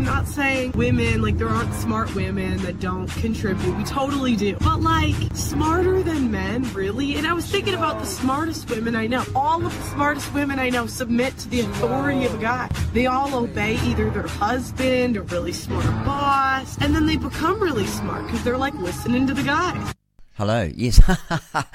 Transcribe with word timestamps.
I'm 0.00 0.06
not 0.06 0.26
saying 0.26 0.72
women, 0.72 1.20
like, 1.20 1.36
there 1.36 1.50
aren't 1.50 1.74
smart 1.74 2.14
women 2.14 2.56
that 2.62 2.80
don't 2.80 3.06
contribute. 3.06 3.76
We 3.76 3.84
totally 3.84 4.34
do. 4.34 4.56
But, 4.56 4.80
like, 4.80 5.14
smarter 5.34 6.02
than 6.02 6.30
men, 6.30 6.62
really? 6.72 7.16
And 7.16 7.26
I 7.26 7.34
was 7.34 7.44
thinking 7.44 7.74
about 7.74 8.00
the 8.00 8.06
smartest 8.06 8.70
women 8.70 8.96
I 8.96 9.06
know. 9.06 9.22
All 9.34 9.58
of 9.58 9.76
the 9.76 9.84
smartest 9.90 10.32
women 10.32 10.58
I 10.58 10.70
know 10.70 10.86
submit 10.86 11.36
to 11.36 11.50
the 11.50 11.60
authority 11.60 12.24
of 12.24 12.32
a 12.32 12.38
guy. 12.38 12.70
They 12.94 13.08
all 13.08 13.34
obey 13.34 13.74
either 13.84 14.08
their 14.08 14.26
husband 14.26 15.18
or 15.18 15.22
really 15.24 15.52
smart 15.52 15.84
boss, 16.06 16.78
and 16.80 16.94
then 16.94 17.04
they 17.04 17.16
become 17.16 17.60
really 17.60 17.86
smart 17.86 18.24
because 18.24 18.42
they're, 18.42 18.56
like, 18.56 18.72
listening 18.76 19.26
to 19.26 19.34
the 19.34 19.42
guys. 19.42 19.94
Hello. 20.40 20.70
Yes, 20.74 20.98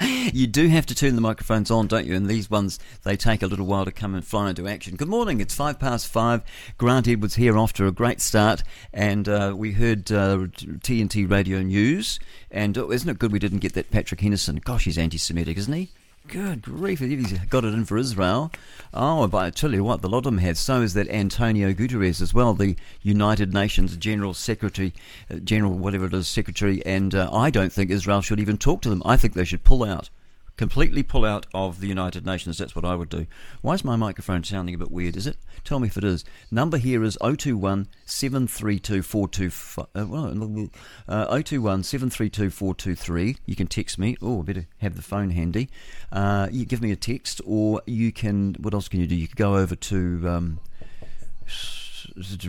you 0.34 0.48
do 0.48 0.66
have 0.66 0.86
to 0.86 0.94
turn 0.96 1.14
the 1.14 1.20
microphones 1.20 1.70
on, 1.70 1.86
don't 1.86 2.04
you? 2.04 2.16
And 2.16 2.26
these 2.26 2.50
ones, 2.50 2.80
they 3.04 3.16
take 3.16 3.40
a 3.40 3.46
little 3.46 3.64
while 3.64 3.84
to 3.84 3.92
come 3.92 4.12
and 4.12 4.26
fly 4.26 4.50
into 4.50 4.66
action. 4.66 4.96
Good 4.96 5.06
morning. 5.06 5.40
It's 5.40 5.54
five 5.54 5.78
past 5.78 6.08
five. 6.08 6.42
Grant 6.76 7.06
Edwards 7.06 7.36
here 7.36 7.56
after 7.56 7.86
a 7.86 7.92
great 7.92 8.20
start, 8.20 8.64
and 8.92 9.28
uh, 9.28 9.54
we 9.56 9.70
heard 9.70 10.10
uh, 10.10 10.48
TNT 10.48 11.30
Radio 11.30 11.62
News. 11.62 12.18
And 12.50 12.76
oh, 12.76 12.90
isn't 12.90 13.08
it 13.08 13.20
good 13.20 13.30
we 13.30 13.38
didn't 13.38 13.60
get 13.60 13.74
that 13.74 13.92
Patrick 13.92 14.20
Henderson? 14.20 14.56
Gosh, 14.56 14.86
he's 14.86 14.98
anti-Semitic, 14.98 15.56
isn't 15.58 15.72
he? 15.72 15.90
Good 16.28 16.62
grief, 16.62 16.98
he's 16.98 17.32
got 17.50 17.64
it 17.64 17.72
in 17.72 17.84
for 17.84 17.96
Israel. 17.96 18.50
Oh, 18.92 19.28
but 19.28 19.38
I 19.38 19.50
tell 19.50 19.72
you 19.72 19.84
what, 19.84 20.02
the 20.02 20.08
lot 20.08 20.18
of 20.18 20.24
them 20.24 20.38
have. 20.38 20.58
So 20.58 20.82
is 20.82 20.94
that 20.94 21.08
Antonio 21.08 21.72
Guterres 21.72 22.20
as 22.20 22.34
well, 22.34 22.52
the 22.52 22.76
United 23.00 23.54
Nations 23.54 23.96
General 23.96 24.34
Secretary, 24.34 24.92
uh, 25.30 25.36
General 25.36 25.72
whatever 25.72 26.06
it 26.06 26.14
is, 26.14 26.26
Secretary. 26.26 26.84
And 26.84 27.14
uh, 27.14 27.30
I 27.32 27.50
don't 27.50 27.72
think 27.72 27.90
Israel 27.90 28.22
should 28.22 28.40
even 28.40 28.58
talk 28.58 28.82
to 28.82 28.88
them. 28.88 29.02
I 29.04 29.16
think 29.16 29.34
they 29.34 29.44
should 29.44 29.62
pull 29.62 29.84
out 29.84 30.10
completely 30.56 31.02
pull 31.02 31.24
out 31.24 31.46
of 31.54 31.80
the 31.80 31.86
United 31.86 32.24
Nations. 32.24 32.58
That's 32.58 32.74
what 32.74 32.84
I 32.84 32.94
would 32.94 33.08
do. 33.08 33.26
Why 33.62 33.74
is 33.74 33.84
my 33.84 33.96
microphone 33.96 34.44
sounding 34.44 34.74
a 34.74 34.78
bit 34.78 34.90
weird? 34.90 35.16
Is 35.16 35.26
it? 35.26 35.36
Tell 35.64 35.80
me 35.80 35.88
if 35.88 35.96
it 35.96 36.04
is. 36.04 36.24
Number 36.50 36.78
here 36.78 37.02
is 37.02 37.18
021 37.20 37.88
732 38.04 39.02
425. 39.02 39.86
Uh, 41.08 41.42
021 41.42 41.82
732 41.82 42.50
423. 42.50 43.36
You 43.46 43.56
can 43.56 43.66
text 43.66 43.98
me. 43.98 44.16
Oh, 44.22 44.40
I 44.40 44.42
better 44.42 44.66
have 44.78 44.96
the 44.96 45.02
phone 45.02 45.30
handy. 45.30 45.68
Uh, 46.10 46.48
you 46.50 46.64
give 46.64 46.80
me 46.80 46.92
a 46.92 46.96
text, 46.96 47.40
or 47.44 47.82
you 47.86 48.12
can. 48.12 48.56
What 48.60 48.74
else 48.74 48.88
can 48.88 49.00
you 49.00 49.06
do? 49.06 49.14
You 49.14 49.28
can 49.28 49.36
go 49.36 49.56
over 49.56 49.76
to. 49.76 50.28
Um, 50.28 50.60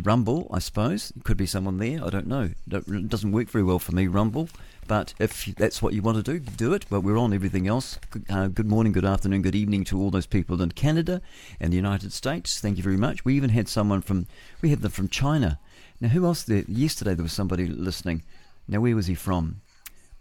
Rumble, 0.01 0.47
I 0.51 0.59
suppose. 0.59 1.11
It 1.15 1.23
could 1.23 1.37
be 1.37 1.45
someone 1.45 1.77
there. 1.77 2.03
I 2.03 2.09
don't 2.09 2.27
know. 2.27 2.51
It 2.71 3.09
doesn't 3.09 3.31
work 3.31 3.49
very 3.49 3.63
well 3.63 3.79
for 3.79 3.93
me, 3.93 4.07
Rumble. 4.07 4.49
But 4.87 5.13
if 5.19 5.45
that's 5.57 5.81
what 5.81 5.93
you 5.93 6.01
want 6.01 6.23
to 6.23 6.23
do, 6.23 6.39
do 6.39 6.73
it. 6.73 6.85
But 6.89 7.01
we're 7.01 7.17
on 7.17 7.33
everything 7.33 7.67
else. 7.67 7.99
Uh, 8.29 8.47
good 8.47 8.67
morning, 8.67 8.93
good 8.93 9.03
afternoon, 9.03 9.41
good 9.41 9.55
evening 9.55 9.83
to 9.85 9.99
all 9.99 10.09
those 10.09 10.25
people 10.25 10.61
in 10.61 10.71
Canada 10.71 11.21
and 11.59 11.73
the 11.73 11.77
United 11.77 12.13
States. 12.13 12.61
Thank 12.61 12.77
you 12.77 12.83
very 12.83 12.97
much. 12.97 13.25
We 13.25 13.35
even 13.35 13.49
had 13.49 13.67
someone 13.67 14.01
from, 14.01 14.27
we 14.61 14.69
had 14.69 14.81
them 14.81 14.91
from 14.91 15.09
China. 15.09 15.59
Now, 15.99 16.09
who 16.09 16.25
else 16.25 16.43
there? 16.43 16.63
Yesterday 16.67 17.15
there 17.15 17.23
was 17.23 17.33
somebody 17.33 17.67
listening. 17.67 18.23
Now, 18.67 18.79
where 18.79 18.95
was 18.95 19.07
he 19.07 19.15
from? 19.15 19.61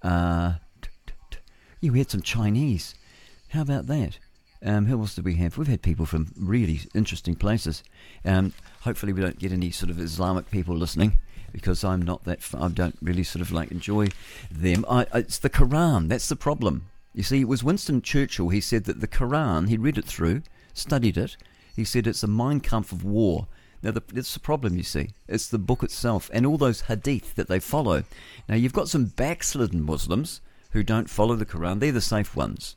Uh, 0.02 0.54
yeah, 1.80 1.90
we 1.90 1.98
had 1.98 2.10
some 2.10 2.22
Chinese. 2.22 2.94
How 3.50 3.62
about 3.62 3.86
that? 3.86 4.18
Um, 4.64 4.86
who 4.86 4.98
else 4.98 5.14
did 5.14 5.24
we 5.24 5.36
have? 5.36 5.58
We've 5.58 5.68
had 5.68 5.82
people 5.82 6.06
from 6.06 6.32
really 6.36 6.80
interesting 6.94 7.36
places. 7.36 7.84
Um, 8.24 8.52
hopefully, 8.86 9.12
we 9.12 9.20
don't 9.20 9.38
get 9.38 9.52
any 9.52 9.70
sort 9.70 9.90
of 9.90 10.00
Islamic 10.00 10.50
people 10.50 10.74
listening 10.74 11.18
because 11.52 11.84
I'm 11.84 12.00
not 12.00 12.24
that. 12.24 12.40
I 12.58 12.68
don't 12.68 12.96
really 13.02 13.24
sort 13.24 13.42
of 13.42 13.52
like 13.52 13.70
enjoy 13.70 14.08
them. 14.50 14.86
I, 14.88 15.06
it's 15.12 15.38
the 15.38 15.50
Quran. 15.50 16.08
That's 16.08 16.28
the 16.28 16.36
problem. 16.36 16.88
You 17.12 17.22
see, 17.22 17.40
it 17.40 17.48
was 17.48 17.64
Winston 17.64 18.00
Churchill. 18.00 18.48
He 18.48 18.60
said 18.60 18.84
that 18.84 19.00
the 19.00 19.08
Quran. 19.08 19.68
He 19.68 19.76
read 19.76 19.98
it 19.98 20.04
through, 20.04 20.42
studied 20.72 21.18
it. 21.18 21.36
He 21.74 21.84
said 21.84 22.06
it's 22.06 22.22
a 22.22 22.28
Mein 22.28 22.60
Kampf 22.60 22.92
of 22.92 23.04
war. 23.04 23.48
Now, 23.82 23.90
the, 23.90 24.02
it's 24.14 24.32
the 24.32 24.40
problem, 24.40 24.76
you 24.76 24.82
see. 24.82 25.10
It's 25.28 25.48
the 25.48 25.58
book 25.58 25.82
itself 25.82 26.30
and 26.32 26.46
all 26.46 26.56
those 26.56 26.82
hadith 26.82 27.34
that 27.34 27.48
they 27.48 27.60
follow. 27.60 28.04
Now, 28.48 28.54
you've 28.54 28.72
got 28.72 28.88
some 28.88 29.06
backslidden 29.06 29.82
Muslims 29.82 30.40
who 30.70 30.82
don't 30.82 31.10
follow 31.10 31.36
the 31.36 31.46
Quran. 31.46 31.80
They're 31.80 31.92
the 31.92 32.00
safe 32.00 32.34
ones, 32.34 32.76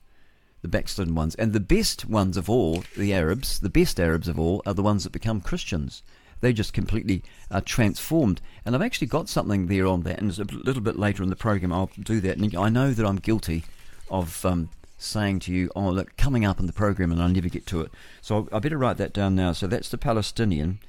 the 0.62 0.68
backslidden 0.68 1.16
ones. 1.16 1.36
And 1.36 1.53
the 1.53 1.59
best 1.59 2.06
ones 2.06 2.38
of 2.38 2.50
all, 2.50 2.84
the 2.97 3.14
Arabs, 3.14 3.59
the 3.59 3.70
best 3.70 4.00
Arabs 4.00 4.28
of 4.28 4.40
all, 4.40 4.62
are 4.66 4.74
the 4.74 4.84
ones 4.84 5.03
that 5.03 5.12
become 5.12 5.42
Christians 5.42 6.03
they 6.42 6.53
just 6.53 6.74
completely 6.74 7.24
are 7.52 7.62
transformed. 7.62 8.42
And 8.66 8.75
I've 8.75 8.81
actually 8.81 9.08
got 9.08 9.30
something 9.30 9.68
there 9.68 9.88
on 9.88 10.03
that, 10.03 10.20
and 10.20 10.38
a 10.38 10.44
little 10.44 10.81
bit 10.81 10.97
later 10.97 11.24
in 11.24 11.30
the 11.30 11.36
program 11.36 11.74
I'll 11.74 11.92
do 12.00 12.20
that. 12.22 12.38
And 12.38 12.56
I 12.56 12.70
know 12.70 12.92
that 12.92 13.06
I'm 13.06 13.18
guilty 13.18 13.66
of 14.09 14.46
um, 14.46 14.70
saying 14.97 15.40
to 15.40 15.53
you, 15.53 15.70
oh, 15.75 15.90
look, 15.90 16.16
coming 16.18 16.46
up 16.46 16.59
in 16.59 16.66
the 16.66 16.74
program, 16.74 17.12
and 17.12 17.22
I 17.22 17.28
never 17.28 17.50
get 17.50 17.66
to 17.68 17.81
it. 17.81 17.91
So 18.22 18.47
I 18.52 18.59
better 18.59 18.78
write 18.78 18.97
that 18.97 19.14
down 19.14 19.36
now. 19.36 19.52
So 19.52 19.68
that's 19.68 19.90
the 19.90 19.97
Palestinian, 19.97 20.80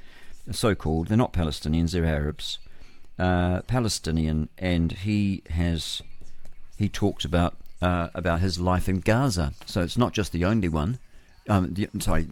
so 0.50 0.74
called. 0.74 1.08
They're 1.08 1.16
not 1.16 1.32
Palestinians, 1.32 1.92
they're 1.92 2.06
Arabs. 2.06 2.58
Uh, 3.18 3.60
Palestinian, 3.62 4.48
and 4.56 4.92
he 4.92 5.42
has 5.50 6.00
he 6.78 6.88
talks 6.88 7.22
about 7.26 7.54
uh, 7.82 8.08
about 8.14 8.40
his 8.40 8.58
life 8.58 8.88
in 8.88 9.00
Gaza. 9.00 9.52
So 9.66 9.82
it's 9.82 9.98
not 9.98 10.12
just 10.12 10.32
the 10.32 10.44
only 10.44 10.68
one. 10.68 10.98
Um, 11.48 11.72
the, 11.72 11.88
sorry, 12.00 12.28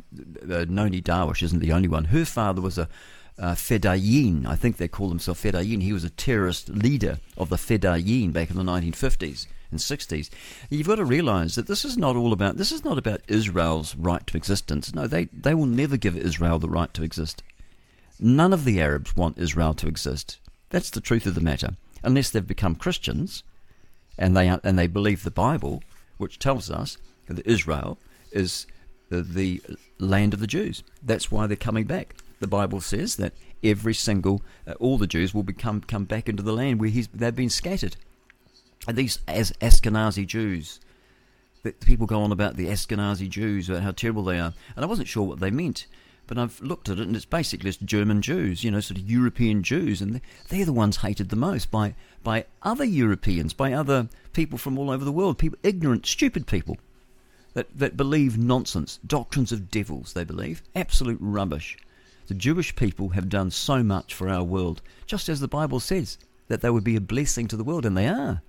uh, 0.50 0.66
Nonie 0.68 1.02
Darwish 1.02 1.42
isn't 1.42 1.60
the 1.60 1.72
only 1.72 1.88
one. 1.88 2.06
Her 2.06 2.24
father 2.24 2.60
was 2.60 2.78
a 2.78 2.88
uh, 3.38 3.54
Fedayeen. 3.54 4.46
I 4.46 4.56
think 4.56 4.76
they 4.76 4.88
call 4.88 5.08
themselves 5.08 5.42
Fedayeen. 5.42 5.82
He 5.82 5.92
was 5.92 6.04
a 6.04 6.10
terrorist 6.10 6.68
leader 6.68 7.18
of 7.36 7.48
the 7.48 7.56
Fedayeen 7.56 8.32
back 8.32 8.50
in 8.50 8.56
the 8.56 8.62
1950s 8.62 9.46
and 9.70 9.80
60s. 9.80 10.30
You've 10.70 10.86
got 10.86 10.96
to 10.96 11.04
realize 11.04 11.54
that 11.54 11.66
this 11.66 11.84
is 11.84 11.96
not 11.96 12.16
all 12.16 12.32
about 12.32 12.56
this 12.56 12.72
is 12.72 12.84
not 12.84 12.98
about 12.98 13.20
Israel's 13.28 13.94
right 13.96 14.26
to 14.26 14.36
existence. 14.36 14.94
No, 14.94 15.06
they 15.06 15.26
they 15.26 15.54
will 15.54 15.66
never 15.66 15.96
give 15.96 16.16
Israel 16.16 16.58
the 16.58 16.68
right 16.68 16.92
to 16.94 17.02
exist. 17.02 17.42
None 18.20 18.52
of 18.52 18.64
the 18.64 18.80
Arabs 18.80 19.16
want 19.16 19.38
Israel 19.38 19.74
to 19.74 19.88
exist. 19.88 20.38
That's 20.70 20.90
the 20.90 21.00
truth 21.00 21.26
of 21.26 21.34
the 21.34 21.40
matter. 21.40 21.76
Unless 22.02 22.30
they've 22.30 22.46
become 22.46 22.74
Christians 22.74 23.42
and 24.18 24.36
they 24.36 24.48
and 24.48 24.78
they 24.78 24.86
believe 24.86 25.22
the 25.22 25.30
Bible, 25.30 25.82
which 26.16 26.38
tells 26.38 26.70
us 26.70 26.98
that 27.26 27.46
Israel 27.46 27.98
is 28.32 28.66
the, 29.10 29.60
land 29.98 30.34
of 30.34 30.40
the 30.40 30.46
Jews. 30.46 30.84
That's 31.02 31.30
why 31.30 31.46
they're 31.46 31.56
coming 31.56 31.84
back. 31.84 32.14
The 32.40 32.46
Bible 32.46 32.80
says 32.80 33.16
that 33.16 33.32
every 33.64 33.94
single, 33.94 34.42
uh, 34.66 34.74
all 34.74 34.96
the 34.96 35.08
Jews 35.08 35.34
will 35.34 35.42
become 35.42 35.80
come 35.80 36.04
back 36.04 36.28
into 36.28 36.42
the 36.42 36.52
land 36.52 36.78
where 36.80 36.90
they've 36.90 37.34
been 37.34 37.50
scattered. 37.50 37.96
And 38.86 38.96
these 38.96 39.18
as 39.26 39.52
Ashkenazi 39.60 40.26
Jews, 40.26 40.80
that 41.64 41.80
people 41.80 42.06
go 42.06 42.22
on 42.22 42.30
about 42.30 42.56
the 42.56 42.66
Ashkenazi 42.66 43.28
Jews, 43.28 43.68
about 43.68 43.82
how 43.82 43.90
terrible 43.90 44.22
they 44.22 44.38
are, 44.38 44.54
and 44.76 44.84
I 44.84 44.88
wasn't 44.88 45.08
sure 45.08 45.24
what 45.24 45.40
they 45.40 45.50
meant. 45.50 45.86
But 46.28 46.38
I've 46.38 46.60
looked 46.60 46.90
at 46.90 46.98
it, 46.98 47.06
and 47.06 47.16
it's 47.16 47.24
basically 47.24 47.70
just 47.70 47.84
German 47.84 48.22
Jews, 48.22 48.62
you 48.62 48.70
know, 48.70 48.80
sort 48.80 49.00
of 49.00 49.10
European 49.10 49.62
Jews, 49.62 50.02
and 50.02 50.20
they're 50.50 50.66
the 50.66 50.72
ones 50.74 50.98
hated 50.98 51.30
the 51.30 51.36
most 51.36 51.70
by 51.70 51.94
by 52.22 52.44
other 52.62 52.84
Europeans, 52.84 53.54
by 53.54 53.72
other 53.72 54.10
people 54.34 54.58
from 54.58 54.78
all 54.78 54.90
over 54.90 55.04
the 55.04 55.12
world, 55.12 55.38
people, 55.38 55.58
ignorant, 55.62 56.04
stupid 56.04 56.46
people 56.46 56.76
that, 57.54 57.76
that 57.76 57.96
believe 57.96 58.36
nonsense, 58.36 59.00
doctrines 59.06 59.52
of 59.52 59.70
devils, 59.70 60.12
they 60.12 60.22
believe. 60.22 60.62
Absolute 60.76 61.18
rubbish. 61.20 61.78
The 62.26 62.34
Jewish 62.34 62.76
people 62.76 63.08
have 63.10 63.30
done 63.30 63.50
so 63.50 63.82
much 63.82 64.12
for 64.12 64.28
our 64.28 64.44
world, 64.44 64.82
just 65.06 65.30
as 65.30 65.40
the 65.40 65.48
Bible 65.48 65.80
says, 65.80 66.18
that 66.48 66.60
they 66.60 66.70
would 66.70 66.84
be 66.84 66.96
a 66.96 67.00
blessing 67.00 67.48
to 67.48 67.56
the 67.56 67.64
world, 67.64 67.86
and 67.86 67.96
they 67.96 68.06
are. 68.06 68.42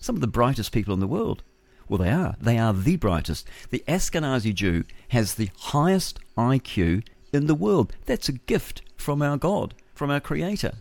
Some 0.00 0.14
of 0.14 0.22
the 0.22 0.26
brightest 0.26 0.72
people 0.72 0.94
in 0.94 1.00
the 1.00 1.06
world. 1.06 1.42
Well, 1.90 1.98
they 1.98 2.12
are. 2.12 2.36
They 2.40 2.56
are 2.56 2.72
the 2.72 2.94
brightest. 2.94 3.48
The 3.70 3.82
Ashkenazi 3.88 4.54
Jew 4.54 4.84
has 5.08 5.34
the 5.34 5.50
highest 5.58 6.20
IQ 6.38 7.04
in 7.32 7.48
the 7.48 7.54
world. 7.56 7.92
That's 8.06 8.28
a 8.28 8.32
gift 8.32 8.82
from 8.96 9.20
our 9.20 9.36
God, 9.36 9.74
from 9.92 10.08
our 10.08 10.20
Creator. 10.20 10.74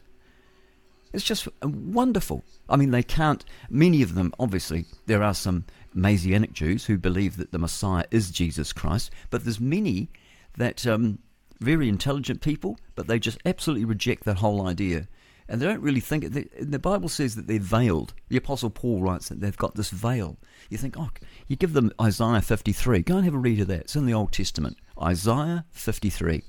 It's 1.12 1.24
just 1.24 1.48
wonderful. 1.64 2.44
I 2.70 2.76
mean, 2.76 2.92
they 2.92 3.02
can't, 3.02 3.44
many 3.72 4.04
of 4.04 4.14
them, 4.14 4.32
obviously, 4.40 4.86
there 5.08 5.24
are 5.24 5.34
some 5.34 5.66
Messianic 5.96 6.54
Jews 6.54 6.86
who 6.86 7.00
believe 7.00 7.38
that 7.38 7.52
the 7.52 7.58
Messiah 7.58 8.06
is 8.12 8.30
Jesus 8.30 8.72
Christ, 8.72 9.10
but 9.32 9.44
there's 9.44 9.60
many 9.60 10.12
that 10.58 10.86
um, 10.86 11.18
very 11.60 11.90
intelligent 11.90 12.42
people, 12.42 12.78
but 12.94 13.08
they 13.08 13.18
just 13.18 13.40
absolutely 13.48 13.86
reject 13.86 14.26
that 14.26 14.38
whole 14.38 14.68
idea. 14.68 15.08
And 15.50 15.60
they 15.60 15.66
don't 15.66 15.82
really 15.82 16.00
think 16.00 16.24
it. 16.24 16.72
The 16.72 16.78
Bible 16.78 17.10
says 17.10 17.36
that 17.36 17.48
they're 17.48 17.60
veiled. 17.60 18.14
The 18.30 18.38
Apostle 18.38 18.70
Paul 18.70 19.02
writes 19.02 19.30
that 19.30 19.42
they've 19.42 19.58
got 19.58 19.74
this 19.74 19.90
veil. 19.90 20.38
You 20.70 20.78
think, 20.78 20.96
oh, 20.96 21.10
you 21.48 21.56
give 21.56 21.74
them 21.74 21.92
Isaiah 22.00 22.42
53. 22.42 23.02
Go 23.02 23.16
and 23.16 23.26
have 23.26 23.34
a 23.34 23.40
read 23.40 23.60
of 23.60 23.68
that. 23.68 23.82
It's 23.82 23.96
in 23.96 24.06
the 24.06 24.14
Old 24.14 24.32
Testament. 24.32 24.78
Isaiah 25.02 25.66
53. 25.72 26.44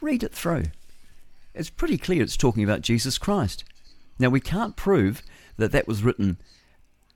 Read 0.00 0.24
it 0.24 0.34
through. 0.34 0.64
It's 1.54 1.70
pretty 1.70 1.96
clear 1.96 2.20
it's 2.20 2.36
talking 2.36 2.64
about 2.64 2.80
Jesus 2.80 3.16
Christ. 3.16 3.62
Now, 4.18 4.28
we 4.28 4.40
can't 4.40 4.74
prove 4.74 5.22
that 5.56 5.70
that 5.70 5.86
was 5.86 6.02
written 6.02 6.38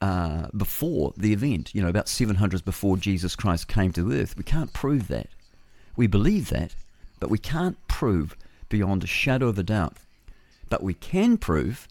uh, 0.01 0.47
before 0.57 1.13
the 1.17 1.33
event, 1.33 1.75
you 1.75 1.83
know, 1.83 1.89
about 1.89 2.09
700 2.09 2.65
before 2.65 2.97
Jesus 2.97 3.35
Christ 3.35 3.67
came 3.67 3.93
to 3.95 4.13
earth. 4.13 4.37
We 4.37 4.45
can't 4.45 4.73
prove 4.73 5.09
that. 5.09 5.29
We 5.97 6.07
believe 6.07 6.51
that, 6.51 6.77
but 7.19 7.31
we 7.31 7.39
can't 7.39 7.77
prove 7.89 8.37
beyond 8.69 9.03
a 9.03 9.09
shadow 9.09 9.49
of 9.49 9.59
a 9.59 9.65
doubt. 9.65 9.97
But 10.69 10.83
we 10.83 10.95
can 10.95 11.39
prove 11.39 11.89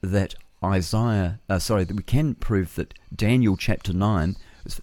that 0.00 0.34
Isaiah, 0.62 1.40
uh, 1.48 1.58
sorry, 1.58 1.84
that 1.84 1.96
we 1.96 2.02
can 2.02 2.34
prove 2.34 2.74
that 2.74 2.94
Daniel 3.14 3.56
chapter 3.56 3.92
9, 3.92 4.36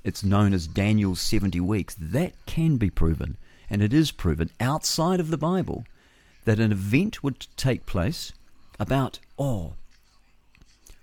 it's 0.04 0.24
known 0.24 0.54
as 0.54 0.68
Daniel's 0.68 1.22
70 1.22 1.60
weeks, 1.60 1.96
that 2.00 2.34
can 2.46 2.78
be 2.78 2.90
proven, 2.90 3.38
and 3.70 3.82
it 3.82 3.94
is 3.94 4.12
proven 4.12 4.50
outside 4.60 5.20
of 5.20 5.30
the 5.30 5.38
Bible 5.38 5.86
that 6.46 6.60
an 6.60 6.72
event 6.72 7.24
would 7.24 7.48
take 7.56 7.86
place 7.86 8.34
about, 8.80 9.20
oh, 9.38 9.74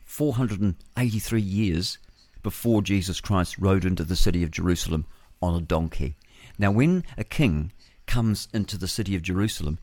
483 0.04 1.40
years 1.40 1.98
before 2.42 2.82
Jesus 2.82 3.20
Christ 3.20 3.58
rode 3.58 3.84
into 3.84 4.04
the 4.04 4.16
city 4.16 4.42
of 4.42 4.50
Jerusalem 4.50 5.06
on 5.40 5.54
a 5.54 5.60
donkey. 5.60 6.16
Now, 6.58 6.70
when 6.70 7.04
a 7.16 7.24
king 7.24 7.72
comes 8.06 8.48
into 8.52 8.76
the 8.76 8.88
city 8.88 9.14
of 9.14 9.22
Jerusalem, 9.22 9.78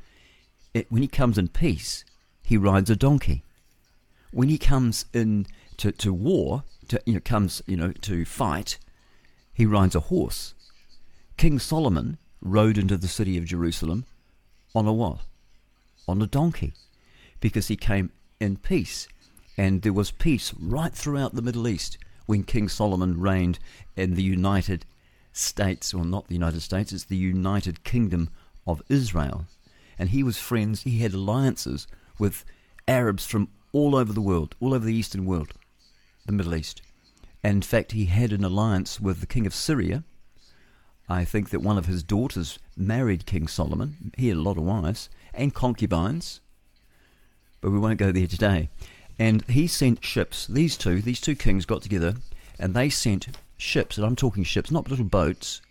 it, 0.73 0.91
when 0.91 1.01
he 1.01 1.07
comes 1.07 1.37
in 1.37 1.47
peace, 1.47 2.03
he 2.45 2.57
rides 2.57 2.89
a 2.89 2.95
donkey. 2.95 3.43
When 4.31 4.49
he 4.49 4.57
comes 4.57 5.05
in 5.13 5.47
to, 5.77 5.91
to 5.93 6.13
war, 6.13 6.63
to, 6.89 7.01
you 7.05 7.15
know, 7.15 7.19
comes 7.19 7.61
you 7.65 7.75
know 7.75 7.91
to 7.91 8.25
fight, 8.25 8.77
he 9.53 9.65
rides 9.65 9.95
a 9.95 10.01
horse. 10.01 10.53
King 11.37 11.59
Solomon 11.59 12.17
rode 12.41 12.77
into 12.77 12.97
the 12.97 13.07
city 13.07 13.37
of 13.37 13.45
Jerusalem 13.45 14.05
on 14.75 14.85
a 14.85 14.93
what? 14.93 15.21
On 16.07 16.21
a 16.21 16.27
donkey, 16.27 16.73
because 17.39 17.67
he 17.67 17.75
came 17.75 18.11
in 18.39 18.57
peace, 18.57 19.07
and 19.57 19.81
there 19.81 19.93
was 19.93 20.11
peace 20.11 20.53
right 20.59 20.93
throughout 20.93 21.33
the 21.33 21.41
Middle 21.41 21.67
East 21.67 21.97
when 22.27 22.43
King 22.43 22.69
Solomon 22.69 23.19
reigned 23.19 23.57
in 23.95 24.15
the 24.15 24.23
United 24.23 24.85
States, 25.33 25.93
or 25.93 26.05
not 26.05 26.27
the 26.27 26.35
United 26.35 26.61
States, 26.61 26.91
it's 26.93 27.05
the 27.05 27.17
United 27.17 27.83
Kingdom 27.83 28.29
of 28.67 28.81
Israel. 28.89 29.45
And 29.97 30.09
he 30.09 30.23
was 30.23 30.37
friends, 30.37 30.83
he 30.83 30.99
had 30.99 31.13
alliances 31.13 31.87
with 32.17 32.45
Arabs 32.87 33.25
from 33.25 33.49
all 33.71 33.95
over 33.95 34.13
the 34.13 34.21
world, 34.21 34.55
all 34.59 34.73
over 34.73 34.85
the 34.85 34.95
Eastern 34.95 35.25
world, 35.25 35.53
the 36.25 36.31
Middle 36.31 36.55
East. 36.55 36.81
And 37.43 37.57
in 37.57 37.61
fact, 37.61 37.91
he 37.91 38.05
had 38.05 38.31
an 38.31 38.43
alliance 38.43 38.99
with 38.99 39.19
the 39.19 39.27
king 39.27 39.45
of 39.45 39.53
Syria. 39.53 40.03
I 41.07 41.25
think 41.25 41.49
that 41.51 41.61
one 41.61 41.77
of 41.77 41.85
his 41.85 42.01
daughters 42.01 42.57
married 42.75 43.25
King 43.25 43.47
Solomon. 43.47 44.11
He 44.17 44.29
had 44.29 44.37
a 44.37 44.41
lot 44.41 44.57
of 44.57 44.63
wives 44.63 45.09
and 45.33 45.53
concubines, 45.53 46.41
but 47.61 47.71
we 47.71 47.79
won't 47.79 47.99
go 47.99 48.11
there 48.11 48.27
today. 48.27 48.69
And 49.19 49.43
he 49.43 49.67
sent 49.67 50.03
ships. 50.03 50.47
These 50.47 50.77
two, 50.77 51.01
these 51.01 51.21
two 51.21 51.35
kings 51.35 51.65
got 51.65 51.81
together, 51.81 52.15
and 52.59 52.73
they 52.73 52.89
sent 52.89 53.27
ships, 53.57 53.97
and 53.97 54.05
I'm 54.05 54.15
talking 54.15 54.43
ships, 54.43 54.71
not 54.71 54.89
little 54.89 55.05
boats, 55.05 55.61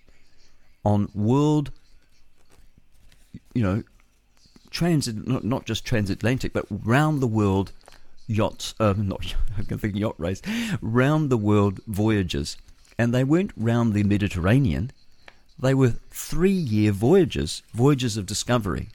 on 0.85 1.09
world, 1.15 1.71
you 3.55 3.63
know, 3.63 3.83
transit, 4.75 5.27
not, 5.27 5.45
not 5.45 5.65
just 5.65 5.87
transatlantic, 5.87 6.53
but 6.53 6.67
round 6.69 7.23
the 7.23 7.27
world 7.27 7.73
yachts, 8.27 8.75
um, 8.81 9.09
not, 9.09 9.35
I'm 9.57 9.65
thinking 9.65 9.97
yacht 9.97 10.17
race, 10.19 10.43
round 10.83 11.31
the 11.31 11.39
world 11.39 11.81
voyages. 11.87 12.59
And 12.99 13.15
they 13.15 13.25
weren't 13.25 13.53
round 13.57 13.93
the 13.93 14.05
Mediterranean, 14.05 14.93
they 15.59 15.75
were 15.75 15.95
three 16.11 16.51
year 16.51 16.93
voyages, 16.93 17.63
voyages 17.73 18.17
of 18.17 18.27
discovery. 18.27 18.89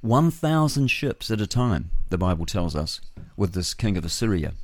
1,000 0.00 0.88
ships 0.88 1.30
at 1.30 1.40
a 1.40 1.46
time, 1.46 1.90
the 2.10 2.18
Bible 2.18 2.46
tells 2.46 2.74
us, 2.74 3.00
with 3.36 3.52
this 3.52 3.74
king 3.74 3.96
of 3.96 4.04
Assyria. 4.04 4.54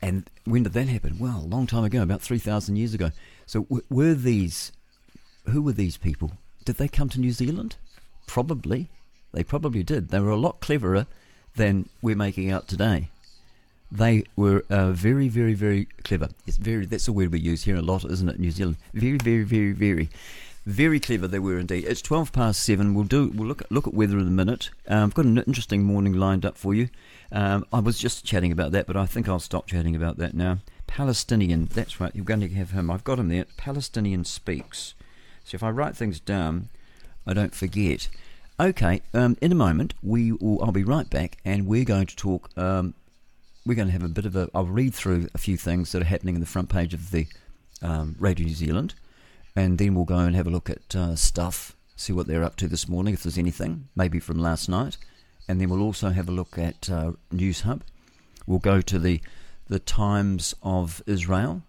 And 0.00 0.28
when 0.44 0.62
did 0.62 0.72
that 0.74 0.88
happen? 0.88 1.18
Well, 1.18 1.42
a 1.44 1.48
long 1.48 1.66
time 1.66 1.84
ago, 1.84 2.02
about 2.02 2.22
3,000 2.22 2.76
years 2.76 2.94
ago. 2.94 3.10
So, 3.44 3.66
were 3.88 4.14
these, 4.14 4.72
who 5.50 5.62
were 5.62 5.72
these 5.72 5.96
people? 5.96 6.32
Did 6.64 6.76
they 6.76 6.88
come 6.88 7.08
to 7.10 7.20
New 7.20 7.32
Zealand? 7.32 7.76
Probably. 8.26 8.88
They 9.32 9.44
probably 9.44 9.82
did. 9.82 10.08
They 10.08 10.20
were 10.20 10.30
a 10.30 10.36
lot 10.36 10.60
cleverer 10.60 11.06
than 11.54 11.88
we're 12.02 12.16
making 12.16 12.50
out 12.50 12.68
today. 12.68 13.08
They 13.90 14.24
were 14.34 14.64
uh, 14.68 14.92
very, 14.92 15.28
very, 15.28 15.54
very 15.54 15.86
clever. 16.02 16.28
It's 16.46 16.56
very. 16.56 16.86
That's 16.86 17.08
a 17.08 17.12
word 17.12 17.32
we 17.32 17.38
use 17.38 17.64
here 17.64 17.76
a 17.76 17.82
lot, 17.82 18.04
isn't 18.04 18.28
it? 18.28 18.40
New 18.40 18.50
Zealand. 18.50 18.76
Very, 18.92 19.18
very, 19.18 19.44
very, 19.44 19.72
very, 19.72 20.08
very 20.64 20.98
clever. 20.98 21.28
They 21.28 21.38
were 21.38 21.58
indeed. 21.58 21.84
It's 21.84 22.02
twelve 22.02 22.32
past 22.32 22.62
seven. 22.62 22.94
We'll 22.94 23.04
do. 23.04 23.30
We'll 23.34 23.46
look 23.46 23.62
look 23.70 23.86
at 23.86 23.94
weather 23.94 24.18
in 24.18 24.26
a 24.26 24.30
minute. 24.30 24.70
Um, 24.88 25.04
I've 25.04 25.14
got 25.14 25.26
an 25.26 25.38
interesting 25.38 25.84
morning 25.84 26.14
lined 26.14 26.44
up 26.44 26.58
for 26.58 26.74
you. 26.74 26.88
Um, 27.30 27.64
I 27.72 27.78
was 27.78 27.98
just 27.98 28.24
chatting 28.24 28.50
about 28.50 28.72
that, 28.72 28.86
but 28.86 28.96
I 28.96 29.06
think 29.06 29.28
I'll 29.28 29.38
stop 29.38 29.68
chatting 29.68 29.94
about 29.94 30.16
that 30.16 30.34
now. 30.34 30.58
Palestinian. 30.88 31.66
That's 31.66 32.00
right. 32.00 32.14
You're 32.14 32.24
going 32.24 32.40
to 32.40 32.48
have 32.48 32.72
him. 32.72 32.90
I've 32.90 33.04
got 33.04 33.18
him 33.20 33.28
there. 33.28 33.46
Palestinian 33.56 34.24
speaks. 34.24 34.94
So 35.44 35.54
if 35.54 35.62
I 35.62 35.70
write 35.70 35.96
things 35.96 36.18
down, 36.18 36.70
I 37.26 37.34
don't 37.34 37.54
forget. 37.54 38.08
Okay, 38.58 39.02
um, 39.12 39.36
in 39.42 39.52
a 39.52 39.56
moment 39.56 39.94
we 40.02 40.32
will, 40.32 40.62
I'll 40.62 40.72
be 40.72 40.84
right 40.84 41.08
back, 41.08 41.38
and 41.44 41.66
we're 41.66 41.84
going 41.84 42.06
to 42.06 42.16
talk. 42.16 42.50
Um, 42.56 42.94
we're 43.66 43.74
going 43.74 43.88
to 43.88 43.92
have 43.92 44.04
a 44.04 44.08
bit 44.08 44.24
of 44.24 44.36
a. 44.36 44.48
I'll 44.54 44.64
read 44.64 44.94
through 44.94 45.28
a 45.34 45.38
few 45.38 45.56
things 45.56 45.92
that 45.92 46.02
are 46.02 46.06
happening 46.06 46.36
in 46.36 46.40
the 46.40 46.46
front 46.46 46.68
page 46.68 46.94
of 46.94 47.10
the 47.10 47.26
um, 47.82 48.16
Radio 48.18 48.46
New 48.46 48.54
Zealand, 48.54 48.94
and 49.54 49.76
then 49.76 49.94
we'll 49.94 50.04
go 50.04 50.18
and 50.18 50.34
have 50.34 50.46
a 50.46 50.50
look 50.50 50.70
at 50.70 50.94
uh, 50.96 51.16
stuff, 51.16 51.76
see 51.96 52.12
what 52.12 52.26
they're 52.26 52.44
up 52.44 52.56
to 52.56 52.68
this 52.68 52.88
morning, 52.88 53.12
if 53.12 53.24
there's 53.24 53.38
anything, 53.38 53.88
maybe 53.94 54.20
from 54.20 54.38
last 54.38 54.68
night, 54.68 54.96
and 55.48 55.60
then 55.60 55.68
we'll 55.68 55.82
also 55.82 56.10
have 56.10 56.28
a 56.28 56.32
look 56.32 56.56
at 56.56 56.88
uh, 56.88 57.12
News 57.30 57.62
Hub. 57.62 57.82
We'll 58.46 58.58
go 58.58 58.80
to 58.80 58.98
the 58.98 59.20
the 59.68 59.80
Times 59.80 60.54
of 60.62 61.02
Israel. 61.06 61.62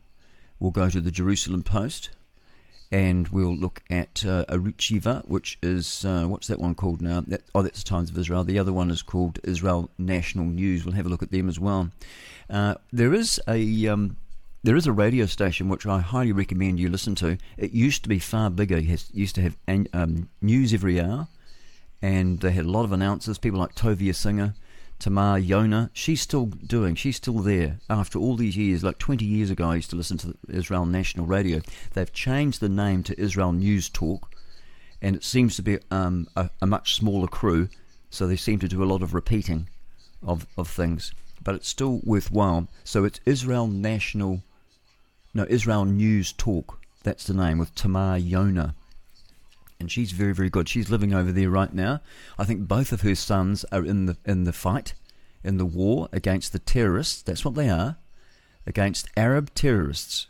We'll 0.59 0.71
go 0.71 0.89
to 0.89 1.01
the 1.01 1.11
Jerusalem 1.11 1.63
Post 1.63 2.11
and 2.91 3.27
we'll 3.29 3.55
look 3.55 3.81
at 3.89 4.23
uh, 4.25 4.45
Arutz 4.45 5.25
which 5.27 5.57
is 5.61 6.05
uh, 6.05 6.25
what's 6.25 6.47
that 6.47 6.59
one 6.59 6.75
called 6.75 7.01
now? 7.01 7.21
That, 7.21 7.41
oh, 7.53 7.61
that's 7.61 7.83
Times 7.83 8.09
of 8.09 8.17
Israel. 8.17 8.43
The 8.43 8.59
other 8.59 8.73
one 8.73 8.89
is 8.89 9.01
called 9.01 9.39
Israel 9.43 9.89
National 9.97 10.45
News. 10.45 10.85
We'll 10.85 10.95
have 10.95 11.05
a 11.05 11.09
look 11.09 11.23
at 11.23 11.31
them 11.31 11.49
as 11.49 11.59
well. 11.59 11.91
Uh, 12.49 12.75
there 12.91 13.13
is 13.13 13.41
a 13.47 13.87
um, 13.87 14.17
there 14.63 14.75
is 14.75 14.87
a 14.87 14.93
radio 14.93 15.25
station 15.25 15.69
which 15.69 15.85
I 15.85 15.99
highly 15.99 16.31
recommend 16.31 16.79
you 16.79 16.89
listen 16.89 17.15
to. 17.15 17.37
It 17.57 17.71
used 17.71 18.03
to 18.03 18.09
be 18.09 18.19
far 18.19 18.49
bigger. 18.49 18.77
It 18.77 19.05
used 19.13 19.35
to 19.35 19.41
have 19.41 19.57
um, 19.93 20.29
news 20.41 20.73
every 20.73 20.99
hour, 20.99 21.27
and 22.01 22.39
they 22.39 22.51
had 22.51 22.65
a 22.65 22.71
lot 22.71 22.85
of 22.85 22.91
announcers. 22.91 23.37
People 23.37 23.59
like 23.59 23.75
Tovia 23.75 24.15
Singer. 24.15 24.55
Tamar 24.99 25.39
Yona, 25.39 25.89
she's 25.93 26.21
still 26.21 26.47
doing, 26.47 26.95
she's 26.95 27.17
still 27.17 27.39
there 27.39 27.79
after 27.89 28.17
all 28.17 28.35
these 28.35 28.57
years. 28.57 28.83
Like 28.83 28.97
20 28.97 29.25
years 29.25 29.51
ago, 29.51 29.69
I 29.69 29.75
used 29.75 29.91
to 29.91 29.95
listen 29.95 30.17
to 30.19 30.35
Israel 30.49 30.85
National 30.85 31.25
Radio. 31.25 31.61
They've 31.93 32.11
changed 32.11 32.59
the 32.59 32.69
name 32.69 33.03
to 33.03 33.19
Israel 33.19 33.51
News 33.51 33.89
Talk, 33.89 34.33
and 35.01 35.15
it 35.15 35.23
seems 35.23 35.55
to 35.55 35.61
be 35.61 35.77
um, 35.91 36.27
a, 36.35 36.49
a, 36.61 36.65
much 36.65 36.95
smaller 36.95 37.27
crew, 37.27 37.69
so 38.09 38.25
they 38.25 38.35
seem 38.35 38.59
to 38.59 38.67
do 38.67 38.83
a 38.83 38.85
lot 38.85 39.03
of 39.03 39.13
repeating 39.13 39.69
of, 40.25 40.47
of 40.57 40.67
things. 40.67 41.11
But 41.43 41.55
it's 41.55 41.69
still 41.69 42.01
worthwhile. 42.03 42.67
So 42.83 43.03
it's 43.03 43.19
Israel 43.25 43.67
National, 43.67 44.41
no, 45.33 45.45
Israel 45.47 45.85
News 45.85 46.33
Talk. 46.33 46.79
That's 47.03 47.25
the 47.25 47.35
name 47.35 47.59
with 47.59 47.75
Tamar 47.75 48.19
Yona 48.19 48.73
and 49.79 49.91
she's 49.91 50.11
very 50.11 50.33
very 50.33 50.49
good. 50.49 50.67
She's 50.69 50.89
living 50.89 51.13
over 51.13 51.31
there 51.31 51.49
right 51.49 51.73
now. 51.73 52.01
I 52.37 52.45
think 52.45 52.67
both 52.67 52.91
of 52.91 53.01
her 53.01 53.15
sons 53.15 53.65
are 53.71 53.85
in 53.85 54.05
the 54.05 54.17
in 54.25 54.43
the 54.43 54.53
fight, 54.53 54.93
in 55.43 55.57
the 55.57 55.65
war 55.65 56.09
against 56.11 56.53
the 56.53 56.59
terrorists. 56.59 57.21
That's 57.21 57.45
what 57.45 57.55
they 57.55 57.69
are, 57.69 57.97
against 58.65 59.09
Arab 59.15 59.53
terrorists. 59.53 60.27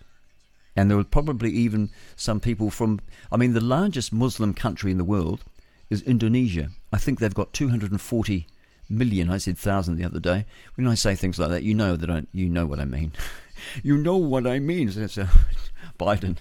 And 0.76 0.90
there 0.90 0.98
were 0.98 1.04
probably 1.04 1.52
even 1.52 1.90
some 2.16 2.40
people 2.40 2.70
from. 2.70 3.00
I 3.32 3.38
mean, 3.38 3.54
the 3.54 3.62
largest 3.62 4.14
Muslim 4.14 4.54
country 4.54 4.92
in 4.92 4.98
the 4.98 5.04
world 5.04 5.44
is 5.90 6.02
Indonesia. 6.04 6.70
I 6.94 6.98
think 6.98 7.20
they've 7.20 7.34
got 7.34 7.54
240 7.54 8.48
million. 8.90 9.30
I 9.30 9.38
said 9.38 9.58
thousand 9.58 9.98
the 9.98 10.06
other 10.06 10.20
day. 10.20 10.46
When 10.76 10.88
I 10.88 10.96
say 10.96 11.16
things 11.16 11.40
like 11.40 11.50
that, 11.50 11.64
you 11.64 11.74
know 11.74 11.96
that 11.96 12.10
I, 12.10 12.24
you 12.32 12.50
know 12.50 12.66
what 12.66 12.80
I 12.80 12.86
mean. 12.86 13.14
you 13.84 13.98
know 13.98 14.18
what 14.18 14.46
I 14.46 14.60
mean. 14.60 14.90
That's 14.90 15.18
Biden. 16.00 16.38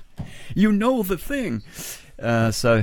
You 0.54 0.73
know 0.73 1.02
the 1.02 1.19
thing. 1.19 1.62
Uh, 2.19 2.50
so 2.50 2.83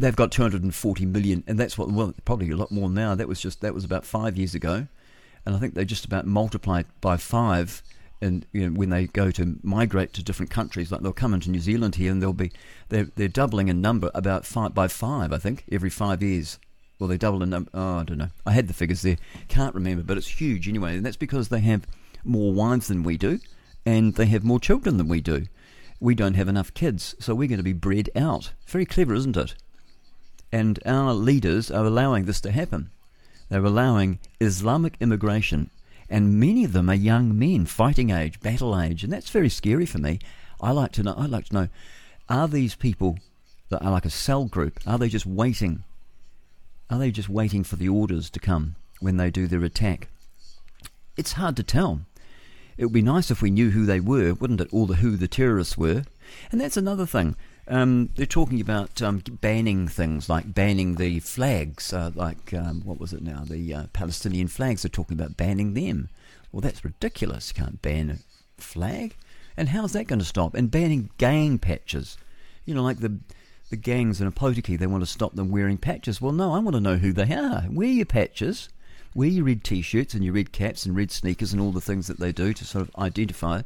they've 0.00 0.16
got 0.16 0.32
240 0.32 1.06
million, 1.06 1.44
and 1.46 1.58
that's 1.58 1.76
what 1.76 1.90
well 1.90 2.14
probably 2.24 2.50
a 2.50 2.56
lot 2.56 2.70
more 2.70 2.90
now. 2.90 3.14
That 3.14 3.28
was 3.28 3.40
just 3.40 3.60
that 3.60 3.74
was 3.74 3.84
about 3.84 4.04
five 4.04 4.36
years 4.36 4.54
ago, 4.54 4.86
and 5.44 5.54
I 5.54 5.58
think 5.58 5.74
they 5.74 5.84
just 5.84 6.04
about 6.04 6.26
multiplied 6.26 6.86
by 7.00 7.16
five. 7.16 7.82
And 8.22 8.46
you 8.52 8.68
know, 8.68 8.78
when 8.78 8.90
they 8.90 9.06
go 9.06 9.30
to 9.30 9.58
migrate 9.62 10.12
to 10.14 10.22
different 10.22 10.50
countries, 10.50 10.92
like 10.92 11.00
they'll 11.00 11.12
come 11.12 11.32
into 11.32 11.50
New 11.50 11.60
Zealand 11.60 11.94
here, 11.96 12.12
and 12.12 12.20
they'll 12.22 12.32
be 12.32 12.52
they're 12.88 13.08
they're 13.16 13.28
doubling 13.28 13.68
in 13.68 13.80
number 13.80 14.10
about 14.14 14.44
five 14.46 14.74
by 14.74 14.88
five, 14.88 15.32
I 15.32 15.38
think, 15.38 15.64
every 15.70 15.90
five 15.90 16.22
years. 16.22 16.58
Well, 16.98 17.08
they 17.08 17.16
double 17.16 17.42
in 17.42 17.50
number. 17.50 17.70
Oh, 17.72 17.98
I 17.98 18.04
don't 18.04 18.18
know. 18.18 18.28
I 18.44 18.52
had 18.52 18.68
the 18.68 18.74
figures 18.74 19.02
there, 19.02 19.16
can't 19.48 19.74
remember, 19.74 20.02
but 20.02 20.18
it's 20.18 20.40
huge 20.40 20.68
anyway, 20.68 20.96
and 20.96 21.06
that's 21.06 21.16
because 21.16 21.48
they 21.48 21.60
have 21.60 21.86
more 22.24 22.52
wives 22.52 22.88
than 22.88 23.02
we 23.02 23.16
do, 23.16 23.40
and 23.86 24.14
they 24.14 24.26
have 24.26 24.44
more 24.44 24.60
children 24.60 24.98
than 24.98 25.08
we 25.08 25.20
do 25.20 25.46
we 26.00 26.14
don't 26.14 26.34
have 26.34 26.48
enough 26.48 26.72
kids, 26.72 27.14
so 27.20 27.34
we're 27.34 27.46
going 27.46 27.58
to 27.58 27.62
be 27.62 27.74
bred 27.74 28.08
out. 28.16 28.52
Very 28.66 28.86
clever, 28.86 29.12
isn't 29.14 29.36
it? 29.36 29.54
And 30.52 30.78
our 30.84 31.12
leaders 31.14 31.70
are 31.70 31.84
allowing 31.84 32.24
this 32.24 32.40
to 32.42 32.50
happen. 32.50 32.90
They're 33.48 33.64
allowing 33.64 34.18
Islamic 34.40 34.96
immigration, 35.00 35.70
and 36.08 36.38
many 36.38 36.64
of 36.64 36.72
them 36.72 36.88
are 36.88 36.94
young 36.94 37.38
men, 37.38 37.66
fighting 37.66 38.10
age, 38.10 38.40
battle 38.40 38.78
age, 38.78 39.04
and 39.04 39.12
that's 39.12 39.30
very 39.30 39.48
scary 39.48 39.86
for 39.86 39.98
me. 39.98 40.18
I 40.60 40.72
like 40.72 40.92
to 40.92 41.02
know. 41.02 41.14
I'd 41.16 41.30
like 41.30 41.46
to 41.46 41.54
know: 41.54 41.68
Are 42.28 42.48
these 42.48 42.74
people 42.74 43.18
that 43.70 43.82
are 43.82 43.90
like 43.90 44.04
a 44.04 44.10
cell 44.10 44.44
group? 44.44 44.80
Are 44.86 44.98
they 44.98 45.08
just 45.08 45.26
waiting? 45.26 45.84
Are 46.90 46.98
they 46.98 47.10
just 47.10 47.28
waiting 47.28 47.64
for 47.64 47.76
the 47.76 47.88
orders 47.88 48.30
to 48.30 48.40
come 48.40 48.76
when 49.00 49.16
they 49.16 49.30
do 49.30 49.46
their 49.46 49.64
attack? 49.64 50.08
It's 51.16 51.32
hard 51.32 51.56
to 51.56 51.62
tell. 51.62 52.00
It 52.76 52.86
would 52.86 52.92
be 52.92 53.02
nice 53.02 53.30
if 53.30 53.42
we 53.42 53.50
knew 53.50 53.70
who 53.70 53.84
they 53.84 54.00
were, 54.00 54.34
wouldn't 54.34 54.60
it? 54.60 54.72
All 54.72 54.86
the 54.86 54.96
who 54.96 55.16
the 55.16 55.28
terrorists 55.28 55.76
were. 55.76 56.04
And 56.50 56.60
that's 56.60 56.76
another 56.76 57.06
thing. 57.06 57.36
Um, 57.68 58.10
they're 58.16 58.26
talking 58.26 58.60
about 58.60 59.00
um, 59.00 59.22
banning 59.40 59.86
things 59.86 60.28
like 60.28 60.54
banning 60.54 60.96
the 60.96 61.20
flags, 61.20 61.92
uh, 61.92 62.10
like 62.14 62.52
um, 62.52 62.82
what 62.84 62.98
was 62.98 63.12
it 63.12 63.22
now? 63.22 63.44
The 63.44 63.74
uh, 63.74 63.86
Palestinian 63.92 64.48
flags. 64.48 64.82
They're 64.82 64.90
talking 64.90 65.18
about 65.18 65.36
banning 65.36 65.74
them. 65.74 66.08
Well, 66.50 66.60
that's 66.60 66.84
ridiculous. 66.84 67.52
You 67.54 67.62
can't 67.62 67.82
ban 67.82 68.10
a 68.10 68.60
flag. 68.60 69.16
And 69.56 69.68
how's 69.68 69.92
that 69.92 70.06
going 70.06 70.18
to 70.18 70.24
stop? 70.24 70.54
And 70.54 70.70
banning 70.70 71.10
gang 71.18 71.58
patches. 71.58 72.16
You 72.64 72.74
know, 72.74 72.82
like 72.82 73.00
the 73.00 73.18
the 73.70 73.76
gangs 73.76 74.20
in 74.20 74.30
Opotiki, 74.30 74.76
they 74.76 74.88
want 74.88 75.02
to 75.02 75.06
stop 75.06 75.36
them 75.36 75.50
wearing 75.50 75.78
patches. 75.78 76.20
Well, 76.20 76.32
no, 76.32 76.52
I 76.52 76.58
want 76.58 76.74
to 76.74 76.80
know 76.80 76.96
who 76.96 77.12
they 77.12 77.32
are. 77.32 77.64
Wear 77.70 77.88
your 77.88 78.06
patches. 78.06 78.68
Wear 79.14 79.28
your 79.28 79.44
red 79.44 79.62
t-shirts 79.64 80.14
and 80.14 80.24
your 80.24 80.34
red 80.34 80.52
caps 80.52 80.86
and 80.86 80.96
red 80.96 81.10
sneakers 81.10 81.52
and 81.52 81.60
all 81.60 81.72
the 81.72 81.80
things 81.80 82.06
that 82.06 82.18
they 82.18 82.32
do 82.32 82.52
to 82.52 82.64
sort 82.64 82.88
of 82.88 82.94
identify 82.96 83.62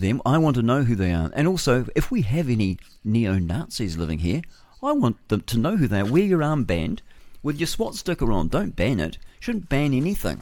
them. 0.00 0.22
I 0.24 0.38
want 0.38 0.56
to 0.56 0.62
know 0.62 0.82
who 0.82 0.94
they 0.94 1.12
are. 1.12 1.30
And 1.34 1.46
also, 1.46 1.86
if 1.94 2.10
we 2.10 2.22
have 2.22 2.48
any 2.48 2.78
neo-Nazis 3.04 3.96
living 3.96 4.20
here, 4.20 4.42
I 4.82 4.92
want 4.92 5.28
them 5.28 5.42
to 5.42 5.58
know 5.58 5.76
who 5.76 5.88
they 5.88 6.00
are. 6.00 6.04
Wear 6.04 6.22
your 6.22 6.40
armband 6.40 7.00
with 7.42 7.58
your 7.58 7.66
swastika 7.66 8.24
on. 8.26 8.48
Don't 8.48 8.76
ban 8.76 9.00
it. 9.00 9.18
Shouldn't 9.40 9.68
ban 9.68 9.92
anything. 9.94 10.40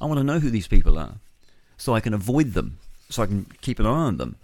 I 0.00 0.06
want 0.06 0.18
to 0.18 0.24
know 0.24 0.38
who 0.38 0.50
these 0.50 0.68
people 0.68 0.98
are, 0.98 1.14
so 1.76 1.94
I 1.94 2.00
can 2.00 2.14
avoid 2.14 2.52
them, 2.52 2.78
so 3.08 3.22
I 3.22 3.26
can 3.26 3.46
keep 3.60 3.78
an 3.78 3.86
eye 3.86 3.90
on 3.90 4.16
them. 4.16 4.36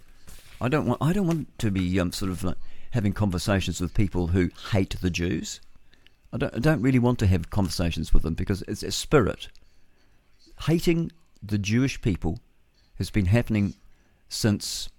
I 0.59 0.69
don't 0.69 0.85
want. 0.85 1.01
I 1.01 1.13
don't 1.13 1.27
want 1.27 1.59
to 1.59 1.71
be 1.71 1.99
um, 1.99 2.11
sort 2.11 2.31
of 2.31 2.43
like 2.43 2.57
having 2.91 3.13
conversations 3.13 3.79
with 3.79 3.93
people 3.93 4.27
who 4.27 4.49
hate 4.71 4.95
the 5.01 5.09
Jews. 5.09 5.59
I 6.33 6.37
don't, 6.37 6.55
I 6.55 6.59
don't 6.59 6.81
really 6.81 6.99
want 6.99 7.19
to 7.19 7.27
have 7.27 7.49
conversations 7.49 8.13
with 8.13 8.23
them 8.23 8.33
because 8.33 8.63
it's 8.63 8.83
a 8.83 8.91
spirit. 8.91 9.49
Hating 10.67 11.11
the 11.43 11.57
Jewish 11.57 12.01
people 12.01 12.39
has 12.95 13.09
been 13.09 13.25
happening 13.25 13.73
since 14.31 14.89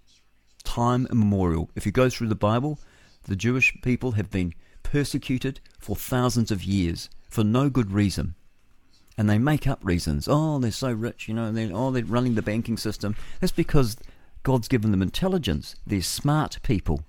time 0.63 1.07
immemorial. 1.11 1.71
If 1.75 1.87
you 1.87 1.93
go 1.93 2.09
through 2.09 2.29
the 2.29 2.35
Bible, 2.35 2.79
the 3.25 3.35
Jewish 3.35 3.75
people 3.83 4.13
have 4.13 4.31
been 4.31 4.55
persecuted 4.83 5.59
for 5.79 5.97
thousands 5.97 6.51
of 6.51 6.63
years 6.63 7.09
for 7.29 7.43
no 7.43 7.71
good 7.71 7.91
reason. 7.91 8.35
And 9.17 9.29
they 9.29 9.39
make 9.39 9.67
up 9.67 9.81
reasons. 9.83 10.29
Oh, 10.29 10.59
they're 10.59 10.71
so 10.71 10.93
rich, 10.93 11.29
you 11.29 11.35
know, 11.35 11.51
they're, 11.51 11.71
oh, 11.73 11.91
they're 11.91 12.05
running 12.05 12.35
the 12.35 12.43
banking 12.43 12.77
system. 12.77 13.17
That's 13.41 13.53
because 13.53 13.97
God's 14.43 14.69
given 14.69 14.91
them 14.91 15.03
intelligence. 15.03 15.77
They're 15.87 16.03
smart 16.03 16.59
people. 16.63 17.05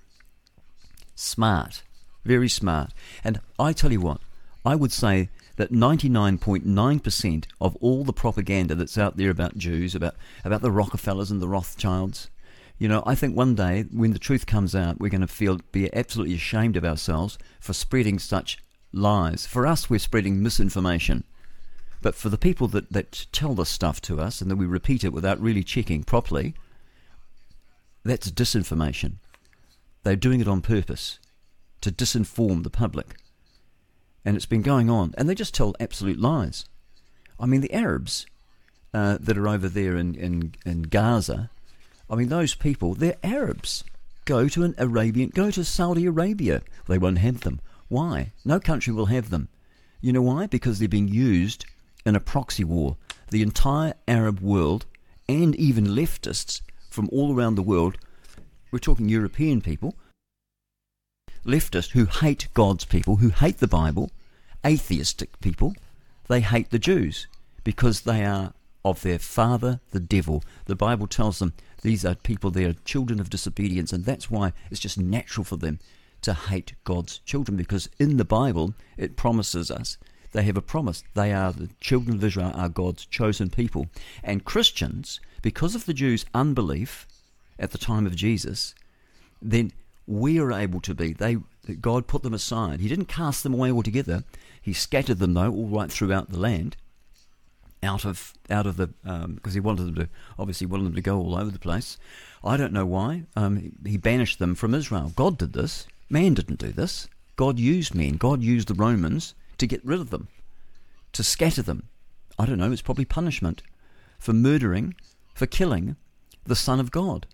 Smart. 1.15 1.83
Very 2.23 2.49
smart. 2.49 2.93
And 3.23 3.41
I 3.59 3.73
tell 3.73 3.91
you 3.91 4.01
what, 4.01 4.21
I 4.65 4.75
would 4.75 4.91
say 4.91 5.29
that 5.55 5.71
99.9% 5.71 7.45
of 7.61 7.75
all 7.77 8.03
the 8.03 8.13
propaganda 8.13 8.75
that's 8.75 8.97
out 8.97 9.17
there 9.17 9.29
about 9.29 9.57
Jews, 9.57 9.93
about, 9.93 10.15
about 10.43 10.61
the 10.61 10.71
Rockefellers 10.71 11.29
and 11.29 11.41
the 11.41 11.47
Rothschilds, 11.47 12.29
you 12.79 12.87
know, 12.87 13.03
I 13.05 13.15
think 13.15 13.35
one 13.35 13.55
day 13.55 13.85
when 13.91 14.13
the 14.13 14.19
truth 14.19 14.45
comes 14.45 14.75
out, 14.75 14.99
we're 14.99 15.09
going 15.09 15.21
to 15.21 15.27
feel 15.27 15.59
be 15.71 15.93
absolutely 15.93 16.35
ashamed 16.35 16.75
of 16.75 16.83
ourselves 16.83 17.37
for 17.59 17.73
spreading 17.73 18.17
such 18.19 18.57
lies. 18.91 19.45
For 19.45 19.67
us, 19.67 19.89
we're 19.89 19.99
spreading 19.99 20.41
misinformation. 20.41 21.23
But 22.01 22.15
for 22.15 22.29
the 22.29 22.37
people 22.37 22.67
that, 22.69 22.91
that 22.91 23.27
tell 23.31 23.53
this 23.53 23.69
stuff 23.69 24.01
to 24.01 24.19
us 24.19 24.41
and 24.41 24.51
that 24.51 24.57
we 24.57 24.65
repeat 24.65 25.03
it 25.03 25.13
without 25.13 25.39
really 25.39 25.63
checking 25.63 26.03
properly, 26.03 26.55
that's 28.03 28.29
disinformation. 28.31 29.13
They're 30.03 30.17
doing 30.17 30.41
it 30.41 30.47
on 30.47 30.61
purpose 30.61 31.19
to 31.81 31.91
disinform 31.91 32.63
the 32.63 32.69
public. 32.69 33.15
And 34.25 34.35
it's 34.35 34.45
been 34.45 34.61
going 34.61 34.89
on. 34.89 35.13
And 35.17 35.27
they 35.27 35.35
just 35.35 35.53
tell 35.53 35.75
absolute 35.79 36.19
lies. 36.19 36.65
I 37.39 37.45
mean, 37.45 37.61
the 37.61 37.73
Arabs 37.73 38.25
uh, 38.93 39.17
that 39.19 39.37
are 39.37 39.47
over 39.47 39.67
there 39.67 39.97
in, 39.97 40.15
in, 40.15 40.55
in 40.65 40.83
Gaza, 40.83 41.49
I 42.09 42.15
mean, 42.15 42.29
those 42.29 42.55
people, 42.55 42.93
they're 42.93 43.17
Arabs. 43.23 43.83
Go 44.25 44.47
to 44.47 44.63
an 44.63 44.75
Arabian, 44.77 45.29
go 45.29 45.51
to 45.51 45.65
Saudi 45.65 46.05
Arabia. 46.05 46.61
They 46.87 46.97
won't 46.97 47.17
have 47.17 47.41
them. 47.41 47.59
Why? 47.89 48.31
No 48.45 48.59
country 48.59 48.93
will 48.93 49.07
have 49.07 49.29
them. 49.29 49.49
You 49.99 50.13
know 50.13 50.21
why? 50.21 50.47
Because 50.47 50.79
they're 50.79 50.87
being 50.87 51.07
used 51.07 51.65
in 52.05 52.15
a 52.15 52.19
proxy 52.19 52.63
war. 52.63 52.97
The 53.31 53.41
entire 53.41 53.93
Arab 54.07 54.39
world 54.39 54.85
and 55.27 55.55
even 55.55 55.85
leftists 55.85 56.61
from 56.89 57.09
all 57.11 57.35
around 57.35 57.55
the 57.55 57.61
world, 57.61 57.97
we're 58.71 58.79
talking 58.79 59.09
European 59.09 59.61
people, 59.61 59.95
leftists 61.45 61.91
who 61.91 62.05
hate 62.05 62.47
God's 62.53 62.85
people, 62.85 63.17
who 63.17 63.29
hate 63.29 63.59
the 63.59 63.67
Bible, 63.67 64.11
atheistic 64.65 65.39
people, 65.41 65.75
they 66.27 66.41
hate 66.41 66.69
the 66.69 66.79
Jews 66.79 67.27
because 67.63 68.01
they 68.01 68.25
are 68.25 68.53
of 68.85 69.01
their 69.01 69.19
father, 69.19 69.79
the 69.91 69.99
devil. 69.99 70.43
The 70.65 70.75
Bible 70.75 71.07
tells 71.07 71.39
them 71.39 71.53
these 71.81 72.05
are 72.05 72.15
people, 72.15 72.51
they 72.51 72.65
are 72.65 72.73
children 72.85 73.19
of 73.19 73.29
disobedience, 73.29 73.93
and 73.93 74.05
that's 74.05 74.31
why 74.31 74.53
it's 74.71 74.79
just 74.79 74.97
natural 74.97 75.43
for 75.43 75.57
them 75.57 75.79
to 76.21 76.33
hate 76.33 76.73
God's 76.83 77.19
children 77.19 77.57
because 77.57 77.89
in 77.99 78.17
the 78.17 78.25
Bible 78.25 78.73
it 78.97 79.17
promises 79.17 79.69
us 79.69 79.97
they 80.33 80.43
have 80.43 80.57
a 80.57 80.61
promise. 80.61 81.03
They 81.13 81.31
are 81.31 81.53
the 81.53 81.69
children 81.79 82.17
of 82.17 82.23
Israel, 82.23 82.51
are 82.55 82.69
God's 82.69 83.05
chosen 83.05 83.49
people. 83.49 83.87
And 84.23 84.43
Christians, 84.43 85.19
because 85.41 85.75
of 85.75 85.85
the 85.85 85.93
Jews' 85.93 86.25
unbelief 86.33 87.07
at 87.59 87.71
the 87.71 87.77
time 87.77 88.05
of 88.05 88.15
Jesus, 88.15 88.73
then 89.41 89.71
we 90.07 90.39
are 90.39 90.51
able 90.51 90.81
to 90.81 90.93
be. 90.93 91.13
They 91.13 91.37
God 91.79 92.07
put 92.07 92.23
them 92.23 92.33
aside. 92.33 92.79
He 92.79 92.89
didn't 92.89 93.05
cast 93.05 93.43
them 93.43 93.53
away 93.53 93.71
altogether. 93.71 94.23
He 94.61 94.73
scattered 94.73 95.19
them 95.19 95.33
though 95.33 95.51
all 95.51 95.67
right 95.67 95.91
throughout 95.91 96.29
the 96.29 96.39
land, 96.39 96.75
out 97.81 98.05
of 98.05 98.33
out 98.49 98.67
of 98.67 98.77
the 98.77 98.87
because 98.87 99.25
um, 99.25 99.53
he 99.53 99.59
wanted 99.59 99.83
them 99.83 99.95
to 99.95 100.09
obviously 100.37 100.67
wanted 100.67 100.85
them 100.85 100.95
to 100.95 101.01
go 101.01 101.17
all 101.17 101.35
over 101.35 101.51
the 101.51 101.59
place. 101.59 101.97
I 102.43 102.57
don't 102.57 102.73
know 102.73 102.85
why. 102.85 103.23
Um, 103.35 103.73
he 103.85 103.97
banished 103.97 104.39
them 104.39 104.55
from 104.55 104.73
Israel. 104.73 105.13
God 105.15 105.37
did 105.37 105.53
this. 105.53 105.87
Man 106.09 106.33
didn't 106.33 106.59
do 106.59 106.71
this. 106.71 107.07
God 107.35 107.57
used 107.57 107.95
men. 107.95 108.17
God 108.17 108.43
used 108.43 108.67
the 108.67 108.73
Romans 108.73 109.33
to 109.57 109.67
get 109.67 109.83
rid 109.85 109.99
of 109.99 110.09
them, 110.09 110.27
to 111.13 111.23
scatter 111.23 111.61
them. 111.61 111.87
I 112.37 112.45
don't 112.45 112.57
know. 112.57 112.71
It's 112.71 112.81
probably 112.81 113.05
punishment 113.05 113.63
for 114.19 114.33
murdering, 114.33 114.95
for 115.33 115.45
killing 115.45 115.95
the 116.45 116.55
Son 116.55 116.79
of 116.79 116.91
God, 116.91 117.25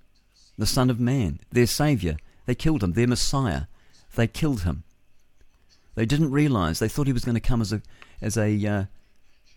the 0.57 0.65
Son 0.65 0.89
of 0.89 0.99
Man, 0.99 1.39
their 1.51 1.67
Saviour 1.67 2.17
they 2.49 2.55
killed 2.55 2.81
him, 2.81 2.93
their 2.93 3.05
Messiah. 3.05 3.65
They 4.15 4.25
killed 4.25 4.63
him. 4.63 4.81
They 5.93 6.07
didn't 6.07 6.31
realize. 6.31 6.79
They 6.79 6.87
thought 6.87 7.05
he 7.05 7.13
was 7.13 7.23
going 7.23 7.35
to 7.35 7.39
come 7.39 7.61
as 7.61 7.71
a 7.71 7.83
as 8.23 8.39
a 8.39 8.65
uh, 8.65 8.85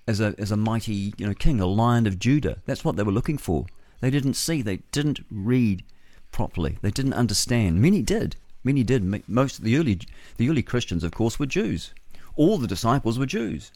as 0.07 0.21
a 0.21 0.35
as 0.37 0.51
a 0.51 0.59
mighty 0.59 1.15
you 1.17 1.27
know 1.27 1.33
king, 1.33 1.59
a 1.59 1.65
lion 1.65 2.07
of 2.07 2.19
Judah. 2.19 2.59
That's 2.67 2.85
what 2.85 2.97
they 2.97 3.03
were 3.03 3.11
looking 3.11 3.39
for. 3.39 3.65
They 4.03 4.11
didn't 4.11 4.35
see. 4.35 4.61
They 4.61 4.81
didn't 4.93 5.21
read 5.31 5.85
properly. 6.33 6.77
They 6.83 6.91
didn't 6.91 7.15
understand. 7.15 7.81
Many 7.81 8.03
did. 8.03 8.37
Many 8.63 8.83
did. 8.83 9.27
Most 9.27 9.57
of 9.57 9.65
the 9.65 9.79
early 9.79 9.99
the 10.37 10.51
early 10.51 10.63
Christians, 10.63 11.03
of 11.03 11.13
course, 11.13 11.39
were 11.39 11.47
Jews. 11.47 11.95
All 12.37 12.59
the 12.59 12.69
disciples 12.69 13.19
were 13.19 13.25
Jews. 13.25 13.73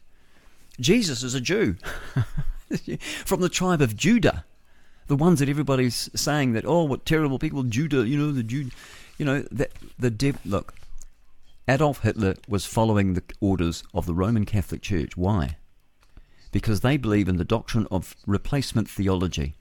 Jesus 0.79 1.23
is 1.23 1.35
a 1.35 1.41
Jew 1.41 1.77
from 3.25 3.41
the 3.41 3.49
tribe 3.49 3.81
of 3.81 3.97
Judah. 3.97 4.45
The 5.07 5.17
ones 5.17 5.39
that 5.39 5.49
everybody's 5.49 6.11
saying 6.15 6.53
that 6.53 6.67
oh, 6.67 6.85
what 6.85 7.07
terrible 7.07 7.39
people, 7.39 7.63
Judah. 7.63 8.07
You 8.07 8.19
know 8.19 8.31
the 8.31 8.43
Jude 8.43 8.73
you 9.19 9.25
know, 9.25 9.43
the, 9.51 9.69
the 9.99 10.37
look, 10.45 10.75
Adolf 11.69 12.03
Hitler 12.03 12.35
was 12.49 12.65
following 12.65 13.15
the 13.15 13.25
orders 13.41 13.83
of 13.93 14.07
the 14.07 14.15
Roman 14.15 14.45
Catholic 14.45 14.83
Church. 14.83 15.17
Why? 15.17 15.57
Because 16.53 16.81
they 16.81 16.97
believe 16.97 17.29
in 17.29 17.37
the 17.37 17.45
doctrine 17.45 17.89
of 17.91 18.15
replacement 18.27 18.89
theology. 18.89 19.55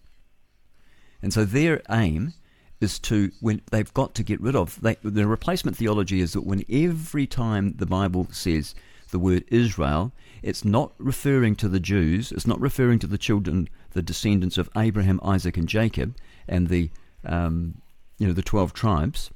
And 1.22 1.34
so 1.34 1.46
their 1.46 1.82
aim 1.90 2.34
is 2.80 3.00
to, 3.00 3.32
when 3.40 3.62
they've 3.72 3.94
got 3.94 4.14
to 4.16 4.24
get 4.24 4.40
rid 4.42 4.56
of, 4.56 4.80
they, 4.82 4.98
the 5.02 5.26
replacement 5.26 5.78
theology 5.78 6.20
is 6.20 6.34
that 6.34 6.46
when 6.46 6.64
every 6.70 7.26
time 7.26 7.74
the 7.78 7.86
Bible 7.86 8.28
says 8.32 8.76
the 9.10 9.18
word 9.18 9.46
Israel, 9.48 10.12
it's 10.44 10.64
not 10.64 10.94
referring 11.00 11.56
to 11.56 11.68
the 11.68 11.80
Jews, 11.80 12.32
it's 12.32 12.46
not 12.46 12.60
referring 12.60 13.00
to 13.00 13.08
the 13.08 13.18
children, 13.18 13.68
the 13.94 14.02
descendants 14.04 14.58
of 14.58 14.70
Abraham, 14.76 15.20
Isaac, 15.24 15.58
and 15.58 15.68
Jacob, 15.68 16.16
and 16.48 16.68
the, 16.68 16.92
um, 17.26 17.82
you 18.20 18.28
know, 18.28 18.34
the 18.34 18.44
12 18.44 18.74
tribes 18.74 19.32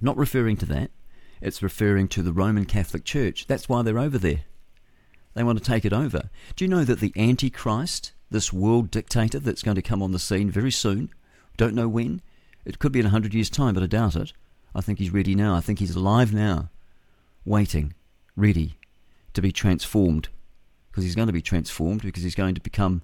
not 0.00 0.16
referring 0.16 0.56
to 0.58 0.66
that. 0.66 0.90
It's 1.40 1.62
referring 1.62 2.08
to 2.08 2.22
the 2.22 2.32
Roman 2.32 2.64
Catholic 2.64 3.04
Church. 3.04 3.46
That's 3.46 3.68
why 3.68 3.82
they're 3.82 3.98
over 3.98 4.18
there. 4.18 4.42
They 5.34 5.42
want 5.42 5.58
to 5.58 5.64
take 5.64 5.84
it 5.84 5.92
over. 5.92 6.30
Do 6.54 6.64
you 6.64 6.68
know 6.68 6.84
that 6.84 7.00
the 7.00 7.12
Antichrist, 7.16 8.12
this 8.30 8.52
world 8.52 8.90
dictator 8.90 9.38
that's 9.38 9.62
going 9.62 9.74
to 9.74 9.82
come 9.82 10.02
on 10.02 10.12
the 10.12 10.18
scene 10.18 10.50
very 10.50 10.70
soon, 10.70 11.10
don't 11.56 11.74
know 11.74 11.88
when, 11.88 12.22
it 12.64 12.78
could 12.78 12.92
be 12.92 13.00
in 13.00 13.06
a 13.06 13.10
hundred 13.10 13.34
years' 13.34 13.50
time, 13.50 13.74
but 13.74 13.82
I 13.82 13.86
doubt 13.86 14.16
it. 14.16 14.32
I 14.74 14.80
think 14.80 14.98
he's 14.98 15.12
ready 15.12 15.34
now. 15.34 15.54
I 15.54 15.60
think 15.60 15.78
he's 15.78 15.94
alive 15.94 16.32
now, 16.32 16.70
waiting, 17.44 17.94
ready 18.34 18.78
to 19.34 19.42
be 19.42 19.52
transformed. 19.52 20.28
Because 20.90 21.04
he's 21.04 21.14
going 21.14 21.28
to 21.28 21.32
be 21.32 21.42
transformed, 21.42 22.02
because 22.02 22.22
he's 22.22 22.34
going 22.34 22.54
to 22.54 22.60
become, 22.60 23.02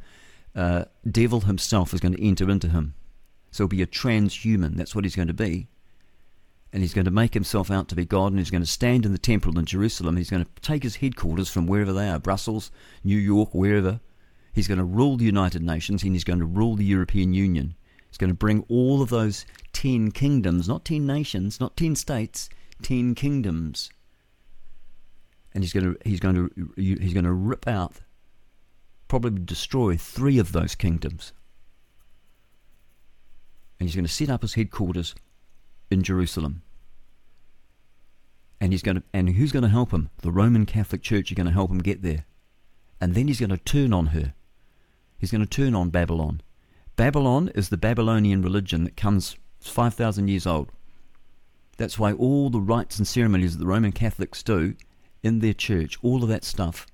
uh, 0.57 0.87
devil 1.09 1.41
himself 1.41 1.93
is 1.93 2.01
going 2.01 2.15
to 2.15 2.27
enter 2.27 2.51
into 2.51 2.69
him. 2.69 2.95
So 3.51 3.65
he'll 3.65 3.69
be 3.69 3.83
a 3.83 3.87
transhuman. 3.87 4.77
That's 4.77 4.95
what 4.95 5.05
he's 5.05 5.17
going 5.17 5.29
to 5.29 5.35
be 5.35 5.69
and 6.73 6.83
he's 6.83 6.95
going 6.95 7.05
to 7.05 7.11
make 7.11 7.35
himself 7.35 7.71
out 7.71 7.89
to 7.89 7.95
be 7.95 8.07
God, 8.07 8.33
and 8.33 8.39
he's 8.39 8.51
going 8.51 8.63
to 8.63 8.69
stand 8.69 9.05
in 9.05 9.13
the 9.13 9.19
temple 9.19 9.59
in 9.59 9.67
Jerusalem. 9.67 10.17
He's 10.17 10.31
going 10.31 10.45
to 10.45 10.51
take 10.63 10.83
his 10.83 10.97
headquarters 10.97 11.51
from 11.51 11.67
wherever 11.67 11.93
they 11.93 12.09
are 12.09 12.19
Brussels, 12.19 12.71
New 13.05 13.19
York, 13.19 13.55
wherever. 13.55 14.01
He's 14.55 14.69
going 14.69 14.79
to 14.79 14.85
rule 14.85 15.17
the 15.17 15.25
United 15.25 15.63
Nations, 15.63 16.03
and 16.03 16.13
he's 16.13 16.25
going 16.25 16.39
to 16.39 16.47
rule 16.47 16.77
the 16.77 16.85
European 16.85 17.35
Union. 17.35 17.75
He's 18.09 18.17
going 18.17 18.31
to 18.31 18.35
bring 18.35 18.65
all 18.69 19.03
of 19.03 19.11
those 19.11 19.45
ten 19.73 20.11
kingdoms, 20.11 20.67
not 20.67 20.85
ten 20.85 21.07
nations, 21.07 21.61
not 21.61 21.77
ten 21.77 21.95
states, 21.95 22.49
ten 22.81 23.15
kingdoms. 23.15 23.91
And 25.55 25.63
he's 25.63 25.75
going 25.75 25.95
to 25.95 25.99
he's 26.05 26.21
going 26.21 26.35
to 26.35 26.73
he's 26.77 27.13
going 27.13 27.25
to 27.25 27.33
rip 27.33 27.69
out, 27.69 27.97
probably 29.09 29.43
destroy 29.45 29.99
three 29.99 30.39
of 30.39 30.53
those 30.53 30.75
kingdoms. 30.75 31.35
And 33.79 33.89
he's 33.89 33.97
going 33.97 34.07
to 34.07 34.13
set 34.13 34.31
up 34.31 34.43
his 34.43 34.55
headquarters 34.55 35.15
in 35.93 36.03
Jerusalem. 36.03 36.63
And 38.61 38.73
he's 38.73 38.83
going 38.83 38.97
to 38.97 39.03
and 39.13 39.31
who's 39.31 39.53
going 39.53 39.65
to 39.65 39.69
help 39.69 39.93
him? 39.93 40.11
The 40.23 40.33
Roman 40.33 40.67
Catholic 40.67 41.03
Church 41.03 41.31
are 41.31 41.35
going 41.35 41.47
to 41.47 41.53
help 41.53 41.71
him 41.71 41.79
get 41.79 42.03
there. 42.03 42.27
And 43.01 43.15
then 43.15 43.29
he's 43.29 43.41
going 43.41 43.51
to 43.51 43.57
turn 43.57 43.93
on 43.93 44.07
her. 44.07 44.35
He's 45.19 45.31
going 45.31 45.45
to 45.45 45.47
turn 45.47 45.75
on 45.75 45.91
Babylon. 45.91 46.41
Babylon 46.97 47.51
is 47.55 47.69
the 47.69 47.77
Babylonian 47.77 48.43
religion 48.43 48.85
that 48.85 48.97
comes 48.97 49.37
5,000 49.61 50.29
years 50.29 50.47
old. 50.47 50.71
That's 51.77 51.99
why 51.99 52.13
all 52.13 52.51
the 52.51 52.61
rites 52.61 52.99
and 52.99 53.07
ceremonies 53.07 53.53
that 53.53 53.59
the 53.59 53.71
Roman 53.71 53.93
Catholics 53.93 54.43
do 54.43 54.75
in 55.23 55.39
their 55.39 55.55
church, 55.55 55.99
all 56.03 56.23
of 56.23 56.29
that 56.29 56.45
stuff, 56.45 56.87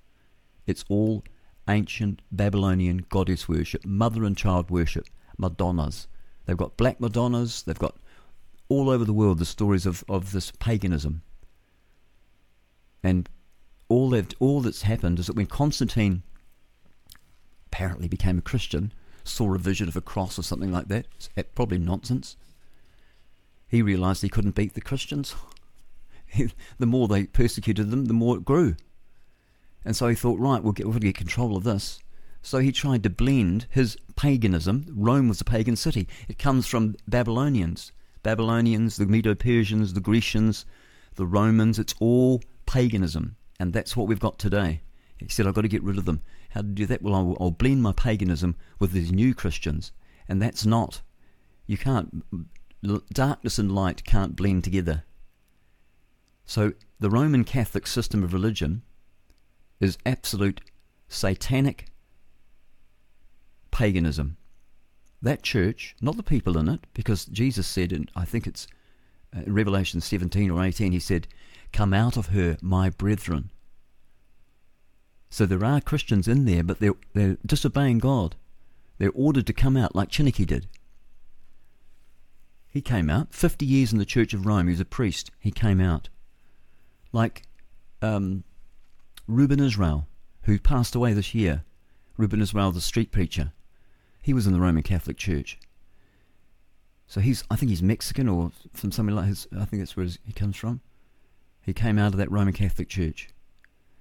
it's 0.67 0.85
all 0.89 1.25
ancient 1.69 2.23
Babylonian 2.31 3.05
goddess 3.09 3.49
worship, 3.49 3.85
mother 3.85 4.25
and 4.25 4.37
child 4.37 4.71
worship, 4.71 5.07
Madonnas. 5.37 6.07
They've 6.47 6.57
got 6.57 6.77
black 6.77 7.01
Madonnas, 7.01 7.63
they've 7.63 7.79
got 7.79 7.97
all 8.69 8.91
over 8.91 9.05
the 9.05 9.13
world 9.13 9.39
the 9.39 9.45
stories 9.45 9.87
of, 9.87 10.05
of 10.09 10.33
this 10.33 10.51
paganism. 10.59 11.23
And 13.03 13.29
all 13.89 14.11
that 14.11 14.35
all 14.39 14.61
that's 14.61 14.83
happened 14.83 15.19
is 15.19 15.27
that 15.29 15.37
when 15.37 15.47
Constantine 15.47 16.23
apparently 17.67 18.09
became 18.09 18.39
a 18.39 18.43
Christian, 18.43 18.93
saw 19.25 19.55
a 19.55 19.59
vision 19.59 19.89
of 19.89 19.97
a 19.97 20.01
cross 20.01 20.39
or 20.39 20.43
something 20.43 20.73
like 20.73 20.89
that. 20.89 21.07
Probably 21.55 21.79
nonsense. 21.79 22.37
He 23.69 23.83
realized 23.83 24.23
he 24.23 24.29
couldn't 24.29 24.55
beat 24.55 24.75
the 24.75 24.81
Christians. 24.81 25.35
the 26.79 26.87
more 26.87 27.09
they 27.09 27.25
persecuted 27.25 27.91
them, 27.91 28.07
the 28.07 28.15
more 28.15 28.37
it 28.37 28.45
grew. 28.45 28.77
And 29.85 29.95
so 29.95 30.09
he 30.09 30.15
thought, 30.15 30.41
right, 30.41 30.63
we'll 30.63 30.73
get, 30.73 30.87
we'll 30.87 30.99
get 30.99 31.17
control 31.17 31.57
of 31.57 31.65
this. 31.65 32.01
So 32.43 32.59
he 32.59 32.73
tried 32.73 33.03
to 33.03 33.11
blend 33.11 33.67
his 33.71 33.97
paganism. 34.17 34.87
Rome 34.95 35.29
was 35.29 35.41
a 35.41 35.45
pagan 35.45 35.77
city. 35.77 36.09
It 36.29 36.39
comes 36.39 36.67
from 36.67 36.97
Babylonians. 37.07 37.93
Babylonians, 38.23 38.97
the 38.97 39.07
Medo 39.07 39.35
Persians, 39.35 39.95
the 39.95 40.01
Grecians, 40.01 40.67
the 41.15 41.27
Romans. 41.27 41.79
It's 41.79 41.95
all 42.01 42.43
paganism. 42.67 43.37
And 43.61 43.73
that's 43.73 43.97
what 43.97 44.07
we've 44.07 44.21
got 44.21 44.39
today. 44.39 44.83
He 45.19 45.29
said, 45.29 45.47
I've 45.47 45.55
got 45.55 45.63
to 45.63 45.69
get 45.69 45.83
rid 45.83 45.99
of 45.99 46.05
them. 46.05 46.23
How 46.51 46.61
to 46.61 46.67
do 46.67 46.87
that? 46.87 47.03
Well, 47.03 47.15
I'll, 47.15 47.37
I'll 47.41 47.51
blend 47.51 47.83
my 47.83 47.93
paganism 47.93 48.57
with 48.79 48.93
these 48.93 49.13
new 49.13 49.35
Christians. 49.35 49.93
And 50.29 50.41
that's 50.41 50.65
not. 50.65 51.03
You 51.67 51.77
can't. 51.77 52.25
Darkness 53.13 53.59
and 53.59 53.75
light 53.75 54.05
can't 54.05 54.37
blend 54.37 54.65
together. 54.65 55.05
So 56.47 56.73
the 56.99 57.11
Roman 57.11 57.45
Catholic 57.45 57.87
system 57.87 58.25
of 58.25 58.33
religion 58.33 58.83
is 59.81 59.99
absolute 60.07 60.63
satanic 61.09 61.91
paganism. 63.71 64.38
That 65.21 65.43
church, 65.43 65.97
not 66.01 66.17
the 66.17 66.23
people 66.23 66.57
in 66.59 66.69
it, 66.69 66.81
because 66.95 67.25
Jesus 67.27 67.67
said, 67.67 67.93
and 67.93 68.11
I 68.15 68.25
think 68.25 68.47
it's 68.47 68.69
uh, 69.37 69.41
Revelation 69.47 70.01
17 70.01 70.51
or 70.51 70.63
18, 70.63 70.93
he 70.93 71.01
said, 71.01 71.27
Come 71.73 71.93
out 71.93 72.17
of 72.17 72.29
her, 72.29 72.57
my 72.63 72.89
brethren. 72.89 73.51
So 75.31 75.45
there 75.45 75.65
are 75.65 75.81
Christians 75.81 76.29
in 76.29 76.45
there, 76.45 76.63
but 76.63 76.79
they're, 76.79 76.95
they're 77.15 77.37
disobeying 77.45 77.99
God. 77.99 78.37
They're 78.99 79.13
ordered 79.15 79.47
to 79.49 79.53
come 79.53 79.77
out 79.77 79.95
like 79.95 80.11
Chiniquy 80.11 80.47
did. 80.47 80.67
He 82.71 82.81
came 82.81 83.11
out. 83.11 83.33
50 83.33 83.67
years 83.67 83.93
in 83.93 83.99
the 83.99 84.05
Church 84.05 84.33
of 84.35 84.47
Rome. 84.47 84.67
He 84.67 84.73
was 84.73 84.81
a 84.81 84.85
priest. 84.85 85.31
He 85.39 85.51
came 85.51 85.81
out. 85.81 86.09
Like 87.13 87.43
um, 88.03 88.45
Ruben 89.27 89.61
Israel, 89.61 90.07
who 90.43 90.59
passed 90.59 90.95
away 90.95 91.13
this 91.13 91.35
year. 91.35 91.65
Ruben 92.17 92.41
Israel, 92.41 92.73
the 92.73 92.81
street 92.81 93.13
preacher. 93.13 93.53
He 94.29 94.35
was 94.35 94.47
in 94.47 94.53
the 94.53 94.61
Roman 94.61 94.83
Catholic 94.83 95.17
Church. 95.17 95.59
So 97.07 97.23
he's, 97.23 97.45
I 97.51 97.57
think 97.57 97.71
he's 97.71 97.83
Mexican 97.83 98.29
or 98.29 98.53
from 98.75 98.93
somewhere 98.93 99.15
like 99.15 99.29
his, 99.29 99.49
I 99.59 99.65
think 99.65 99.81
that's 99.81 99.97
where 99.97 100.05
he 100.05 100.35
comes 100.35 100.55
from. 100.55 100.83
He 101.63 101.73
came 101.73 101.99
out 101.99 102.13
of 102.13 102.19
that 102.19 102.31
Roman 102.31 102.53
Catholic 102.53 102.91
Church 102.91 103.31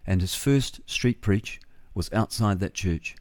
and 0.06 0.20
his 0.20 0.36
first 0.36 0.82
street 0.86 1.22
preach 1.22 1.62
was 1.94 2.12
outside 2.12 2.60
that 2.60 2.74
church. 2.74 3.16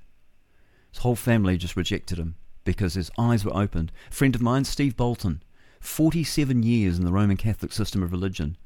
His 0.90 1.03
whole 1.03 1.14
family 1.14 1.57
just 1.57 1.77
rejected 1.77 2.19
him 2.19 2.35
because 2.64 2.95
his 2.95 3.12
eyes 3.16 3.45
were 3.45 3.57
opened. 3.57 3.92
A 4.11 4.12
friend 4.12 4.35
of 4.35 4.42
mine, 4.42 4.64
Steve 4.64 4.97
Bolton, 4.97 5.45
47 5.79 6.64
years 6.64 6.99
in 6.99 7.05
the 7.05 7.12
Roman 7.12 7.37
Catholic 7.37 7.71
system 7.71 8.03
of 8.03 8.11
religion. 8.11 8.57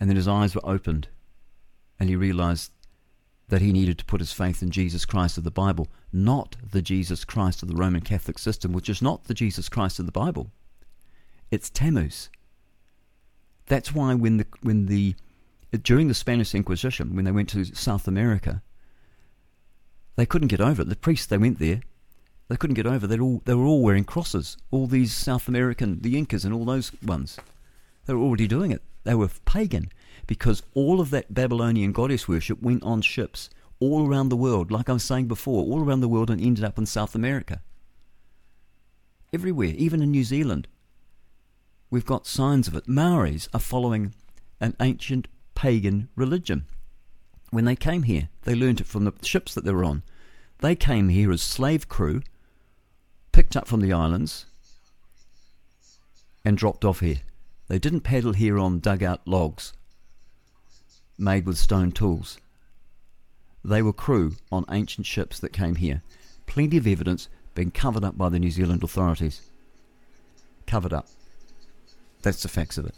And 0.00 0.08
then 0.08 0.16
his 0.16 0.28
eyes 0.28 0.54
were 0.54 0.66
opened 0.66 1.08
and 2.00 2.08
he 2.08 2.16
realized 2.16 2.72
that 3.48 3.60
he 3.60 3.72
needed 3.72 3.98
to 3.98 4.04
put 4.04 4.20
his 4.20 4.32
faith 4.32 4.62
in 4.62 4.70
Jesus 4.70 5.04
Christ 5.04 5.38
of 5.38 5.44
the 5.44 5.50
Bible, 5.50 5.88
not 6.16 6.56
the 6.72 6.82
Jesus 6.82 7.24
Christ 7.24 7.62
of 7.62 7.68
the 7.68 7.76
Roman 7.76 8.00
Catholic 8.00 8.38
system, 8.38 8.72
which 8.72 8.88
is 8.88 9.02
not 9.02 9.24
the 9.24 9.34
Jesus 9.34 9.68
Christ 9.68 9.98
of 9.98 10.06
the 10.06 10.12
Bible. 10.12 10.50
It's 11.50 11.70
Tammuz. 11.70 12.30
That's 13.66 13.94
why 13.94 14.14
when 14.14 14.38
the 14.38 14.46
when 14.62 14.86
the 14.86 15.14
during 15.82 16.08
the 16.08 16.14
Spanish 16.14 16.54
Inquisition, 16.54 17.14
when 17.14 17.24
they 17.24 17.32
went 17.32 17.50
to 17.50 17.64
South 17.64 18.08
America, 18.08 18.62
they 20.16 20.26
couldn't 20.26 20.48
get 20.48 20.60
over 20.60 20.82
it. 20.82 20.88
The 20.88 20.96
priests 20.96 21.26
they 21.26 21.38
went 21.38 21.58
there, 21.58 21.82
they 22.48 22.56
couldn't 22.56 22.74
get 22.74 22.86
over. 22.86 23.06
They 23.06 23.18
all 23.18 23.42
they 23.44 23.54
were 23.54 23.66
all 23.66 23.82
wearing 23.82 24.04
crosses. 24.04 24.56
All 24.70 24.86
these 24.86 25.12
South 25.12 25.48
American, 25.48 26.00
the 26.00 26.16
Incas 26.16 26.44
and 26.44 26.54
all 26.54 26.64
those 26.64 26.92
ones, 27.02 27.38
they 28.06 28.14
were 28.14 28.22
already 28.22 28.46
doing 28.46 28.70
it. 28.70 28.82
They 29.04 29.14
were 29.14 29.28
pagan 29.44 29.90
because 30.26 30.62
all 30.74 31.00
of 31.00 31.10
that 31.10 31.34
Babylonian 31.34 31.92
goddess 31.92 32.26
worship 32.26 32.62
went 32.62 32.82
on 32.82 33.02
ships 33.02 33.50
all 33.80 34.08
around 34.08 34.28
the 34.28 34.36
world. 34.36 34.70
Like 34.70 34.88
I 34.88 34.94
was 34.94 35.04
saying 35.04 35.28
before, 35.28 35.64
all 35.64 35.84
around 35.84 36.00
the 36.00 36.08
world 36.08 36.30
and 36.30 36.40
ended 36.40 36.64
up 36.64 36.78
in 36.78 36.86
South 36.86 37.14
America. 37.14 37.60
Everywhere, 39.32 39.74
even 39.76 40.02
in 40.02 40.10
New 40.10 40.24
Zealand, 40.24 40.68
we've 41.90 42.06
got 42.06 42.26
signs 42.26 42.68
of 42.68 42.74
it. 42.74 42.88
Maoris 42.88 43.48
are 43.52 43.60
following 43.60 44.14
an 44.60 44.74
ancient 44.80 45.28
pagan 45.54 46.08
religion. 46.16 46.66
When 47.50 47.64
they 47.64 47.76
came 47.76 48.04
here, 48.04 48.28
they 48.42 48.54
learned 48.54 48.80
it 48.80 48.86
from 48.86 49.04
the 49.04 49.12
ships 49.22 49.54
that 49.54 49.64
they 49.64 49.72
were 49.72 49.84
on. 49.84 50.02
They 50.58 50.74
came 50.74 51.08
here 51.08 51.30
as 51.32 51.42
slave 51.42 51.88
crew, 51.88 52.22
picked 53.32 53.56
up 53.56 53.68
from 53.68 53.80
the 53.80 53.92
islands, 53.92 54.46
and 56.44 56.56
dropped 56.56 56.84
off 56.84 57.00
here. 57.00 57.20
They 57.68 57.78
didn't 57.78 58.00
paddle 58.00 58.32
here 58.32 58.58
on 58.58 58.78
dugout 58.78 59.26
logs 59.26 59.72
made 61.18 61.46
with 61.46 61.58
stone 61.58 61.92
tools. 61.92 62.38
They 63.66 63.82
were 63.82 63.92
crew 63.92 64.36
on 64.52 64.64
ancient 64.70 65.08
ships 65.08 65.40
that 65.40 65.52
came 65.52 65.74
here. 65.74 66.02
Plenty 66.46 66.76
of 66.76 66.86
evidence 66.86 67.28
being 67.56 67.72
covered 67.72 68.04
up 68.04 68.16
by 68.16 68.28
the 68.28 68.38
New 68.38 68.52
Zealand 68.52 68.84
authorities. 68.84 69.50
Covered 70.68 70.92
up. 70.92 71.08
That's 72.22 72.42
the 72.42 72.48
facts 72.48 72.78
of 72.78 72.86
it. 72.86 72.94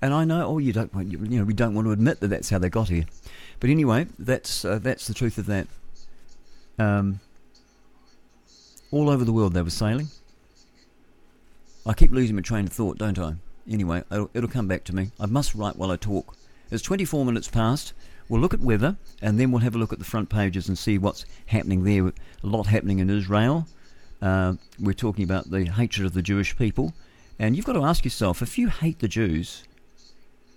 And 0.00 0.14
I 0.14 0.24
know, 0.24 0.46
oh, 0.46 0.58
you 0.58 0.72
don't, 0.72 0.94
want 0.94 1.12
you 1.12 1.18
know, 1.18 1.44
we 1.44 1.52
don't 1.52 1.74
want 1.74 1.86
to 1.86 1.92
admit 1.92 2.20
that 2.20 2.28
that's 2.28 2.48
how 2.48 2.58
they 2.58 2.70
got 2.70 2.88
here. 2.88 3.04
But 3.60 3.68
anyway, 3.68 4.06
that's 4.18 4.64
uh, 4.64 4.78
that's 4.78 5.06
the 5.06 5.14
truth 5.14 5.36
of 5.36 5.44
that. 5.46 5.66
Um, 6.78 7.20
all 8.90 9.10
over 9.10 9.24
the 9.24 9.32
world 9.32 9.52
they 9.52 9.62
were 9.62 9.68
sailing. 9.68 10.08
I 11.84 11.92
keep 11.92 12.12
losing 12.12 12.36
my 12.36 12.42
train 12.42 12.64
of 12.66 12.72
thought, 12.72 12.96
don't 12.96 13.18
I? 13.18 13.34
Anyway, 13.68 14.02
it'll, 14.10 14.30
it'll 14.32 14.48
come 14.48 14.68
back 14.68 14.84
to 14.84 14.94
me. 14.94 15.10
I 15.20 15.26
must 15.26 15.54
write 15.54 15.76
while 15.76 15.90
I 15.90 15.96
talk. 15.96 16.34
It's 16.70 16.82
24 16.82 17.26
minutes 17.26 17.48
past. 17.48 17.92
We'll 18.28 18.40
look 18.40 18.54
at 18.54 18.60
weather 18.60 18.96
and 19.22 19.38
then 19.38 19.50
we'll 19.52 19.60
have 19.60 19.74
a 19.74 19.78
look 19.78 19.92
at 19.92 19.98
the 19.98 20.04
front 20.04 20.28
pages 20.28 20.68
and 20.68 20.76
see 20.76 20.98
what's 20.98 21.24
happening 21.46 21.84
there. 21.84 22.06
A 22.08 22.12
lot 22.42 22.66
happening 22.66 22.98
in 22.98 23.10
Israel. 23.10 23.66
Uh, 24.20 24.54
we're 24.80 24.92
talking 24.92 25.24
about 25.24 25.50
the 25.50 25.64
hatred 25.66 26.06
of 26.06 26.14
the 26.14 26.22
Jewish 26.22 26.56
people. 26.56 26.94
And 27.38 27.54
you've 27.54 27.66
got 27.66 27.74
to 27.74 27.84
ask 27.84 28.04
yourself 28.04 28.42
if 28.42 28.58
you 28.58 28.68
hate 28.68 29.00
the 29.00 29.08
Jews, 29.08 29.64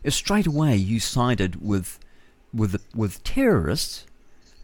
if 0.03 0.13
straight 0.13 0.47
away 0.47 0.75
you 0.75 0.99
sided 0.99 1.61
with 1.61 1.99
with 2.53 2.81
with 2.95 3.23
terrorists, 3.23 4.05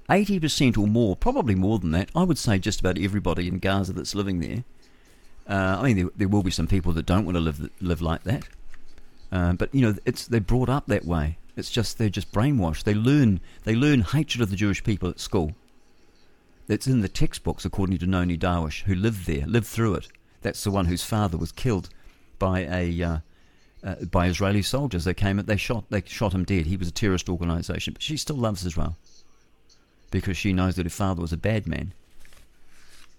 eighty 0.10 0.40
percent 0.40 0.78
or 0.78 0.88
more, 0.88 1.16
probably 1.16 1.56
more 1.56 1.78
than 1.78 1.92
that. 1.92 2.10
I 2.16 2.24
would 2.24 2.38
say 2.38 2.58
just 2.58 2.80
about 2.80 2.98
everybody 2.98 3.48
in 3.48 3.60
Gaza 3.60 3.94
that's 3.94 4.16
living 4.16 4.40
there. 4.40 4.64
Uh, 5.48 5.78
I 5.80 5.84
mean, 5.84 5.98
there, 5.98 6.10
there, 6.16 6.28
will 6.28 6.42
be 6.42 6.52
some 6.52 6.68
people 6.68 6.92
that 6.94 7.06
don't 7.06 7.26
want 7.26 7.36
to 7.36 7.42
live 7.42 7.70
live 7.82 8.02
like 8.02 8.24
that, 8.24 8.48
uh, 9.32 9.54
but 9.54 9.76
you 9.76 9.82
know, 9.82 9.96
it's 10.06 10.26
they're 10.26 10.40
brought 10.40 10.70
up 10.70 10.88
that 10.88 11.06
way. 11.06 11.38
It's 11.56 11.72
just 11.72 11.98
they're 11.98 12.10
just 12.10 12.32
brainwashed. 12.32 12.84
They 12.84 12.94
learn 12.94 13.40
they 13.64 13.76
learn 13.76 14.02
hatred 14.02 14.42
of 14.42 14.50
the 14.50 14.56
Jewish 14.56 14.84
people 14.84 15.10
at 15.10 15.20
school. 15.20 15.54
That's 16.68 16.88
in 16.88 17.02
the 17.02 17.10
textbooks, 17.10 17.64
according 17.64 18.00
to 18.00 18.08
Nonie 18.08 18.38
Darwish, 18.38 18.84
who 18.84 18.96
lived 18.96 19.28
there, 19.28 19.46
lived 19.46 19.68
through 19.68 19.96
it. 19.96 20.08
That's 20.42 20.64
the 20.64 20.72
one 20.72 20.86
whose 20.86 21.04
father 21.04 21.38
was 21.38 21.52
killed 21.52 21.90
by 22.40 22.62
a 22.62 23.02
uh, 23.04 23.18
uh, 23.84 23.96
by 24.06 24.28
Israeli 24.28 24.64
soldiers. 24.64 25.06
They 25.06 25.14
came, 25.14 25.38
they 25.38 25.58
shot, 25.58 25.86
they 25.90 26.02
shot 26.06 26.34
him 26.34 26.44
dead. 26.44 26.66
He 26.66 26.78
was 26.78 26.88
a 26.88 26.92
terrorist 26.92 27.30
organisation, 27.30 27.94
but 27.94 28.02
she 28.02 28.18
still 28.18 28.36
loves 28.36 28.66
Israel 28.66 28.98
because 30.12 30.38
she 30.38 30.54
knows 30.54 30.76
that 30.76 30.86
her 30.86 30.90
father 30.90 31.22
was 31.22 31.34
a 31.34 31.38
bad 31.38 31.68
man. 31.68 31.94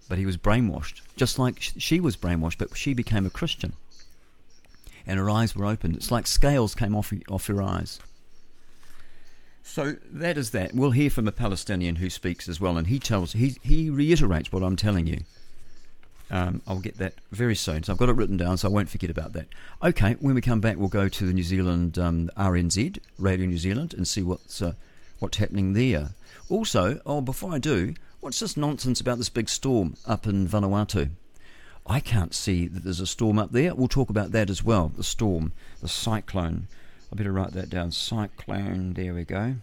but 0.08 0.18
he 0.18 0.26
was 0.26 0.36
brainwashed, 0.36 1.02
just 1.16 1.38
like 1.38 1.60
she 1.60 2.00
was 2.00 2.16
brainwashed, 2.16 2.58
but 2.58 2.76
she 2.76 2.94
became 2.94 3.26
a 3.26 3.30
Christian. 3.30 3.72
And 5.06 5.18
her 5.18 5.30
eyes 5.30 5.54
were 5.54 5.66
opened. 5.66 5.96
It's 5.96 6.10
like 6.10 6.26
scales 6.26 6.74
came 6.74 6.94
off, 6.96 7.12
off 7.28 7.46
her 7.46 7.62
eyes. 7.62 8.00
So 9.68 9.96
that 10.12 10.38
is 10.38 10.52
that. 10.52 10.74
We'll 10.74 10.92
hear 10.92 11.10
from 11.10 11.26
a 11.26 11.32
Palestinian 11.32 11.96
who 11.96 12.08
speaks 12.08 12.48
as 12.48 12.60
well, 12.60 12.78
and 12.78 12.86
he 12.86 13.00
tells, 13.00 13.32
he, 13.32 13.56
he 13.62 13.90
reiterates 13.90 14.52
what 14.52 14.62
I'm 14.62 14.76
telling 14.76 15.08
you. 15.08 15.22
Um, 16.30 16.62
I'll 16.66 16.78
get 16.78 16.98
that 16.98 17.14
very 17.32 17.56
soon. 17.56 17.82
So 17.82 17.92
I've 17.92 17.98
got 17.98 18.08
it 18.08 18.14
written 18.14 18.36
down, 18.36 18.56
so 18.56 18.68
I 18.68 18.70
won't 18.70 18.88
forget 18.88 19.10
about 19.10 19.32
that. 19.34 19.48
Okay, 19.82 20.16
when 20.20 20.36
we 20.36 20.40
come 20.40 20.60
back, 20.60 20.76
we'll 20.76 20.88
go 20.88 21.08
to 21.08 21.26
the 21.26 21.32
New 21.32 21.42
Zealand 21.42 21.98
um, 21.98 22.30
RNZ, 22.38 23.00
Radio 23.18 23.44
New 23.46 23.58
Zealand, 23.58 23.92
and 23.92 24.06
see 24.06 24.22
what's 24.22 24.62
uh, 24.62 24.74
what's 25.18 25.36
happening 25.36 25.72
there. 25.72 26.10
Also, 26.48 27.00
oh, 27.04 27.20
before 27.20 27.52
I 27.52 27.58
do, 27.58 27.94
what's 28.20 28.40
this 28.40 28.56
nonsense 28.56 29.00
about 29.00 29.18
this 29.18 29.28
big 29.28 29.48
storm 29.48 29.96
up 30.06 30.26
in 30.26 30.46
Vanuatu? 30.46 31.10
I 31.86 32.00
can't 32.00 32.34
see 32.34 32.66
that 32.68 32.84
there's 32.84 33.00
a 33.00 33.06
storm 33.06 33.38
up 33.38 33.50
there. 33.50 33.74
We'll 33.74 33.88
talk 33.88 34.10
about 34.10 34.30
that 34.32 34.48
as 34.48 34.62
well. 34.62 34.88
The 34.88 35.04
storm, 35.04 35.52
the 35.82 35.88
cyclone. 35.88 36.68
I 37.12 37.16
better 37.16 37.32
write 37.32 37.52
that 37.52 37.70
down. 37.70 37.92
Cyclone. 37.92 38.94
There 38.94 39.14
we 39.14 39.24
go. 39.24 39.56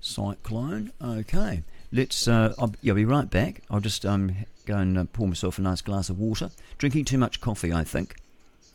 Cyclone. 0.00 0.92
Okay. 1.02 1.62
Let's. 1.92 2.26
Uh, 2.26 2.54
I'll, 2.58 2.74
yeah, 2.82 2.92
I'll 2.92 2.96
be 2.96 3.04
right 3.04 3.30
back. 3.30 3.62
I'll 3.70 3.80
just 3.80 4.04
um, 4.04 4.34
go 4.66 4.76
and 4.76 4.98
uh, 4.98 5.04
pour 5.12 5.28
myself 5.28 5.58
a 5.58 5.62
nice 5.62 5.80
glass 5.80 6.10
of 6.10 6.18
water. 6.18 6.50
Drinking 6.78 7.04
too 7.04 7.18
much 7.18 7.40
coffee, 7.40 7.72
I 7.72 7.84
think. 7.84 8.16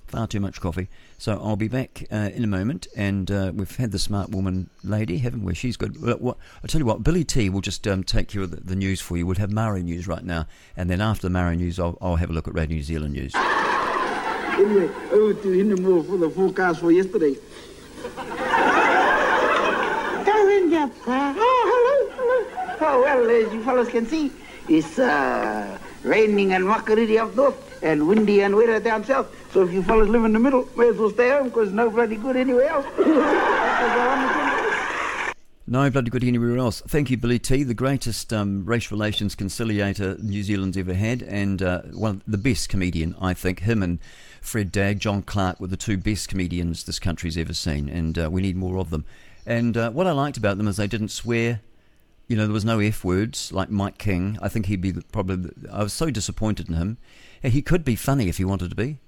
Far 0.08 0.26
too 0.26 0.40
much 0.40 0.62
coffee. 0.62 0.88
So 1.18 1.34
I'll 1.34 1.58
be 1.58 1.68
back 1.68 2.06
uh, 2.10 2.30
in 2.34 2.46
a 2.46 2.48
moment. 2.48 2.88
And 2.96 3.30
uh, 3.30 3.52
we've 3.54 3.76
had 3.76 3.92
the 3.92 4.00
smart 4.00 4.30
woman 4.30 4.70
lady, 4.84 5.18
haven't 5.18 5.44
we? 5.44 5.54
She's 5.54 5.76
good. 5.76 6.02
Well, 6.02 6.16
what, 6.18 6.38
I'll 6.64 6.70
tell 6.70 6.80
you 6.80 6.86
what, 6.86 7.04
Billy 7.04 7.26
T 7.26 7.50
will 7.50 7.60
just 7.60 7.86
um, 7.88 8.06
take 8.06 8.34
of 8.36 8.52
the, 8.52 8.58
the, 8.58 8.76
news 8.76 9.02
for 9.02 9.18
you. 9.18 9.26
We'll 9.26 9.36
have 9.36 9.52
Maori 9.52 9.84
news 9.84 10.08
right 10.08 10.24
now. 10.24 10.48
And 10.78 10.90
then 10.90 11.02
after 11.02 11.24
the 11.24 11.30
Maori 11.30 11.58
news, 11.58 11.78
I'll, 11.78 11.98
I'll 12.00 12.16
have 12.16 12.30
a 12.30 12.34
look 12.34 12.48
at 12.48 12.54
Radio 12.54 12.78
New 12.78 12.84
Zealand 12.84 13.14
news. 13.16 13.34
Anyway, 14.58 14.90
over 15.12 15.34
to 15.36 15.52
Hindenburg 15.52 16.08
for 16.08 16.18
the 16.18 16.30
forecast 16.30 16.80
for 16.80 16.92
yesterday. 16.92 17.36
Oh, 21.10 21.64
hello, 21.70 21.96
hello. 22.16 22.78
Oh, 22.82 23.02
well, 23.02 23.30
as 23.30 23.54
you 23.54 23.64
fellows 23.64 23.90
can 23.90 24.08
see, 24.08 24.32
it's 24.68 24.98
uh, 24.98 25.78
raining 26.04 26.54
and 26.54 26.66
makariri 26.66 27.20
up 27.20 27.36
north 27.36 27.84
and 27.84 28.08
windy 28.08 28.42
and 28.42 28.56
wetter 28.56 28.80
down 28.80 29.04
south. 29.06 29.28
So 29.54 29.62
if 29.64 29.72
you 29.72 29.84
fellas 29.84 30.10
live 30.10 30.26
in 30.26 30.34
the 30.34 30.40
middle, 30.40 30.68
may 30.76 30.90
as 30.90 30.98
well 30.98 31.12
stay 31.12 31.30
home 31.30 31.50
because 31.50 31.72
no 31.72 31.90
bloody 31.92 32.16
good 32.16 32.36
anywhere 32.36 32.70
else. 32.70 32.86
No 35.70 35.90
bloody 35.90 36.10
good 36.10 36.24
anywhere 36.24 36.58
else. 36.58 36.82
Thank 36.88 37.12
you, 37.12 37.18
Billy 37.18 37.40
T, 37.40 37.64
the 37.64 37.74
greatest 37.74 38.32
um, 38.32 38.64
race 38.66 38.90
relations 38.90 39.36
conciliator 39.36 40.18
New 40.20 40.42
Zealand's 40.42 40.78
ever 40.78 40.94
had, 40.94 41.22
and 41.24 41.62
uh, 41.62 41.82
one 41.92 42.22
of 42.26 42.32
the 42.32 42.38
best 42.38 42.70
comedian, 42.70 43.14
I 43.20 43.34
think. 43.34 43.60
Him 43.60 43.84
and 43.84 44.00
Fred 44.42 44.72
Dagg, 44.72 45.00
John 45.00 45.22
Clarke 45.22 45.60
were 45.60 45.68
the 45.68 45.78
two 45.78 45.98
best 45.98 46.30
comedians 46.30 46.84
this 46.84 47.00
country's 47.00 47.38
ever 47.38 47.54
seen, 47.54 47.90
and 47.90 48.18
uh, 48.18 48.30
we 48.32 48.42
need 48.42 48.56
more 48.56 48.78
of 48.78 48.90
them. 48.90 49.06
And 49.46 49.78
uh, 49.78 49.92
what 49.92 50.08
I 50.08 50.12
liked 50.12 50.38
about 50.38 50.58
them 50.58 50.68
is 50.68 50.78
they 50.78 50.88
didn't 50.88 51.10
swear. 51.10 51.62
You 52.28 52.36
know, 52.36 52.44
there 52.44 52.54
was 52.54 52.66
no 52.66 52.80
F 52.80 53.06
words 53.06 53.54
like 53.54 53.70
Mike 53.70 53.98
King. 53.98 54.38
I 54.42 54.50
think 54.50 54.66
he'd 54.66 54.82
be 54.82 54.94
probably. 55.12 55.52
I 55.72 55.84
was 55.84 55.94
so 55.94 56.10
disappointed 56.10 56.68
in 56.68 56.76
him. 56.76 56.98
He 57.42 57.62
could 57.62 57.86
be 57.86 57.96
funny 57.96 58.28
if 58.28 58.38
he 58.38 58.46
wanted 58.46 58.70
to 58.70 58.76
be. 58.76 59.00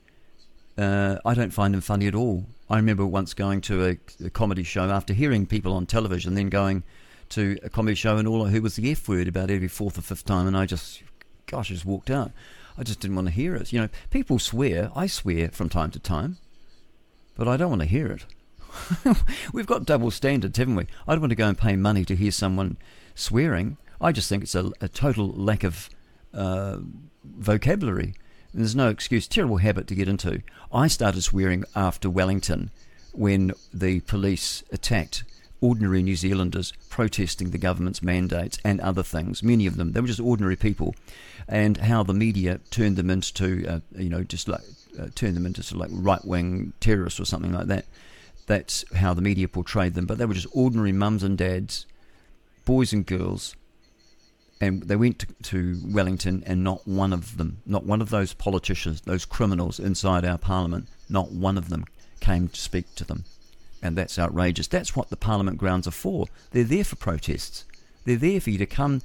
Uh, 0.77 1.17
I 1.25 1.33
don't 1.33 1.51
find 1.51 1.75
him 1.75 1.81
funny 1.81 2.07
at 2.07 2.15
all. 2.15 2.45
I 2.69 2.77
remember 2.77 3.05
once 3.05 3.33
going 3.33 3.59
to 3.61 3.85
a, 3.85 4.25
a, 4.25 4.29
comedy 4.29 4.63
show 4.63 4.89
after 4.89 5.13
hearing 5.13 5.45
people 5.45 5.73
on 5.73 5.85
television, 5.85 6.35
then 6.35 6.47
going 6.47 6.83
to 7.29 7.57
a 7.63 7.69
comedy 7.69 7.95
show 7.95 8.15
and 8.15 8.27
all 8.27 8.45
heard 8.45 8.63
was 8.63 8.77
the 8.77 8.89
F 8.91 9.09
word 9.09 9.27
about 9.27 9.49
every 9.49 9.67
fourth 9.67 9.97
or 9.97 10.01
fifth 10.01 10.25
time, 10.25 10.47
and 10.47 10.55
I 10.55 10.65
just, 10.65 11.03
gosh, 11.47 11.67
just 11.67 11.85
walked 11.85 12.09
out. 12.09 12.31
I 12.79 12.83
just 12.83 13.01
didn't 13.01 13.17
want 13.17 13.27
to 13.27 13.33
hear 13.33 13.55
it. 13.55 13.73
You 13.73 13.81
know, 13.81 13.89
people 14.09 14.39
swear. 14.39 14.89
I 14.95 15.05
swear 15.05 15.49
from 15.49 15.67
time 15.67 15.91
to 15.91 15.99
time, 15.99 16.37
but 17.35 17.45
I 17.45 17.57
don't 17.57 17.69
want 17.69 17.81
to 17.81 17.87
hear 17.87 18.07
it. 18.07 19.17
We've 19.53 19.67
got 19.67 19.85
double 19.85 20.11
standards, 20.11 20.57
haven't 20.57 20.75
we? 20.75 20.87
I 21.05 21.11
don't 21.11 21.19
want 21.19 21.31
to 21.31 21.35
go 21.35 21.49
and 21.49 21.57
pay 21.57 21.75
money 21.75 22.05
to 22.05 22.15
hear 22.15 22.31
someone 22.31 22.77
swearing. 23.15 23.75
I 23.99 24.13
just 24.13 24.29
think 24.29 24.43
it's 24.43 24.55
a, 24.55 24.71
a 24.79 24.87
total 24.87 25.27
lack 25.27 25.65
of 25.65 25.89
uh, 26.33 26.77
vocabulary. 27.25 28.13
There's 28.53 28.77
no 28.77 28.87
excuse. 28.87 29.27
Terrible 29.27 29.57
habit 29.57 29.85
to 29.87 29.95
get 29.95 30.07
into. 30.07 30.41
I 30.71 30.87
started 30.87 31.21
swearing 31.23 31.65
after 31.75 32.09
Wellington 32.09 32.71
when 33.11 33.51
the 33.73 33.99
police 34.01 34.63
attacked 34.71 35.25
ordinary 35.61 36.01
New 36.01 36.15
Zealanders 36.15 36.73
protesting 36.89 37.51
the 37.51 37.57
government's 37.57 38.01
mandates 38.01 38.59
and 38.63 38.79
other 38.79 39.03
things. 39.03 39.43
Many 39.43 39.67
of 39.67 39.77
them, 39.77 39.91
they 39.91 40.01
were 40.01 40.07
just 40.07 40.19
ordinary 40.19 40.55
people, 40.55 40.95
and 41.49 41.75
how 41.77 42.03
the 42.03 42.13
media 42.13 42.61
turned 42.71 42.95
them 42.95 43.09
into, 43.09 43.65
uh, 43.67 43.79
you 43.97 44.09
know, 44.09 44.23
just 44.23 44.47
like 44.47 44.61
uh, 44.97 45.07
turned 45.15 45.35
them 45.35 45.45
into 45.45 45.61
sort 45.61 45.83
of 45.83 45.91
like 45.91 46.01
right 46.01 46.23
wing 46.23 46.71
terrorists 46.79 47.19
or 47.19 47.25
something 47.25 47.51
like 47.51 47.67
that. 47.67 47.85
That's 48.45 48.85
how 48.95 49.13
the 49.13 49.21
media 49.21 49.47
portrayed 49.47 49.95
them. 49.95 50.05
But 50.05 50.17
they 50.17 50.25
were 50.25 50.33
just 50.33 50.47
ordinary 50.53 50.93
mums 50.93 51.23
and 51.23 51.37
dads, 51.37 51.85
boys 52.65 52.93
and 52.93 53.05
girls 53.05 53.55
and 54.61 54.83
they 54.83 54.95
went 54.95 55.19
to, 55.19 55.27
to, 55.43 55.79
Wellington, 55.85 56.43
and 56.45 56.63
not 56.63 56.85
one 56.85 57.13
of 57.13 57.37
them, 57.37 57.61
not 57.65 57.85
one 57.85 58.01
of 58.01 58.09
those 58.09 58.33
politicians, 58.33 59.01
those 59.01 59.25
criminals 59.25 59.79
inside 59.79 60.25
our 60.25 60.37
parliament, 60.37 60.87
not 61.07 61.31
one 61.31 61.57
of 61.57 61.69
them 61.69 61.85
came 62.19 62.49
to 62.49 62.59
speak 62.59 62.93
to 62.95 63.05
them. 63.05 63.23
And 63.81 63.97
that's 63.97 64.19
outrageous. 64.19 64.67
That's 64.67 64.95
what 64.95 65.09
the 65.09 65.15
parliament 65.15 65.57
grounds 65.57 65.87
are 65.87 65.91
for. 65.91 66.27
They're 66.51 66.65
there 66.65 66.83
for 66.83 66.97
protests. 66.97 67.63
They're 68.03 68.17
there 68.17 68.41
for 68.41 68.49
you 68.49 68.57
to 68.57 68.65
come 68.65 69.01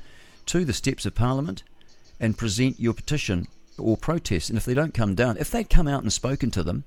to 0.46 0.64
the 0.64 0.72
steps 0.72 1.06
of 1.06 1.14
parliament 1.14 1.62
and 2.20 2.38
present 2.38 2.80
your 2.80 2.94
petition 2.94 3.46
or 3.78 3.96
protest. 3.96 4.48
And 4.48 4.56
if 4.56 4.64
they 4.64 4.74
don't 4.74 4.94
come 4.94 5.14
down, 5.14 5.36
if 5.36 5.50
they'd 5.50 5.68
come 5.68 5.88
out 5.88 6.02
and 6.02 6.12
spoken 6.12 6.50
to 6.52 6.62
them, 6.62 6.84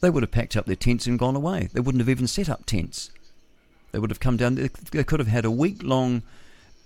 they 0.00 0.10
would 0.10 0.22
have 0.22 0.32
packed 0.32 0.56
up 0.56 0.66
their 0.66 0.76
tents 0.76 1.06
and 1.06 1.18
gone 1.18 1.36
away. 1.36 1.68
They 1.72 1.80
wouldn't 1.80 2.00
have 2.00 2.08
even 2.08 2.26
set 2.26 2.48
up 2.48 2.66
tents. 2.66 3.10
They 3.92 3.98
would 3.98 4.10
have 4.10 4.20
come 4.20 4.36
down. 4.36 4.56
They 4.56 5.04
could 5.04 5.20
have 5.20 5.28
had 5.28 5.44
a 5.44 5.50
week 5.50 5.82
long 5.82 6.22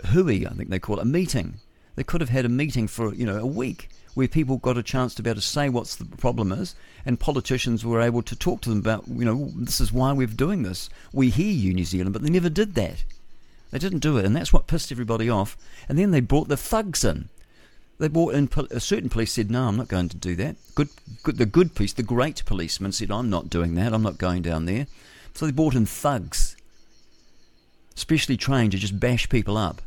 hui, 0.07 0.47
I 0.47 0.51
think 0.51 0.69
they 0.69 0.79
call 0.79 0.99
it, 0.99 1.03
a 1.03 1.07
meeting. 1.07 1.55
They 1.95 2.05
could 2.05 2.21
have 2.21 2.31
had 2.31 2.45
a 2.45 2.51
meeting 2.51 2.87
for 2.89 3.15
you 3.15 3.25
know 3.25 3.39
a 3.39 3.47
week 3.47 3.89
where 4.15 4.29
people 4.29 4.57
got 4.57 4.79
a 4.79 4.83
chance 4.83 5.15
to 5.15 5.23
be 5.23 5.31
able 5.31 5.41
to 5.41 5.47
say 5.47 5.69
what 5.69 5.87
the 5.87 6.05
problem 6.17 6.53
is, 6.53 6.75
and 7.05 7.21
politicians 7.21 7.85
were 7.85 8.01
able 8.01 8.23
to 8.23 8.37
talk 8.37 8.61
to 8.63 8.71
them 8.71 8.79
about 8.79 9.05
you 9.09 9.25
know 9.25 9.51
this 9.55 9.81
is 9.81 9.93
why 9.93 10.13
we're 10.13 10.27
doing 10.27 10.63
this. 10.63 10.91
We 11.13 11.31
hear 11.31 11.53
you, 11.53 11.73
New 11.73 11.85
Zealand, 11.85 12.13
but 12.13 12.23
they 12.23 12.31
never 12.31 12.51
did 12.51 12.75
that. 12.75 13.05
They 13.71 13.79
didn't 13.79 13.99
do 13.99 14.17
it, 14.17 14.25
and 14.25 14.35
that's 14.35 14.53
what 14.53 14.67
pissed 14.67 14.93
everybody 14.93 15.29
off. 15.29 15.57
And 15.89 15.99
then 15.99 16.11
they 16.11 16.21
brought 16.21 16.49
the 16.49 16.57
thugs 16.57 17.05
in. 17.05 17.29
They 17.99 18.09
brought 18.09 18.35
in 18.35 18.49
a 18.71 18.81
certain 18.81 19.09
police 19.09 19.33
said, 19.33 19.51
"No, 19.51 19.69
I'm 19.69 19.77
not 19.77 19.89
going 19.89 20.09
to 20.11 20.17
do 20.17 20.37
that." 20.37 20.57
Good, 20.75 20.89
good, 21.23 21.39
the 21.39 21.47
good 21.47 21.75
police, 21.75 21.93
the 21.93 22.03
great 22.03 22.45
policeman 22.45 22.93
said, 22.93 23.11
"I'm 23.11 23.31
not 23.31 23.51
doing 23.51 23.75
that. 23.75 23.93
I'm 23.93 24.03
not 24.03 24.19
going 24.19 24.43
down 24.43 24.67
there." 24.67 24.87
So 25.35 25.47
they 25.47 25.53
brought 25.53 25.75
in 25.75 25.87
thugs, 25.87 26.57
specially 27.95 28.37
trained 28.37 28.73
to 28.73 28.79
just 28.79 29.01
bash 29.01 29.29
people 29.29 29.57
up 29.57 29.83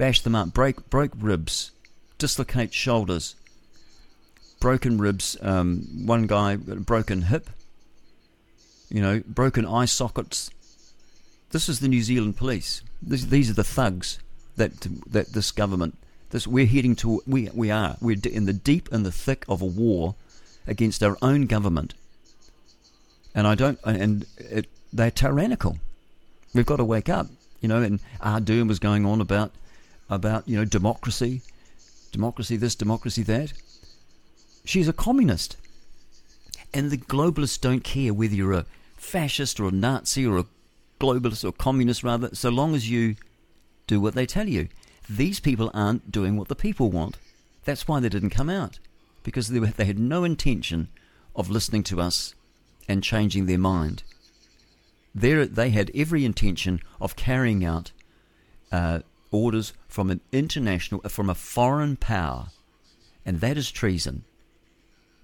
bash 0.00 0.22
them 0.22 0.34
up, 0.34 0.54
break 0.54 0.88
broke 0.88 1.12
ribs, 1.14 1.72
dislocate 2.18 2.72
shoulders, 2.72 3.34
broken 4.58 4.96
ribs. 4.96 5.36
Um, 5.42 6.06
one 6.06 6.26
guy 6.26 6.56
broken 6.56 7.22
hip. 7.22 7.50
You 8.88 9.02
know, 9.02 9.22
broken 9.26 9.66
eye 9.66 9.84
sockets. 9.84 10.50
This 11.50 11.68
is 11.68 11.80
the 11.80 11.88
New 11.88 12.00
Zealand 12.00 12.38
police. 12.38 12.82
This, 13.02 13.24
these 13.24 13.50
are 13.50 13.54
the 13.54 13.64
thugs 13.64 14.18
that 14.56 14.72
that 15.06 15.32
this 15.32 15.50
government. 15.50 15.96
This 16.30 16.46
we're 16.46 16.66
heading 16.66 16.96
to. 16.96 17.22
We 17.26 17.48
we 17.52 17.70
are. 17.70 17.96
We're 18.00 18.18
in 18.24 18.46
the 18.46 18.52
deep 18.52 18.90
and 18.92 19.04
the 19.04 19.12
thick 19.12 19.44
of 19.48 19.62
a 19.62 19.66
war 19.66 20.14
against 20.66 21.02
our 21.02 21.16
own 21.22 21.46
government. 21.46 21.94
And 23.34 23.46
I 23.46 23.54
don't. 23.54 23.78
And 23.84 24.26
it, 24.38 24.66
they're 24.92 25.10
tyrannical. 25.10 25.78
We've 26.54 26.66
got 26.66 26.76
to 26.76 26.84
wake 26.84 27.08
up. 27.08 27.28
You 27.60 27.68
know, 27.68 27.82
and 27.82 28.00
Ardern 28.20 28.68
was 28.68 28.78
going 28.78 29.04
on 29.04 29.20
about 29.20 29.52
about, 30.08 30.48
you 30.48 30.56
know, 30.56 30.64
democracy, 30.64 31.42
democracy 32.12 32.56
this, 32.56 32.74
democracy 32.74 33.22
that. 33.24 33.52
She's 34.64 34.88
a 34.88 34.92
communist. 34.92 35.56
And 36.72 36.90
the 36.90 36.98
globalists 36.98 37.60
don't 37.60 37.82
care 37.82 38.12
whether 38.12 38.34
you're 38.34 38.52
a 38.52 38.66
fascist 38.96 39.58
or 39.58 39.68
a 39.68 39.72
Nazi 39.72 40.26
or 40.26 40.38
a 40.38 40.44
globalist 41.00 41.44
or 41.44 41.52
communist, 41.52 42.04
rather, 42.04 42.34
so 42.34 42.50
long 42.50 42.74
as 42.74 42.88
you 42.88 43.16
do 43.86 44.00
what 44.00 44.14
they 44.14 44.26
tell 44.26 44.48
you. 44.48 44.68
These 45.08 45.40
people 45.40 45.70
aren't 45.74 46.12
doing 46.12 46.36
what 46.36 46.48
the 46.48 46.54
people 46.54 46.90
want. 46.90 47.16
That's 47.64 47.88
why 47.88 47.98
they 47.98 48.08
didn't 48.08 48.30
come 48.30 48.48
out, 48.48 48.78
because 49.24 49.48
they, 49.48 49.58
were, 49.58 49.66
they 49.66 49.86
had 49.86 49.98
no 49.98 50.22
intention 50.22 50.88
of 51.34 51.50
listening 51.50 51.82
to 51.84 52.00
us 52.00 52.34
and 52.88 53.02
changing 53.02 53.46
their 53.46 53.58
mind. 53.58 54.02
They're, 55.14 55.46
they 55.46 55.70
had 55.70 55.90
every 55.94 56.24
intention 56.24 56.80
of 57.00 57.16
carrying 57.16 57.64
out 57.64 57.92
uh, 58.70 59.00
orders 59.30 59.72
from 59.88 60.10
an 60.10 60.20
international, 60.32 61.00
from 61.08 61.28
a 61.28 61.34
foreign 61.34 61.96
power, 61.96 62.48
and 63.24 63.40
that 63.40 63.56
is 63.56 63.70
treason. 63.70 64.24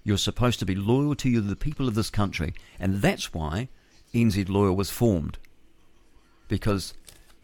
You're 0.03 0.17
supposed 0.17 0.59
to 0.59 0.65
be 0.65 0.75
loyal 0.75 1.15
to 1.15 1.29
you, 1.29 1.41
the 1.41 1.55
people 1.55 1.87
of 1.87 1.95
this 1.95 2.09
country, 2.09 2.53
and 2.79 3.01
that's 3.01 3.33
why 3.33 3.69
NZ 4.13 4.49
Loyal 4.49 4.75
was 4.75 4.89
formed, 4.89 5.37
because 6.47 6.93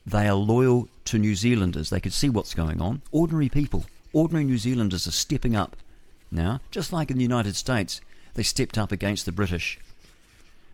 they 0.05 0.27
are 0.27 0.35
loyal 0.35 0.87
to 1.05 1.17
New 1.17 1.35
Zealanders. 1.35 1.89
They 1.89 1.99
could 1.99 2.13
see 2.13 2.29
what's 2.29 2.53
going 2.53 2.81
on. 2.81 3.01
Ordinary 3.11 3.49
people, 3.49 3.85
ordinary 4.11 4.45
New 4.45 4.57
Zealanders 4.57 5.07
are 5.07 5.11
stepping 5.11 5.55
up 5.55 5.75
now, 6.31 6.59
just 6.71 6.91
like 6.91 7.11
in 7.11 7.17
the 7.17 7.23
United 7.23 7.55
States, 7.55 8.01
they 8.33 8.43
stepped 8.43 8.77
up 8.77 8.91
against 8.91 9.25
the 9.25 9.31
British 9.31 9.79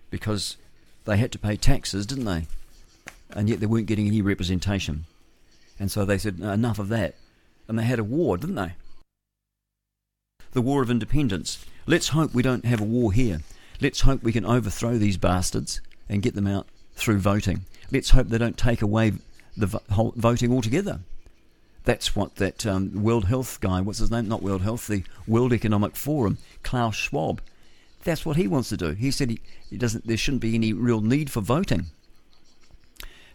because 0.09 0.57
they 1.05 1.17
had 1.17 1.31
to 1.33 1.39
pay 1.39 1.55
taxes, 1.55 2.05
didn't 2.05 2.25
they? 2.25 2.47
And 3.31 3.49
yet 3.49 3.59
they 3.59 3.65
weren't 3.65 3.87
getting 3.87 4.07
any 4.07 4.21
representation. 4.21 5.05
And 5.79 5.91
so 5.91 6.05
they 6.05 6.17
said, 6.17 6.39
enough 6.39 6.79
of 6.79 6.89
that. 6.89 7.15
And 7.67 7.77
they 7.77 7.83
had 7.83 7.99
a 7.99 8.03
war, 8.03 8.37
didn't 8.37 8.55
they? 8.55 8.73
The 10.51 10.61
War 10.61 10.81
of 10.81 10.89
Independence. 10.89 11.63
Let's 11.85 12.09
hope 12.09 12.33
we 12.33 12.41
don't 12.41 12.65
have 12.65 12.81
a 12.81 12.85
war 12.85 13.11
here. 13.11 13.41
Let's 13.79 14.01
hope 14.01 14.23
we 14.23 14.33
can 14.33 14.45
overthrow 14.45 14.97
these 14.97 15.17
bastards 15.17 15.79
and 16.07 16.23
get 16.23 16.33
them 16.33 16.47
out 16.47 16.67
through 16.95 17.19
voting. 17.19 17.65
Let's 17.91 18.11
hope 18.11 18.27
they 18.27 18.37
don't 18.37 18.57
take 18.57 18.81
away 18.81 19.13
the 19.57 19.67
vo- 19.67 20.13
voting 20.15 20.53
altogether. 20.53 20.99
That's 21.85 22.15
what 22.15 22.35
that 22.35 22.65
um, 22.65 23.03
World 23.03 23.25
Health 23.25 23.59
guy, 23.61 23.81
what's 23.81 23.99
his 23.99 24.11
name? 24.11 24.27
Not 24.27 24.43
World 24.43 24.61
Health, 24.61 24.87
the 24.87 25.03
World 25.27 25.53
Economic 25.53 25.95
Forum, 25.95 26.37
Klaus 26.63 26.95
Schwab. 26.95 27.41
That's 28.03 28.25
what 28.25 28.37
he 28.37 28.47
wants 28.47 28.69
to 28.69 28.77
do. 28.77 28.91
He 28.91 29.11
said 29.11 29.29
he, 29.29 29.41
he 29.69 29.77
doesn't. 29.77 30.05
There 30.05 30.17
shouldn't 30.17 30.41
be 30.41 30.55
any 30.55 30.71
real 30.73 31.01
need 31.01 31.31
for 31.31 31.41
voting. 31.41 31.87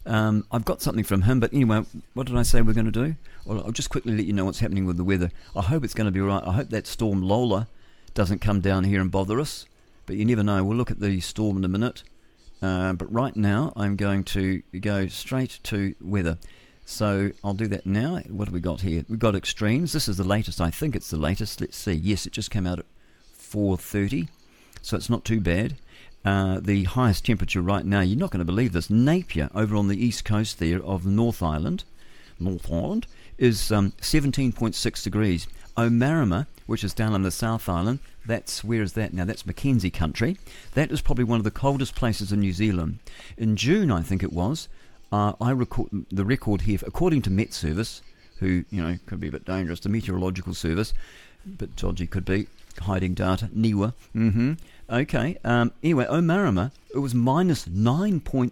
Um, 0.07 0.47
I've 0.53 0.65
got 0.65 0.83
something 0.83 1.05
from 1.05 1.23
him, 1.23 1.41
but 1.41 1.53
anyway, 1.53 1.85
what 2.13 2.27
did 2.27 2.37
I 2.37 2.43
say 2.43 2.61
we're 2.61 2.75
going 2.75 2.85
to 2.85 2.93
do? 2.93 3.17
Well, 3.45 3.65
I'll 3.65 3.73
just 3.73 3.91
quickly 3.91 4.15
let 4.15 4.27
you 4.27 4.35
know 4.35 4.45
what's 4.45 4.61
happening 4.61 4.85
with 4.85 4.99
the 4.99 5.05
weather. 5.05 5.31
I 5.57 5.63
hope 5.63 5.83
it's 5.83 5.95
going 5.95 6.07
to 6.07 6.11
be 6.11 6.21
right. 6.21 6.43
I 6.47 6.53
hope 6.53 6.69
that 6.71 6.87
storm 6.87 7.23
Lola 7.23 7.69
doesn't 8.13 8.41
come 8.41 8.61
down 8.61 8.85
here 8.85 9.01
and 9.01 9.11
bother 9.11 9.41
us, 9.41 9.67
but 10.07 10.17
you 10.17 10.25
never 10.25 10.43
know. 10.43 10.63
We'll 10.63 10.77
look 10.77 10.91
at 10.91 11.01
the 11.01 11.21
storm 11.21 11.57
in 11.57 11.65
a 11.65 11.69
minute. 11.69 12.03
Uh, 12.65 12.95
but 12.95 13.13
right 13.13 13.37
now, 13.37 13.75
I'm 13.77 13.95
going 13.95 14.25
to 14.25 14.63
go 14.81 15.07
straight 15.07 15.61
to 15.65 15.95
weather. 16.01 16.39
So 16.87 17.33
I'll 17.45 17.53
do 17.53 17.67
that 17.67 17.85
now. 17.85 18.21
What 18.29 18.49
have 18.49 18.55
we 18.55 18.61
got 18.61 18.81
here? 18.81 19.05
We've 19.07 19.19
got 19.19 19.35
extremes. 19.35 19.93
This 19.93 20.09
is 20.09 20.17
the 20.17 20.25
latest. 20.25 20.63
I 20.63 20.71
think 20.71 20.97
it's 20.97 21.11
the 21.11 21.19
latest. 21.19 21.61
Let's 21.61 21.77
see. 21.77 21.93
Yes, 21.93 22.25
it 22.25 22.33
just 22.33 22.51
came 22.51 22.67
out 22.67 22.79
at 22.79 22.87
4:30, 23.37 24.29
so 24.81 24.97
it's 24.97 25.11
not 25.11 25.27
too 25.27 25.43
bad. 25.43 25.77
Uh, 26.25 26.59
the 26.59 26.85
highest 26.85 27.27
temperature 27.27 27.61
right 27.61 27.85
now, 27.85 28.01
you're 28.01 28.19
not 28.19 28.31
going 28.31 28.39
to 28.39 28.47
believe 28.47 28.73
this. 28.73 28.89
Napier, 28.89 29.51
over 29.55 29.77
on 29.77 29.89
the 29.89 30.03
east 30.03 30.25
coast 30.25 30.59
there 30.59 30.83
of 30.83 31.05
North 31.05 31.43
Island, 31.43 31.85
North 32.41 32.73
Island, 32.73 33.07
is 33.37 33.71
um, 33.71 33.93
17.6 34.01 35.05
degrees. 35.05 35.47
Omarama, 35.77 36.47
which 36.65 36.83
is 36.83 36.95
down 36.95 37.13
on 37.13 37.25
the 37.25 37.31
South 37.31 37.69
Island, 37.69 37.99
that's 38.27 38.65
where 38.65 38.83
is 38.83 38.95
that 38.95 39.13
now? 39.13 39.25
That's 39.25 39.47
Mackenzie 39.47 39.91
country. 39.91 40.37
That 40.75 40.91
is 40.91 41.01
probably 41.01 41.25
one 41.25 41.39
of 41.39 41.45
the 41.45 41.51
coldest 41.51 41.95
places 41.95 42.33
in 42.33 42.41
New 42.41 42.53
Zealand. 42.53 42.99
In 43.37 43.57
June, 43.57 43.91
I 43.91 44.03
think 44.03 44.23
it 44.23 44.33
was, 44.33 44.69
uh, 45.13 45.33
I 45.41 45.51
record 45.51 45.89
the 46.11 46.25
record 46.25 46.63
here, 46.63 46.79
according 46.87 47.23
to 47.23 47.31
Met 47.31 47.53
Service, 47.53 48.03
who 48.41 48.65
you 48.71 48.83
know 48.83 48.99
could 49.07 49.21
be 49.21 49.29
a 49.29 49.33
bit 49.33 49.45
dangerous. 49.45 49.81
The 49.81 49.89
meteorological 49.89 50.55
service, 50.55 50.95
but 51.47 51.77
dodgy 51.77 52.07
could 52.07 52.25
be 52.25 52.49
hiding 52.81 53.15
data. 53.15 53.49
NIWA. 53.55 53.95
Mm-hmm. 54.15 54.53
Okay. 54.91 55.39
Um, 55.45 55.73
anyway, 55.83 56.07
Omarama, 56.07 56.73
it 56.95 56.99
was 56.99 57.15
minus 57.15 57.67
9.7. 57.67 58.51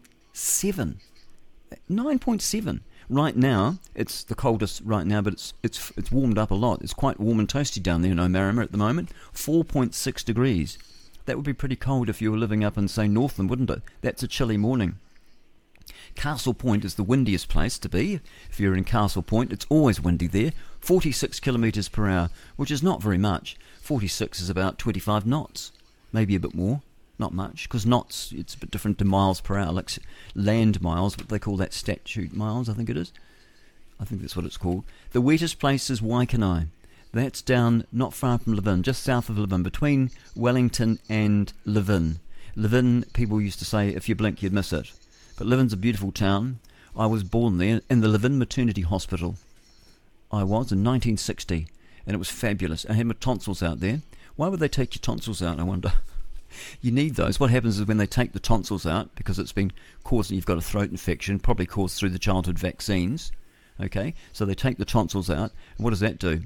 9.7. 1.91 2.81
Right 3.09 3.37
now, 3.37 3.79
it's 3.95 4.23
the 4.25 4.35
coldest 4.35 4.83
right 4.85 5.07
now, 5.07 5.21
but 5.21 5.35
it's 5.35 5.55
it's 5.63 5.93
it's 5.97 6.13
warmed 6.13 6.39
up 6.39 6.51
a 6.51 6.55
lot. 6.55 6.83
It's 6.83 6.95
quite 6.95 7.21
warm 7.21 7.41
and 7.41 7.49
toasty 7.49 7.83
down 7.83 8.03
there 8.03 8.13
in 8.13 8.19
Omarama 8.19 8.63
at 8.63 8.73
the 8.73 8.79
moment. 8.79 9.11
4.6 9.35 10.25
degrees. 10.25 10.79
That 11.27 11.37
would 11.37 11.47
be 11.47 11.53
pretty 11.53 11.77
cold 11.77 12.09
if 12.09 12.21
you 12.21 12.33
were 12.33 12.39
living 12.39 12.65
up 12.65 12.77
in, 12.77 12.89
say, 12.89 13.07
Northland, 13.07 13.49
wouldn't 13.49 13.71
it? 13.71 13.83
That's 14.01 14.23
a 14.23 14.29
chilly 14.29 14.57
morning. 14.57 14.99
Castle 16.15 16.55
Point 16.55 16.85
is 16.85 16.95
the 16.95 17.03
windiest 17.03 17.49
place 17.49 17.79
to 17.79 17.89
be. 17.89 18.21
If 18.51 18.59
you're 18.59 18.77
in 18.77 18.85
Castle 18.85 19.23
Point, 19.23 19.53
it's 19.53 19.67
always 19.69 20.01
windy 20.01 20.27
there. 20.27 20.53
46 20.81 21.41
kilometres 21.41 21.89
per 21.89 22.09
hour, 22.09 22.31
which 22.57 22.71
is 22.71 22.83
not 22.83 23.03
very 23.03 23.19
much. 23.19 23.57
46 23.81 24.41
is 24.41 24.51
about 24.51 24.79
25 24.79 25.27
knots, 25.27 25.73
maybe 26.13 26.35
a 26.35 26.41
bit 26.41 26.55
more. 26.55 26.83
Not 27.23 27.33
much, 27.33 27.69
because 27.69 27.87
knots, 27.87 28.33
it's 28.35 28.55
a 28.55 28.59
bit 28.59 28.73
different 28.73 28.99
to 28.99 29.05
miles 29.05 29.41
per 29.41 29.57
hour, 29.57 29.71
like 29.71 29.91
land 30.35 30.83
miles, 30.83 31.15
but 31.15 31.29
they 31.29 31.39
call 31.39 31.57
that 31.59 31.73
statute 31.73 32.35
miles, 32.35 32.69
I 32.69 32.75
think 32.75 32.91
it 32.91 32.97
is. 32.97 33.13
I 34.01 34.05
think 34.05 34.23
that's 34.23 34.35
what 34.35 34.45
it's 34.45 34.57
called. 34.57 34.83
The 35.13 35.21
wettest 35.21 35.61
place 35.61 35.89
is 35.89 36.01
Waikanae. 36.01 36.67
That's 37.13 37.41
down 37.41 37.87
not 37.93 38.13
far 38.13 38.39
from 38.39 38.55
Levin, 38.55 38.83
just 38.83 39.05
south 39.05 39.29
of 39.29 39.39
Levin, 39.39 39.63
between 39.63 40.11
Wellington 40.35 40.99
and 41.09 41.53
Levin. 41.65 42.19
Levin, 42.57 43.05
people 43.13 43.41
used 43.41 43.61
to 43.61 43.65
say, 43.65 43.91
if 43.91 44.09
you 44.09 44.17
blink, 44.17 44.43
you'd 44.43 44.53
miss 44.53 44.73
it. 44.73 44.91
But 45.39 45.47
Levin's 45.47 45.73
a 45.73 45.77
beautiful 45.77 46.11
town. 46.11 46.59
I 46.97 47.07
was 47.07 47.23
born 47.23 47.59
there 47.59 47.83
in 47.89 48.01
the 48.01 48.09
Levin 48.09 48.37
Maternity 48.37 48.83
Hospital. 48.83 49.37
I 50.33 50.43
was 50.43 50.73
in 50.73 50.83
1960, 50.83 51.69
and 52.05 52.15
it 52.17 52.19
was 52.19 52.31
fabulous. 52.31 52.85
I 52.91 52.95
had 52.95 53.07
my 53.07 53.15
tonsils 53.21 53.63
out 53.63 53.79
there. 53.79 54.01
Why 54.35 54.49
would 54.49 54.59
they 54.59 54.67
take 54.67 54.97
your 54.97 55.03
tonsils 55.03 55.41
out, 55.41 55.61
I 55.61 55.63
wonder? 55.63 55.93
you 56.81 56.91
need 56.93 57.15
those. 57.15 57.39
What 57.39 57.51
happens 57.51 57.79
is 57.79 57.87
when 57.87 57.97
they 57.97 58.07
take 58.07 58.33
the 58.33 58.41
tonsils 58.41 58.87
out, 58.87 59.15
because 59.15 59.39
it's 59.39 59.53
been 59.53 59.73
caused, 60.05 60.31
you've 60.31 60.47
got 60.47 60.59
a 60.59 60.63
throat 60.63 60.91
infection, 60.91 61.39
probably 61.39 61.67
caused 61.67 61.99
through 61.99 62.11
the 62.11 62.19
childhood 62.19 62.59
vaccines. 62.59 63.33
Okay, 63.81 64.15
so 64.33 64.45
they 64.45 64.55
take 64.55 64.79
the 64.79 64.85
tonsils 64.85 65.31
out. 65.31 65.51
And 65.77 65.85
what 65.85 65.91
does 65.91 66.01
that 66.01 66.19
do? 66.19 66.43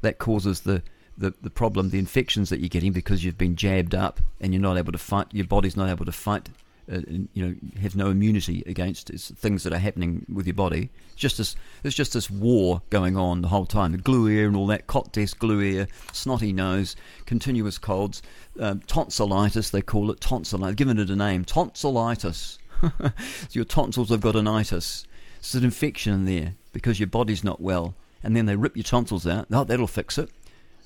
That 0.00 0.18
causes 0.18 0.60
the, 0.60 0.82
the, 1.16 1.34
the 1.40 1.50
problem, 1.50 1.90
the 1.90 1.98
infections 1.98 2.48
that 2.50 2.60
you're 2.60 2.68
getting 2.68 2.92
because 2.92 3.24
you've 3.24 3.38
been 3.38 3.56
jabbed 3.56 3.94
up 3.94 4.20
and 4.40 4.52
you're 4.52 4.62
not 4.62 4.78
able 4.78 4.92
to 4.92 4.98
fight, 4.98 5.26
your 5.32 5.46
body's 5.46 5.76
not 5.76 5.88
able 5.88 6.04
to 6.06 6.12
fight 6.12 6.48
uh, 6.90 7.00
you 7.32 7.44
know, 7.44 7.54
have 7.80 7.96
no 7.96 8.10
immunity 8.10 8.62
against 8.66 9.08
things 9.08 9.64
that 9.64 9.72
are 9.72 9.78
happening 9.78 10.24
with 10.32 10.46
your 10.46 10.54
body. 10.54 10.88
It's 11.08 11.16
just 11.16 11.38
this, 11.38 11.56
there's 11.82 11.96
just 11.96 12.12
this 12.12 12.30
war 12.30 12.80
going 12.90 13.16
on 13.16 13.42
the 13.42 13.48
whole 13.48 13.66
time. 13.66 13.90
The 13.90 13.98
glue 13.98 14.28
ear 14.28 14.46
and 14.46 14.56
all 14.56 14.68
that, 14.68 14.86
cot 14.86 15.12
desk 15.12 15.38
glue 15.40 15.60
ear, 15.60 15.88
snotty 16.12 16.52
nose, 16.52 16.94
continuous 17.24 17.76
colds, 17.78 18.22
um, 18.60 18.80
tonsillitis, 18.80 19.70
they 19.70 19.82
call 19.82 20.10
it 20.10 20.20
tonsillitis, 20.20 20.76
given 20.76 20.98
it 20.98 21.10
a 21.10 21.16
name, 21.16 21.44
tonsillitis. 21.44 22.58
so 22.80 22.90
your 23.50 23.64
tonsils 23.64 24.10
have 24.10 24.20
got 24.20 24.36
an 24.36 24.48
itis. 24.48 25.06
It's 25.38 25.54
an 25.54 25.64
infection 25.64 26.12
in 26.12 26.24
there 26.24 26.54
because 26.72 26.98
your 27.00 27.06
body's 27.06 27.44
not 27.44 27.60
well. 27.60 27.94
And 28.22 28.34
then 28.36 28.46
they 28.46 28.56
rip 28.56 28.76
your 28.76 28.82
tonsils 28.84 29.26
out. 29.26 29.46
Oh, 29.52 29.64
that'll 29.64 29.86
fix 29.86 30.18
it. 30.18 30.30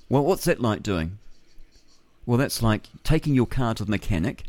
Well, 0.09 0.25
what's 0.25 0.45
that 0.45 0.61
like 0.61 0.83
doing? 0.83 1.19
Well, 2.27 2.39
that's 2.39 2.63
like 2.63 2.89
taking 3.03 3.35
your 3.35 3.47
car 3.47 3.75
to 3.75 3.85
the 3.85 3.91
mechanic 3.91 4.45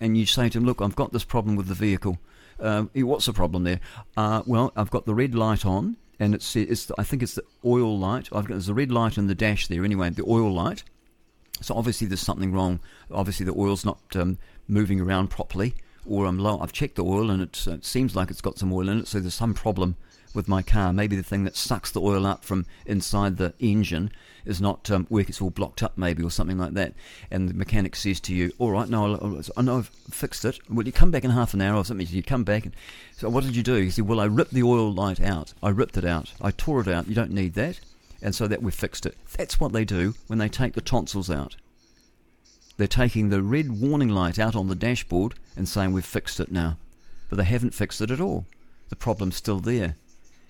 and 0.00 0.16
you 0.16 0.26
say 0.26 0.48
to 0.48 0.58
him, 0.58 0.64
"Look, 0.64 0.80
I've 0.82 0.96
got 0.96 1.12
this 1.12 1.24
problem 1.24 1.56
with 1.56 1.68
the 1.68 1.74
vehicle. 1.74 2.18
Uh, 2.58 2.84
what's 2.94 3.26
the 3.26 3.32
problem 3.32 3.64
there? 3.64 3.80
Uh, 4.16 4.42
well, 4.46 4.72
I've 4.76 4.90
got 4.90 5.06
the 5.06 5.14
red 5.14 5.34
light 5.34 5.64
on, 5.64 5.96
and 6.18 6.34
it's 6.34 6.54
it's 6.54 6.90
I 6.98 7.02
think 7.02 7.22
it's 7.22 7.34
the 7.34 7.44
oil 7.64 7.98
light. 7.98 8.28
I've 8.32 8.44
got 8.44 8.50
there's 8.50 8.68
a 8.68 8.74
red 8.74 8.92
light 8.92 9.16
in 9.16 9.26
the 9.26 9.34
dash 9.34 9.66
there 9.68 9.84
anyway, 9.84 10.10
the 10.10 10.24
oil 10.28 10.52
light. 10.52 10.84
So 11.60 11.74
obviously 11.74 12.06
there's 12.06 12.20
something 12.20 12.52
wrong. 12.52 12.80
Obviously 13.10 13.46
the 13.46 13.54
oil's 13.54 13.84
not 13.84 14.00
um, 14.14 14.38
moving 14.68 15.00
around 15.00 15.28
properly, 15.28 15.74
or 16.06 16.26
I'm 16.26 16.38
low. 16.38 16.58
I've 16.60 16.72
checked 16.72 16.96
the 16.96 17.04
oil 17.04 17.30
and 17.30 17.42
it, 17.42 17.66
it 17.66 17.84
seems 17.84 18.16
like 18.16 18.30
it's 18.30 18.40
got 18.40 18.58
some 18.58 18.72
oil 18.72 18.88
in 18.88 19.00
it. 19.00 19.08
So 19.08 19.20
there's 19.20 19.34
some 19.34 19.54
problem 19.54 19.96
with 20.34 20.48
my 20.48 20.62
car. 20.62 20.92
Maybe 20.92 21.16
the 21.16 21.22
thing 21.22 21.44
that 21.44 21.56
sucks 21.56 21.90
the 21.90 22.00
oil 22.00 22.26
up 22.26 22.44
from 22.44 22.66
inside 22.86 23.36
the 23.36 23.52
engine 23.58 24.10
is 24.44 24.60
not 24.60 24.90
um, 24.90 25.06
work. 25.10 25.28
It's 25.28 25.40
all 25.40 25.50
blocked 25.50 25.82
up, 25.82 25.98
maybe, 25.98 26.22
or 26.22 26.30
something 26.30 26.58
like 26.58 26.72
that. 26.74 26.94
And 27.30 27.48
the 27.48 27.54
mechanic 27.54 27.96
says 27.96 28.20
to 28.20 28.34
you, 28.34 28.52
"All 28.58 28.70
right, 28.70 28.88
no, 28.88 29.42
I 29.56 29.62
know 29.62 29.78
I've 29.78 29.88
fixed 30.10 30.44
it. 30.44 30.58
Will 30.68 30.86
you 30.86 30.92
come 30.92 31.10
back 31.10 31.24
in 31.24 31.30
half 31.30 31.54
an 31.54 31.60
hour 31.60 31.76
or 31.76 31.84
something?" 31.84 32.06
You 32.08 32.22
come 32.22 32.44
back. 32.44 32.64
And, 32.64 32.74
so 33.16 33.28
what 33.28 33.44
did 33.44 33.54
you 33.54 33.62
do? 33.62 33.74
He 33.74 33.90
said, 33.90 34.06
"Well, 34.08 34.20
I 34.20 34.24
ripped 34.24 34.54
the 34.54 34.62
oil 34.62 34.92
light 34.92 35.20
out. 35.20 35.52
I 35.62 35.70
ripped 35.70 35.96
it 35.96 36.04
out. 36.04 36.32
I 36.40 36.52
tore 36.52 36.80
it 36.80 36.88
out. 36.88 37.08
You 37.08 37.14
don't 37.14 37.32
need 37.32 37.54
that." 37.54 37.80
And 38.22 38.34
so 38.34 38.46
that 38.46 38.62
we 38.62 38.70
fixed 38.70 39.06
it. 39.06 39.16
That's 39.36 39.58
what 39.58 39.72
they 39.72 39.84
do 39.84 40.14
when 40.26 40.38
they 40.38 40.48
take 40.48 40.74
the 40.74 40.80
tonsils 40.80 41.30
out. 41.30 41.56
They're 42.76 42.86
taking 42.86 43.28
the 43.28 43.42
red 43.42 43.80
warning 43.80 44.08
light 44.08 44.38
out 44.38 44.56
on 44.56 44.68
the 44.68 44.74
dashboard 44.74 45.34
and 45.56 45.68
saying 45.68 45.92
we've 45.92 46.04
fixed 46.04 46.40
it 46.40 46.50
now. 46.50 46.78
But 47.28 47.36
they 47.36 47.44
haven't 47.44 47.74
fixed 47.74 48.00
it 48.00 48.10
at 48.10 48.20
all. 48.20 48.46
The 48.88 48.96
problem's 48.96 49.36
still 49.36 49.60
there. 49.60 49.96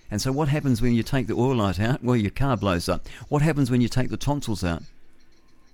And 0.09 0.21
so, 0.21 0.31
what 0.31 0.49
happens 0.49 0.81
when 0.81 0.93
you 0.93 1.03
take 1.03 1.27
the 1.27 1.35
oil 1.35 1.55
light 1.55 1.79
out? 1.79 2.03
Well, 2.03 2.17
your 2.17 2.31
car 2.31 2.57
blows 2.57 2.89
up. 2.89 3.07
What 3.29 3.41
happens 3.41 3.71
when 3.71 3.81
you 3.81 3.87
take 3.87 4.09
the 4.09 4.17
tonsils 4.17 4.63
out? 4.63 4.83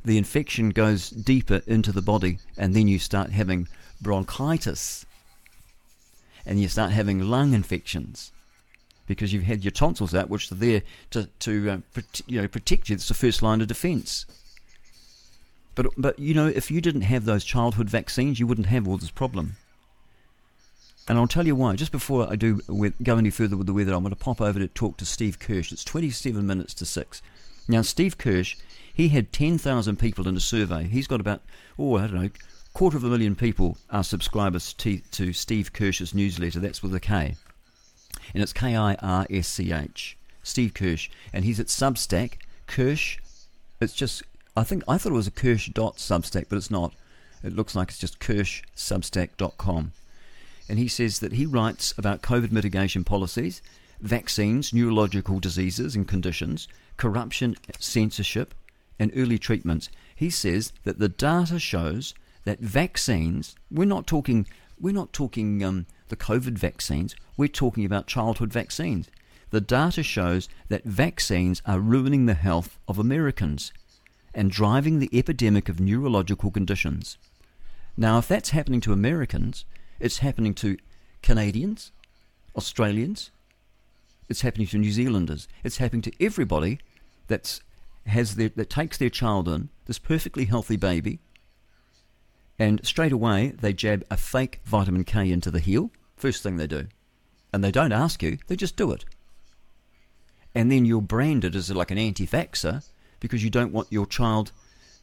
The 0.06 0.18
infection 0.18 0.70
goes 0.70 1.10
deeper 1.10 1.62
into 1.66 1.92
the 1.92 2.02
body, 2.02 2.40
and 2.58 2.76
then 2.76 2.88
you 2.88 3.00
start 3.00 3.32
having 3.32 3.68
bronchitis, 4.02 5.06
and 6.46 6.62
you 6.62 6.68
start 6.68 6.92
having 6.92 7.20
lung 7.20 7.54
infections 7.54 8.32
because 9.08 9.34
you've 9.34 9.44
had 9.44 9.64
your 9.64 9.72
tonsils 9.72 10.14
out, 10.14 10.30
which 10.30 10.52
are 10.52 10.56
there 10.56 10.84
to, 11.12 11.28
to 11.40 11.70
uh, 11.70 12.02
you 12.28 12.42
know, 12.42 12.48
protect 12.48 12.90
you. 12.90 12.96
It's 12.96 13.08
the 13.08 13.14
first 13.14 13.42
line 13.42 13.62
of 13.62 13.68
defence. 13.68 14.26
But, 15.76 15.88
but 15.98 16.20
you 16.20 16.34
know, 16.34 16.48
if 16.48 16.70
you 16.70 16.82
didn't 16.82 17.02
have 17.02 17.26
those 17.26 17.44
childhood 17.44 17.90
vaccines, 17.90 18.40
you 18.40 18.48
wouldn't 18.48 18.68
have 18.68 18.88
all 18.88 18.98
this 18.98 19.12
problem. 19.12 19.56
And 21.08 21.18
I'll 21.18 21.28
tell 21.28 21.48
you 21.48 21.56
why. 21.56 21.76
Just 21.76 21.92
before 21.92 22.30
I 22.30 22.36
do 22.36 22.60
go 23.02 23.18
any 23.18 23.30
further 23.30 23.56
with 23.56 23.68
the 23.68 23.74
weather, 23.74 23.94
I'm 23.94 24.02
going 24.02 24.10
to 24.10 24.16
pop 24.16 24.42
over 24.42 24.60
to 24.60 24.68
talk 24.68 24.98
to 24.98 25.06
Steve 25.06 25.40
Kirsch. 25.40 25.72
It's 25.72 25.86
27 25.86 26.46
minutes 26.46 26.74
to 26.76 26.86
6. 26.86 27.22
Now, 27.70 27.82
Steve 27.82 28.18
Kirsch, 28.18 28.58
he 28.94 29.10
had 29.10 29.32
10,000 29.32 29.98
people 29.98 30.28
in 30.28 30.36
a 30.36 30.42
survey. 30.42 30.84
He's 30.84 31.08
got 31.08 31.22
about, 31.22 31.42
oh, 31.80 31.98
I 31.98 32.08
don't 32.08 32.22
know, 32.22 32.30
quarter 32.74 32.98
of 32.98 33.04
a 33.04 33.10
million 33.10 33.36
people 33.36 33.78
are 33.90 34.04
subscribers 34.04 34.74
to, 34.74 35.00
to 35.12 35.32
Steve 35.32 35.72
Kirsch's 35.72 36.14
newsletter. 36.14 36.60
That's 36.60 36.84
with 36.84 36.94
a 36.94 37.00
K. 37.00 37.36
and 38.34 38.44
it's 38.44 38.54
K 38.54 38.76
I 38.76 38.96
R 38.96 39.26
S 39.30 39.48
C 39.48 39.72
H. 39.72 40.18
Steve 40.44 40.74
Kirsch, 40.74 41.10
and 41.34 41.44
he's 41.44 41.60
at 41.60 41.68
Substack. 41.68 42.36
Kirsch, 42.68 43.18
it's 43.82 43.94
just 43.94 44.24
I 44.56 44.64
think 44.64 44.84
I 44.88 44.98
thought 44.98 45.12
it 45.12 45.16
was 45.16 45.28
a 45.28 45.32
Kirsch 45.32 45.70
dot 45.70 45.98
Substack, 45.98 46.46
but 46.50 46.56
it's 46.56 46.72
not. 46.72 46.94
It 47.44 47.56
looks 47.56 47.76
like 47.76 47.90
it's 47.90 48.00
just 48.00 48.20
KirschSubstack.com. 48.20 49.92
And 50.70 50.80
he 50.80 50.88
says 50.88 51.20
that 51.20 51.34
he 51.34 51.46
writes 51.46 51.94
about 51.98 52.22
COVID 52.22 52.52
mitigation 52.52 53.04
policies, 53.04 53.62
vaccines, 54.02 54.74
neurological 54.74 55.40
diseases 55.40 55.96
and 55.96 56.08
conditions, 56.08 56.68
corruption, 56.98 57.56
censorship, 57.80 58.54
and 59.00 59.12
early 59.16 59.38
treatments. 59.38 59.90
He 60.16 60.30
says 60.30 60.74
that 60.84 60.98
the 60.98 61.10
data 61.10 61.60
shows 61.60 62.16
that 62.44 62.60
vaccines, 62.60 63.56
we're 63.70 63.86
not 63.86 64.08
talking, 64.08 64.48
we're 64.80 64.94
not 64.94 65.14
talking 65.14 65.64
um, 65.64 65.86
the 66.10 66.16
COVID 66.16 66.58
vaccines, 66.58 67.16
we're 67.36 67.48
talking 67.48 67.86
about 67.86 68.08
childhood 68.08 68.52
vaccines. 68.52 69.10
The 69.50 69.62
data 69.62 70.04
shows 70.04 70.50
that 70.68 70.84
vaccines 70.84 71.62
are 71.66 71.80
ruining 71.80 72.26
the 72.26 72.34
health 72.34 72.80
of 72.88 73.00
Americans 73.00 73.72
and 74.34 74.52
driving 74.52 75.00
the 75.00 75.10
epidemic 75.18 75.70
of 75.70 75.80
neurological 75.80 76.52
conditions. 76.52 77.18
Now, 77.96 78.20
if 78.20 78.28
that's 78.28 78.52
happening 78.52 78.82
to 78.82 78.94
Americans, 78.94 79.66
it's 80.00 80.20
happening 80.20 80.54
to 80.56 80.78
Canadians, 81.24 81.92
Australians, 82.56 83.32
it's 84.30 84.42
happening 84.42 84.68
to 84.68 84.78
New 84.78 84.92
Zealanders, 84.92 85.48
it's 85.64 85.78
happening 85.78 86.02
to 86.04 86.24
everybody 86.24 86.80
that's 87.28 87.62
has 88.06 88.36
their, 88.36 88.50
that 88.50 88.70
takes 88.70 88.98
their 88.98 89.10
child 89.10 89.48
in, 89.50 89.70
this 89.86 90.00
perfectly 90.00 90.46
healthy 90.46 90.78
baby, 90.78 91.20
and 92.60 92.86
straight 92.86 93.12
away 93.12 93.54
they 93.60 93.74
jab 93.74 94.04
a 94.10 94.18
fake 94.18 94.62
vitamin 94.66 95.04
K 95.04 95.32
into 95.32 95.52
the 95.52 95.60
heel. 95.60 95.92
First 96.16 96.44
thing 96.44 96.58
they 96.58 96.68
do. 96.68 96.88
And 97.54 97.64
they 97.64 97.72
don't 97.72 97.92
ask 97.92 98.22
you, 98.24 98.38
they 98.48 98.56
just 98.56 98.76
do 98.76 98.92
it. 98.92 99.06
And 100.54 100.72
then 100.72 100.86
you're 100.86 101.02
branded 101.02 101.56
as 101.56 101.70
like 101.72 101.92
an 101.92 101.98
anti 101.98 102.26
vaxxer 102.26 102.84
because 103.20 103.44
you 103.44 103.50
don't 103.50 103.74
want 103.74 103.92
your 103.92 104.06
child 104.06 104.52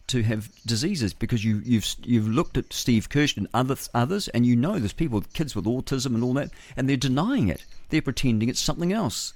to 0.06 0.22
have 0.22 0.50
diseases 0.66 1.14
because 1.14 1.44
you, 1.44 1.62
you've 1.64 1.94
you've 2.04 2.28
looked 2.28 2.56
at 2.58 2.72
Steve 2.72 3.08
Kirsch 3.08 3.36
and 3.36 3.48
others 3.54 3.88
others 3.94 4.28
and 4.28 4.44
you 4.44 4.54
know 4.54 4.78
there's 4.78 4.92
people 4.92 5.18
with 5.18 5.32
kids 5.32 5.56
with 5.56 5.64
autism 5.64 6.14
and 6.14 6.22
all 6.22 6.34
that 6.34 6.50
and 6.76 6.88
they're 6.88 6.96
denying 6.96 7.48
it 7.48 7.64
they're 7.88 8.02
pretending 8.02 8.48
it's 8.48 8.60
something 8.60 8.92
else. 8.92 9.32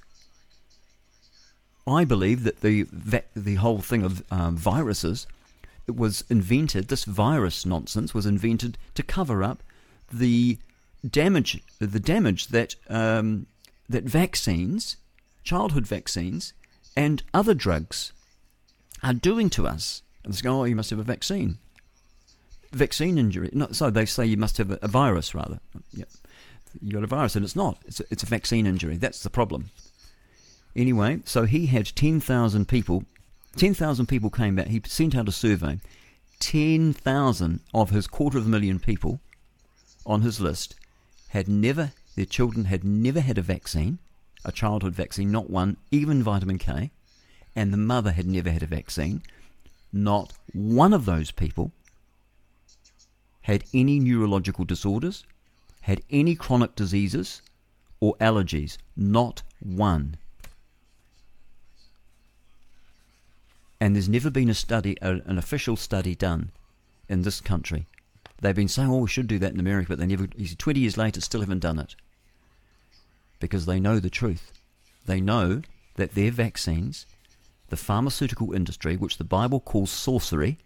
I 1.87 2.05
believe 2.05 2.43
that 2.43 2.61
the 2.61 2.85
the 3.35 3.55
whole 3.55 3.79
thing 3.79 4.03
of 4.03 4.23
um, 4.31 4.55
viruses 4.55 5.25
was 5.95 6.23
invented. 6.29 6.87
This 6.87 7.05
virus 7.05 7.65
nonsense 7.65 8.13
was 8.13 8.25
invented 8.25 8.77
to 8.95 9.03
cover 9.03 9.43
up 9.43 9.63
the 10.11 10.57
damage 11.07 11.61
the 11.79 11.99
damage 11.99 12.47
that 12.47 12.75
um, 12.89 13.47
that 13.87 14.03
vaccines, 14.03 14.97
childhood 15.43 15.87
vaccines, 15.87 16.53
and 16.95 17.23
other 17.33 17.53
drugs 17.53 18.13
are 19.03 19.13
doing 19.13 19.49
to 19.51 19.67
us. 19.67 20.03
And 20.23 20.33
they 20.33 20.47
oh, 20.47 20.63
you 20.65 20.75
must 20.75 20.89
have 20.89 20.99
a 20.99 21.03
vaccine. 21.03 21.57
Vaccine 22.71 23.17
injury. 23.17 23.49
No, 23.53 23.69
so 23.71 23.89
they 23.89 24.05
say 24.05 24.25
you 24.25 24.37
must 24.37 24.57
have 24.57 24.71
a, 24.71 24.79
a 24.81 24.87
virus, 24.87 25.33
rather. 25.33 25.59
Yeah. 25.91 26.05
You 26.81 26.93
got 26.93 27.03
a 27.03 27.07
virus, 27.07 27.35
and 27.35 27.43
it's 27.43 27.55
not. 27.55 27.79
It's 27.85 27.99
a, 27.99 28.03
it's 28.11 28.23
a 28.23 28.27
vaccine 28.27 28.67
injury. 28.67 28.97
That's 28.97 29.23
the 29.23 29.29
problem. 29.29 29.71
Anyway, 30.75 31.21
so 31.25 31.45
he 31.45 31.65
had 31.65 31.87
10,000 31.95 32.67
people. 32.67 33.05
10,000 33.59 34.05
people 34.07 34.29
came 34.29 34.55
back. 34.55 34.67
He 34.67 34.81
sent 34.85 35.15
out 35.15 35.27
a 35.27 35.31
survey. 35.31 35.79
10,000 36.39 37.59
of 37.73 37.89
his 37.89 38.07
quarter 38.07 38.37
of 38.37 38.45
a 38.45 38.49
million 38.49 38.79
people 38.79 39.19
on 40.05 40.21
his 40.21 40.39
list 40.39 40.75
had 41.29 41.47
never, 41.47 41.91
their 42.15 42.25
children 42.25 42.65
had 42.65 42.83
never 42.83 43.19
had 43.19 43.37
a 43.37 43.41
vaccine, 43.41 43.99
a 44.45 44.51
childhood 44.51 44.95
vaccine, 44.95 45.31
not 45.31 45.49
one, 45.49 45.77
even 45.91 46.23
vitamin 46.23 46.57
K 46.57 46.91
and 47.55 47.73
the 47.73 47.77
mother 47.77 48.11
had 48.11 48.25
never 48.25 48.49
had 48.49 48.63
a 48.63 48.67
vaccine, 48.67 49.21
not 49.91 50.33
one 50.53 50.93
of 50.93 51.05
those 51.05 51.31
people 51.31 51.71
had 53.41 53.63
any 53.73 53.99
neurological 53.99 54.63
disorders, 54.63 55.25
had 55.81 56.01
any 56.09 56.35
chronic 56.35 56.75
diseases, 56.75 57.41
or 57.99 58.15
allergies. 58.21 58.77
Not 58.95 59.41
one. 59.59 60.15
And 63.79 63.95
there's 63.95 64.09
never 64.09 64.29
been 64.29 64.49
a 64.49 64.53
study, 64.53 64.97
an 65.01 65.37
official 65.37 65.75
study 65.75 66.15
done 66.15 66.51
in 67.07 67.21
this 67.21 67.39
country. 67.39 67.87
They've 68.41 68.55
been 68.55 68.67
saying, 68.67 68.89
oh, 68.89 68.99
we 68.99 69.07
should 69.07 69.27
do 69.27 69.39
that 69.39 69.53
in 69.53 69.59
America, 69.59 69.89
but 69.89 69.99
they 69.99 70.05
never, 70.05 70.27
20 70.27 70.79
years 70.79 70.97
later, 70.97 71.21
still 71.21 71.41
haven't 71.41 71.59
done 71.59 71.79
it. 71.79 71.95
Because 73.39 73.65
they 73.65 73.79
know 73.79 73.99
the 73.99 74.09
truth. 74.09 74.51
They 75.05 75.21
know 75.21 75.61
that 75.95 76.15
their 76.15 76.31
vaccines 76.31 77.05
the 77.69 77.77
pharmaceutical 77.77 78.53
industry, 78.53 78.97
which 78.97 79.17
the 79.17 79.23
Bible 79.23 79.59
calls 79.59 79.91
sorcery, 79.91 80.57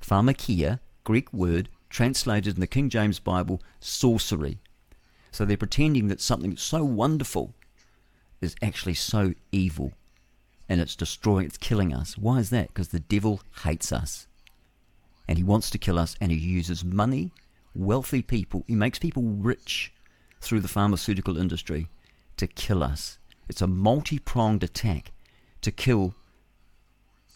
pharmakeia, 0.00 0.80
Greek 1.04 1.32
word, 1.32 1.68
translated 1.90 2.54
in 2.54 2.60
the 2.60 2.66
King 2.66 2.88
James 2.88 3.18
Bible, 3.18 3.62
sorcery. 3.80 4.58
So 5.30 5.44
they're 5.44 5.56
pretending 5.56 6.08
that 6.08 6.20
something 6.20 6.56
so 6.56 6.84
wonderful 6.84 7.54
is 8.40 8.56
actually 8.62 8.94
so 8.94 9.34
evil 9.52 9.92
and 10.68 10.80
it's 10.80 10.96
destroying, 10.96 11.46
it's 11.46 11.56
killing 11.56 11.94
us. 11.94 12.18
Why 12.18 12.38
is 12.38 12.50
that? 12.50 12.68
Because 12.68 12.88
the 12.88 13.00
devil 13.00 13.40
hates 13.64 13.92
us 13.92 14.26
and 15.26 15.38
he 15.38 15.44
wants 15.44 15.70
to 15.70 15.78
kill 15.78 15.98
us 15.98 16.16
and 16.20 16.30
he 16.30 16.38
uses 16.38 16.84
money, 16.84 17.32
wealthy 17.74 18.22
people, 18.22 18.64
he 18.66 18.74
makes 18.74 18.98
people 18.98 19.22
rich 19.22 19.92
through 20.40 20.60
the 20.60 20.68
pharmaceutical 20.68 21.36
industry 21.36 21.88
to 22.36 22.46
kill 22.46 22.82
us. 22.82 23.18
It's 23.48 23.62
a 23.62 23.66
multi 23.66 24.18
pronged 24.18 24.62
attack 24.62 25.12
to 25.62 25.70
kill 25.70 26.14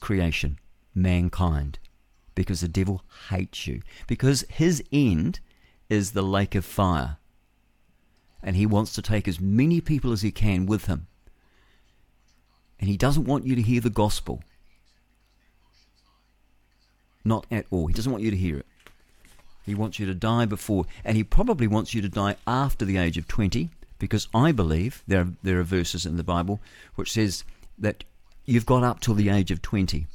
creation, 0.00 0.58
mankind, 0.94 1.78
because 2.34 2.60
the 2.60 2.68
devil 2.68 3.02
hates 3.30 3.66
you, 3.66 3.82
because 4.06 4.44
his 4.48 4.82
end 4.92 5.40
is 5.88 6.12
the 6.12 6.22
lake 6.22 6.54
of 6.54 6.64
fire. 6.64 7.16
And 8.42 8.56
he 8.56 8.66
wants 8.66 8.92
to 8.94 9.02
take 9.02 9.28
as 9.28 9.40
many 9.40 9.80
people 9.80 10.12
as 10.12 10.22
he 10.22 10.32
can 10.32 10.66
with 10.66 10.86
him. 10.86 11.06
And 12.82 12.90
he 12.90 12.96
doesn't 12.96 13.26
want 13.26 13.46
you 13.46 13.54
to 13.54 13.62
hear 13.62 13.80
the 13.80 13.90
gospel. 13.90 14.42
Not 17.24 17.46
at 17.48 17.64
all. 17.70 17.86
He 17.86 17.94
doesn't 17.94 18.10
want 18.10 18.24
you 18.24 18.32
to 18.32 18.36
hear 18.36 18.58
it. 18.58 18.66
He 19.64 19.76
wants 19.76 20.00
you 20.00 20.06
to 20.06 20.16
die 20.16 20.46
before, 20.46 20.86
and 21.04 21.16
he 21.16 21.22
probably 21.22 21.68
wants 21.68 21.94
you 21.94 22.02
to 22.02 22.08
die 22.08 22.34
after 22.44 22.84
the 22.84 22.96
age 22.96 23.16
of 23.16 23.28
20, 23.28 23.70
because 24.00 24.26
I 24.34 24.50
believe 24.50 25.04
there 25.06 25.20
are, 25.20 25.28
there 25.44 25.60
are 25.60 25.62
verses 25.62 26.04
in 26.04 26.16
the 26.16 26.24
Bible 26.24 26.60
which 26.96 27.12
says 27.12 27.44
that 27.78 28.02
you've 28.46 28.66
got 28.66 28.82
up 28.82 28.98
till 28.98 29.14
the 29.14 29.28
age 29.28 29.52
of 29.52 29.62
20. 29.62 30.08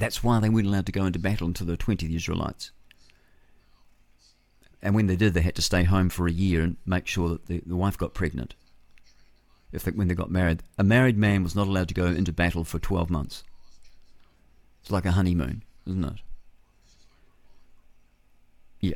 That's 0.00 0.24
why 0.24 0.40
they 0.40 0.48
weren't 0.48 0.66
allowed 0.66 0.86
to 0.86 0.92
go 0.92 1.04
into 1.04 1.20
battle 1.20 1.46
until 1.46 1.68
they 1.68 1.74
were 1.74 1.76
20, 1.76 2.08
the 2.08 2.16
Israelites. 2.16 2.72
And 4.82 4.92
when 4.92 5.06
they 5.06 5.14
did, 5.14 5.34
they 5.34 5.42
had 5.42 5.54
to 5.54 5.62
stay 5.62 5.84
home 5.84 6.08
for 6.08 6.26
a 6.26 6.32
year 6.32 6.62
and 6.62 6.78
make 6.84 7.06
sure 7.06 7.28
that 7.28 7.46
the, 7.46 7.62
the 7.64 7.76
wife 7.76 7.96
got 7.96 8.12
pregnant. 8.12 8.56
If 9.72 9.82
they, 9.82 9.90
when 9.90 10.08
they 10.08 10.14
got 10.14 10.30
married, 10.30 10.62
a 10.78 10.84
married 10.84 11.18
man 11.18 11.42
was 11.42 11.54
not 11.54 11.66
allowed 11.66 11.88
to 11.88 11.94
go 11.94 12.06
into 12.06 12.32
battle 12.32 12.64
for 12.64 12.78
12 12.78 13.10
months. 13.10 13.42
It's 14.82 14.90
like 14.90 15.04
a 15.04 15.12
honeymoon, 15.12 15.62
isn't 15.86 16.04
it? 16.04 16.20
Yeah. 18.80 18.94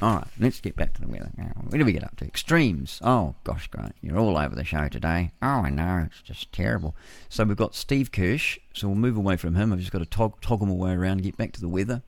All 0.00 0.16
right, 0.16 0.26
let's 0.38 0.60
get 0.60 0.76
back 0.76 0.94
to 0.94 1.00
the 1.00 1.08
weather. 1.08 1.30
Where 1.68 1.78
do 1.78 1.84
we 1.84 1.92
get 1.92 2.04
up 2.04 2.16
to? 2.16 2.24
Extremes. 2.24 3.00
Oh, 3.02 3.34
gosh, 3.44 3.66
Grant, 3.68 3.96
you're 4.00 4.18
all 4.18 4.38
over 4.38 4.54
the 4.54 4.64
show 4.64 4.88
today. 4.88 5.32
Oh, 5.42 5.46
I 5.46 5.70
know, 5.70 6.04
it's 6.06 6.22
just 6.22 6.52
terrible. 6.52 6.94
So 7.28 7.44
we've 7.44 7.56
got 7.56 7.74
Steve 7.74 8.12
Kirsch, 8.12 8.58
so 8.72 8.88
we'll 8.88 8.96
move 8.96 9.16
away 9.16 9.36
from 9.36 9.56
him. 9.56 9.72
I've 9.72 9.80
just 9.80 9.92
got 9.92 9.98
to 9.98 10.06
tog- 10.06 10.40
toggle 10.40 10.66
my 10.66 10.74
way 10.74 10.92
around 10.92 11.12
and 11.14 11.22
get 11.22 11.36
back 11.36 11.52
to 11.52 11.60
the 11.60 11.68
weather. 11.68 12.02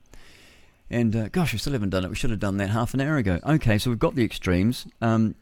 And 0.89 1.15
uh, 1.15 1.27
gosh, 1.29 1.51
we 1.51 1.59
still 1.59 1.73
haven't 1.73 1.89
done 1.89 2.05
it. 2.05 2.09
We 2.09 2.15
should 2.15 2.29
have 2.29 2.39
done 2.39 2.57
that 2.57 2.69
half 2.69 2.93
an 2.93 3.01
hour 3.01 3.17
ago. 3.17 3.39
Okay, 3.45 3.77
so 3.77 3.89
we've 3.89 3.99
got 3.99 4.15
the 4.15 4.23
extremes. 4.23 4.87
Um, 5.01 5.35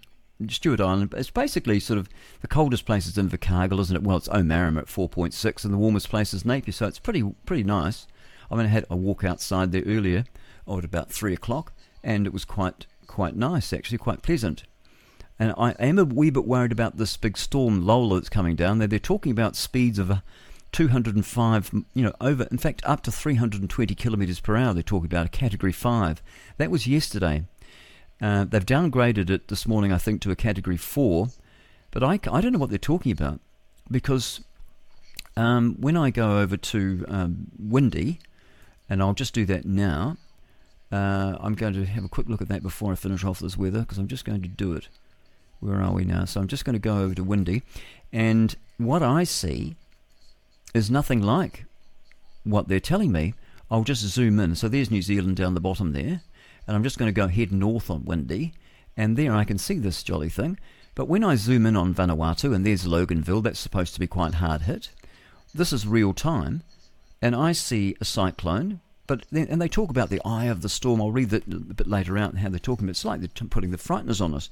Stewart 0.49 0.81
Island, 0.81 1.13
it's 1.15 1.29
basically 1.29 1.79
sort 1.79 1.97
of 1.97 2.09
the 2.41 2.47
coldest 2.47 2.85
place 2.85 3.07
is 3.07 3.15
Invercargill, 3.15 3.79
isn't 3.79 3.95
it? 3.95 4.03
Well, 4.03 4.17
it's 4.17 4.27
Omarama 4.27 4.79
at 4.79 4.87
4.6, 4.87 5.63
and 5.63 5.73
the 5.73 5.77
warmest 5.77 6.09
place 6.09 6.33
is 6.33 6.45
Napier, 6.45 6.73
so 6.73 6.87
it's 6.87 6.99
pretty 6.99 7.23
pretty 7.45 7.63
nice. 7.63 8.07
I 8.51 8.55
mean, 8.55 8.65
I 8.65 8.69
had 8.69 8.85
a 8.89 8.95
walk 8.95 9.23
outside 9.23 9.71
there 9.71 9.83
earlier, 9.85 10.25
or 10.65 10.79
at 10.79 10.85
about 10.85 11.11
3 11.11 11.33
o'clock, 11.33 11.73
and 12.03 12.27
it 12.27 12.33
was 12.33 12.45
quite 12.45 12.85
quite 13.07 13.35
nice 13.35 13.71
actually, 13.71 13.97
quite 13.97 14.21
pleasant. 14.21 14.63
And 15.39 15.53
I 15.57 15.71
am 15.79 15.99
a 15.99 16.05
wee 16.05 16.29
bit 16.29 16.45
worried 16.45 16.71
about 16.71 16.97
this 16.97 17.17
big 17.17 17.37
storm 17.37 17.85
Lola 17.85 18.15
that's 18.15 18.29
coming 18.29 18.55
down. 18.55 18.79
They're, 18.79 18.87
they're 18.87 18.99
talking 18.99 19.31
about 19.31 19.55
speeds 19.55 19.99
of 19.99 20.09
uh, 20.09 20.17
205, 20.71 21.71
you 21.93 22.03
know, 22.03 22.13
over, 22.21 22.47
in 22.51 22.57
fact, 22.57 22.81
up 22.85 23.01
to 23.03 23.11
320 23.11 23.95
kilometres 23.95 24.39
per 24.39 24.55
hour. 24.55 24.73
They're 24.73 24.83
talking 24.83 25.07
about 25.07 25.25
a 25.25 25.29
Category 25.29 25.71
5. 25.71 26.21
That 26.57 26.71
was 26.71 26.87
yesterday. 26.87 27.45
Uh, 28.21 28.45
they've 28.45 28.65
downgraded 28.65 29.29
it 29.29 29.47
this 29.47 29.67
morning, 29.67 29.91
I 29.91 29.97
think, 29.97 30.21
to 30.21 30.31
a 30.31 30.35
Category 30.35 30.77
4. 30.77 31.27
But 31.91 32.03
I, 32.03 32.19
I 32.31 32.41
don't 32.41 32.51
know 32.51 32.59
what 32.59 32.69
they're 32.69 32.77
talking 32.77 33.11
about 33.11 33.39
because 33.89 34.41
um, 35.37 35.75
when 35.79 35.95
I 35.97 36.09
go 36.09 36.39
over 36.39 36.57
to 36.57 37.05
um, 37.07 37.47
Windy, 37.59 38.19
and 38.89 39.01
I'll 39.01 39.13
just 39.13 39.33
do 39.33 39.45
that 39.45 39.65
now, 39.65 40.17
uh, 40.91 41.37
I'm 41.39 41.55
going 41.55 41.73
to 41.73 41.85
have 41.85 42.03
a 42.03 42.09
quick 42.09 42.27
look 42.29 42.41
at 42.41 42.47
that 42.49 42.63
before 42.63 42.91
I 42.91 42.95
finish 42.95 43.23
off 43.23 43.39
this 43.39 43.57
weather 43.57 43.79
because 43.79 43.97
I'm 43.97 44.07
just 44.07 44.25
going 44.25 44.41
to 44.41 44.47
do 44.47 44.73
it 44.73 44.87
Where 45.59 45.81
are 45.81 45.91
we 45.91 46.05
now? 46.05 46.25
So 46.25 46.39
I'm 46.39 46.47
just 46.47 46.63
going 46.63 46.73
to 46.73 46.79
go 46.79 46.99
over 46.99 47.15
to 47.15 47.23
Windy, 47.23 47.63
and 48.13 48.55
what 48.77 49.01
I 49.01 49.23
see 49.23 49.75
is 50.73 50.91
nothing 50.91 51.21
like 51.21 51.65
what 52.43 52.67
they're 52.67 52.79
telling 52.79 53.11
me. 53.11 53.33
I'll 53.71 53.83
just 53.83 54.03
zoom 54.03 54.39
in. 54.39 54.55
So 54.55 54.67
there's 54.67 54.91
New 54.91 55.01
Zealand 55.01 55.37
down 55.37 55.55
the 55.55 55.59
bottom 55.59 55.93
there, 55.93 56.21
and 56.67 56.75
I'm 56.75 56.83
just 56.83 56.97
going 56.97 57.09
to 57.09 57.13
go 57.13 57.27
head 57.27 57.51
north 57.51 57.89
on 57.89 58.05
Windy, 58.05 58.53
and 58.97 59.17
there 59.17 59.35
I 59.35 59.43
can 59.43 59.57
see 59.57 59.77
this 59.79 60.03
jolly 60.03 60.29
thing. 60.29 60.57
But 60.95 61.09
when 61.09 61.23
I 61.23 61.35
zoom 61.35 61.65
in 61.65 61.75
on 61.75 61.93
Vanuatu, 61.93 62.55
and 62.55 62.65
there's 62.65 62.85
Luganville, 62.85 63.43
that's 63.43 63.59
supposed 63.59 63.93
to 63.93 63.99
be 63.99 64.07
quite 64.07 64.35
hard 64.35 64.63
hit. 64.63 64.89
This 65.53 65.73
is 65.73 65.85
real 65.85 66.13
time, 66.13 66.63
and 67.21 67.35
I 67.35 67.51
see 67.51 67.95
a 67.99 68.05
cyclone. 68.05 68.79
But 69.07 69.25
then, 69.31 69.47
and 69.49 69.61
they 69.61 69.67
talk 69.67 69.89
about 69.89 70.09
the 70.09 70.21
eye 70.25 70.45
of 70.45 70.61
the 70.61 70.69
storm. 70.69 71.01
I'll 71.01 71.11
read 71.11 71.29
that 71.29 71.47
a 71.47 71.57
bit 71.57 71.87
later 71.87 72.17
out 72.17 72.37
how 72.37 72.49
they're 72.49 72.59
talking. 72.59 72.89
It's 72.89 73.05
like 73.05 73.19
they're 73.19 73.47
putting 73.47 73.71
the 73.71 73.77
frighteners 73.77 74.21
on 74.21 74.33
us. 74.33 74.49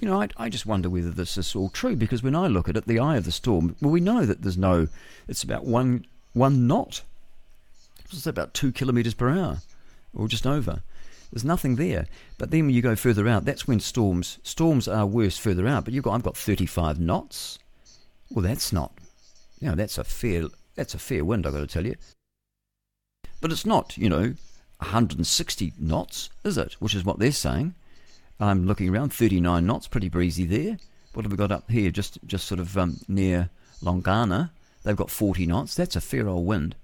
You 0.00 0.08
know, 0.08 0.20
I, 0.20 0.28
I 0.36 0.48
just 0.48 0.66
wonder 0.66 0.90
whether 0.90 1.10
this 1.10 1.36
is 1.36 1.54
all 1.54 1.68
true 1.68 1.94
because 1.94 2.22
when 2.22 2.34
I 2.34 2.48
look 2.48 2.68
at 2.68 2.76
it, 2.76 2.86
the 2.86 2.98
eye 2.98 3.16
of 3.16 3.24
the 3.24 3.32
storm. 3.32 3.76
Well, 3.80 3.92
we 3.92 4.00
know 4.00 4.26
that 4.26 4.42
there's 4.42 4.58
no. 4.58 4.88
It's 5.28 5.42
about 5.42 5.64
one 5.64 6.06
one 6.32 6.66
knot. 6.66 7.02
It's 8.10 8.26
about 8.26 8.54
two 8.54 8.72
kilometres 8.72 9.14
per 9.14 9.30
hour, 9.30 9.58
or 10.12 10.28
just 10.28 10.46
over. 10.46 10.82
There's 11.34 11.44
nothing 11.44 11.74
there. 11.74 12.06
But 12.38 12.52
then 12.52 12.66
when 12.66 12.76
you 12.76 12.80
go 12.80 12.94
further 12.94 13.26
out, 13.26 13.44
that's 13.44 13.66
when 13.66 13.80
storms 13.80 14.38
storms 14.44 14.86
are 14.86 15.04
worse 15.04 15.36
further 15.36 15.66
out. 15.66 15.84
But 15.84 15.92
you've 15.92 16.04
got 16.04 16.14
I've 16.14 16.22
got 16.22 16.36
35 16.36 17.00
knots. 17.00 17.58
Well, 18.30 18.44
that's 18.44 18.72
not. 18.72 18.92
You 19.58 19.70
know, 19.70 19.74
that's 19.74 19.98
a 19.98 20.04
fair 20.04 20.44
that's 20.76 20.94
a 20.94 20.98
fair 20.98 21.24
wind. 21.24 21.44
I've 21.44 21.52
got 21.52 21.58
to 21.58 21.66
tell 21.66 21.84
you. 21.84 21.96
But 23.40 23.50
it's 23.50 23.66
not, 23.66 23.98
you 23.98 24.08
know, 24.08 24.34
160 24.78 25.72
knots, 25.76 26.30
is 26.44 26.56
it? 26.56 26.74
Which 26.74 26.94
is 26.94 27.04
what 27.04 27.18
they're 27.18 27.32
saying. 27.32 27.74
I'm 28.38 28.64
looking 28.68 28.88
around, 28.88 29.12
39 29.12 29.66
knots, 29.66 29.88
pretty 29.88 30.08
breezy 30.08 30.44
there. 30.44 30.78
What 31.14 31.24
have 31.24 31.32
we 31.32 31.36
got 31.36 31.50
up 31.50 31.68
here? 31.68 31.90
Just 31.90 32.18
just 32.24 32.46
sort 32.46 32.60
of 32.60 32.78
um, 32.78 33.00
near 33.08 33.50
Longana. 33.82 34.50
They've 34.84 34.94
got 34.94 35.10
40 35.10 35.46
knots. 35.46 35.74
That's 35.74 35.96
a 35.96 36.00
fair 36.00 36.28
old 36.28 36.46
wind. 36.46 36.76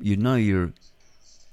You 0.00 0.16
know 0.16 0.36
you're 0.36 0.72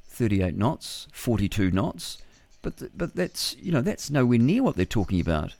38 0.07 0.55
knots, 0.55 1.07
42 1.11 1.71
knots, 1.71 2.17
but 2.61 2.97
but 2.97 3.15
that's 3.15 3.55
you 3.59 3.71
know 3.71 3.81
that's 3.81 4.09
nowhere 4.09 4.37
near 4.37 4.63
what 4.63 4.75
they're 4.75 4.85
talking 4.85 5.19
about. 5.19 5.55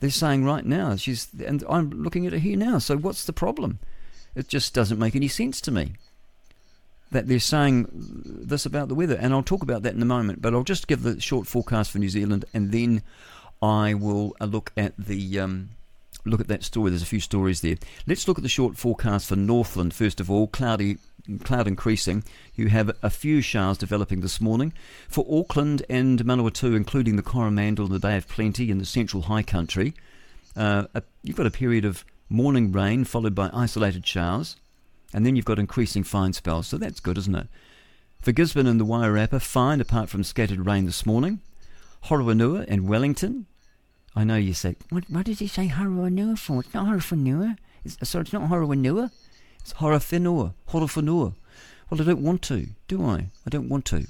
They're 0.00 0.10
saying 0.10 0.44
right 0.44 0.64
now 0.64 0.96
she's 0.96 1.28
and 1.46 1.64
I'm 1.68 1.90
looking 1.90 2.26
at 2.26 2.32
her 2.32 2.38
here 2.38 2.56
now. 2.56 2.78
So 2.78 2.96
what's 2.96 3.24
the 3.24 3.32
problem? 3.32 3.78
It 4.34 4.48
just 4.48 4.74
doesn't 4.74 4.98
make 4.98 5.14
any 5.14 5.28
sense 5.28 5.60
to 5.62 5.70
me 5.70 5.94
that 7.10 7.28
they're 7.28 7.38
saying 7.38 7.86
this 7.90 8.66
about 8.66 8.88
the 8.88 8.94
weather, 8.94 9.16
and 9.16 9.32
I'll 9.32 9.42
talk 9.42 9.62
about 9.62 9.82
that 9.82 9.94
in 9.94 10.02
a 10.02 10.06
moment. 10.06 10.42
But 10.42 10.52
I'll 10.52 10.64
just 10.64 10.88
give 10.88 11.02
the 11.02 11.20
short 11.20 11.46
forecast 11.46 11.90
for 11.90 11.98
New 11.98 12.08
Zealand, 12.08 12.44
and 12.52 12.72
then 12.72 13.02
I 13.62 13.94
will 13.94 14.36
uh, 14.40 14.46
look 14.46 14.72
at 14.76 14.94
the 14.98 15.38
um, 15.40 15.70
look 16.24 16.40
at 16.40 16.48
that 16.48 16.64
story. 16.64 16.90
There's 16.90 17.02
a 17.02 17.06
few 17.06 17.20
stories 17.20 17.60
there. 17.60 17.76
Let's 18.06 18.28
look 18.28 18.38
at 18.38 18.42
the 18.42 18.48
short 18.48 18.76
forecast 18.76 19.28
for 19.28 19.36
Northland 19.36 19.94
first 19.94 20.20
of 20.20 20.30
all. 20.30 20.48
Cloudy, 20.48 20.98
cloud 21.42 21.66
increasing. 21.66 22.24
You 22.54 22.68
have 22.68 22.90
a 23.02 23.10
few 23.10 23.40
showers 23.40 23.78
developing 23.78 24.20
this 24.20 24.40
morning 24.40 24.72
for 25.08 25.26
Auckland 25.28 25.84
and 25.88 26.24
Manawatu, 26.24 26.76
including 26.76 27.16
the 27.16 27.22
Coromandel 27.22 27.86
and 27.86 27.94
the 27.94 28.00
Bay 28.00 28.16
of 28.16 28.28
Plenty 28.28 28.70
in 28.70 28.78
the 28.78 28.84
central 28.84 29.22
high 29.22 29.42
country. 29.42 29.94
Uh, 30.56 30.84
a, 30.94 31.02
you've 31.22 31.36
got 31.36 31.46
a 31.46 31.50
period 31.50 31.84
of 31.84 32.04
morning 32.28 32.72
rain 32.72 33.04
followed 33.04 33.34
by 33.34 33.50
isolated 33.52 34.06
showers. 34.06 34.56
And 35.12 35.24
then 35.24 35.36
you've 35.36 35.44
got 35.44 35.60
increasing 35.60 36.02
fine 36.02 36.32
spells, 36.32 36.66
so 36.66 36.76
that's 36.76 36.98
good, 36.98 37.16
isn't 37.18 37.34
it? 37.36 37.46
For 38.20 38.32
Gisborne 38.32 38.66
and 38.66 38.80
the 38.80 38.86
Wairarapa, 38.86 39.40
fine 39.40 39.80
apart 39.80 40.08
from 40.08 40.24
scattered 40.24 40.66
rain 40.66 40.86
this 40.86 41.06
morning. 41.06 41.40
Horowhenua 42.06 42.64
and 42.68 42.88
Wellington. 42.88 43.46
I 44.16 44.24
know 44.24 44.36
you 44.36 44.54
say, 44.54 44.76
what, 44.90 45.04
what 45.08 45.26
did 45.26 45.38
he 45.38 45.46
say 45.46 45.68
Horowhenua 45.68 46.38
for? 46.38 46.60
It's 46.60 46.74
not. 46.74 47.58
It's, 47.84 48.08
sorry, 48.08 48.22
it's 48.22 48.32
not 48.32 48.50
Horowhenua. 48.50 49.10
It's. 49.64 49.72
Horowhenua. 49.74 51.34
Well, 51.90 52.00
I 52.00 52.04
don't 52.04 52.22
want 52.22 52.42
to, 52.42 52.66
do 52.86 53.02
I? 53.02 53.30
I 53.46 53.50
don't 53.50 53.70
want 53.70 53.86
to. 53.86 54.06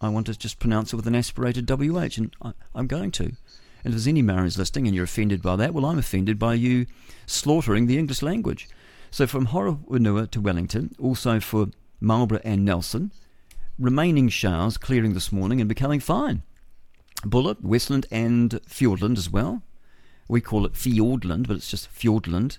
I 0.00 0.08
want 0.08 0.26
to 0.26 0.36
just 0.36 0.58
pronounce 0.58 0.92
it 0.92 0.96
with 0.96 1.06
an 1.06 1.14
aspirated 1.14 1.68
WH, 1.68 2.18
and 2.18 2.34
I, 2.42 2.52
I'm 2.74 2.88
going 2.88 3.12
to. 3.12 3.24
And 3.24 3.36
if 3.84 3.92
there's 3.92 4.08
any 4.08 4.20
Maoris 4.20 4.58
listening 4.58 4.88
and 4.88 4.96
you're 4.96 5.04
offended 5.04 5.42
by 5.42 5.54
that, 5.56 5.72
well, 5.72 5.86
I'm 5.86 5.98
offended 5.98 6.40
by 6.40 6.54
you 6.54 6.86
slaughtering 7.24 7.86
the 7.86 7.98
English 7.98 8.20
language. 8.20 8.68
So 9.12 9.28
from 9.28 9.46
Horowhenua 9.46 10.28
to 10.32 10.40
Wellington, 10.40 10.96
also 10.98 11.38
for 11.38 11.68
Marlborough 12.00 12.40
and 12.42 12.64
Nelson, 12.64 13.12
remaining 13.78 14.28
showers 14.28 14.76
clearing 14.76 15.14
this 15.14 15.30
morning 15.30 15.60
and 15.60 15.68
becoming 15.68 16.00
fine. 16.00 16.42
Buller, 17.24 17.54
Westland, 17.62 18.06
and 18.10 18.50
Fiordland 18.68 19.18
as 19.18 19.30
well. 19.30 19.62
We 20.28 20.40
call 20.40 20.66
it 20.66 20.72
Fiordland, 20.72 21.46
but 21.46 21.56
it's 21.56 21.70
just 21.70 21.88
Fiordland. 21.94 22.58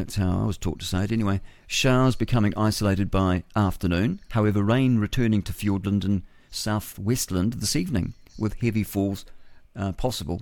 That's 0.00 0.16
how 0.16 0.44
I 0.44 0.46
was 0.46 0.56
taught 0.56 0.78
to 0.78 0.86
say 0.86 1.04
it. 1.04 1.12
Anyway, 1.12 1.42
showers 1.66 2.16
becoming 2.16 2.54
isolated 2.56 3.10
by 3.10 3.44
afternoon. 3.54 4.22
However, 4.30 4.62
rain 4.62 4.96
returning 4.98 5.42
to 5.42 5.52
Fiordland 5.52 6.06
and 6.06 6.22
South 6.50 6.98
Westland 6.98 7.52
this 7.52 7.76
evening, 7.76 8.14
with 8.38 8.62
heavy 8.62 8.82
falls 8.82 9.26
uh, 9.76 9.92
possible 9.92 10.40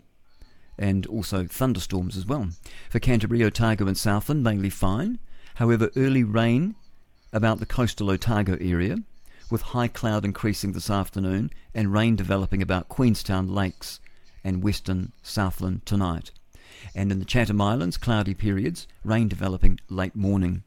and 0.78 1.06
also 1.06 1.44
thunderstorms 1.44 2.16
as 2.16 2.24
well. 2.24 2.50
For 2.88 3.00
Canterbury, 3.00 3.42
Otago, 3.42 3.88
and 3.88 3.98
Southland, 3.98 4.44
mainly 4.44 4.70
fine. 4.70 5.18
However, 5.56 5.90
early 5.96 6.22
rain 6.22 6.76
about 7.32 7.58
the 7.58 7.66
coastal 7.66 8.10
Otago 8.10 8.56
area, 8.60 8.98
with 9.50 9.62
high 9.62 9.88
cloud 9.88 10.24
increasing 10.24 10.70
this 10.70 10.88
afternoon 10.88 11.50
and 11.74 11.92
rain 11.92 12.14
developing 12.14 12.62
about 12.62 12.88
Queenstown 12.88 13.48
Lakes 13.48 13.98
and 14.44 14.62
western 14.62 15.10
Southland 15.20 15.84
tonight. 15.84 16.30
And 16.98 17.12
in 17.12 17.18
the 17.18 17.24
Chatham 17.24 17.60
Islands, 17.60 17.96
cloudy 17.96 18.34
periods, 18.34 18.86
rain 19.04 19.28
developing 19.28 19.78
late 19.88 20.16
morning. 20.16 20.62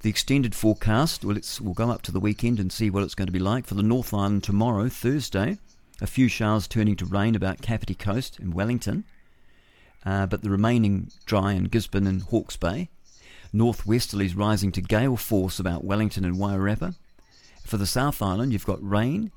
The 0.00 0.10
extended 0.10 0.54
forecast, 0.54 1.24
well, 1.24 1.36
it's, 1.36 1.60
we'll 1.60 1.74
go 1.74 1.90
up 1.90 2.02
to 2.02 2.12
the 2.12 2.20
weekend 2.20 2.60
and 2.60 2.72
see 2.72 2.90
what 2.90 3.02
it's 3.02 3.14
going 3.14 3.28
to 3.28 3.32
be 3.32 3.38
like. 3.38 3.66
For 3.66 3.74
the 3.74 3.82
North 3.82 4.12
Island 4.12 4.44
tomorrow, 4.44 4.88
Thursday, 4.88 5.58
a 6.00 6.06
few 6.06 6.28
showers 6.28 6.68
turning 6.68 6.96
to 6.96 7.04
rain 7.04 7.34
about 7.34 7.62
Kapiti 7.62 7.94
Coast 7.94 8.38
and 8.38 8.52
Wellington 8.52 9.04
uh, 10.04 10.26
but 10.26 10.42
the 10.42 10.50
remaining 10.50 11.10
dry 11.26 11.52
in 11.52 11.64
Gisborne 11.64 12.06
and 12.06 12.22
Hawke's 12.22 12.56
Bay. 12.56 12.88
Northwesterlies 13.54 14.36
rising 14.36 14.72
to 14.72 14.80
gale 14.80 15.16
force 15.16 15.58
about 15.58 15.84
Wellington 15.84 16.24
and 16.24 16.36
Wairarapa. 16.36 16.94
For 17.64 17.76
the 17.76 17.86
South 17.86 18.22
Island, 18.22 18.52
you've 18.52 18.66
got 18.66 18.86
rain. 18.86 19.32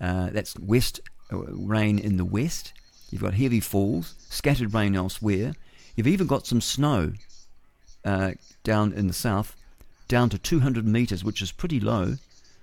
Uh, 0.00 0.30
that's 0.30 0.58
west 0.58 1.00
uh, 1.32 1.38
rain 1.38 1.98
in 1.98 2.16
the 2.16 2.24
west. 2.24 2.72
You've 3.10 3.22
got 3.22 3.34
heavy 3.34 3.60
falls, 3.60 4.14
scattered 4.28 4.74
rain 4.74 4.94
elsewhere. 4.94 5.54
You've 5.98 6.06
even 6.06 6.28
got 6.28 6.46
some 6.46 6.60
snow 6.60 7.12
uh, 8.04 8.32
down 8.62 8.92
in 8.92 9.08
the 9.08 9.12
south, 9.12 9.56
down 10.06 10.30
to 10.30 10.38
200 10.38 10.86
metres, 10.86 11.24
which 11.24 11.42
is 11.42 11.50
pretty 11.50 11.80
low. 11.80 12.14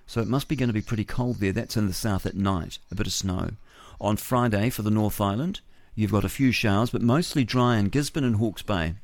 So 0.08 0.22
it 0.22 0.28
must 0.28 0.48
be 0.48 0.56
going 0.56 0.70
to 0.70 0.74
be 0.74 0.82
pretty 0.82 1.04
cold 1.04 1.42
there. 1.42 1.52
That's 1.52 1.76
in 1.76 1.88
the 1.88 1.94
south 1.94 2.26
at 2.26 2.36
night, 2.36 2.80
a 2.90 2.96
bit 2.96 3.08
of 3.08 3.14
snow. 3.14 3.52
On 4.00 4.16
Friday 4.16 4.70
for 4.70 4.84
the 4.84 4.90
North 4.90 5.20
Island, 5.20 5.60
You've 5.96 6.12
got 6.12 6.26
a 6.26 6.30
few 6.30 6.52
showers, 6.52 6.90
but 6.90 7.02
mostly 7.02 7.46
dry 7.46 7.78
in 7.78 7.88
Gisborne 7.88 8.26
and 8.26 8.36
Hawke's 8.36 8.62
Bay. 8.62 8.96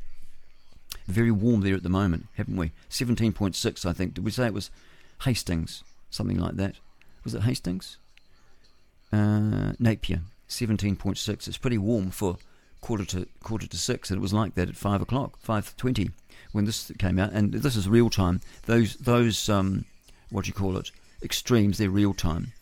Very 1.07 1.31
warm 1.31 1.61
there 1.61 1.75
at 1.75 1.83
the 1.83 1.89
moment, 1.89 2.27
haven't 2.35 2.57
we? 2.57 2.71
17.6, 2.89 3.85
I 3.85 3.93
think. 3.93 4.13
Did 4.13 4.25
we 4.25 4.31
say 4.31 4.47
it 4.47 4.53
was 4.53 4.69
Hastings? 5.23 5.83
Something 6.09 6.37
like 6.37 6.57
that. 6.57 6.75
Was 7.23 7.33
it 7.33 7.43
Hastings? 7.43 7.97
Uh, 9.11 9.71
Napier, 9.79 10.21
17.6. 10.49 11.47
It's 11.47 11.57
pretty 11.57 11.77
warm 11.77 12.11
for 12.11 12.37
quarter 12.81 13.05
to 13.05 13.27
quarter 13.43 13.67
to 13.67 13.77
six, 13.77 14.09
and 14.09 14.17
it 14.17 14.21
was 14.21 14.33
like 14.33 14.55
that 14.55 14.69
at 14.69 14.75
five 14.75 15.01
o'clock, 15.01 15.37
five 15.39 15.75
twenty, 15.77 16.11
when 16.51 16.65
this 16.65 16.91
came 16.97 17.19
out. 17.19 17.31
And 17.31 17.53
this 17.53 17.75
is 17.75 17.87
real 17.87 18.09
time. 18.09 18.41
Those 18.65 18.95
those 18.95 19.47
um, 19.49 19.85
what 20.29 20.45
do 20.45 20.49
you 20.49 20.53
call 20.53 20.77
it? 20.77 20.91
Extremes. 21.23 21.77
They're 21.77 21.89
real 21.89 22.13
time. 22.13 22.53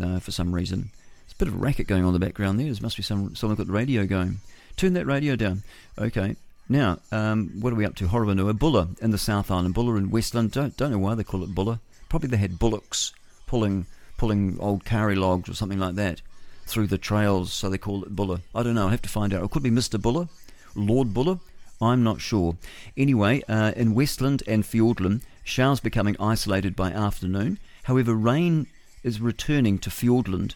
Uh, 0.00 0.20
for 0.20 0.30
some 0.30 0.54
reason 0.54 0.90
there's 1.24 1.32
a 1.32 1.38
bit 1.38 1.48
of 1.48 1.54
a 1.54 1.58
racket 1.58 1.88
going 1.88 2.04
on 2.04 2.14
in 2.14 2.20
the 2.20 2.24
background 2.24 2.60
there. 2.60 2.72
There 2.72 2.82
must 2.82 2.96
be 2.96 3.02
some 3.02 3.34
someone 3.34 3.56
got 3.56 3.66
the 3.66 3.72
radio 3.72 4.06
going. 4.06 4.40
Turn 4.76 4.92
that 4.92 5.06
radio 5.06 5.34
down. 5.34 5.64
Okay. 5.98 6.36
Now, 6.68 6.98
um, 7.10 7.50
what 7.60 7.72
are 7.72 7.76
we 7.76 7.86
up 7.86 7.96
to? 7.96 8.08
Horowhenua, 8.08 8.58
Buller 8.58 8.88
in 9.00 9.10
the 9.10 9.18
South 9.18 9.50
Island, 9.50 9.74
Buller 9.74 9.96
in 9.96 10.10
Westland. 10.10 10.52
Don't 10.52 10.76
don't 10.76 10.92
know 10.92 10.98
why 10.98 11.14
they 11.14 11.24
call 11.24 11.42
it 11.42 11.54
Buller. 11.54 11.80
Probably 12.08 12.28
they 12.28 12.36
had 12.36 12.58
bullocks 12.58 13.12
pulling 13.46 13.86
pulling 14.18 14.58
old 14.60 14.84
carry 14.84 15.14
logs 15.14 15.48
or 15.48 15.54
something 15.54 15.78
like 15.78 15.94
that 15.94 16.20
through 16.68 16.86
the 16.86 16.98
trails, 16.98 17.52
so 17.52 17.68
they 17.68 17.78
call 17.78 18.02
it 18.04 18.14
Buller. 18.14 18.40
I 18.54 18.62
don't 18.62 18.74
know. 18.74 18.88
I 18.88 18.92
have 18.92 19.02
to 19.02 19.08
find 19.08 19.32
out. 19.34 19.42
It 19.42 19.50
could 19.50 19.62
be 19.62 19.70
Mr. 19.70 20.00
Buller, 20.00 20.28
Lord 20.74 21.14
Buller. 21.14 21.40
I'm 21.80 22.02
not 22.02 22.20
sure. 22.20 22.56
Anyway, 22.96 23.42
uh, 23.48 23.72
in 23.76 23.94
Westland 23.94 24.42
and 24.46 24.64
Fiordland, 24.64 25.22
showers 25.44 25.80
becoming 25.80 26.16
isolated 26.20 26.76
by 26.76 26.90
afternoon. 26.90 27.58
However, 27.84 28.14
rain 28.14 28.66
is 29.02 29.20
returning 29.20 29.78
to 29.78 29.90
Fiordland 29.90 30.54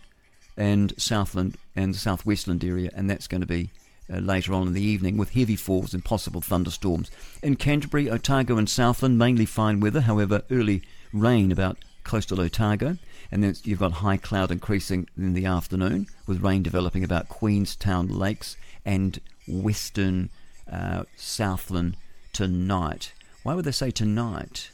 and 0.57 0.93
Southland 0.99 1.57
and 1.75 1.95
the 1.95 1.99
Southwestland 1.99 2.65
area, 2.65 2.91
and 2.95 3.09
that's 3.09 3.27
going 3.27 3.41
to 3.41 3.47
be 3.47 3.71
uh, 4.13 4.19
later 4.19 4.53
on 4.53 4.67
in 4.67 4.75
the 4.75 4.83
evening 4.83 5.17
with 5.17 5.31
heavy 5.31 5.57
falls 5.57 5.95
and 5.95 6.05
possible 6.05 6.41
thunderstorms. 6.41 7.11
In 7.43 7.57
Canterbury, 7.57 8.11
Otago, 8.11 8.59
and 8.59 8.69
Southland, 8.69 9.19
mainly 9.19 9.47
fine 9.47 9.81
weather, 9.81 10.03
however, 10.03 10.43
early 10.51 10.83
rain 11.13 11.53
about 11.53 11.79
coastal 12.05 12.41
Otago, 12.41 12.99
and 13.33 13.43
then 13.43 13.55
you've 13.65 13.79
got 13.79 13.93
high 13.93 14.19
cloud 14.19 14.51
increasing 14.51 15.09
in 15.17 15.33
the 15.33 15.47
afternoon 15.47 16.07
with 16.27 16.43
rain 16.43 16.63
developing 16.63 17.03
about 17.03 17.31
Queenstown 17.31 18.07
Lakes 18.09 18.59
and 18.85 19.19
western 19.49 20.29
uh, 20.71 21.05
Southland 21.17 21.97
tonight. 22.35 23.15
Why 23.43 23.55
would 23.55 23.65
they 23.65 23.73
say 23.73 23.91
tonight? 23.91 24.71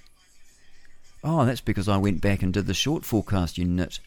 Oh, 1.22 1.44
that's 1.44 1.60
because 1.60 1.88
I 1.88 1.96
went 1.98 2.20
back 2.20 2.42
and 2.42 2.52
did 2.52 2.66
the 2.66 2.74
short 2.74 3.04
forecast, 3.04 3.58
you 3.58 3.64
nit. 3.64 4.00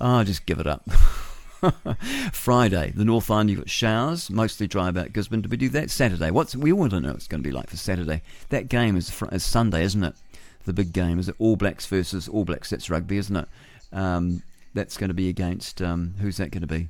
oh, 0.00 0.24
just 0.24 0.46
give 0.46 0.60
it 0.60 0.66
up. 0.68 0.88
Friday, 2.32 2.92
the 2.94 3.04
North 3.04 3.30
Island, 3.30 3.50
you've 3.50 3.60
got 3.60 3.70
showers, 3.70 4.30
mostly 4.30 4.68
dry 4.68 4.88
about 4.88 5.12
Gisborne. 5.12 5.42
Do 5.42 5.48
we 5.48 5.56
do 5.56 5.68
that 5.70 5.90
Saturday? 5.90 6.30
What's 6.30 6.54
we 6.54 6.72
all 6.72 6.78
want 6.78 6.92
to 6.92 7.00
know 7.00 7.08
what 7.08 7.16
it's 7.16 7.28
going 7.28 7.42
to 7.42 7.48
be 7.48 7.54
like 7.54 7.70
for 7.70 7.76
Saturday. 7.76 8.22
That 8.50 8.68
game 8.68 8.96
is, 8.96 9.10
fr- 9.10 9.26
is 9.32 9.44
Sunday, 9.44 9.82
isn't 9.82 10.04
it? 10.04 10.14
The 10.64 10.72
big 10.72 10.92
game 10.92 11.18
is 11.18 11.28
it 11.28 11.34
All 11.38 11.56
Blacks 11.56 11.86
versus 11.86 12.28
All 12.28 12.44
Blacks. 12.44 12.70
That's 12.70 12.90
rugby, 12.90 13.18
isn't 13.18 13.36
it? 13.36 13.48
Um, 13.92 14.42
that's 14.74 14.96
going 14.96 15.08
to 15.08 15.14
be 15.14 15.28
against 15.28 15.82
um, 15.82 16.14
who's 16.20 16.38
that 16.38 16.50
going 16.50 16.62
to 16.62 16.66
be? 16.66 16.88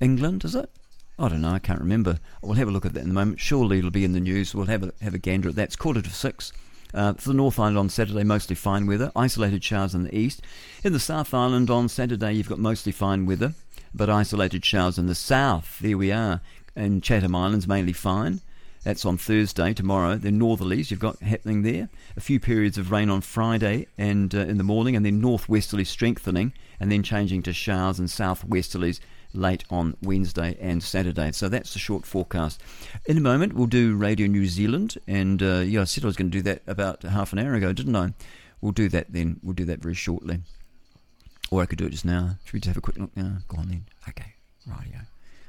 England, 0.00 0.44
is 0.44 0.54
it? 0.54 0.70
I 1.18 1.28
don't 1.28 1.40
know. 1.40 1.52
I 1.52 1.58
can't 1.58 1.80
remember. 1.80 2.18
We'll 2.42 2.54
have 2.54 2.68
a 2.68 2.70
look 2.70 2.84
at 2.84 2.92
that 2.94 3.04
in 3.04 3.10
a 3.10 3.14
moment. 3.14 3.40
Surely 3.40 3.78
it'll 3.78 3.90
be 3.90 4.04
in 4.04 4.12
the 4.12 4.20
news. 4.20 4.54
We'll 4.54 4.66
have 4.66 4.82
a 4.82 4.92
have 5.00 5.14
a 5.14 5.18
gander 5.18 5.48
at 5.48 5.56
that. 5.56 5.64
It's 5.64 5.76
quarter 5.76 6.02
to 6.02 6.10
six. 6.10 6.52
Uh, 6.94 7.14
for 7.14 7.30
the 7.30 7.34
North 7.34 7.58
Island 7.58 7.78
on 7.78 7.88
Saturday, 7.88 8.22
mostly 8.22 8.54
fine 8.54 8.86
weather. 8.86 9.10
Isolated 9.16 9.64
showers 9.64 9.94
in 9.94 10.04
the 10.04 10.16
east. 10.16 10.42
In 10.84 10.92
the 10.92 11.00
South 11.00 11.32
Island 11.32 11.70
on 11.70 11.88
Saturday, 11.88 12.32
you've 12.32 12.48
got 12.48 12.58
mostly 12.58 12.92
fine 12.92 13.26
weather 13.26 13.54
but 13.96 14.10
isolated 14.10 14.64
showers 14.64 14.98
in 14.98 15.06
the 15.06 15.14
south. 15.14 15.78
There 15.80 15.96
we 15.96 16.12
are. 16.12 16.42
In 16.76 17.00
Chatham 17.00 17.34
Islands, 17.34 17.66
mainly 17.66 17.94
fine. 17.94 18.40
That's 18.86 19.04
on 19.04 19.18
Thursday, 19.18 19.74
tomorrow. 19.74 20.14
Then 20.14 20.38
northerlies 20.38 20.92
you've 20.92 21.00
got 21.00 21.20
happening 21.20 21.62
there. 21.62 21.88
A 22.16 22.20
few 22.20 22.38
periods 22.38 22.78
of 22.78 22.92
rain 22.92 23.10
on 23.10 23.20
Friday 23.20 23.88
and 23.98 24.32
uh, 24.32 24.42
in 24.42 24.58
the 24.58 24.62
morning, 24.62 24.94
and 24.94 25.04
then 25.04 25.20
northwesterly 25.20 25.82
strengthening, 25.82 26.52
and 26.78 26.92
then 26.92 27.02
changing 27.02 27.42
to 27.42 27.52
showers 27.52 27.98
and 27.98 28.08
southwesterlies 28.08 29.00
late 29.32 29.64
on 29.70 29.96
Wednesday 30.02 30.56
and 30.60 30.84
Saturday. 30.84 31.32
So 31.32 31.48
that's 31.48 31.72
the 31.72 31.80
short 31.80 32.06
forecast. 32.06 32.62
In 33.06 33.16
a 33.16 33.20
moment, 33.20 33.54
we'll 33.54 33.66
do 33.66 33.96
Radio 33.96 34.28
New 34.28 34.46
Zealand, 34.46 34.96
and 35.08 35.42
uh, 35.42 35.64
yeah, 35.66 35.80
I 35.80 35.84
said 35.84 36.04
I 36.04 36.06
was 36.06 36.16
going 36.16 36.30
to 36.30 36.38
do 36.38 36.42
that 36.42 36.62
about 36.68 37.02
half 37.02 37.32
an 37.32 37.40
hour 37.40 37.54
ago, 37.54 37.72
didn't 37.72 37.96
I? 37.96 38.14
We'll 38.60 38.70
do 38.70 38.88
that 38.90 39.12
then. 39.12 39.40
We'll 39.42 39.54
do 39.54 39.64
that 39.64 39.82
very 39.82 39.94
shortly. 39.94 40.42
Or 41.50 41.60
I 41.60 41.66
could 41.66 41.78
do 41.78 41.86
it 41.86 41.90
just 41.90 42.04
now. 42.04 42.36
Should 42.44 42.54
we 42.54 42.60
just 42.60 42.68
have 42.68 42.76
a 42.76 42.80
quick 42.80 42.98
look 42.98 43.16
now? 43.16 43.38
Go 43.48 43.58
on 43.58 43.68
then. 43.68 43.86
Okay, 44.08 44.34
rightio. 44.68 45.06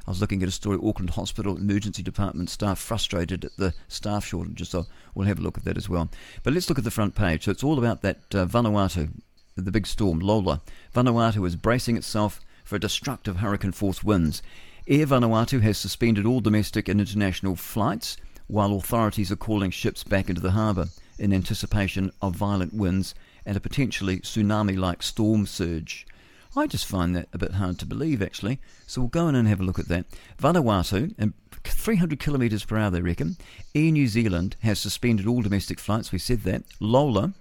I 0.07 0.11
was 0.11 0.21
looking 0.21 0.41
at 0.41 0.47
a 0.47 0.53
story 0.53 0.79
Auckland 0.81 1.09
Hospital 1.11 1.57
Emergency 1.57 2.01
Department 2.01 2.49
staff 2.49 2.79
frustrated 2.79 3.43
at 3.43 3.57
the 3.57 3.73
staff 3.89 4.25
shortages, 4.25 4.69
so 4.69 4.85
we'll 5.13 5.27
have 5.27 5.39
a 5.39 5.41
look 5.41 5.57
at 5.57 5.65
that 5.65 5.75
as 5.75 5.89
well. 5.89 6.09
But 6.43 6.53
let's 6.53 6.69
look 6.69 6.77
at 6.77 6.85
the 6.85 6.91
front 6.91 7.13
page. 7.13 7.43
So 7.43 7.51
it's 7.51 7.63
all 7.63 7.77
about 7.77 8.03
that 8.03 8.19
uh, 8.33 8.45
Vanuatu, 8.45 9.09
the 9.57 9.71
big 9.71 9.85
storm, 9.85 10.19
Lola. 10.19 10.61
Vanuatu 10.95 11.45
is 11.45 11.57
bracing 11.57 11.97
itself 11.97 12.39
for 12.63 12.79
destructive 12.79 13.37
hurricane 13.37 13.73
force 13.73 14.01
winds. 14.01 14.41
Air 14.87 15.07
Vanuatu 15.07 15.59
has 15.59 15.77
suspended 15.77 16.25
all 16.25 16.39
domestic 16.39 16.87
and 16.87 17.01
international 17.01 17.57
flights, 17.57 18.15
while 18.47 18.77
authorities 18.77 19.29
are 19.29 19.35
calling 19.35 19.71
ships 19.71 20.05
back 20.05 20.29
into 20.29 20.39
the 20.39 20.51
harbour 20.51 20.85
in 21.19 21.33
anticipation 21.33 22.13
of 22.21 22.33
violent 22.33 22.73
winds 22.73 23.13
and 23.45 23.57
a 23.57 23.59
potentially 23.59 24.21
tsunami 24.21 24.77
like 24.77 25.03
storm 25.03 25.45
surge. 25.45 26.07
I 26.55 26.67
just 26.67 26.85
find 26.85 27.15
that 27.15 27.27
a 27.33 27.37
bit 27.37 27.53
hard 27.53 27.79
to 27.79 27.85
believe, 27.85 28.21
actually. 28.21 28.59
So 28.85 29.01
we'll 29.01 29.09
go 29.09 29.27
in 29.27 29.35
and 29.35 29.47
have 29.47 29.59
a 29.59 29.63
look 29.63 29.79
at 29.79 29.87
that. 29.89 30.05
Vanuatu, 30.39 31.13
and 31.17 31.33
300 31.63 32.19
kilometres 32.19 32.65
per 32.65 32.77
hour, 32.77 32.89
they 32.89 33.01
reckon. 33.01 33.37
Air 33.75 33.91
New 33.91 34.07
Zealand 34.07 34.55
has 34.61 34.79
suspended 34.79 35.27
all 35.27 35.41
domestic 35.41 35.79
flights. 35.79 36.11
We 36.11 36.19
said 36.19 36.41
that. 36.43 36.63
Lola 36.79 37.33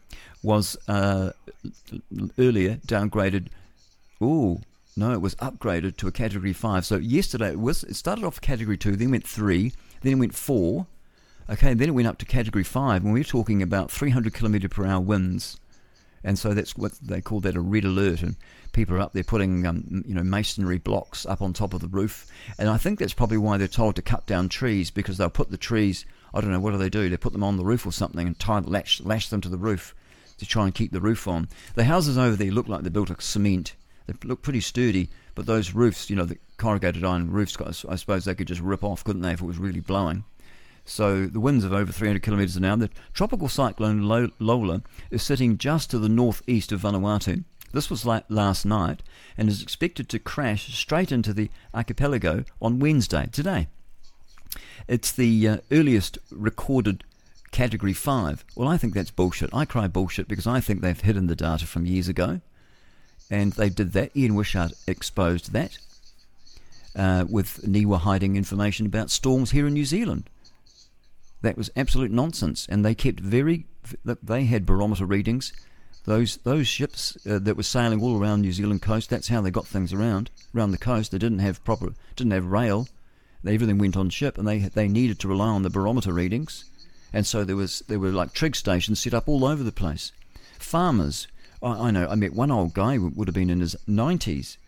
was 0.42 0.76
uh, 0.88 1.30
earlier 2.38 2.76
downgraded. 2.86 3.48
Oh, 4.20 4.60
no, 4.96 5.12
it 5.12 5.20
was 5.20 5.34
upgraded 5.36 5.96
to 5.98 6.08
a 6.08 6.12
Category 6.12 6.52
5. 6.52 6.86
So 6.86 6.96
yesterday 6.96 7.50
it 7.50 7.60
was. 7.60 7.84
It 7.84 7.96
started 7.96 8.24
off 8.24 8.40
Category 8.40 8.76
2, 8.76 8.96
then 8.96 9.10
went 9.10 9.26
3, 9.26 9.72
then 10.02 10.12
it 10.12 10.18
went 10.18 10.34
4. 10.34 10.86
Okay, 11.48 11.74
then 11.74 11.88
it 11.88 11.92
went 11.92 12.08
up 12.08 12.18
to 12.18 12.24
Category 12.24 12.64
5, 12.64 13.04
and 13.04 13.12
we're 13.12 13.22
talking 13.22 13.62
about 13.62 13.90
300 13.90 14.34
kilometre 14.34 14.68
per 14.68 14.84
hour 14.84 15.00
winds 15.00 15.60
and 16.26 16.36
so 16.36 16.52
that's 16.54 16.76
what 16.76 16.90
they 17.00 17.20
call 17.20 17.38
that 17.38 17.54
a 17.54 17.60
red 17.60 17.84
alert. 17.84 18.20
And 18.20 18.34
people 18.72 18.96
are 18.96 19.00
up 19.00 19.12
there 19.12 19.22
putting, 19.22 19.64
um, 19.64 20.02
you 20.04 20.12
know, 20.12 20.24
masonry 20.24 20.76
blocks 20.76 21.24
up 21.24 21.40
on 21.40 21.52
top 21.52 21.72
of 21.72 21.80
the 21.80 21.86
roof. 21.86 22.26
And 22.58 22.68
I 22.68 22.78
think 22.78 22.98
that's 22.98 23.14
probably 23.14 23.38
why 23.38 23.58
they're 23.58 23.68
told 23.68 23.94
to 23.94 24.02
cut 24.02 24.26
down 24.26 24.48
trees 24.48 24.90
because 24.90 25.18
they'll 25.18 25.30
put 25.30 25.52
the 25.52 25.56
trees. 25.56 26.04
I 26.34 26.40
don't 26.40 26.50
know 26.50 26.58
what 26.58 26.72
do 26.72 26.78
they 26.78 26.90
do? 26.90 27.08
They 27.08 27.16
put 27.16 27.32
them 27.32 27.44
on 27.44 27.58
the 27.58 27.64
roof 27.64 27.86
or 27.86 27.92
something 27.92 28.26
and 28.26 28.36
tie 28.36 28.58
the 28.58 28.68
lash 28.68 29.00
lash 29.02 29.28
them 29.28 29.40
to 29.42 29.48
the 29.48 29.56
roof 29.56 29.94
to 30.38 30.44
try 30.44 30.64
and 30.64 30.74
keep 30.74 30.90
the 30.90 31.00
roof 31.00 31.28
on. 31.28 31.48
The 31.76 31.84
houses 31.84 32.18
over 32.18 32.34
there 32.34 32.50
look 32.50 32.66
like 32.66 32.82
they're 32.82 32.90
built 32.90 33.10
of 33.10 33.22
cement. 33.22 33.76
They 34.08 34.14
look 34.24 34.42
pretty 34.42 34.60
sturdy, 34.60 35.10
but 35.36 35.46
those 35.46 35.74
roofs, 35.74 36.10
you 36.10 36.16
know, 36.16 36.24
the 36.24 36.38
corrugated 36.56 37.04
iron 37.04 37.30
roofs, 37.30 37.56
I 37.88 37.94
suppose 37.94 38.24
they 38.24 38.34
could 38.34 38.48
just 38.48 38.60
rip 38.60 38.82
off, 38.82 39.04
couldn't 39.04 39.22
they, 39.22 39.32
if 39.32 39.40
it 39.40 39.46
was 39.46 39.58
really 39.58 39.80
blowing? 39.80 40.24
So 40.86 41.26
the 41.26 41.40
winds 41.40 41.64
of 41.64 41.72
over 41.72 41.92
300 41.92 42.22
kilometres 42.22 42.56
an 42.56 42.64
hour. 42.64 42.76
The 42.76 42.90
tropical 43.12 43.48
cyclone 43.48 44.02
Lola 44.02 44.82
is 45.10 45.22
sitting 45.22 45.58
just 45.58 45.90
to 45.90 45.98
the 45.98 46.08
northeast 46.08 46.70
of 46.70 46.80
Vanuatu. 46.80 47.44
This 47.72 47.90
was 47.90 48.06
last 48.06 48.64
night 48.64 49.02
and 49.36 49.48
is 49.48 49.60
expected 49.60 50.08
to 50.08 50.18
crash 50.20 50.72
straight 50.72 51.10
into 51.10 51.34
the 51.34 51.50
archipelago 51.74 52.44
on 52.62 52.78
Wednesday, 52.78 53.28
today. 53.30 53.66
It's 54.86 55.10
the 55.10 55.48
uh, 55.48 55.56
earliest 55.72 56.18
recorded 56.30 57.02
Category 57.50 57.92
5. 57.92 58.44
Well, 58.54 58.68
I 58.68 58.78
think 58.78 58.94
that's 58.94 59.10
bullshit. 59.10 59.50
I 59.52 59.64
cry 59.64 59.88
bullshit 59.88 60.28
because 60.28 60.46
I 60.46 60.60
think 60.60 60.80
they've 60.80 60.98
hidden 60.98 61.26
the 61.26 61.36
data 61.36 61.66
from 61.66 61.84
years 61.84 62.08
ago. 62.08 62.40
And 63.28 63.52
they 63.54 63.68
did 63.68 63.92
that. 63.92 64.16
Ian 64.16 64.36
Wishart 64.36 64.72
exposed 64.86 65.52
that 65.52 65.78
uh, 66.94 67.24
with 67.28 67.62
NIWA 67.62 67.98
hiding 67.98 68.36
information 68.36 68.86
about 68.86 69.10
storms 69.10 69.50
here 69.50 69.66
in 69.66 69.74
New 69.74 69.84
Zealand. 69.84 70.30
That 71.42 71.56
was 71.56 71.70
absolute 71.76 72.10
nonsense, 72.10 72.66
and 72.68 72.84
they 72.84 72.94
kept 72.94 73.20
very. 73.20 73.66
They 74.04 74.44
had 74.44 74.66
barometer 74.66 75.04
readings. 75.04 75.52
Those 76.04 76.38
those 76.38 76.68
ships 76.68 77.16
uh, 77.28 77.38
that 77.40 77.56
were 77.56 77.62
sailing 77.62 78.00
all 78.00 78.20
around 78.20 78.40
New 78.42 78.52
Zealand 78.52 78.80
coast. 78.80 79.10
That's 79.10 79.28
how 79.28 79.40
they 79.40 79.50
got 79.50 79.66
things 79.66 79.92
around 79.92 80.30
around 80.54 80.70
the 80.70 80.78
coast. 80.78 81.10
They 81.10 81.18
didn't 81.18 81.40
have 81.40 81.64
proper, 81.64 81.94
didn't 82.14 82.32
have 82.32 82.46
rail. 82.46 82.88
Everything 83.46 83.78
went 83.78 83.96
on 83.96 84.10
ship, 84.10 84.38
and 84.38 84.46
they 84.46 84.58
they 84.58 84.88
needed 84.88 85.18
to 85.20 85.28
rely 85.28 85.48
on 85.48 85.62
the 85.62 85.70
barometer 85.70 86.12
readings, 86.12 86.64
and 87.12 87.26
so 87.26 87.44
there 87.44 87.56
was 87.56 87.82
there 87.86 87.98
were 87.98 88.10
like 88.10 88.32
trig 88.32 88.56
stations 88.56 89.00
set 89.00 89.14
up 89.14 89.28
all 89.28 89.44
over 89.44 89.62
the 89.62 89.72
place. 89.72 90.12
Farmers, 90.58 91.28
I, 91.62 91.88
I 91.88 91.90
know. 91.90 92.08
I 92.08 92.14
met 92.14 92.34
one 92.34 92.50
old 92.50 92.72
guy 92.74 92.96
who 92.96 93.08
would 93.14 93.28
have 93.28 93.34
been 93.34 93.50
in 93.50 93.60
his 93.60 93.76
nineties, 93.86 94.58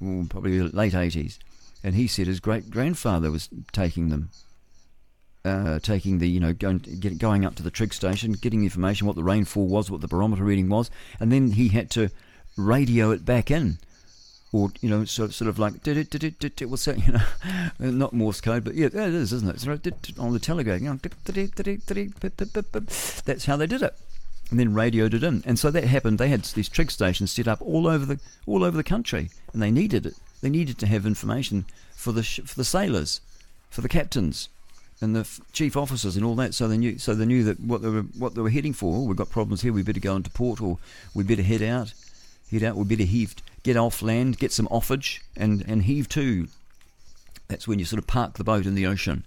probably 0.00 0.60
late 0.60 0.94
eighties, 0.94 1.38
and 1.84 1.94
he 1.94 2.06
said 2.08 2.26
his 2.26 2.40
great 2.40 2.70
grandfather 2.70 3.30
was 3.30 3.48
taking 3.72 4.08
them 4.08 4.30
uh, 5.44 5.78
taking 5.80 6.18
the, 6.18 6.28
you 6.28 6.40
know, 6.40 6.54
going, 6.54 6.78
get, 6.78 7.18
going 7.18 7.44
up 7.44 7.54
to 7.56 7.62
the 7.62 7.70
trig 7.70 7.92
station, 7.92 8.32
getting 8.32 8.64
information 8.64 9.06
what 9.06 9.16
the 9.16 9.22
rainfall 9.22 9.66
was, 9.66 9.90
what 9.90 10.00
the 10.00 10.08
barometer 10.08 10.42
reading 10.42 10.68
was, 10.68 10.90
and 11.20 11.30
then 11.30 11.52
he 11.52 11.68
had 11.68 11.90
to 11.90 12.10
radio 12.56 13.10
it 13.10 13.24
back 13.24 13.50
in. 13.50 13.78
Or, 14.52 14.70
you 14.80 14.88
know, 14.88 15.04
sort 15.04 15.30
of, 15.30 15.34
sort 15.34 15.48
of 15.48 15.58
like, 15.58 15.82
did 15.82 15.96
it, 15.96 16.10
did 16.10 16.22
it, 16.22 16.38
did 16.38 16.62
it, 16.62 16.66
what's 16.66 16.84
that, 16.84 16.98
you 17.06 17.12
know, 17.12 17.20
not 17.90 18.12
Morse 18.12 18.40
code, 18.40 18.64
but 18.64 18.74
yeah, 18.74 18.86
it 18.86 18.94
is, 18.94 19.32
isn't 19.32 19.66
it? 19.66 20.18
on 20.18 20.32
the 20.32 20.38
telegraph, 20.38 20.80
you 20.80 20.88
know, 20.88 20.98
that's 23.24 23.44
how 23.44 23.56
they 23.56 23.66
did 23.66 23.82
it. 23.82 23.94
And 24.50 24.60
then 24.60 24.74
radioed 24.74 25.14
it 25.14 25.24
in. 25.24 25.42
And 25.44 25.58
so 25.58 25.70
that 25.70 25.84
happened. 25.84 26.18
They 26.18 26.28
had 26.28 26.44
these 26.44 26.68
trig 26.68 26.90
stations 26.90 27.32
set 27.32 27.48
up 27.48 27.60
all 27.60 27.88
over 27.88 28.04
the 28.04 28.20
all 28.46 28.62
over 28.62 28.76
the 28.76 28.84
country, 28.84 29.30
and 29.52 29.62
they 29.62 29.70
needed 29.70 30.04
it. 30.04 30.14
They 30.42 30.50
needed 30.50 30.78
to 30.78 30.86
have 30.86 31.06
information 31.06 31.64
for 31.92 32.12
the 32.12 32.22
for 32.22 32.54
the 32.54 32.64
sailors, 32.64 33.22
for 33.70 33.80
the 33.80 33.88
captains, 33.88 34.50
and 35.00 35.14
the 35.14 35.20
f- 35.20 35.40
chief 35.52 35.76
officers 35.76 36.16
and 36.16 36.24
all 36.24 36.34
that. 36.36 36.54
So 36.54 36.68
they 36.68 36.78
knew, 36.78 36.98
so 36.98 37.14
they 37.14 37.26
knew 37.26 37.44
that 37.44 37.60
what 37.60 37.82
they 37.82 37.88
were 37.88 38.02
what 38.18 38.34
they 38.34 38.40
were 38.40 38.50
heading 38.50 38.72
for. 38.72 39.06
We've 39.06 39.16
got 39.16 39.30
problems 39.30 39.62
here. 39.62 39.72
We 39.72 39.82
better 39.82 40.00
go 40.00 40.16
into 40.16 40.30
port, 40.30 40.60
or 40.60 40.78
we 41.14 41.24
better 41.24 41.42
head 41.42 41.62
out. 41.62 41.92
Head 42.50 42.62
out. 42.62 42.76
We 42.76 42.84
better 42.84 43.04
heave, 43.04 43.34
get 43.62 43.76
off 43.76 44.02
land, 44.02 44.38
get 44.38 44.52
some 44.52 44.68
offage, 44.70 45.22
and 45.36 45.64
and 45.66 45.82
heave 45.82 46.08
to. 46.10 46.48
That's 47.48 47.68
when 47.68 47.78
you 47.78 47.84
sort 47.84 47.98
of 47.98 48.06
park 48.06 48.34
the 48.34 48.44
boat 48.44 48.66
in 48.66 48.74
the 48.74 48.86
ocean. 48.86 49.24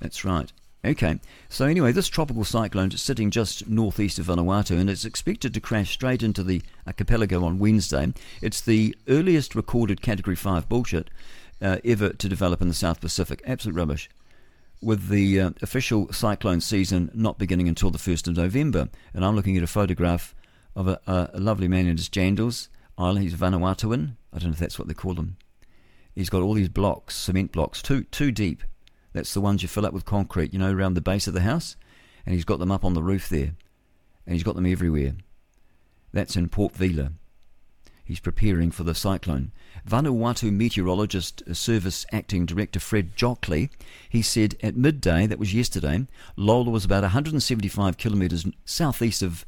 That's 0.00 0.24
right. 0.24 0.52
Okay, 0.84 1.18
so 1.48 1.64
anyway, 1.66 1.90
this 1.90 2.06
tropical 2.06 2.44
cyclone 2.44 2.92
is 2.92 3.02
sitting 3.02 3.32
just 3.32 3.68
northeast 3.68 4.20
of 4.20 4.26
Vanuatu 4.26 4.78
and 4.78 4.88
it's 4.88 5.04
expected 5.04 5.52
to 5.54 5.60
crash 5.60 5.90
straight 5.90 6.22
into 6.22 6.44
the 6.44 6.62
archipelago 6.86 7.44
on 7.44 7.58
Wednesday. 7.58 8.12
It's 8.40 8.60
the 8.60 8.96
earliest 9.08 9.56
recorded 9.56 10.02
Category 10.02 10.36
5 10.36 10.68
bullshit 10.68 11.10
uh, 11.60 11.78
ever 11.84 12.10
to 12.10 12.28
develop 12.28 12.62
in 12.62 12.68
the 12.68 12.74
South 12.74 13.00
Pacific. 13.00 13.42
Absolute 13.44 13.74
rubbish 13.74 14.08
with 14.80 15.08
the 15.08 15.40
uh, 15.40 15.50
official 15.62 16.12
cyclone 16.12 16.60
season 16.60 17.10
not 17.14 17.38
beginning 17.38 17.68
until 17.68 17.90
the 17.90 17.98
1st 17.98 18.28
of 18.28 18.36
November. 18.36 18.88
And 19.12 19.24
I'm 19.24 19.34
looking 19.34 19.56
at 19.56 19.62
a 19.62 19.68
photograph 19.68 20.34
of 20.76 20.88
a, 20.88 21.00
a, 21.06 21.40
lovely 21.40 21.68
man 21.68 21.86
in 21.86 21.96
his 21.96 22.08
jandals 22.08 22.68
island. 22.96 23.24
He's 23.24 23.34
Vanuatuan. 23.34 24.16
I 24.32 24.38
don't 24.38 24.50
know 24.50 24.52
if 24.52 24.58
that's 24.58 24.78
what 24.78 24.88
they 24.88 24.94
call 24.94 25.14
him. 25.14 25.36
He's 26.14 26.30
got 26.30 26.42
all 26.42 26.54
these 26.54 26.68
blocks, 26.68 27.16
cement 27.16 27.52
blocks, 27.52 27.82
two, 27.82 28.04
two 28.04 28.30
deep. 28.30 28.62
That's 29.12 29.34
the 29.34 29.40
ones 29.40 29.62
you 29.62 29.68
fill 29.68 29.86
up 29.86 29.92
with 29.92 30.04
concrete, 30.04 30.52
you 30.52 30.58
know, 30.58 30.72
around 30.72 30.94
the 30.94 31.00
base 31.00 31.26
of 31.26 31.34
the 31.34 31.40
house. 31.40 31.76
And 32.24 32.34
he's 32.34 32.44
got 32.44 32.58
them 32.58 32.72
up 32.72 32.84
on 32.84 32.94
the 32.94 33.02
roof 33.02 33.28
there. 33.28 33.54
And 34.26 34.34
he's 34.34 34.42
got 34.42 34.54
them 34.54 34.66
everywhere. 34.66 35.14
That's 36.12 36.36
in 36.36 36.48
Port 36.48 36.74
Vila. 36.74 37.12
He's 38.04 38.20
preparing 38.20 38.70
for 38.70 38.84
the 38.84 38.94
cyclone. 38.94 39.52
Vanuatu 39.86 40.52
Meteorologist 40.52 41.42
uh, 41.48 41.54
Service 41.54 42.06
Acting 42.12 42.46
Director 42.46 42.80
Fred 42.80 43.16
Jockley, 43.16 43.70
he 44.08 44.22
said 44.22 44.56
at 44.62 44.76
midday, 44.76 45.26
that 45.26 45.38
was 45.38 45.54
yesterday, 45.54 46.06
Lola 46.36 46.70
was 46.70 46.84
about 46.84 47.02
175 47.02 47.96
kilometres 47.98 48.46
southeast 48.64 49.22
of 49.22 49.44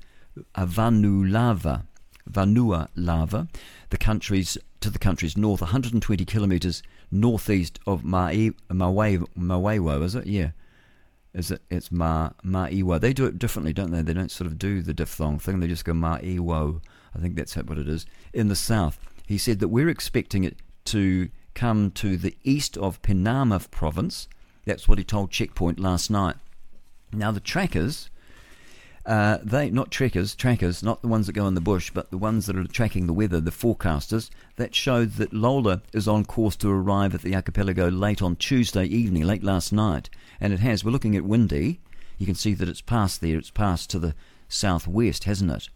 uh, 0.54 0.66
Vanulava, 0.66 1.84
Vanua 2.30 2.88
Lava, 2.94 3.48
the 3.90 3.98
country's 3.98 4.56
to 4.80 4.90
the 4.90 4.98
country's 4.98 5.36
north, 5.36 5.60
120 5.60 6.24
kilometres 6.24 6.82
northeast 7.10 7.78
of 7.86 8.02
Maui, 8.02 8.52
Mawaiwo, 8.70 10.02
is 10.02 10.14
it? 10.14 10.26
Yeah. 10.26 10.50
Is 11.32 11.50
it? 11.50 11.62
It's 11.70 11.92
Ma 11.92 12.30
Maiwa. 12.44 13.00
They 13.00 13.12
do 13.12 13.26
it 13.26 13.38
differently, 13.38 13.72
don't 13.72 13.92
they? 13.92 14.02
They 14.02 14.14
don't 14.14 14.30
sort 14.32 14.46
of 14.46 14.58
do 14.58 14.82
the 14.82 14.92
diphthong 14.92 15.38
thing. 15.38 15.60
They 15.60 15.68
just 15.68 15.84
go 15.84 15.92
Maiwo. 15.92 16.80
I 17.14 17.18
think 17.18 17.36
that's 17.36 17.54
what 17.56 17.78
it 17.78 17.88
is. 17.88 18.06
In 18.32 18.48
the 18.48 18.56
south, 18.56 18.98
he 19.30 19.38
said 19.38 19.60
that 19.60 19.68
we're 19.68 19.88
expecting 19.88 20.42
it 20.42 20.56
to 20.86 21.30
come 21.54 21.92
to 21.92 22.16
the 22.16 22.36
east 22.42 22.76
of 22.78 23.00
Penama 23.00 23.70
province. 23.70 24.28
That's 24.64 24.88
what 24.88 24.98
he 24.98 25.04
told 25.04 25.30
Checkpoint 25.30 25.78
last 25.78 26.10
night. 26.10 26.34
Now 27.12 27.30
the 27.30 27.40
trackers 27.40 28.10
uh, 29.06 29.38
they 29.42 29.70
not 29.70 29.90
trekkers, 29.90 30.34
trackers, 30.34 30.82
not 30.82 31.00
the 31.00 31.08
ones 31.08 31.26
that 31.26 31.32
go 31.32 31.46
in 31.46 31.54
the 31.54 31.60
bush, 31.60 31.90
but 31.90 32.10
the 32.10 32.18
ones 32.18 32.46
that 32.46 32.56
are 32.56 32.64
tracking 32.64 33.06
the 33.06 33.12
weather, 33.12 33.40
the 33.40 33.50
forecasters, 33.50 34.30
that 34.56 34.74
showed 34.74 35.12
that 35.14 35.32
Lola 35.32 35.80
is 35.92 36.06
on 36.06 36.24
course 36.24 36.56
to 36.56 36.68
arrive 36.68 37.14
at 37.14 37.22
the 37.22 37.34
archipelago 37.34 37.88
late 37.88 38.20
on 38.20 38.36
Tuesday 38.36 38.84
evening, 38.84 39.24
late 39.24 39.42
last 39.42 39.72
night, 39.72 40.10
and 40.40 40.52
it 40.52 40.60
has. 40.60 40.84
We're 40.84 40.90
looking 40.90 41.16
at 41.16 41.24
Windy. 41.24 41.80
You 42.18 42.26
can 42.26 42.34
see 42.34 42.52
that 42.54 42.68
it's 42.68 42.82
passed 42.82 43.20
there. 43.20 43.38
It's 43.38 43.50
passed 43.50 43.88
to 43.90 43.98
the 43.98 44.14
southwest, 44.48 45.24
hasn't 45.24 45.52
it? 45.52 45.68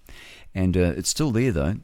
And 0.55 0.77
uh, 0.77 0.93
it's 0.97 1.09
still 1.09 1.31
there 1.31 1.53
though. 1.53 1.77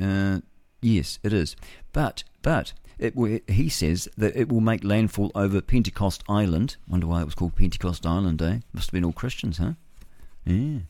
Uh, 0.00 0.40
yes, 0.80 1.18
it 1.22 1.32
is. 1.32 1.56
But 1.92 2.24
but 2.42 2.72
it, 2.98 3.14
he 3.48 3.68
says 3.68 4.08
that 4.16 4.36
it 4.36 4.48
will 4.48 4.60
make 4.60 4.82
landfall 4.82 5.30
over 5.34 5.60
Pentecost 5.60 6.24
Island. 6.28 6.76
Wonder 6.88 7.06
why 7.06 7.20
it 7.22 7.26
was 7.26 7.34
called 7.34 7.56
Pentecost 7.56 8.06
Island, 8.06 8.40
eh? 8.40 8.58
Must 8.72 8.88
have 8.88 8.92
been 8.92 9.04
all 9.04 9.12
Christians, 9.12 9.58
huh? 9.58 9.72
Yeah. 10.44 10.80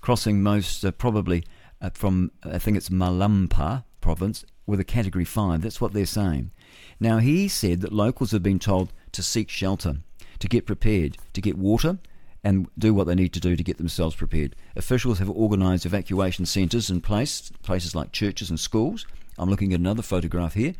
Crossing 0.00 0.42
most 0.42 0.84
uh, 0.84 0.92
probably 0.92 1.44
uh, 1.80 1.90
from, 1.90 2.30
I 2.44 2.58
think 2.58 2.76
it's 2.76 2.90
Malampa 2.90 3.84
province 4.00 4.44
with 4.66 4.80
a 4.80 4.84
category 4.84 5.24
5. 5.24 5.62
That's 5.62 5.80
what 5.80 5.92
they're 5.92 6.06
saying. 6.06 6.52
Now, 7.00 7.18
he 7.18 7.48
said 7.48 7.80
that 7.80 7.92
locals 7.92 8.32
have 8.32 8.42
been 8.42 8.58
told 8.58 8.92
to 9.12 9.22
seek 9.22 9.48
shelter, 9.48 9.96
to 10.38 10.48
get 10.48 10.66
prepared, 10.66 11.16
to 11.32 11.40
get 11.40 11.58
water, 11.58 11.98
and 12.44 12.68
do 12.78 12.94
what 12.94 13.06
they 13.06 13.14
need 13.14 13.32
to 13.32 13.40
do 13.40 13.56
to 13.56 13.64
get 13.64 13.78
themselves 13.78 14.14
prepared. 14.14 14.54
Officials 14.76 15.18
have 15.18 15.30
organised 15.30 15.86
evacuation 15.86 16.46
centres 16.46 16.90
in 16.90 17.00
place, 17.00 17.50
places 17.62 17.94
like 17.94 18.12
churches 18.12 18.50
and 18.50 18.60
schools. 18.60 19.06
I'm 19.38 19.50
looking 19.50 19.72
at 19.72 19.80
another 19.80 20.02
photograph 20.02 20.54
here. 20.54 20.74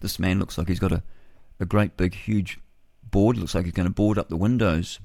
This 0.00 0.18
man 0.18 0.38
looks 0.38 0.58
like 0.58 0.68
he's 0.68 0.78
got 0.78 0.92
a, 0.92 1.02
a 1.60 1.66
great 1.66 1.96
big 1.96 2.14
huge 2.14 2.58
board. 3.02 3.36
Looks 3.36 3.54
like 3.54 3.64
he's 3.64 3.74
going 3.74 3.88
to 3.88 3.94
board 3.94 4.18
up 4.18 4.28
the 4.28 4.36
windows 4.36 4.98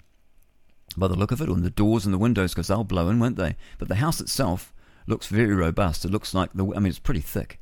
by 0.97 1.07
the 1.07 1.15
look 1.15 1.31
of 1.31 1.41
it, 1.41 1.49
and 1.49 1.63
the 1.63 1.69
doors 1.69 2.05
and 2.05 2.13
the 2.13 2.17
windows, 2.17 2.51
because 2.51 2.67
they'll 2.67 2.83
blow 2.83 3.09
in, 3.09 3.19
won't 3.19 3.37
they? 3.37 3.55
But 3.77 3.87
the 3.87 3.95
house 3.95 4.19
itself 4.19 4.73
looks 5.07 5.27
very 5.27 5.55
robust. 5.55 6.03
It 6.03 6.11
looks 6.11 6.33
like 6.33 6.51
the, 6.53 6.65
I 6.75 6.79
mean, 6.79 6.87
it's 6.87 6.99
pretty 6.99 7.21
thick. 7.21 7.59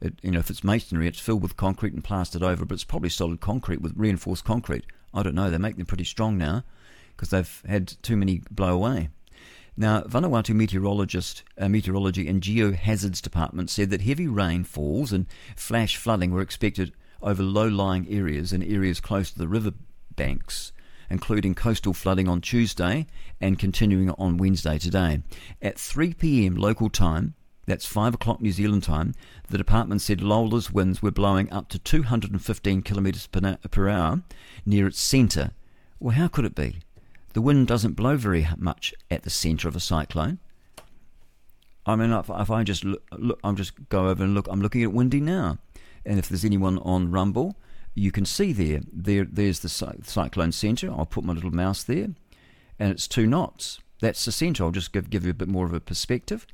It, 0.00 0.14
you 0.22 0.30
know, 0.30 0.40
if 0.40 0.50
it's 0.50 0.64
masonry, 0.64 1.06
it's 1.06 1.20
filled 1.20 1.42
with 1.42 1.56
concrete 1.56 1.92
and 1.92 2.02
plastered 2.02 2.42
over, 2.42 2.64
but 2.64 2.74
it's 2.74 2.84
probably 2.84 3.10
solid 3.10 3.40
concrete 3.40 3.80
with 3.80 3.92
reinforced 3.96 4.44
concrete. 4.44 4.84
I 5.12 5.22
don't 5.22 5.34
know. 5.34 5.50
They 5.50 5.58
make 5.58 5.76
them 5.76 5.86
pretty 5.86 6.04
strong 6.04 6.36
now 6.36 6.64
because 7.16 7.30
they've 7.30 7.62
had 7.68 7.88
too 8.02 8.16
many 8.16 8.42
blow 8.50 8.74
away. 8.74 9.10
Now, 9.76 10.02
Vanuatu 10.02 10.54
meteorologist, 10.54 11.42
uh, 11.58 11.68
meteorology 11.68 12.28
and 12.28 12.40
geohazards 12.40 13.20
department 13.20 13.70
said 13.70 13.90
that 13.90 14.02
heavy 14.02 14.28
rainfalls 14.28 15.12
and 15.12 15.26
flash 15.56 15.96
flooding 15.96 16.30
were 16.30 16.40
expected 16.40 16.92
over 17.20 17.42
low-lying 17.42 18.06
areas 18.08 18.52
and 18.52 18.62
areas 18.62 19.00
close 19.00 19.30
to 19.30 19.38
the 19.38 19.48
river 19.48 19.72
banks 20.14 20.72
including 21.10 21.54
coastal 21.54 21.92
flooding 21.92 22.28
on 22.28 22.40
Tuesday 22.40 23.06
and 23.40 23.58
continuing 23.58 24.10
on 24.10 24.36
Wednesday 24.36 24.78
today. 24.78 25.22
At 25.62 25.78
3 25.78 26.14
pm 26.14 26.56
local 26.56 26.88
time, 26.88 27.34
that's 27.66 27.86
5 27.86 28.14
o'clock 28.14 28.40
New 28.40 28.52
Zealand 28.52 28.82
time, 28.82 29.14
the 29.48 29.58
department 29.58 30.02
said 30.02 30.20
Lola's 30.20 30.70
winds 30.70 31.02
were 31.02 31.10
blowing 31.10 31.50
up 31.52 31.68
to 31.70 31.78
215 31.78 32.82
kilometres 32.82 33.26
per 33.26 33.88
hour 33.88 34.22
near 34.66 34.86
its 34.86 35.00
centre. 35.00 35.52
Well, 35.98 36.16
how 36.16 36.28
could 36.28 36.44
it 36.44 36.54
be? 36.54 36.80
The 37.34 37.42
wind 37.42 37.66
doesn't 37.66 37.94
blow 37.94 38.16
very 38.16 38.48
much 38.56 38.94
at 39.10 39.24
the 39.24 39.30
centre 39.30 39.68
of 39.68 39.76
a 39.76 39.80
cyclone. 39.80 40.38
I 41.84 41.96
mean, 41.96 42.12
if, 42.12 42.30
if 42.30 42.50
I 42.50 42.62
just 42.62 42.84
look, 42.84 43.02
look, 43.12 43.40
I'm 43.44 43.56
just 43.56 43.88
go 43.88 44.08
over 44.08 44.24
and 44.24 44.34
look. 44.34 44.46
I'm 44.48 44.62
looking 44.62 44.82
at 44.82 44.92
Windy 44.92 45.20
now, 45.20 45.58
and 46.06 46.18
if 46.18 46.28
there's 46.28 46.44
anyone 46.44 46.78
on 46.78 47.10
Rumble, 47.10 47.56
you 47.94 48.10
can 48.10 48.24
see 48.24 48.52
there, 48.52 48.80
there 48.90 49.24
there's 49.24 49.60
the 49.60 49.68
cyclone 49.68 50.52
centre. 50.52 50.90
I'll 50.90 51.06
put 51.06 51.24
my 51.24 51.32
little 51.32 51.50
mouse 51.50 51.82
there, 51.82 52.08
and 52.78 52.90
it's 52.90 53.08
two 53.08 53.26
knots. 53.26 53.80
That's 54.00 54.24
the 54.24 54.32
centre. 54.32 54.64
I'll 54.64 54.70
just 54.70 54.92
give, 54.92 55.10
give 55.10 55.24
you 55.24 55.30
a 55.30 55.34
bit 55.34 55.48
more 55.48 55.66
of 55.66 55.74
a 55.74 55.80
perspective. 55.80 56.46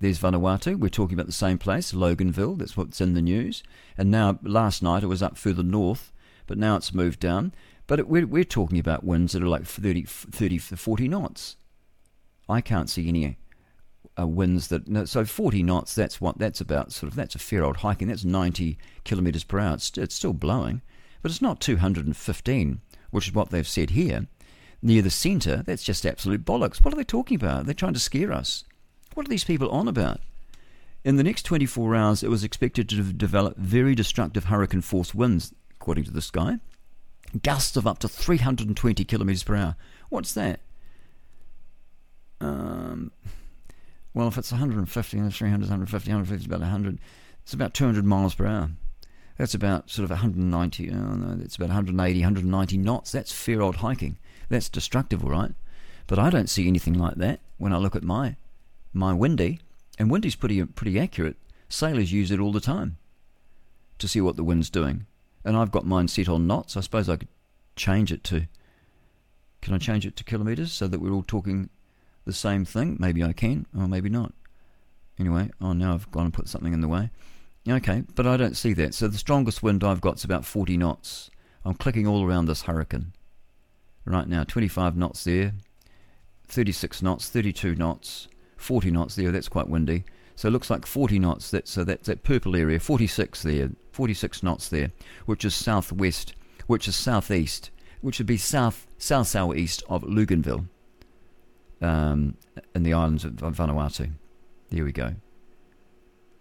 There's 0.00 0.20
Vanuatu. 0.20 0.78
We're 0.78 0.88
talking 0.90 1.14
about 1.14 1.26
the 1.26 1.32
same 1.32 1.58
place, 1.58 1.92
Luganville. 1.92 2.58
That's 2.58 2.76
what's 2.76 3.00
in 3.00 3.14
the 3.14 3.22
news. 3.22 3.62
And 3.96 4.10
now, 4.10 4.38
last 4.42 4.82
night, 4.82 5.02
it 5.02 5.06
was 5.08 5.22
up 5.22 5.36
further 5.36 5.62
north, 5.64 6.12
but 6.46 6.58
now 6.58 6.76
it's 6.76 6.94
moved 6.94 7.18
down. 7.18 7.52
But 7.88 8.06
we're, 8.06 8.26
we're 8.26 8.44
talking 8.44 8.78
about 8.78 9.02
winds 9.02 9.32
that 9.32 9.42
are 9.42 9.48
like 9.48 9.64
30, 9.64 10.04
30 10.04 10.58
to 10.58 10.76
40 10.76 11.08
knots. 11.08 11.56
I 12.48 12.60
can't 12.60 12.88
see 12.88 13.08
any 13.08 13.38
uh, 14.18 14.26
winds 14.26 14.68
that 14.68 14.86
no, 14.88 15.04
so 15.04 15.24
40 15.24 15.62
knots 15.62 15.94
that's 15.94 16.20
what 16.20 16.38
that's 16.38 16.60
about 16.60 16.92
sort 16.92 17.10
of 17.10 17.16
that's 17.16 17.34
a 17.34 17.38
fair 17.38 17.64
old 17.64 17.78
hiking 17.78 18.08
that's 18.08 18.24
90 18.24 18.78
kilometers 19.04 19.42
per 19.42 19.58
hour. 19.58 19.74
It's, 19.74 19.96
it's 19.96 20.14
still 20.14 20.32
blowing 20.32 20.82
but 21.22 21.30
it's 21.30 21.42
not 21.42 21.60
215 21.60 22.80
which 23.10 23.28
is 23.28 23.34
what 23.34 23.50
they've 23.50 23.66
said 23.66 23.90
here. 23.90 24.26
Near 24.82 25.02
the 25.02 25.10
center 25.10 25.62
that's 25.62 25.82
just 25.82 26.06
absolute 26.06 26.44
bollocks. 26.44 26.84
What 26.84 26.92
are 26.92 26.96
they 26.96 27.04
talking 27.04 27.36
about? 27.36 27.64
They're 27.64 27.74
trying 27.74 27.94
to 27.94 28.00
scare 28.00 28.32
us. 28.32 28.64
What 29.14 29.26
are 29.26 29.30
these 29.30 29.44
people 29.44 29.70
on 29.70 29.88
about? 29.88 30.20
In 31.04 31.16
the 31.16 31.24
next 31.24 31.44
24 31.44 31.94
hours 31.94 32.22
it 32.22 32.30
was 32.30 32.44
expected 32.44 32.88
to 32.90 33.02
develop 33.12 33.56
very 33.56 33.94
destructive 33.94 34.44
hurricane 34.44 34.82
force 34.82 35.14
winds 35.14 35.54
according 35.80 36.04
to 36.04 36.10
this 36.10 36.30
guy 36.30 36.58
gusts 37.42 37.76
of 37.76 37.86
up 37.86 37.98
to 37.98 38.08
320 38.08 39.04
kilometers 39.04 39.42
per 39.42 39.54
hour 39.54 39.76
what's 40.08 40.32
that 40.32 40.60
um 42.40 43.10
well, 44.18 44.26
if 44.26 44.36
it's 44.36 44.50
150, 44.50 45.30
300, 45.30 45.60
150, 45.60 46.10
150 46.10 46.42
is 46.42 46.46
about 46.46 46.60
100. 46.60 46.98
It's 47.44 47.52
about 47.52 47.72
200 47.72 48.04
miles 48.04 48.34
per 48.34 48.46
hour. 48.46 48.70
That's 49.36 49.54
about 49.54 49.90
sort 49.90 50.02
of 50.04 50.10
190, 50.10 50.90
oh 50.90 50.94
no, 50.94 51.40
it's 51.40 51.54
about 51.54 51.68
180, 51.68 52.20
190 52.20 52.78
knots. 52.78 53.12
That's 53.12 53.30
fair 53.30 53.62
old 53.62 53.76
hiking. 53.76 54.18
That's 54.48 54.68
destructive, 54.68 55.22
all 55.22 55.30
right. 55.30 55.52
But 56.08 56.18
I 56.18 56.30
don't 56.30 56.50
see 56.50 56.66
anything 56.66 56.94
like 56.94 57.14
that 57.16 57.38
when 57.58 57.72
I 57.72 57.76
look 57.76 57.94
at 57.94 58.02
my 58.02 58.34
my 58.92 59.12
windy, 59.12 59.60
and 60.00 60.10
windy's 60.10 60.34
pretty 60.34 60.64
pretty 60.64 60.98
accurate. 60.98 61.36
Sailors 61.68 62.10
use 62.10 62.32
it 62.32 62.40
all 62.40 62.50
the 62.50 62.60
time 62.60 62.96
to 63.98 64.08
see 64.08 64.20
what 64.20 64.34
the 64.34 64.42
wind's 64.42 64.68
doing, 64.68 65.06
and 65.48 65.56
I've 65.56 65.72
got 65.72 65.86
mine 65.86 66.08
set 66.08 66.28
on 66.28 66.46
knots. 66.46 66.76
I 66.76 66.80
suppose 66.80 67.08
I 67.08 67.16
could 67.16 67.28
change 67.74 68.12
it 68.12 68.22
to. 68.24 68.46
Can 69.62 69.74
I 69.74 69.78
change 69.78 70.06
it 70.06 70.14
to 70.16 70.24
kilometres 70.24 70.72
so 70.72 70.86
that 70.86 71.00
we're 71.00 71.10
all 71.10 71.24
talking 71.26 71.70
the 72.28 72.32
same 72.34 72.64
thing. 72.66 72.96
Maybe 73.00 73.24
I 73.24 73.32
can, 73.32 73.66
or 73.76 73.88
maybe 73.88 74.10
not. 74.10 74.32
Anyway, 75.18 75.50
oh, 75.60 75.72
now 75.72 75.94
I've 75.94 76.10
gone 76.10 76.26
and 76.26 76.34
put 76.34 76.46
something 76.46 76.74
in 76.74 76.82
the 76.82 76.86
way. 76.86 77.10
Okay, 77.66 78.04
but 78.14 78.26
I 78.26 78.36
don't 78.36 78.56
see 78.56 78.74
that. 78.74 78.94
So 78.94 79.08
the 79.08 79.18
strongest 79.18 79.62
wind 79.62 79.82
I've 79.82 80.02
got 80.02 80.16
is 80.16 80.24
about 80.24 80.44
40 80.44 80.76
knots. 80.76 81.30
I'm 81.64 81.74
clicking 81.74 82.06
all 82.06 82.24
around 82.24 82.44
this 82.44 82.62
hurricane. 82.62 83.12
Right 84.04 84.28
now, 84.28 84.44
25 84.44 84.96
knots 84.96 85.24
there, 85.24 85.54
36 86.46 87.02
knots, 87.02 87.28
32 87.30 87.74
knots, 87.74 88.28
40 88.58 88.90
knots 88.90 89.16
there. 89.16 89.32
That's 89.32 89.48
quite 89.48 89.68
windy. 89.68 90.04
So 90.36 90.48
it 90.48 90.52
looks 90.52 90.70
like 90.70 90.86
40 90.86 91.18
knots. 91.18 91.50
That's 91.50 91.70
so 91.70 91.82
that's 91.82 92.06
that 92.06 92.22
purple 92.22 92.54
area. 92.56 92.78
46 92.78 93.42
there, 93.42 93.70
46 93.98 94.44
knots 94.44 94.68
there, 94.68 94.92
which 95.26 95.44
is 95.44 95.56
southwest, 95.56 96.32
which 96.68 96.86
is 96.86 96.94
southeast, 96.94 97.72
which 98.00 98.18
would 98.18 98.28
be 98.28 98.36
south 98.36 98.86
south 98.96 99.26
southeast 99.26 99.82
of 99.88 100.04
Luganville 100.04 100.68
um, 101.82 102.36
in 102.76 102.84
the 102.84 102.92
islands 102.92 103.24
of 103.24 103.32
Vanuatu. 103.32 104.12
There 104.70 104.84
we 104.84 104.92
go. 104.92 105.16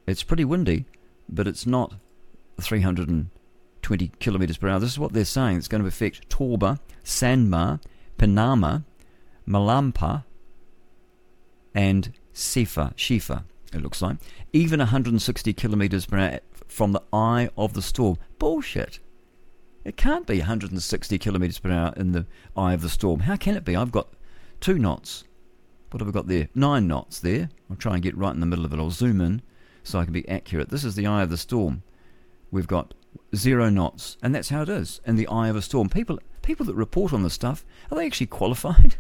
It's 0.05 0.21
pretty 0.21 0.45
windy, 0.45 0.85
but 1.27 1.47
it's 1.47 1.65
not 1.65 1.95
320 2.61 4.11
kilometres 4.19 4.57
per 4.57 4.67
hour. 4.67 4.79
This 4.79 4.91
is 4.91 4.99
what 4.99 5.13
they're 5.13 5.25
saying. 5.25 5.57
It's 5.57 5.67
going 5.67 5.81
to 5.81 5.87
affect 5.87 6.29
Torba, 6.29 6.77
Sanma, 7.03 7.81
Penama, 8.19 8.83
Malampa, 9.49 10.25
and 11.73 12.13
Sifa, 12.35 12.93
Shifa, 12.93 13.45
it 13.73 13.81
looks 13.81 14.03
like. 14.03 14.17
Even 14.53 14.77
160 14.77 15.53
kilometres 15.53 16.05
per 16.05 16.19
hour 16.19 16.39
from 16.67 16.91
the 16.91 17.03
eye 17.11 17.49
of 17.57 17.73
the 17.73 17.81
storm. 17.81 18.17
Bullshit. 18.39 18.99
It 19.85 19.97
can't 19.97 20.27
be 20.27 20.39
160 20.39 21.17
kilometres 21.17 21.59
per 21.59 21.71
hour 21.71 21.93
in 21.95 22.11
the 22.11 22.25
eye 22.55 22.73
of 22.73 22.81
the 22.81 22.89
storm. 22.89 23.21
How 23.21 23.37
can 23.37 23.55
it 23.55 23.63
be? 23.65 23.75
I've 23.75 23.91
got 23.91 24.09
two 24.59 24.77
knots 24.77 25.23
what 25.91 26.01
have 26.01 26.07
we 26.07 26.13
got 26.13 26.27
there? 26.27 26.49
Nine 26.53 26.87
knots 26.87 27.19
there. 27.19 27.49
I'll 27.69 27.77
try 27.77 27.93
and 27.93 28.03
get 28.03 28.17
right 28.17 28.33
in 28.33 28.41
the 28.41 28.45
middle 28.45 28.65
of 28.65 28.73
it. 28.73 28.79
I'll 28.79 28.91
zoom 28.91 29.21
in 29.21 29.41
so 29.83 29.99
I 29.99 30.03
can 30.03 30.13
be 30.13 30.27
accurate. 30.27 30.69
This 30.69 30.83
is 30.83 30.95
the 30.95 31.07
eye 31.07 31.23
of 31.23 31.29
the 31.29 31.37
storm. 31.37 31.83
We've 32.51 32.67
got 32.67 32.93
zero 33.35 33.69
knots, 33.69 34.17
and 34.21 34.35
that's 34.35 34.49
how 34.49 34.63
it 34.63 34.69
is 34.69 34.99
in 35.05 35.15
the 35.15 35.27
eye 35.27 35.47
of 35.47 35.55
a 35.55 35.61
storm. 35.61 35.89
People, 35.89 36.19
people 36.41 36.65
that 36.65 36.75
report 36.75 37.13
on 37.13 37.23
this 37.23 37.33
stuff, 37.33 37.65
are 37.89 37.97
they 37.97 38.05
actually 38.05 38.27
qualified? 38.27 38.95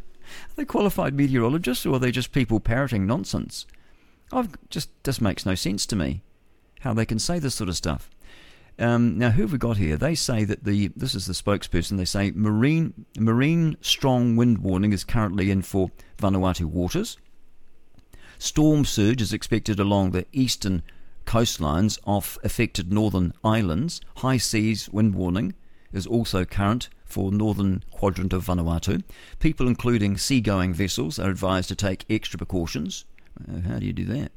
Are 0.45 0.55
they 0.55 0.65
qualified 0.65 1.13
meteorologists, 1.13 1.85
or 1.85 1.95
are 1.95 1.99
they 1.99 2.11
just 2.11 2.31
people 2.31 2.59
parroting 2.59 3.05
nonsense? 3.05 3.65
I've 4.31 4.57
just 4.69 4.89
just 5.03 5.21
makes 5.21 5.45
no 5.45 5.55
sense 5.55 5.85
to 5.87 5.95
me 5.95 6.21
how 6.81 6.93
they 6.93 7.05
can 7.05 7.19
say 7.19 7.39
this 7.39 7.55
sort 7.55 7.69
of 7.69 7.75
stuff. 7.75 8.09
Um, 8.79 9.17
now, 9.17 9.31
who 9.31 9.41
have 9.41 9.51
we 9.51 9.57
got 9.57 9.77
here? 9.77 9.97
They 9.97 10.13
say 10.13 10.43
that 10.43 10.63
the 10.63 10.89
this 10.89 11.15
is 11.15 11.25
the 11.25 11.33
spokesperson. 11.33 11.97
They 11.97 12.05
say 12.05 12.31
marine 12.31 13.05
marine 13.17 13.77
strong 13.81 14.35
wind 14.35 14.59
warning 14.59 14.93
is 14.93 15.03
currently 15.03 15.49
in 15.49 15.63
for 15.63 15.89
Vanuatu 16.19 16.65
waters. 16.65 17.17
Storm 18.37 18.85
surge 18.85 19.21
is 19.21 19.33
expected 19.33 19.79
along 19.79 20.11
the 20.11 20.27
eastern 20.31 20.83
coastlines 21.25 21.97
off 22.05 22.37
affected 22.43 22.93
northern 22.93 23.33
islands. 23.43 23.99
High 24.17 24.37
seas 24.37 24.89
wind 24.89 25.15
warning 25.15 25.55
is 25.91 26.05
also 26.05 26.45
current 26.45 26.89
for 27.03 27.31
northern 27.31 27.83
quadrant 27.89 28.33
of 28.33 28.45
Vanuatu. 28.45 29.03
People, 29.39 29.67
including 29.67 30.17
seagoing 30.17 30.73
vessels, 30.73 31.17
are 31.17 31.29
advised 31.29 31.69
to 31.69 31.75
take 31.75 32.05
extra 32.09 32.37
precautions. 32.37 33.05
Uh, 33.39 33.61
how 33.61 33.79
do 33.79 33.85
you 33.85 33.93
do 33.93 34.05
that? 34.05 34.31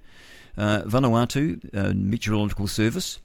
Uh, 0.56 0.82
Vanuatu 0.82 1.60
uh, 1.74 1.92
Meteorological 1.94 2.66
Service 2.66 3.20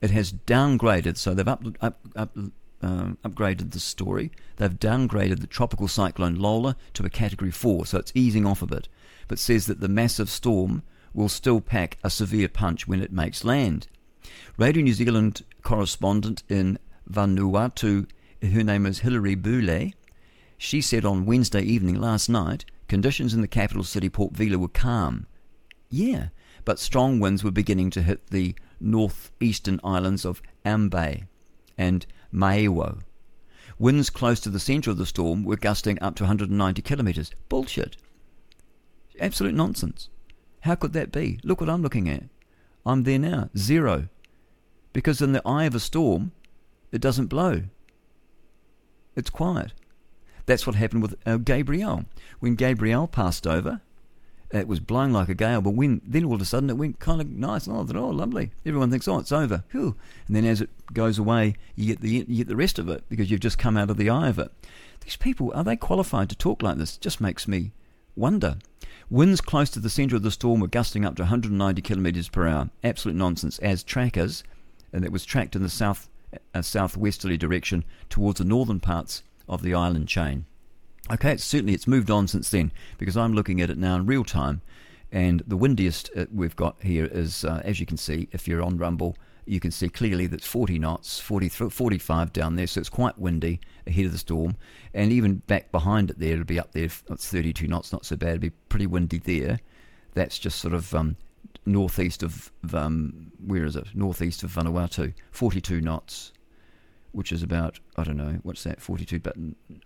it 0.00 0.10
has 0.10 0.32
downgraded, 0.32 1.16
so 1.16 1.34
they've 1.34 1.46
up, 1.46 1.62
up, 1.80 2.00
up, 2.16 2.36
uh, 2.82 3.10
upgraded 3.24 3.72
the 3.72 3.80
story. 3.80 4.32
They've 4.56 4.70
downgraded 4.70 5.40
the 5.40 5.46
tropical 5.46 5.88
cyclone 5.88 6.36
Lola 6.36 6.76
to 6.94 7.04
a 7.04 7.10
category 7.10 7.50
4, 7.50 7.86
so 7.86 7.98
it's 7.98 8.12
easing 8.14 8.46
off 8.46 8.62
a 8.62 8.66
bit, 8.66 8.88
but 9.28 9.38
says 9.38 9.66
that 9.66 9.80
the 9.80 9.88
massive 9.88 10.30
storm 10.30 10.82
will 11.12 11.28
still 11.28 11.60
pack 11.60 11.98
a 12.02 12.08
severe 12.10 12.48
punch 12.48 12.88
when 12.88 13.02
it 13.02 13.12
makes 13.12 13.44
land. 13.44 13.88
Radio 14.56 14.82
New 14.82 14.94
Zealand 14.94 15.42
correspondent 15.62 16.42
in 16.48 16.78
Vanuatu, 17.10 18.06
her 18.42 18.64
name 18.64 18.86
is 18.86 19.00
Hilaire 19.00 19.36
Bule, 19.36 19.92
she 20.56 20.80
said 20.80 21.04
on 21.04 21.26
Wednesday 21.26 21.62
evening 21.62 22.00
last 22.00 22.28
night, 22.28 22.64
conditions 22.88 23.34
in 23.34 23.42
the 23.42 23.48
capital 23.48 23.84
city 23.84 24.08
Port 24.08 24.32
Vila 24.32 24.58
were 24.58 24.68
calm. 24.68 25.26
Yeah, 25.90 26.28
but 26.64 26.78
strong 26.78 27.20
winds 27.20 27.44
were 27.44 27.50
beginning 27.50 27.90
to 27.90 28.02
hit 28.02 28.28
the 28.28 28.54
northeastern 28.80 29.80
islands 29.84 30.24
of 30.24 30.42
Ambae 30.64 31.26
and 31.76 32.06
Maewo. 32.32 33.00
Winds 33.78 34.10
close 34.10 34.40
to 34.40 34.50
the 34.50 34.60
centre 34.60 34.90
of 34.90 34.98
the 34.98 35.06
storm 35.06 35.42
were 35.42 35.56
gusting 35.56 36.00
up 36.02 36.14
to 36.16 36.24
190 36.24 36.82
kilometres. 36.82 37.30
Bullshit. 37.48 37.96
Absolute 39.18 39.54
nonsense. 39.54 40.08
How 40.60 40.74
could 40.74 40.92
that 40.92 41.12
be? 41.12 41.40
Look 41.42 41.60
what 41.60 41.70
I'm 41.70 41.82
looking 41.82 42.08
at. 42.08 42.24
I'm 42.84 43.04
there 43.04 43.18
now. 43.18 43.48
Zero. 43.56 44.08
Because 44.92 45.22
in 45.22 45.32
the 45.32 45.46
eye 45.46 45.64
of 45.64 45.74
a 45.74 45.80
storm, 45.80 46.32
it 46.92 47.00
doesn't 47.00 47.26
blow. 47.26 47.62
It's 49.16 49.30
quiet. 49.30 49.72
That's 50.46 50.66
what 50.66 50.76
happened 50.76 51.02
with 51.02 51.16
uh, 51.24 51.36
Gabrielle. 51.38 52.04
When 52.40 52.54
Gabrielle 52.54 53.06
passed 53.06 53.46
over, 53.46 53.80
it 54.52 54.66
was 54.66 54.80
blowing 54.80 55.12
like 55.12 55.28
a 55.28 55.34
gale, 55.34 55.60
but 55.60 55.74
when 55.74 56.00
then 56.04 56.24
all 56.24 56.34
of 56.34 56.40
a 56.40 56.44
sudden 56.44 56.70
it 56.70 56.76
went 56.76 56.98
kind 56.98 57.20
of 57.20 57.28
nice. 57.28 57.68
Oh, 57.68 57.86
oh, 57.94 58.08
lovely. 58.08 58.50
Everyone 58.66 58.90
thinks, 58.90 59.06
oh, 59.06 59.18
it's 59.18 59.30
over. 59.30 59.62
Whew. 59.70 59.94
And 60.26 60.34
then 60.34 60.44
as 60.44 60.60
it 60.60 60.70
goes 60.92 61.18
away, 61.18 61.54
you 61.76 61.86
get 61.86 62.00
the 62.00 62.24
you 62.26 62.36
get 62.38 62.48
the 62.48 62.56
rest 62.56 62.78
of 62.78 62.88
it 62.88 63.04
because 63.08 63.30
you've 63.30 63.40
just 63.40 63.58
come 63.58 63.76
out 63.76 63.90
of 63.90 63.96
the 63.96 64.10
eye 64.10 64.28
of 64.28 64.38
it. 64.38 64.50
These 65.02 65.16
people 65.16 65.52
are 65.54 65.64
they 65.64 65.76
qualified 65.76 66.28
to 66.30 66.36
talk 66.36 66.62
like 66.62 66.78
this? 66.78 66.96
Just 66.96 67.20
makes 67.20 67.46
me 67.46 67.72
wonder. 68.16 68.58
Winds 69.08 69.40
close 69.40 69.70
to 69.70 69.80
the 69.80 69.90
centre 69.90 70.16
of 70.16 70.22
the 70.22 70.30
storm 70.30 70.60
were 70.60 70.68
gusting 70.68 71.04
up 71.04 71.16
to 71.16 71.22
190 71.22 71.82
kilometres 71.82 72.28
per 72.28 72.46
hour. 72.46 72.70
Absolute 72.82 73.16
nonsense. 73.16 73.58
As 73.60 73.84
trackers, 73.84 74.42
and 74.92 75.04
it 75.04 75.12
was 75.12 75.24
tracked 75.24 75.54
in 75.54 75.62
the 75.62 75.68
south 75.68 76.08
uh, 76.54 76.62
southwesterly 76.62 77.36
direction 77.36 77.84
towards 78.08 78.38
the 78.38 78.44
northern 78.44 78.80
parts 78.80 79.22
of 79.48 79.62
the 79.62 79.74
island 79.74 80.08
chain. 80.08 80.46
Okay, 81.12 81.32
it's, 81.32 81.44
certainly 81.44 81.74
it's 81.74 81.88
moved 81.88 82.08
on 82.08 82.28
since 82.28 82.50
then 82.50 82.70
because 82.96 83.16
I'm 83.16 83.34
looking 83.34 83.60
at 83.60 83.68
it 83.68 83.78
now 83.78 83.96
in 83.96 84.06
real 84.06 84.22
time, 84.22 84.62
and 85.10 85.42
the 85.44 85.56
windiest 85.56 86.08
uh, 86.16 86.26
we've 86.32 86.54
got 86.54 86.80
here 86.82 87.06
is, 87.06 87.44
uh, 87.44 87.60
as 87.64 87.80
you 87.80 87.86
can 87.86 87.96
see, 87.96 88.28
if 88.30 88.46
you're 88.46 88.62
on 88.62 88.78
Rumble, 88.78 89.16
you 89.44 89.58
can 89.58 89.72
see 89.72 89.88
clearly 89.88 90.28
that's 90.28 90.46
40 90.46 90.78
knots, 90.78 91.18
40, 91.18 91.48
45 91.48 92.32
down 92.32 92.54
there, 92.54 92.68
so 92.68 92.78
it's 92.78 92.88
quite 92.88 93.18
windy 93.18 93.58
ahead 93.88 94.06
of 94.06 94.12
the 94.12 94.18
storm, 94.18 94.56
and 94.94 95.10
even 95.10 95.36
back 95.48 95.72
behind 95.72 96.10
it 96.10 96.20
there, 96.20 96.34
it'll 96.34 96.44
be 96.44 96.60
up 96.60 96.70
there. 96.72 96.84
It's 96.84 97.26
32 97.26 97.66
knots, 97.66 97.92
not 97.92 98.06
so 98.06 98.14
bad. 98.14 98.36
It'll 98.36 98.42
be 98.42 98.50
pretty 98.68 98.86
windy 98.86 99.18
there. 99.18 99.58
That's 100.14 100.38
just 100.38 100.60
sort 100.60 100.74
of 100.74 100.94
um, 100.94 101.16
northeast 101.66 102.22
of 102.22 102.52
um, 102.72 103.32
where 103.44 103.64
is 103.64 103.74
it? 103.74 103.88
Northeast 103.94 104.44
of 104.44 104.52
Vanuatu, 104.52 105.12
42 105.32 105.80
knots 105.80 106.30
which 107.12 107.32
is 107.32 107.42
about, 107.42 107.80
I 107.96 108.04
don't 108.04 108.16
know, 108.16 108.38
what's 108.42 108.64
that, 108.64 108.80
42, 108.80 109.18
but 109.20 109.36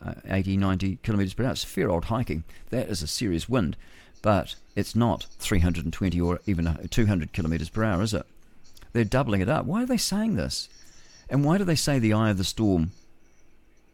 uh, 0.05 0.15
80, 0.27 0.57
90 0.57 0.99
kilometres 1.03 1.35
per 1.35 1.45
hour. 1.45 1.53
It's 1.53 1.65
fair 1.65 1.91
old 1.91 2.07
hiking. 2.07 2.45
That 2.71 2.89
is 2.89 3.03
a 3.03 3.07
serious 3.07 3.49
wind, 3.49 3.77
but 4.23 4.57
it's 4.77 4.95
not 4.95 5.27
320 5.39 6.21
or 6.21 6.41
even 6.47 6.79
200 6.91 7.33
kilometres 7.33 7.71
per 7.71 7.85
hour, 7.85 8.03
is 8.03 8.15
it? 8.15 8.27
They're 8.93 9.05
doubling 9.05 9.41
it 9.41 9.49
up. 9.49 9.67
Why 9.67 9.83
are 9.83 9.87
they 9.87 9.97
saying 9.97 10.37
this? 10.37 10.69
And 11.29 11.45
why 11.45 11.59
do 11.59 11.65
they 11.65 11.75
say 11.75 11.99
the 11.99 12.13
eye 12.13 12.31
of 12.31 12.39
the 12.39 12.45
storm 12.45 12.93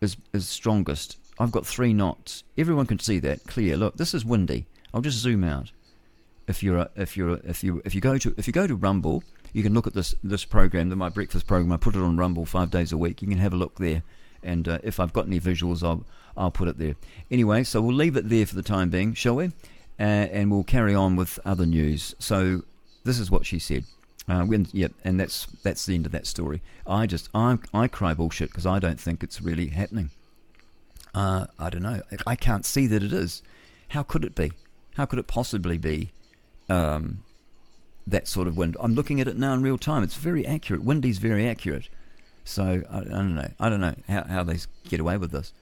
is, 0.00 0.16
is 0.32 0.48
strongest? 0.48 1.16
I've 1.38 1.52
got 1.52 1.66
three 1.66 1.94
knots. 1.94 2.44
Everyone 2.58 2.86
can 2.86 2.98
see 2.98 3.18
that 3.20 3.46
clear. 3.46 3.76
Look, 3.76 3.96
this 3.96 4.12
is 4.12 4.26
windy. 4.26 4.66
I'll 4.92 5.00
just 5.00 5.18
zoom 5.18 5.42
out. 5.42 5.72
If 6.46 6.62
you're 6.62 6.78
a, 6.78 6.90
if 6.96 7.16
you're 7.16 7.30
a, 7.30 7.40
if 7.44 7.64
you 7.64 7.80
if 7.84 7.94
you 7.94 8.00
go 8.00 8.18
to 8.18 8.34
if 8.36 8.46
you 8.46 8.52
go 8.52 8.66
to 8.66 8.74
Rumble 8.74 9.22
you 9.52 9.62
can 9.62 9.74
look 9.74 9.86
at 9.86 9.94
this 9.94 10.14
this 10.22 10.44
program, 10.44 10.88
the 10.88 10.96
My 10.96 11.08
Breakfast 11.08 11.46
program. 11.46 11.72
I 11.72 11.76
put 11.76 11.94
it 11.94 12.02
on 12.02 12.16
Rumble 12.16 12.46
five 12.46 12.70
days 12.70 12.92
a 12.92 12.96
week. 12.96 13.22
You 13.22 13.28
can 13.28 13.38
have 13.38 13.52
a 13.52 13.56
look 13.56 13.76
there, 13.76 14.02
and 14.42 14.68
uh, 14.68 14.78
if 14.82 15.00
I've 15.00 15.12
got 15.12 15.26
any 15.26 15.40
visuals, 15.40 15.82
I'll 15.82 16.04
I'll 16.36 16.50
put 16.50 16.68
it 16.68 16.78
there. 16.78 16.94
Anyway, 17.30 17.64
so 17.64 17.80
we'll 17.80 17.96
leave 17.96 18.16
it 18.16 18.28
there 18.28 18.46
for 18.46 18.54
the 18.54 18.62
time 18.62 18.90
being, 18.90 19.14
shall 19.14 19.36
we? 19.36 19.46
Uh, 19.98 20.28
and 20.32 20.50
we'll 20.50 20.64
carry 20.64 20.94
on 20.94 21.16
with 21.16 21.38
other 21.44 21.66
news. 21.66 22.14
So 22.18 22.62
this 23.04 23.18
is 23.18 23.30
what 23.30 23.44
she 23.44 23.58
said. 23.58 23.84
Uh, 24.28 24.44
when, 24.44 24.66
yep, 24.72 24.92
and 25.04 25.18
that's 25.18 25.46
that's 25.62 25.86
the 25.86 25.94
end 25.94 26.06
of 26.06 26.12
that 26.12 26.26
story. 26.26 26.62
I 26.86 27.06
just 27.06 27.28
I 27.34 27.58
I 27.74 27.88
cry 27.88 28.14
bullshit 28.14 28.50
because 28.50 28.66
I 28.66 28.78
don't 28.78 29.00
think 29.00 29.22
it's 29.22 29.42
really 29.42 29.68
happening. 29.68 30.10
Uh, 31.14 31.46
I 31.58 31.70
don't 31.70 31.82
know. 31.82 32.02
I 32.26 32.36
can't 32.36 32.64
see 32.64 32.86
that 32.86 33.02
it 33.02 33.12
is. 33.12 33.42
How 33.88 34.02
could 34.04 34.24
it 34.24 34.34
be? 34.34 34.52
How 34.94 35.06
could 35.06 35.18
it 35.18 35.26
possibly 35.26 35.78
be? 35.78 36.12
Um, 36.68 37.24
that 38.10 38.28
sort 38.28 38.48
of 38.48 38.56
wind. 38.56 38.76
I'm 38.80 38.94
looking 38.94 39.20
at 39.20 39.28
it 39.28 39.36
now 39.36 39.52
in 39.54 39.62
real 39.62 39.78
time. 39.78 40.02
It's 40.02 40.16
very 40.16 40.46
accurate. 40.46 40.84
Windy's 40.84 41.18
very 41.18 41.48
accurate. 41.48 41.88
So 42.44 42.82
I, 42.90 42.98
I 42.98 43.02
don't 43.02 43.34
know. 43.34 43.50
I 43.58 43.68
don't 43.68 43.80
know 43.80 43.94
how, 44.08 44.24
how 44.24 44.42
they 44.42 44.58
get 44.88 45.00
away 45.00 45.16
with 45.16 45.30
this. 45.30 45.52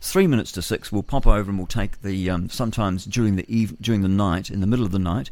Three 0.00 0.26
minutes 0.26 0.52
to 0.52 0.62
six. 0.62 0.90
We'll 0.90 1.02
pop 1.02 1.26
over 1.26 1.50
and 1.50 1.58
we'll 1.58 1.66
take 1.66 2.00
the 2.02 2.30
um, 2.30 2.48
sometimes 2.48 3.04
during 3.04 3.36
the 3.36 3.44
eve 3.54 3.76
during 3.80 4.00
the 4.00 4.08
night 4.08 4.50
in 4.50 4.60
the 4.60 4.66
middle 4.66 4.86
of 4.86 4.92
the 4.92 4.98
night. 4.98 5.30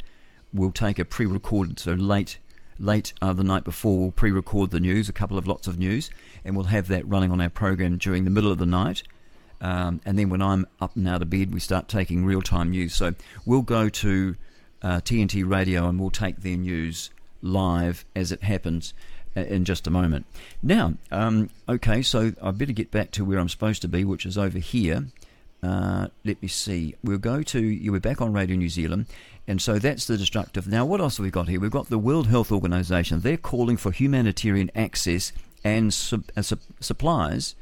We'll 0.52 0.72
take 0.72 0.98
a 0.98 1.04
pre-recorded 1.04 1.78
so 1.78 1.92
late 1.92 2.38
late 2.78 3.12
uh, 3.20 3.32
the 3.32 3.44
night 3.44 3.64
before. 3.64 3.98
We'll 3.98 4.10
pre-record 4.12 4.70
the 4.70 4.80
news, 4.80 5.08
a 5.08 5.12
couple 5.12 5.38
of 5.38 5.46
lots 5.46 5.66
of 5.66 5.78
news, 5.78 6.10
and 6.44 6.54
we'll 6.54 6.66
have 6.66 6.88
that 6.88 7.08
running 7.08 7.32
on 7.32 7.40
our 7.40 7.48
program 7.48 7.96
during 7.96 8.24
the 8.24 8.30
middle 8.30 8.52
of 8.52 8.58
the 8.58 8.66
night. 8.66 9.02
Um, 9.60 10.00
and 10.04 10.18
then 10.18 10.28
when 10.30 10.40
I'm 10.42 10.66
up 10.80 10.94
and 10.94 11.08
out 11.08 11.22
of 11.22 11.30
bed, 11.30 11.52
we 11.52 11.60
start 11.60 11.88
taking 11.88 12.24
real-time 12.24 12.70
news. 12.70 12.94
So 12.94 13.14
we'll 13.44 13.62
go 13.62 13.88
to 13.88 14.36
uh, 14.82 15.00
TNT 15.00 15.48
Radio, 15.48 15.88
and 15.88 15.98
we'll 15.98 16.10
take 16.10 16.42
their 16.42 16.56
news 16.56 17.10
live 17.42 18.04
as 18.16 18.32
it 18.32 18.42
happens 18.42 18.94
uh, 19.36 19.40
in 19.40 19.64
just 19.64 19.86
a 19.86 19.90
moment. 19.90 20.26
Now, 20.62 20.94
um, 21.10 21.50
okay, 21.68 22.02
so 22.02 22.32
I 22.42 22.50
better 22.50 22.72
get 22.72 22.90
back 22.90 23.10
to 23.12 23.24
where 23.24 23.38
I'm 23.38 23.48
supposed 23.48 23.82
to 23.82 23.88
be, 23.88 24.04
which 24.04 24.26
is 24.26 24.38
over 24.38 24.58
here. 24.58 25.06
Uh, 25.62 26.08
let 26.24 26.40
me 26.40 26.48
see. 26.48 26.94
We'll 27.02 27.18
go 27.18 27.42
to 27.42 27.60
you. 27.60 27.92
We're 27.92 28.00
back 28.00 28.20
on 28.20 28.32
Radio 28.32 28.56
New 28.56 28.68
Zealand, 28.68 29.06
and 29.46 29.60
so 29.60 29.78
that's 29.78 30.06
the 30.06 30.16
destructive. 30.16 30.68
Now, 30.68 30.84
what 30.84 31.00
else 31.00 31.16
have 31.16 31.24
we 31.24 31.30
got 31.30 31.48
here? 31.48 31.60
We've 31.60 31.70
got 31.70 31.88
the 31.88 31.98
World 31.98 32.28
Health 32.28 32.52
Organization. 32.52 33.20
They're 33.20 33.36
calling 33.36 33.76
for 33.76 33.90
humanitarian 33.90 34.70
access 34.74 35.32
and 35.64 35.88
uh, 36.36 36.42
supplies 36.80 37.54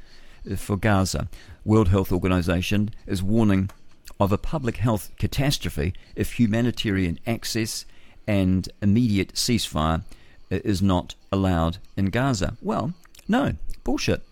for 0.56 0.76
Gaza. 0.76 1.28
World 1.64 1.88
Health 1.88 2.12
Organization 2.12 2.90
is 3.06 3.22
warning 3.22 3.70
of 4.18 4.32
a 4.32 4.38
public 4.38 4.76
health 4.78 5.10
catastrophe 5.18 5.94
if 6.14 6.38
humanitarian 6.38 7.18
access 7.26 7.84
and 8.26 8.68
immediate 8.82 9.34
ceasefire 9.34 10.02
uh, 10.50 10.58
is 10.64 10.82
not 10.82 11.14
allowed 11.30 11.78
in 11.96 12.06
Gaza. 12.06 12.56
Well, 12.62 12.94
no, 13.28 13.54
bullshit. 13.84 14.22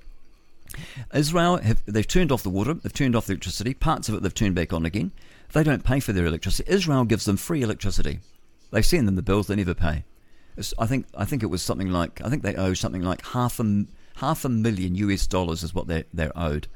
Israel 1.15 1.59
have 1.59 1.83
they've 1.87 2.07
turned 2.07 2.33
off 2.33 2.43
the 2.43 2.51
water, 2.51 2.75
they've 2.75 2.93
turned 2.93 3.15
off 3.15 3.27
the 3.27 3.33
electricity, 3.35 3.75
parts 3.75 4.09
of 4.09 4.17
it 4.17 4.23
they've 4.23 4.35
turned 4.35 4.55
back 4.55 4.73
on 4.73 4.85
again. 4.85 5.13
They 5.53 5.63
don't 5.63 5.85
pay 5.85 6.01
for 6.01 6.13
their 6.13 6.27
electricity. 6.27 6.71
Israel 6.71 7.05
gives 7.05 7.27
them 7.27 7.37
free 7.37 7.63
electricity. 7.63 8.19
They 8.73 8.83
send 8.83 9.07
them 9.07 9.15
the 9.15 9.23
bills, 9.23 9.47
they 9.47 9.55
never 9.55 9.75
pay. 9.75 10.05
It's, 10.57 10.75
I 10.79 10.87
think 10.87 11.07
I 11.17 11.25
think 11.25 11.43
it 11.43 11.47
was 11.47 11.63
something 11.63 11.91
like 11.91 12.21
I 12.25 12.29
think 12.29 12.43
they 12.43 12.57
owe 12.57 12.75
something 12.75 13.03
like 13.03 13.25
half 13.27 13.61
a 13.61 13.85
half 14.17 14.45
a 14.45 14.49
million 14.49 14.95
US 14.97 15.27
dollars 15.27 15.63
is 15.63 15.75
what 15.75 15.87
they 15.87 16.05
they're 16.13 16.37
owed 16.37 16.69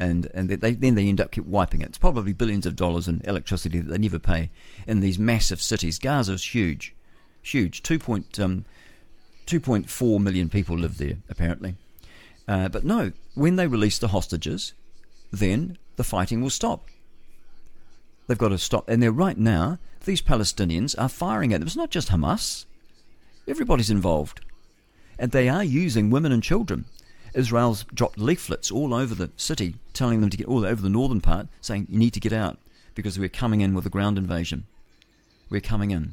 and 0.00 0.28
and 0.34 0.48
they, 0.48 0.72
then 0.72 0.94
they 0.94 1.08
end 1.08 1.20
up 1.20 1.30
keep 1.30 1.46
wiping 1.46 1.82
it. 1.82 1.88
It's 1.90 1.98
probably 1.98 2.32
billions 2.32 2.66
of 2.66 2.74
dollars 2.74 3.06
in 3.06 3.20
electricity 3.24 3.78
that 3.78 3.90
they 3.90 3.98
never 3.98 4.18
pay 4.18 4.50
in 4.86 5.00
these 5.00 5.18
massive 5.18 5.60
cities. 5.62 5.98
Gaza 5.98 6.32
is 6.32 6.54
huge, 6.54 6.94
huge. 7.42 7.82
2. 7.82 8.00
Um, 8.40 8.64
2.4 9.46 10.20
million 10.20 10.48
people 10.48 10.78
live 10.78 10.98
there, 10.98 11.16
apparently. 11.28 11.74
Uh, 12.46 12.68
but 12.68 12.84
no, 12.84 13.12
when 13.34 13.56
they 13.56 13.66
release 13.66 13.98
the 13.98 14.08
hostages, 14.08 14.74
then 15.32 15.76
the 15.96 16.04
fighting 16.04 16.40
will 16.40 16.50
stop. 16.50 16.86
They've 18.26 18.38
got 18.38 18.50
to 18.50 18.58
stop. 18.58 18.88
And 18.88 19.02
they're 19.02 19.10
right 19.10 19.36
now, 19.36 19.78
these 20.04 20.22
Palestinians 20.22 20.94
are 20.98 21.08
firing 21.08 21.52
at 21.52 21.60
them. 21.60 21.66
It's 21.66 21.76
not 21.76 21.90
just 21.90 22.10
Hamas, 22.10 22.64
everybody's 23.48 23.90
involved. 23.90 24.40
And 25.18 25.32
they 25.32 25.48
are 25.48 25.64
using 25.64 26.10
women 26.10 26.30
and 26.30 26.42
children. 26.42 26.84
Israel's 27.34 27.84
dropped 27.94 28.18
leaflets 28.18 28.70
all 28.70 28.92
over 28.92 29.14
the 29.14 29.30
city 29.36 29.76
telling 29.92 30.20
them 30.20 30.30
to 30.30 30.36
get 30.36 30.48
all 30.48 30.64
over 30.64 30.82
the 30.82 30.88
northern 30.88 31.20
part, 31.20 31.48
saying, 31.60 31.86
You 31.88 31.98
need 31.98 32.14
to 32.14 32.20
get 32.20 32.32
out 32.32 32.58
because 32.94 33.18
we're 33.18 33.28
coming 33.28 33.60
in 33.60 33.74
with 33.74 33.86
a 33.86 33.90
ground 33.90 34.18
invasion. 34.18 34.64
We're 35.48 35.60
coming 35.60 35.90
in. 35.90 36.12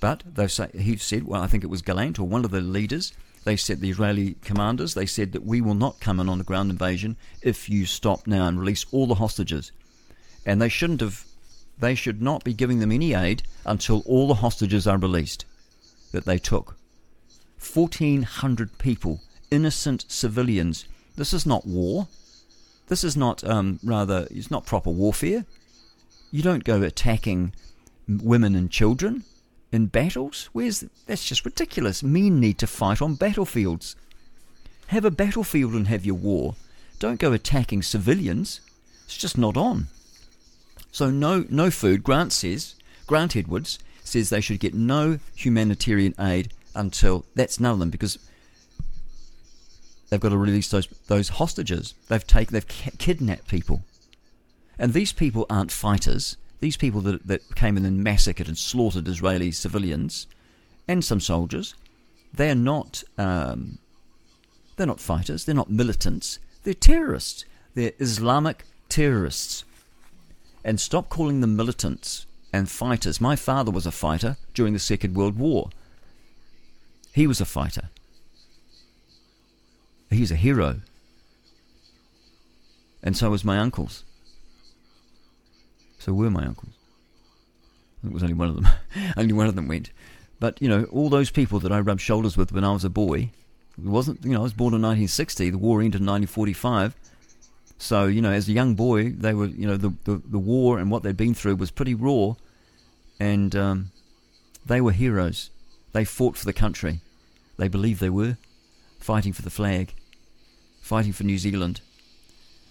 But 0.00 0.22
they 0.26 0.48
say, 0.48 0.70
he 0.72 0.96
said, 0.96 1.26
well, 1.26 1.42
I 1.42 1.46
think 1.46 1.62
it 1.62 1.70
was 1.70 1.82
Gallant 1.82 2.18
or 2.18 2.26
one 2.26 2.44
of 2.44 2.50
the 2.50 2.62
leaders, 2.62 3.12
they 3.44 3.56
said, 3.56 3.80
the 3.80 3.90
Israeli 3.90 4.36
commanders, 4.42 4.94
they 4.94 5.06
said 5.06 5.32
that 5.32 5.44
we 5.44 5.60
will 5.60 5.74
not 5.74 6.00
come 6.00 6.18
in 6.20 6.28
on 6.28 6.40
a 6.40 6.44
ground 6.44 6.70
invasion 6.70 7.16
if 7.42 7.68
you 7.68 7.86
stop 7.86 8.26
now 8.26 8.46
and 8.46 8.58
release 8.58 8.86
all 8.92 9.06
the 9.06 9.16
hostages. 9.16 9.72
And 10.46 10.60
they 10.60 10.70
shouldn't 10.70 11.02
have, 11.02 11.24
they 11.78 11.94
should 11.94 12.22
not 12.22 12.44
be 12.44 12.54
giving 12.54 12.80
them 12.80 12.92
any 12.92 13.12
aid 13.12 13.42
until 13.66 14.02
all 14.06 14.26
the 14.26 14.34
hostages 14.34 14.86
are 14.86 14.98
released 14.98 15.44
that 16.12 16.24
they 16.24 16.38
took. 16.38 16.76
1,400 17.62 18.78
people, 18.78 19.20
innocent 19.50 20.04
civilians. 20.08 20.86
This 21.16 21.32
is 21.32 21.46
not 21.46 21.66
war. 21.66 22.08
This 22.88 23.04
is 23.04 23.16
not, 23.16 23.44
um, 23.44 23.78
rather, 23.82 24.26
it's 24.30 24.50
not 24.50 24.66
proper 24.66 24.90
warfare. 24.90 25.44
You 26.30 26.42
don't 26.42 26.64
go 26.64 26.82
attacking 26.82 27.52
women 28.08 28.54
and 28.54 28.70
children 28.70 29.24
in 29.72 29.86
battles? 29.86 30.48
Where's 30.52 30.84
that's 31.06 31.24
just 31.24 31.44
ridiculous. 31.44 32.02
Men 32.02 32.40
need 32.40 32.58
to 32.58 32.66
fight 32.66 33.00
on 33.02 33.14
battlefields. 33.14 33.96
Have 34.88 35.04
a 35.04 35.10
battlefield 35.10 35.74
and 35.74 35.88
have 35.88 36.04
your 36.04 36.16
war. 36.16 36.54
Don't 36.98 37.20
go 37.20 37.32
attacking 37.32 37.82
civilians. 37.82 38.60
It's 39.04 39.16
just 39.16 39.38
not 39.38 39.56
on. 39.56 39.86
So 40.92 41.10
no 41.10 41.44
no 41.48 41.70
food. 41.70 42.02
Grant 42.02 42.32
says 42.32 42.74
Grant 43.06 43.36
Edwards 43.36 43.78
says 44.04 44.30
they 44.30 44.40
should 44.40 44.60
get 44.60 44.74
no 44.74 45.18
humanitarian 45.34 46.14
aid 46.18 46.52
until 46.74 47.24
that's 47.34 47.60
none 47.60 47.72
of 47.72 47.78
them 47.78 47.90
because 47.90 48.18
they've 50.10 50.20
got 50.20 50.28
to 50.28 50.38
release 50.38 50.68
those 50.68 50.86
those 51.06 51.30
hostages. 51.30 51.94
They've 52.08 52.26
taken 52.26 52.52
they've 52.52 52.68
kidnapped 52.98 53.48
people, 53.48 53.82
and 54.78 54.92
these 54.92 55.12
people 55.12 55.46
aren't 55.48 55.72
fighters 55.72 56.36
these 56.60 56.76
people 56.76 57.00
that, 57.00 57.26
that 57.26 57.54
came 57.54 57.76
in 57.76 57.84
and 57.84 58.04
massacred 58.04 58.46
and 58.46 58.56
slaughtered 58.56 59.08
Israeli 59.08 59.50
civilians 59.50 60.26
and 60.86 61.04
some 61.04 61.20
soldiers, 61.20 61.74
they 62.32 62.50
are 62.50 62.54
not 62.54 63.02
um, 63.18 63.78
they're 64.76 64.86
not 64.86 65.00
fighters, 65.00 65.44
they're 65.44 65.54
not 65.54 65.70
militants, 65.70 66.38
they're 66.62 66.74
terrorists. 66.74 67.44
They're 67.74 67.92
Islamic 67.98 68.64
terrorists. 68.88 69.64
And 70.64 70.80
stop 70.80 71.08
calling 71.08 71.40
them 71.40 71.56
militants 71.56 72.26
and 72.52 72.68
fighters. 72.68 73.20
My 73.20 73.36
father 73.36 73.70
was 73.70 73.86
a 73.86 73.92
fighter 73.92 74.36
during 74.52 74.72
the 74.72 74.78
Second 74.78 75.14
World 75.14 75.38
War. 75.38 75.70
He 77.14 77.26
was 77.26 77.40
a 77.40 77.44
fighter. 77.44 77.90
He's 80.10 80.30
a 80.30 80.36
hero. 80.36 80.80
And 83.02 83.16
so 83.16 83.30
was 83.30 83.44
my 83.44 83.58
uncles. 83.58 84.04
So 85.98 86.12
were 86.12 86.30
my 86.30 86.44
uncles. 86.44 86.72
It 88.04 88.12
was 88.12 88.22
only 88.22 88.34
one 88.34 88.48
of 88.48 88.56
them. 88.56 88.68
only 89.16 89.32
one 89.32 89.46
of 89.46 89.54
them 89.54 89.68
went. 89.68 89.90
But, 90.38 90.60
you 90.60 90.68
know, 90.68 90.84
all 90.84 91.10
those 91.10 91.30
people 91.30 91.60
that 91.60 91.72
I 91.72 91.80
rubbed 91.80 92.00
shoulders 92.00 92.36
with 92.36 92.52
when 92.52 92.64
I 92.64 92.72
was 92.72 92.84
a 92.84 92.90
boy, 92.90 93.30
it 93.78 93.84
wasn't, 93.84 94.24
you 94.24 94.32
know, 94.32 94.40
I 94.40 94.42
was 94.42 94.54
born 94.54 94.74
in 94.74 94.82
1960, 94.82 95.50
the 95.50 95.58
war 95.58 95.80
ended 95.80 96.00
in 96.00 96.06
1945. 96.06 96.94
So, 97.78 98.06
you 98.06 98.20
know, 98.22 98.32
as 98.32 98.48
a 98.48 98.52
young 98.52 98.74
boy, 98.74 99.10
they 99.10 99.34
were, 99.34 99.46
you 99.46 99.66
know, 99.66 99.76
the, 99.76 99.94
the, 100.04 100.20
the 100.26 100.38
war 100.38 100.78
and 100.78 100.90
what 100.90 101.02
they'd 101.02 101.16
been 101.16 101.34
through 101.34 101.56
was 101.56 101.70
pretty 101.70 101.94
raw. 101.94 102.34
And 103.18 103.54
um, 103.54 103.90
they 104.64 104.80
were 104.80 104.92
heroes. 104.92 105.50
They 105.92 106.04
fought 106.04 106.36
for 106.36 106.46
the 106.46 106.52
country. 106.52 107.00
They 107.58 107.68
believed 107.68 108.00
they 108.00 108.10
were 108.10 108.38
fighting 108.98 109.32
for 109.32 109.42
the 109.42 109.50
flag, 109.50 109.94
fighting 110.90 111.12
for 111.12 111.22
New 111.22 111.38
Zealand, 111.38 111.80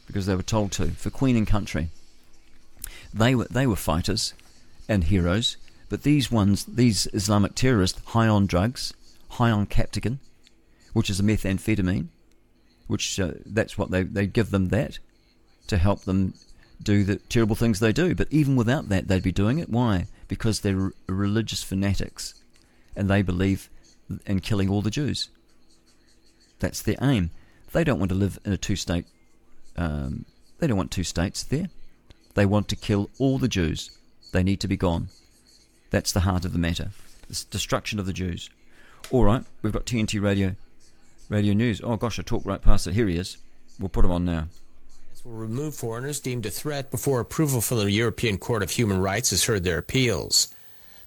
because 0.05 0.25
they 0.25 0.35
were 0.35 0.43
told 0.43 0.73
to, 0.73 0.87
for 0.87 1.09
Queen 1.09 1.37
and 1.37 1.47
country. 1.47 1.87
They 3.13 3.33
were 3.33 3.47
they 3.49 3.65
were 3.65 3.77
fighters 3.77 4.33
and 4.89 5.05
heroes, 5.05 5.55
but 5.87 6.03
these 6.03 6.29
ones, 6.29 6.65
these 6.65 7.07
Islamic 7.13 7.55
terrorists, 7.55 8.01
high 8.07 8.27
on 8.27 8.45
drugs, 8.45 8.93
high 9.29 9.51
on 9.51 9.67
captagon, 9.67 10.17
which 10.91 11.09
is 11.09 11.21
a 11.21 11.23
methamphetamine, 11.23 12.07
which 12.87 13.21
uh, 13.21 13.31
that's 13.45 13.77
what 13.77 13.89
they 13.89 14.03
they 14.03 14.27
give 14.27 14.51
them 14.51 14.67
that 14.67 14.99
to 15.67 15.77
help 15.77 16.01
them 16.01 16.33
do 16.83 17.05
the 17.05 17.15
terrible 17.15 17.55
things 17.55 17.79
they 17.79 17.93
do. 17.93 18.13
But 18.15 18.27
even 18.31 18.57
without 18.57 18.89
that, 18.89 19.07
they'd 19.07 19.23
be 19.23 19.43
doing 19.43 19.59
it. 19.59 19.69
Why? 19.69 20.07
Because 20.27 20.59
they're 20.59 20.91
religious 21.07 21.63
fanatics, 21.63 22.33
and 22.97 23.09
they 23.09 23.21
believe 23.21 23.69
in 24.25 24.41
killing 24.41 24.69
all 24.69 24.81
the 24.81 24.97
Jews. 24.99 25.29
That's 26.59 26.81
their 26.81 26.97
aim. 27.01 27.31
They 27.71 27.83
don't 27.83 27.99
want 27.99 28.09
to 28.09 28.15
live 28.15 28.39
in 28.45 28.53
a 28.53 28.57
two-state. 28.57 29.05
Um, 29.77 30.25
they 30.59 30.67
don't 30.67 30.77
want 30.77 30.91
two 30.91 31.03
states 31.03 31.43
there. 31.43 31.69
They 32.33 32.45
want 32.45 32.67
to 32.69 32.75
kill 32.75 33.09
all 33.19 33.37
the 33.37 33.47
Jews. 33.47 33.91
They 34.31 34.43
need 34.43 34.59
to 34.61 34.67
be 34.67 34.77
gone. 34.77 35.09
That's 35.89 36.11
the 36.11 36.21
heart 36.21 36.45
of 36.45 36.53
the 36.53 36.59
matter. 36.59 36.91
The 37.27 37.45
destruction 37.49 37.99
of 37.99 38.05
the 38.05 38.13
Jews. 38.13 38.49
All 39.11 39.23
right, 39.23 39.43
we've 39.61 39.73
got 39.73 39.85
TNT 39.85 40.21
Radio, 40.21 40.55
Radio 41.29 41.53
News. 41.53 41.81
Oh 41.83 41.95
gosh, 41.95 42.19
I 42.19 42.23
talked 42.23 42.45
right 42.45 42.61
past 42.61 42.87
it. 42.87 42.93
Here 42.93 43.07
he 43.07 43.17
is. 43.17 43.37
We'll 43.79 43.89
put 43.89 44.05
him 44.05 44.11
on 44.11 44.25
now. 44.25 44.47
Will 45.25 45.33
remove 45.33 45.75
foreigners 45.75 46.21
deemed 46.21 46.45
a 46.45 46.49
threat 46.49 46.91
before 46.91 47.19
approval 47.19 47.59
from 47.59 47.79
the 47.79 47.91
European 47.91 48.37
Court 48.37 48.63
of 48.63 48.71
Human 48.71 49.01
Rights 49.01 49.31
has 49.31 49.43
heard 49.43 49.63
their 49.65 49.77
appeals. 49.77 50.47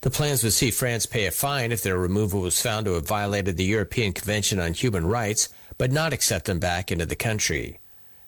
The 0.03 0.11
plans 0.11 0.43
would 0.43 0.53
see 0.53 0.71
France 0.71 1.07
pay 1.07 1.27
a 1.27 1.31
fine 1.31 1.73
if 1.73 1.83
their 1.83 1.97
removal 1.97 2.41
was 2.41 2.61
found 2.61 2.87
to 2.87 2.93
have 2.95 3.07
violated 3.07 3.57
the 3.57 3.65
European 3.65 4.13
Convention 4.13 4.59
on 4.61 4.75
Human 4.75 5.07
Rights, 5.07 5.49
but 5.83 5.91
not 5.91 6.12
accept 6.12 6.45
them 6.45 6.61
back 6.61 6.93
into 6.93 7.05
the 7.05 7.16
country. 7.16 7.80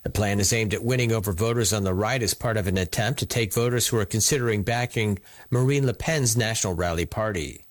The 0.02 0.10
plan 0.10 0.40
is 0.40 0.52
aimed 0.52 0.74
at 0.74 0.82
winning 0.82 1.12
over 1.12 1.30
voters 1.30 1.72
on 1.72 1.84
the 1.84 1.94
right 1.94 2.20
as 2.20 2.34
part 2.34 2.56
of 2.56 2.66
an 2.66 2.76
attempt 2.76 3.20
to 3.20 3.26
take 3.26 3.54
voters 3.54 3.86
who 3.86 3.96
are 3.96 4.04
considering 4.04 4.64
backing 4.64 5.20
Marine 5.50 5.86
Le 5.86 5.94
Pen's 5.94 6.36
National 6.36 6.74
Rally 6.74 7.06
Party. 7.06 7.64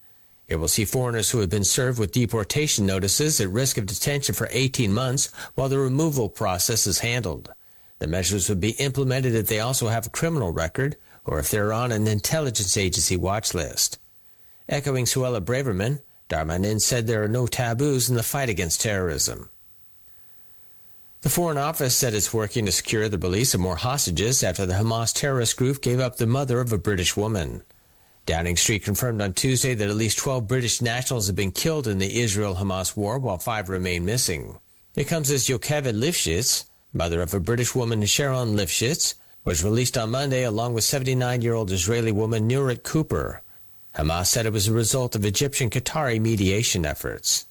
It 0.47 0.55
will 0.55 0.69
see 0.69 0.85
foreigners 0.85 1.31
who 1.31 1.39
have 1.39 1.49
been 1.49 1.65
served 1.65 1.99
with 1.99 2.13
deportation 2.13 2.85
notices 2.85 3.41
at 3.41 3.49
risk 3.49 3.77
of 3.77 3.85
detention 3.85 4.33
for 4.33 4.47
18 4.51 4.93
months 4.93 5.29
while 5.55 5.67
the 5.67 5.79
removal 5.79 6.29
process 6.29 6.87
is 6.87 6.99
handled. 6.99 7.51
The 7.99 8.07
measures 8.07 8.47
would 8.47 8.61
be 8.61 8.79
implemented 8.79 9.35
if 9.35 9.47
they 9.47 9.59
also 9.59 9.89
have 9.89 10.07
a 10.07 10.11
criminal 10.11 10.53
record 10.53 10.95
or 11.25 11.39
if 11.39 11.51
they're 11.51 11.73
on 11.73 11.91
an 11.91 12.07
intelligence 12.07 12.77
agency 12.77 13.17
watch 13.17 13.53
list. 13.53 13.99
Echoing 14.69 15.03
Suella 15.03 15.41
Braverman, 15.41 15.99
Darmanin 16.29 16.79
said 16.79 17.05
there 17.05 17.21
are 17.25 17.27
no 17.27 17.47
taboos 17.47 18.09
in 18.09 18.15
the 18.15 18.23
fight 18.23 18.47
against 18.47 18.79
terrorism. 18.79 19.49
The 21.23 21.29
Foreign 21.29 21.57
Office 21.57 21.95
said 21.95 22.13
it's 22.13 22.33
working 22.33 22.65
to 22.65 22.71
secure 22.73 23.07
the 23.07 23.17
release 23.17 23.53
of 23.53 23.61
more 23.61 23.77
hostages 23.77 24.43
after 24.43 24.65
the 24.65 24.73
Hamas 24.73 25.13
terrorist 25.13 25.55
group 25.55 25.81
gave 25.81 26.01
up 26.01 26.17
the 26.17 26.27
mother 26.27 26.59
of 26.59 26.73
a 26.73 26.77
British 26.77 27.15
woman. 27.15 27.63
Downing 28.25 28.57
Street 28.57 28.83
confirmed 28.83 29.21
on 29.21 29.31
Tuesday 29.31 29.73
that 29.73 29.87
at 29.87 29.95
least 29.95 30.17
12 30.17 30.49
British 30.49 30.81
nationals 30.81 31.27
have 31.27 31.35
been 31.37 31.53
killed 31.53 31.87
in 31.87 31.97
the 31.97 32.19
Israel 32.19 32.55
Hamas 32.55 32.97
war, 32.97 33.19
while 33.19 33.37
five 33.37 33.69
remain 33.69 34.03
missing. 34.03 34.57
It 34.95 35.05
comes 35.05 35.31
as 35.31 35.47
Yocheved 35.47 35.97
Lifshitz, 35.97 36.65
mother 36.91 37.21
of 37.21 37.33
a 37.33 37.39
British 37.39 37.73
woman 37.73 38.05
Sharon 38.05 38.57
Lifshitz, 38.57 39.13
was 39.45 39.63
released 39.63 39.97
on 39.97 40.11
Monday 40.11 40.43
along 40.43 40.73
with 40.73 40.83
79 40.83 41.41
year 41.41 41.53
old 41.53 41.71
Israeli 41.71 42.11
woman 42.11 42.49
Nurit 42.49 42.83
Cooper. 42.83 43.41
Hamas 43.95 44.25
said 44.25 44.45
it 44.45 44.51
was 44.51 44.67
a 44.67 44.73
result 44.73 45.15
of 45.15 45.23
Egyptian 45.23 45.69
Qatari 45.69 46.19
mediation 46.19 46.85
efforts. 46.85 47.45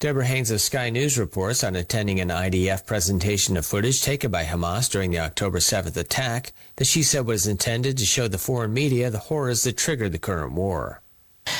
Deborah 0.00 0.24
Haynes 0.24 0.50
of 0.50 0.62
Sky 0.62 0.88
News 0.88 1.18
reports 1.18 1.62
on 1.62 1.76
attending 1.76 2.20
an 2.20 2.30
IDF 2.30 2.86
presentation 2.86 3.58
of 3.58 3.66
footage 3.66 4.00
taken 4.00 4.30
by 4.30 4.44
Hamas 4.44 4.90
during 4.90 5.10
the 5.10 5.18
October 5.18 5.58
7th 5.58 5.94
attack 5.94 6.54
that 6.76 6.86
she 6.86 7.02
said 7.02 7.26
was 7.26 7.46
intended 7.46 7.98
to 7.98 8.06
show 8.06 8.26
the 8.26 8.38
foreign 8.38 8.72
media 8.72 9.10
the 9.10 9.18
horrors 9.18 9.62
that 9.64 9.76
triggered 9.76 10.12
the 10.12 10.18
current 10.18 10.52
war. 10.52 11.02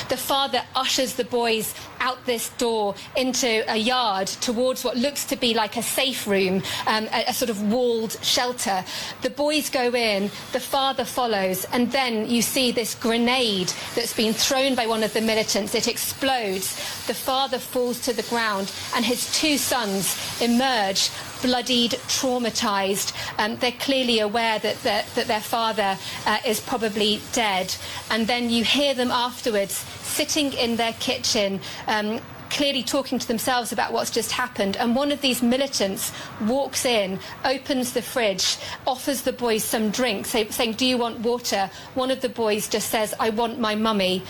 The 0.09 0.17
father 0.17 0.61
ushers 0.75 1.15
the 1.15 1.23
boys 1.25 1.73
out 1.99 2.25
this 2.25 2.49
door 2.57 2.95
into 3.15 3.63
a 3.71 3.77
yard 3.77 4.27
towards 4.27 4.83
what 4.83 4.97
looks 4.97 5.25
to 5.25 5.35
be 5.35 5.53
like 5.53 5.77
a 5.77 5.83
safe 5.83 6.27
room, 6.27 6.63
um, 6.87 7.07
a, 7.13 7.25
a, 7.27 7.33
sort 7.33 7.49
of 7.49 7.71
walled 7.71 8.11
shelter. 8.23 8.83
The 9.21 9.29
boys 9.29 9.69
go 9.69 9.93
in, 9.93 10.31
the 10.51 10.59
father 10.59 11.05
follows, 11.05 11.65
and 11.71 11.91
then 11.91 12.29
you 12.29 12.41
see 12.41 12.71
this 12.71 12.95
grenade 12.95 13.71
that's 13.95 14.15
been 14.15 14.33
thrown 14.33 14.75
by 14.75 14.87
one 14.87 15.03
of 15.03 15.13
the 15.13 15.21
militants. 15.21 15.75
It 15.75 15.87
explodes. 15.87 16.75
The 17.07 17.13
father 17.13 17.59
falls 17.59 17.99
to 18.01 18.13
the 18.13 18.23
ground, 18.23 18.71
and 18.95 19.05
his 19.05 19.31
two 19.39 19.57
sons 19.57 20.17
emerge 20.41 21.09
bloodied, 21.41 21.91
traumatized. 22.07 23.13
Um, 23.37 23.57
they're 23.57 23.71
clearly 23.73 24.19
aware 24.19 24.59
that, 24.59 24.81
that, 24.83 25.05
that 25.15 25.27
their 25.27 25.41
father 25.41 25.97
uh, 26.25 26.37
is 26.45 26.59
probably 26.59 27.21
dead. 27.33 27.73
And 28.09 28.27
then 28.27 28.49
you 28.49 28.63
hear 28.63 28.93
them 28.93 29.11
afterwards 29.11 29.73
sitting 29.73 30.53
in 30.53 30.75
their 30.75 30.93
kitchen. 30.93 31.59
Um, 31.87 32.19
clearly 32.51 32.83
talking 32.83 33.17
to 33.17 33.27
themselves 33.27 33.71
about 33.71 33.93
what's 33.93 34.11
just 34.11 34.31
happened. 34.31 34.77
And 34.77 34.95
one 34.95 35.11
of 35.11 35.21
these 35.21 35.41
militants 35.41 36.11
walks 36.41 36.85
in, 36.85 37.19
opens 37.45 37.93
the 37.93 38.01
fridge, 38.01 38.57
offers 38.85 39.21
the 39.21 39.33
boys 39.33 39.63
some 39.63 39.89
drink, 39.89 40.25
say, 40.25 40.47
saying, 40.49 40.73
Do 40.73 40.85
you 40.85 40.97
want 40.97 41.19
water? 41.19 41.71
One 41.95 42.11
of 42.11 42.21
the 42.21 42.29
boys 42.29 42.67
just 42.67 42.89
says, 42.89 43.13
I 43.19 43.29
want 43.29 43.59
my 43.59 43.75
mummy. 43.75 44.23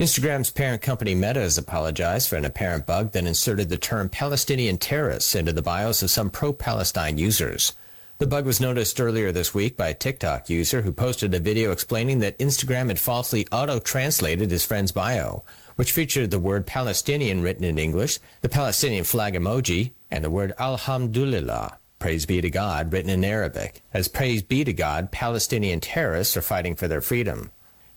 Instagram's 0.00 0.50
parent 0.50 0.80
company 0.80 1.14
Meta 1.14 1.40
has 1.40 1.58
apologized 1.58 2.26
for 2.26 2.36
an 2.36 2.46
apparent 2.46 2.86
bug 2.86 3.12
that 3.12 3.26
inserted 3.26 3.68
the 3.68 3.76
term 3.76 4.08
Palestinian 4.08 4.78
terrorists 4.78 5.34
into 5.34 5.52
the 5.52 5.60
bios 5.60 6.02
of 6.02 6.10
some 6.10 6.30
pro 6.30 6.54
Palestine 6.54 7.18
users. 7.18 7.74
The 8.16 8.26
bug 8.26 8.46
was 8.46 8.62
noticed 8.62 8.98
earlier 8.98 9.30
this 9.30 9.52
week 9.52 9.76
by 9.76 9.88
a 9.88 9.94
TikTok 9.94 10.48
user 10.48 10.80
who 10.80 10.90
posted 10.90 11.34
a 11.34 11.38
video 11.38 11.70
explaining 11.70 12.20
that 12.20 12.38
Instagram 12.38 12.88
had 12.88 12.98
falsely 12.98 13.46
auto 13.52 13.78
translated 13.78 14.50
his 14.50 14.64
friend's 14.64 14.90
bio 14.90 15.44
which 15.76 15.92
featured 15.92 16.30
the 16.30 16.38
word 16.38 16.66
Palestinian 16.66 17.42
written 17.42 17.64
in 17.64 17.78
English, 17.78 18.18
the 18.40 18.48
Palestinian 18.48 19.04
flag 19.04 19.34
emoji, 19.34 19.92
and 20.10 20.24
the 20.24 20.30
word 20.30 20.54
Alhamdulillah, 20.58 21.78
praise 21.98 22.24
be 22.24 22.40
to 22.40 22.48
God, 22.48 22.90
written 22.90 23.10
in 23.10 23.22
Arabic. 23.22 23.82
As 23.92 24.08
praise 24.08 24.42
be 24.42 24.64
to 24.64 24.72
God, 24.72 25.12
Palestinian 25.12 25.80
terrorists 25.80 26.38
are 26.38 26.42
fighting 26.42 26.74
for 26.74 26.88
their 26.88 27.02
freedom. 27.02 27.50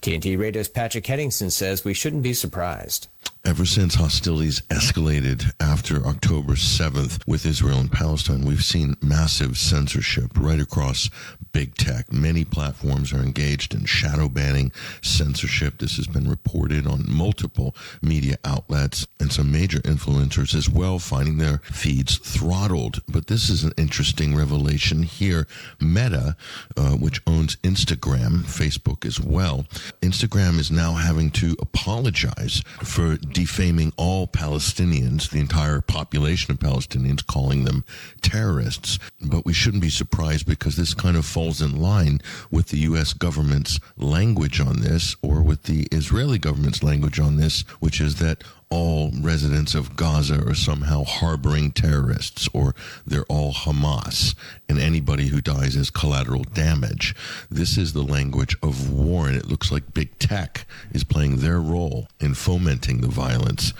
TNT 0.03 0.37
Radio's 0.37 0.67
Patrick 0.67 1.07
Henningsen 1.07 1.49
says 1.49 1.85
we 1.85 1.93
shouldn't 1.93 2.23
be 2.23 2.33
surprised. 2.33 3.07
Ever 3.45 3.65
since 3.65 3.95
hostilities 3.95 4.61
escalated 4.69 5.51
after 5.59 6.05
October 6.05 6.53
7th 6.53 7.27
with 7.27 7.45
Israel 7.45 7.79
and 7.79 7.91
Palestine, 7.91 8.45
we've 8.45 8.63
seen 8.63 8.95
massive 9.01 9.57
censorship 9.57 10.31
right 10.37 10.61
across 10.61 11.09
big 11.51 11.75
tech. 11.75 12.11
Many 12.11 12.45
platforms 12.45 13.13
are 13.13 13.21
engaged 13.21 13.73
in 13.73 13.85
shadow 13.85 14.27
banning 14.27 14.71
censorship. 15.01 15.77
This 15.77 15.97
has 15.97 16.07
been 16.07 16.29
reported 16.29 16.87
on 16.87 17.05
multiple 17.07 17.75
media 18.01 18.37
outlets 18.43 19.05
and 19.19 19.31
some 19.31 19.51
major 19.51 19.79
influencers 19.79 20.55
as 20.55 20.69
well 20.69 20.97
finding 20.97 21.37
their 21.37 21.59
feeds 21.59 22.17
throttled. 22.17 23.01
But 23.07 23.27
this 23.27 23.49
is 23.49 23.63
an 23.63 23.73
interesting 23.77 24.35
revelation 24.35 25.03
here. 25.03 25.47
Meta, 25.79 26.35
uh, 26.75 26.91
which 26.91 27.21
owns 27.27 27.57
Instagram, 27.57 28.43
Facebook 28.43 29.05
as 29.05 29.19
well, 29.19 29.65
Instagram 30.01 30.57
is 30.59 30.71
now 30.71 30.93
having 30.93 31.29
to 31.31 31.55
apologize 31.61 32.63
for 32.83 33.12
defaming 33.17 33.93
all 33.97 34.27
Palestinians, 34.27 35.29
the 35.29 35.39
entire 35.39 35.81
population 35.81 36.51
of 36.51 36.59
Palestinians, 36.59 37.25
calling 37.25 37.63
them 37.63 37.83
terrorists. 38.21 38.99
But 39.21 39.45
we 39.45 39.53
shouldn't 39.53 39.83
be 39.83 39.89
surprised 39.89 40.45
because 40.45 40.75
this 40.75 40.93
kind 40.93 41.17
of 41.17 41.25
falls 41.25 41.61
in 41.61 41.79
line 41.79 42.19
with 42.51 42.69
the 42.69 42.79
U.S. 42.79 43.13
government's 43.13 43.79
language 43.97 44.59
on 44.59 44.81
this 44.81 45.15
or 45.21 45.41
with 45.41 45.63
the 45.63 45.87
Israeli 45.91 46.37
government's 46.37 46.83
language 46.83 47.19
on 47.19 47.37
this, 47.37 47.61
which 47.79 47.99
is 48.01 48.15
that 48.15 48.43
all 48.73 49.11
residents 49.21 49.75
of 49.75 49.95
Gaza 49.95 50.43
are 50.47 50.55
somehow 50.55 51.03
harboring 51.03 51.71
terrorists 51.73 52.49
or 52.53 52.73
they're 53.05 53.25
all 53.25 53.53
Hamas 53.53 54.33
and 54.67 54.79
anybody 54.79 55.27
who 55.27 55.41
dies 55.41 55.75
is 55.75 55.91
collateral 55.91 56.43
damage. 56.43 57.15
This 57.51 57.77
is 57.77 57.93
the 57.93 58.01
language 58.01 58.57
of 58.63 58.91
war 58.91 59.27
and 59.27 59.35
it 59.37 59.45
looks 59.45 59.71
like 59.71 59.93
big 59.93 60.17
tech 60.17 60.65
is 60.91 61.03
playing 61.03 61.37
their 61.37 61.61
role 61.61 62.07
in 62.19 62.33
fomenting 62.33 63.01
the 63.01 63.09
violence. 63.09 63.73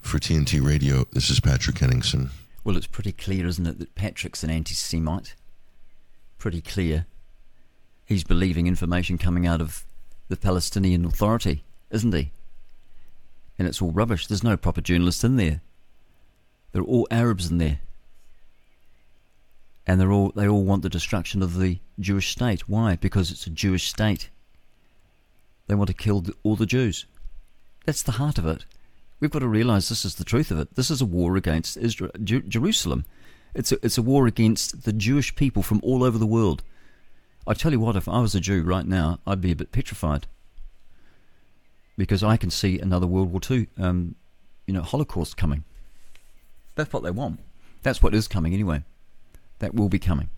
For 0.00 0.18
TNT 0.18 0.64
Radio, 0.64 1.06
this 1.12 1.28
is 1.28 1.40
Patrick 1.40 1.76
Henningsen. 1.76 2.30
Well, 2.64 2.78
it's 2.78 2.86
pretty 2.86 3.12
clear, 3.12 3.46
isn't 3.46 3.66
it, 3.66 3.78
that 3.78 3.94
Patrick's 3.96 4.42
an 4.42 4.48
anti 4.48 4.72
Semite? 4.72 5.34
Pretty 6.38 6.62
clear. 6.62 7.04
He's 8.06 8.24
believing 8.24 8.66
information 8.66 9.18
coming 9.18 9.46
out 9.46 9.60
of 9.60 9.84
the 10.28 10.38
Palestinian 10.38 11.04
Authority, 11.04 11.64
isn't 11.90 12.14
he? 12.14 12.32
And 13.58 13.66
it's 13.66 13.82
all 13.82 13.90
rubbish. 13.90 14.26
There's 14.26 14.44
no 14.44 14.56
proper 14.56 14.80
journalists 14.80 15.24
in 15.24 15.36
there. 15.36 15.60
They're 16.72 16.82
all 16.82 17.08
Arabs 17.10 17.50
in 17.50 17.58
there. 17.58 17.80
And 19.86 20.00
they're 20.00 20.12
all 20.12 20.32
they 20.36 20.46
all 20.46 20.64
want 20.64 20.82
the 20.82 20.90
destruction 20.90 21.42
of 21.42 21.58
the 21.58 21.78
Jewish 21.98 22.30
state. 22.30 22.68
Why? 22.68 22.96
Because 22.96 23.30
it's 23.30 23.46
a 23.46 23.50
Jewish 23.50 23.88
state. 23.88 24.28
They 25.66 25.74
want 25.74 25.88
to 25.88 25.94
kill 25.94 26.24
all 26.42 26.56
the 26.56 26.66
Jews. 26.66 27.06
That's 27.86 28.02
the 28.02 28.12
heart 28.12 28.38
of 28.38 28.46
it. 28.46 28.64
We've 29.18 29.30
got 29.30 29.40
to 29.40 29.48
realize 29.48 29.88
this 29.88 30.04
is 30.04 30.14
the 30.14 30.24
truth 30.24 30.50
of 30.50 30.58
it. 30.58 30.76
This 30.76 30.90
is 30.90 31.00
a 31.00 31.06
war 31.06 31.36
against 31.36 31.76
Israel, 31.76 32.12
Jer- 32.22 32.40
Jerusalem. 32.40 33.04
It's 33.54 33.72
a, 33.72 33.84
it's 33.84 33.98
a 33.98 34.02
war 34.02 34.26
against 34.26 34.84
the 34.84 34.92
Jewish 34.92 35.34
people 35.34 35.62
from 35.62 35.80
all 35.82 36.04
over 36.04 36.18
the 36.18 36.26
world. 36.26 36.62
I 37.46 37.54
tell 37.54 37.72
you 37.72 37.80
what, 37.80 37.96
if 37.96 38.08
I 38.08 38.20
was 38.20 38.34
a 38.34 38.40
Jew 38.40 38.62
right 38.62 38.86
now, 38.86 39.20
I'd 39.26 39.40
be 39.40 39.50
a 39.50 39.56
bit 39.56 39.72
petrified 39.72 40.26
because 41.98 42.22
I 42.22 42.36
can 42.36 42.48
see 42.48 42.78
another 42.78 43.08
World 43.08 43.32
War 43.32 43.40
II, 43.50 43.66
um, 43.76 44.14
you 44.66 44.72
know, 44.72 44.82
Holocaust 44.82 45.36
coming. 45.36 45.64
That's 46.76 46.92
what 46.92 47.02
they 47.02 47.10
want. 47.10 47.40
That's 47.82 48.02
what 48.02 48.14
is 48.14 48.28
coming 48.28 48.54
anyway. 48.54 48.84
That 49.58 49.74
will 49.74 49.88
be 49.88 49.98
coming, 49.98 50.30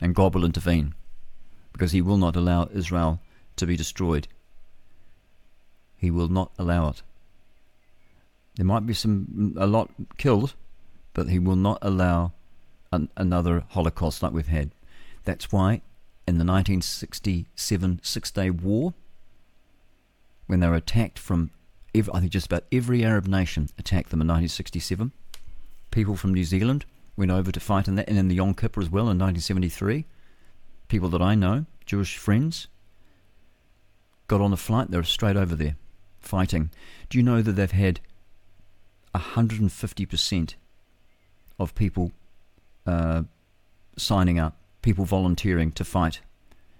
and 0.00 0.14
God 0.14 0.34
will 0.34 0.46
intervene 0.46 0.94
because 1.72 1.92
He 1.92 2.00
will 2.00 2.16
not 2.16 2.34
allow 2.34 2.68
Israel 2.72 3.20
to 3.56 3.66
be 3.66 3.76
destroyed. 3.76 4.26
He 5.98 6.10
will 6.10 6.28
not 6.28 6.50
allow 6.58 6.88
it. 6.88 7.02
There 8.56 8.64
might 8.64 8.86
be 8.86 8.94
some 8.94 9.54
a 9.58 9.66
lot 9.66 9.90
killed, 10.16 10.54
but 11.12 11.28
He 11.28 11.38
will 11.38 11.56
not 11.56 11.78
allow 11.82 12.32
an, 12.90 13.10
another 13.18 13.64
Holocaust 13.68 14.22
like 14.22 14.32
we've 14.32 14.46
had. 14.46 14.70
That's 15.24 15.52
why 15.52 15.82
in 16.26 16.38
the 16.38 16.44
1967 16.44 18.00
Six 18.02 18.30
Day 18.30 18.48
War 18.48 18.94
when 20.46 20.60
they 20.60 20.68
were 20.68 20.74
attacked 20.74 21.18
from, 21.18 21.50
every, 21.94 22.12
I 22.12 22.20
think 22.20 22.32
just 22.32 22.46
about 22.46 22.64
every 22.72 23.04
Arab 23.04 23.26
nation 23.26 23.68
attacked 23.78 24.10
them 24.10 24.20
in 24.20 24.28
1967. 24.28 25.12
People 25.90 26.16
from 26.16 26.34
New 26.34 26.44
Zealand 26.44 26.84
went 27.16 27.30
over 27.30 27.50
to 27.50 27.60
fight 27.60 27.88
in 27.88 27.94
that, 27.96 28.08
and 28.08 28.18
in 28.18 28.28
the 28.28 28.34
Yom 28.36 28.54
Kippur 28.54 28.80
as 28.80 28.90
well 28.90 29.04
in 29.04 29.18
1973. 29.18 30.04
People 30.88 31.08
that 31.08 31.22
I 31.22 31.34
know, 31.34 31.66
Jewish 31.84 32.16
friends, 32.16 32.68
got 34.28 34.40
on 34.40 34.52
a 34.52 34.56
flight. 34.56 34.90
They 34.90 34.98
were 34.98 35.04
straight 35.04 35.36
over 35.36 35.54
there, 35.54 35.76
fighting. 36.20 36.70
Do 37.08 37.18
you 37.18 37.24
know 37.24 37.42
that 37.42 37.52
they've 37.52 37.70
had 37.70 38.00
150% 39.14 40.54
of 41.58 41.74
people 41.74 42.12
uh, 42.86 43.22
signing 43.96 44.38
up, 44.38 44.56
people 44.82 45.04
volunteering 45.04 45.72
to 45.72 45.84
fight? 45.84 46.20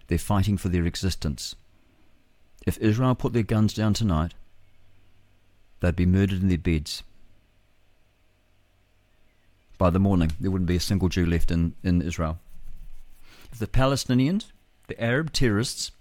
They're 0.08 0.18
fighting 0.18 0.56
for 0.56 0.68
their 0.68 0.84
existence. 0.84 1.56
If 2.66 2.78
Israel 2.78 3.14
put 3.14 3.32
their 3.32 3.44
guns 3.44 3.72
down 3.72 3.94
tonight, 3.94 4.34
they'd 5.80 5.94
be 5.94 6.04
murdered 6.04 6.42
in 6.42 6.48
their 6.48 6.58
beds. 6.58 7.04
By 9.78 9.90
the 9.90 10.00
morning, 10.00 10.32
there 10.40 10.50
wouldn't 10.50 10.68
be 10.68 10.76
a 10.76 10.80
single 10.80 11.08
Jew 11.08 11.24
left 11.24 11.52
in, 11.52 11.74
in 11.84 12.02
Israel. 12.02 12.40
If 13.52 13.60
the 13.60 13.68
Palestinians, 13.68 14.46
the 14.88 15.00
Arab 15.02 15.32
terrorists, 15.32 15.92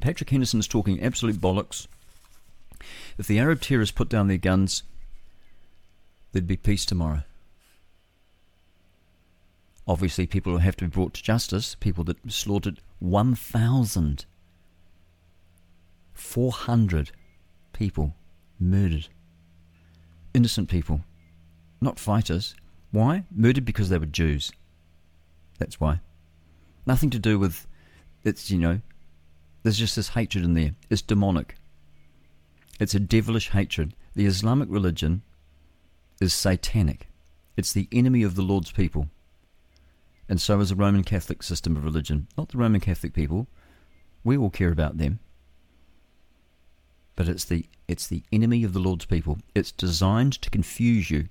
Patrick 0.00 0.30
Henderson 0.30 0.58
is 0.58 0.66
talking 0.66 1.00
absolute 1.00 1.40
bollocks. 1.40 1.86
If 3.16 3.28
the 3.28 3.38
Arab 3.38 3.60
terrorists 3.60 3.94
put 3.94 4.08
down 4.08 4.26
their 4.26 4.38
guns, 4.38 4.82
there'd 6.32 6.46
be 6.46 6.56
peace 6.56 6.84
tomorrow. 6.84 7.22
Obviously, 9.86 10.26
people 10.26 10.52
will 10.52 10.60
have 10.60 10.76
to 10.76 10.84
be 10.84 10.90
brought 10.90 11.14
to 11.14 11.22
justice. 11.22 11.76
People 11.76 12.04
that 12.04 12.32
slaughtered 12.32 12.80
1,000 12.98 14.24
400 16.14 17.10
people 17.72 18.14
murdered. 18.58 19.08
Innocent 20.34 20.68
people, 20.68 21.02
not 21.80 21.98
fighters. 21.98 22.54
Why? 22.90 23.24
Murdered 23.34 23.64
because 23.64 23.88
they 23.88 23.98
were 23.98 24.06
Jews. 24.06 24.52
That's 25.58 25.80
why. 25.80 26.00
Nothing 26.86 27.10
to 27.10 27.18
do 27.18 27.38
with 27.38 27.66
it's, 28.24 28.50
you 28.50 28.58
know, 28.58 28.80
there's 29.62 29.78
just 29.78 29.96
this 29.96 30.10
hatred 30.10 30.44
in 30.44 30.54
there. 30.54 30.74
It's 30.90 31.02
demonic. 31.02 31.56
It's 32.80 32.94
a 32.94 33.00
devilish 33.00 33.50
hatred. 33.50 33.94
The 34.14 34.26
Islamic 34.26 34.68
religion 34.70 35.22
is 36.20 36.34
satanic. 36.34 37.08
It's 37.56 37.72
the 37.72 37.88
enemy 37.92 38.22
of 38.22 38.34
the 38.34 38.42
Lord's 38.42 38.72
people. 38.72 39.08
And 40.28 40.40
so 40.40 40.60
is 40.60 40.70
the 40.70 40.76
Roman 40.76 41.04
Catholic 41.04 41.42
system 41.42 41.76
of 41.76 41.84
religion. 41.84 42.28
Not 42.36 42.48
the 42.48 42.58
Roman 42.58 42.80
Catholic 42.80 43.12
people. 43.12 43.48
We 44.24 44.36
all 44.36 44.50
care 44.50 44.72
about 44.72 44.98
them 44.98 45.20
but 47.16 47.28
it's 47.28 47.44
the 47.44 47.66
it's 47.88 48.06
the 48.06 48.22
enemy 48.32 48.64
of 48.64 48.72
the 48.72 48.78
Lord's 48.78 49.04
people. 49.04 49.38
It's 49.54 49.72
designed 49.72 50.40
to 50.42 50.50
confuse 50.50 51.10
you. 51.10 51.28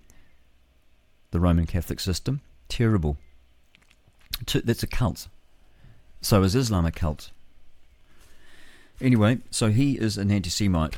The 1.32 1.40
Roman 1.40 1.66
Catholic 1.66 2.00
system, 2.00 2.42
terrible. 2.68 3.18
That's 4.54 4.84
a 4.84 4.88
cult. 4.88 5.28
So 6.22 6.44
is 6.44 6.56
Islam 6.56 6.86
a 6.86 6.92
cult. 6.92 7.32
Anyway, 9.00 9.40
so 9.50 9.70
he 9.70 9.98
is 9.98 10.18
an 10.18 10.30
anti-Semite, 10.30 10.96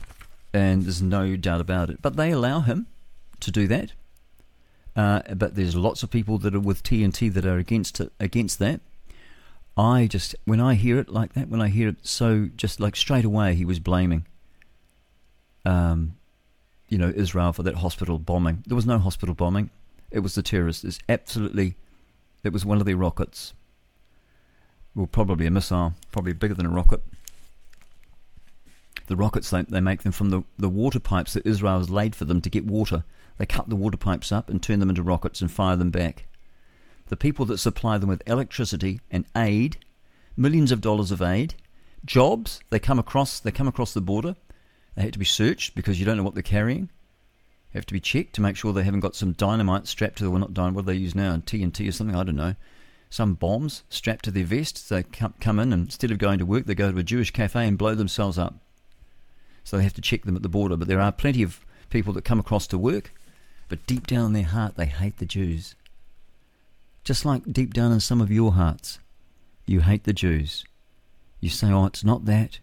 and 0.53 0.83
there's 0.83 1.01
no 1.01 1.35
doubt 1.37 1.61
about 1.61 1.89
it. 1.89 2.01
But 2.01 2.15
they 2.17 2.31
allow 2.31 2.59
him 2.61 2.87
to 3.39 3.51
do 3.51 3.67
that. 3.67 3.93
uh, 4.95 5.21
but 5.35 5.55
there's 5.55 5.75
lots 5.75 6.03
of 6.03 6.11
people 6.11 6.37
that 6.39 6.53
are 6.53 6.59
with 6.59 6.83
TNT 6.83 7.33
that 7.33 7.45
are 7.45 7.57
against 7.57 7.99
it, 7.99 8.11
against 8.19 8.59
that. 8.59 8.81
I 9.75 10.07
just 10.07 10.35
when 10.45 10.59
I 10.59 10.75
hear 10.75 10.99
it 10.99 11.09
like 11.09 11.33
that, 11.33 11.49
when 11.49 11.61
I 11.61 11.69
hear 11.69 11.87
it 11.87 11.97
so 12.03 12.49
just 12.55 12.79
like 12.79 12.95
straight 12.95 13.25
away, 13.25 13.55
he 13.55 13.65
was 13.65 13.79
blaming, 13.79 14.25
um, 15.65 16.15
you 16.89 16.97
know, 16.97 17.11
Israel 17.15 17.53
for 17.53 17.63
that 17.63 17.75
hospital 17.75 18.19
bombing. 18.19 18.63
There 18.67 18.75
was 18.75 18.85
no 18.85 18.99
hospital 18.99 19.35
bombing. 19.35 19.69
It 20.11 20.19
was 20.19 20.35
the 20.35 20.43
terrorists. 20.43 20.83
It's 20.83 20.99
absolutely, 21.09 21.75
it 22.43 22.53
was 22.53 22.65
one 22.65 22.79
of 22.79 22.85
their 22.85 22.97
rockets. 22.97 23.53
Well, 24.95 25.07
probably 25.07 25.47
a 25.47 25.51
missile, 25.51 25.93
probably 26.11 26.33
bigger 26.33 26.53
than 26.53 26.67
a 26.67 26.69
rocket. 26.69 27.01
The 29.07 29.15
rockets 29.15 29.49
they, 29.49 29.63
they 29.63 29.81
make 29.81 30.03
them 30.03 30.11
from 30.11 30.29
the, 30.29 30.43
the 30.57 30.69
water 30.69 30.99
pipes 30.99 31.33
that 31.33 31.45
Israel 31.45 31.79
has 31.79 31.89
laid 31.89 32.15
for 32.15 32.25
them 32.25 32.41
to 32.41 32.49
get 32.49 32.65
water. 32.65 33.03
They 33.37 33.45
cut 33.45 33.69
the 33.69 33.75
water 33.75 33.97
pipes 33.97 34.31
up 34.31 34.49
and 34.49 34.61
turn 34.61 34.79
them 34.79 34.89
into 34.89 35.01
rockets 35.01 35.41
and 35.41 35.51
fire 35.51 35.75
them 35.75 35.89
back. 35.89 36.27
The 37.07 37.17
people 37.17 37.45
that 37.47 37.57
supply 37.57 37.97
them 37.97 38.09
with 38.09 38.21
electricity 38.27 39.01
and 39.11 39.25
aid, 39.35 39.77
millions 40.37 40.71
of 40.71 40.79
dollars 40.79 41.11
of 41.11 41.21
aid, 41.21 41.55
jobs, 42.05 42.59
they 42.69 42.79
come 42.79 42.99
across 42.99 43.39
they 43.39 43.51
come 43.51 43.67
across 43.67 43.93
the 43.93 44.01
border. 44.01 44.35
They 44.95 45.03
have 45.03 45.11
to 45.11 45.19
be 45.19 45.25
searched 45.25 45.75
because 45.75 45.99
you 45.99 46.05
don't 46.05 46.17
know 46.17 46.23
what 46.23 46.33
they're 46.33 46.43
carrying. 46.43 46.89
They 47.71 47.79
have 47.79 47.85
to 47.87 47.93
be 47.93 47.99
checked 47.99 48.33
to 48.35 48.41
make 48.41 48.55
sure 48.55 48.71
they 48.71 48.83
haven't 48.83 48.99
got 48.99 49.15
some 49.15 49.33
dynamite 49.33 49.87
strapped 49.87 50.17
to 50.17 50.23
the 50.23 50.29
well 50.29 50.39
not 50.39 50.53
dynamite 50.53 50.75
what 50.75 50.85
do 50.85 50.91
they 50.93 50.99
use 50.99 51.15
now, 51.15 51.37
TNT 51.37 51.87
or 51.89 51.91
something, 51.91 52.15
I 52.15 52.23
don't 52.23 52.35
know. 52.35 52.55
Some 53.09 53.33
bombs 53.35 53.83
strapped 53.89 54.25
to 54.25 54.31
their 54.31 54.43
vests. 54.43 54.89
They 54.89 55.03
come, 55.03 55.33
come 55.39 55.59
in 55.59 55.73
and 55.73 55.85
instead 55.85 56.11
of 56.11 56.17
going 56.17 56.39
to 56.39 56.45
work, 56.45 56.65
they 56.65 56.75
go 56.75 56.91
to 56.91 56.97
a 56.97 57.03
Jewish 57.03 57.31
cafe 57.31 57.67
and 57.67 57.77
blow 57.77 57.95
themselves 57.95 58.37
up. 58.37 58.55
So 59.63 59.77
they 59.77 59.83
have 59.83 59.93
to 59.93 60.01
check 60.01 60.23
them 60.23 60.35
at 60.35 60.41
the 60.41 60.49
border. 60.49 60.77
But 60.77 60.87
there 60.87 61.01
are 61.01 61.11
plenty 61.11 61.43
of 61.43 61.63
people 61.89 62.13
that 62.13 62.25
come 62.25 62.39
across 62.39 62.67
to 62.67 62.77
work, 62.77 63.13
but 63.69 63.85
deep 63.85 64.07
down 64.07 64.27
in 64.27 64.33
their 64.33 64.43
heart, 64.43 64.75
they 64.75 64.87
hate 64.87 65.17
the 65.17 65.25
Jews. 65.25 65.75
Just 67.03 67.25
like 67.25 67.43
deep 67.51 67.73
down 67.73 67.91
in 67.91 67.99
some 67.99 68.21
of 68.21 68.31
your 68.31 68.53
hearts, 68.53 68.99
you 69.65 69.81
hate 69.81 70.05
the 70.05 70.13
Jews. 70.13 70.65
You 71.39 71.49
say, 71.49 71.71
oh, 71.71 71.85
it's 71.85 72.03
not 72.03 72.25
that. 72.25 72.59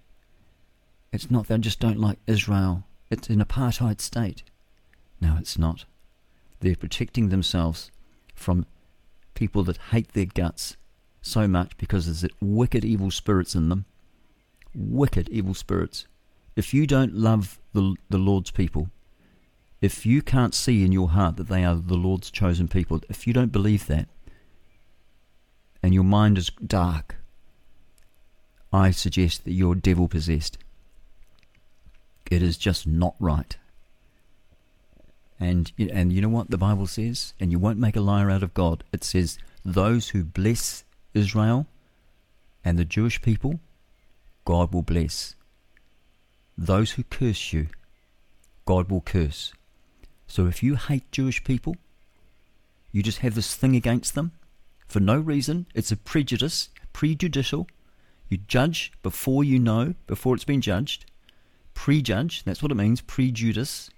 It's 1.13 1.31
not. 1.31 1.51
I 1.51 1.57
just 1.57 1.81
don't 1.81 1.99
like 1.99 2.19
Israel. 2.27 2.85
It's 3.11 3.29
an 3.29 3.45
apartheid 3.45 4.01
state. 4.01 4.43
No, 5.21 5.37
it's 5.39 5.59
not. 5.59 5.85
They're 6.61 6.77
protecting 6.77 7.29
themselves 7.29 7.91
from 8.35 8.67
people 9.35 9.65
that 9.65 9.79
hate 9.91 10.13
their 10.13 10.27
guts 10.27 10.77
so 11.23 11.49
much 11.49 11.77
because 11.77 12.07
there's 12.07 12.33
wicked 12.41 12.85
evil 12.85 13.11
spirits 13.11 13.55
in 13.55 13.69
them. 13.69 13.85
Wicked 14.75 15.29
evil 15.29 15.55
spirits. 15.55 16.07
If 16.57 16.73
you 16.73 16.87
don't 16.87 17.15
love 17.15 17.59
the, 17.73 17.97
the 18.09 18.19
Lord's 18.19 18.51
people, 18.51 18.91
if 19.81 20.05
you 20.05 20.23
can't 20.23 20.55
see 20.55 20.85
in 20.85 20.93
your 20.93 21.11
heart 21.11 21.37
that 21.37 21.49
they 21.49 21.65
are 21.65 21.75
the 21.75 21.97
Lord's 21.97 22.31
chosen 22.31 22.69
people, 22.69 23.01
if 23.09 23.27
you 23.27 23.33
don't 23.33 23.53
believe 23.53 23.87
that, 23.87 24.09
and 25.83 25.95
your 25.95 26.05
mind 26.05 26.39
is 26.39 26.51
dark, 26.51 27.17
I 28.73 28.91
suggest 28.91 29.45
that 29.45 29.53
you're 29.53 29.75
devil 29.75 30.07
possessed. 30.07 30.59
It 32.31 32.43
is 32.43 32.57
just 32.57 32.87
not 32.87 33.15
right. 33.19 33.57
And 35.39 35.73
and 35.79 36.13
you 36.13 36.21
know 36.21 36.29
what 36.29 36.51
the 36.51 36.59
Bible 36.59 36.87
says, 36.87 37.35
and 37.41 37.51
you 37.51 37.59
won't 37.59 37.79
make 37.79 37.97
a 37.97 38.01
liar 38.01 38.31
out 38.31 38.43
of 38.43 38.55
God. 38.55 38.85
It 38.93 39.03
says 39.03 39.39
those 39.65 40.11
who 40.11 40.23
bless 40.23 40.85
Israel 41.13 41.67
and 42.65 42.79
the 42.79 42.85
Jewish 42.85 43.21
people, 43.21 43.59
God 44.45 44.73
will 44.73 44.83
bless. 44.83 45.35
Those 46.57 46.93
who 46.93 47.03
curse 47.05 47.53
you, 47.53 47.69
God 48.67 48.91
will 48.91 49.01
curse. 49.01 49.53
So 50.27 50.47
if 50.47 50.63
you 50.63 50.77
hate 50.77 51.11
Jewish 51.11 51.43
people, 51.43 51.77
you 52.93 53.03
just 53.03 53.19
have 53.19 53.35
this 53.35 53.55
thing 53.57 53.75
against 53.75 54.15
them 54.15 54.33
for 54.87 55.01
no 55.01 55.19
reason. 55.19 55.67
It's 55.75 55.91
a 55.91 55.97
prejudice, 55.97 56.69
prejudicial. 56.93 57.67
You 58.29 58.39
judge 58.47 58.93
before 59.03 59.43
you 59.43 59.59
know, 59.59 59.95
before 60.07 60.35
it's 60.35 60.45
been 60.45 60.61
judged. 60.61 61.10
Prejudge, 61.81 62.45
that's 62.45 62.63
what 62.63 62.71
it 62.71 62.75
means, 62.75 63.01
prejudice, 63.01 63.89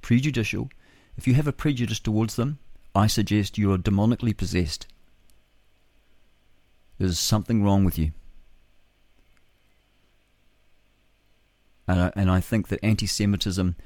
prejudicial. 0.00 0.70
If 1.18 1.28
you 1.28 1.34
have 1.34 1.46
a 1.46 1.52
prejudice 1.52 2.00
towards 2.00 2.36
them, 2.36 2.58
I 2.94 3.06
suggest 3.06 3.58
you 3.58 3.70
are 3.70 3.76
demonically 3.76 4.34
possessed. 4.34 4.86
There's 6.96 7.18
something 7.18 7.62
wrong 7.62 7.84
with 7.84 7.98
you. 7.98 8.12
And 11.86 12.00
I, 12.00 12.12
and 12.16 12.30
I 12.30 12.40
think 12.40 12.68
that 12.68 12.82
anti 12.82 13.06
Semitism, 13.06 13.76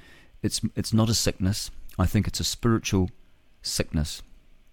it's, 0.40 0.60
it's 0.76 0.92
not 0.92 1.10
a 1.10 1.14
sickness, 1.14 1.72
I 1.98 2.06
think 2.06 2.28
it's 2.28 2.38
a 2.38 2.44
spiritual 2.44 3.10
sickness. 3.60 4.22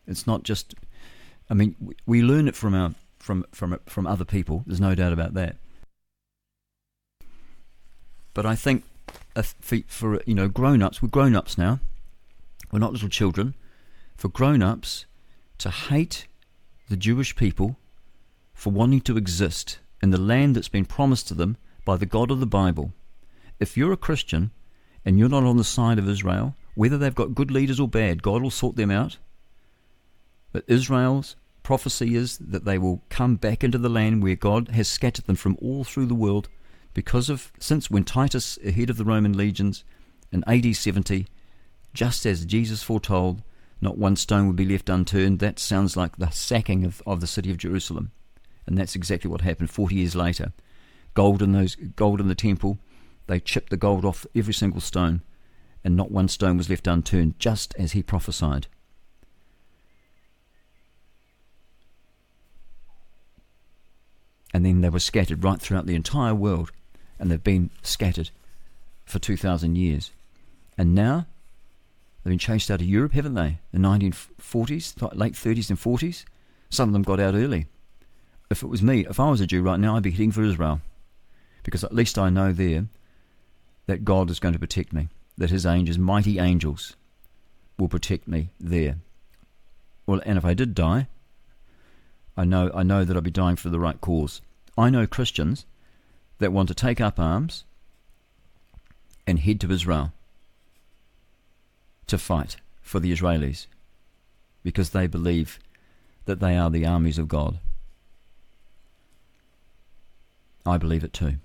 It's 0.06 0.28
not 0.28 0.44
just. 0.44 0.76
I 1.50 1.56
mean, 1.56 1.96
we 2.06 2.22
learn 2.22 2.48
it 2.48 2.56
from 2.56 2.76
our 2.76 2.94
from 3.18 3.48
from 3.52 3.80
from 3.88 4.06
other 4.06 4.26
people. 4.26 4.64
There's 4.68 4.80
no 4.80 4.94
doubt 4.94 5.12
about 5.12 5.34
that. 5.34 5.56
But 8.34 8.46
I 8.46 8.56
think 8.56 8.84
uh, 9.36 9.42
for, 9.42 9.80
for 9.88 10.22
you 10.26 10.36
know 10.36 10.48
grown-ups, 10.48 11.02
we're 11.02 11.10
grown-ups 11.10 11.58
now. 11.58 11.80
We're 12.72 12.80
not 12.80 12.94
little 12.94 13.10
children. 13.10 13.56
For 14.16 14.30
grown-ups 14.30 15.06
to 15.60 15.70
hate 15.70 16.28
the 16.90 16.98
Jewish 16.98 17.36
people 17.36 17.78
for 18.54 18.72
wanting 18.72 19.02
to 19.02 19.18
exist 19.18 19.80
in 20.02 20.12
the 20.12 20.20
land 20.20 20.56
that's 20.56 20.68
been 20.68 20.86
promised 20.86 21.28
to 21.30 21.34
them 21.34 21.58
by 21.86 21.98
the 21.98 22.06
God 22.06 22.32
of 22.32 22.40
the 22.40 22.46
Bible. 22.46 22.94
If 23.60 23.78
you're 23.78 23.94
a 23.94 23.98
Christian 23.98 24.52
and 25.06 25.18
you're 25.18 25.30
not 25.30 25.44
on 25.44 25.58
the 25.58 25.64
side 25.64 25.98
of 25.98 26.10
Israel, 26.10 26.56
whether 26.76 26.98
they've 26.98 27.16
got 27.16 27.36
good 27.36 27.52
leaders 27.52 27.80
or 27.80 27.88
bad, 27.88 28.22
God 28.22 28.42
will 28.42 28.52
sort 28.52 28.76
them 28.76 28.92
out. 28.92 29.18
But 30.52 30.66
Israel's 30.68 31.36
prophecy 31.64 32.16
is 32.16 32.38
that 32.38 32.66
they 32.66 32.78
will 32.78 33.02
come 33.10 33.36
back 33.36 33.64
into 33.64 33.78
the 33.78 33.90
land 33.90 34.24
where 34.24 34.36
God 34.36 34.70
has 34.70 34.88
scattered 34.88 35.26
them 35.26 35.36
from 35.36 35.58
all 35.62 35.84
through 35.84 36.08
the 36.08 36.16
world 36.16 36.50
because 37.00 37.30
of 37.30 37.54
since 37.62 37.90
when 37.90 38.04
Titus, 38.04 38.60
ahead 38.62 38.90
of 38.90 38.98
the 38.98 39.06
Roman 39.06 39.32
legions 39.32 39.86
in 40.34 40.44
AD 40.46 40.76
70, 40.76 41.28
just 41.94 42.26
as 42.26 42.44
Jesus 42.44 42.84
foretold, 42.84 43.42
not 43.80 43.98
one 43.98 44.18
stone 44.18 44.48
would 44.48 44.58
be 44.58 44.66
left 44.66 44.90
unturned. 44.90 45.40
That 45.40 45.60
sounds 45.60 45.96
like 45.96 46.18
the 46.18 46.30
sacking 46.30 46.84
of, 46.84 47.02
of 47.08 47.22
the 47.22 47.26
city 47.26 47.52
of 47.52 47.58
Jerusalem. 47.58 48.12
And 48.68 48.78
that's 48.78 48.98
exactly 48.98 49.32
what 49.32 49.40
happened 49.40 49.70
40 49.70 49.96
years 49.96 50.14
later. 50.14 50.52
Gold 51.14 51.42
in, 51.42 51.54
those, 51.54 51.76
gold 51.76 52.20
in 52.20 52.28
the 52.28 52.36
temple, 52.36 52.80
they 53.28 53.40
chipped 53.40 53.70
the 53.70 53.78
gold 53.78 54.04
off 54.04 54.26
every 54.36 54.54
single 54.54 54.82
stone 54.82 55.22
and 55.82 55.96
not 55.96 56.12
one 56.12 56.28
stone 56.28 56.58
was 56.58 56.70
left 56.70 56.86
unturned, 56.86 57.40
just 57.40 57.74
as 57.80 57.94
he 57.94 58.04
prophesied. 58.04 58.68
And 64.54 64.66
then 64.66 64.82
they 64.82 64.90
were 64.90 65.00
scattered 65.00 65.46
right 65.46 65.62
throughout 65.62 65.86
the 65.86 65.96
entire 65.96 66.36
world, 66.36 66.74
and 67.20 67.30
they've 67.30 67.44
been 67.44 67.70
scattered 67.82 68.30
for 69.06 69.20
2,000 69.20 69.76
years. 69.76 70.12
And 70.78 70.96
now 70.96 71.26
they've 72.24 72.32
been 72.32 72.40
chased 72.40 72.72
out 72.72 72.82
of 72.82 72.88
Europe, 72.88 73.14
haven't 73.14 73.34
they? 73.34 73.60
The 73.72 73.80
1940s, 73.80 75.16
late 75.16 75.34
30s 75.34 75.70
and 75.70 75.80
40s. 75.80 76.24
Some 76.70 76.90
of 76.90 76.94
them 76.94 77.04
got 77.04 77.20
out 77.20 77.34
early. 77.34 77.66
If 78.50 78.64
it 78.64 78.68
was 78.68 78.82
me, 78.82 79.06
if 79.06 79.20
I 79.20 79.30
was 79.30 79.42
a 79.42 79.48
Jew 79.48 79.62
right 79.62 79.80
now, 79.80 79.96
I'd 79.96 80.04
be 80.04 80.12
heading 80.12 80.32
for 80.32 80.44
Israel. 80.44 80.82
Because 81.64 81.84
at 81.84 81.94
least 81.94 82.18
I 82.18 82.30
know 82.30 82.54
there 82.54 82.86
that 83.86 84.06
God 84.06 84.30
is 84.30 84.40
going 84.40 84.54
to 84.54 84.60
protect 84.60 84.94
me 84.94 85.10
that 85.38 85.50
his 85.50 85.66
angels, 85.66 85.98
mighty 85.98 86.40
angels, 86.40 86.96
will 87.78 87.88
protect 87.88 88.28
me 88.28 88.50
there. 88.60 88.98
Well, 90.06 90.22
and 90.26 90.38
if 90.38 90.46
I 90.46 90.54
did 90.54 90.76
die, 90.76 91.08
I 92.38 92.46
know 92.46 92.72
I 92.74 92.84
know 92.84 93.04
that 93.04 93.18
I'd 93.18 93.24
be 93.24 93.32
dying 93.32 93.56
for 93.56 93.70
the 93.70 93.80
right 93.80 94.00
cause. 94.00 94.42
I 94.78 94.90
know 94.90 95.06
Christians 95.06 95.66
that 96.40 96.52
want 96.52 96.68
to 96.70 96.76
take 96.76 97.00
up 97.00 97.20
arms 97.20 97.64
and 99.28 99.40
head 99.40 99.62
to 99.62 99.72
Israel 99.72 100.12
to 102.08 102.18
fight 102.18 102.58
for 102.82 103.00
the 103.00 103.12
Israelis 103.12 103.68
because 104.64 104.90
they 104.90 105.08
believe 105.08 105.60
that 106.26 106.40
they 106.40 106.58
are 106.58 106.70
the 106.70 106.86
armies 106.86 107.18
of 107.18 107.28
God. 107.28 107.60
I 110.66 110.78
believe 110.78 111.04
it 111.04 111.14
too. 111.14 111.36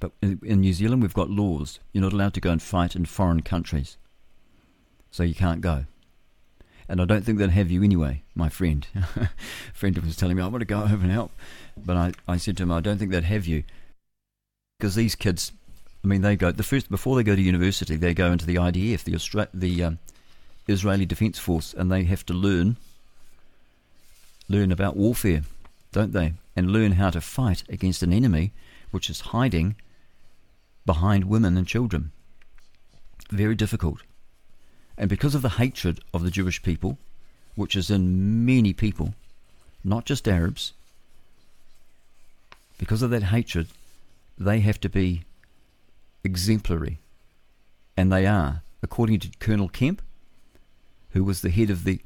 But 0.00 0.12
in 0.22 0.60
New 0.60 0.72
Zealand, 0.72 1.02
we've 1.02 1.14
got 1.14 1.30
laws. 1.30 1.78
You're 1.92 2.02
not 2.02 2.12
allowed 2.12 2.34
to 2.34 2.40
go 2.40 2.50
and 2.50 2.62
fight 2.62 2.94
in 2.94 3.06
foreign 3.06 3.42
countries. 3.42 3.96
So 5.10 5.22
you 5.22 5.34
can't 5.34 5.60
go. 5.60 5.86
And 6.88 7.00
I 7.00 7.04
don't 7.04 7.24
think 7.24 7.38
they'd 7.38 7.50
have 7.50 7.70
you 7.70 7.82
anyway, 7.82 8.22
my 8.34 8.48
friend. 8.48 8.86
friend 9.74 9.98
was 9.98 10.16
telling 10.16 10.36
me, 10.36 10.42
I 10.42 10.46
want 10.46 10.60
to 10.60 10.66
go 10.66 10.82
over 10.82 10.94
and 10.94 11.10
help. 11.10 11.32
But 11.76 11.96
I, 11.96 12.12
I 12.28 12.36
said 12.36 12.56
to 12.58 12.62
him, 12.62 12.70
I 12.70 12.80
don't 12.80 12.98
think 12.98 13.10
they'd 13.10 13.24
have 13.24 13.46
you. 13.46 13.64
Because 14.78 14.94
these 14.94 15.14
kids, 15.14 15.52
I 16.04 16.06
mean, 16.06 16.22
they 16.22 16.36
go, 16.36 16.52
the 16.52 16.62
first, 16.62 16.88
before 16.90 17.16
they 17.16 17.24
go 17.24 17.34
to 17.34 17.42
university, 17.42 17.96
they 17.96 18.14
go 18.14 18.30
into 18.30 18.46
the 18.46 18.56
IDF, 18.56 19.04
the, 19.04 19.12
Austra- 19.12 19.48
the 19.52 19.82
um, 19.82 19.98
Israeli 20.68 21.06
Defense 21.06 21.38
Force, 21.38 21.74
and 21.74 21.90
they 21.90 22.04
have 22.04 22.24
to 22.26 22.34
learn, 22.34 22.76
learn 24.48 24.70
about 24.70 24.96
warfare, 24.96 25.42
don't 25.92 26.12
they? 26.12 26.34
And 26.54 26.70
learn 26.70 26.92
how 26.92 27.10
to 27.10 27.20
fight 27.20 27.64
against 27.68 28.02
an 28.02 28.12
enemy 28.12 28.52
which 28.90 29.10
is 29.10 29.20
hiding 29.20 29.76
behind 30.84 31.24
women 31.24 31.56
and 31.56 31.66
children. 31.66 32.12
Very 33.30 33.56
difficult. 33.56 34.02
And 34.98 35.10
because 35.10 35.34
of 35.34 35.42
the 35.42 35.50
hatred 35.50 36.00
of 36.14 36.22
the 36.22 36.30
Jewish 36.30 36.62
people, 36.62 36.98
which 37.54 37.76
is 37.76 37.90
in 37.90 38.44
many 38.44 38.72
people, 38.72 39.14
not 39.84 40.04
just 40.04 40.28
Arabs, 40.28 40.72
because 42.78 43.02
of 43.02 43.10
that 43.10 43.24
hatred, 43.24 43.68
they 44.38 44.60
have 44.60 44.80
to 44.80 44.88
be 44.88 45.22
exemplary. 46.24 46.98
And 47.96 48.12
they 48.12 48.26
are, 48.26 48.62
according 48.82 49.20
to 49.20 49.30
Colonel 49.38 49.68
Kemp, 49.68 50.02
who 51.10 51.24
was 51.24 51.40
the 51.40 51.50
head 51.50 51.70
of 51.70 51.84
the 51.84 52.00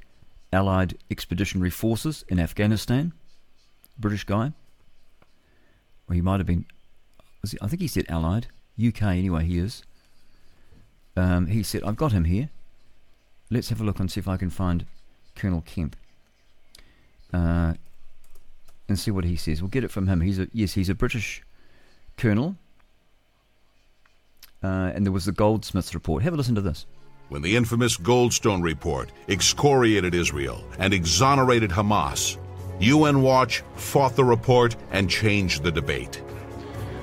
Allied 0.53 0.97
Expeditionary 1.11 1.71
Forces 1.71 2.25
in 2.29 2.39
Afghanistan, 2.39 3.13
British 3.99 4.25
guy. 4.25 4.53
Or 6.09 6.15
he 6.15 6.21
might 6.21 6.39
have 6.41 6.47
been, 6.47 6.67
I 7.61 7.69
think 7.69 7.81
he 7.81 7.89
said 7.89 8.07
Allied, 8.09 8.47
UK 8.85 9.03
anyway, 9.03 9.45
he 9.45 9.59
is. 9.59 9.83
Um, 11.17 11.49
he 11.49 11.63
said, 11.63 11.83
I've 11.83 11.97
got 11.97 12.13
him 12.13 12.25
here. 12.25 12.51
Let's 13.51 13.69
have 13.71 13.81
a 13.81 13.85
look 13.85 13.99
and 13.99 14.11
see 14.11 14.21
if 14.21 14.29
I 14.29 14.37
can 14.37 14.51
find 14.51 14.87
Colonel 15.35 15.63
Kemp. 15.63 15.97
Uh, 17.33 17.75
and 18.89 18.99
see 18.99 19.11
what 19.11 19.25
he 19.25 19.37
says. 19.37 19.63
We'll 19.63 19.69
get 19.69 19.85
it 19.85 19.91
from 19.91 20.07
him. 20.09 20.21
He's 20.21 20.39
a 20.39 20.49
yes, 20.53 20.75
he's 20.75 20.89
a 20.89 20.95
British 20.95 21.43
colonel. 22.17 22.57
Uh, 24.63 24.93
and 24.95 25.07
there 25.07 25.13
was 25.13 25.25
the 25.25 25.33
Goldsmiths 25.33 25.95
report. 25.95 26.23
Have 26.23 26.35
a 26.35 26.37
listen 26.37 26.55
to 26.57 26.61
this. 26.61 26.87
When 27.29 27.43
the 27.43 27.57
infamous 27.57 27.97
Goldstone 27.97 28.63
report 28.63 29.13
excoriated 29.29 30.15
Israel 30.15 30.65
and 30.79 30.93
exonerated 30.93 31.71
Hamas, 31.71 32.37
UN 32.81 33.23
Watch 33.23 33.63
fought 33.77 34.17
the 34.17 34.25
report 34.25 34.77
and 34.91 35.09
changed 35.09 35.63
the 35.63 35.71
debate. 35.71 36.21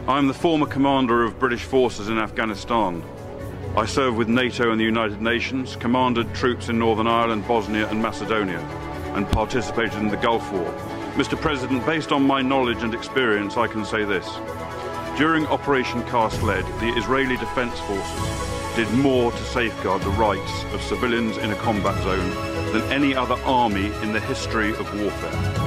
I'm 0.07 0.27
the 0.27 0.33
former 0.33 0.65
commander 0.65 1.23
of 1.23 1.39
British 1.39 1.63
forces 1.63 2.09
in 2.09 2.17
Afghanistan. 2.17 3.03
I 3.77 3.85
served 3.85 4.17
with 4.17 4.27
NATO 4.27 4.71
and 4.71 4.81
the 4.81 4.85
United 4.85 5.21
Nations, 5.21 5.75
commanded 5.75 6.33
troops 6.33 6.67
in 6.67 6.79
Northern 6.79 7.05
Ireland, 7.05 7.47
Bosnia, 7.47 7.87
and 7.89 8.01
Macedonia, 8.01 8.57
and 9.13 9.29
participated 9.29 9.99
in 9.99 10.07
the 10.07 10.17
Gulf 10.17 10.51
War. 10.51 10.73
Mr. 11.13 11.39
President, 11.39 11.85
based 11.85 12.11
on 12.11 12.25
my 12.25 12.41
knowledge 12.41 12.81
and 12.81 12.95
experience, 12.95 13.55
I 13.55 13.67
can 13.67 13.85
say 13.85 14.03
this. 14.03 14.27
During 15.15 15.45
Operation 15.45 16.01
Cast 16.05 16.41
Lead, 16.41 16.65
the 16.79 16.91
Israeli 16.97 17.37
Defense 17.37 17.79
Forces 17.81 18.75
did 18.75 18.91
more 18.93 19.31
to 19.31 19.43
safeguard 19.43 20.01
the 20.01 20.09
rights 20.09 20.63
of 20.73 20.81
civilians 20.81 21.37
in 21.37 21.51
a 21.51 21.55
combat 21.57 22.01
zone 22.01 22.73
than 22.73 22.81
any 22.91 23.15
other 23.15 23.35
army 23.45 23.93
in 24.01 24.11
the 24.11 24.19
history 24.19 24.71
of 24.71 24.91
warfare. 24.99 25.66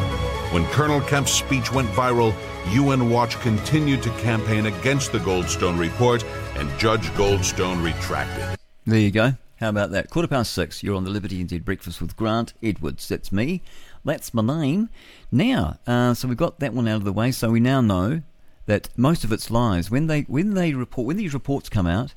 When 0.50 0.66
Colonel 0.66 1.00
Kemp's 1.00 1.30
speech 1.30 1.72
went 1.72 1.88
viral, 1.90 2.34
UN 2.74 3.08
Watch 3.08 3.38
continued 3.38 4.02
to 4.02 4.10
campaign 4.18 4.66
against 4.66 5.12
the 5.12 5.18
Goldstone 5.18 5.78
report, 5.78 6.24
and 6.56 6.68
Judge 6.76 7.06
Goldstone 7.10 7.84
retracted. 7.84 8.58
There 8.84 8.98
you 8.98 9.12
go. 9.12 9.34
How 9.60 9.68
about 9.68 9.92
that? 9.92 10.10
Quarter 10.10 10.26
past 10.26 10.52
six. 10.52 10.82
You're 10.82 10.96
on 10.96 11.04
the 11.04 11.10
Liberty 11.10 11.44
NZ 11.44 11.64
Breakfast 11.64 12.00
with 12.00 12.16
Grant 12.16 12.52
Edwards. 12.64 13.06
That's 13.06 13.30
me. 13.30 13.62
That's 14.04 14.34
my 14.34 14.42
name. 14.42 14.88
Now, 15.30 15.78
uh, 15.86 16.14
so 16.14 16.26
we've 16.26 16.36
got 16.36 16.58
that 16.58 16.74
one 16.74 16.88
out 16.88 16.96
of 16.96 17.04
the 17.04 17.12
way. 17.12 17.30
So 17.30 17.50
we 17.50 17.60
now 17.60 17.80
know 17.80 18.22
that 18.66 18.88
most 18.96 19.22
of 19.22 19.30
it's 19.30 19.52
lies. 19.52 19.88
When 19.88 20.08
they 20.08 20.22
when 20.22 20.54
they 20.54 20.74
report 20.74 21.06
when 21.06 21.16
these 21.16 21.34
reports 21.34 21.68
come 21.68 21.86
out, 21.86 22.14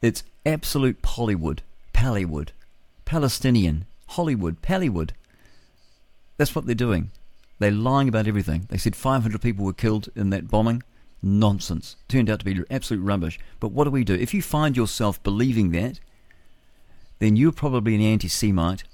it's 0.00 0.22
absolute 0.46 0.98
Hollywood, 1.04 1.62
Pallywood, 1.92 2.50
Palestinian, 3.04 3.84
Hollywood, 4.10 4.62
Pallywood. 4.62 5.10
That's 6.36 6.54
what 6.54 6.66
they're 6.66 6.76
doing. 6.76 7.10
They're 7.58 7.70
lying 7.70 8.08
about 8.08 8.26
everything. 8.26 8.66
They 8.68 8.78
said 8.78 8.94
500 8.94 9.40
people 9.40 9.64
were 9.64 9.72
killed 9.72 10.08
in 10.14 10.30
that 10.30 10.48
bombing. 10.48 10.82
Nonsense. 11.20 11.96
Turned 12.06 12.30
out 12.30 12.38
to 12.40 12.44
be 12.44 12.62
absolute 12.70 13.02
rubbish. 13.02 13.40
But 13.58 13.72
what 13.72 13.84
do 13.84 13.90
we 13.90 14.04
do? 14.04 14.14
If 14.14 14.32
you 14.32 14.42
find 14.42 14.76
yourself 14.76 15.20
believing 15.22 15.72
that, 15.72 15.98
then 17.18 17.34
you're 17.34 17.52
probably 17.52 17.96
an 17.96 18.00
anti-Semite, 18.00 18.84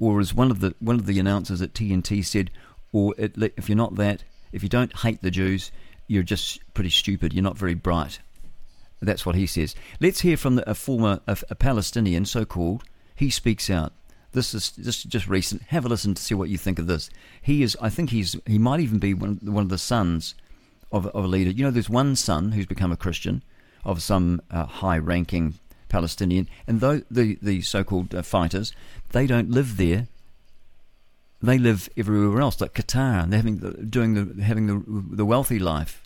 or 0.00 0.18
as 0.18 0.34
one 0.34 0.50
of 0.50 0.58
the 0.58 0.74
one 0.80 0.96
of 0.96 1.06
the 1.06 1.20
announcers 1.20 1.62
at 1.62 1.74
TNT 1.74 2.24
said, 2.24 2.50
or 2.92 3.14
it, 3.16 3.36
if 3.56 3.68
you're 3.68 3.76
not 3.76 3.94
that, 3.94 4.24
if 4.50 4.64
you 4.64 4.68
don't 4.68 4.98
hate 4.98 5.22
the 5.22 5.30
Jews, 5.30 5.70
you're 6.08 6.24
just 6.24 6.60
pretty 6.74 6.90
stupid. 6.90 7.32
You're 7.32 7.44
not 7.44 7.56
very 7.56 7.74
bright. 7.74 8.18
That's 9.00 9.24
what 9.24 9.36
he 9.36 9.46
says. 9.46 9.76
Let's 10.00 10.20
hear 10.20 10.36
from 10.36 10.56
the, 10.56 10.68
a 10.68 10.74
former 10.74 11.20
a, 11.28 11.38
a 11.50 11.54
Palestinian, 11.54 12.24
so-called. 12.24 12.82
He 13.14 13.30
speaks 13.30 13.70
out. 13.70 13.92
This 14.32 14.54
is 14.54 14.70
this 14.72 14.98
is 14.98 15.04
just 15.04 15.28
recent. 15.28 15.62
Have 15.68 15.84
a 15.84 15.88
listen 15.88 16.14
to 16.14 16.22
see 16.22 16.34
what 16.34 16.48
you 16.48 16.58
think 16.58 16.78
of 16.78 16.86
this. 16.86 17.10
He 17.40 17.62
is. 17.62 17.76
I 17.80 17.90
think 17.90 18.10
he's. 18.10 18.36
He 18.46 18.58
might 18.58 18.80
even 18.80 18.98
be 18.98 19.14
one, 19.14 19.38
one 19.42 19.64
of 19.64 19.68
the 19.68 19.78
sons 19.78 20.34
of, 20.90 21.06
of 21.08 21.24
a 21.24 21.28
leader. 21.28 21.50
You 21.50 21.64
know, 21.64 21.70
there's 21.70 21.90
one 21.90 22.16
son 22.16 22.52
who's 22.52 22.66
become 22.66 22.92
a 22.92 22.96
Christian 22.96 23.42
of 23.84 24.02
some 24.02 24.40
uh, 24.50 24.64
high-ranking 24.64 25.54
Palestinian, 25.88 26.48
and 26.66 26.80
though 26.80 27.02
the 27.10 27.38
the 27.42 27.60
so-called 27.60 28.14
uh, 28.14 28.22
fighters, 28.22 28.72
they 29.10 29.26
don't 29.26 29.50
live 29.50 29.76
there. 29.76 30.06
They 31.42 31.58
live 31.58 31.88
everywhere 31.96 32.40
else, 32.40 32.60
like 32.60 32.72
Qatar. 32.72 33.24
and 33.24 33.32
They're 33.32 33.40
having 33.40 33.58
the, 33.58 33.72
doing 33.72 34.14
the 34.14 34.42
having 34.42 34.66
the 34.66 35.16
the 35.16 35.26
wealthy 35.26 35.58
life, 35.58 36.02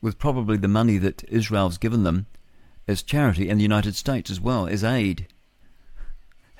with 0.00 0.18
probably 0.18 0.56
the 0.58 0.68
money 0.68 0.98
that 0.98 1.24
Israel's 1.28 1.78
given 1.78 2.04
them 2.04 2.26
as 2.86 3.02
charity, 3.02 3.48
and 3.48 3.58
the 3.58 3.64
United 3.64 3.96
States 3.96 4.30
as 4.30 4.40
well 4.40 4.68
as 4.68 4.84
aid. 4.84 5.26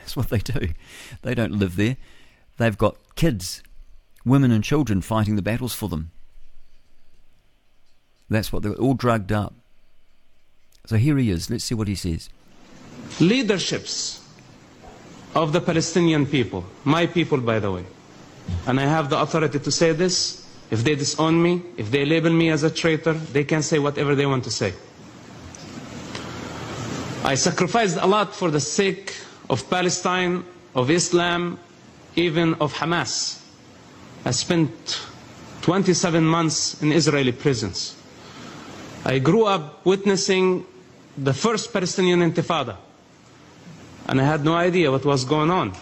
That's 0.09 0.17
what 0.17 0.31
they 0.31 0.39
do. 0.39 0.73
They 1.21 1.35
don't 1.35 1.53
live 1.53 1.77
there. 1.77 1.99
They've 2.57 2.79
got 2.79 2.97
kids, 3.15 3.63
women, 4.25 4.51
and 4.51 4.65
children 4.65 5.03
fighting 5.03 5.37
the 5.37 5.43
battles 5.43 5.75
for 5.75 5.91
them. 5.91 6.13
That's 8.31 8.51
what 8.51 8.63
they're 8.63 8.73
all 8.73 8.95
drugged 8.95 9.33
up. 9.33 9.53
So 10.87 10.97
here 10.97 11.19
he 11.19 11.29
is. 11.29 11.51
Let's 11.51 11.65
see 11.65 11.75
what 11.75 11.89
he 11.89 11.95
says. 11.95 12.31
Leaderships 13.21 14.27
of 15.35 15.53
the 15.53 15.61
Palestinian 15.61 16.25
people, 16.25 16.65
my 16.85 17.07
people, 17.07 17.37
by 17.37 17.59
the 17.59 17.71
way, 17.71 17.85
and 18.67 18.81
I 18.81 18.85
have 18.85 19.11
the 19.11 19.21
authority 19.21 19.59
to 19.59 19.71
say 19.71 19.93
this. 19.93 20.49
If 20.71 20.85
they 20.85 20.95
disown 20.95 21.43
me, 21.43 21.61
if 21.77 21.91
they 21.91 22.07
label 22.07 22.31
me 22.31 22.49
as 22.49 22.63
a 22.63 22.71
traitor, 22.71 23.13
they 23.13 23.45
can 23.45 23.61
say 23.61 23.79
whatever 23.79 24.15
they 24.15 24.25
want 24.25 24.45
to 24.45 24.51
say. 24.51 24.73
I 27.25 27.35
sacrificed 27.35 27.99
a 28.01 28.07
lot 28.07 28.35
for 28.35 28.51
the 28.51 28.61
sake 28.61 29.15
of 29.49 29.69
Palestine, 29.70 30.45
of 30.75 30.91
Islam, 30.91 31.59
even 32.16 32.55
of 32.55 32.75
Hamas. 32.75 33.41
I 34.25 34.31
spent 34.33 35.01
27 35.62 36.25
months 36.25 36.83
in 36.83 36.93
Israeli 36.93 37.33
prisons. 37.33 37.97
I 39.05 39.19
grew 39.19 39.45
up 39.45 39.85
witnessing 39.87 40.66
the 41.16 41.33
first 41.33 41.73
Palestinian 41.73 42.20
Intifada, 42.20 42.77
and 44.07 44.20
I 44.20 44.25
had 44.25 44.45
no 44.45 44.55
idea 44.55 44.91
what 44.91 45.05
was 45.05 45.25
going 45.25 45.51
on. 45.51 45.73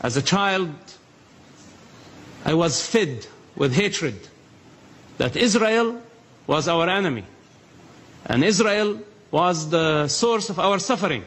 As 0.00 0.16
a 0.16 0.22
child, 0.22 0.70
I 2.44 2.54
was 2.54 2.86
fed 2.86 3.26
with 3.56 3.74
hatred 3.74 4.28
that 5.18 5.36
Israel 5.36 6.00
was 6.46 6.68
our 6.68 6.88
enemy, 6.88 7.24
and 8.26 8.44
Israel 8.44 9.00
was 9.30 9.70
the 9.70 10.08
source 10.08 10.48
of 10.50 10.58
our 10.58 10.78
suffering 10.78 11.24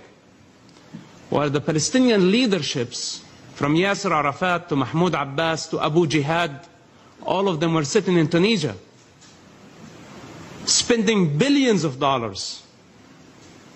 while 1.31 1.49
the 1.49 1.61
Palestinian 1.61 2.29
leaderships, 2.29 3.23
from 3.53 3.73
Yasser 3.75 4.11
Arafat 4.11 4.67
to 4.67 4.75
Mahmoud 4.75 5.13
Abbas 5.15 5.67
to 5.69 5.79
Abu 5.79 6.05
Jihad, 6.05 6.67
all 7.23 7.47
of 7.47 7.59
them 7.61 7.73
were 7.73 7.85
sitting 7.85 8.17
in 8.17 8.27
Tunisia, 8.27 8.75
spending 10.65 11.37
billions 11.37 11.85
of 11.85 11.99
dollars. 11.99 12.63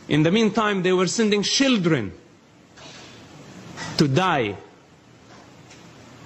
In 0.10 0.22
the 0.23 0.32
meantime, 0.32 0.84
they 0.84 0.91
were 0.91 1.07
sending 1.07 1.44
children 1.44 2.11
to 3.98 4.07
die, 4.10 4.57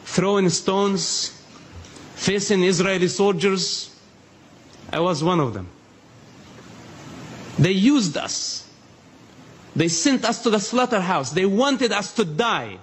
throwing 0.06 0.50
stones, 0.50 1.40
facing 2.16 2.64
Israeli 2.64 3.08
soldiers. 3.08 3.96
I 4.92 5.00
was 5.00 5.24
one 5.24 5.40
of 5.40 5.54
them. 5.54 5.68
They 7.60 7.72
used 7.74 8.18
us 8.18 8.69
they 9.76 9.88
sent 9.88 10.26
us 10.26 10.42
to 10.44 10.50
the 10.50 10.60
slaughterhouse. 10.60 11.32
They 11.32 11.46
wanted 11.46 11.92
us 11.92 12.14
to 12.14 12.26
die. 12.26 12.80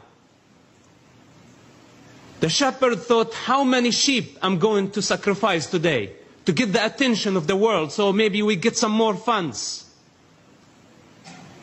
The 2.40 2.48
shepherd 2.48 3.02
thought, 3.02 3.32
how 3.34 3.64
many 3.64 3.90
sheep 3.90 4.38
I'm 4.42 4.58
going 4.58 4.90
to 4.92 5.02
sacrifice 5.02 5.66
today 5.66 6.12
to 6.44 6.52
get 6.52 6.72
the 6.72 6.84
attention 6.84 7.36
of 7.36 7.46
the 7.46 7.56
world 7.56 7.92
so 7.92 8.12
maybe 8.12 8.42
we 8.42 8.56
get 8.56 8.76
some 8.76 8.92
more 8.92 9.14
funds. 9.14 9.84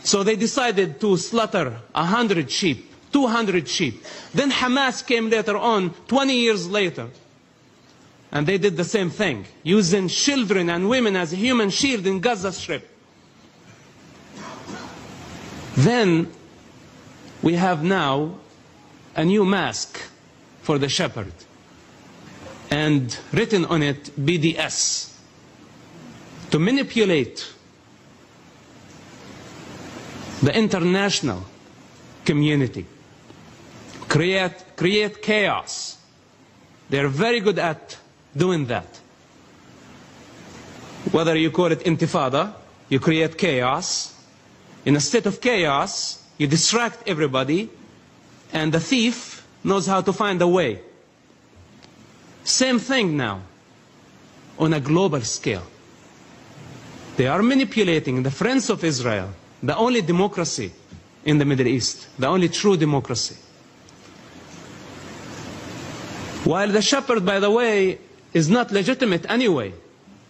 So 0.04 0.24
they 0.24 0.36
decided 0.36 1.00
to 1.00 1.16
slaughter 1.16 1.80
100 1.94 2.52
sheep, 2.52 2.91
200 3.14 3.68
sheep. 3.70 4.04
Then 4.34 4.52
Hamas 4.52 5.06
came 5.06 5.30
later 5.30 5.56
on, 5.58 5.91
20 6.08 6.36
years 6.36 6.68
later. 6.68 7.08
And 8.32 8.45
they 8.48 8.58
did 8.58 8.76
the 8.76 8.84
same 8.84 9.10
thing, 9.12 9.45
using 9.62 10.08
children 10.10 10.70
and 10.70 10.90
women 10.90 11.16
as 11.16 11.32
a 11.32 11.36
human 11.38 11.70
shield 11.70 12.06
in 12.08 12.20
Gaza 12.20 12.52
Strip. 12.52 12.90
Then 15.76 16.32
we 17.41 17.56
have 17.56 17.84
now 17.84 18.36
a 19.16 19.26
new 19.26 19.45
mask 19.45 20.00
for 20.62 20.78
the 20.78 20.90
shepherd 20.90 21.34
and 22.70 23.18
written 23.32 23.66
on 23.66 23.84
it 23.84 24.06
BDS 24.20 25.14
to 26.52 26.60
manipulate 26.60 27.52
the 30.41 30.56
international 30.58 31.44
community, 32.26 32.86
create, 34.08 34.64
create 34.76 35.22
chaos. 35.22 35.98
They're 36.90 37.08
very 37.08 37.40
good 37.40 37.60
at 37.60 37.98
doing 38.36 38.66
that. 38.68 39.00
Whether 41.12 41.36
you 41.38 41.52
call 41.52 41.72
it 41.72 41.80
intifada, 41.82 42.54
you 42.90 43.00
create 43.00 43.38
chaos. 43.38 44.12
In 44.85 44.95
a 44.95 44.99
state 44.99 45.26
of 45.26 45.39
chaos, 45.39 46.22
you 46.38 46.47
distract 46.47 47.07
everybody, 47.07 47.69
and 48.51 48.73
the 48.73 48.80
thief 48.80 49.45
knows 49.64 49.88
how 49.88 50.01
to 50.01 50.11
find 50.11 50.41
a 50.41 50.47
way. 50.47 50.80
Same 52.43 52.80
thing 52.80 53.15
now, 53.15 53.41
on 54.60 54.73
a 54.73 54.80
global 54.80 55.22
scale. 55.22 55.64
They 57.15 57.27
are 57.27 57.41
manipulating 57.41 58.23
the 58.23 58.31
friends 58.31 58.69
of 58.69 58.84
Israel, 58.84 59.30
the 59.61 59.76
only 59.77 60.01
democracy 60.01 60.72
in 61.23 61.38
the 61.38 61.45
Middle 61.45 61.68
East, 61.68 62.07
the 62.19 62.27
only 62.27 62.49
true 62.49 62.76
democracy. 62.76 63.35
While 66.43 66.69
the 66.69 66.81
shepherd, 66.81 67.26
by 67.26 67.39
the 67.39 67.49
way, 67.49 67.99
is 68.34 68.49
not 68.49 68.72
legitimate 68.72 69.26
anyway. 69.30 69.72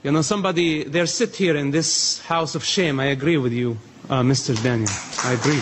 You 0.03 0.11
know, 0.11 0.21
somebody, 0.21 0.84
they 0.84 1.03
sit 1.07 1.35
here 1.35 1.55
in 1.55 1.71
this 1.71 2.19
house 2.25 2.53
of 2.53 2.63
shame. 2.63 2.99
I 2.99 3.05
agree 3.05 3.38
with 3.38 3.53
you, 3.53 3.77
uh, 4.09 4.21
Mr. 4.21 4.55
Danon. 4.55 4.88
I 5.25 5.34
agree. 5.34 5.61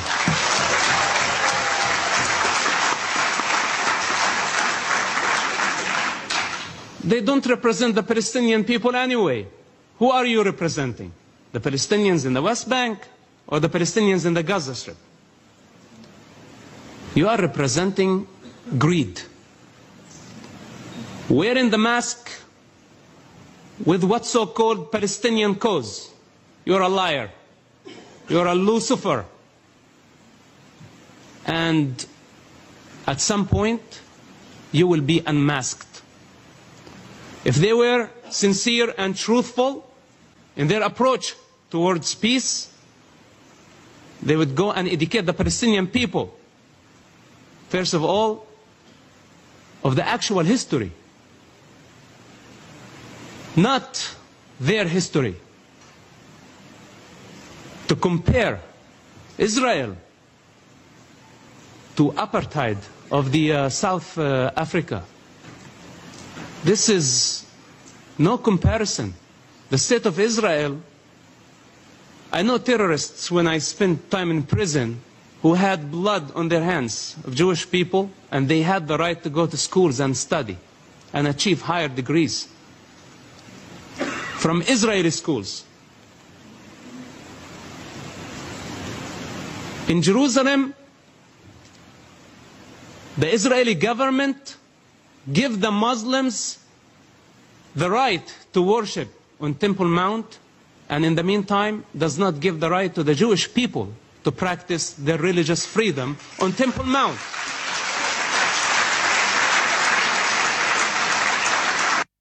They 7.03 7.22
don't 7.22 7.45
represent 7.45 7.95
the 7.95 8.03
Palestinian 8.03 8.63
people 8.63 8.95
anyway. 8.95 9.47
Who 9.97 10.11
are 10.11 10.26
you 10.26 10.43
representing? 10.43 11.11
The 11.51 11.59
Palestinians 11.59 12.26
in 12.26 12.34
the 12.34 12.41
West 12.41 12.69
Bank 12.69 12.99
or 13.47 13.59
the 13.59 13.69
Palestinians 13.69 14.26
in 14.26 14.34
the 14.34 14.43
Gaza 14.43 14.76
Strip? 14.76 14.97
You 17.15 17.27
are 17.27 17.38
representing 17.39 18.27
greed. 18.77 19.22
Wearing 21.30 21.69
the 21.69 21.77
mask 21.77 22.31
with 23.84 24.03
what 24.03 24.26
so-called 24.26 24.91
Palestinian 24.91 25.55
cause. 25.55 26.09
You're 26.65 26.81
a 26.81 26.89
liar. 26.89 27.31
You're 28.30 28.48
a 28.48 28.56
Lucifer. 28.56 29.26
And 31.45 32.06
at 33.07 33.19
some 33.19 33.48
point, 33.48 34.02
you 34.72 34.88
will 34.88 35.02
be 35.02 35.22
unmasked. 35.26 36.02
If 37.43 37.56
they 37.56 37.73
were 37.73 38.10
sincere 38.30 38.93
and 38.98 39.15
truthful 39.15 39.89
in 40.56 40.68
their 40.68 40.84
approach 40.84 41.35
towards 41.69 42.14
peace, 42.15 42.72
they 44.22 44.35
would 44.35 44.56
go 44.56 44.72
and 44.72 44.88
educate 44.88 45.26
the 45.26 45.34
Palestinian 45.34 45.88
people, 45.88 46.34
first 47.69 47.93
of 47.93 48.03
all, 48.03 48.45
of 49.84 49.95
the 49.95 50.07
actual 50.07 50.41
history, 50.43 50.91
not 53.56 54.15
their 54.60 54.88
history. 54.88 55.35
To 57.91 57.97
compare 57.97 58.61
Israel 59.38 59.97
to 61.97 62.11
apartheid 62.13 62.77
of 63.11 63.34
the 63.34 63.51
uh, 63.51 63.68
South 63.68 64.18
uh, 64.18 64.49
Africa. 64.55 65.03
This 66.63 66.88
is 66.88 67.45
no 68.18 68.38
comparison. 68.38 69.13
The 69.69 69.77
state 69.77 70.05
of 70.05 70.18
Israel, 70.22 70.80
I 72.31 72.43
know 72.43 72.59
terrorists 72.59 73.30
when 73.30 73.45
I 73.45 73.57
spent 73.57 74.09
time 74.09 74.31
in 74.31 74.43
prison 74.43 75.01
who 75.41 75.55
had 75.55 75.91
blood 75.91 76.31
on 76.34 76.47
their 76.47 76.63
hands 76.63 77.18
of 77.26 77.35
Jewish 77.35 77.69
people 77.69 78.09
and 78.31 78.47
they 78.47 78.61
had 78.61 78.88
the 78.88 78.97
right 78.97 79.22
to 79.22 79.30
go 79.30 79.47
to 79.47 79.57
schools 79.57 79.99
and 79.99 80.15
study 80.15 80.55
and 81.11 81.27
achieve 81.27 81.63
higher 81.63 81.89
degrees 81.89 82.47
from 84.39 84.61
Israeli 84.61 85.09
schools. 85.09 85.65
In 89.91 90.01
Jerusalem, 90.01 90.73
the 93.18 93.27
Israeli 93.27 93.76
government 93.76 94.55
give 95.34 95.59
the 95.59 95.69
Muslims 95.69 96.59
the 97.76 97.89
right 97.89 98.23
to 98.53 98.61
worship 98.61 99.09
on 99.41 99.53
Temple 99.55 99.89
Mount 99.89 100.39
and 100.88 101.03
in 101.03 101.15
the 101.15 101.23
meantime 101.23 101.84
does 101.97 102.18
not 102.18 102.39
give 102.39 102.61
the 102.61 102.69
right 102.69 102.95
to 102.95 103.03
the 103.03 103.13
Jewish 103.13 103.53
people 103.53 103.91
to 104.23 104.31
practice 104.31 104.93
their 104.93 105.18
religious 105.18 105.65
freedom 105.65 106.15
on 106.39 106.53
Temple 106.53 106.85
Mount. 106.85 107.19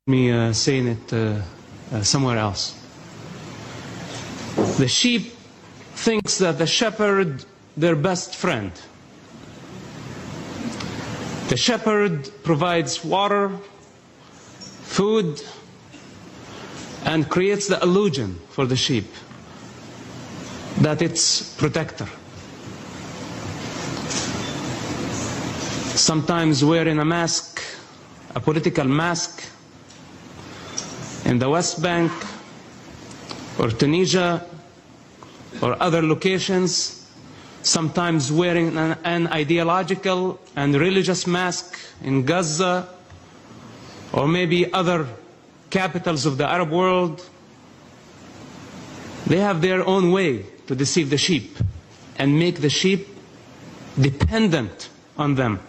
Me 0.09 0.33
uh, 0.33 0.53
saying 0.53 0.89
it 0.89 1.13
uh, 1.13 1.41
uh, 1.93 2.03
somewhere 2.03 2.39
else. 2.39 2.75
The 4.83 4.89
sheep 4.89 5.35
thinks 5.95 6.39
that 6.39 6.59
the 6.59 6.67
shepherd 6.67 7.45
their 7.81 7.97
best 7.97 8.35
friend. 8.37 8.73
The 11.49 11.57
shepherd 11.57 12.31
provides 12.45 13.05
water, 13.05 13.51
food, 14.85 15.43
and 17.05 17.29
creates 17.29 17.67
the 17.69 17.81
illusion 17.83 18.39
for 18.51 18.67
the 18.67 18.77
sheep 18.77 19.07
that 20.81 21.03
it's 21.03 21.55
protector. 21.57 22.07
Sometimes 25.97 26.65
wearing 26.65 26.99
a 26.99 27.05
mask, 27.05 27.63
a 28.35 28.41
political 28.41 28.85
mask, 28.85 29.43
in 31.25 31.39
the 31.39 31.49
West 31.49 31.83
Bank 31.83 32.13
or 33.59 33.69
Tunisia 33.71 34.45
or 35.63 35.77
other 35.83 36.03
locations, 36.03 37.00
sometimes 37.63 38.33
wearing 38.33 38.77
an, 38.77 38.97
an, 39.05 39.27
ideological 39.29 40.39
and 40.57 40.75
religious 40.75 41.27
mask 41.27 41.79
in 42.03 42.25
Gaza 42.25 42.89
or 44.13 44.27
maybe 44.27 44.73
other 44.73 45.07
capitals 45.71 46.27
of 46.27 46.39
the 46.39 46.47
Arab 46.47 46.71
world. 46.71 47.25
They 49.27 49.39
have 49.39 49.61
their 49.61 49.87
own 49.87 50.11
way 50.11 50.45
to 50.67 50.75
deceive 50.75 51.11
the 51.11 51.19
sheep 51.19 51.59
and 52.19 52.39
make 52.39 52.61
the 52.61 52.71
sheep 52.71 53.09
dependent 54.01 54.89
on 55.17 55.35
them. 55.35 55.61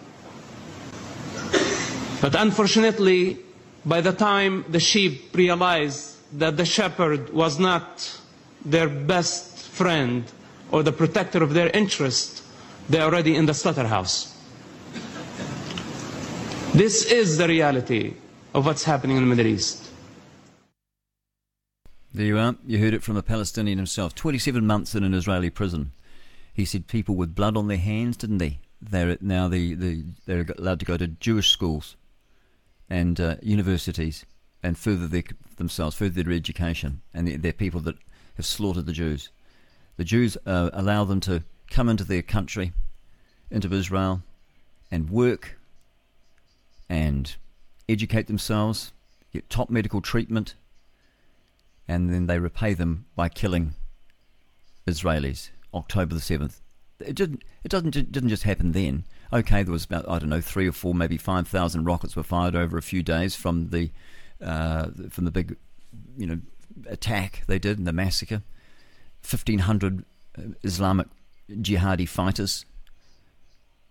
But 2.20 2.34
unfortunately, 2.34 3.38
by 3.84 4.00
the 4.00 4.12
time 4.12 4.64
the 4.68 4.80
sheep 4.80 5.36
realized 5.36 6.16
that 6.38 6.56
the 6.56 6.64
shepherd 6.64 7.30
was 7.32 7.58
not 7.58 8.18
their 8.64 8.88
best 8.88 9.58
friend 9.68 10.24
or 10.72 10.82
the 10.82 10.92
protector 10.92 11.42
of 11.42 11.54
their 11.54 11.70
interest, 11.70 12.42
they're 12.88 13.02
already 13.02 13.36
in 13.36 13.46
the 13.46 13.54
slaughterhouse. 13.54 14.36
This 16.74 17.12
is 17.12 17.36
the 17.36 17.46
reality 17.46 18.14
of 18.54 18.64
what's 18.64 18.82
happening 18.82 19.18
in 19.18 19.28
the 19.28 19.36
Middle 19.36 19.52
East. 19.52 19.90
There 22.14 22.26
you 22.26 22.38
are. 22.38 22.56
You 22.66 22.78
heard 22.78 22.94
it 22.94 23.02
from 23.02 23.14
the 23.14 23.22
Palestinian 23.22 23.78
himself. 23.78 24.14
27 24.14 24.66
months 24.66 24.94
in 24.94 25.04
an 25.04 25.14
Israeli 25.14 25.50
prison. 25.50 25.92
He 26.52 26.64
said 26.64 26.86
people 26.86 27.14
with 27.14 27.34
blood 27.34 27.56
on 27.56 27.68
their 27.68 27.78
hands, 27.78 28.16
didn't 28.16 28.38
they? 28.38 28.58
They're 28.80 29.16
now 29.20 29.48
the, 29.48 29.74
the, 29.74 30.04
they're 30.26 30.46
allowed 30.58 30.80
to 30.80 30.86
go 30.86 30.96
to 30.96 31.06
Jewish 31.06 31.50
schools 31.50 31.96
and 32.90 33.20
uh, 33.20 33.36
universities 33.42 34.26
and 34.62 34.76
further 34.76 35.06
their, 35.06 35.22
themselves, 35.56 35.96
further 35.96 36.22
their 36.22 36.32
education. 36.32 37.02
And 37.14 37.28
they're, 37.28 37.38
they're 37.38 37.52
people 37.52 37.80
that 37.82 37.96
have 38.36 38.46
slaughtered 38.46 38.86
the 38.86 38.92
Jews. 38.92 39.30
The 39.96 40.04
Jews 40.04 40.36
uh, 40.46 40.70
allow 40.72 41.04
them 41.04 41.20
to 41.20 41.42
come 41.70 41.88
into 41.88 42.04
their 42.04 42.22
country, 42.22 42.72
into 43.50 43.72
Israel, 43.72 44.22
and 44.90 45.10
work 45.10 45.58
and 46.88 47.34
educate 47.88 48.26
themselves, 48.26 48.92
get 49.32 49.48
top 49.48 49.70
medical 49.70 50.00
treatment, 50.00 50.54
and 51.88 52.12
then 52.12 52.26
they 52.26 52.38
repay 52.38 52.74
them 52.74 53.06
by 53.16 53.28
killing 53.28 53.74
Israelis. 54.86 55.50
October 55.74 56.14
the 56.14 56.20
seventh. 56.20 56.60
It 57.00 57.14
didn't. 57.14 57.42
It 57.64 57.70
doesn't. 57.70 57.96
It 57.96 58.12
didn't 58.12 58.28
just 58.28 58.42
happen 58.44 58.72
then. 58.72 59.04
Okay, 59.32 59.62
there 59.62 59.72
was 59.72 59.84
about 59.84 60.08
I 60.08 60.18
don't 60.18 60.28
know 60.28 60.40
three 60.40 60.68
or 60.68 60.72
four, 60.72 60.94
maybe 60.94 61.16
five 61.16 61.48
thousand 61.48 61.84
rockets 61.84 62.14
were 62.14 62.22
fired 62.22 62.54
over 62.54 62.76
a 62.76 62.82
few 62.82 63.02
days 63.02 63.34
from 63.34 63.70
the 63.70 63.90
uh, 64.44 64.88
from 65.08 65.24
the 65.24 65.30
big, 65.30 65.56
you 66.16 66.26
know, 66.26 66.40
attack 66.86 67.42
they 67.46 67.58
did 67.58 67.78
and 67.78 67.86
the 67.86 67.92
massacre. 67.92 68.42
Fifteen 69.22 69.60
hundred 69.60 70.04
uh, 70.38 70.42
Islamic 70.62 71.06
jihadi 71.50 72.08
fighters. 72.08 72.64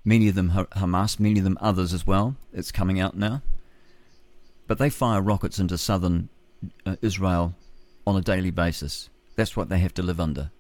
Many 0.04 0.28
of 0.28 0.36
them 0.36 0.50
Hamas, 0.50 1.20
many 1.20 1.40
of 1.40 1.44
them 1.44 1.58
others 1.62 1.94
as 1.94 2.08
well. 2.08 2.36
It's 2.54 2.72
coming 2.72 3.00
out 3.00 3.16
now. 3.16 3.42
But 4.68 4.78
they 4.78 4.90
fire 4.90 5.22
rockets 5.22 5.60
into 5.60 5.78
southern 5.78 6.30
uh, 6.86 6.96
Israel 7.02 7.56
on 8.06 8.16
a 8.16 8.22
daily 8.22 8.52
basis. 8.52 9.10
That's 9.36 9.56
what 9.56 9.70
they 9.70 9.80
have 9.80 9.94
to 9.96 10.04
live 10.04 10.20
under. 10.20 10.52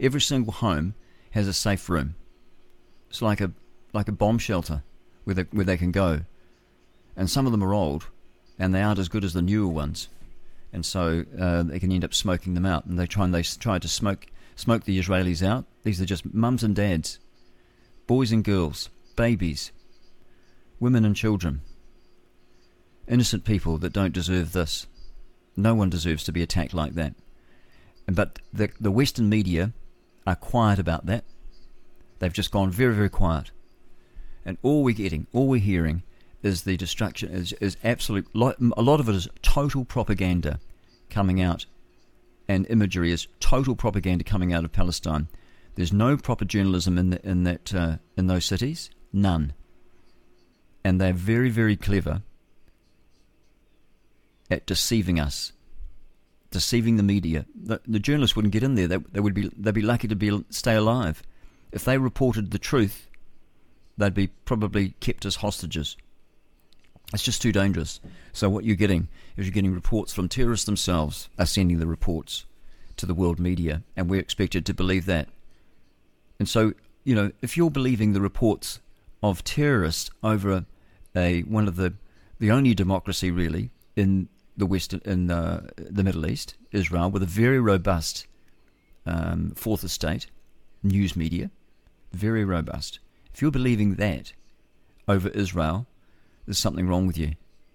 Every 0.00 0.20
single 0.20 0.52
home 0.52 0.94
has 1.30 1.46
a 1.46 1.52
safe 1.52 1.88
room. 1.88 2.14
It's 3.10 3.22
like 3.22 3.40
a 3.40 3.52
like 3.92 4.08
a 4.08 4.12
bomb 4.12 4.38
shelter 4.38 4.82
where 5.24 5.34
they, 5.34 5.42
where 5.50 5.64
they 5.64 5.76
can 5.76 5.92
go. 5.92 6.20
And 7.16 7.30
some 7.30 7.46
of 7.46 7.52
them 7.52 7.64
are 7.64 7.74
old, 7.74 8.06
and 8.58 8.74
they 8.74 8.82
aren't 8.82 8.98
as 8.98 9.08
good 9.08 9.24
as 9.24 9.32
the 9.32 9.42
newer 9.42 9.68
ones, 9.68 10.08
and 10.76 10.84
so 10.84 11.24
uh, 11.40 11.62
they 11.62 11.80
can 11.80 11.90
end 11.90 12.04
up 12.04 12.12
smoking 12.12 12.52
them 12.52 12.66
out. 12.66 12.84
And 12.84 12.98
they 12.98 13.06
try 13.06 13.24
and 13.24 13.34
they 13.34 13.42
try 13.42 13.78
to 13.78 13.88
smoke 13.88 14.26
smoke 14.56 14.84
the 14.84 14.98
Israelis 14.98 15.42
out. 15.44 15.64
These 15.84 16.02
are 16.02 16.04
just 16.04 16.34
mums 16.34 16.62
and 16.62 16.76
dads, 16.76 17.18
boys 18.06 18.30
and 18.30 18.44
girls, 18.44 18.90
babies, 19.16 19.72
women 20.78 21.06
and 21.06 21.16
children, 21.16 21.62
innocent 23.08 23.44
people 23.44 23.78
that 23.78 23.94
don't 23.94 24.12
deserve 24.12 24.52
this. 24.52 24.86
No 25.56 25.74
one 25.74 25.88
deserves 25.88 26.24
to 26.24 26.32
be 26.32 26.42
attacked 26.42 26.74
like 26.74 26.92
that. 26.92 27.14
But 28.06 28.38
the 28.52 28.68
the 28.78 28.92
Western 28.92 29.30
media 29.30 29.72
are 30.26 30.36
quiet 30.36 30.78
about 30.78 31.06
that. 31.06 31.24
They've 32.18 32.32
just 32.32 32.52
gone 32.52 32.70
very 32.70 32.94
very 32.94 33.10
quiet, 33.10 33.50
and 34.44 34.58
all 34.62 34.84
we're 34.84 34.94
getting, 34.94 35.26
all 35.32 35.48
we're 35.48 35.58
hearing, 35.58 36.02
is 36.46 36.62
the 36.62 36.76
destruction 36.76 37.30
is 37.30 37.52
is 37.54 37.76
absolute. 37.84 38.26
A 38.34 38.82
lot 38.82 39.00
of 39.00 39.08
it 39.08 39.14
is 39.14 39.28
total 39.42 39.84
propaganda 39.84 40.60
coming 41.10 41.42
out, 41.42 41.66
and 42.48 42.66
imagery 42.70 43.12
is 43.12 43.28
total 43.40 43.76
propaganda 43.76 44.24
coming 44.24 44.52
out 44.52 44.64
of 44.64 44.72
Palestine. 44.72 45.28
There's 45.74 45.92
no 45.92 46.16
proper 46.16 46.44
journalism 46.44 46.96
in 46.96 47.10
the, 47.10 47.28
in 47.28 47.44
that 47.44 47.74
uh, 47.74 47.96
in 48.16 48.28
those 48.28 48.46
cities, 48.46 48.90
none. 49.12 49.52
And 50.84 51.00
they're 51.00 51.12
very 51.12 51.50
very 51.50 51.76
clever 51.76 52.22
at 54.50 54.66
deceiving 54.66 55.18
us, 55.18 55.52
deceiving 56.50 56.96
the 56.96 57.02
media. 57.02 57.44
The, 57.54 57.80
the 57.86 57.98
journalists 57.98 58.36
wouldn't 58.36 58.52
get 58.52 58.62
in 58.62 58.76
there. 58.76 58.86
They, 58.86 58.98
they 58.98 59.20
would 59.20 59.34
be 59.34 59.50
they'd 59.56 59.74
be 59.74 59.82
lucky 59.82 60.08
to 60.08 60.16
be 60.16 60.44
stay 60.50 60.74
alive. 60.74 61.22
If 61.72 61.84
they 61.84 61.98
reported 61.98 62.52
the 62.52 62.58
truth, 62.58 63.08
they'd 63.98 64.14
be 64.14 64.28
probably 64.28 64.90
kept 65.00 65.26
as 65.26 65.36
hostages. 65.36 65.96
It's 67.12 67.22
just 67.22 67.40
too 67.40 67.52
dangerous. 67.52 68.00
So 68.32 68.48
what 68.48 68.64
you're 68.64 68.76
getting 68.76 69.08
is 69.36 69.46
you're 69.46 69.54
getting 69.54 69.74
reports 69.74 70.12
from 70.12 70.28
terrorists 70.28 70.66
themselves 70.66 71.28
are 71.38 71.46
sending 71.46 71.78
the 71.78 71.86
reports 71.86 72.44
to 72.96 73.06
the 73.06 73.14
world 73.14 73.38
media, 73.38 73.82
and 73.96 74.10
we're 74.10 74.20
expected 74.20 74.66
to 74.66 74.74
believe 74.74 75.06
that. 75.06 75.28
And 76.38 76.48
so, 76.48 76.72
you 77.04 77.14
know, 77.14 77.30
if 77.42 77.56
you're 77.56 77.70
believing 77.70 78.12
the 78.12 78.20
reports 78.20 78.80
of 79.22 79.44
terrorists 79.44 80.10
over 80.22 80.50
a, 80.52 80.64
a 81.14 81.42
one 81.42 81.68
of 81.68 81.76
the 81.76 81.94
the 82.38 82.50
only 82.50 82.74
democracy 82.74 83.30
really 83.30 83.70
in 83.94 84.28
the 84.56 84.66
West 84.66 84.92
in 84.92 85.26
the, 85.26 85.70
the 85.76 86.04
Middle 86.04 86.26
East, 86.26 86.54
Israel, 86.72 87.10
with 87.10 87.22
a 87.22 87.26
very 87.26 87.60
robust 87.60 88.26
um, 89.06 89.52
fourth 89.54 89.84
estate 89.84 90.26
news 90.82 91.16
media, 91.16 91.50
very 92.12 92.44
robust. 92.44 92.98
If 93.32 93.42
you're 93.42 93.50
believing 93.50 93.94
that 93.94 94.32
over 95.08 95.28
Israel, 95.28 95.86
there's 96.46 96.58
something 96.58 96.88
wrong 96.88 97.06
with 97.06 97.18
you, 97.18 97.32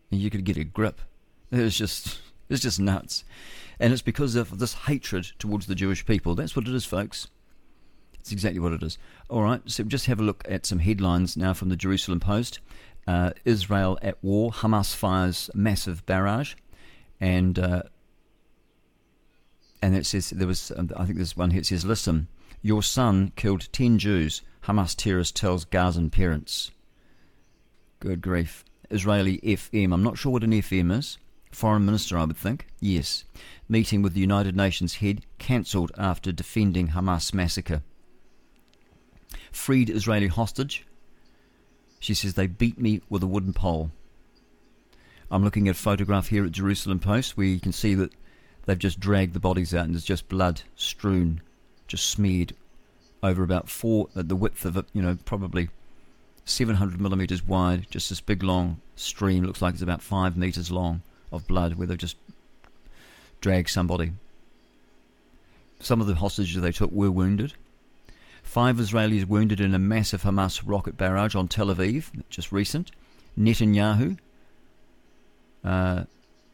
and 0.10 0.20
you 0.20 0.30
could 0.30 0.46
get 0.46 0.58
a 0.58 0.64
grip. 0.64 1.02
It's 1.52 1.78
just 1.78 2.20
it's 2.50 2.62
just 2.62 2.80
nuts, 2.80 3.24
and 3.80 3.94
it's 3.94 4.02
because 4.02 4.36
of 4.36 4.60
this 4.60 4.74
hatred 4.74 5.32
towards 5.38 5.68
the 5.68 5.76
Jewish 5.76 6.06
people. 6.06 6.36
That's 6.36 6.56
what 6.56 6.68
it 6.68 6.74
is, 6.74 6.86
folks. 6.86 7.28
It's 8.14 8.32
exactly 8.32 8.60
what 8.60 8.74
it 8.74 8.84
is. 8.84 8.98
All 9.30 9.42
right, 9.42 9.62
so 9.66 9.84
just 9.84 10.06
have 10.06 10.20
a 10.20 10.24
look 10.24 10.44
at 10.48 10.66
some 10.66 10.80
headlines 10.80 11.36
now 11.36 11.54
from 11.54 11.70
the 11.70 11.76
Jerusalem 11.76 12.20
Post. 12.20 12.60
Uh, 13.08 13.32
Israel 13.46 13.98
at 14.02 14.24
war. 14.24 14.52
Hamas 14.52 14.96
fires 14.96 15.50
massive 15.56 16.06
barrage, 16.06 16.54
and 17.20 17.58
uh, 17.58 17.84
and 19.82 19.96
it 19.96 20.06
says 20.06 20.30
there 20.30 20.48
was. 20.48 20.72
Um, 20.76 20.92
I 20.96 21.06
think 21.06 21.18
there's 21.18 21.36
one 21.36 21.52
here. 21.52 21.62
It 21.62 21.66
says, 21.66 21.84
"Listen, 21.84 22.28
your 22.62 22.84
son 22.84 23.34
killed 23.36 23.68
ten 23.72 23.98
Jews." 23.98 24.42
Hamas 24.66 24.96
terrorist 24.96 25.36
tells 25.36 25.66
Gazan 25.66 26.12
parents. 26.12 26.70
Good 28.02 28.22
grief. 28.22 28.66
Israeli 28.90 29.38
FM. 29.44 29.94
I'm 29.94 30.02
not 30.02 30.18
sure 30.18 30.32
what 30.32 30.44
an 30.44 30.54
FM 30.54 30.92
is. 30.92 31.20
Foreign 31.52 31.86
Minister, 31.86 32.18
I 32.18 32.26
would 32.26 32.36
think. 32.36 32.66
Yes. 32.80 33.26
Meeting 33.70 34.02
with 34.02 34.16
the 34.16 34.20
United 34.20 34.56
Nations 34.56 34.96
head 34.96 35.24
cancelled 35.38 35.92
after 35.96 36.32
defending 36.32 36.90
Hamas 36.90 37.32
massacre. 37.32 37.84
Freed 39.52 39.88
Israeli 39.88 40.28
hostage. 40.28 40.88
She 42.00 42.16
says 42.16 42.34
they 42.34 42.48
beat 42.48 42.80
me 42.80 43.02
with 43.08 43.22
a 43.22 43.28
wooden 43.28 43.54
pole. 43.54 43.92
I'm 45.30 45.44
looking 45.44 45.68
at 45.68 45.76
a 45.76 45.80
photograph 45.80 46.30
here 46.30 46.44
at 46.44 46.54
Jerusalem 46.54 47.00
Post 47.00 47.38
where 47.38 47.46
you 47.46 47.60
can 47.60 47.72
see 47.72 47.94
that 47.94 48.12
they've 48.66 48.80
just 48.80 49.00
dragged 49.00 49.36
the 49.36 49.40
bodies 49.40 49.76
out 49.76 49.86
and 49.86 49.94
there's 49.94 50.04
just 50.04 50.28
blood 50.28 50.64
strewn, 50.76 51.40
just 51.88 52.10
smeared 52.10 52.56
over 53.22 53.44
about 53.44 53.70
four, 53.70 54.10
at 54.16 54.28
the 54.28 54.36
width 54.36 54.66
of 54.66 54.76
it, 54.76 54.88
you 54.92 55.04
know, 55.04 55.20
probably 55.24 55.70
700 56.46 57.00
millimeters 57.00 57.46
wide, 57.46 57.88
just 57.90 58.10
this 58.10 58.22
big 58.22 58.44
long 58.44 58.82
stream, 58.96 59.44
looks 59.44 59.62
like 59.62 59.74
it's 59.74 59.84
about 59.84 60.02
five 60.02 60.38
meters 60.38 60.72
long 60.72 61.02
of 61.32 61.48
blood 61.48 61.76
where 61.76 61.88
they've 61.88 61.98
just 61.98 62.18
dragged 63.40 63.70
somebody. 63.70 64.12
Some 65.80 66.02
of 66.02 66.08
the 66.08 66.16
hostages 66.16 66.62
they 66.62 66.72
took 66.72 66.92
were 66.92 67.12
wounded. 67.12 67.54
Five 68.44 68.78
Israelis 68.78 69.26
wounded 69.26 69.60
in 69.60 69.74
a 69.74 69.80
massive 69.80 70.24
Hamas 70.24 70.62
rocket 70.66 70.98
barrage 70.98 71.36
on 71.36 71.48
Tel 71.48 71.68
Aviv, 71.68 72.06
just 72.30 72.52
recent. 72.52 72.92
Netanyahu, 73.40 74.18
uh, 75.64 76.04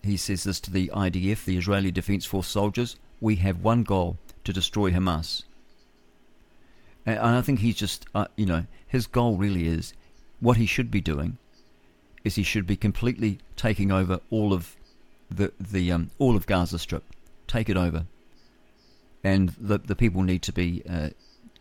he 0.03 0.15
says 0.15 0.43
this 0.43 0.59
to 0.61 0.71
the 0.71 0.91
IDF, 0.93 1.45
the 1.45 1.57
Israeli 1.57 1.91
Defense 1.91 2.25
Force 2.25 2.47
soldiers 2.47 2.97
we 3.19 3.37
have 3.37 3.63
one 3.63 3.83
goal 3.83 4.17
to 4.43 4.53
destroy 4.53 4.91
Hamas. 4.91 5.43
And 7.07 7.19
I 7.19 7.41
think 7.41 7.59
he's 7.59 7.77
just, 7.77 8.05
uh, 8.13 8.27
you 8.35 8.45
know, 8.45 8.65
his 8.85 9.07
goal 9.07 9.37
really 9.37 9.65
is 9.65 9.93
what 10.41 10.57
he 10.57 10.65
should 10.65 10.91
be 10.91 10.99
doing 10.99 11.37
is 12.25 12.35
he 12.35 12.43
should 12.43 12.67
be 12.67 12.75
completely 12.75 13.39
taking 13.55 13.91
over 13.91 14.19
all 14.29 14.51
of 14.51 14.75
the 15.31 15.53
the 15.59 15.91
um, 15.91 16.11
all 16.19 16.35
of 16.35 16.45
Gaza 16.45 16.77
Strip, 16.77 17.03
take 17.47 17.69
it 17.69 17.77
over, 17.77 18.05
and 19.23 19.49
the 19.57 19.77
the 19.77 19.95
people 19.95 20.21
need 20.21 20.41
to 20.43 20.51
be 20.51 20.83
uh, 20.89 21.09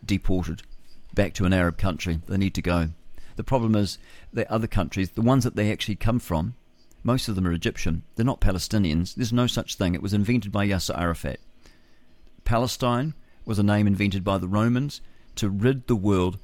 deported 0.05 0.63
back 1.13 1.33
to 1.35 1.45
an 1.45 1.53
Arab 1.53 1.77
country. 1.77 2.19
They 2.27 2.37
need 2.37 2.53
to 2.55 2.61
go. 2.61 2.89
The 3.37 3.43
problem 3.43 3.75
is 3.75 3.97
the 4.33 4.51
other 4.51 4.67
countries, 4.67 5.11
the 5.11 5.21
ones 5.21 5.45
that 5.45 5.55
they 5.55 5.71
actually 5.71 5.95
come 5.95 6.19
from, 6.19 6.55
most 7.03 7.29
of 7.29 7.35
them 7.35 7.47
are 7.47 7.53
Egyptian. 7.53 8.03
They're 8.15 8.25
not 8.25 8.41
Palestinians. 8.41 9.15
There's 9.15 9.31
no 9.31 9.47
such 9.47 9.75
thing. 9.75 9.95
It 9.95 10.01
was 10.01 10.13
invented 10.13 10.51
by 10.51 10.67
Yasser 10.67 10.97
Arafat. 10.97 11.39
Palestine 12.43 13.13
was 13.45 13.59
a 13.59 13.63
name 13.63 13.87
invented 13.87 14.25
by 14.25 14.37
the 14.37 14.47
Romans 14.47 14.99
to 15.37 15.49
rid 15.49 15.87
the 15.87 15.95
world 15.95 16.37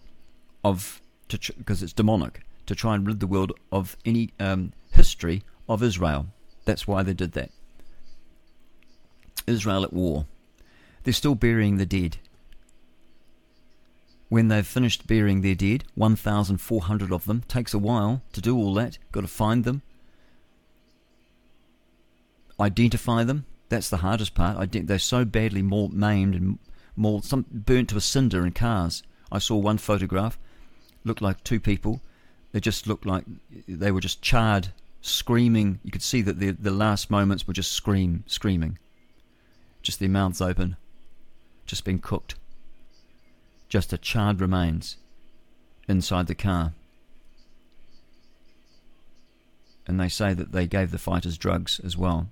of 0.64 1.02
because 1.28 1.82
it's 1.82 1.94
demonic 1.94 2.42
to 2.66 2.76
try 2.76 2.96
and 2.96 3.08
rid 3.08 3.20
the 3.20 3.28
world 3.28 3.52
of 3.72 3.98
any 4.06 4.32
um, 4.40 4.72
history 4.92 5.44
of 5.68 5.84
Israel. 5.84 6.28
That's 6.66 6.88
why 6.88 7.04
they 7.04 7.14
did 7.14 7.34
that. 7.34 7.52
Israel 9.48 9.84
at 9.84 9.94
war. 9.94 10.26
They're 11.04 11.14
still 11.14 11.36
burying 11.36 11.78
the 11.78 11.86
dead. 11.86 12.18
When 14.30 14.48
they've 14.48 14.66
finished 14.66 15.06
burying 15.06 15.42
their 15.42 15.56
dead, 15.56 15.84
1,400 15.96 17.12
of 17.12 17.26
them, 17.26 17.44
takes 17.48 17.74
a 17.74 17.80
while 17.80 18.22
to 18.32 18.42
do 18.42 18.56
all 18.56 18.74
that. 18.76 18.98
Got 19.12 19.22
to 19.22 19.28
find 19.28 19.64
them, 19.64 19.82
identify 22.60 23.24
them. 23.24 23.46
That's 23.70 23.90
the 23.90 23.98
hardest 23.98 24.34
part. 24.34 24.72
They're 24.72 25.00
so 25.00 25.26
badly 25.26 25.62
maimed 25.62 26.36
and 26.36 26.60
more 26.96 27.22
some 27.24 27.46
burnt 27.50 27.90
to 27.90 27.98
a 27.98 28.02
cinder 28.02 28.46
in 28.46 28.52
cars. 28.52 29.04
I 29.32 29.40
saw 29.40 29.58
one 29.58 29.78
photograph, 29.78 30.38
looked 31.04 31.22
like 31.22 31.44
two 31.44 31.60
people. 31.60 32.02
They 32.52 32.60
just 32.60 32.88
looked 32.88 33.06
like 33.06 33.26
they 33.68 33.92
were 33.92 34.02
just 34.02 34.22
charred, 34.22 34.70
screaming. 35.02 35.80
You 35.84 35.92
could 35.92 36.04
see 36.04 36.22
that 36.22 36.40
the 36.40 36.52
the 36.52 36.72
last 36.72 37.10
moments 37.10 37.48
were 37.48 37.54
just 37.54 37.72
scream, 37.72 38.24
screaming, 38.28 38.78
just 39.82 40.00
their 40.00 40.10
mouths 40.10 40.42
open, 40.42 40.76
just 41.66 41.86
being 41.86 42.00
cooked. 42.00 42.36
Just 43.70 43.92
a 43.92 43.98
charred 43.98 44.40
remains 44.40 44.98
inside 45.88 46.28
the 46.28 46.36
car. 46.36 46.74
And 49.86 50.00
they 50.00 50.10
say 50.10 50.34
that 50.34 50.52
they 50.52 50.68
gave 50.68 50.92
the 50.92 50.98
fighters 50.98 51.38
drugs 51.38 51.82
as 51.84 51.98
well. 51.98 52.30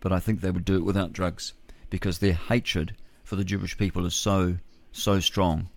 But 0.00 0.12
I 0.12 0.18
think 0.18 0.40
they 0.40 0.50
would 0.50 0.64
do 0.64 0.76
it 0.76 0.84
without 0.84 1.12
drugs 1.12 1.52
because 1.90 2.18
their 2.18 2.32
hatred 2.32 2.96
for 3.32 3.36
the 3.36 3.44
Jewish 3.44 3.78
people 3.78 4.04
is 4.04 4.14
so, 4.14 4.58
so 4.92 5.18
strong. 5.18 5.70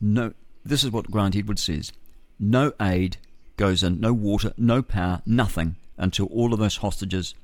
No, 0.00 0.34
this 0.64 0.84
is 0.84 0.92
what 0.92 1.10
Grant 1.10 1.34
Edwards 1.34 1.64
says. 1.64 1.90
No 2.38 2.74
aid 2.80 3.16
goes 3.56 3.82
in, 3.82 3.98
no 3.98 4.12
water, 4.12 4.52
no 4.56 4.82
power, 4.82 5.20
nothing 5.26 5.74
until 5.98 6.26
all 6.26 6.52
of 6.52 6.60
those 6.60 6.76
hostages, 6.76 7.34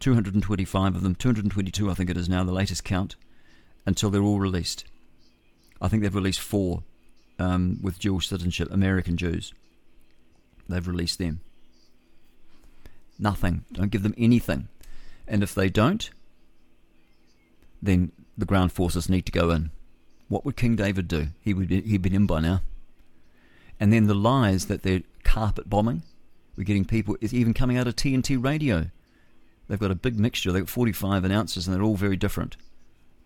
225 0.00 0.96
of 0.96 1.02
them, 1.04 1.14
222 1.14 1.88
I 1.88 1.94
think 1.94 2.10
it 2.10 2.16
is 2.16 2.28
now, 2.28 2.42
the 2.42 2.50
latest 2.50 2.82
count, 2.82 3.14
until 3.86 4.10
they're 4.10 4.20
all 4.20 4.40
released. 4.40 4.84
I 5.80 5.86
think 5.86 6.02
they've 6.02 6.12
released 6.12 6.40
four 6.40 6.82
um, 7.38 7.78
with 7.80 8.00
dual 8.00 8.22
citizenship, 8.22 8.72
American 8.72 9.16
Jews. 9.16 9.54
They've 10.68 10.88
released 10.88 11.20
them. 11.20 11.42
Nothing. 13.20 13.66
Don't 13.72 13.92
give 13.92 14.02
them 14.02 14.16
anything. 14.18 14.66
And 15.28 15.44
if 15.44 15.54
they 15.54 15.68
don't, 15.68 16.10
then 17.80 18.10
the 18.36 18.46
ground 18.46 18.72
forces 18.72 19.08
need 19.08 19.26
to 19.26 19.32
go 19.32 19.50
in 19.50 19.70
What 20.28 20.44
would 20.44 20.56
King 20.56 20.76
David 20.76 21.08
do? 21.08 21.28
He 21.40 21.54
would 21.54 21.68
be, 21.68 21.80
he'd 21.82 22.02
been 22.02 22.14
in 22.14 22.26
by 22.26 22.40
now. 22.40 22.62
And 23.78 23.92
then 23.92 24.06
the 24.06 24.14
lies 24.14 24.66
that 24.66 24.82
they're 24.82 25.02
carpet 25.24 25.68
bombing. 25.68 26.02
We're 26.56 26.64
getting 26.64 26.84
people, 26.84 27.16
it's 27.20 27.34
even 27.34 27.54
coming 27.54 27.76
out 27.76 27.88
of 27.88 27.96
TNT 27.96 28.42
radio. 28.42 28.90
They've 29.68 29.78
got 29.78 29.90
a 29.90 29.96
big 29.96 30.18
mixture. 30.18 30.52
They've 30.52 30.62
got 30.62 30.70
45 30.70 31.24
announcers 31.24 31.66
and 31.66 31.74
they're 31.74 31.82
all 31.82 31.96
very 31.96 32.16
different. 32.16 32.56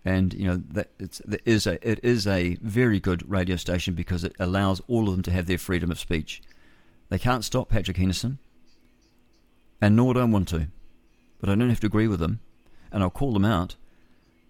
And, 0.05 0.33
you 0.33 0.47
know, 0.47 0.63
that 0.71 0.91
it's, 0.99 1.21
that 1.27 1.43
is 1.45 1.67
a, 1.67 1.87
it 1.87 2.01
is 2.03 2.27
a 2.27 2.57
very 2.63 3.01
good 3.01 3.29
radio 3.29 3.57
station 3.57 3.95
because 3.95 4.25
it 4.25 4.35
allows 4.39 4.81
all 4.89 5.09
of 5.09 5.13
them 5.13 5.23
to 5.25 5.33
have 5.33 5.47
their 5.47 5.59
freedom 5.59 5.91
of 5.91 5.99
speech. 5.99 6.41
They 7.11 7.19
can't 7.19 7.45
stop 7.45 7.69
Patrick 7.69 7.97
Henderson, 7.97 8.39
and 9.81 9.97
nor 9.97 10.15
do 10.15 10.21
I 10.21 10.25
want 10.25 10.49
to. 10.49 10.69
But 11.41 11.51
I 11.51 11.55
don't 11.55 11.69
have 11.69 11.81
to 11.81 11.87
agree 11.87 12.09
with 12.09 12.21
them, 12.21 12.41
and 12.93 13.03
I'll 13.03 13.11
call 13.11 13.33
them 13.33 13.45
out, 13.45 13.77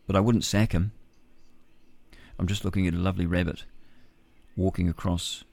but 0.08 0.16
I 0.16 0.20
wouldn't 0.20 0.44
sack 0.44 0.72
him. 0.72 0.90
I'm 2.38 2.46
just 2.46 2.64
looking 2.64 2.88
at 2.88 2.94
a 2.94 2.98
lovely 2.98 3.26
rabbit 3.26 3.64
walking 4.56 4.88
across 4.88 5.44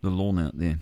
the 0.00 0.10
lawn 0.10 0.38
out 0.38 0.56
there. 0.56 0.78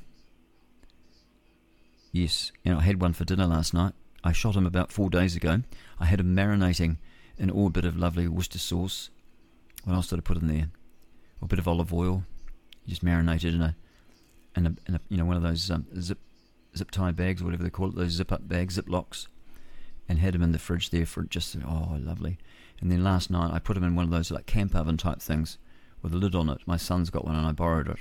Yes, 2.12 2.52
and 2.64 2.78
I 2.78 2.82
had 2.82 3.00
one 3.00 3.14
for 3.14 3.24
dinner 3.24 3.46
last 3.46 3.72
night. 3.72 3.94
I 4.22 4.32
shot 4.32 4.56
him 4.56 4.66
about 4.66 4.92
four 4.92 5.08
days 5.08 5.34
ago. 5.34 5.62
I 5.98 6.04
had 6.04 6.20
him 6.20 6.36
marinating 6.36 6.98
in 7.38 7.50
all 7.50 7.70
bit 7.70 7.86
of 7.86 7.96
lovely 7.96 8.28
Worcester 8.28 8.58
sauce. 8.58 9.08
What 9.84 9.94
else 9.94 10.08
did 10.08 10.18
I 10.18 10.22
put 10.22 10.36
in 10.36 10.46
there? 10.46 10.68
A 11.40 11.46
bit 11.46 11.58
of 11.58 11.66
olive 11.66 11.94
oil. 11.94 12.24
Just 12.86 13.02
marinated 13.02 13.54
in 13.54 13.62
a, 13.62 13.74
in 14.54 14.66
a, 14.66 14.74
in 14.86 14.94
a 14.96 15.00
you 15.08 15.16
know, 15.16 15.24
one 15.24 15.36
of 15.36 15.42
those 15.42 15.70
um, 15.70 15.86
zip 15.98 16.18
zip 16.76 16.90
tie 16.90 17.10
bags 17.10 17.42
whatever 17.42 17.62
they 17.62 17.70
call 17.70 17.88
it, 17.88 17.96
those 17.96 18.12
zip 18.12 18.32
up 18.32 18.46
bags, 18.46 18.74
zip 18.74 18.88
locks, 18.88 19.28
and 20.08 20.18
had 20.18 20.34
him 20.34 20.42
in 20.42 20.52
the 20.52 20.58
fridge 20.58 20.90
there 20.90 21.06
for 21.06 21.22
just 21.22 21.56
oh 21.66 21.96
lovely. 21.98 22.38
And 22.82 22.90
then 22.90 23.04
last 23.04 23.30
night 23.30 23.52
I 23.52 23.60
put 23.60 23.74
them 23.74 23.84
in 23.84 23.94
one 23.94 24.04
of 24.04 24.10
those 24.10 24.32
like 24.32 24.44
camp 24.44 24.74
oven 24.74 24.96
type 24.96 25.22
things 25.22 25.56
with 26.02 26.12
a 26.12 26.16
lid 26.16 26.34
on 26.34 26.48
it. 26.48 26.58
My 26.66 26.76
son's 26.76 27.10
got 27.10 27.24
one 27.24 27.36
and 27.36 27.46
I 27.46 27.52
borrowed 27.52 27.88
it. 27.88 27.98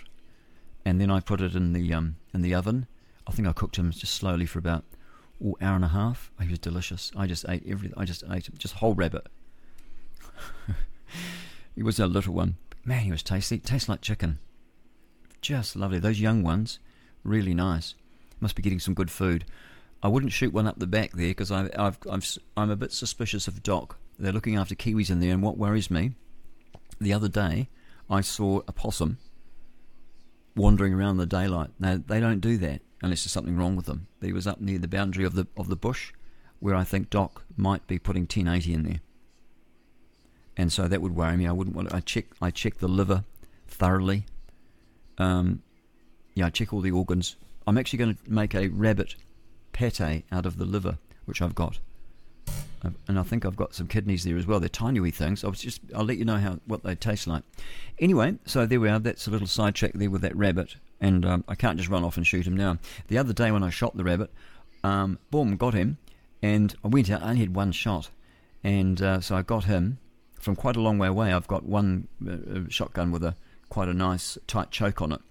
And 0.84 1.00
then 1.00 1.12
I 1.12 1.20
put 1.20 1.40
it 1.40 1.56
in 1.56 1.74
the 1.74 1.94
um 1.94 2.16
in 2.34 2.42
the 2.42 2.56
oven. 2.56 2.88
I 3.28 3.32
think 3.32 3.48
I 3.48 3.54
cooked 3.54 3.76
him 3.76 3.92
just 3.92 4.16
slowly 4.16 4.48
for 4.48 4.58
about 4.58 4.84
oh, 5.44 5.56
hour 5.62 5.76
and 5.76 5.86
a 5.86 5.90
half. 5.90 6.32
He 6.42 6.50
was 6.50 6.58
delicious. 6.58 7.12
I 7.16 7.28
just 7.28 7.46
ate 7.48 7.64
everything. 7.68 7.94
I 7.96 8.06
just 8.06 8.24
ate 8.32 8.50
just 8.58 8.76
whole 8.76 8.96
rabbit. 8.96 9.28
he 11.76 11.84
was 11.84 12.00
a 12.00 12.08
little 12.08 12.34
one. 12.34 12.56
Man, 12.84 13.02
he 13.02 13.12
was 13.12 13.22
tasty. 13.22 13.60
Tastes 13.60 13.88
like 13.88 14.02
chicken. 14.02 14.40
Just 15.42 15.76
lovely. 15.76 16.00
Those 16.00 16.20
young 16.20 16.42
ones, 16.42 16.80
really 17.24 17.54
nice. 17.54 17.94
Must 18.40 18.56
be 18.56 18.64
getting 18.64 18.80
some 18.80 18.96
good 18.96 19.12
food. 19.12 19.46
I 20.02 20.08
wouldn't 20.08 20.32
shoot 20.32 20.52
one 20.52 20.66
up 20.66 20.80
the 20.80 20.88
back 20.88 21.12
there 21.12 21.28
because 21.28 21.52
I've, 21.52 21.70
I've, 21.78 22.00
I've, 22.10 22.38
I'm 22.58 22.72
a 22.72 22.76
bit 22.76 22.92
suspicious 22.92 23.48
of 23.48 23.62
Doc. 23.62 24.00
They're 24.22 24.32
looking 24.32 24.56
after 24.56 24.76
kiwis 24.76 25.10
in 25.10 25.20
there, 25.20 25.34
and 25.34 25.42
what 25.42 25.58
worries 25.58 25.92
me, 25.92 26.12
the 27.00 27.14
other 27.14 27.28
day 27.28 27.70
I 28.10 28.22
saw 28.22 28.62
a 28.68 28.72
possum 28.72 29.18
wandering 30.56 30.94
around 30.94 31.12
in 31.12 31.18
the 31.18 31.26
daylight. 31.26 31.72
Now 31.80 32.00
they 32.06 32.20
don't 32.20 32.40
do 32.40 32.58
that 32.58 32.82
unless 33.02 33.24
there's 33.24 33.32
something 33.32 33.58
wrong 33.58 33.76
with 33.76 33.86
them. 33.86 34.08
But 34.20 34.28
he 34.28 34.34
was 34.34 34.48
up 34.48 34.62
near 34.62 34.78
the 34.78 34.88
boundary 34.88 35.26
of 35.26 35.36
the 35.36 35.48
of 35.58 35.68
the 35.68 35.76
bush, 35.76 36.14
where 36.60 36.76
I 36.76 36.84
think 36.84 37.10
Doc 37.10 37.44
might 37.58 37.88
be 37.88 38.00
putting 38.00 38.24
1080 38.24 38.74
in 38.74 38.84
there, 38.84 39.02
and 40.56 40.72
so 40.72 40.88
that 40.88 41.02
would 41.02 41.16
worry 41.16 41.38
me. 41.38 41.48
I 41.48 41.52
wouldn't 41.52 41.76
want. 41.76 41.90
To, 41.90 41.96
I 41.96 42.00
check 42.02 42.26
I 42.42 42.52
check 42.52 42.78
the 42.78 42.88
liver 42.88 43.24
thoroughly. 43.68 44.26
Um, 45.18 45.64
yeah, 46.36 46.46
I 46.46 46.50
check 46.50 46.72
all 46.74 46.82
the 46.82 46.92
organs 46.92 47.36
I'm 47.68 47.78
actually 47.78 48.00
going 48.00 48.16
to 48.16 48.32
make 48.32 48.56
a 48.56 48.68
rabbit 48.70 49.16
pate 49.72 50.02
out 50.32 50.46
of 50.46 50.58
the 50.58 50.66
liver, 50.66 50.98
which 51.26 51.42
I've 51.42 51.56
got. 51.56 51.80
And 53.08 53.20
I 53.20 53.24
think 53.24 53.46
I've 53.46 53.56
got 53.56 53.76
some 53.76 53.88
kidneys 53.88 54.24
there 54.24 54.38
as 54.38 54.48
well. 54.48 54.60
They're 54.60 54.70
tiny 54.70 55.00
wee 55.00 55.12
things. 55.12 55.44
I 55.44 55.48
was 55.48 55.62
just, 55.62 55.82
I'll 55.96 56.06
let 56.06 56.18
you 56.18 56.26
know 56.26 56.38
how 56.38 56.60
what 56.66 56.84
they 56.84 56.96
taste 56.96 57.28
like. 57.28 57.44
Anyway, 58.00 58.36
so 58.46 58.66
there 58.66 58.80
we 58.80 58.90
are. 58.90 59.00
That's 59.00 59.28
a 59.28 59.32
little 59.32 59.48
sidetrack 59.48 59.94
there 59.94 60.10
with 60.10 60.22
that 60.22 60.36
rabbit. 60.36 60.76
And 61.00 61.26
um, 61.26 61.44
I 61.48 61.56
can't 61.56 61.78
just 61.78 61.90
run 61.90 62.04
off 62.04 62.18
and 62.18 62.26
shoot 62.26 62.48
him 62.48 62.58
now. 62.58 62.78
The 63.08 63.18
other 63.18 63.34
day 63.34 63.52
when 63.52 63.64
I 63.64 63.70
shot 63.70 63.96
the 63.96 64.04
rabbit, 64.04 64.32
um, 64.84 65.20
boom, 65.30 65.58
got 65.58 65.74
him. 65.74 65.98
And 66.42 66.76
I 66.84 66.88
went 66.88 67.12
out, 67.12 67.22
I 67.22 67.30
only 67.30 67.42
had 67.42 67.56
one 67.56 67.72
shot. 67.72 68.10
And 68.64 69.02
uh, 69.02 69.22
so 69.22 69.36
I 69.36 69.44
got 69.44 69.66
him 69.66 70.00
from 70.40 70.56
quite 70.56 70.76
a 70.76 70.82
long 70.82 70.98
way 70.98 71.08
away. 71.08 71.32
I've 71.32 71.48
got 71.48 71.64
one 71.64 72.08
uh, 72.28 72.70
shotgun 72.70 73.12
with 73.12 73.24
a 73.24 73.36
quite 73.70 73.88
a 73.88 73.94
nice 73.94 74.38
tight 74.48 74.72
choke 74.72 75.02
on 75.02 75.12
it 75.12 75.22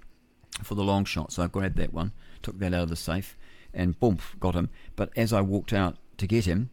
for 0.63 0.75
the 0.75 0.85
long 0.85 1.05
shot. 1.05 1.33
So 1.33 1.43
I 1.43 1.47
grabbed 1.49 1.77
that 1.77 1.93
one, 1.93 2.13
took 2.43 2.59
that 2.61 2.73
out 2.73 2.85
of 2.85 2.89
the 2.89 2.97
safe, 2.97 3.37
and 3.75 3.99
boom, 3.99 4.19
got 4.39 4.55
him. 4.55 4.71
But 4.97 5.11
as 5.17 5.33
I 5.33 5.41
walked 5.41 5.73
out 5.73 5.97
to 6.19 6.27
get 6.27 6.45
him, 6.45 6.71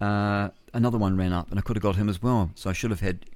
uh, 0.00 0.48
another 0.74 0.98
one 0.98 1.16
ran 1.16 1.32
up, 1.32 1.50
and 1.50 1.58
I 1.58 1.62
could 1.62 1.76
have 1.76 1.82
got 1.82 1.96
him 1.96 2.08
as 2.08 2.22
well. 2.22 2.50
So 2.54 2.70
I 2.70 2.72
should 2.72 2.90
have 2.90 3.00
had 3.00 3.26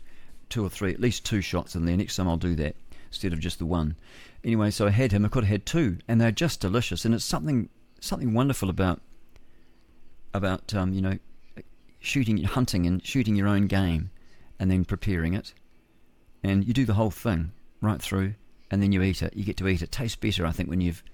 two 0.49 0.65
or 0.65 0.69
three, 0.69 0.93
at 0.93 1.01
least 1.01 1.25
two 1.25 1.41
shots 1.41 1.75
in 1.75 1.85
there. 1.85 1.97
Next 1.97 2.17
time 2.17 2.29
I'll 2.29 2.37
do 2.37 2.55
that 2.57 2.77
instead 3.09 3.33
of 3.33 3.41
just 3.41 3.59
the 3.59 3.67
one. 3.67 3.97
Anyway, 4.45 4.71
so 4.71 4.87
I 4.87 4.91
had 4.91 5.13
him. 5.13 5.25
I 5.25 5.29
could 5.29 5.45
have 5.45 5.51
had 5.51 5.67
two, 5.67 5.99
and 6.09 6.21
they're 6.21 6.31
just 6.33 6.61
delicious. 6.61 7.05
And 7.05 7.15
it's 7.15 7.25
something 7.25 7.69
something 8.01 8.35
wonderful 8.35 8.69
about 8.71 9.01
about 10.35 10.75
um, 10.75 10.93
you 10.93 11.03
know 11.03 11.19
shooting, 12.01 12.43
hunting, 12.43 12.87
and 12.87 13.05
shooting 13.05 13.37
your 13.37 13.49
own 13.49 13.67
game, 13.67 14.11
and 14.59 14.71
then 14.71 14.85
preparing 14.85 15.35
it, 15.35 15.55
and 16.43 16.65
you 16.67 16.73
do 16.73 16.85
the 16.85 16.95
whole 16.95 17.11
thing 17.11 17.53
right 17.81 18.01
through 18.01 18.35
and 18.73 18.83
then 18.83 18.91
you 18.91 19.03
eat 19.03 19.23
it. 19.23 19.37
You 19.37 19.45
get 19.45 19.59
to 19.59 19.69
eat 19.69 19.83
it. 19.83 19.85
it. 19.85 19.93
Tastes 19.93 20.17
better, 20.17 20.47
I 20.47 20.51
think, 20.51 20.71
when 20.71 20.81
you've 20.81 21.05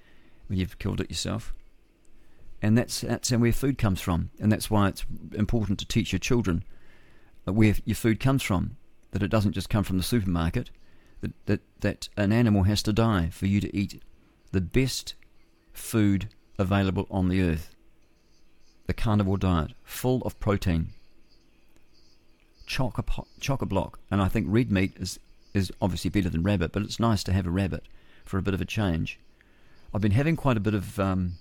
when 0.46 0.58
you've 0.58 0.78
killed 0.78 1.00
it 1.00 1.10
yourself. 1.10 1.52
And 2.60 2.76
that's 2.76 3.02
that's 3.02 3.30
where 3.30 3.52
food 3.52 3.78
comes 3.78 4.00
from, 4.00 4.30
and 4.40 4.50
that's 4.50 4.70
why 4.70 4.88
it's 4.88 5.06
important 5.34 5.78
to 5.78 5.86
teach 5.86 6.12
your 6.12 6.18
children 6.18 6.64
where 7.44 7.76
your 7.84 7.94
food 7.94 8.20
comes 8.20 8.42
from. 8.42 8.76
That 9.12 9.22
it 9.22 9.30
doesn't 9.30 9.52
just 9.52 9.70
come 9.70 9.84
from 9.84 9.96
the 9.96 10.02
supermarket. 10.02 10.70
That 11.20 11.32
that 11.46 11.60
that 11.80 12.08
an 12.16 12.32
animal 12.32 12.64
has 12.64 12.82
to 12.82 12.92
die 12.92 13.28
for 13.30 13.46
you 13.46 13.60
to 13.60 13.76
eat 13.76 14.02
the 14.50 14.60
best 14.60 15.14
food 15.72 16.28
available 16.58 17.06
on 17.10 17.28
the 17.28 17.42
earth. 17.42 17.74
The 18.86 18.94
carnivore 18.94 19.38
diet, 19.38 19.72
full 19.84 20.22
of 20.22 20.38
protein. 20.40 20.88
Chock 22.66 22.98
a, 22.98 23.04
chock 23.40 23.62
a 23.62 23.66
block, 23.66 24.00
and 24.10 24.20
I 24.20 24.28
think 24.28 24.46
red 24.48 24.72
meat 24.72 24.94
is 24.98 25.20
is 25.54 25.72
obviously 25.80 26.10
better 26.10 26.28
than 26.28 26.42
rabbit, 26.42 26.72
but 26.72 26.82
it's 26.82 27.00
nice 27.00 27.22
to 27.24 27.32
have 27.32 27.46
a 27.46 27.50
rabbit 27.50 27.84
for 28.24 28.36
a 28.38 28.42
bit 28.42 28.54
of 28.54 28.60
a 28.60 28.66
change. 28.66 29.18
I've 29.94 30.02
been 30.02 30.12
having 30.12 30.36
quite 30.36 30.56
a 30.56 30.60
bit 30.60 30.74
of 30.74 31.00
um, 31.00 31.34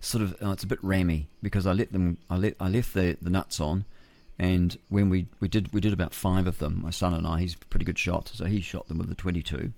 sort 0.00 0.22
of 0.22 0.42
uh, 0.42 0.50
it's 0.50 0.64
a 0.64 0.66
bit 0.66 0.82
rammy 0.82 1.28
because 1.42 1.66
I 1.66 1.72
let 1.72 1.92
them 1.92 2.18
I 2.28 2.36
let 2.36 2.56
I 2.58 2.68
left 2.68 2.94
the, 2.94 3.16
the 3.20 3.30
nuts 3.30 3.60
on, 3.60 3.84
and 4.38 4.76
when 4.88 5.10
we, 5.10 5.26
we 5.38 5.48
did 5.48 5.72
we 5.72 5.80
did 5.80 5.92
about 5.92 6.14
five 6.14 6.46
of 6.46 6.58
them, 6.58 6.80
my 6.82 6.90
son 6.90 7.14
and 7.14 7.26
I, 7.26 7.40
he's 7.40 7.54
a 7.54 7.58
pretty 7.66 7.84
good 7.84 7.98
shot, 7.98 8.28
so 8.28 8.46
he 8.46 8.60
shot 8.60 8.88
them 8.88 8.98
with 8.98 9.08
the 9.08 9.14
22, 9.14 9.72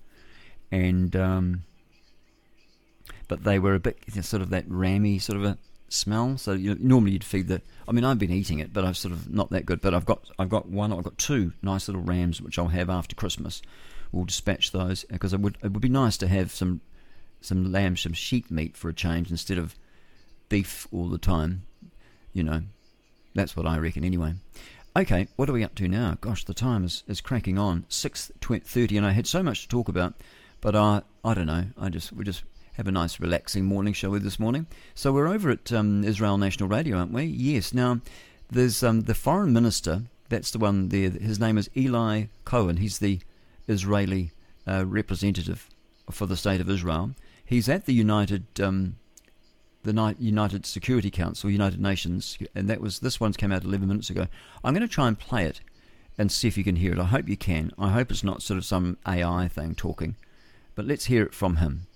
and 0.71 1.17
um, 1.17 1.65
but 3.29 3.45
they 3.45 3.59
were 3.59 3.75
a 3.75 3.81
bit 3.81 3.99
you 4.07 4.17
know, 4.17 4.23
sort 4.23 4.43
of 4.43 4.51
that 4.51 4.65
rammy 4.69 5.19
sort 5.19 5.39
of 5.39 5.45
a 5.45 5.59
smell. 5.89 6.39
So 6.39 6.53
you 6.53 6.71
know, 6.71 6.77
normally 6.81 7.13
you'd 7.13 7.25
feed 7.25 7.49
the. 7.49 7.61
I 7.87 7.93
mean, 7.93 8.05
I've 8.05 8.19
been 8.19 8.31
eating 8.31 8.61
it, 8.61 8.73
but 8.73 8.85
I've 8.85 8.97
sort 8.97 9.13
of 9.13 9.31
not 9.31 9.51
that 9.51 9.67
good. 9.67 9.81
But 9.81 9.95
I've 9.95 10.07
got 10.07 10.31
I've 10.39 10.49
got 10.49 10.69
one. 10.69 10.93
I've 10.93 11.05
got 11.05 11.19
two 11.19 11.53
nice 11.63 11.89
little 11.89 12.03
rams 12.03 12.41
which 12.41 12.59
I'll 12.59 12.69
have 12.69 12.91
after 12.91 13.15
Christmas. 13.15 13.63
We'll 14.11 14.25
dispatch 14.25 14.73
those 14.73 15.05
because 15.05 15.33
it 15.33 15.41
would 15.41 15.57
it 15.63 15.73
would 15.73 15.83
be 15.83 15.89
nice 15.89 16.17
to 16.19 16.29
have 16.29 16.53
some 16.53 16.81
some 17.41 17.73
lamb, 17.73 17.97
some 17.97 18.13
sheep 18.13 18.51
meat 18.51 18.77
for 18.77 18.89
a 18.89 18.95
change 18.95 19.31
instead 19.31 19.59
of 19.59 19.75
beef 20.53 20.87
all 20.93 21.09
the 21.09 21.17
time. 21.17 21.63
You 22.35 22.43
know, 22.43 22.63
that's 23.35 23.57
what 23.57 23.67
I 23.67 23.79
reckon 23.79 24.05
anyway. 24.05 24.35
Okay, 24.95 25.29
what 25.37 25.49
are 25.49 25.55
we 25.55 25.65
up 25.65 25.75
to 25.77 25.89
now? 25.89 26.19
Gosh, 26.21 26.45
the 26.45 26.53
time 26.53 26.85
is, 26.85 27.03
is 27.09 27.23
cracking 27.23 27.59
on. 27.59 27.87
Six 27.89 28.31
thirty, 28.41 28.99
and 28.99 29.07
I 29.07 29.13
had 29.13 29.27
so 29.27 29.43
much 29.43 29.63
to 29.63 29.69
talk 29.69 29.89
about, 29.89 30.13
but 30.61 30.77
I 30.77 31.01
I 31.25 31.33
don't 31.33 31.47
know. 31.47 31.65
I 31.81 31.89
just 31.89 32.13
we 32.13 32.23
just 32.23 32.43
have 32.75 32.87
a 32.87 32.93
nice 32.93 33.19
relaxing 33.19 33.65
morning, 33.65 33.95
shall 33.95 34.11
we, 34.11 34.19
this 34.19 34.39
morning? 34.39 34.67
So 34.95 35.11
we're 35.11 35.29
over 35.29 35.51
at 35.51 35.73
um, 35.73 36.05
Israel 36.05 36.37
National 36.37 36.69
Radio, 36.69 36.99
aren't 36.99 37.13
we? 37.13 37.25
Yes. 37.25 37.73
Now, 37.73 38.01
there's 38.51 38.83
um, 38.83 39.03
the 39.03 39.15
foreign 39.15 39.55
minister, 39.55 40.03
that's 40.29 40.51
the 40.51 40.59
one 40.59 40.91
there, 40.91 41.11
his 41.11 41.41
name 41.41 41.57
is 41.57 41.71
Eli 41.75 42.25
Cohen. 42.45 42.77
He's 42.77 42.99
the 42.99 43.21
Israeli 43.69 44.33
uh, 44.67 44.85
representative 44.87 45.69
for 46.11 46.27
the 46.27 46.37
state 46.37 46.61
of 46.61 46.69
Israel. 46.69 47.15
He's 47.43 47.69
at 47.69 47.87
the 47.87 47.95
United 47.95 48.45
um, 48.61 48.97
the 49.83 50.15
United 50.19 50.65
Security 50.67 51.11
Council, 51.11 51.51
United 51.51 51.81
Nations, 51.81 52.39
and 52.55 52.69
that 52.69 52.81
was 52.81 53.01
this 53.01 53.21
one's 53.21 53.37
came 53.37 53.53
out 53.53 53.65
11 53.65 53.89
minutes 53.89 54.11
ago. 54.11 54.27
I'm 54.63 54.75
going 54.75 54.87
to 54.87 54.93
try 54.93 55.09
and 55.09 55.19
play 55.19 55.45
it 55.45 55.61
and 56.19 56.31
see 56.31 56.49
if 56.49 56.57
you 56.57 56.65
can 56.65 56.77
hear 56.77 56.93
it. 56.93 56.99
I 56.99 57.05
hope 57.05 57.29
you 57.29 57.37
can. 57.37 57.73
I 57.79 57.91
hope 57.91 58.11
it's 58.11 58.25
not 58.25 58.43
sort 58.43 58.59
of 58.59 58.65
some 58.65 58.99
AI 59.07 59.49
thing 59.49 59.75
talking, 59.75 60.17
but 60.75 60.87
let's 60.87 61.07
hear 61.07 61.25
it 61.25 61.35
from 61.35 61.57
him. 61.57 61.87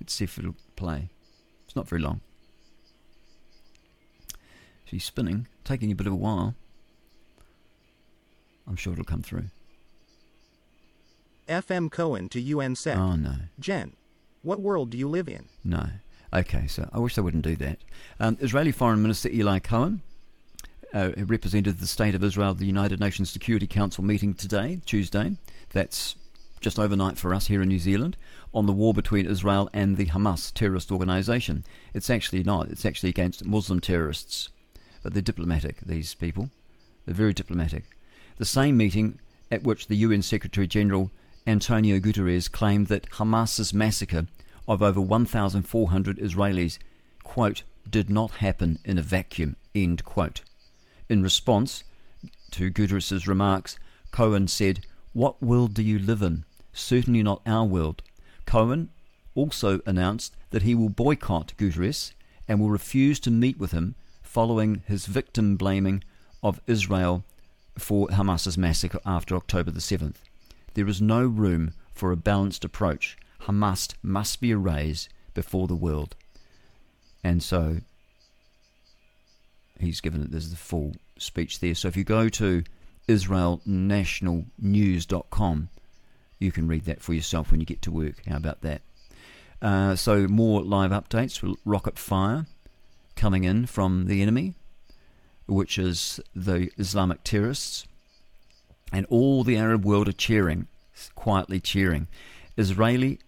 Let's 0.00 0.14
see 0.14 0.24
if 0.24 0.38
it'll 0.38 0.56
play. 0.74 1.10
It's 1.64 1.76
not 1.76 1.88
very 1.88 2.00
long. 2.00 2.20
She's 4.84 5.04
spinning, 5.04 5.48
taking 5.64 5.90
a 5.90 5.94
bit 5.94 6.06
of 6.06 6.12
a 6.12 6.16
while. 6.16 6.54
I'm 8.68 8.76
sure 8.76 8.92
it'll 8.92 9.04
come 9.04 9.22
through. 9.22 9.46
FM 11.48 11.90
Cohen 11.90 12.28
to 12.30 12.42
UNSEC. 12.42 12.96
Oh, 12.96 13.16
no. 13.16 13.34
Jen, 13.60 13.92
what 14.42 14.60
world 14.60 14.90
do 14.90 14.98
you 14.98 15.08
live 15.08 15.28
in? 15.28 15.46
No. 15.64 15.88
Okay, 16.32 16.66
so 16.66 16.88
I 16.92 16.98
wish 16.98 17.14
they 17.14 17.22
wouldn't 17.22 17.44
do 17.44 17.56
that. 17.56 17.78
Um, 18.18 18.36
Israeli 18.40 18.72
Foreign 18.72 19.02
Minister 19.02 19.28
Eli 19.28 19.58
Cohen 19.60 20.02
uh, 20.92 21.10
represented 21.16 21.78
the 21.78 21.86
state 21.86 22.14
of 22.14 22.24
Israel 22.24 22.50
at 22.50 22.58
the 22.58 22.66
United 22.66 23.00
Nations 23.00 23.30
Security 23.30 23.66
Council 23.66 24.02
meeting 24.02 24.34
today, 24.34 24.80
Tuesday. 24.86 25.36
That's 25.70 26.16
just 26.60 26.78
overnight 26.78 27.18
for 27.18 27.34
us 27.34 27.46
here 27.46 27.62
in 27.62 27.68
New 27.68 27.78
Zealand, 27.78 28.16
on 28.52 28.66
the 28.66 28.72
war 28.72 28.94
between 28.94 29.26
Israel 29.26 29.68
and 29.72 29.96
the 29.96 30.06
Hamas 30.06 30.52
terrorist 30.52 30.90
organization. 30.90 31.64
It's 31.94 32.10
actually 32.10 32.42
not, 32.42 32.68
it's 32.68 32.86
actually 32.86 33.10
against 33.10 33.44
Muslim 33.44 33.80
terrorists. 33.80 34.48
But 35.02 35.12
they're 35.12 35.22
diplomatic, 35.22 35.80
these 35.82 36.14
people. 36.14 36.50
They're 37.04 37.14
very 37.14 37.34
diplomatic. 37.34 37.84
The 38.38 38.44
same 38.44 38.76
meeting 38.76 39.20
at 39.50 39.62
which 39.62 39.86
the 39.86 39.96
UN 39.96 40.22
Secretary 40.22 40.66
General 40.66 41.10
Antonio 41.46 42.00
Guterres 42.00 42.50
claimed 42.50 42.88
that 42.88 43.10
Hamas's 43.10 43.72
massacre 43.72 44.26
of 44.68 44.82
over 44.82 45.00
1,400 45.00 46.18
Israelis, 46.18 46.78
quote, 47.22 47.62
did 47.88 48.10
not 48.10 48.32
happen 48.32 48.78
in 48.84 48.98
a 48.98 49.02
vacuum, 49.02 49.56
end 49.74 50.04
quote. 50.04 50.42
In 51.08 51.22
response 51.22 51.84
to 52.50 52.70
Guterres' 52.70 53.26
remarks, 53.26 53.78
Cohen 54.10 54.48
said, 54.48 54.80
What 55.12 55.42
world 55.42 55.74
do 55.74 55.82
you 55.82 55.98
live 55.98 56.22
in? 56.22 56.44
Certainly 56.72 57.22
not 57.22 57.42
our 57.46 57.64
world. 57.64 58.02
Cohen 58.44 58.90
also 59.34 59.80
announced 59.86 60.34
that 60.50 60.62
he 60.62 60.74
will 60.74 60.88
boycott 60.88 61.52
Guterres 61.56 62.12
and 62.48 62.60
will 62.60 62.70
refuse 62.70 63.20
to 63.20 63.30
meet 63.30 63.58
with 63.58 63.72
him 63.72 63.94
following 64.22 64.82
his 64.86 65.06
victim 65.06 65.56
blaming 65.56 66.02
of 66.42 66.60
Israel 66.66 67.24
for 67.78 68.08
Hamas's 68.08 68.58
massacre 68.58 69.00
after 69.04 69.36
October 69.36 69.70
the 69.70 69.80
7th. 69.80 70.16
There 70.74 70.88
is 70.88 71.00
no 71.00 71.24
room 71.26 71.72
for 71.92 72.12
a 72.12 72.16
balanced 72.16 72.64
approach. 72.64 73.16
Hamas 73.46 73.94
must 74.02 74.40
be 74.40 74.50
erased 74.50 75.08
before 75.34 75.66
the 75.66 75.74
world. 75.74 76.14
And 77.22 77.42
so 77.42 77.78
he's 79.78 80.00
given 80.00 80.22
it 80.22 80.30
there's 80.30 80.48
the 80.50 80.56
full 80.56 80.94
speech 81.18 81.60
there. 81.60 81.74
So 81.74 81.88
if 81.88 81.96
you 81.96 82.04
go 82.04 82.28
to 82.28 82.62
israelnationalnews.com, 83.08 85.68
you 86.38 86.52
can 86.52 86.68
read 86.68 86.84
that 86.84 87.02
for 87.02 87.14
yourself 87.14 87.50
when 87.50 87.60
you 87.60 87.66
get 87.66 87.80
to 87.82 87.90
work. 87.90 88.24
How 88.26 88.36
about 88.36 88.60
that? 88.62 88.82
Uh, 89.62 89.96
so 89.96 90.28
more 90.28 90.62
live 90.62 90.90
updates. 90.90 91.56
Rocket 91.64 91.98
fire 91.98 92.44
coming 93.14 93.44
in 93.44 93.64
from 93.66 94.06
the 94.06 94.20
enemy, 94.22 94.54
which 95.46 95.78
is 95.78 96.20
the 96.34 96.70
Islamic 96.76 97.24
terrorists, 97.24 97.86
and 98.92 99.06
all 99.06 99.44
the 99.44 99.56
Arab 99.56 99.84
world 99.84 100.08
are 100.08 100.12
cheering, 100.12 100.66
quietly 101.14 101.60
cheering. 101.60 102.08
Israeli 102.58 103.20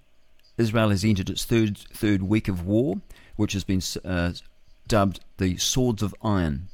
Israel 0.58 0.90
has 0.90 1.04
entered 1.04 1.30
its 1.30 1.44
third 1.44 1.78
third 1.78 2.22
week 2.22 2.48
of 2.48 2.66
war, 2.66 3.00
which 3.36 3.52
has 3.54 3.64
been 3.64 3.80
uh, 4.04 4.32
dubbed 4.88 5.20
the 5.38 5.56
Swords 5.56 6.02
of 6.02 6.14
Iron. 6.22 6.68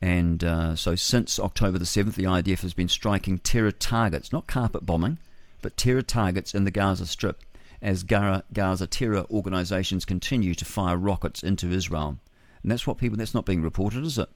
And 0.00 0.42
uh, 0.42 0.74
so, 0.74 0.96
since 0.96 1.38
October 1.38 1.78
the 1.78 1.84
7th, 1.84 2.14
the 2.14 2.24
IDF 2.24 2.62
has 2.62 2.74
been 2.74 2.88
striking 2.88 3.38
terror 3.38 3.70
targets, 3.70 4.32
not 4.32 4.48
carpet 4.48 4.84
bombing, 4.84 5.18
but 5.60 5.76
terror 5.76 6.02
targets 6.02 6.54
in 6.54 6.64
the 6.64 6.72
Gaza 6.72 7.06
Strip, 7.06 7.40
as 7.80 8.02
Gaza 8.02 8.86
terror 8.88 9.24
organizations 9.30 10.04
continue 10.04 10.54
to 10.54 10.64
fire 10.64 10.96
rockets 10.96 11.44
into 11.44 11.70
Israel. 11.70 12.18
And 12.62 12.72
that's 12.72 12.86
what 12.86 12.98
people, 12.98 13.16
that's 13.16 13.34
not 13.34 13.46
being 13.46 13.62
reported, 13.62 14.04
is 14.04 14.18
it? 14.18 14.28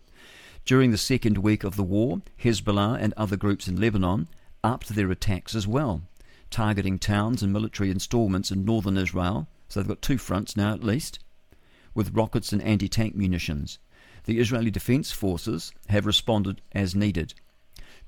During 0.65 0.93
the 0.93 0.98
second 0.98 1.39
week 1.39 1.65
of 1.65 1.77
the 1.77 1.82
war, 1.82 2.23
Hezbollah 2.43 2.98
and 3.01 3.12
other 3.16 3.36
groups 3.36 3.66
in 3.66 3.81
Lebanon 3.81 4.28
upped 4.62 4.90
their 4.90 5.11
attacks 5.11 5.55
as 5.55 5.66
well, 5.66 6.03
targeting 6.51 6.98
towns 6.98 7.43
and 7.43 7.52
military 7.52 7.90
installments 7.90 8.51
in 8.51 8.64
northern 8.64 8.97
Israel. 8.97 9.48
So 9.68 9.81
they've 9.81 9.89
got 9.89 10.02
two 10.02 10.18
fronts 10.18 10.56
now 10.56 10.73
at 10.73 10.85
least, 10.85 11.18
with 11.94 12.14
rockets 12.14 12.52
and 12.52 12.62
anti 12.62 12.89
tank 12.89 13.14
munitions. 13.14 13.78
The 14.24 14.39
Israeli 14.39 14.70
Defense 14.70 15.12
Forces 15.12 15.73
have 15.89 16.06
responded 16.06 16.60
as 16.73 16.94
needed. 16.94 17.35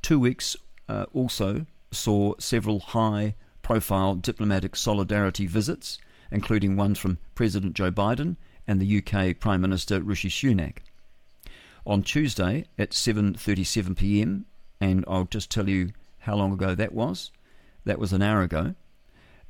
Two 0.02 0.18
weeks 0.18 0.56
uh, 0.88 1.06
also 1.12 1.66
saw 1.90 2.34
several 2.38 2.80
high 2.80 3.34
profile 3.62 4.14
diplomatic 4.14 4.76
solidarity 4.76 5.46
visits, 5.46 5.98
including 6.30 6.76
one 6.76 6.94
from 6.94 7.18
President 7.34 7.74
Joe 7.74 7.90
Biden 7.90 8.36
and 8.66 8.80
the 8.80 8.98
UK 8.98 9.38
Prime 9.38 9.60
Minister 9.60 10.00
Rishi 10.00 10.28
Sunak. 10.28 10.78
On 11.86 12.02
Tuesday 12.02 12.66
at 12.78 12.90
7:37 12.90 13.96
p.m., 13.96 14.46
and 14.80 15.04
I'll 15.08 15.24
just 15.24 15.50
tell 15.50 15.68
you 15.68 15.90
how 16.18 16.36
long 16.36 16.52
ago 16.52 16.74
that 16.74 16.92
was. 16.92 17.30
That 17.84 17.98
was 17.98 18.12
an 18.12 18.22
hour 18.22 18.42
ago. 18.42 18.74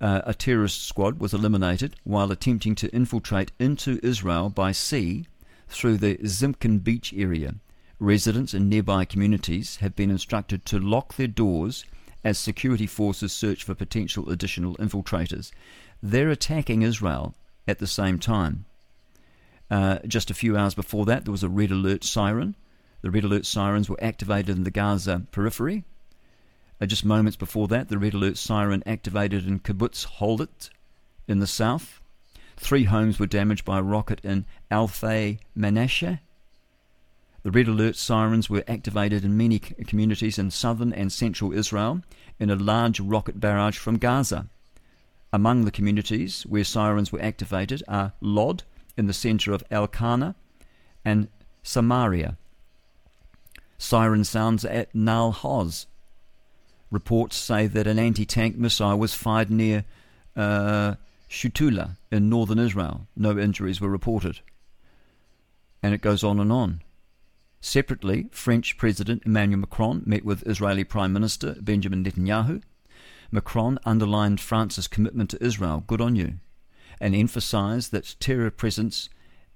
Uh, 0.01 0.23
a 0.25 0.35
terrorist 0.35 0.87
squad 0.87 1.19
was 1.19 1.35
eliminated 1.35 1.97
while 2.05 2.31
attempting 2.31 2.75
to 2.77 2.89
infiltrate 2.95 3.51
into 3.59 3.99
Israel 4.03 4.49
by 4.49 4.71
sea 4.71 5.27
through 5.69 5.97
the 5.97 6.17
Zimkin 6.19 6.83
Beach 6.83 7.13
area. 7.17 7.57
Residents 7.99 8.55
in 8.55 8.69
nearby 8.69 9.05
communities 9.05 9.77
have 9.77 9.97
been 9.97 10.11
instructed 10.11 10.65
to 10.67 10.79
lock 10.79 11.15
their 11.15 11.27
doors 11.27 11.85
as 12.23 12.39
security 12.39 12.87
forces 12.87 13.33
search 13.33 13.65
for 13.65 13.75
potential 13.75 14.31
additional 14.31 14.77
infiltrators. 14.77 15.51
They're 16.01 16.31
attacking 16.31 16.83
Israel 16.83 17.35
at 17.67 17.81
the 17.81 17.87
same 17.87 18.19
time. 18.19 18.67
Uh, 19.71 19.99
just 20.07 20.31
a 20.31 20.35
few 20.35 20.57
hours 20.57 20.75
before 20.75 21.05
that, 21.07 21.25
there 21.25 21.33
was 21.33 21.43
a 21.43 21.49
red 21.49 21.71
alert 21.71 22.05
siren. 22.05 22.55
The 23.03 23.11
red 23.11 23.25
alert 23.25 23.47
sirens 23.47 23.89
were 23.89 24.03
activated 24.03 24.57
in 24.57 24.65
the 24.65 24.71
Gaza 24.71 25.27
periphery. 25.31 25.85
Uh, 26.81 26.87
just 26.87 27.05
moments 27.05 27.37
before 27.37 27.69
that, 27.69 27.89
the 27.89 27.99
red 27.99 28.15
alert 28.15 28.37
siren 28.37 28.83
activated 28.87 29.47
in 29.47 29.59
Kibbutz 29.59 30.07
Holdet 30.07 30.71
in 31.27 31.41
the 31.41 31.47
south. 31.47 32.01
Three 32.57 32.85
homes 32.85 33.19
were 33.19 33.27
damaged 33.27 33.65
by 33.65 33.79
a 33.79 33.83
rocket 33.83 34.21
in 34.25 34.45
Alfei 34.71 35.39
Manasseh. 35.55 36.21
The 37.43 37.51
red 37.51 37.69
alert 37.69 37.97
sirens 37.97 38.51
were 38.51 38.65
activated 38.67 39.25
in 39.25 39.37
many 39.37 39.59
communities 39.59 40.39
in 40.39 40.51
southern 40.51 40.93
and 40.93 41.13
central 41.13 41.53
Israel 41.53 42.03
in 42.39 42.51
a 42.51 42.57
large 42.57 43.01
rocket 43.01 43.41
barrage 43.41 43.79
from 43.79 43.99
Gaza. 43.99 44.49
Among 45.33 45.65
the 45.65 45.71
communities 45.71 46.43
where 46.43 46.65
sirens 46.65 47.13
were 47.13 47.23
activated 47.23 47.83
are 47.87 48.13
Lod, 48.21 48.65
in 48.97 49.07
the 49.07 49.13
center 49.13 49.53
of 49.53 49.63
Elkanah, 49.71 50.35
and 51.05 51.29
Samaria. 51.63 52.37
Siren 53.79 54.25
sounds 54.25 54.65
at 54.65 54.93
Nal 54.95 55.33
Hoz. 55.33 55.87
Reports 56.91 57.37
say 57.37 57.67
that 57.67 57.87
an 57.87 57.99
anti 57.99 58.25
tank 58.25 58.57
missile 58.57 58.99
was 58.99 59.15
fired 59.15 59.51
near 59.51 59.85
uh, 60.37 60.95
Shutula 61.29 61.97
in 62.11 62.29
northern 62.29 62.59
Israel. 62.59 63.07
No 63.17 63.39
injuries 63.39 63.81
were 63.81 63.91
reported. 63.91 64.41
And 65.83 65.95
it 65.95 66.01
goes 66.01 66.25
on 66.25 66.41
and 66.41 66.51
on. 66.51 66.83
Separately, 67.61 68.29
French 68.31 68.79
President 68.79 69.23
Emmanuel 69.27 69.61
Macron 69.61 70.03
met 70.07 70.25
with 70.25 70.47
Israeli 70.47 70.85
Prime 70.85 71.13
Minister 71.13 71.57
Benjamin 71.61 72.05
Netanyahu. 72.05 72.63
Macron 73.31 73.79
underlined 73.85 74.41
France's 74.41 74.89
commitment 74.89 75.31
to 75.31 75.45
Israel. 75.45 75.85
Good 75.87 76.01
on 76.01 76.17
you 76.17 76.35
and 77.01 77.15
emphasised 77.15 77.93
that 77.93 78.17
terror 78.21 78.51
presence 78.51 79.09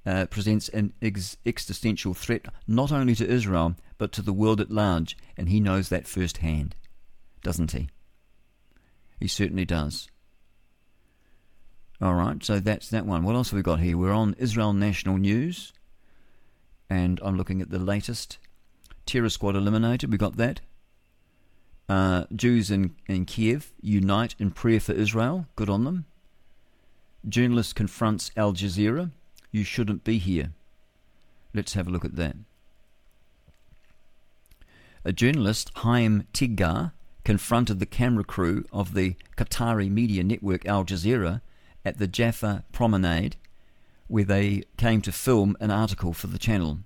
uh, 0.05 0.27
presents 0.27 0.69
an 0.71 0.93
ex- 1.01 1.37
existential 1.47 2.15
threat 2.15 2.47
not 2.67 2.91
only 2.91 3.15
to 3.15 3.29
Israel 3.29 3.77
but 3.99 4.13
to 4.13 4.23
the 4.23 4.33
world 4.33 4.61
at 4.61 4.71
large, 4.71 5.17
and 5.37 5.49
he 5.49 5.61
knows 5.61 5.89
that 5.89 6.09
firsthand, 6.09 6.75
doesn't 7.43 7.73
he? 7.73 7.89
He 9.21 9.29
certainly 9.29 9.65
does. 9.65 10.09
All 12.01 12.15
right, 12.15 12.43
so 12.43 12.59
that's 12.59 12.89
that 12.91 13.07
one. 13.07 13.23
What 13.23 13.37
else 13.37 13.51
have 13.51 13.57
we 13.57 13.63
got 13.63 13.81
here? 13.81 13.97
We're 13.97 14.13
on 14.13 14.35
Israel 14.39 14.73
National 14.73 15.19
News, 15.19 15.73
and 16.91 17.21
I'm 17.23 17.37
looking 17.37 17.63
at 17.63 17.71
the 17.71 17.79
latest. 17.79 18.39
Terror 19.07 19.29
Squad 19.29 19.55
eliminated, 19.55 20.11
we 20.11 20.19
got 20.19 20.37
that. 20.37 20.61
Uh, 21.89 22.25
Jews 22.35 22.71
in, 22.71 22.95
in 23.07 23.25
Kiev 23.25 23.73
unite 23.81 24.35
in 24.39 24.51
prayer 24.51 24.81
for 24.81 24.93
Israel. 24.93 25.47
Good 25.57 25.69
on 25.69 25.85
them. 25.85 26.07
Journalist 27.29 27.77
confronts 27.77 28.31
Al 28.37 28.53
Jazeera. 28.53 29.11
You 29.51 29.63
shouldn't 29.63 30.03
be 30.03 30.19
here. 30.19 30.53
Let's 31.55 31.75
have 31.75 31.87
a 31.87 31.91
look 31.91 32.05
at 32.05 32.17
that. 32.17 32.37
A 35.05 35.13
journalist, 35.13 35.71
Haim 35.77 36.27
Tiggar, 36.33 36.93
confronted 37.25 37.79
the 37.79 37.87
camera 37.87 38.25
crew 38.25 38.65
of 38.73 38.95
the 38.95 39.17
Qatari 39.37 39.91
media 39.91 40.25
network 40.25 40.67
Al 40.67 40.85
Jazeera 40.85 41.41
at 41.85 41.99
the 41.99 42.07
Jaffa 42.07 42.65
Promenade, 42.73 43.37
where 44.09 44.25
they 44.25 44.65
came 44.77 45.01
to 45.03 45.13
film 45.13 45.57
an 45.61 45.71
article 45.71 46.13
for 46.13 46.27
the 46.27 46.39
channel. 46.39 46.81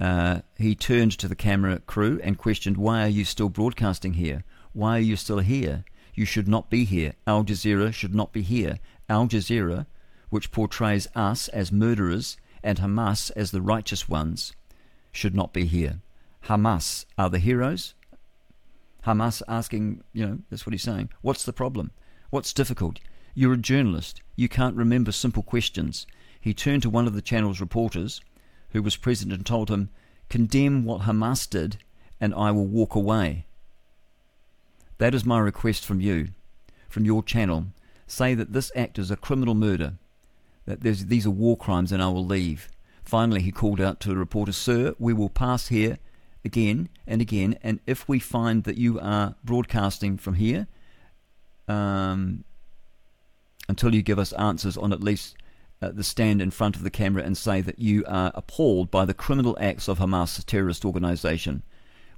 Uh, 0.00 0.40
he 0.58 0.74
turned 0.74 1.12
to 1.12 1.28
the 1.28 1.36
camera 1.36 1.78
crew 1.80 2.20
and 2.22 2.38
questioned, 2.38 2.76
Why 2.76 3.04
are 3.04 3.08
you 3.08 3.24
still 3.24 3.48
broadcasting 3.48 4.14
here? 4.14 4.44
Why 4.72 4.96
are 4.96 5.00
you 5.00 5.16
still 5.16 5.38
here? 5.38 5.84
You 6.14 6.24
should 6.24 6.48
not 6.48 6.70
be 6.70 6.84
here. 6.84 7.14
Al 7.26 7.44
Jazeera 7.44 7.92
should 7.92 8.14
not 8.14 8.32
be 8.32 8.42
here. 8.42 8.78
Al 9.08 9.26
Jazeera, 9.26 9.86
which 10.30 10.50
portrays 10.50 11.08
us 11.14 11.48
as 11.48 11.70
murderers 11.70 12.36
and 12.62 12.78
Hamas 12.78 13.30
as 13.36 13.50
the 13.50 13.62
righteous 13.62 14.08
ones, 14.08 14.52
should 15.12 15.34
not 15.34 15.52
be 15.52 15.66
here. 15.66 16.00
Hamas 16.46 17.04
are 17.16 17.30
the 17.30 17.38
heroes. 17.38 17.94
Hamas 19.06 19.42
asking, 19.48 20.02
you 20.12 20.26
know, 20.26 20.38
that's 20.50 20.66
what 20.66 20.72
he's 20.72 20.82
saying. 20.82 21.10
What's 21.20 21.44
the 21.44 21.52
problem? 21.52 21.90
What's 22.30 22.52
difficult? 22.52 23.00
You're 23.34 23.52
a 23.52 23.58
journalist. 23.58 24.22
You 24.36 24.48
can't 24.48 24.76
remember 24.76 25.12
simple 25.12 25.42
questions. 25.42 26.06
He 26.40 26.54
turned 26.54 26.82
to 26.82 26.90
one 26.90 27.06
of 27.06 27.14
the 27.14 27.22
channel's 27.22 27.60
reporters, 27.60 28.20
who 28.70 28.82
was 28.82 28.96
present, 28.96 29.32
and 29.32 29.44
told 29.44 29.70
him, 29.70 29.90
Condemn 30.28 30.84
what 30.84 31.02
Hamas 31.02 31.48
did, 31.48 31.78
and 32.20 32.34
I 32.34 32.50
will 32.50 32.66
walk 32.66 32.94
away. 32.94 33.46
That 34.98 35.14
is 35.14 35.24
my 35.24 35.38
request 35.38 35.84
from 35.84 36.00
you, 36.00 36.28
from 36.88 37.04
your 37.04 37.22
channel. 37.22 37.66
Say 38.06 38.34
that 38.34 38.52
this 38.52 38.72
act 38.74 38.98
is 38.98 39.10
a 39.10 39.16
criminal 39.16 39.54
murder, 39.54 39.94
that 40.66 40.80
these 40.80 41.26
are 41.26 41.30
war 41.30 41.56
crimes, 41.56 41.92
and 41.92 42.02
I 42.02 42.08
will 42.08 42.24
leave. 42.24 42.68
Finally, 43.04 43.42
he 43.42 43.52
called 43.52 43.80
out 43.80 44.00
to 44.00 44.08
the 44.08 44.16
reporter, 44.16 44.52
Sir, 44.52 44.94
we 44.98 45.12
will 45.12 45.28
pass 45.28 45.68
here 45.68 45.98
again 46.44 46.88
and 47.06 47.20
again, 47.20 47.58
and 47.62 47.80
if 47.86 48.08
we 48.08 48.18
find 48.18 48.64
that 48.64 48.76
you 48.76 49.00
are 49.00 49.34
broadcasting 49.44 50.16
from 50.16 50.34
here, 50.34 50.66
um, 51.68 52.44
until 53.68 53.94
you 53.94 54.02
give 54.02 54.18
us 54.18 54.32
answers 54.34 54.76
on 54.76 54.92
at 54.92 55.02
least 55.02 55.36
uh, 55.80 55.90
the 55.90 56.04
stand 56.04 56.40
in 56.40 56.50
front 56.50 56.76
of 56.76 56.82
the 56.82 56.90
camera 56.90 57.22
and 57.22 57.36
say 57.36 57.60
that 57.60 57.78
you 57.78 58.04
are 58.06 58.32
appalled 58.34 58.90
by 58.90 59.04
the 59.04 59.14
criminal 59.14 59.56
acts 59.60 59.88
of 59.88 59.98
Hamas, 59.98 60.44
terrorist 60.44 60.84
organization, 60.84 61.62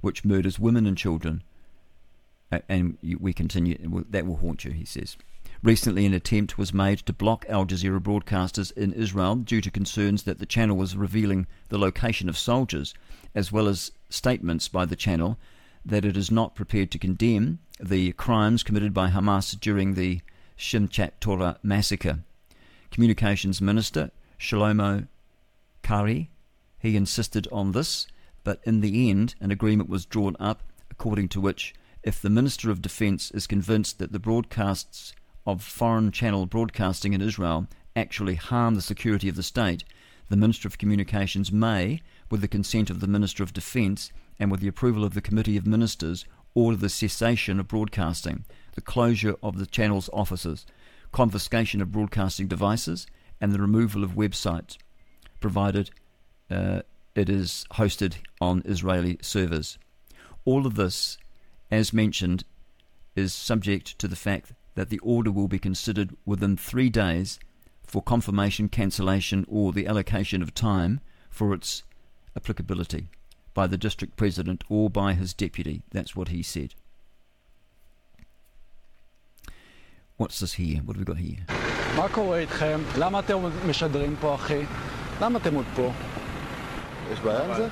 which 0.01 0.25
murders 0.25 0.59
women 0.59 0.85
and 0.85 0.97
children. 0.97 1.43
And 2.69 2.97
we 3.19 3.33
continue, 3.33 4.05
that 4.09 4.25
will 4.25 4.37
haunt 4.37 4.63
you, 4.63 4.71
he 4.71 4.85
says. 4.85 5.17
Recently, 5.63 6.05
an 6.05 6.13
attempt 6.13 6.57
was 6.57 6.73
made 6.73 6.99
to 6.99 7.13
block 7.13 7.45
Al 7.49 7.65
Jazeera 7.65 7.99
broadcasters 7.99 8.71
in 8.77 8.93
Israel 8.93 9.35
due 9.35 9.59
to 9.59 9.71
concerns 9.71 10.23
that 10.23 10.39
the 10.39 10.45
channel 10.45 10.77
was 10.77 10.95
revealing 10.95 11.47
the 11.69 11.79
location 11.79 12.29
of 12.29 12.37
soldiers, 12.37 12.93
as 13.33 13.51
well 13.51 13.67
as 13.67 13.91
statements 14.09 14.67
by 14.67 14.85
the 14.85 14.95
channel 14.95 15.37
that 15.85 16.05
it 16.05 16.17
is 16.17 16.29
not 16.29 16.55
prepared 16.55 16.91
to 16.91 16.99
condemn 16.99 17.59
the 17.79 18.11
crimes 18.13 18.63
committed 18.63 18.93
by 18.93 19.09
Hamas 19.09 19.57
during 19.59 19.93
the 19.93 20.21
Simchat 20.57 21.11
Torah 21.19 21.57
massacre. 21.63 22.19
Communications 22.91 23.61
Minister 23.61 24.11
Shlomo 24.39 25.07
Karhi, 25.83 26.27
he 26.79 26.95
insisted 26.95 27.47
on 27.51 27.71
this, 27.71 28.07
but 28.43 28.59
in 28.63 28.81
the 28.81 29.09
end, 29.09 29.35
an 29.39 29.51
agreement 29.51 29.89
was 29.89 30.05
drawn 30.05 30.35
up 30.39 30.63
according 30.89 31.29
to 31.29 31.41
which, 31.41 31.73
if 32.03 32.21
the 32.21 32.29
Minister 32.29 32.71
of 32.71 32.81
Defense 32.81 33.31
is 33.31 33.47
convinced 33.47 33.99
that 33.99 34.11
the 34.11 34.19
broadcasts 34.19 35.13
of 35.45 35.63
foreign 35.63 36.11
channel 36.11 36.45
broadcasting 36.45 37.13
in 37.13 37.21
Israel 37.21 37.67
actually 37.95 38.35
harm 38.35 38.75
the 38.75 38.81
security 38.81 39.29
of 39.29 39.35
the 39.35 39.43
state, 39.43 39.83
the 40.29 40.37
Minister 40.37 40.67
of 40.67 40.77
Communications 40.77 41.51
may, 41.51 42.01
with 42.29 42.41
the 42.41 42.47
consent 42.47 42.89
of 42.89 42.99
the 42.99 43.07
Minister 43.07 43.43
of 43.43 43.53
Defense 43.53 44.11
and 44.39 44.51
with 44.51 44.59
the 44.59 44.67
approval 44.67 45.03
of 45.03 45.13
the 45.13 45.21
Committee 45.21 45.57
of 45.57 45.65
Ministers, 45.65 46.25
order 46.53 46.77
the 46.77 46.89
cessation 46.89 47.59
of 47.59 47.67
broadcasting, 47.67 48.45
the 48.75 48.81
closure 48.81 49.35
of 49.41 49.57
the 49.57 49.65
channel's 49.65 50.09
offices, 50.11 50.65
confiscation 51.11 51.81
of 51.81 51.91
broadcasting 51.91 52.47
devices, 52.47 53.07
and 53.39 53.51
the 53.51 53.61
removal 53.61 54.03
of 54.03 54.11
websites, 54.11 54.77
provided 55.39 55.91
uh, 56.49 56.81
it 57.15 57.29
is 57.29 57.65
hosted 57.73 58.15
on 58.41 58.63
Israeli 58.65 59.17
servers. 59.21 59.77
All 60.45 60.65
of 60.65 60.75
this, 60.75 61.17
as 61.69 61.93
mentioned, 61.93 62.43
is 63.15 63.33
subject 63.33 63.97
to 63.99 64.07
the 64.07 64.15
fact 64.15 64.53
that 64.75 64.89
the 64.89 64.99
order 64.99 65.31
will 65.31 65.47
be 65.47 65.59
considered 65.59 66.15
within 66.25 66.55
three 66.55 66.89
days 66.89 67.39
for 67.83 68.01
confirmation, 68.01 68.69
cancellation, 68.69 69.45
or 69.47 69.73
the 69.73 69.87
allocation 69.87 70.41
of 70.41 70.53
time 70.53 70.99
for 71.29 71.53
its 71.53 71.83
applicability 72.36 73.02
by 73.54 73.66
the 73.66 73.76
district 73.76 74.16
president 74.16 74.64
or 74.68 74.88
by 74.90 75.12
his 75.12 75.32
deputy. 75.44 75.82
That's 75.92 76.16
what 76.16 76.28
he 76.28 76.42
said. 76.42 76.70
What's 80.18 80.38
this 80.40 80.54
here? 80.54 80.78
What 80.86 80.96
have 80.96 81.02
we 81.02 81.12
got 81.12 81.18
here? 81.18 81.44
מה 81.96 82.08
קורה 82.08 82.38
איתכם? 82.38 82.80
למה 82.98 83.18
אתם 83.18 83.36
משדרים 83.68 84.16
פה, 84.20 84.34
אחי? 84.34 84.62
למה 85.20 85.38
אתם 85.38 85.54
עוד 85.54 85.64
פה? 85.76 85.92
יש 87.12 87.20
בעיה 87.20 87.44
עם 87.44 87.54
זה? 87.56 87.68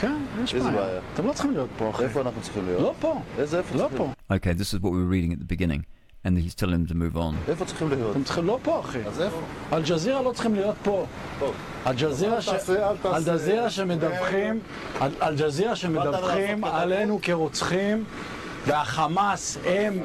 כן, 0.00 0.22
יש 0.44 0.54
איזה 0.54 0.70
בעיה. 0.70 0.80
בעיה? 0.86 1.00
אתם 1.14 1.26
לא 1.26 1.32
צריכים 1.32 1.52
להיות 1.52 1.70
פה, 1.78 1.90
אחי. 1.90 2.04
איפה 2.04 2.20
אנחנו 2.20 2.42
צריכים 2.42 2.66
להיות? 2.66 2.80
לא 2.82 2.94
פה. 3.00 3.22
איזה 3.38 3.58
איפה 3.58 3.74
לא 3.74 3.78
צריכים 3.78 3.98
פה. 3.98 4.04
להיות? 4.30 4.42
Okay, 4.42 4.58
this 4.58 4.74
is 4.74 4.78
what 4.82 4.90
we 4.92 4.98
were 4.98 5.12
reading 5.12 5.32
at 5.32 5.38
the 5.38 5.56
beginning, 5.56 5.82
and 6.26 6.38
he's 6.38 6.54
telling 6.54 6.86
them 6.86 6.92
to 6.92 6.94
move 6.94 7.16
on. 7.18 7.50
איפה 7.50 7.64
צריכים 7.64 7.88
להיות? 7.88 8.10
אתם 8.10 8.24
צריכים 8.24 8.46
לא 8.46 8.58
פה, 8.62 8.80
אחי. 8.80 8.98
אז 9.06 9.20
איפה? 9.20 9.40
אל-ג'זירה 9.72 10.22
לא 10.22 10.32
צריכים 10.32 10.54
להיות 10.54 10.74
פה. 10.82 11.06
פה. 11.38 11.52
אל-ג'זירה 11.86 12.42
ש- 12.42 12.48
אל 12.48 12.56
תעשה, 12.56 12.90
אל 12.90 12.96
תעשה. 12.96 13.16
אל-ג'זירה 13.16 13.70
שמדווחים, 13.70 14.60
אל- 15.02 15.10
אל-ג'זירה 15.22 15.76
שמדווחים 15.76 16.64
עלינו 16.64 17.18
כרוצחים, 17.22 18.04
והחמאס 18.66 19.58
הם 19.66 19.98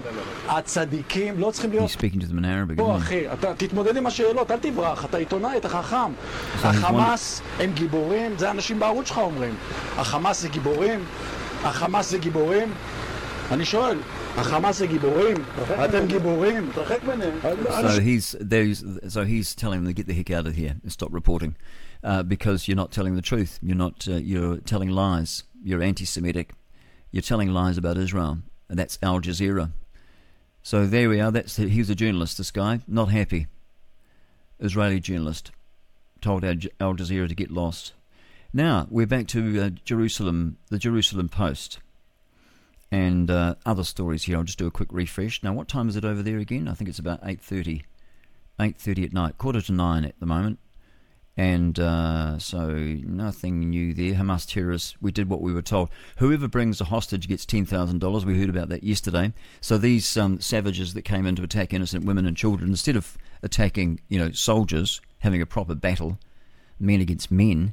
הצדיקים, 0.48 1.39
לא 1.39 1.52
צריכים 1.52 1.72
להיות 1.72 1.89
He's 1.91 1.94
speaking 1.94 2.19
to 2.22 2.31
them 2.31 2.39
in 2.39 2.44
Arabic. 2.44 2.77
פה, 2.77 2.94
isn't 2.95 2.99
he? 2.99 3.03
אחי. 3.03 3.34
אתה 3.34 3.53
תתמודד 3.57 3.98
עם 3.98 4.06
השאלות, 4.07 4.52
אל 4.52 4.57
תברח, 4.57 5.06
אתה 5.06 5.18
עיתונאי, 5.18 5.57
אתה 5.57 5.69
חכם. 5.69 5.95
he's 5.95 6.68
החמאס 6.68 7.41
הם 7.60 7.72
גיבורים, 7.73 8.31
זה 8.38 8.52
אנשים 8.52 8.80
בערוץ 8.80 9.07
שלך 9.07 9.18
אומרים. 9.18 9.56
החמאס 9.98 10.41
זה 10.41 10.49
גיבורים? 10.49 10.99
החמאס 11.64 12.10
זה 12.11 12.18
גיבורים? 12.18 12.72
אני 13.52 13.65
שואל, 13.65 13.98
so 17.92 18.00
he's 18.00 18.34
there's 18.40 18.84
so 19.09 19.24
he's 19.24 19.54
telling 19.54 19.80
them 19.80 19.88
to 19.88 19.92
get 19.92 20.06
the 20.06 20.14
heck 20.14 20.30
out 20.30 20.46
of 20.46 20.54
here 20.54 20.76
and 20.82 20.90
stop 20.90 21.10
reporting, 21.12 21.54
uh, 22.02 22.22
because 22.22 22.66
you're 22.66 22.76
not 22.76 22.90
telling 22.92 23.14
the 23.14 23.22
truth. 23.22 23.59
You're 23.62 23.76
not. 23.76 24.09
Uh, 24.09 24.14
you're 24.14 24.56
telling 24.59 24.88
lies. 24.88 25.44
You're 25.62 25.82
anti-Semitic. 25.82 26.54
You're 27.10 27.22
telling 27.22 27.52
lies 27.52 27.76
about 27.76 27.98
Israel, 27.98 28.38
and 28.68 28.78
that's 28.78 28.98
Al 29.02 29.20
Jazeera. 29.20 29.70
So 30.62 30.86
there 30.86 31.09
we 31.09 31.20
are. 31.20 31.30
That's 31.30 31.56
he 31.56 31.78
was 31.78 31.90
a 31.90 31.94
journalist. 31.94 32.38
This 32.38 32.50
guy, 32.50 32.80
not 32.88 33.10
happy. 33.10 33.48
Israeli 34.60 35.00
journalist, 35.00 35.50
told 36.20 36.44
Al, 36.44 36.56
Al 36.80 36.94
Jazeera 36.94 37.28
to 37.28 37.34
get 37.34 37.50
lost. 37.50 37.92
Now 38.52 38.86
we're 38.90 39.06
back 39.06 39.26
to 39.28 39.60
uh, 39.60 39.70
Jerusalem. 39.84 40.56
The 40.70 40.78
Jerusalem 40.78 41.28
Post 41.28 41.80
and 42.93 43.28
uh, 43.28 43.56
other 43.66 43.82
stories 43.82 44.23
here. 44.23 44.36
I'll 44.36 44.44
just 44.44 44.59
do 44.59 44.69
a 44.69 44.70
quick 44.70 44.90
refresh. 44.93 45.43
Now, 45.43 45.52
what 45.52 45.66
time 45.66 45.89
is 45.89 45.97
it 45.97 46.05
over 46.05 46.23
there 46.23 46.39
again? 46.39 46.69
I 46.69 46.74
think 46.74 46.89
it's 46.89 47.01
about 47.01 47.19
eight 47.24 47.40
thirty. 47.40 47.82
Eight 48.60 48.77
thirty 48.77 49.02
at 49.02 49.14
night, 49.14 49.39
quarter 49.39 49.62
to 49.62 49.73
nine 49.73 50.05
at 50.05 50.20
the 50.20 50.27
moment, 50.27 50.59
and 51.39 51.81
uh, 51.81 52.39
so 52.39 52.69
nothing 52.69 53.70
new 53.70 53.94
there. 53.94 54.12
Hamas 54.12 54.47
terrorists. 54.47 54.94
We 55.01 55.10
did 55.10 55.31
what 55.31 55.40
we 55.40 55.55
were 55.55 55.62
told. 55.62 55.89
Whoever 56.19 56.48
brings 56.48 56.78
a 56.78 56.85
hostage 56.85 57.27
gets 57.27 57.47
ten 57.47 57.64
thousand 57.64 58.01
dollars. 58.01 58.27
We 58.27 58.39
heard 58.39 58.51
about 58.51 58.69
that 58.69 58.85
yesterday. 58.85 59.32
So 59.62 59.78
these 59.78 60.19
um, 60.19 60.39
savages 60.39 60.93
that 60.93 61.02
came 61.02 61.27
in 61.27 61.35
to 61.36 61.43
attack 61.43 61.73
innocent 61.73 62.05
women 62.05 62.27
and 62.27 62.36
children, 62.36 62.69
instead 62.70 62.94
of 62.94 63.16
attacking, 63.43 64.01
you 64.09 64.19
know, 64.19 64.31
soldiers 64.32 65.01
having 65.20 65.40
a 65.40 65.47
proper 65.47 65.74
battle, 65.74 66.19
men 66.78 67.01
against 67.01 67.31
men, 67.31 67.73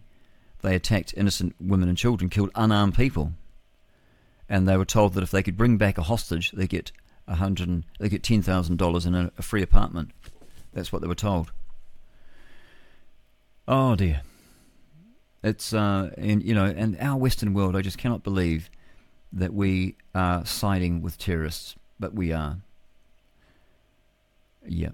they 0.61 0.75
attacked 0.75 1.13
innocent 1.17 1.55
women 1.59 1.89
and 1.89 1.97
children, 1.97 2.29
killed 2.29 2.51
unarmed 2.55 2.95
people 2.95 3.33
and 4.49 4.67
they 4.67 4.75
were 4.75 4.85
told 4.85 5.13
that 5.13 5.23
if 5.23 5.31
they 5.31 5.43
could 5.43 5.55
bring 5.55 5.77
back 5.77 5.97
a 5.97 6.03
hostage, 6.03 6.51
they 6.51 6.67
get 6.67 6.91
a 7.27 7.35
hundred, 7.35 7.85
they 7.99 8.09
get 8.09 8.23
ten 8.23 8.41
thousand 8.41 8.77
dollars 8.77 9.05
in 9.05 9.13
a, 9.13 9.31
a 9.37 9.41
free 9.41 9.61
apartment. 9.61 10.11
That's 10.73 10.91
what 10.91 11.01
they 11.01 11.07
were 11.07 11.15
told. 11.15 11.51
Oh 13.67 13.95
dear, 13.95 14.23
it's 15.43 15.73
uh, 15.73 16.09
and 16.17 16.43
you 16.43 16.55
know, 16.55 16.65
and 16.65 16.97
our 16.99 17.17
Western 17.17 17.53
world, 17.53 17.75
I 17.75 17.81
just 17.81 17.99
cannot 17.99 18.23
believe 18.23 18.69
that 19.31 19.53
we 19.53 19.95
are 20.15 20.43
siding 20.45 21.03
with 21.03 21.19
terrorists, 21.19 21.75
but 21.99 22.13
we 22.13 22.33
are. 22.33 22.57
Yeah, 24.67 24.89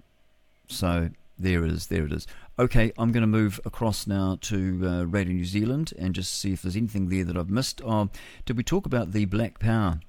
so 0.68 1.10
there 1.40 1.66
is, 1.66 1.88
there 1.88 2.06
it 2.06 2.12
is. 2.12 2.28
Okay, 2.58 2.94
I'm 2.98 3.12
going 3.12 3.20
to 3.20 3.28
move 3.28 3.60
across 3.66 4.08
now 4.08 4.38
to 4.44 4.82
uh, 4.86 5.04
Radio 5.04 5.34
New 5.34 5.44
Zealand 5.44 5.92
and 6.00 6.16
just 6.16 6.40
see 6.40 6.54
if 6.54 6.62
there's 6.62 6.78
anything 6.78 7.10
there 7.10 7.26
that 7.26 7.36
I've 7.36 7.50
missed. 7.50 7.82
Oh, 7.84 8.10
did 8.46 8.56
we 8.56 8.64
talk 8.64 8.86
about 8.86 9.12
the 9.12 9.26
Black 9.26 9.60
Power 9.60 10.00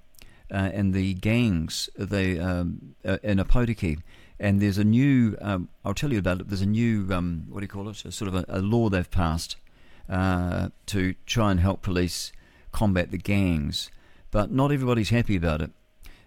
uh, 0.49 0.71
and 0.73 0.95
the 0.95 1.15
gangs 1.15 1.91
they 1.99 2.39
um, 2.39 2.95
uh, 3.05 3.19
in 3.25 3.39
Opotiki? 3.39 3.99
And 4.39 4.63
there's 4.63 4.79
a 4.79 4.85
new, 4.85 5.37
um, 5.41 5.71
I'll 5.85 5.93
tell 5.93 6.13
you 6.13 6.21
about 6.21 6.41
it. 6.41 6.49
There's 6.49 6.63
a 6.63 6.67
new, 6.67 7.13
um, 7.13 7.47
what 7.49 7.61
do 7.61 7.65
you 7.65 7.69
call 7.69 7.89
it? 7.89 8.05
A 8.05 8.13
sort 8.13 8.29
of 8.29 8.37
a, 8.37 8.45
a 8.49 8.61
law 8.61 8.91
they've 8.91 9.11
passed 9.11 9.57
uh, 10.09 10.69
to 10.87 11.15
try 11.27 11.51
and 11.51 11.59
help 11.59 11.83
police 11.83 12.31
combat 12.71 13.11
the 13.11 13.19
gangs, 13.19 13.91
but 14.31 14.53
not 14.53 14.71
everybody's 14.71 15.11
happy 15.11 15.35
about 15.35 15.63
it, 15.63 15.73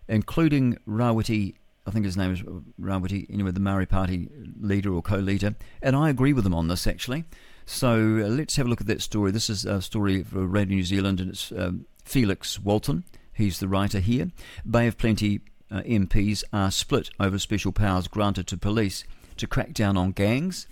including 0.10 0.80
Rawiti 0.86 1.54
I 1.90 1.92
think 1.92 2.06
his 2.06 2.18
name 2.18 2.32
is 2.32 2.44
Rawati, 2.80 3.26
anyway, 3.34 3.50
the 3.50 3.60
Maori 3.60 3.88
Party 3.88 4.30
leader 4.60 4.94
or 4.94 5.02
co-leader, 5.02 5.56
and 5.82 5.96
I 5.96 6.12
agree 6.12 6.34
with 6.34 6.46
him 6.46 6.54
on 6.54 6.68
this 6.68 6.86
actually. 6.86 7.24
So 7.66 8.22
uh, 8.24 8.28
let's 8.28 8.58
have 8.58 8.68
a 8.68 8.70
look 8.70 8.80
at 8.80 8.86
that 8.88 9.02
story. 9.02 9.32
This 9.32 9.50
is 9.50 9.66
a 9.66 9.82
story 9.82 10.22
for 10.22 10.46
Radio 10.46 10.76
New 10.76 10.84
Zealand, 10.84 11.20
and 11.20 11.32
it's 11.32 11.52
um, 11.52 11.86
Felix 12.06 12.60
Walton. 12.60 13.06
He's 13.34 13.60
the 13.60 13.68
writer 13.68 14.00
here. 14.00 14.32
Bay 14.70 14.86
of 14.86 15.00
Plenty 15.00 15.42
uh, 15.72 15.82
MPs 15.82 16.44
are 16.54 16.70
split 16.70 17.10
over 17.20 17.40
special 17.40 17.72
powers 17.72 18.08
granted 18.08 18.46
to 18.48 18.58
police 18.58 19.04
to 19.38 19.48
crack 19.48 19.74
down 19.74 19.98
on 19.98 20.12
gangs. 20.12 20.68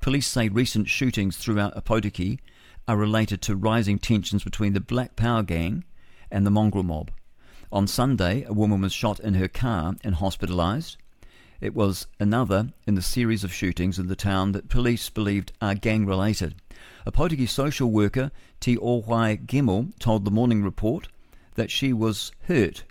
Police 0.00 0.28
say 0.28 0.48
recent 0.48 0.88
shootings 0.88 1.36
throughout 1.36 1.74
Opotiki 1.74 2.38
are 2.86 2.96
related 2.96 3.42
to 3.42 3.56
rising 3.56 3.98
tensions 3.98 4.44
between 4.44 4.72
the 4.72 4.80
Black 4.80 5.16
Power 5.16 5.42
gang 5.42 5.82
and 6.30 6.46
the 6.46 6.50
mongrel 6.50 6.84
mob. 6.84 7.10
On 7.72 7.86
Sunday, 7.86 8.44
a 8.44 8.52
woman 8.52 8.82
was 8.82 8.92
shot 8.92 9.18
in 9.18 9.32
her 9.32 9.48
car 9.48 9.94
and 10.04 10.16
hospitalised. 10.16 10.98
It 11.58 11.74
was 11.74 12.06
another 12.20 12.68
in 12.86 12.96
the 12.96 13.00
series 13.00 13.44
of 13.44 13.52
shootings 13.52 13.98
in 13.98 14.08
the 14.08 14.14
town 14.14 14.52
that 14.52 14.68
police 14.68 15.08
believed 15.08 15.52
are 15.62 15.74
gang 15.74 16.04
related. 16.04 16.56
Opotiki 17.06 17.48
social 17.48 17.90
worker, 17.90 18.30
Te 18.60 18.76
Owhai 18.76 19.46
Gemmell, 19.46 19.98
told 19.98 20.26
the 20.26 20.30
Morning 20.30 20.62
Report 20.62 21.08
that 21.54 21.70
she 21.70 21.94
was 21.94 22.30
hurt. 22.42 22.84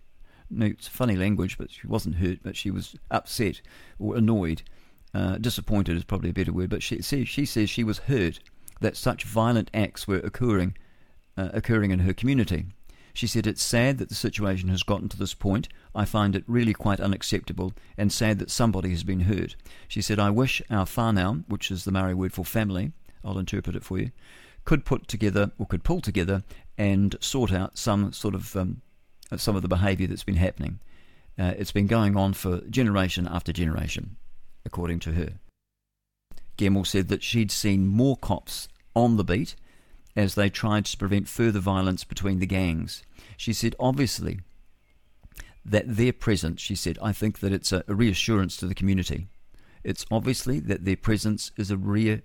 No, 0.50 0.66
it's 0.66 0.88
funny 0.88 1.16
language, 1.16 1.60
but 1.60 1.70
she 1.70 1.86
wasn't 1.86 2.16
hurt, 2.16 2.40
but 2.42 2.58
she 2.58 2.72
was 2.72 2.96
upset 3.12 3.62
or 4.00 4.16
annoyed. 4.16 4.64
Uh, 5.14 5.38
disappointed 5.38 5.96
is 5.96 6.04
probably 6.04 6.32
a 6.32 6.34
better 6.34 6.54
word, 6.54 6.72
but 6.72 6.82
she, 6.82 7.04
she 7.04 7.46
says 7.46 7.70
she 7.70 7.84
was 7.84 8.00
hurt 8.00 8.40
that 8.80 8.98
such 8.98 9.26
violent 9.26 9.70
acts 9.76 10.08
were 10.08 10.18
occurring, 10.18 10.76
uh, 11.38 11.50
occurring 11.54 11.92
in 11.92 12.00
her 12.00 12.16
community. 12.16 12.66
She 13.14 13.28
said, 13.28 13.48
It's 13.48 13.64
sad 13.64 13.98
that 13.98 14.10
the 14.10 14.16
situation 14.16 14.70
has 14.70 14.84
gotten 14.84 15.10
to 15.10 15.18
this 15.18 15.34
point. 15.34 15.68
I 15.94 16.06
find 16.06 16.36
it 16.36 16.44
really 16.48 16.74
quite 16.74 17.00
unacceptable 17.00 17.74
and 17.98 18.12
sad 18.12 18.40
that 18.40 18.52
somebody 18.52 18.90
has 18.92 19.04
been 19.04 19.22
hurt. 19.22 19.56
She 19.88 20.02
said, 20.02 20.20
I 20.20 20.30
wish 20.30 20.62
our 20.70 20.86
whānau, 20.86 21.44
which 21.48 21.72
is 21.72 21.84
the 21.84 21.92
Maori 21.92 22.14
word 22.14 22.34
for 22.34 22.46
family, 22.46 22.92
I'll 23.24 23.40
interpret 23.40 23.76
it 23.76 23.84
for 23.84 24.00
you, 24.00 24.12
could 24.66 24.86
put 24.86 25.08
together 25.08 25.52
or 25.58 25.66
could 25.66 25.84
pull 25.84 26.02
together 26.02 26.44
and 26.78 27.16
sort 27.20 27.52
out 27.52 27.78
some 27.78 28.14
sort 28.14 28.36
of 28.36 28.56
um, 28.56 28.82
some 29.38 29.56
of 29.56 29.62
the 29.62 29.68
behaviour 29.68 30.08
that's 30.08 30.24
been 30.24 30.36
happening. 30.36 30.80
Uh, 31.40 31.54
it's 31.58 31.72
been 31.72 31.88
going 31.88 32.18
on 32.18 32.34
for 32.34 32.62
generation 32.70 33.28
after 33.28 33.54
generation, 33.54 34.18
according 34.66 35.00
to 35.00 35.14
her. 35.14 35.34
Gemmell 36.58 36.86
said 36.86 37.08
that 37.08 37.24
she'd 37.24 37.52
seen 37.52 37.88
more 37.88 38.18
cops 38.18 38.68
on 38.96 39.18
the 39.18 39.24
beat 39.24 39.56
as 40.16 40.36
they 40.36 40.50
tried 40.50 40.86
to 40.86 40.98
prevent 40.98 41.28
further 41.28 41.60
violence 41.60 42.04
between 42.04 42.40
the 42.40 42.46
gangs. 42.46 43.04
She 43.38 43.54
said, 43.54 43.76
obviously, 43.80 44.40
that 45.66 45.96
their 45.96 46.14
presence, 46.14 46.62
she 46.62 46.76
said, 46.76 46.98
I 47.02 47.12
think 47.14 47.40
that 47.40 47.54
it's 47.54 47.72
a, 47.72 47.84
reassurance 47.88 48.58
to 48.58 48.66
the 48.66 48.76
community. 48.76 49.28
It's 49.84 50.06
obviously 50.12 50.60
that 50.62 50.86
their 50.86 50.96
presence 50.96 51.52
is 51.58 51.72
a 51.72 51.78
rea- 51.78 52.22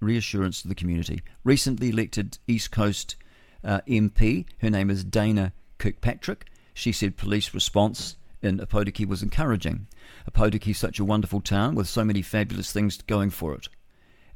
reassurance 0.00 0.62
to 0.62 0.68
the 0.68 0.74
community. 0.74 1.22
Recently 1.44 1.90
elected 1.90 2.38
East 2.46 2.70
Coast 2.70 3.16
uh, 3.64 3.80
MP, 3.86 4.46
her 4.58 4.70
name 4.70 4.90
is 4.90 5.04
Dana 5.04 5.52
Kirkpatrick, 5.78 6.46
she 6.74 6.92
said 6.92 7.16
police 7.16 7.52
response 7.54 8.16
in 8.40 8.58
Opotiki 8.58 9.06
was 9.06 9.22
encouraging. 9.22 9.88
Opotiki 10.30 10.70
is 10.70 10.78
such 10.78 11.00
a 11.00 11.04
wonderful 11.04 11.40
town 11.40 11.74
with 11.74 11.88
so 11.88 12.04
many 12.04 12.22
fabulous 12.22 12.72
things 12.72 13.02
going 13.02 13.30
for 13.30 13.54
it 13.54 13.68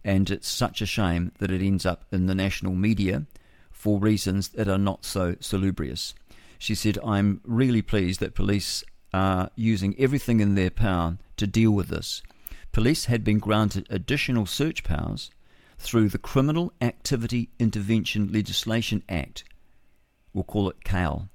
and 0.04 0.30
it's 0.30 0.48
such 0.48 0.82
a 0.82 0.86
shame 0.86 1.32
that 1.38 1.50
it 1.50 1.64
ends 1.64 1.86
up 1.86 2.04
in 2.12 2.26
the 2.26 2.34
national 2.34 2.74
media 2.74 3.26
for 3.70 3.98
reasons 3.98 4.48
that 4.50 4.68
are 4.68 4.78
not 4.78 5.04
so 5.04 5.36
salubrious. 5.40 6.14
She 6.58 6.74
said, 6.74 6.98
I'm 7.04 7.40
really 7.44 7.82
pleased 7.82 8.20
that 8.20 8.34
police 8.34 8.84
are 9.12 9.50
using 9.56 9.94
everything 9.98 10.40
in 10.40 10.54
their 10.54 10.70
power 10.70 11.18
to 11.36 11.46
deal 11.46 11.72
with 11.72 11.88
this. 11.88 12.22
Police 12.72 13.06
had 13.06 13.24
been 13.24 13.38
granted 13.38 13.86
additional 13.90 14.46
search 14.46 14.84
powers 14.84 15.30
through 15.78 16.08
the 16.08 16.18
Criminal 16.18 16.72
Activity 16.80 17.50
Intervention 17.58 18.32
Legislation 18.32 19.02
Act. 19.08 19.44
We'll 20.32 20.44
call 20.44 20.70
it 20.70 20.84
CAL. 20.84 21.28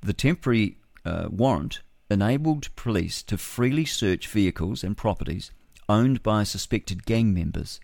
The 0.00 0.12
temporary 0.12 0.78
uh, 1.04 1.28
warrant 1.30 1.80
enabled 2.10 2.74
police 2.76 3.22
to 3.22 3.38
freely 3.38 3.84
search 3.84 4.28
vehicles 4.28 4.84
and 4.84 4.96
properties 4.96 5.50
owned 5.88 6.22
by 6.22 6.44
suspected 6.44 7.06
gang 7.06 7.32
members. 7.32 7.80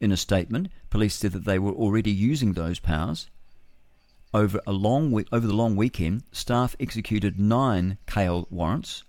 In 0.00 0.12
a 0.12 0.16
statement, 0.16 0.68
police 0.90 1.14
said 1.14 1.32
that 1.32 1.44
they 1.44 1.58
were 1.58 1.72
already 1.72 2.10
using 2.10 2.52
those 2.52 2.78
powers. 2.78 3.28
Over 4.32 4.60
a 4.66 4.72
long 4.72 5.10
week, 5.10 5.26
over 5.32 5.46
the 5.46 5.54
long 5.54 5.74
weekend, 5.74 6.22
staff 6.32 6.76
executed 6.78 7.40
nine 7.40 7.98
CAL 8.06 8.46
warrants, 8.50 9.04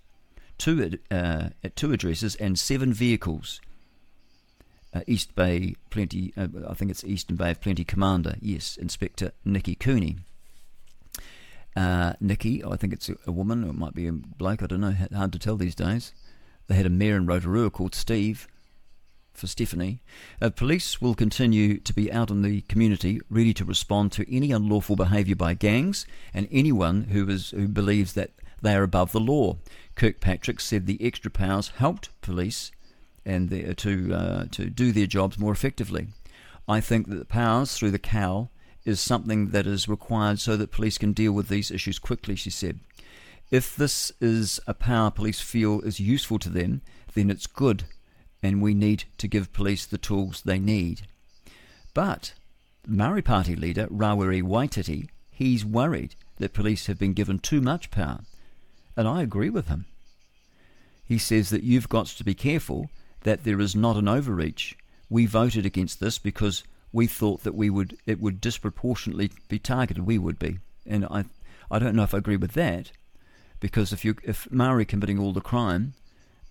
two 0.56 0.98
uh, 1.10 1.50
at 1.62 1.76
two 1.76 1.92
addresses, 1.92 2.34
and 2.36 2.58
seven 2.58 2.92
vehicles. 2.92 3.60
Uh, 4.92 5.02
East 5.06 5.36
Bay 5.36 5.76
Plenty, 5.90 6.32
uh, 6.36 6.48
I 6.68 6.74
think 6.74 6.90
it's 6.90 7.04
Eastern 7.04 7.36
Bay 7.36 7.50
of 7.52 7.60
Plenty 7.60 7.84
Commander. 7.84 8.36
Yes, 8.40 8.76
Inspector 8.76 9.30
Nikki 9.44 9.74
Cooney. 9.74 10.16
Uh, 11.76 12.14
Nikki, 12.20 12.64
I 12.64 12.76
think 12.76 12.92
it's 12.92 13.08
a, 13.08 13.16
a, 13.26 13.32
woman, 13.32 13.62
or 13.62 13.68
it 13.68 13.74
might 13.74 13.94
be 13.94 14.08
a 14.08 14.12
bloke. 14.12 14.62
I 14.62 14.66
don't 14.66 14.80
know. 14.80 14.96
Hard 15.14 15.32
to 15.32 15.38
tell 15.38 15.56
these 15.56 15.76
days. 15.76 16.12
They 16.70 16.76
had 16.76 16.86
a 16.86 16.90
mayor 16.90 17.16
in 17.16 17.26
Rotorua 17.26 17.68
called 17.68 17.96
Steve 17.96 18.46
for 19.34 19.48
Stephanie. 19.48 20.02
Uh, 20.40 20.50
police 20.50 21.00
will 21.00 21.16
continue 21.16 21.78
to 21.78 21.92
be 21.92 22.12
out 22.12 22.30
in 22.30 22.42
the 22.42 22.60
community, 22.60 23.20
ready 23.28 23.52
to 23.54 23.64
respond 23.64 24.12
to 24.12 24.32
any 24.32 24.52
unlawful 24.52 24.94
behaviour 24.94 25.34
by 25.34 25.54
gangs 25.54 26.06
and 26.32 26.46
anyone 26.52 27.08
who 27.10 27.28
is 27.28 27.50
who 27.50 27.66
believes 27.66 28.12
that 28.12 28.30
they 28.62 28.76
are 28.76 28.84
above 28.84 29.10
the 29.10 29.18
law. 29.18 29.56
Kirkpatrick 29.96 30.60
said 30.60 30.86
the 30.86 31.04
extra 31.04 31.28
powers 31.28 31.72
helped 31.78 32.10
police 32.22 32.70
and 33.26 33.50
the, 33.50 33.74
to 33.74 34.14
uh, 34.14 34.44
to 34.52 34.70
do 34.70 34.92
their 34.92 35.08
jobs 35.08 35.40
more 35.40 35.52
effectively. 35.52 36.06
I 36.68 36.80
think 36.80 37.08
that 37.08 37.16
the 37.16 37.24
powers 37.24 37.76
through 37.76 37.90
the 37.90 37.98
cow 37.98 38.48
is 38.84 39.00
something 39.00 39.48
that 39.48 39.66
is 39.66 39.88
required 39.88 40.38
so 40.38 40.56
that 40.56 40.70
police 40.70 40.98
can 40.98 41.14
deal 41.14 41.32
with 41.32 41.48
these 41.48 41.72
issues 41.72 41.98
quickly. 41.98 42.36
She 42.36 42.50
said. 42.50 42.78
If 43.50 43.74
this 43.74 44.12
is 44.20 44.60
a 44.68 44.74
power 44.74 45.10
police 45.10 45.40
feel 45.40 45.80
is 45.80 45.98
useful 45.98 46.38
to 46.38 46.48
them, 46.48 46.82
then 47.14 47.30
it's 47.30 47.48
good, 47.48 47.84
and 48.42 48.62
we 48.62 48.74
need 48.74 49.04
to 49.18 49.26
give 49.26 49.52
police 49.52 49.86
the 49.86 49.98
tools 49.98 50.42
they 50.42 50.60
need. 50.60 51.02
But 51.92 52.34
Maori 52.86 53.22
Party 53.22 53.56
leader 53.56 53.88
Rawiri 53.88 54.40
Waititi, 54.40 55.08
he's 55.32 55.64
worried 55.64 56.14
that 56.36 56.52
police 56.52 56.86
have 56.86 56.98
been 56.98 57.12
given 57.12 57.40
too 57.40 57.60
much 57.60 57.90
power, 57.90 58.20
and 58.96 59.08
I 59.08 59.22
agree 59.22 59.50
with 59.50 59.66
him. 59.66 59.86
He 61.04 61.18
says 61.18 61.50
that 61.50 61.64
you've 61.64 61.88
got 61.88 62.06
to 62.06 62.22
be 62.22 62.34
careful 62.34 62.88
that 63.22 63.42
there 63.42 63.60
is 63.60 63.74
not 63.74 63.96
an 63.96 64.06
overreach. 64.06 64.78
We 65.08 65.26
voted 65.26 65.66
against 65.66 65.98
this 65.98 66.18
because 66.18 66.62
we 66.92 67.08
thought 67.08 67.42
that 67.42 67.56
we 67.56 67.68
would 67.68 67.96
it 68.06 68.20
would 68.20 68.40
disproportionately 68.40 69.32
be 69.48 69.58
targeted. 69.58 70.06
We 70.06 70.18
would 70.18 70.38
be, 70.38 70.60
and 70.86 71.04
I 71.06 71.24
I 71.68 71.80
don't 71.80 71.96
know 71.96 72.04
if 72.04 72.14
I 72.14 72.18
agree 72.18 72.36
with 72.36 72.52
that 72.52 72.92
because 73.60 73.92
if 73.92 74.04
you 74.04 74.16
if 74.24 74.50
Maori 74.50 74.84
committing 74.84 75.18
all 75.18 75.32
the 75.32 75.40
crime, 75.40 75.94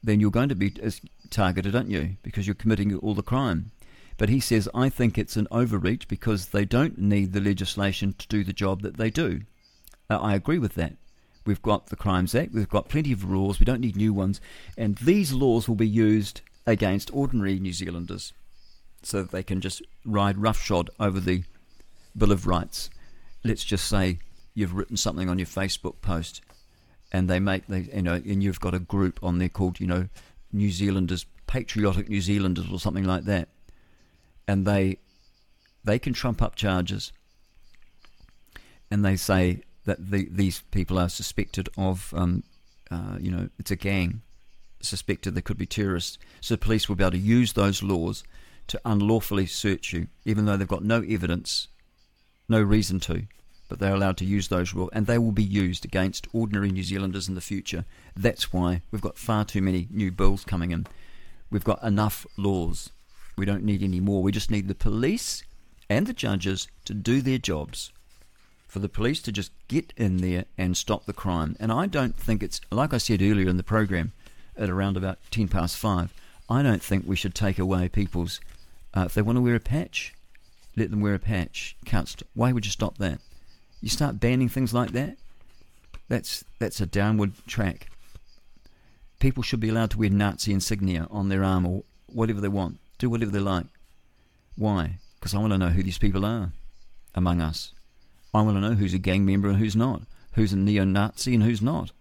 then 0.02 0.20
you're 0.20 0.32
going 0.32 0.50
to 0.50 0.56
be 0.56 0.74
targeted, 1.30 1.76
aren't 1.76 1.90
you? 1.90 2.18
Because 2.24 2.48
you're 2.48 2.56
committing 2.56 2.96
all 2.96 3.14
the 3.14 3.24
crime. 3.24 3.72
But 4.18 4.30
he 4.30 4.40
says, 4.40 4.68
I 4.76 4.90
think 4.90 5.18
it's 5.18 5.38
an 5.38 5.48
overreach 5.50 6.08
because 6.08 6.48
they 6.48 6.66
don't 6.66 6.98
need 6.98 7.32
the 7.34 7.42
legislation 7.42 8.14
to 8.18 8.28
do 8.28 8.44
the 8.44 8.54
job 8.54 8.82
that 8.82 8.98
they 8.98 9.10
do. 9.10 9.42
Uh, 10.10 10.18
I 10.18 10.36
agree 10.36 10.60
with 10.60 10.76
that. 10.76 10.96
We've 11.46 11.62
got 11.62 11.88
the 11.88 11.96
Crimes 11.96 12.36
Act, 12.36 12.54
we've 12.54 12.70
got 12.70 12.90
plenty 12.90 13.14
of 13.14 13.24
rules, 13.24 13.60
we 13.60 13.66
don't 13.66 13.80
need 13.80 13.96
new 13.96 14.14
ones, 14.14 14.42
and 14.78 14.98
these 14.98 15.34
laws 15.34 15.68
will 15.68 15.76
be 15.76 15.88
used 15.88 16.42
against 16.68 17.14
ordinary 17.14 17.60
New 17.60 17.74
Zealanders 17.74 18.34
so 19.02 19.22
that 19.22 19.32
they 19.32 19.42
can 19.42 19.62
just 19.62 19.82
ride 20.06 20.38
roughshod 20.38 20.90
over 21.00 21.20
the 21.20 21.44
Bill 22.16 22.32
of 22.32 22.46
Rights. 22.46 22.90
Let's 23.44 23.64
just 23.64 23.88
say 23.88 24.20
you've 24.54 24.74
written 24.74 24.98
something 24.98 25.30
on 25.30 25.40
your 25.40 25.48
Facebook 25.48 26.02
post 26.02 26.42
and 27.12 27.30
they 27.30 27.40
make 27.40 27.68
they 27.68 27.90
you 27.94 28.02
know 28.02 28.14
and 28.14 28.44
you've 28.44 28.60
got 28.60 28.74
a 28.74 28.80
group 28.80 29.20
on 29.24 29.40
there 29.40 29.50
called 29.50 29.80
you 29.80 29.88
know 29.88 30.08
New 30.52 30.72
Zealanders 30.72 31.26
patriotic 31.48 32.10
New 32.10 32.22
Zealanders 32.22 32.72
or 32.72 32.80
something 32.80 33.06
like 33.06 33.24
that. 33.26 33.50
And 34.48 34.66
they 34.66 34.98
they 35.84 36.00
can 36.00 36.14
trump 36.14 36.42
up 36.42 36.56
charges 36.56 37.12
and 38.92 39.04
they 39.04 39.16
say 39.16 39.62
that 39.86 40.12
the, 40.12 40.28
these 40.30 40.62
people 40.72 41.00
are 41.00 41.10
suspected 41.10 41.70
of 41.78 42.14
um, 42.16 42.44
uh, 42.92 43.18
you 43.20 43.32
know 43.32 43.50
it's 43.58 43.72
a 43.72 43.76
gang 43.76 44.22
suspected 44.82 45.36
they 45.36 45.42
could 45.42 45.58
be 45.58 45.66
terrorists. 45.66 46.18
So 46.40 46.56
police 46.56 46.88
will 46.88 46.96
be 46.96 47.04
able 47.04 47.12
to 47.12 47.18
use 47.18 47.54
those 47.54 47.84
laws 47.84 48.24
to 48.68 48.80
unlawfully 48.86 49.48
search 49.48 49.92
you 49.92 50.08
even 50.26 50.46
though 50.46 50.56
they've 50.56 50.68
got 50.68 50.84
no 50.84 51.02
evidence 51.02 51.68
no 52.48 52.62
reason 52.62 53.00
to 53.00 53.24
but 53.70 53.80
they're 53.80 53.94
allowed 53.94 54.18
to 54.18 54.26
use 54.26 54.48
those 54.48 54.74
rules, 54.74 54.90
and 54.92 55.06
they 55.06 55.20
will 55.20 55.32
be 55.32 55.44
used 55.44 55.86
against 55.86 56.28
ordinary 56.34 56.72
New 56.72 56.84
Zealanders 56.84 57.30
in 57.30 57.36
the 57.36 57.42
future. 57.42 57.86
That's 58.18 58.52
why 58.52 58.82
we've 58.92 59.02
got 59.02 59.18
far 59.18 59.46
too 59.46 59.62
many 59.62 59.88
new 59.92 60.12
bills 60.12 60.44
coming 60.44 60.72
in. 60.72 60.88
We've 61.52 61.64
got 61.64 61.82
enough 61.84 62.26
laws. 62.36 62.90
We 63.38 63.46
don't 63.46 63.64
need 63.64 63.84
any 63.84 64.00
more. 64.00 64.22
We 64.22 64.32
just 64.32 64.52
need 64.52 64.68
the 64.68 64.76
police 64.76 65.44
and 65.90 66.08
the 66.08 66.14
judges 66.14 66.68
to 66.86 66.94
do 66.94 67.22
their 67.22 67.38
jobs. 67.38 67.92
For 68.68 68.80
the 68.80 68.90
police 68.90 69.22
to 69.22 69.32
just 69.32 69.52
get 69.68 69.94
in 69.96 70.18
there 70.18 70.46
and 70.58 70.76
stop 70.76 71.06
the 71.06 71.14
crime. 71.14 71.56
And 71.60 71.72
I 71.72 71.88
don't 71.88 72.16
think 72.16 72.44
it's, 72.44 72.62
like 72.72 72.94
I 72.94 72.98
said 72.98 73.22
earlier 73.22 73.50
in 73.50 73.58
the 73.58 73.64
program, 73.64 74.12
at 74.58 74.70
around 74.70 74.98
about 74.98 75.20
10 75.32 75.48
past 75.48 75.78
5, 75.78 76.14
I 76.50 76.62
don't 76.62 76.84
think 76.84 77.06
we 77.08 77.16
should 77.16 77.34
take 77.34 77.58
away 77.58 77.88
people's, 77.88 78.40
uh, 78.96 79.04
if 79.06 79.14
they 79.14 79.22
want 79.22 79.38
to 79.38 79.42
wear 79.42 79.56
a 79.56 79.60
patch, 79.60 80.14
let 80.76 80.92
them 80.92 81.02
wear 81.02 81.14
a 81.14 81.20
patch. 81.20 81.76
Why 82.34 82.52
would 82.52 82.66
you 82.66 82.72
stop 82.72 82.98
that? 82.98 83.20
You 83.82 83.90
start 83.90 84.20
banning 84.20 84.50
things 84.50 84.74
like 84.74 84.92
that, 84.92 85.18
that's 86.10 86.44
that's 86.60 86.82
a 86.82 86.86
downward 86.86 87.34
track. 87.48 87.88
People 89.20 89.44
should 89.44 89.60
be 89.60 89.70
allowed 89.70 89.92
to 89.92 90.00
wear 90.00 90.10
Nazi 90.10 90.52
insignia 90.54 91.08
on 91.12 91.30
their 91.30 91.44
arm 91.44 91.66
or 91.66 91.84
whatever 92.08 92.42
they 92.42 92.48
want. 92.48 92.80
Do 92.98 93.10
whatever 93.10 93.32
they 93.32 93.40
like. 93.40 93.66
Why? 94.56 94.98
Because 95.16 95.34
I 95.34 95.40
want 95.40 95.54
to 95.54 95.58
know 95.58 95.70
who 95.70 95.84
these 95.84 95.98
people 95.98 96.26
are 96.26 96.52
among 97.16 97.42
us. 97.42 97.74
I 98.34 98.42
want 98.42 98.58
to 98.58 98.62
know 98.62 98.74
who's 98.74 98.94
a 98.94 99.00
gang 99.00 99.26
member 99.26 99.50
and 99.50 99.58
who's 99.58 99.76
not. 99.76 100.02
Who's 100.34 100.54
a 100.54 100.58
neo 100.58 100.84
Nazi 100.84 101.34
and 101.34 101.44
who's 101.44 101.62
not. 101.62 101.92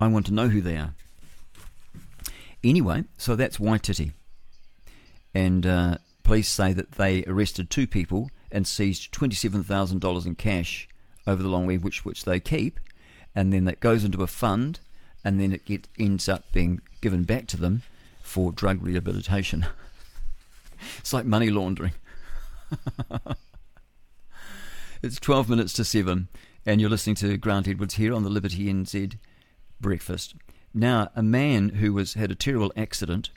I 0.00 0.08
want 0.08 0.26
to 0.26 0.34
know 0.34 0.48
who 0.48 0.60
they 0.60 0.76
are. 0.76 0.94
Anyway, 2.62 3.04
so 3.16 3.36
that's 3.36 3.58
Waititi. 3.58 4.12
And 5.34 5.66
uh, 5.66 5.98
police 6.24 6.48
say 6.48 6.72
that 6.72 6.92
they 6.92 7.24
arrested 7.24 7.70
two 7.70 7.86
people 7.86 8.30
and 8.50 8.66
seized 8.66 9.12
$27,000 9.12 10.26
in 10.26 10.34
cash 10.34 10.88
over 11.26 11.42
the 11.42 11.48
long 11.48 11.66
week, 11.66 11.82
which, 11.82 12.04
which 12.04 12.24
they 12.24 12.40
keep. 12.40 12.80
And 13.34 13.52
then 13.52 13.64
that 13.66 13.80
goes 13.80 14.04
into 14.04 14.22
a 14.22 14.26
fund, 14.26 14.80
and 15.24 15.40
then 15.40 15.52
it 15.52 15.64
get, 15.64 15.88
ends 15.98 16.28
up 16.28 16.50
being 16.52 16.80
given 17.00 17.24
back 17.24 17.46
to 17.48 17.56
them 17.56 17.82
for 18.22 18.52
drug 18.52 18.82
rehabilitation. 18.82 19.66
it's 20.98 21.12
like 21.12 21.24
money 21.26 21.50
laundering. 21.50 21.92
it's 25.02 25.20
12 25.20 25.48
minutes 25.48 25.72
to 25.74 25.84
7, 25.84 26.28
and 26.66 26.80
you're 26.80 26.90
listening 26.90 27.16
to 27.16 27.36
Grant 27.36 27.68
Edwards 27.68 27.94
here 27.94 28.14
on 28.14 28.24
the 28.24 28.30
Liberty 28.30 28.72
NZ 28.72 29.16
breakfast. 29.80 30.34
Now, 30.74 31.10
a 31.14 31.22
man 31.22 31.70
who 31.70 31.92
was 31.92 32.14
had 32.14 32.30
a 32.30 32.34
terrible 32.34 32.72
accident. 32.76 33.30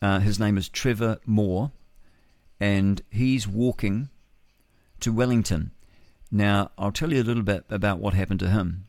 Uh, 0.00 0.20
his 0.20 0.38
name 0.38 0.56
is 0.56 0.68
Trevor 0.68 1.18
Moore, 1.26 1.72
and 2.60 3.02
he's 3.10 3.46
walking 3.46 4.08
to 5.00 5.12
Wellington. 5.12 5.70
Now, 6.30 6.70
I'll 6.76 6.92
tell 6.92 7.12
you 7.12 7.22
a 7.22 7.24
little 7.24 7.42
bit 7.42 7.64
about 7.70 8.00
what 8.00 8.14
happened 8.14 8.40
to 8.40 8.50
him. 8.50 8.84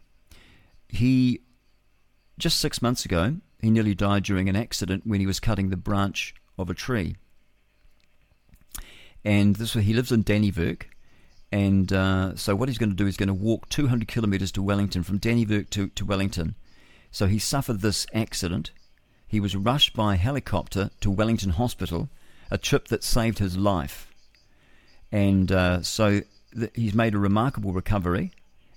He 0.87 1.41
just 2.37 2.59
six 2.59 2.81
months 2.81 3.05
ago, 3.05 3.37
he 3.61 3.69
nearly 3.69 3.93
died 3.93 4.23
during 4.23 4.49
an 4.49 4.55
accident 4.55 5.05
when 5.05 5.19
he 5.19 5.27
was 5.27 5.39
cutting 5.39 5.69
the 5.69 5.77
branch 5.77 6.33
of 6.57 6.69
a 6.69 6.73
tree. 6.73 7.15
And 9.23 9.57
this 9.57 9.73
he 9.73 9.93
lives 9.93 10.11
in 10.11 10.23
Dannevirke, 10.23 10.85
and 11.51 11.91
uh, 11.91 12.35
so 12.35 12.55
what 12.55 12.69
he's 12.69 12.77
going 12.77 12.91
to 12.91 12.95
do 12.95 13.07
is 13.07 13.17
going 13.17 13.27
to 13.27 13.33
walk 13.33 13.67
200 13.69 14.07
kilometres 14.07 14.51
to 14.53 14.61
Wellington 14.61 15.03
from 15.03 15.19
Dannevirke 15.19 15.69
to, 15.71 15.89
to 15.89 16.05
Wellington. 16.05 16.55
So 17.11 17.27
he 17.27 17.39
suffered 17.39 17.81
this 17.81 18.07
accident. 18.13 18.71
He 19.27 19.39
was 19.39 19.55
rushed 19.55 19.93
by 19.93 20.15
helicopter 20.15 20.89
to 21.01 21.11
Wellington 21.11 21.51
Hospital, 21.51 22.09
a 22.51 22.57
trip 22.57 22.87
that 22.87 23.03
saved 23.03 23.39
his 23.39 23.57
life. 23.57 24.11
And 25.11 25.51
uh, 25.51 25.81
so 25.81 26.21
th- 26.57 26.71
he's 26.75 26.93
made 26.93 27.15
a 27.15 27.19
remarkable 27.19 27.73
recovery, 27.73 28.31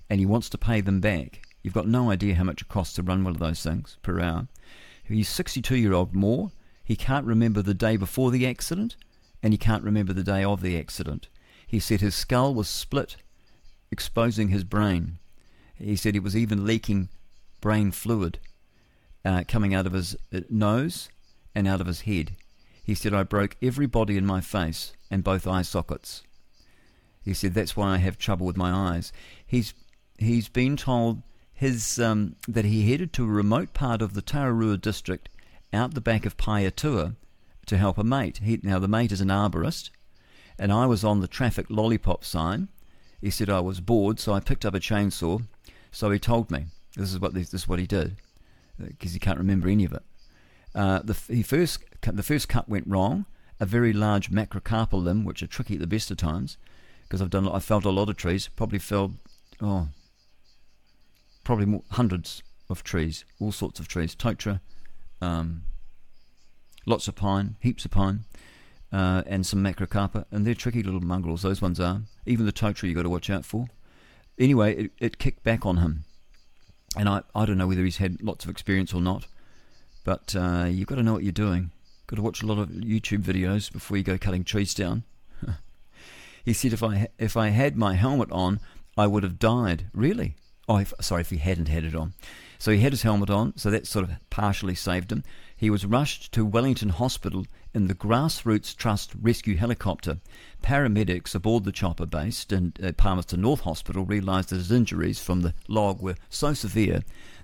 and 0.09 0.19
he 0.19 0.25
wants 0.25 0.49
to 0.49 0.57
pay 0.57 0.81
them 0.81 0.99
back. 0.99 1.41
You've 1.61 1.73
got 1.73 1.87
no 1.87 2.09
idea 2.11 2.35
how 2.35 2.43
much 2.43 2.61
it 2.61 2.67
costs 2.67 2.95
to 2.95 3.03
run 3.03 3.23
one 3.23 3.33
of 3.33 3.39
those 3.39 3.63
things 3.63 3.97
per 4.01 4.19
hour. 4.19 4.47
He's 5.03 5.29
62 5.29 5.75
year 5.75 5.93
old 5.93 6.15
Moore. 6.15 6.51
He 6.83 6.95
can't 6.95 7.25
remember 7.25 7.61
the 7.61 7.73
day 7.73 7.97
before 7.97 8.31
the 8.31 8.47
accident, 8.47 8.95
and 9.41 9.53
he 9.53 9.57
can't 9.57 9.83
remember 9.83 10.13
the 10.13 10.23
day 10.23 10.43
of 10.43 10.61
the 10.61 10.77
accident. 10.77 11.29
He 11.65 11.79
said 11.79 12.01
his 12.01 12.15
skull 12.15 12.53
was 12.53 12.67
split, 12.67 13.17
exposing 13.91 14.49
his 14.49 14.63
brain. 14.63 15.17
He 15.75 15.95
said 15.95 16.15
it 16.15 16.23
was 16.23 16.35
even 16.35 16.65
leaking 16.65 17.09
brain 17.61 17.91
fluid 17.91 18.39
uh, 19.25 19.43
coming 19.47 19.73
out 19.73 19.87
of 19.87 19.93
his 19.93 20.15
uh, 20.33 20.41
nose 20.49 21.09
and 21.55 21.67
out 21.67 21.81
of 21.81 21.87
his 21.87 22.01
head. 22.01 22.35
He 22.83 22.95
said, 22.95 23.13
I 23.13 23.23
broke 23.23 23.55
every 23.61 23.85
body 23.85 24.17
in 24.17 24.25
my 24.25 24.41
face 24.41 24.93
and 25.09 25.23
both 25.23 25.47
eye 25.47 25.61
sockets. 25.61 26.23
He 27.23 27.33
said, 27.33 27.53
That's 27.53 27.77
why 27.77 27.93
I 27.93 27.97
have 27.97 28.17
trouble 28.17 28.45
with 28.45 28.57
my 28.57 28.71
eyes. 28.71 29.13
He's, 29.45 29.73
he's 30.17 30.49
been 30.49 30.75
told 30.75 31.21
his, 31.53 31.97
um, 31.99 32.35
that 32.47 32.65
he 32.65 32.91
headed 32.91 33.13
to 33.13 33.23
a 33.23 33.27
remote 33.27 33.73
part 33.73 34.01
of 34.01 34.13
the 34.13 34.21
Tararua 34.21 34.81
district 34.81 35.29
out 35.71 35.93
the 35.93 36.01
back 36.01 36.25
of 36.25 36.37
Pahiatua 36.37 37.15
to 37.65 37.77
help 37.77 37.97
a 37.97 38.03
mate. 38.03 38.41
He, 38.43 38.59
now, 38.61 38.79
the 38.79 38.87
mate 38.87 39.11
is 39.11 39.21
an 39.21 39.29
arborist 39.29 39.89
and 40.59 40.71
I 40.71 40.85
was 40.85 41.03
on 41.03 41.19
the 41.19 41.27
traffic 41.27 41.65
lollipop 41.69 42.23
sign. 42.23 42.69
He 43.21 43.29
said 43.29 43.49
I 43.49 43.61
was 43.61 43.79
bored, 43.79 44.19
so 44.19 44.33
I 44.33 44.39
picked 44.39 44.65
up 44.65 44.75
a 44.75 44.79
chainsaw. 44.79 45.43
So 45.91 46.11
he 46.11 46.19
told 46.19 46.51
me 46.51 46.65
this 46.95 47.11
is 47.11 47.19
what 47.19 47.33
this 47.33 47.53
is 47.53 47.67
what 47.67 47.79
he 47.79 47.87
did 47.87 48.17
because 48.79 49.11
uh, 49.11 49.13
he 49.13 49.19
can't 49.19 49.37
remember 49.37 49.69
any 49.69 49.85
of 49.85 49.93
it. 49.93 50.03
Uh, 50.75 50.99
the 51.03 51.17
he 51.27 51.43
first 51.43 51.83
the 52.01 52.23
first 52.23 52.49
cut 52.49 52.67
went 52.67 52.87
wrong. 52.87 53.25
A 53.59 53.65
very 53.65 53.93
large 53.93 54.29
macrocarpa 54.29 55.01
limb, 55.01 55.23
which 55.23 55.41
are 55.41 55.47
tricky 55.47 55.75
at 55.75 55.79
the 55.79 55.87
best 55.87 56.11
of 56.11 56.17
times, 56.17 56.57
because 57.03 57.21
I've 57.21 57.29
done 57.29 57.47
I 57.47 57.59
felled 57.59 57.85
a 57.85 57.91
lot 57.91 58.09
of 58.09 58.17
trees. 58.17 58.49
Probably 58.49 58.79
felled 58.79 59.15
oh 59.61 59.89
probably 61.43 61.65
more, 61.65 61.83
hundreds 61.91 62.41
of 62.69 62.83
trees, 62.83 63.25
all 63.39 63.51
sorts 63.51 63.79
of 63.79 63.87
trees, 63.87 64.15
totara, 64.15 64.59
um, 65.21 65.63
lots 66.85 67.07
of 67.07 67.15
pine, 67.15 67.57
heaps 67.59 67.85
of 67.85 67.91
pine 67.91 68.25
uh, 68.93 69.23
and 69.25 69.45
some 69.45 69.63
macrocarpa, 69.63 70.25
and 70.31 70.45
they're 70.45 70.53
tricky 70.53 70.83
little 70.83 71.01
mongrels. 71.01 71.41
Those 71.41 71.61
ones 71.61 71.79
are. 71.79 72.01
Even 72.25 72.45
the 72.45 72.53
totara 72.53 72.87
you 72.87 72.95
got 72.95 73.03
to 73.03 73.09
watch 73.09 73.29
out 73.29 73.43
for. 73.43 73.67
Anyway, 74.37 74.75
it, 74.75 74.91
it 74.99 75.17
kicked 75.17 75.43
back 75.43 75.65
on 75.65 75.77
him, 75.77 76.05
and 76.97 77.09
I 77.09 77.23
I 77.35 77.45
don't 77.45 77.57
know 77.57 77.67
whether 77.67 77.83
he's 77.83 77.97
had 77.97 78.21
lots 78.21 78.45
of 78.45 78.51
experience 78.51 78.93
or 78.93 79.01
not, 79.01 79.27
but 80.03 80.35
uh, 80.35 80.65
you've 80.69 80.87
got 80.87 80.95
to 80.95 81.03
know 81.03 81.13
what 81.13 81.23
you're 81.23 81.31
doing. 81.31 81.71
Got 82.07 82.17
to 82.17 82.21
watch 82.21 82.43
a 82.43 82.45
lot 82.45 82.59
of 82.59 82.69
YouTube 82.69 83.21
videos 83.21 83.71
before 83.71 83.97
you 83.97 84.03
go 84.03 84.17
cutting 84.17 84.43
trees 84.43 84.73
down. 84.73 85.03
he 86.45 86.53
said 86.53 86.73
if 86.73 86.83
I 86.83 87.07
if 87.17 87.37
I 87.37 87.49
had 87.49 87.77
my 87.77 87.93
helmet 87.93 88.31
on, 88.31 88.59
I 88.97 89.07
would 89.07 89.23
have 89.23 89.39
died. 89.39 89.85
Really? 89.93 90.35
Oh, 90.67 90.77
if, 90.77 90.93
sorry, 91.01 91.21
if 91.21 91.29
he 91.29 91.37
hadn't 91.37 91.67
had 91.67 91.83
it 91.83 91.95
on. 91.95 92.13
So 92.57 92.71
he 92.71 92.79
had 92.79 92.93
his 92.93 93.01
helmet 93.01 93.29
on, 93.29 93.57
so 93.57 93.69
that 93.69 93.87
sort 93.87 94.05
of 94.05 94.11
partially 94.29 94.75
saved 94.75 95.11
him. 95.11 95.23
He 95.55 95.69
was 95.69 95.85
rushed 95.85 96.31
to 96.33 96.45
Wellington 96.45 96.89
Hospital 96.89 97.45
in 97.73 97.87
the 97.87 97.95
Grassroots 97.95 98.75
Trust 98.75 99.11
rescue 99.19 99.57
helicopter. 99.57 100.19
Paramedics 100.61 101.35
aboard 101.35 101.65
the 101.65 101.71
chopper 101.71 102.05
based 102.05 102.53
in 102.53 102.73
uh, 102.81 102.91
Palmerston 102.93 103.41
North 103.41 103.61
Hospital 103.61 104.05
realised 104.05 104.49
that 104.49 104.57
his 104.57 104.71
injuries 104.71 105.21
from 105.21 105.41
the 105.41 105.53
log 105.67 106.01
were 106.01 106.15
so 106.29 106.53
severe 106.53 107.03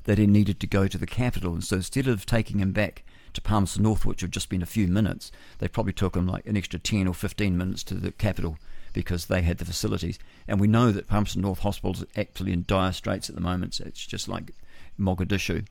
that 0.09 0.17
he 0.17 0.25
needed 0.25 0.59
to 0.59 0.65
go 0.65 0.87
to 0.87 0.97
the 0.97 1.05
capital. 1.05 1.53
And 1.53 1.63
so 1.63 1.75
instead 1.75 2.07
of 2.07 2.25
taking 2.25 2.57
him 2.57 2.71
back 2.71 3.03
to 3.33 3.41
Palmerston 3.41 3.83
North, 3.83 4.07
which 4.07 4.21
had 4.21 4.31
just 4.31 4.49
been 4.49 4.63
a 4.63 4.65
few 4.65 4.87
minutes, 4.87 5.31
they 5.59 5.67
probably 5.67 5.93
took 5.93 6.15
him 6.15 6.25
like 6.25 6.47
an 6.47 6.57
extra 6.57 6.79
10 6.79 7.07
or 7.07 7.13
15 7.13 7.55
minutes 7.55 7.83
to 7.83 7.93
the 7.93 8.11
capital 8.11 8.57
because 8.91 9.27
they 9.27 9.43
had 9.43 9.59
the 9.59 9.65
facilities. 9.65 10.17
And 10.47 10.59
we 10.59 10.65
know 10.65 10.91
that 10.91 11.05
Palmerston 11.05 11.43
North 11.43 11.59
Hospital 11.59 11.91
is 11.91 12.05
actually 12.17 12.53
in 12.53 12.65
dire 12.67 12.91
straits 12.91 13.29
at 13.29 13.35
the 13.35 13.41
moment. 13.41 13.75
So 13.75 13.83
it's 13.85 14.03
just 14.03 14.27
like 14.27 14.51
Mogadishu, 14.99 15.67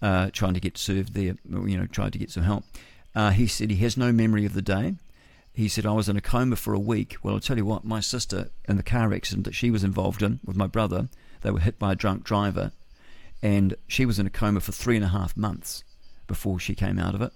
uh, 0.00 0.30
trying 0.32 0.54
to 0.54 0.60
get 0.60 0.78
served 0.78 1.14
there, 1.14 1.34
you 1.50 1.76
know, 1.76 1.86
trying 1.86 2.12
to 2.12 2.18
get 2.18 2.30
some 2.30 2.44
help. 2.44 2.62
Uh, 3.16 3.30
he 3.30 3.48
said 3.48 3.68
he 3.68 3.78
has 3.78 3.96
no 3.96 4.12
memory 4.12 4.44
of 4.44 4.54
the 4.54 4.62
day. 4.62 4.94
He 5.52 5.66
said, 5.66 5.86
I 5.86 5.92
was 5.92 6.08
in 6.08 6.16
a 6.16 6.20
coma 6.20 6.54
for 6.54 6.72
a 6.72 6.78
week. 6.78 7.16
Well, 7.24 7.34
I'll 7.34 7.40
tell 7.40 7.56
you 7.56 7.66
what, 7.66 7.84
my 7.84 7.98
sister, 7.98 8.50
in 8.68 8.76
the 8.76 8.84
car 8.84 9.12
accident 9.12 9.44
that 9.46 9.56
she 9.56 9.72
was 9.72 9.82
involved 9.82 10.22
in 10.22 10.38
with 10.44 10.56
my 10.56 10.68
brother, 10.68 11.08
they 11.40 11.50
were 11.50 11.58
hit 11.58 11.80
by 11.80 11.90
a 11.90 11.96
drunk 11.96 12.22
driver, 12.22 12.70
and 13.42 13.74
she 13.86 14.06
was 14.06 14.18
in 14.18 14.26
a 14.26 14.30
coma 14.30 14.60
for 14.60 14.72
three 14.72 14.96
and 14.96 15.04
a 15.04 15.08
half 15.08 15.36
months 15.36 15.84
before 16.26 16.58
she 16.58 16.74
came 16.74 16.98
out 16.98 17.14
of 17.14 17.22
it. 17.22 17.32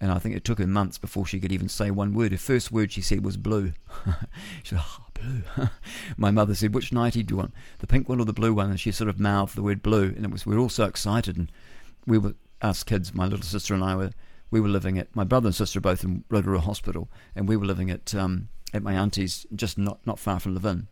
And 0.00 0.12
I 0.12 0.18
think 0.18 0.36
it 0.36 0.44
took 0.44 0.58
her 0.58 0.66
months 0.66 0.96
before 0.96 1.26
she 1.26 1.40
could 1.40 1.50
even 1.50 1.68
say 1.68 1.90
one 1.90 2.14
word. 2.14 2.30
Her 2.30 2.38
first 2.38 2.70
word 2.70 2.92
she 2.92 3.00
said 3.00 3.24
was 3.24 3.36
blue. 3.36 3.72
she 4.62 4.76
said, 4.76 4.80
oh, 4.80 5.06
blue. 5.12 5.42
my 6.16 6.30
mother 6.30 6.54
said, 6.54 6.72
which 6.72 6.92
nightie 6.92 7.24
do 7.24 7.32
you 7.32 7.36
want? 7.36 7.52
The 7.80 7.88
pink 7.88 8.08
one 8.08 8.20
or 8.20 8.24
the 8.24 8.32
blue 8.32 8.54
one? 8.54 8.70
And 8.70 8.78
she 8.78 8.92
sort 8.92 9.10
of 9.10 9.18
mouthed 9.18 9.56
the 9.56 9.62
word 9.62 9.82
blue. 9.82 10.14
And 10.16 10.24
it 10.24 10.30
was, 10.30 10.46
we 10.46 10.54
were 10.54 10.60
all 10.60 10.68
so 10.68 10.84
excited. 10.84 11.36
And 11.36 11.50
we 12.06 12.16
were, 12.16 12.34
us 12.62 12.84
kids, 12.84 13.12
my 13.12 13.26
little 13.26 13.44
sister 13.44 13.74
and 13.74 13.82
I 13.82 13.96
were 13.96 14.12
we 14.50 14.60
were 14.60 14.68
living 14.68 14.98
at 14.98 15.14
my 15.14 15.24
brother 15.24 15.48
and 15.48 15.54
sister 15.54 15.80
both 15.80 16.04
in 16.04 16.24
Rotorua 16.30 16.60
Hospital, 16.60 17.08
and 17.34 17.48
we 17.48 17.56
were 17.56 17.66
living 17.66 17.90
at 17.90 18.14
um, 18.14 18.48
at 18.72 18.82
my 18.82 18.94
auntie's, 18.94 19.46
just 19.54 19.78
not 19.78 19.98
not 20.06 20.18
far 20.18 20.40
from 20.40 20.54
Levin, 20.54 20.88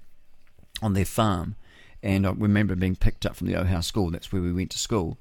on 0.83 0.93
their 0.93 1.05
farm. 1.05 1.57
And 2.03 2.27
I 2.27 2.31
remember 2.31 2.77
being 2.77 2.97
picked 2.97 3.27
up 3.27 3.37
from 3.37 3.47
the 3.47 3.55
Ohau 3.55 3.83
School. 3.83 4.11
That's 4.11 4.33
where 4.33 4.43
we 4.43 4.53
went 4.53 4.71
to 4.73 4.79
school. 4.79 5.19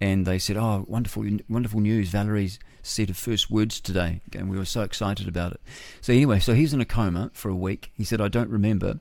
And 0.00 0.26
they 0.26 0.38
said, 0.38 0.56
"Oh, 0.56 0.84
wonderful, 0.88 1.24
wonderful 1.48 1.80
news! 1.80 2.10
Valerie's 2.10 2.58
said 2.82 3.08
her 3.08 3.14
first 3.14 3.50
words 3.50 3.80
today." 3.80 4.20
And 4.34 4.50
we 4.50 4.58
were 4.58 4.64
so 4.64 4.82
excited 4.82 5.28
about 5.28 5.52
it. 5.52 5.60
So 6.00 6.12
anyway, 6.12 6.40
so 6.40 6.54
he's 6.54 6.74
in 6.74 6.80
a 6.80 6.84
coma 6.84 7.30
for 7.32 7.48
a 7.48 7.54
week. 7.54 7.92
He 7.94 8.04
said, 8.04 8.20
"I 8.20 8.28
don't 8.28 8.50
remember." 8.50 9.00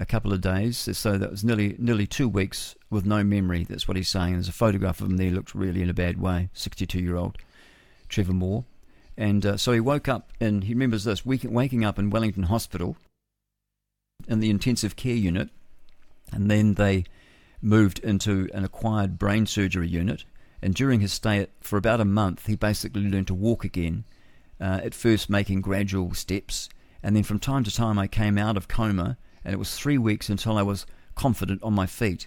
A 0.00 0.06
couple 0.06 0.32
of 0.32 0.40
days, 0.40 0.78
so 0.98 1.16
that 1.16 1.30
was 1.30 1.44
nearly 1.44 1.76
nearly 1.78 2.08
two 2.08 2.28
weeks 2.28 2.74
with 2.90 3.06
no 3.06 3.22
memory. 3.22 3.62
That's 3.62 3.86
what 3.86 3.96
he's 3.96 4.08
saying. 4.08 4.32
There's 4.32 4.48
a 4.48 4.52
photograph 4.52 5.00
of 5.00 5.06
him 5.08 5.16
there. 5.16 5.28
He 5.28 5.32
looks 5.32 5.54
really 5.54 5.80
in 5.80 5.88
a 5.88 5.94
bad 5.94 6.20
way. 6.20 6.48
62 6.54 6.98
year 6.98 7.14
old. 7.14 7.38
Trevor 8.08 8.32
Moore. 8.32 8.64
And 9.16 9.44
uh, 9.44 9.56
so 9.56 9.72
he 9.72 9.80
woke 9.80 10.08
up, 10.08 10.32
and 10.40 10.64
he 10.64 10.74
remembers 10.74 11.04
this 11.04 11.24
waking 11.24 11.84
up 11.84 11.98
in 11.98 12.10
Wellington 12.10 12.44
Hospital 12.44 12.96
in 14.28 14.40
the 14.40 14.50
intensive 14.50 14.96
care 14.96 15.14
unit, 15.14 15.50
and 16.32 16.50
then 16.50 16.74
they 16.74 17.04
moved 17.60 17.98
into 18.00 18.48
an 18.52 18.64
acquired 18.64 19.18
brain 19.18 19.46
surgery 19.46 19.88
unit. 19.88 20.24
And 20.60 20.74
during 20.74 21.00
his 21.00 21.12
stay 21.12 21.38
at, 21.40 21.50
for 21.60 21.76
about 21.76 22.00
a 22.00 22.04
month, 22.04 22.46
he 22.46 22.56
basically 22.56 23.02
learned 23.02 23.26
to 23.28 23.34
walk 23.34 23.64
again, 23.64 24.04
uh, 24.60 24.80
at 24.82 24.94
first 24.94 25.28
making 25.28 25.60
gradual 25.60 26.14
steps. 26.14 26.68
And 27.02 27.14
then 27.16 27.24
from 27.24 27.38
time 27.38 27.64
to 27.64 27.74
time, 27.74 27.98
I 27.98 28.06
came 28.06 28.38
out 28.38 28.56
of 28.56 28.68
coma, 28.68 29.16
and 29.44 29.52
it 29.52 29.58
was 29.58 29.76
three 29.76 29.98
weeks 29.98 30.28
until 30.28 30.56
I 30.56 30.62
was 30.62 30.86
confident 31.14 31.62
on 31.62 31.74
my 31.74 31.86
feet. 31.86 32.26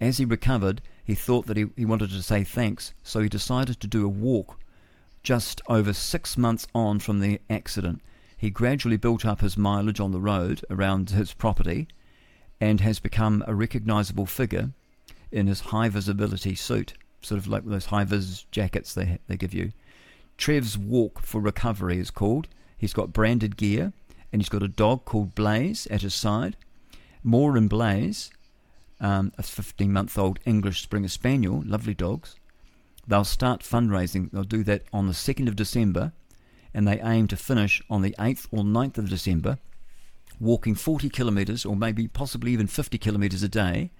As 0.00 0.18
he 0.18 0.24
recovered, 0.24 0.82
he 1.04 1.14
thought 1.14 1.46
that 1.46 1.56
he, 1.56 1.66
he 1.76 1.84
wanted 1.84 2.10
to 2.10 2.22
say 2.22 2.44
thanks, 2.44 2.92
so 3.02 3.20
he 3.20 3.28
decided 3.28 3.80
to 3.80 3.86
do 3.86 4.04
a 4.04 4.08
walk 4.08 4.60
just 5.22 5.60
over 5.68 5.92
six 5.92 6.36
months 6.36 6.66
on 6.74 6.98
from 6.98 7.20
the 7.20 7.40
accident, 7.50 8.00
he 8.36 8.50
gradually 8.50 8.96
built 8.96 9.24
up 9.24 9.40
his 9.40 9.56
mileage 9.56 10.00
on 10.00 10.12
the 10.12 10.20
road 10.20 10.64
around 10.70 11.10
his 11.10 11.34
property 11.34 11.88
and 12.60 12.80
has 12.80 12.98
become 12.98 13.42
a 13.46 13.54
recognizable 13.54 14.26
figure 14.26 14.70
in 15.32 15.46
his 15.46 15.60
high 15.60 15.88
visibility 15.88 16.54
suit, 16.54 16.94
sort 17.22 17.38
of 17.38 17.46
like 17.46 17.64
those 17.64 17.86
high 17.86 18.04
vis 18.04 18.44
jackets 18.50 18.94
they 18.94 19.18
they 19.26 19.36
give 19.36 19.54
you. 19.54 19.72
Trev's 20.36 20.76
Walk 20.78 21.22
for 21.22 21.40
Recovery 21.40 21.98
is 21.98 22.10
called. 22.10 22.48
He's 22.76 22.94
got 22.94 23.12
branded 23.12 23.56
gear, 23.56 23.92
and 24.32 24.40
he's 24.40 24.48
got 24.48 24.62
a 24.62 24.68
dog 24.68 25.04
called 25.04 25.34
Blaze 25.34 25.86
at 25.88 26.02
his 26.02 26.14
side. 26.14 26.56
Moore 27.22 27.56
and 27.56 27.68
Blaze, 27.68 28.30
um, 29.00 29.32
a 29.36 29.42
15 29.42 29.92
month 29.92 30.18
old 30.18 30.38
English 30.46 30.82
Springer 30.82 31.08
Spaniel, 31.08 31.62
lovely 31.66 31.94
dogs. 31.94 32.36
They'll 33.06 33.24
start 33.24 33.62
fundraising. 33.62 34.30
They'll 34.30 34.44
do 34.44 34.62
that 34.64 34.84
on 34.92 35.06
the 35.06 35.12
2nd 35.12 35.48
of 35.48 35.56
December, 35.56 36.12
and 36.72 36.86
they 36.86 37.00
aim 37.00 37.26
to 37.28 37.36
finish 37.36 37.82
on 37.90 38.02
the 38.02 38.14
8th 38.18 38.46
or 38.50 38.62
9th 38.62 38.98
of 38.98 39.08
December, 39.08 39.58
walking 40.40 40.74
40 40.74 41.08
kilometres 41.10 41.64
or 41.64 41.76
maybe 41.76 42.08
possibly 42.08 42.52
even 42.52 42.66
50 42.66 42.98
kilometres 42.98 43.42
a 43.42 43.48
day. 43.48 43.90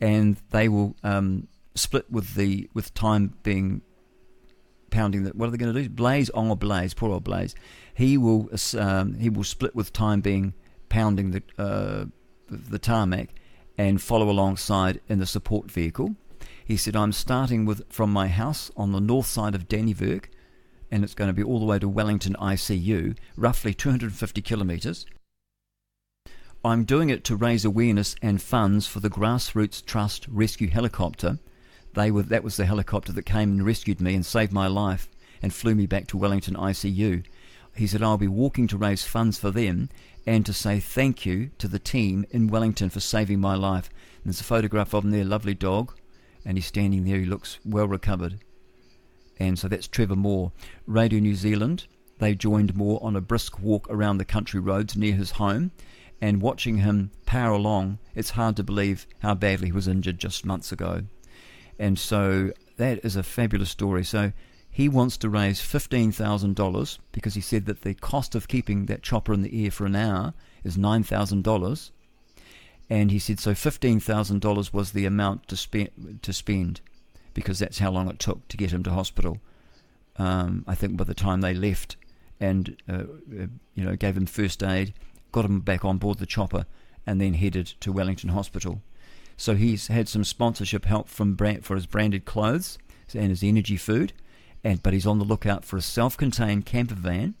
And 0.00 0.36
they 0.50 0.68
will 0.68 0.96
um, 1.02 1.48
split 1.74 2.10
with 2.10 2.34
the 2.34 2.68
with 2.74 2.94
time 2.94 3.34
being 3.42 3.82
pounding 4.90 5.24
that. 5.24 5.36
What 5.36 5.48
are 5.48 5.50
they 5.50 5.56
going 5.56 5.74
to 5.74 5.82
do? 5.82 5.88
Blaze, 5.88 6.30
oh 6.34 6.54
Blaze, 6.54 6.94
poor 6.94 7.10
old 7.10 7.24
Blaze. 7.24 7.54
He 7.94 8.16
will 8.16 8.48
um, 8.78 9.14
he 9.14 9.28
will 9.28 9.44
split 9.44 9.74
with 9.74 9.92
time 9.92 10.20
being 10.20 10.54
pounding 10.88 11.30
the 11.32 11.42
uh, 11.58 12.06
the 12.48 12.78
tarmac 12.78 13.30
and 13.76 14.00
follow 14.00 14.30
alongside 14.30 15.00
in 15.08 15.18
the 15.18 15.26
support 15.26 15.70
vehicle. 15.70 16.14
He 16.64 16.76
said, 16.76 16.96
I'm 16.96 17.12
starting 17.12 17.66
with 17.66 17.82
from 17.92 18.10
my 18.10 18.28
house 18.28 18.70
on 18.76 18.92
the 18.92 19.00
north 19.00 19.26
side 19.26 19.54
of 19.54 19.68
Dannevirke, 19.68 20.26
and 20.90 21.04
it's 21.04 21.14
going 21.14 21.28
to 21.28 21.34
be 21.34 21.42
all 21.42 21.58
the 21.58 21.66
way 21.66 21.78
to 21.78 21.88
Wellington 21.88 22.36
ICU, 22.40 23.16
roughly 23.36 23.74
250 23.74 24.40
kilometres. 24.40 25.06
I'm 26.66 26.84
doing 26.84 27.10
it 27.10 27.24
to 27.24 27.36
raise 27.36 27.66
awareness 27.66 28.16
and 28.22 28.40
funds 28.40 28.86
for 28.86 28.98
the 28.98 29.10
Grassroots 29.10 29.84
Trust 29.84 30.26
Rescue 30.30 30.70
Helicopter. 30.70 31.38
They 31.92 32.10
were 32.10 32.22
that 32.22 32.42
was 32.42 32.56
the 32.56 32.64
helicopter 32.64 33.12
that 33.12 33.26
came 33.26 33.50
and 33.50 33.66
rescued 33.66 34.00
me 34.00 34.14
and 34.14 34.24
saved 34.24 34.50
my 34.50 34.66
life 34.66 35.10
and 35.42 35.52
flew 35.52 35.74
me 35.74 35.84
back 35.84 36.06
to 36.06 36.16
Wellington 36.16 36.54
ICU. 36.54 37.22
He 37.76 37.86
said 37.86 38.02
I'll 38.02 38.16
be 38.16 38.28
walking 38.28 38.66
to 38.68 38.78
raise 38.78 39.04
funds 39.04 39.38
for 39.38 39.50
them 39.50 39.90
and 40.26 40.46
to 40.46 40.54
say 40.54 40.80
thank 40.80 41.26
you 41.26 41.50
to 41.58 41.68
the 41.68 41.78
team 41.78 42.24
in 42.30 42.48
Wellington 42.48 42.88
for 42.88 43.00
saving 43.00 43.40
my 43.40 43.54
life. 43.54 43.90
And 44.22 44.32
there's 44.32 44.40
a 44.40 44.44
photograph 44.44 44.94
of 44.94 45.04
him 45.04 45.10
there, 45.10 45.22
lovely 45.22 45.52
dog, 45.52 45.94
and 46.46 46.56
he's 46.56 46.64
standing 46.64 47.04
there. 47.04 47.18
He 47.18 47.26
looks 47.26 47.58
well 47.66 47.88
recovered. 47.88 48.38
And 49.38 49.58
so 49.58 49.68
that's 49.68 49.86
Trevor 49.86 50.16
Moore. 50.16 50.50
Radio 50.86 51.20
New 51.20 51.34
Zealand, 51.34 51.86
they 52.20 52.34
joined 52.34 52.74
Moore 52.74 53.00
on 53.02 53.16
a 53.16 53.20
brisk 53.20 53.60
walk 53.60 53.86
around 53.90 54.16
the 54.16 54.24
country 54.24 54.60
roads 54.60 54.96
near 54.96 55.12
his 55.12 55.32
home. 55.32 55.70
And 56.20 56.40
watching 56.40 56.78
him 56.78 57.10
power 57.26 57.52
along, 57.52 57.98
it's 58.14 58.30
hard 58.30 58.56
to 58.56 58.62
believe 58.62 59.06
how 59.20 59.34
badly 59.34 59.68
he 59.68 59.72
was 59.72 59.88
injured 59.88 60.18
just 60.18 60.46
months 60.46 60.72
ago. 60.72 61.02
And 61.78 61.98
so 61.98 62.52
that 62.76 63.04
is 63.04 63.16
a 63.16 63.22
fabulous 63.22 63.70
story. 63.70 64.04
So 64.04 64.32
he 64.70 64.88
wants 64.88 65.16
to 65.18 65.28
raise 65.28 65.60
$15,000 65.60 66.98
because 67.12 67.34
he 67.34 67.40
said 67.40 67.66
that 67.66 67.82
the 67.82 67.94
cost 67.94 68.34
of 68.34 68.48
keeping 68.48 68.86
that 68.86 69.02
chopper 69.02 69.32
in 69.32 69.42
the 69.42 69.64
air 69.64 69.70
for 69.70 69.86
an 69.86 69.96
hour 69.96 70.34
is 70.62 70.76
$9,000. 70.76 71.90
And 72.90 73.10
he 73.10 73.18
said 73.18 73.40
so 73.40 73.52
$15,000 73.52 74.72
was 74.72 74.92
the 74.92 75.06
amount 75.06 75.48
to, 75.48 75.56
spend 75.56 76.20
to 76.22 76.32
spend 76.32 76.80
because 77.34 77.58
that's 77.58 77.78
how 77.78 77.90
long 77.90 78.08
it 78.08 78.18
took 78.18 78.46
to 78.48 78.56
get 78.56 78.72
him 78.72 78.82
to 78.84 78.90
hospital. 78.90 79.38
Um, 80.16 80.64
I 80.66 80.74
think 80.74 80.96
by 80.96 81.04
the 81.04 81.14
time 81.14 81.40
they 81.40 81.54
left 81.54 81.96
and 82.40 82.76
uh, 82.88 82.92
uh, 82.92 83.46
you 83.74 83.84
know 83.84 83.96
gave 83.96 84.16
him 84.16 84.26
first 84.26 84.62
aid, 84.62 84.94
got 85.34 85.44
him 85.44 85.60
back 85.60 85.84
on 85.84 85.98
board 85.98 86.18
the 86.18 86.26
chopper, 86.26 86.64
and 87.06 87.20
then 87.20 87.34
headed 87.34 87.66
to 87.80 87.92
Wellington 87.92 88.30
Hospital. 88.30 88.80
So 89.36 89.54
he's 89.56 89.88
had 89.88 90.08
some 90.08 90.24
sponsorship 90.24 90.84
help 90.84 91.08
from 91.08 91.34
brand, 91.34 91.64
for 91.64 91.74
his 91.74 91.86
branded 91.86 92.24
clothes 92.24 92.78
and 93.14 93.28
his 93.30 93.42
energy 93.42 93.76
food 93.76 94.12
and 94.64 94.82
but 94.82 94.94
he's 94.94 95.06
on 95.06 95.18
the 95.18 95.24
lookout 95.24 95.64
for 95.64 95.76
a 95.76 95.82
self-contained 95.82 96.64
camper 96.64 96.94
van, 96.94 97.34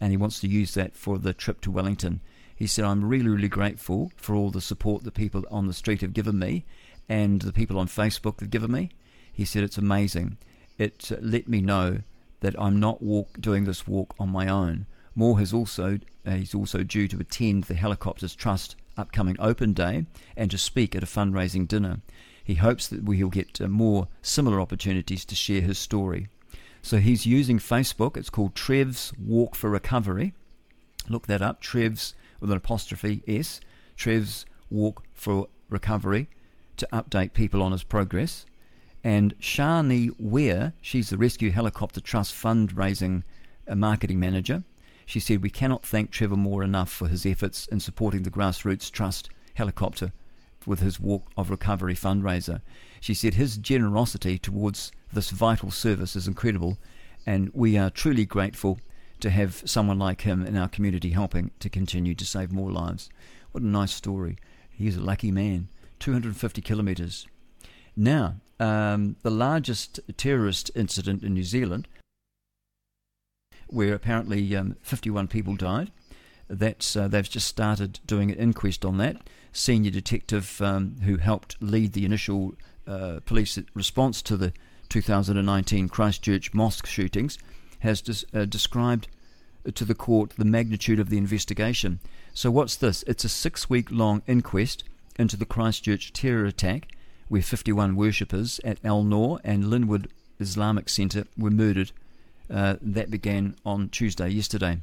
and 0.00 0.12
he 0.12 0.16
wants 0.16 0.40
to 0.40 0.48
use 0.48 0.72
that 0.74 0.96
for 0.96 1.18
the 1.18 1.34
trip 1.34 1.60
to 1.62 1.70
Wellington. 1.70 2.20
He 2.54 2.66
said, 2.66 2.84
"I'm 2.84 3.04
really, 3.04 3.28
really 3.28 3.48
grateful 3.48 4.12
for 4.16 4.36
all 4.36 4.50
the 4.50 4.60
support 4.60 5.02
the 5.02 5.10
people 5.10 5.44
on 5.50 5.66
the 5.66 5.74
street 5.74 6.00
have 6.00 6.12
given 6.12 6.38
me, 6.38 6.64
and 7.08 7.42
the 7.42 7.52
people 7.52 7.78
on 7.78 7.88
Facebook 7.88 8.40
have 8.40 8.50
given 8.50 8.70
me." 8.70 8.90
He 9.32 9.44
said, 9.44 9.64
"It's 9.64 9.78
amazing. 9.78 10.38
It 10.78 11.10
uh, 11.10 11.16
let 11.20 11.48
me 11.48 11.60
know 11.60 12.02
that 12.40 12.58
I'm 12.58 12.78
not 12.78 13.02
walk, 13.02 13.40
doing 13.40 13.64
this 13.64 13.88
walk 13.88 14.14
on 14.18 14.30
my 14.30 14.46
own." 14.46 14.86
Moore 15.14 15.38
has 15.38 15.52
also 15.52 15.98
uh, 16.26 16.32
he's 16.32 16.54
also 16.54 16.82
due 16.82 17.08
to 17.08 17.18
attend 17.18 17.64
the 17.64 17.74
Helicopters 17.74 18.34
Trust 18.34 18.76
upcoming 18.96 19.36
Open 19.38 19.72
Day 19.72 20.06
and 20.36 20.50
to 20.50 20.58
speak 20.58 20.94
at 20.94 21.02
a 21.02 21.06
fundraising 21.06 21.66
dinner. 21.66 22.00
He 22.44 22.54
hopes 22.56 22.88
that 22.88 23.06
he'll 23.06 23.28
get 23.28 23.60
uh, 23.60 23.68
more 23.68 24.08
similar 24.22 24.60
opportunities 24.60 25.24
to 25.26 25.34
share 25.34 25.60
his 25.60 25.78
story. 25.78 26.28
So 26.82 26.98
he's 26.98 27.26
using 27.26 27.58
Facebook. 27.58 28.16
It's 28.16 28.30
called 28.30 28.54
Trev's 28.54 29.12
Walk 29.18 29.54
for 29.54 29.70
Recovery. 29.70 30.34
Look 31.08 31.26
that 31.26 31.42
up. 31.42 31.60
Trev's 31.60 32.14
with 32.40 32.50
an 32.50 32.56
apostrophe 32.56 33.22
S. 33.26 33.60
Trev's 33.96 34.46
Walk 34.70 35.04
for 35.14 35.48
Recovery 35.68 36.28
to 36.76 36.88
update 36.92 37.34
people 37.34 37.62
on 37.62 37.72
his 37.72 37.82
progress. 37.82 38.46
And 39.04 39.38
Shani 39.38 40.14
Ware, 40.18 40.72
she's 40.80 41.10
the 41.10 41.18
Rescue 41.18 41.50
Helicopter 41.50 42.00
Trust 42.00 42.34
fundraising 42.34 43.22
uh, 43.68 43.74
marketing 43.74 44.18
manager. 44.18 44.64
She 45.10 45.18
said, 45.18 45.42
We 45.42 45.50
cannot 45.50 45.84
thank 45.84 46.12
Trevor 46.12 46.36
Moore 46.36 46.62
enough 46.62 46.88
for 46.88 47.08
his 47.08 47.26
efforts 47.26 47.66
in 47.66 47.80
supporting 47.80 48.22
the 48.22 48.30
Grassroots 48.30 48.92
Trust 48.92 49.28
helicopter 49.54 50.12
with 50.66 50.78
his 50.78 51.00
Walk 51.00 51.24
of 51.36 51.50
Recovery 51.50 51.96
fundraiser. 51.96 52.60
She 53.00 53.12
said 53.14 53.34
his 53.34 53.56
generosity 53.56 54.38
towards 54.38 54.92
this 55.12 55.30
vital 55.30 55.72
service 55.72 56.14
is 56.14 56.28
incredible, 56.28 56.78
and 57.26 57.50
we 57.52 57.76
are 57.76 57.90
truly 57.90 58.24
grateful 58.24 58.78
to 59.18 59.30
have 59.30 59.64
someone 59.64 59.98
like 59.98 60.20
him 60.20 60.46
in 60.46 60.56
our 60.56 60.68
community 60.68 61.10
helping 61.10 61.50
to 61.58 61.68
continue 61.68 62.14
to 62.14 62.24
save 62.24 62.52
more 62.52 62.70
lives. 62.70 63.10
What 63.50 63.64
a 63.64 63.66
nice 63.66 63.92
story. 63.92 64.38
He's 64.70 64.96
a 64.96 65.00
lucky 65.00 65.32
man. 65.32 65.66
250 65.98 66.62
kilometres. 66.62 67.26
Now, 67.96 68.36
um, 68.60 69.16
the 69.22 69.30
largest 69.32 69.98
terrorist 70.16 70.70
incident 70.76 71.24
in 71.24 71.34
New 71.34 71.42
Zealand, 71.42 71.88
where 73.72 73.94
apparently 73.94 74.54
um, 74.56 74.76
51 74.82 75.28
people 75.28 75.56
died. 75.56 75.90
That's 76.48 76.96
uh, 76.96 77.08
they've 77.08 77.28
just 77.28 77.46
started 77.46 78.00
doing 78.06 78.30
an 78.30 78.38
inquest 78.38 78.84
on 78.84 78.98
that. 78.98 79.16
Senior 79.52 79.90
detective 79.90 80.60
um, 80.60 80.96
who 81.04 81.16
helped 81.16 81.56
lead 81.60 81.92
the 81.92 82.04
initial 82.04 82.54
uh, 82.86 83.20
police 83.24 83.58
response 83.74 84.22
to 84.22 84.36
the 84.36 84.52
2019 84.88 85.88
Christchurch 85.88 86.52
mosque 86.52 86.86
shootings 86.86 87.38
has 87.80 88.00
des- 88.02 88.26
uh, 88.34 88.44
described 88.44 89.08
to 89.74 89.84
the 89.84 89.94
court 89.94 90.30
the 90.36 90.44
magnitude 90.44 90.98
of 90.98 91.10
the 91.10 91.18
investigation. 91.18 92.00
So, 92.34 92.50
what's 92.50 92.76
this? 92.76 93.04
It's 93.06 93.24
a 93.24 93.28
six 93.28 93.68
week 93.68 93.88
long 93.90 94.22
inquest 94.26 94.84
into 95.18 95.36
the 95.36 95.46
Christchurch 95.46 96.12
terror 96.12 96.46
attack 96.46 96.88
where 97.28 97.42
51 97.42 97.94
worshippers 97.94 98.60
at 98.64 98.84
Al 98.84 99.04
Noor 99.04 99.40
and 99.44 99.70
Linwood 99.70 100.08
Islamic 100.40 100.88
Centre 100.88 101.24
were 101.36 101.50
murdered. 101.50 101.92
Uh, 102.50 102.76
that 102.82 103.10
began 103.10 103.54
on 103.64 103.88
Tuesday, 103.90 104.28
yesterday. 104.28 104.80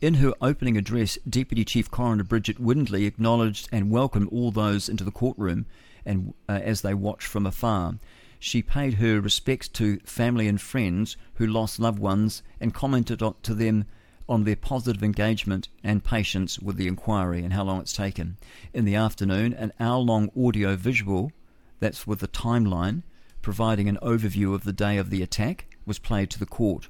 In 0.00 0.14
her 0.14 0.32
opening 0.40 0.76
address, 0.76 1.18
Deputy 1.28 1.64
Chief 1.64 1.90
Coroner 1.90 2.24
Bridget 2.24 2.58
Windley 2.58 3.04
acknowledged 3.04 3.68
and 3.70 3.90
welcomed 3.90 4.30
all 4.32 4.50
those 4.50 4.88
into 4.88 5.04
the 5.04 5.10
courtroom 5.10 5.66
and 6.06 6.34
uh, 6.48 6.52
as 6.52 6.80
they 6.80 6.94
watched 6.94 7.28
from 7.28 7.46
afar. 7.46 7.96
She 8.38 8.62
paid 8.62 8.94
her 8.94 9.20
respects 9.20 9.68
to 9.68 9.98
family 10.00 10.48
and 10.48 10.60
friends 10.60 11.16
who 11.34 11.46
lost 11.46 11.78
loved 11.78 12.00
ones 12.00 12.42
and 12.60 12.74
commented 12.74 13.22
to 13.42 13.54
them 13.54 13.84
on 14.28 14.44
their 14.44 14.56
positive 14.56 15.02
engagement 15.02 15.68
and 15.84 16.02
patience 16.02 16.58
with 16.58 16.76
the 16.76 16.88
inquiry 16.88 17.44
and 17.44 17.52
how 17.52 17.62
long 17.62 17.80
it's 17.80 17.92
taken. 17.92 18.38
In 18.72 18.84
the 18.84 18.96
afternoon, 18.96 19.52
an 19.54 19.72
hour 19.78 19.98
long 19.98 20.30
audio 20.36 20.74
visual, 20.76 21.30
that's 21.78 22.06
with 22.06 22.20
the 22.20 22.28
timeline, 22.28 23.02
providing 23.42 23.88
an 23.88 23.98
overview 24.02 24.54
of 24.54 24.64
the 24.64 24.72
day 24.72 24.96
of 24.96 25.10
the 25.10 25.22
attack, 25.22 25.66
was 25.86 25.98
played 25.98 26.30
to 26.30 26.38
the 26.38 26.46
court. 26.46 26.88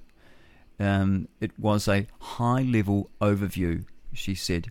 Um, 0.78 1.28
it 1.40 1.52
was 1.58 1.86
a 1.86 2.06
high 2.20 2.62
level 2.62 3.10
overview, 3.20 3.84
she 4.12 4.34
said, 4.34 4.70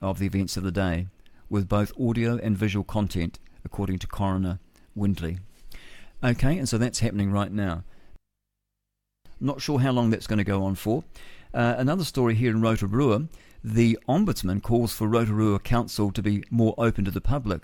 of 0.00 0.18
the 0.18 0.26
events 0.26 0.56
of 0.56 0.62
the 0.62 0.70
day, 0.70 1.08
with 1.50 1.68
both 1.68 1.92
audio 2.00 2.36
and 2.36 2.56
visual 2.56 2.84
content, 2.84 3.38
according 3.64 3.98
to 4.00 4.06
Coroner 4.06 4.58
Windley. 4.94 5.38
Okay, 6.22 6.58
and 6.58 6.68
so 6.68 6.78
that's 6.78 7.00
happening 7.00 7.30
right 7.30 7.52
now. 7.52 7.84
Not 9.40 9.60
sure 9.60 9.80
how 9.80 9.92
long 9.92 10.10
that's 10.10 10.26
going 10.26 10.38
to 10.38 10.44
go 10.44 10.64
on 10.64 10.74
for. 10.74 11.04
Uh, 11.54 11.74
another 11.78 12.04
story 12.04 12.34
here 12.34 12.50
in 12.50 12.60
Rotorua 12.60 13.28
the 13.64 13.98
Ombudsman 14.08 14.62
calls 14.62 14.92
for 14.92 15.08
Rotorua 15.08 15.58
Council 15.58 16.12
to 16.12 16.22
be 16.22 16.44
more 16.50 16.74
open 16.78 17.04
to 17.04 17.10
the 17.10 17.20
public. 17.20 17.62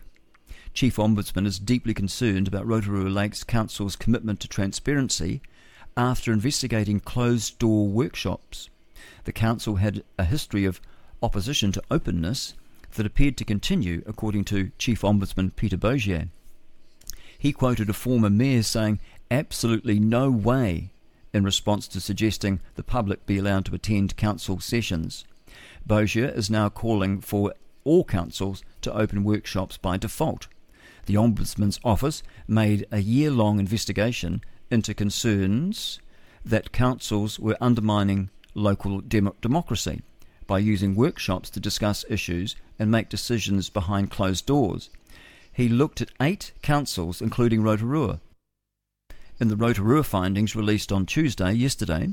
Chief 0.73 0.97
Ombudsman 0.97 1.47
is 1.47 1.61
deeply 1.61 1.95
concerned 1.95 2.49
about 2.49 2.67
Rotorua 2.67 3.09
Lakes 3.09 3.45
Council's 3.45 3.95
commitment 3.95 4.41
to 4.41 4.49
transparency 4.49 5.41
after 5.97 6.33
investigating 6.33 7.01
closed 7.01 7.59
door 7.59 7.87
workshops. 7.87 8.69
The 9.25 9.33
council 9.33 9.77
had 9.77 10.03
a 10.19 10.25
history 10.25 10.65
of 10.65 10.81
opposition 11.23 11.73
to 11.73 11.83
openness 11.91 12.55
that 12.95 13.07
appeared 13.07 13.37
to 13.39 13.45
continue, 13.45 14.03
according 14.07 14.45
to 14.45 14.71
Chief 14.79 15.03
Ombudsman 15.03 15.57
Peter 15.57 15.77
Boshier. 15.77 16.29
he 17.39 17.53
quoted 17.53 17.91
a 17.91 17.93
former 17.93 18.31
mayor 18.31 18.63
saying, 18.63 18.99
absolutely 19.31 19.99
no 19.99 20.31
way, 20.31 20.91
in 21.33 21.45
response 21.45 21.87
to 21.89 22.01
suggesting 22.01 22.61
the 22.75 22.83
public 22.83 23.27
be 23.27 23.39
allowed 23.39 23.67
to 23.67 23.75
attend 23.75 24.17
council 24.17 24.61
sessions. 24.61 25.25
Boshier 25.87 26.35
is 26.35 26.49
now 26.49 26.69
calling 26.69 27.21
for 27.21 27.53
all 27.85 28.05
councils 28.05 28.63
to 28.81 28.95
open 28.95 29.25
workshops 29.25 29.77
by 29.77 29.99
default. 29.99 30.49
The 31.07 31.17
Ombudsman's 31.17 31.79
office 31.85 32.23
made 32.49 32.87
a 32.91 33.01
year 33.01 33.31
long 33.31 33.59
investigation 33.59 34.41
into 34.75 34.93
concerns 34.93 36.01
that 36.45 36.73
councils 36.73 37.39
were 37.39 37.57
undermining 37.61 38.29
local 38.55 39.01
dem- 39.01 39.33
democracy 39.41 40.03
by 40.47 40.59
using 40.59 40.95
workshops 40.95 41.49
to 41.49 41.61
discuss 41.61 42.05
issues 42.11 42.57
and 42.79 42.91
make 42.91 43.09
decisions 43.09 43.71
behind 43.71 44.11
closed 44.11 44.45
doors. 44.45 44.91
He 45.53 45.69
looked 45.69 46.01
at 46.01 46.11
eight 46.21 46.53
councils, 46.61 47.23
including 47.23 47.63
Rotorua. 47.63 48.21
In 49.41 49.49
the 49.49 49.57
Rotorua 49.57 50.03
findings 50.03 50.57
released 50.57 50.91
on 50.93 51.07
Tuesday, 51.07 51.53
yesterday, 51.53 52.09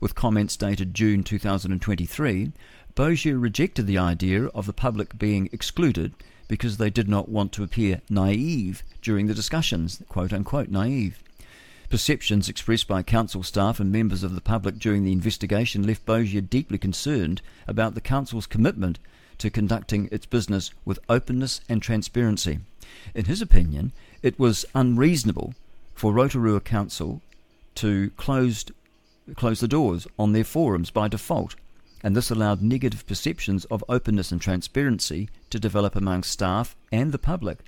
with 0.00 0.14
comments 0.14 0.56
dated 0.56 0.94
June 0.94 1.22
2023, 1.22 2.52
Boshier 2.94 3.38
rejected 3.38 3.86
the 3.86 3.98
idea 3.98 4.46
of 4.46 4.66
the 4.66 4.72
public 4.72 5.18
being 5.18 5.48
excluded 5.52 6.14
because 6.48 6.78
they 6.78 6.90
did 6.90 7.08
not 7.08 7.28
want 7.28 7.52
to 7.52 7.62
appear 7.62 8.00
naive 8.08 8.82
during 9.02 9.26
the 9.26 9.34
discussions, 9.34 10.02
quote 10.08 10.32
unquote 10.32 10.70
naive. 10.70 11.22
Perceptions 11.90 12.48
expressed 12.48 12.86
by 12.86 13.02
council 13.02 13.42
staff 13.42 13.80
and 13.80 13.90
members 13.90 14.22
of 14.22 14.36
the 14.36 14.40
public 14.40 14.78
during 14.78 15.02
the 15.02 15.10
investigation 15.10 15.84
left 15.84 16.06
Boshier 16.06 16.40
deeply 16.40 16.78
concerned 16.78 17.42
about 17.66 17.96
the 17.96 18.00
council's 18.00 18.46
commitment 18.46 19.00
to 19.38 19.50
conducting 19.50 20.08
its 20.12 20.24
business 20.24 20.70
with 20.84 21.00
openness 21.08 21.60
and 21.68 21.82
transparency. 21.82 22.60
In 23.12 23.24
his 23.24 23.42
opinion, 23.42 23.90
it 24.22 24.38
was 24.38 24.64
unreasonable 24.72 25.52
for 25.92 26.12
Rotorua 26.12 26.60
Council 26.60 27.22
to 27.74 28.10
close, 28.10 28.64
close 29.34 29.58
the 29.58 29.66
doors 29.66 30.06
on 30.16 30.30
their 30.30 30.44
forums 30.44 30.92
by 30.92 31.08
default, 31.08 31.56
and 32.04 32.14
this 32.14 32.30
allowed 32.30 32.62
negative 32.62 33.04
perceptions 33.04 33.64
of 33.64 33.84
openness 33.88 34.30
and 34.30 34.40
transparency 34.40 35.28
to 35.50 35.58
develop 35.58 35.96
among 35.96 36.22
staff 36.22 36.76
and 36.92 37.10
the 37.10 37.18
public. 37.18 37.58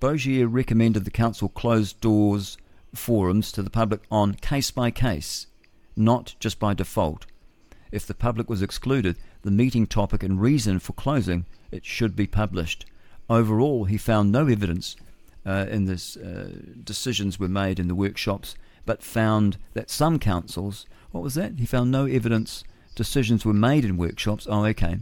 Boshier 0.00 0.52
recommended 0.52 1.06
the 1.06 1.10
council 1.10 1.48
close 1.48 1.94
doors 1.94 2.58
forums 2.98 3.52
to 3.52 3.62
the 3.62 3.70
public 3.70 4.02
on 4.10 4.34
case 4.34 4.70
by 4.70 4.90
case, 4.90 5.46
not 5.96 6.34
just 6.40 6.58
by 6.58 6.74
default. 6.74 7.26
If 7.92 8.06
the 8.06 8.14
public 8.14 8.50
was 8.50 8.62
excluded, 8.62 9.16
the 9.42 9.50
meeting 9.50 9.86
topic 9.86 10.22
and 10.22 10.40
reason 10.40 10.78
for 10.78 10.94
closing 10.94 11.46
it 11.70 11.84
should 11.84 12.16
be 12.16 12.26
published. 12.26 12.86
Overall, 13.28 13.84
he 13.84 13.96
found 13.96 14.30
no 14.30 14.46
evidence 14.46 14.96
uh, 15.46 15.66
in 15.70 15.84
this 15.84 16.16
uh, 16.16 16.50
decisions 16.82 17.38
were 17.38 17.48
made 17.48 17.78
in 17.78 17.88
the 17.88 17.94
workshops, 17.94 18.54
but 18.86 19.02
found 19.02 19.56
that 19.74 19.90
some 19.90 20.18
councils, 20.18 20.86
what 21.10 21.22
was 21.22 21.34
that? 21.34 21.58
He 21.58 21.66
found 21.66 21.90
no 21.90 22.06
evidence 22.06 22.64
decisions 22.94 23.44
were 23.44 23.54
made 23.54 23.84
in 23.84 23.96
workshops. 23.96 24.46
Oh, 24.48 24.64
okay. 24.66 24.98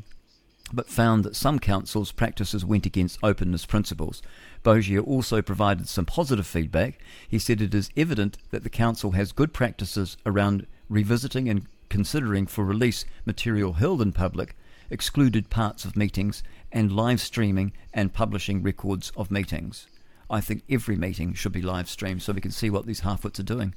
But 0.72 0.88
found 0.88 1.24
that 1.24 1.36
some 1.36 1.58
councils' 1.58 2.12
practices 2.12 2.64
went 2.64 2.86
against 2.86 3.18
openness 3.22 3.66
principles. 3.66 4.22
Boshier 4.62 5.02
also 5.02 5.42
provided 5.42 5.88
some 5.88 6.06
positive 6.06 6.46
feedback. 6.46 6.98
He 7.28 7.38
said 7.38 7.60
it 7.60 7.74
is 7.74 7.90
evident 7.96 8.38
that 8.50 8.62
the 8.62 8.70
council 8.70 9.12
has 9.12 9.32
good 9.32 9.52
practices 9.52 10.16
around 10.24 10.66
revisiting 10.88 11.48
and 11.48 11.66
considering 11.88 12.46
for 12.46 12.64
release 12.64 13.04
material 13.24 13.74
held 13.74 14.00
in 14.00 14.12
public, 14.12 14.56
excluded 14.88 15.50
parts 15.50 15.84
of 15.84 15.96
meetings, 15.96 16.42
and 16.70 16.92
live 16.92 17.20
streaming 17.20 17.72
and 17.92 18.14
publishing 18.14 18.62
records 18.62 19.10
of 19.16 19.30
meetings. 19.30 19.88
I 20.30 20.40
think 20.40 20.62
every 20.70 20.96
meeting 20.96 21.34
should 21.34 21.52
be 21.52 21.60
live 21.60 21.90
streamed 21.90 22.22
so 22.22 22.32
we 22.32 22.40
can 22.40 22.50
see 22.50 22.70
what 22.70 22.86
these 22.86 23.02
halfwits 23.02 23.38
are 23.38 23.44
doing. 23.44 23.74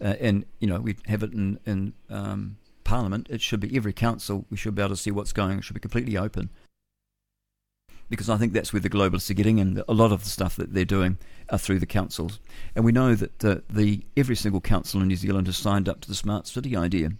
Uh, 0.00 0.14
and, 0.20 0.44
you 0.58 0.66
know, 0.66 0.80
we 0.80 0.96
have 1.06 1.22
it 1.22 1.32
in, 1.32 1.58
in 1.64 1.94
um, 2.10 2.56
Parliament. 2.82 3.28
It 3.30 3.40
should 3.40 3.60
be 3.60 3.74
every 3.76 3.92
council. 3.92 4.44
We 4.50 4.56
should 4.56 4.74
be 4.74 4.82
able 4.82 4.90
to 4.90 5.00
see 5.00 5.10
what's 5.10 5.32
going. 5.32 5.58
It 5.58 5.64
should 5.64 5.74
be 5.74 5.80
completely 5.80 6.18
open 6.18 6.50
because 8.14 8.30
I 8.30 8.36
think 8.36 8.52
that's 8.52 8.72
where 8.72 8.80
the 8.80 8.90
globalists 8.90 9.30
are 9.30 9.34
getting, 9.34 9.60
and 9.60 9.82
a 9.88 9.92
lot 9.92 10.12
of 10.12 10.22
the 10.24 10.30
stuff 10.30 10.56
that 10.56 10.72
they're 10.72 10.84
doing 10.84 11.18
are 11.50 11.58
through 11.58 11.78
the 11.78 11.86
councils. 11.86 12.40
And 12.74 12.84
we 12.84 12.92
know 12.92 13.14
that 13.14 13.40
the, 13.40 13.62
the 13.68 14.04
every 14.16 14.36
single 14.36 14.60
council 14.60 15.00
in 15.00 15.08
New 15.08 15.16
Zealand 15.16 15.46
has 15.46 15.56
signed 15.56 15.88
up 15.88 16.00
to 16.00 16.08
the 16.08 16.14
smart 16.14 16.46
city 16.46 16.76
idea. 16.76 17.12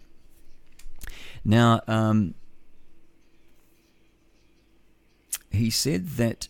Now, 1.43 1.81
um, 1.87 2.33
he 5.51 5.69
said 5.69 6.07
that 6.11 6.47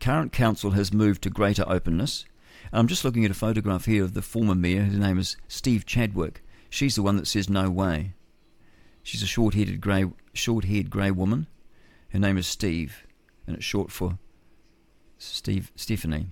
current 0.00 0.32
council 0.32 0.70
has 0.70 0.92
moved 0.92 1.22
to 1.22 1.30
greater 1.30 1.64
openness. 1.66 2.24
I'm 2.72 2.88
just 2.88 3.04
looking 3.04 3.24
at 3.24 3.30
a 3.30 3.34
photograph 3.34 3.84
here 3.84 4.02
of 4.02 4.14
the 4.14 4.22
former 4.22 4.54
mayor. 4.54 4.84
Her 4.84 4.98
name 4.98 5.18
is 5.18 5.36
Steve 5.48 5.84
Chadwick. 5.84 6.42
She's 6.70 6.94
the 6.94 7.02
one 7.02 7.16
that 7.16 7.26
says 7.26 7.50
no 7.50 7.70
way. 7.70 8.14
She's 9.02 9.22
a 9.22 9.26
short-headed 9.26 9.80
grey, 9.80 10.06
short-haired 10.32 10.88
grey 10.88 11.10
woman. 11.10 11.46
Her 12.10 12.18
name 12.18 12.38
is 12.38 12.46
Steve 12.46 13.06
and 13.46 13.56
it's 13.56 13.64
short 13.64 13.90
for 13.90 14.18
Steve 15.18 15.72
Stephanie. 15.76 16.26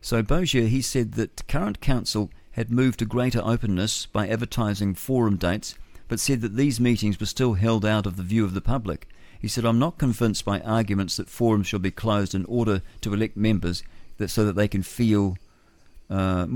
So 0.00 0.22
Boshier, 0.22 0.66
he 0.66 0.82
said 0.82 1.12
that 1.12 1.46
current 1.46 1.80
council 1.80 2.30
had 2.52 2.70
moved 2.70 2.98
to 2.98 3.04
greater 3.04 3.40
openness 3.42 4.06
by 4.06 4.28
advertising 4.28 4.94
forum 4.94 5.36
dates, 5.36 5.76
but 6.08 6.20
said 6.20 6.40
that 6.40 6.56
these 6.56 6.80
meetings 6.80 7.18
were 7.18 7.26
still 7.26 7.54
held 7.54 7.84
out 7.84 8.06
of 8.06 8.16
the 8.16 8.22
view 8.22 8.44
of 8.44 8.54
the 8.54 8.60
public. 8.60 9.08
He 9.40 9.48
said, 9.48 9.64
I'm 9.64 9.78
not 9.78 9.98
convinced 9.98 10.44
by 10.44 10.60
arguments 10.60 11.16
that 11.16 11.28
forums 11.28 11.66
shall 11.66 11.78
be 11.80 11.90
closed 11.90 12.34
in 12.34 12.44
order 12.44 12.82
to 13.00 13.14
elect 13.14 13.36
members 13.36 13.82
that 14.18 14.28
so 14.28 14.44
that 14.44 14.54
they 14.54 14.68
can 14.68 14.82
feel 14.82 15.36
uh, 16.10 16.46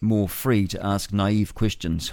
more 0.00 0.28
free 0.28 0.66
to 0.68 0.84
ask 0.84 1.12
naive 1.12 1.54
questions. 1.54 2.12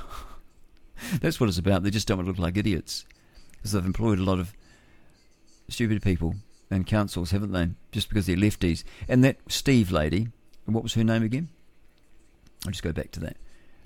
That's 1.21 1.39
what 1.39 1.49
it's 1.49 1.57
about. 1.57 1.83
They 1.83 1.89
just 1.89 2.07
don't 2.07 2.17
want 2.17 2.27
to 2.27 2.31
look 2.31 2.39
like 2.39 2.57
idiots. 2.57 3.05
Because 3.51 3.71
they've 3.71 3.85
employed 3.85 4.19
a 4.19 4.23
lot 4.23 4.39
of 4.39 4.53
stupid 5.69 6.01
people 6.01 6.35
and 6.71 6.85
councils, 6.85 7.31
haven't 7.31 7.51
they? 7.51 7.69
Just 7.91 8.09
because 8.09 8.25
they're 8.25 8.35
lefties. 8.35 8.83
And 9.07 9.23
that 9.23 9.37
Steve 9.47 9.91
lady, 9.91 10.29
what 10.65 10.83
was 10.83 10.93
her 10.93 11.03
name 11.03 11.23
again? 11.23 11.49
I'll 12.65 12.71
just 12.71 12.83
go 12.83 12.91
back 12.91 13.11
to 13.11 13.19
that. 13.21 13.37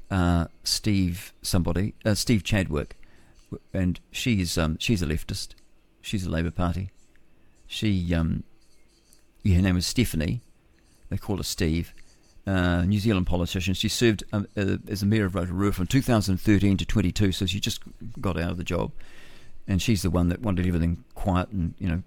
Uh, 0.10 0.46
Steve 0.64 1.34
somebody, 1.42 1.94
uh, 2.06 2.14
Steve 2.14 2.44
Chadwick, 2.44 2.98
and 3.74 4.00
she's 4.12 4.58
um, 4.58 4.78
she's 4.80 5.02
a 5.02 5.06
leftist. 5.06 5.50
She's 6.02 6.26
a 6.26 6.30
Labour 6.30 6.52
Party. 6.52 6.90
She 7.68 8.14
um, 8.14 8.44
yeah, 9.44 9.58
her 9.58 9.62
name 9.62 9.76
was 9.76 9.86
Stephanie. 9.86 10.42
They 11.10 11.18
call 11.18 11.38
her 11.38 11.44
Steve. 11.44 11.94
Uh, 12.46 12.84
New 12.84 13.00
Zealand 13.00 13.26
politician. 13.26 13.74
She 13.74 13.88
served 13.88 14.24
um, 14.34 14.48
uh, 14.58 14.78
as 14.90 15.02
a 15.02 15.06
mayor 15.06 15.26
of 15.26 15.36
Rotorua 15.36 15.72
from 15.72 15.88
2013 15.88 16.76
to 16.76 16.86
22, 16.86 17.32
so 17.32 17.46
she 17.46 17.62
just 17.62 17.82
got 18.20 18.38
out 18.38 18.52
of 18.52 18.58
the 18.58 18.66
job 18.66 18.92
and 19.68 19.82
she's 19.82 20.02
the 20.02 20.10
one 20.10 20.30
that 20.30 20.42
wanted 20.42 20.68
everything 20.68 21.04
quiet 21.16 21.50
and 21.50 21.74
you 21.78 21.88
know 21.88 22.04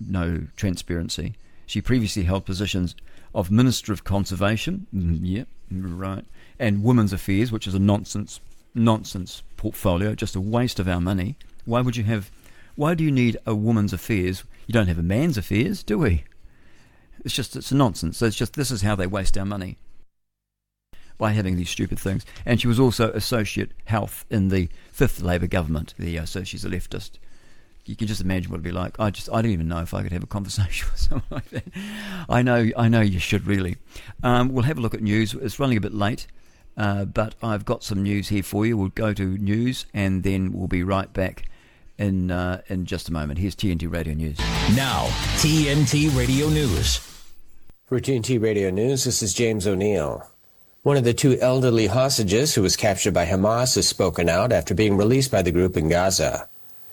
no 0.00 0.46
transparency. 0.56 1.34
She 1.66 1.80
previously 1.80 2.24
held 2.24 2.44
positions 2.44 2.94
of 3.34 3.50
Minister 3.50 3.92
of 3.92 4.04
Conservation, 4.04 4.86
mm, 4.94 5.18
yeah, 5.22 5.44
right, 5.70 6.24
and 6.58 6.84
Women's 6.84 7.12
Affairs, 7.12 7.50
which 7.50 7.66
is 7.66 7.74
a 7.74 7.78
nonsense 7.78 8.40
nonsense 8.74 9.42
portfolio, 9.56 10.14
just 10.14 10.36
a 10.36 10.40
waste 10.40 10.78
of 10.78 10.86
our 10.86 11.00
money. 11.00 11.36
Why 11.64 11.80
would 11.80 11.96
you 11.96 12.04
have? 12.04 12.30
Why 12.76 12.94
do 12.94 13.02
you 13.02 13.10
need 13.10 13.38
a 13.46 13.54
woman's 13.54 13.92
affairs? 13.92 14.44
You 14.66 14.72
don't 14.72 14.88
have 14.88 14.98
a 14.98 15.02
man's 15.02 15.38
affairs, 15.38 15.82
do 15.82 15.98
we? 15.98 16.24
It's 17.24 17.34
just 17.34 17.56
it's 17.56 17.72
nonsense. 17.72 18.18
So 18.18 18.26
it's 18.26 18.36
just 18.36 18.54
this 18.54 18.70
is 18.70 18.82
how 18.82 18.94
they 18.94 19.06
waste 19.06 19.38
our 19.38 19.46
money 19.46 19.78
by 21.18 21.32
having 21.32 21.56
these 21.56 21.70
stupid 21.70 21.98
things. 21.98 22.24
And 22.44 22.60
she 22.60 22.68
was 22.68 22.80
also 22.80 23.10
associate 23.12 23.72
health 23.84 24.24
in 24.30 24.48
the 24.48 24.68
fifth 24.92 25.20
Labour 25.20 25.46
government. 25.46 25.94
There 25.98 26.26
So 26.26 26.44
she's 26.44 26.64
a 26.64 26.68
leftist. 26.68 27.12
You 27.84 27.94
can 27.94 28.08
just 28.08 28.20
imagine 28.20 28.50
what 28.50 28.56
it'd 28.56 28.64
be 28.64 28.72
like. 28.72 28.98
I 28.98 29.10
just 29.10 29.30
I 29.30 29.42
don't 29.42 29.52
even 29.52 29.68
know 29.68 29.78
if 29.78 29.94
I 29.94 30.02
could 30.02 30.12
have 30.12 30.24
a 30.24 30.26
conversation 30.26 30.88
with 30.92 31.00
someone 31.00 31.24
like 31.30 31.48
that. 31.50 31.64
I 32.28 32.42
know 32.42 32.68
I 32.76 32.88
know 32.88 33.00
you 33.00 33.20
should 33.20 33.46
really. 33.46 33.76
Um, 34.22 34.48
we'll 34.48 34.64
have 34.64 34.78
a 34.78 34.80
look 34.80 34.94
at 34.94 35.02
news. 35.02 35.34
It's 35.34 35.58
running 35.58 35.78
a 35.78 35.80
bit 35.80 35.94
late. 35.94 36.26
Uh, 36.76 37.06
but 37.06 37.34
I've 37.42 37.64
got 37.64 37.82
some 37.82 38.02
news 38.02 38.28
here 38.28 38.42
for 38.42 38.66
you. 38.66 38.76
We'll 38.76 38.88
go 38.88 39.14
to 39.14 39.38
news 39.38 39.86
and 39.94 40.22
then 40.22 40.52
we'll 40.52 40.66
be 40.68 40.82
right 40.82 41.10
back 41.10 41.44
in 41.98 42.30
uh, 42.30 42.60
in 42.68 42.86
just 42.86 43.08
a 43.08 43.12
moment. 43.12 43.38
Here's 43.38 43.56
TNT 43.56 43.90
Radio 43.90 44.14
News. 44.14 44.38
Now, 44.74 45.06
TNT 45.38 46.14
Radio 46.16 46.48
News. 46.48 46.98
For 47.86 48.00
TNT 48.00 48.42
Radio 48.42 48.70
News, 48.70 49.04
this 49.04 49.22
is 49.22 49.32
James 49.32 49.66
O'Neill. 49.66 50.28
One 50.86 50.96
of 50.96 51.02
the 51.02 51.14
two 51.14 51.36
elderly 51.40 51.88
hostages 51.88 52.54
who 52.54 52.62
was 52.62 52.76
captured 52.76 53.12
by 53.12 53.26
Hamas 53.26 53.74
has 53.74 53.88
spoken 53.88 54.28
out 54.28 54.52
after 54.52 54.72
being 54.72 54.96
released 54.96 55.32
by 55.32 55.42
the 55.42 55.50
group 55.50 55.76
in 55.76 55.88
Gaza. 55.88 56.46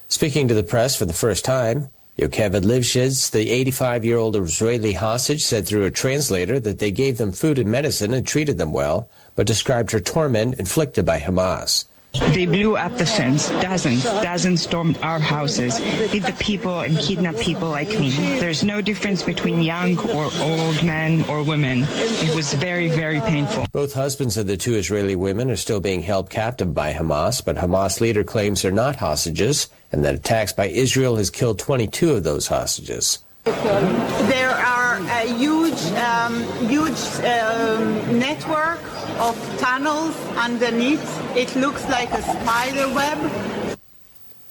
Speaking 0.08 0.48
to 0.48 0.56
the 0.56 0.64
press 0.64 0.96
for 0.96 1.06
the 1.06 1.14
first 1.14 1.46
time, 1.46 1.90
Yocheved 2.18 2.64
Livshitz, 2.64 3.30
the 3.30 3.50
85-year-old 3.66 4.36
Israeli 4.36 4.94
hostage, 4.94 5.44
said 5.44 5.68
through 5.68 5.86
a 5.86 5.92
translator 5.92 6.60
that 6.60 6.80
they 6.80 6.90
gave 6.90 7.20
them 7.20 7.32
food 7.32 7.60
and 7.60 7.70
medicine 7.70 8.16
and 8.16 8.26
treated 8.26 8.58
them 8.58 8.74
well, 8.74 9.08
but 9.36 9.46
described 9.46 9.92
her 9.92 10.00
torment 10.00 10.58
inflicted 10.58 11.06
by 11.06 11.20
Hamas. 11.20 11.86
They 12.14 12.46
blew 12.46 12.78
up 12.78 12.96
the 12.98 13.06
fence. 13.06 13.50
Dozens, 13.50 14.04
dozens 14.04 14.62
stormed 14.62 14.98
our 15.02 15.20
houses, 15.20 15.80
beat 16.12 16.24
the 16.24 16.36
people 16.40 16.82
and 16.82 16.98
kidnapped 16.98 17.40
people 17.40 17.70
like 17.70 17.90
me. 17.90 18.12
There's 18.40 18.64
no 18.64 18.82
difference 18.82 19.24
between 19.24 19.62
young 19.62 19.98
or 20.10 20.30
old 20.40 20.84
men 20.84 21.26
or 21.28 21.44
women. 21.44 21.86
It 21.90 22.36
was 22.36 22.54
very, 22.54 22.90
very 22.90 23.20
painful. 23.22 23.66
Both 23.72 23.94
husbands 23.94 24.38
of 24.38 24.46
the 24.46 24.58
two 24.58 24.76
Israeli 24.76 25.16
women 25.16 25.50
are 25.50 25.56
still 25.56 25.80
being 25.80 26.04
held 26.04 26.30
captive 26.30 26.74
by 26.74 26.94
Hamas, 26.94 27.44
but 27.44 27.56
Hamas 27.56 28.00
leader 28.00 28.24
claims 28.24 28.62
they're 28.62 28.72
not 28.72 28.98
hostages 28.98 29.70
and 29.92 30.06
that 30.06 30.16
attacks 30.16 30.54
by 30.54 30.68
Israel 30.68 31.16
has 31.16 31.30
killed 31.30 31.58
22 31.58 32.12
of 32.12 32.24
those 32.24 32.48
hostages. 32.48 33.20
There 33.46 34.52
are 34.52 34.83
a 35.02 35.34
huge, 35.36 35.82
um, 35.94 36.44
huge 36.68 37.00
um, 37.26 38.20
network 38.20 38.80
of 39.20 39.36
tunnels 39.60 40.16
underneath. 40.38 41.04
It 41.36 41.56
looks 41.56 41.88
like 41.90 42.12
a 42.12 42.22
spider 42.22 42.94
web. 42.94 43.78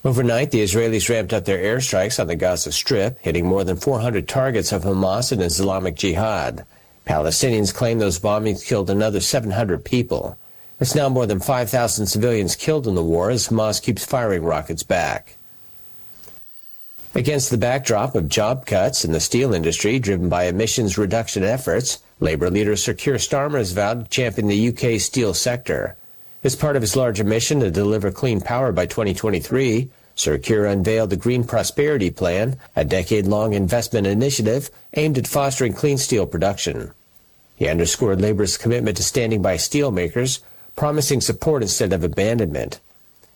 Overnight, 0.04 0.50
the 0.50 0.62
Israelis 0.62 1.08
ramped 1.08 1.32
up 1.32 1.44
their 1.44 1.58
airstrikes 1.58 2.18
on 2.18 2.26
the 2.26 2.34
Gaza 2.34 2.72
Strip, 2.72 3.18
hitting 3.20 3.46
more 3.46 3.62
than 3.62 3.76
400 3.76 4.26
targets 4.26 4.72
of 4.72 4.82
Hamas 4.82 5.30
and 5.30 5.40
Islamic 5.40 5.94
Jihad. 5.94 6.64
Palestinians 7.06 7.72
claim 7.72 7.98
those 7.98 8.18
bombings 8.18 8.66
killed 8.66 8.90
another 8.90 9.20
700 9.20 9.84
people. 9.84 10.36
It's 10.80 10.96
now 10.96 11.08
more 11.08 11.26
than 11.26 11.38
5,000 11.38 12.06
civilians 12.06 12.56
killed 12.56 12.88
in 12.88 12.96
the 12.96 13.04
war 13.04 13.30
as 13.30 13.48
Hamas 13.48 13.80
keeps 13.80 14.04
firing 14.04 14.42
rockets 14.42 14.82
back. 14.82 15.36
Against 17.14 17.50
the 17.50 17.58
backdrop 17.58 18.14
of 18.14 18.30
job 18.30 18.64
cuts 18.64 19.04
in 19.04 19.12
the 19.12 19.20
steel 19.20 19.52
industry 19.52 19.98
driven 19.98 20.30
by 20.30 20.44
emissions 20.44 20.96
reduction 20.96 21.44
efforts, 21.44 22.02
Labour 22.20 22.48
leader 22.48 22.74
Sir 22.74 22.94
Keir 22.94 23.16
Starmer 23.16 23.58
has 23.58 23.72
vowed 23.72 24.04
to 24.04 24.10
champion 24.10 24.48
the 24.48 24.68
UK 24.68 24.98
steel 24.98 25.34
sector. 25.34 25.94
As 26.42 26.56
part 26.56 26.74
of 26.74 26.80
his 26.80 26.96
larger 26.96 27.22
mission 27.22 27.60
to 27.60 27.70
deliver 27.70 28.10
clean 28.10 28.40
power 28.40 28.72
by 28.72 28.86
2023, 28.86 29.90
Sir 30.14 30.38
Keir 30.38 30.64
unveiled 30.64 31.10
the 31.10 31.16
Green 31.16 31.44
Prosperity 31.44 32.10
Plan, 32.10 32.56
a 32.74 32.84
decade-long 32.84 33.52
investment 33.52 34.06
initiative 34.06 34.70
aimed 34.94 35.18
at 35.18 35.26
fostering 35.26 35.74
clean 35.74 35.98
steel 35.98 36.26
production. 36.26 36.92
He 37.56 37.68
underscored 37.68 38.22
Labour's 38.22 38.56
commitment 38.56 38.96
to 38.96 39.02
standing 39.02 39.42
by 39.42 39.56
steelmakers, 39.56 40.40
promising 40.76 41.20
support 41.20 41.60
instead 41.60 41.92
of 41.92 42.04
abandonment. 42.04 42.80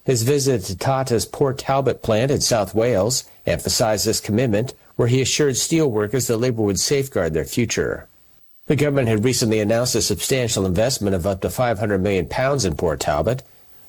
His 0.07 0.23
visit 0.23 0.63
to 0.63 0.77
Tata's 0.77 1.27
Port 1.27 1.59
Talbot 1.59 2.01
plant 2.01 2.31
in 2.31 2.41
South 2.41 2.77
Wales 2.77 3.25
emphasized 3.45 4.07
this 4.07 4.21
commitment, 4.21 4.73
where 4.95 5.09
he 5.09 5.21
assured 5.21 5.55
steelworkers 5.55 6.29
that 6.29 6.37
Labour 6.37 6.63
would 6.63 6.79
safeguard 6.79 7.35
their 7.35 7.45
future. 7.45 8.07
The 8.67 8.77
government 8.77 9.09
had 9.09 9.25
recently 9.25 9.59
announced 9.59 9.97
a 9.97 10.01
substantial 10.01 10.65
investment 10.65 11.17
of 11.17 11.27
up 11.27 11.41
to 11.41 11.51
500 11.51 11.99
million 11.99 12.27
pounds 12.27 12.65
in 12.65 12.77
Port 12.77 13.01
Talbot, 13.01 13.43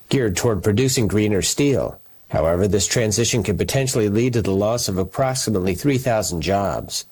geared 0.08 0.36
toward 0.36 0.64
producing 0.64 1.06
greener 1.06 1.40
steel. 1.40 2.00
However, 2.30 2.66
this 2.66 2.88
transition 2.88 3.44
could 3.44 3.56
potentially 3.56 4.08
lead 4.08 4.32
to 4.32 4.42
the 4.42 4.50
loss 4.50 4.88
of 4.88 4.98
approximately 4.98 5.76
3,000 5.76 6.42
jobs. 6.42 7.04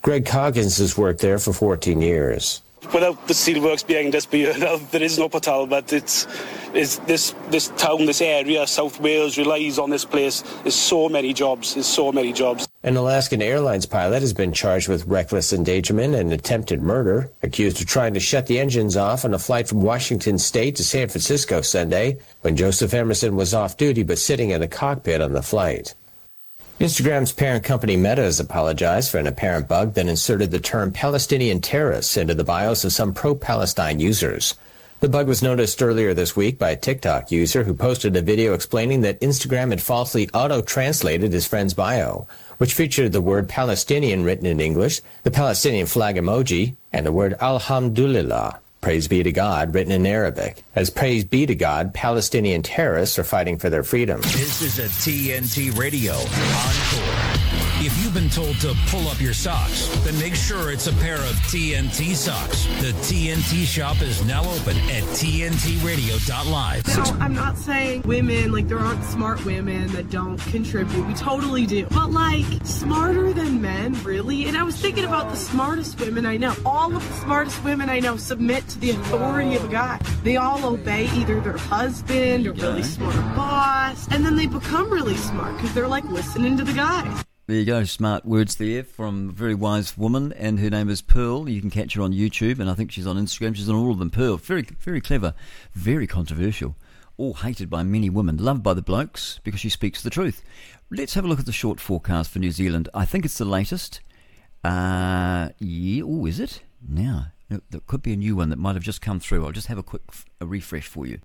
Greg 0.00 0.24
Coggins 0.24 0.78
has 0.78 0.96
worked 0.96 1.20
there 1.20 1.38
for 1.38 1.52
14 1.52 2.00
years 2.00 2.62
without 2.92 3.26
the 3.26 3.34
steelworks 3.34 3.86
behind 3.86 4.14
us, 4.14 4.26
there 4.90 5.02
is 5.02 5.18
no 5.18 5.28
Port 5.28 5.44
Talbot. 5.44 5.92
It's, 5.92 6.26
it's 6.74 6.98
this 6.98 7.34
this 7.50 7.68
town, 7.76 8.06
this 8.06 8.20
area, 8.20 8.66
South 8.66 9.00
Wales 9.00 9.38
relies 9.38 9.78
on 9.78 9.90
this 9.90 10.04
place. 10.04 10.42
There's 10.62 10.74
so 10.74 11.08
many 11.08 11.32
jobs. 11.32 11.74
There's 11.74 11.86
so 11.86 12.12
many 12.12 12.32
jobs. 12.32 12.68
An 12.82 12.96
Alaskan 12.96 13.42
Airlines 13.42 13.86
pilot 13.86 14.20
has 14.20 14.32
been 14.32 14.52
charged 14.52 14.88
with 14.88 15.06
reckless 15.06 15.52
endangerment 15.52 16.14
and 16.14 16.32
attempted 16.32 16.82
murder, 16.82 17.30
accused 17.42 17.80
of 17.80 17.86
trying 17.86 18.14
to 18.14 18.20
shut 18.20 18.46
the 18.46 18.60
engines 18.60 18.96
off 18.96 19.24
on 19.24 19.34
a 19.34 19.38
flight 19.38 19.68
from 19.68 19.82
Washington 19.82 20.38
State 20.38 20.76
to 20.76 20.84
San 20.84 21.08
Francisco 21.08 21.62
Sunday 21.62 22.18
when 22.42 22.56
Joseph 22.56 22.94
Emerson 22.94 23.34
was 23.36 23.54
off 23.54 23.76
duty 23.76 24.02
but 24.02 24.18
sitting 24.18 24.50
in 24.50 24.60
the 24.60 24.68
cockpit 24.68 25.20
on 25.20 25.32
the 25.32 25.42
flight. 25.42 25.94
Instagram's 26.78 27.32
parent 27.32 27.64
company 27.64 27.96
Meta 27.96 28.20
has 28.20 28.38
apologized 28.38 29.10
for 29.10 29.16
an 29.16 29.26
apparent 29.26 29.66
bug 29.66 29.94
that 29.94 30.08
inserted 30.08 30.50
the 30.50 30.60
term 30.60 30.92
Palestinian 30.92 31.58
terrorists 31.58 32.18
into 32.18 32.34
the 32.34 32.44
bios 32.44 32.84
of 32.84 32.92
some 32.92 33.14
pro-Palestine 33.14 33.98
users. 33.98 34.56
The 35.00 35.08
bug 35.08 35.26
was 35.26 35.42
noticed 35.42 35.82
earlier 35.82 36.12
this 36.12 36.36
week 36.36 36.58
by 36.58 36.72
a 36.72 36.76
TikTok 36.76 37.30
user 37.30 37.64
who 37.64 37.72
posted 37.72 38.14
a 38.14 38.20
video 38.20 38.52
explaining 38.52 39.00
that 39.00 39.22
Instagram 39.22 39.70
had 39.70 39.80
falsely 39.80 40.28
auto-translated 40.34 41.32
his 41.32 41.46
friend's 41.46 41.72
bio, 41.72 42.26
which 42.58 42.74
featured 42.74 43.12
the 43.12 43.22
word 43.22 43.48
Palestinian 43.48 44.22
written 44.22 44.44
in 44.44 44.60
English, 44.60 45.00
the 45.22 45.30
Palestinian 45.30 45.86
flag 45.86 46.16
emoji, 46.16 46.76
and 46.92 47.06
the 47.06 47.12
word 47.12 47.36
Alhamdulillah. 47.40 48.60
Praise 48.86 49.08
be 49.08 49.24
to 49.24 49.32
God, 49.32 49.74
written 49.74 49.90
in 49.90 50.06
Arabic. 50.06 50.62
As 50.76 50.90
praise 50.90 51.24
be 51.24 51.44
to 51.44 51.56
God, 51.56 51.92
Palestinian 51.92 52.62
terrorists 52.62 53.18
are 53.18 53.24
fighting 53.24 53.58
for 53.58 53.68
their 53.68 53.82
freedom. 53.82 54.20
This 54.20 54.62
is 54.62 54.78
a 54.78 54.84
TNT 54.84 55.76
Radio 55.76 56.12
Encore. 56.14 57.25
If 57.78 58.02
you've 58.02 58.14
been 58.14 58.30
told 58.30 58.58
to 58.60 58.74
pull 58.86 59.06
up 59.06 59.20
your 59.20 59.34
socks, 59.34 59.86
then 60.02 60.18
make 60.18 60.34
sure 60.34 60.72
it's 60.72 60.86
a 60.86 60.94
pair 60.94 61.16
of 61.16 61.36
TNT 61.50 62.14
socks. 62.14 62.64
The 62.80 62.92
TNT 63.04 63.66
shop 63.66 64.00
is 64.00 64.24
now 64.24 64.40
open 64.40 64.78
at 64.90 65.02
TNTRadio.live. 65.02 66.86
Now, 66.88 67.24
I'm 67.24 67.34
not 67.34 67.58
saying 67.58 68.02
women, 68.02 68.50
like, 68.50 68.66
there 68.66 68.78
aren't 68.78 69.04
smart 69.04 69.44
women 69.44 69.88
that 69.92 70.10
don't 70.10 70.38
contribute. 70.38 71.06
We 71.06 71.12
totally 71.14 71.66
do. 71.66 71.86
But, 71.90 72.12
like, 72.12 72.46
smarter 72.64 73.34
than 73.34 73.60
men, 73.60 73.92
really? 74.02 74.46
And 74.46 74.56
I 74.56 74.62
was 74.62 74.76
thinking 74.76 75.04
about 75.04 75.28
the 75.30 75.36
smartest 75.36 76.00
women 76.00 76.24
I 76.24 76.38
know. 76.38 76.54
All 76.64 76.96
of 76.96 77.06
the 77.06 77.14
smartest 77.16 77.62
women 77.62 77.90
I 77.90 78.00
know 78.00 78.16
submit 78.16 78.66
to 78.68 78.78
the 78.80 78.90
authority 78.92 79.54
of 79.54 79.64
a 79.64 79.68
guy. 79.68 80.00
They 80.24 80.38
all 80.38 80.64
obey 80.64 81.10
either 81.10 81.40
their 81.40 81.58
husband 81.58 82.46
or 82.46 82.52
really 82.52 82.82
smart 82.82 83.14
boss, 83.36 84.08
and 84.10 84.24
then 84.24 84.34
they 84.34 84.46
become 84.46 84.90
really 84.90 85.16
smart 85.16 85.56
because 85.56 85.74
they're, 85.74 85.86
like, 85.86 86.04
listening 86.04 86.56
to 86.56 86.64
the 86.64 86.72
guys. 86.72 87.24
There 87.48 87.58
you 87.58 87.64
go, 87.64 87.84
smart 87.84 88.24
words 88.24 88.56
there 88.56 88.82
from 88.82 89.28
a 89.28 89.32
very 89.32 89.54
wise 89.54 89.96
woman, 89.96 90.32
and 90.32 90.58
her 90.58 90.68
name 90.68 90.88
is 90.88 91.00
Pearl. 91.00 91.48
You 91.48 91.60
can 91.60 91.70
catch 91.70 91.94
her 91.94 92.02
on 92.02 92.12
YouTube, 92.12 92.58
and 92.58 92.68
I 92.68 92.74
think 92.74 92.90
she's 92.90 93.06
on 93.06 93.16
Instagram. 93.16 93.54
She's 93.54 93.68
on 93.68 93.76
all 93.76 93.92
of 93.92 94.00
them. 94.00 94.10
Pearl, 94.10 94.36
very, 94.36 94.62
very 94.62 95.00
clever, 95.00 95.32
very 95.72 96.08
controversial, 96.08 96.74
all 97.16 97.34
hated 97.34 97.70
by 97.70 97.84
many 97.84 98.10
women, 98.10 98.36
loved 98.38 98.64
by 98.64 98.74
the 98.74 98.82
blokes 98.82 99.38
because 99.44 99.60
she 99.60 99.68
speaks 99.68 100.02
the 100.02 100.10
truth. 100.10 100.42
Let's 100.90 101.14
have 101.14 101.24
a 101.24 101.28
look 101.28 101.38
at 101.38 101.46
the 101.46 101.52
short 101.52 101.78
forecast 101.78 102.32
for 102.32 102.40
New 102.40 102.50
Zealand. 102.50 102.88
I 102.92 103.04
think 103.04 103.24
it's 103.24 103.38
the 103.38 103.44
latest. 103.44 104.00
Uh, 104.64 105.50
yeah, 105.60 106.02
oh, 106.04 106.26
is 106.26 106.40
it? 106.40 106.62
Now, 106.82 107.26
there 107.48 107.80
could 107.86 108.02
be 108.02 108.14
a 108.14 108.16
new 108.16 108.34
one 108.34 108.48
that 108.48 108.58
might 108.58 108.74
have 108.74 108.82
just 108.82 109.00
come 109.00 109.20
through. 109.20 109.46
I'll 109.46 109.52
just 109.52 109.68
have 109.68 109.78
a 109.78 109.84
quick 109.84 110.02
a 110.40 110.46
refresh 110.46 110.88
for 110.88 111.06
you. 111.06 111.20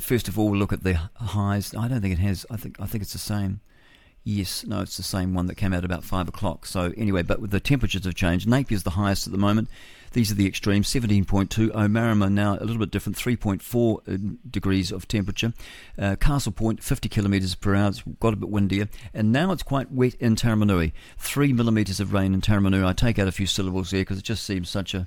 First 0.00 0.28
of 0.28 0.38
all, 0.38 0.48
we'll 0.48 0.58
look 0.58 0.72
at 0.72 0.82
the 0.82 0.94
highs. 1.16 1.74
I 1.74 1.88
don't 1.88 2.00
think 2.00 2.14
it 2.14 2.20
has. 2.20 2.46
I 2.50 2.56
think 2.56 2.80
I 2.80 2.86
think 2.86 3.02
it's 3.02 3.12
the 3.12 3.18
same. 3.18 3.60
Yes, 4.24 4.66
no, 4.66 4.80
it's 4.80 4.96
the 4.96 5.02
same 5.02 5.32
one 5.32 5.46
that 5.46 5.54
came 5.54 5.72
out 5.72 5.84
about 5.84 6.04
five 6.04 6.28
o'clock. 6.28 6.66
So 6.66 6.92
anyway, 6.96 7.22
but 7.22 7.50
the 7.50 7.60
temperatures 7.60 8.04
have 8.04 8.14
changed. 8.14 8.46
Napier's 8.46 8.82
the 8.82 8.90
highest 8.90 9.26
at 9.26 9.32
the 9.32 9.38
moment. 9.38 9.68
These 10.12 10.30
are 10.30 10.34
the 10.34 10.46
extremes. 10.46 10.88
17.2. 10.88 11.70
Omarama 11.70 12.30
now 12.30 12.54
a 12.54 12.60
little 12.60 12.78
bit 12.78 12.90
different. 12.90 13.16
3.4 13.16 13.96
uh, 13.96 14.36
degrees 14.50 14.90
of 14.92 15.08
temperature. 15.08 15.52
Uh, 15.98 16.16
Castle 16.16 16.52
Point 16.52 16.82
50 16.82 17.08
kilometres 17.08 17.54
per 17.54 17.74
hour. 17.74 17.88
It's 17.88 18.02
got 18.20 18.32
a 18.32 18.36
bit 18.36 18.48
windier. 18.48 18.88
And 19.14 19.32
now 19.32 19.52
it's 19.52 19.62
quite 19.62 19.90
wet 19.92 20.14
in 20.14 20.36
Taramanui. 20.36 20.92
Three 21.18 21.52
millimetres 21.52 22.00
of 22.00 22.12
rain 22.12 22.34
in 22.34 22.40
Taramanui. 22.40 22.84
I 22.84 22.92
take 22.92 23.18
out 23.18 23.28
a 23.28 23.32
few 23.32 23.46
syllables 23.46 23.90
there 23.90 24.00
because 24.00 24.18
it 24.18 24.24
just 24.24 24.44
seems 24.44 24.68
such 24.68 24.94
a 24.94 25.06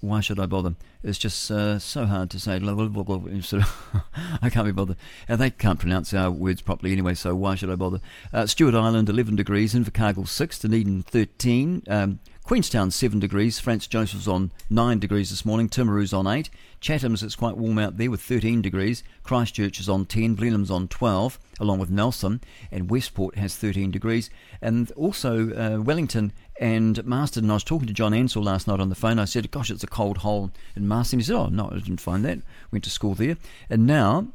why 0.00 0.20
should 0.20 0.38
I 0.38 0.46
bother? 0.46 0.76
It's 1.02 1.18
just 1.18 1.50
uh, 1.50 1.78
so 1.78 2.06
hard 2.06 2.30
to 2.30 2.38
say. 2.38 2.54
I 4.42 4.50
can't 4.50 4.66
be 4.66 4.72
bothered. 4.72 4.96
And 5.26 5.40
they 5.40 5.50
can't 5.50 5.78
pronounce 5.78 6.14
our 6.14 6.30
words 6.30 6.62
properly 6.62 6.92
anyway, 6.92 7.14
so 7.14 7.34
why 7.34 7.56
should 7.56 7.70
I 7.70 7.74
bother? 7.74 8.00
Uh, 8.32 8.46
Stewart 8.46 8.74
Island, 8.74 9.08
11 9.08 9.36
degrees. 9.36 9.74
Invercargill, 9.74 10.28
6. 10.28 10.58
Dunedin, 10.60 11.02
13. 11.02 11.82
Um, 11.88 12.20
Queenstown, 12.48 12.90
7 12.90 13.18
degrees. 13.18 13.60
Franz 13.60 13.86
Josef's 13.86 14.26
on 14.26 14.52
9 14.70 14.98
degrees 14.98 15.28
this 15.28 15.44
morning. 15.44 15.68
Timaru's 15.68 16.14
on 16.14 16.26
8. 16.26 16.48
Chatham's, 16.80 17.22
it's 17.22 17.36
quite 17.36 17.58
warm 17.58 17.78
out 17.78 17.98
there 17.98 18.10
with 18.10 18.22
13 18.22 18.62
degrees. 18.62 19.02
Christchurch 19.22 19.78
is 19.78 19.86
on 19.86 20.06
10. 20.06 20.34
Blenheim's 20.34 20.70
on 20.70 20.88
12, 20.88 21.38
along 21.60 21.78
with 21.78 21.90
Nelson. 21.90 22.40
And 22.72 22.88
Westport 22.88 23.36
has 23.36 23.54
13 23.54 23.90
degrees. 23.90 24.30
And 24.62 24.90
also 24.92 25.50
uh, 25.50 25.82
Wellington 25.82 26.32
and 26.58 27.04
Marsden. 27.04 27.50
I 27.50 27.52
was 27.52 27.64
talking 27.64 27.86
to 27.86 27.92
John 27.92 28.14
Ansell 28.14 28.44
last 28.44 28.66
night 28.66 28.80
on 28.80 28.88
the 28.88 28.94
phone. 28.94 29.18
I 29.18 29.26
said, 29.26 29.50
Gosh, 29.50 29.70
it's 29.70 29.84
a 29.84 29.86
cold 29.86 30.16
hole 30.16 30.50
in 30.74 30.88
Marsden. 30.88 31.18
He 31.18 31.26
said, 31.26 31.36
Oh, 31.36 31.48
no, 31.48 31.68
I 31.70 31.74
didn't 31.74 32.00
find 32.00 32.24
that. 32.24 32.38
Went 32.72 32.82
to 32.84 32.90
school 32.90 33.12
there. 33.12 33.36
And 33.68 33.86
now, 33.86 34.28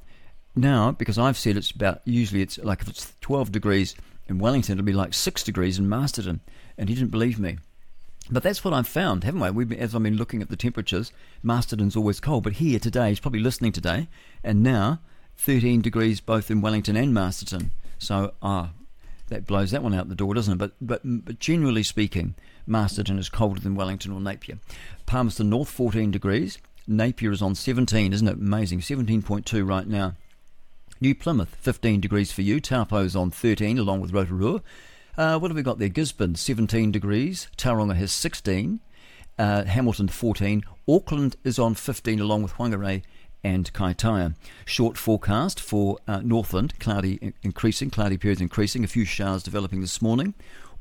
now, 0.56 0.92
because 0.92 1.18
I've 1.18 1.40
said 1.40 1.58
it's 1.58 1.72
about, 1.72 2.02
usually 2.06 2.44
it's 2.44 2.60
like 2.60 2.84
if 2.84 2.90
it's 2.90 3.12
12 3.22 3.52
degrees 3.52 3.96
in 4.28 4.38
Wellington, 4.38 4.74
it'll 4.74 4.86
be 4.86 4.94
like 4.94 5.16
6 5.16 5.42
degrees 5.42 5.80
in 5.80 5.90
Masterton. 5.90 6.42
And 6.78 6.90
he 6.90 6.94
didn't 6.94 7.10
believe 7.10 7.40
me. 7.40 7.58
But 8.30 8.44
that's 8.44 8.64
what 8.64 8.74
I've 8.74 8.88
found, 8.88 9.24
haven't 9.24 9.42
we? 9.42 9.50
We've 9.52 9.70
been, 9.70 9.80
as 9.80 9.94
I've 9.94 10.04
been 10.04 10.18
looking 10.18 10.42
at 10.42 10.50
the 10.50 10.56
temperatures, 10.56 11.12
Masterton's 11.42 11.96
always 11.96 12.20
cold, 12.20 12.44
but 12.44 12.54
here 12.54 12.80
today, 12.80 13.10
he's 13.10 13.20
probably 13.20 13.42
listening 13.42 13.74
today, 13.74 14.08
and 14.44 14.64
now 14.64 15.00
13 15.38 15.82
degrees 15.82 16.22
both 16.22 16.50
in 16.50 16.62
Wellington 16.62 16.96
and 16.96 17.14
Masterton. 17.14 17.72
So, 18.00 18.34
ah, 18.42 18.72
that 19.28 19.46
blows 19.46 19.72
that 19.72 19.84
one 19.84 19.94
out 19.94 20.10
the 20.10 20.16
door, 20.16 20.34
doesn't 20.34 20.54
it? 20.54 20.58
But, 20.58 20.74
but, 20.80 21.02
but 21.04 21.40
generally 21.40 21.84
speaking, 21.84 22.36
Masterton 22.66 23.20
is 23.20 23.30
colder 23.30 23.60
than 23.60 23.76
Wellington 23.76 24.14
or 24.14 24.22
Napier. 24.22 24.60
Palmerston 25.06 25.50
North, 25.50 25.70
14 25.70 26.12
degrees. 26.12 26.58
Napier 26.88 27.32
is 27.32 27.42
on 27.42 27.56
17, 27.56 28.14
isn't 28.14 28.28
it? 28.28 28.36
Amazing. 28.36 28.80
17.2 28.80 29.68
right 29.68 29.88
now. 29.88 30.16
New 31.02 31.16
Plymouth, 31.16 31.56
15 31.60 32.00
degrees 32.00 32.32
for 32.32 32.42
you. 32.42 32.62
Taupo's 32.62 33.16
on 33.16 33.32
13, 33.32 33.78
along 33.78 34.00
with 34.00 34.14
Rotorua. 34.14 34.62
Uh, 35.16 35.38
what 35.38 35.52
have 35.52 35.56
we 35.56 35.62
got 35.62 35.78
there? 35.78 35.90
Gisborne, 35.90 36.34
17 36.34 36.92
degrees. 36.92 37.48
Tauranga 37.56 37.96
has 37.96 38.12
16. 38.12 38.80
Uh, 39.38 39.64
Hamilton, 39.66 40.08
14. 40.08 40.64
Auckland 40.88 41.36
is 41.44 41.60
on 41.60 41.76
15, 41.76 42.20
along 42.20 42.42
with 42.42 42.54
Whangarei 42.54 43.04
and 43.44 43.72
Kaitaia. 43.74 44.36
Short 44.66 44.98
forecast 44.98 45.60
for 45.60 46.00
uh, 46.08 46.22
Northland, 46.24 46.80
cloudy 46.80 47.34
increasing, 47.44 47.92
cloudy 47.92 48.18
periods 48.18 48.42
increasing, 48.42 48.84
a 48.84 48.88
few 48.88 49.06
showers 49.06 49.44
developing 49.44 49.82
this 49.82 50.02
morning. 50.02 50.34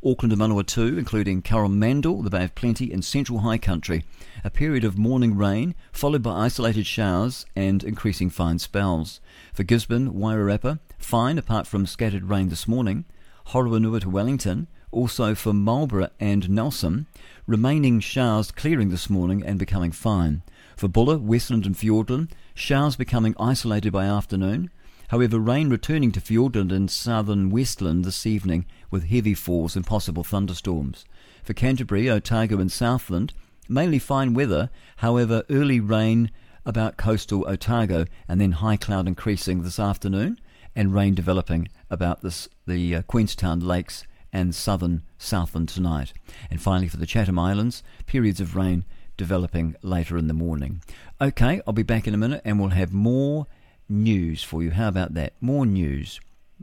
Auckland 0.05 0.33
and 0.33 0.41
Manawatu, 0.41 0.97
including 0.99 1.43
Coromandel, 1.43 2.23
the 2.23 2.31
Bay 2.31 2.45
of 2.45 2.55
Plenty, 2.55 2.91
and 2.91 3.05
Central 3.05 3.41
High 3.41 3.59
Country. 3.59 4.03
A 4.45 4.51
period 4.51 4.83
of 4.83 4.97
morning 4.97 5.37
rain, 5.37 5.75
followed 5.93 6.23
by 6.23 6.33
isolated 6.47 6.87
showers 6.87 7.45
and 7.55 7.85
increasing 7.85 8.31
fine 8.31 8.59
spells. 8.59 9.21
For 9.53 9.63
Gisborne, 9.63 10.15
Wairarapa, 10.15 10.81
fine 10.99 11.37
apart 11.37 11.67
from 11.67 11.87
scattered 11.87 12.31
rain 12.31 12.49
this 12.49 12.67
morning. 12.67 13.05
Horowhenua 13.49 14.01
to 14.01 14.11
Wellington, 14.11 14.69
also 14.91 15.35
for 15.35 15.53
Marlborough 15.53 16.11
and 16.21 16.49
Nelson, 16.51 17.07
remaining 17.47 17.99
showers 18.01 18.51
clearing 18.51 18.91
this 18.91 19.11
morning 19.11 19.43
and 19.45 19.59
becoming 19.59 19.93
fine. 19.93 20.43
For 20.77 20.89
Buller, 20.89 21.19
Westland 21.19 21.67
and 21.67 21.77
Fiordland, 21.77 22.31
showers 22.55 22.97
becoming 22.97 23.35
isolated 23.39 23.93
by 23.93 24.05
afternoon. 24.05 24.71
However, 25.09 25.39
rain 25.39 25.71
returning 25.71 26.13
to 26.13 26.21
Fiordland 26.21 26.73
and 26.73 26.91
southern 26.91 27.51
Westland 27.51 28.05
this 28.05 28.27
evening 28.27 28.67
with 28.91 29.05
heavy 29.05 29.35
falls 29.35 29.77
and 29.77 29.87
possible 29.87 30.25
thunderstorms. 30.25 31.05
For 31.43 31.53
Canterbury, 31.53 32.09
Otago 32.09 32.59
and 32.59 32.71
Southland, 32.71 33.33
mainly 33.69 33.99
fine 33.99 34.35
weather, 34.35 34.71
however, 34.97 35.43
early 35.51 35.81
rain 35.81 36.31
about 36.65 36.97
coastal 36.97 37.45
Otago 37.49 38.07
and 38.29 38.41
then 38.41 38.53
high 38.53 38.77
cloud 38.77 39.09
increasing 39.09 39.63
this 39.63 39.79
afternoon 39.79 40.39
and 40.75 40.95
rain 40.95 41.15
developing 41.15 41.69
about 41.91 42.23
this, 42.23 42.49
the 42.67 42.97
uh, 42.97 43.03
Queenstown 43.03 43.61
Lakes 43.61 44.05
and 44.33 44.55
southern 44.55 45.03
Southland 45.19 45.69
tonight. 45.69 46.13
And 46.51 46.61
finally, 46.61 46.89
for 46.89 46.97
the 46.97 47.07
Chatham 47.07 47.39
Islands, 47.39 47.83
periods 48.07 48.41
of 48.41 48.57
rain 48.57 48.85
developing 49.17 49.77
later 49.83 50.17
in 50.17 50.27
the 50.27 50.35
morning. 50.35 50.83
Okay, 51.21 51.61
I'll 51.67 51.75
be 51.75 51.83
back 51.83 52.07
in 52.07 52.15
a 52.15 52.19
minute 52.19 52.41
and 52.45 52.59
we'll 52.59 52.71
have 52.71 52.93
more 52.93 53.47
news 53.89 54.43
for 54.43 54.63
you. 54.63 54.71
How 54.71 54.89
about 54.89 55.15
that? 55.15 55.35
More 55.41 55.67
news. 55.67 56.21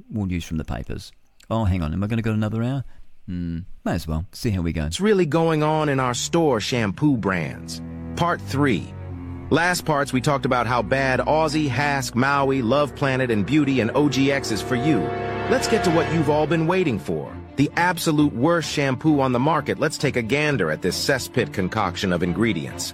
More 0.10 0.26
news 0.26 0.45
from 0.45 0.57
the 0.57 0.65
papers. 0.65 1.11
Oh, 1.49 1.65
hang 1.65 1.81
on. 1.81 1.94
Am 1.94 2.03
I 2.03 2.07
going 2.07 2.18
to 2.18 2.23
go 2.23 2.31
another 2.31 2.64
hour? 2.64 2.84
Hmm, 3.27 3.60
might 3.84 3.94
as 3.94 4.07
well. 4.07 4.26
See 4.31 4.49
how 4.49 4.61
we 4.61 4.73
go. 4.73 4.84
What's 4.84 4.99
really 4.99 5.26
going 5.26 5.61
on 5.61 5.90
in 5.90 5.99
our 5.99 6.14
store 6.14 6.60
shampoo 6.60 7.18
brands? 7.18 7.81
Part 8.15 8.41
3. 8.41 8.94
Last 9.51 9.84
parts, 9.84 10.13
we 10.13 10.21
talked 10.21 10.45
about 10.45 10.67
how 10.67 10.84
bad 10.84 11.21
Aussie, 11.21 11.67
Hask, 11.67 12.13
Maui, 12.13 12.61
Love 12.61 12.95
Planet, 12.95 13.31
and 13.31 13.43
Beauty 13.43 13.80
and 13.80 13.89
OGX 13.89 14.51
is 14.51 14.61
for 14.61 14.76
you. 14.76 14.99
Let's 15.49 15.67
get 15.67 15.84
to 15.85 15.89
what 15.89 16.13
you've 16.13 16.30
all 16.30 16.45
been 16.45 16.67
waiting 16.67 16.99
for. 16.99 17.35
The 17.55 17.71
absolute 17.76 18.31
worst 18.35 18.69
shampoo 18.69 19.19
on 19.19 19.31
the 19.31 19.39
market. 19.39 19.80
Let's 19.80 19.97
take 19.97 20.17
a 20.17 20.21
gander 20.21 20.69
at 20.69 20.84
this 20.84 21.03
cesspit 21.03 21.51
concoction 21.51 22.13
of 22.13 22.21
ingredients. 22.21 22.93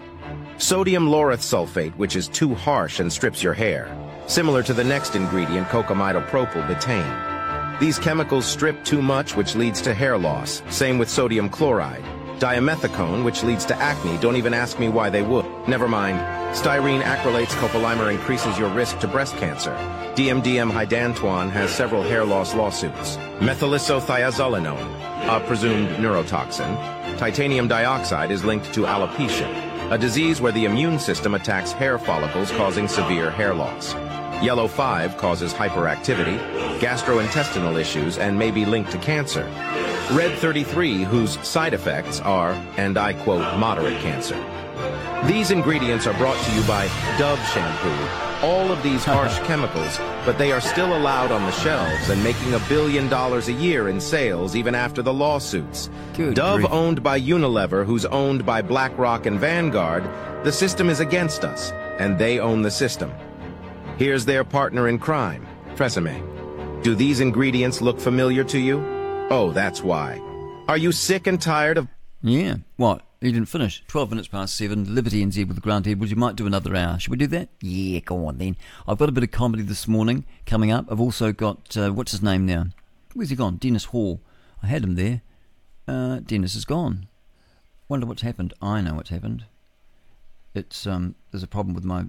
Sodium 0.58 1.10
lauryl 1.10 1.36
sulfate, 1.36 1.94
which 1.98 2.16
is 2.16 2.30
too 2.30 2.56
harsh 2.56 3.02
and 3.02 3.12
strips 3.12 3.44
your 3.44 3.54
hair. 3.54 3.94
Similar 4.28 4.64
to 4.64 4.74
the 4.74 4.86
next 4.86 5.18
ingredient, 5.18 5.68
cocamidopropyl 5.68 6.66
betaine. 6.70 7.80
These 7.82 8.00
chemicals 8.00 8.46
strip 8.46 8.82
too 8.86 9.02
much, 9.02 9.36
which 9.36 9.56
leads 9.58 9.82
to 9.82 9.94
hair 9.94 10.18
loss. 10.18 10.64
Same 10.70 11.00
with 11.00 11.10
sodium 11.10 11.50
chloride. 11.50 12.06
Dimethicone, 12.40 13.24
which 13.24 13.44
leads 13.44 13.66
to 13.66 13.76
acne. 13.76 14.18
Don't 14.18 14.36
even 14.36 14.54
ask 14.54 14.80
me 14.80 14.90
why 14.90 15.10
they 15.10 15.22
would. 15.22 15.46
Never 15.68 15.88
mind. 15.88 16.20
Styrene 16.56 17.02
acrylates 17.02 17.56
copolymer 17.60 18.12
increases 18.12 18.58
your 18.58 18.70
risk 18.70 19.00
to 19.00 19.08
breast 19.08 19.36
cancer. 19.38 19.72
DMDM 20.16 20.72
hydantoin 20.72 21.50
has 21.52 21.70
several 21.72 22.02
hair 22.04 22.24
loss 22.24 22.54
lawsuits. 22.56 23.18
Methylisothiazolinone, 23.40 25.28
a 25.28 25.40
presumed 25.46 25.90
neurotoxin. 25.98 27.18
Titanium 27.18 27.68
dioxide 27.68 28.32
is 28.32 28.46
linked 28.46 28.74
to 28.74 28.82
alopecia, 28.82 29.92
a 29.92 29.98
disease 29.98 30.40
where 30.40 30.52
the 30.52 30.66
immune 30.66 31.00
system 31.00 31.34
attacks 31.34 31.72
hair 31.72 31.98
follicles 31.98 32.52
causing 32.52 32.88
severe 32.88 33.32
hair 33.32 33.54
loss. 33.54 33.94
Yellow 34.42 34.68
5 34.68 35.18
causes 35.18 35.54
hyperactivity, 35.54 36.38
gastrointestinal 36.80 37.80
issues, 37.80 38.18
and 38.18 38.38
may 38.38 38.52
be 38.52 38.66
linked 38.66 38.92
to 38.92 38.98
cancer. 39.00 39.44
Red 40.12 40.38
33, 40.38 41.04
whose 41.04 41.40
side 41.48 41.74
effects 41.74 42.20
are, 42.22 42.52
and 42.78 42.98
I 42.98 43.14
quote, 43.14 43.58
moderate 43.58 44.00
cancer. 44.02 44.36
These 45.26 45.50
ingredients 45.52 46.06
are 46.06 46.14
brought 46.18 46.38
to 46.46 46.52
you 46.54 46.62
by 46.68 46.88
Dove 47.18 47.40
Shampoo. 47.48 48.46
All 48.46 48.72
of 48.72 48.84
these 48.84 49.04
harsh 49.04 49.40
chemicals, 49.48 49.98
but 50.26 50.38
they 50.38 50.52
are 50.52 50.62
still 50.62 50.96
allowed 50.96 51.32
on 51.32 51.42
the 51.44 51.52
shelves 51.52 52.10
and 52.10 52.24
making 52.24 52.54
a 52.54 52.60
billion 52.70 53.10
dollars 53.10 53.48
a 53.48 53.54
year 53.54 53.90
in 53.90 54.00
sales 54.00 54.56
even 54.56 54.76
after 54.76 55.02
the 55.02 55.14
lawsuits. 55.14 55.90
Good 56.14 56.36
Dove 56.36 56.60
grief. 56.60 56.72
owned 56.72 57.02
by 57.02 57.20
Unilever, 57.20 57.86
who's 57.86 58.06
owned 58.06 58.46
by 58.46 58.62
BlackRock 58.62 59.26
and 59.26 59.40
Vanguard, 59.40 60.04
the 60.44 60.52
system 60.52 60.90
is 60.90 61.00
against 61.00 61.44
us, 61.44 61.72
and 61.98 62.20
they 62.20 62.38
own 62.40 62.62
the 62.62 62.70
system. 62.70 63.12
Here's 63.98 64.26
their 64.26 64.44
partner 64.44 64.90
in 64.90 65.00
crime, 65.00 65.48
Tresemme. 65.76 66.84
Do 66.84 66.96
these 66.96 67.22
ingredients 67.22 67.82
look 67.82 68.00
familiar 68.00 68.44
to 68.44 68.60
you? 68.60 68.80
Oh, 69.30 69.52
that's 69.54 69.82
why. 69.82 70.20
Are 70.68 70.78
you 70.78 70.92
sick 70.92 71.28
and 71.28 71.42
tired 71.42 71.78
of 71.78 71.88
Yeah. 72.22 72.58
What? 72.76 73.04
You 73.22 73.32
didn't 73.32 73.48
finish. 73.48 73.84
12 73.88 74.10
minutes 74.10 74.28
past 74.28 74.56
7. 74.56 74.94
Liberty 74.94 75.26
NZ 75.26 75.48
with 75.48 75.62
Grant 75.62 75.88
Edwards. 75.88 76.12
You 76.12 76.18
might 76.18 76.36
do 76.36 76.46
another 76.46 76.76
hour. 76.76 77.00
Should 77.00 77.12
we 77.12 77.18
do 77.18 77.28
that? 77.28 77.48
Yeah, 77.62 78.00
go 78.02 78.26
on 78.28 78.38
then. 78.38 78.58
I've 78.86 78.98
got 78.98 79.08
a 79.08 79.14
bit 79.14 79.24
of 79.24 79.32
comedy 79.32 79.64
this 79.64 79.88
morning 79.88 80.26
coming 80.46 80.72
up. 80.72 80.92
I've 80.92 81.00
also 81.00 81.32
got, 81.32 81.78
uh, 81.78 81.92
what's 81.92 82.12
his 82.12 82.22
name 82.22 82.46
now? 82.46 82.66
Where's 83.14 83.30
he 83.30 83.36
gone? 83.38 83.56
Dennis 83.56 83.86
Hall. 83.86 84.20
I 84.62 84.68
had 84.68 84.84
him 84.84 84.96
there. 84.96 85.22
Uh, 85.88 86.20
Dennis 86.20 86.54
is 86.54 86.66
gone. 86.66 87.08
Wonder 87.88 88.06
what's 88.06 88.24
happened. 88.24 88.54
I 88.62 88.82
know 88.82 88.96
what's 88.96 89.10
happened. 89.10 89.46
It's, 90.54 90.86
um, 90.86 91.16
there's 91.32 91.44
a 91.44 91.48
problem 91.48 91.74
with 91.74 91.86
my 91.86 92.06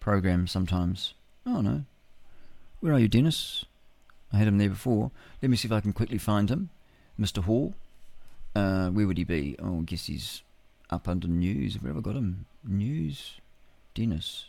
program 0.00 0.46
sometimes. 0.46 1.14
Oh 1.46 1.60
no. 1.60 1.84
Where 2.80 2.92
are 2.92 2.98
you, 2.98 3.08
Dennis? 3.08 3.64
I 4.32 4.38
had 4.38 4.48
him 4.48 4.58
there 4.58 4.70
before. 4.70 5.10
Let 5.42 5.50
me 5.50 5.56
see 5.56 5.68
if 5.68 5.72
I 5.72 5.80
can 5.80 5.92
quickly 5.92 6.18
find 6.18 6.50
him. 6.50 6.70
Mr. 7.18 7.44
Hall. 7.44 7.74
Uh, 8.54 8.88
where 8.88 9.06
would 9.06 9.18
he 9.18 9.24
be? 9.24 9.56
Oh, 9.58 9.80
I 9.80 9.82
guess 9.82 10.06
he's 10.06 10.42
up 10.88 11.08
under 11.08 11.28
news. 11.28 11.74
Have 11.74 11.82
we 11.82 11.90
ever 11.90 12.00
got 12.00 12.16
him? 12.16 12.46
News? 12.64 13.40
Dennis? 13.94 14.46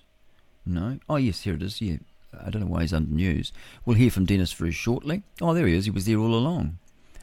No? 0.65 0.99
Oh, 1.09 1.18
yes, 1.18 1.41
here 1.41 1.55
it 1.55 1.63
is. 1.63 1.81
Yeah. 1.81 1.97
I 2.39 2.49
don't 2.49 2.61
know 2.61 2.68
why 2.68 2.81
he's 2.81 2.93
under 2.93 3.11
news. 3.11 3.51
We'll 3.85 3.97
hear 3.97 4.09
from 4.11 4.26
Dennis 4.26 4.53
very 4.53 4.72
shortly. 4.72 5.23
Oh, 5.41 5.53
there 5.53 5.68
he 5.68 5.76
is. 5.76 5.85
He 5.85 5.91
was 5.91 6.05
there 6.05 6.18
all 6.18 6.34
along. 6.34 6.77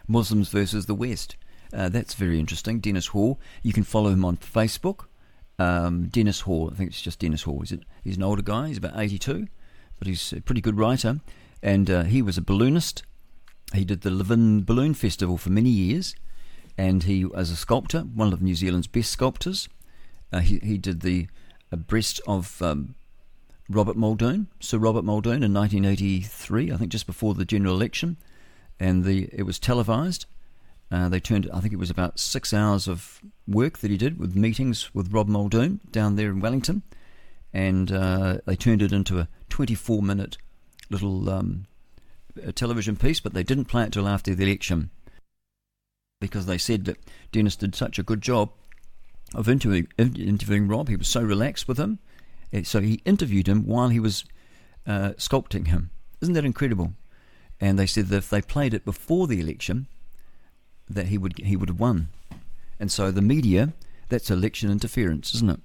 Muslims 0.06 0.48
versus 0.50 0.86
the 0.86 0.94
West. 0.94 1.36
Uh, 1.72 1.88
that's 1.88 2.14
very 2.14 2.38
interesting. 2.38 2.80
Dennis 2.80 3.08
Hall. 3.08 3.38
You 3.62 3.72
can 3.72 3.84
follow 3.84 4.10
him 4.10 4.24
on 4.24 4.36
Facebook. 4.36 5.06
Um, 5.58 6.08
Dennis 6.08 6.40
Hall. 6.40 6.70
I 6.72 6.76
think 6.76 6.90
it's 6.90 7.02
just 7.02 7.20
Dennis 7.20 7.42
Hall. 7.42 7.62
Is 7.62 7.72
it? 7.72 7.80
He's 8.04 8.16
an 8.16 8.22
older 8.22 8.42
guy. 8.42 8.68
He's 8.68 8.78
about 8.78 8.98
82, 8.98 9.48
but 9.98 10.08
he's 10.08 10.32
a 10.32 10.40
pretty 10.40 10.60
good 10.60 10.78
writer. 10.78 11.20
And 11.62 11.90
uh, 11.90 12.04
he 12.04 12.22
was 12.22 12.38
a 12.38 12.42
balloonist. 12.42 13.02
He 13.74 13.84
did 13.84 14.02
the 14.02 14.10
Levin 14.10 14.62
Balloon 14.62 14.94
Festival 14.94 15.36
for 15.36 15.50
many 15.50 15.70
years 15.70 16.14
and 16.78 17.02
he 17.02 17.24
was 17.24 17.50
a 17.50 17.56
sculptor, 17.56 18.02
one 18.02 18.32
of 18.32 18.40
New 18.40 18.54
Zealand's 18.54 18.86
best 18.86 19.10
sculptors. 19.10 19.68
Uh, 20.32 20.38
he, 20.38 20.60
he 20.60 20.78
did 20.78 21.00
the 21.00 21.26
uh, 21.72 21.76
breast 21.76 22.20
of 22.26 22.62
um, 22.62 22.94
Robert 23.68 23.96
Muldoon, 23.96 24.46
Sir 24.60 24.78
Robert 24.78 25.04
Muldoon, 25.04 25.42
in 25.42 25.52
1983, 25.52 26.72
I 26.72 26.76
think 26.76 26.92
just 26.92 27.06
before 27.06 27.34
the 27.34 27.44
general 27.44 27.74
election, 27.74 28.16
and 28.78 29.04
the 29.04 29.28
it 29.32 29.42
was 29.42 29.58
televised. 29.58 30.26
Uh, 30.90 31.08
they 31.08 31.20
turned, 31.20 31.50
I 31.52 31.60
think 31.60 31.74
it 31.74 31.78
was 31.78 31.90
about 31.90 32.18
six 32.18 32.54
hours 32.54 32.88
of 32.88 33.20
work 33.46 33.78
that 33.78 33.90
he 33.90 33.98
did 33.98 34.18
with 34.18 34.34
meetings 34.34 34.94
with 34.94 35.12
Rob 35.12 35.28
Muldoon 35.28 35.80
down 35.90 36.16
there 36.16 36.30
in 36.30 36.40
Wellington, 36.40 36.82
and 37.52 37.90
uh, 37.90 38.38
they 38.46 38.56
turned 38.56 38.82
it 38.82 38.92
into 38.92 39.18
a 39.18 39.28
24-minute 39.48 40.38
little 40.90 41.28
um, 41.28 41.66
television 42.54 42.96
piece, 42.96 43.20
but 43.20 43.34
they 43.34 43.42
didn't 43.42 43.66
play 43.66 43.84
it 43.84 43.92
till 43.92 44.08
after 44.08 44.34
the 44.34 44.44
election 44.44 44.90
because 46.20 46.46
they 46.46 46.58
said 46.58 46.84
that 46.86 46.98
Dennis 47.32 47.56
did 47.56 47.74
such 47.74 47.98
a 47.98 48.02
good 48.02 48.20
job 48.20 48.50
of 49.34 49.48
interviewing, 49.48 49.88
interviewing 49.98 50.66
Rob. 50.68 50.88
He 50.88 50.96
was 50.96 51.08
so 51.08 51.20
relaxed 51.22 51.68
with 51.68 51.78
him. 51.78 51.98
So 52.64 52.80
he 52.80 53.02
interviewed 53.04 53.46
him 53.46 53.66
while 53.66 53.90
he 53.90 54.00
was 54.00 54.24
uh, 54.86 55.10
sculpting 55.18 55.68
him. 55.68 55.90
Isn't 56.20 56.34
that 56.34 56.44
incredible? 56.44 56.94
And 57.60 57.78
they 57.78 57.86
said 57.86 58.06
that 58.06 58.16
if 58.16 58.30
they 58.30 58.40
played 58.40 58.72
it 58.72 58.84
before 58.84 59.26
the 59.26 59.38
election, 59.38 59.86
that 60.88 61.08
he 61.08 61.18
would 61.18 61.38
he 61.38 61.56
would 61.56 61.68
have 61.68 61.78
won. 61.78 62.08
And 62.80 62.90
so 62.90 63.10
the 63.10 63.20
media, 63.20 63.74
that's 64.08 64.30
election 64.30 64.70
interference, 64.70 65.34
isn't 65.34 65.50
it? 65.50 65.60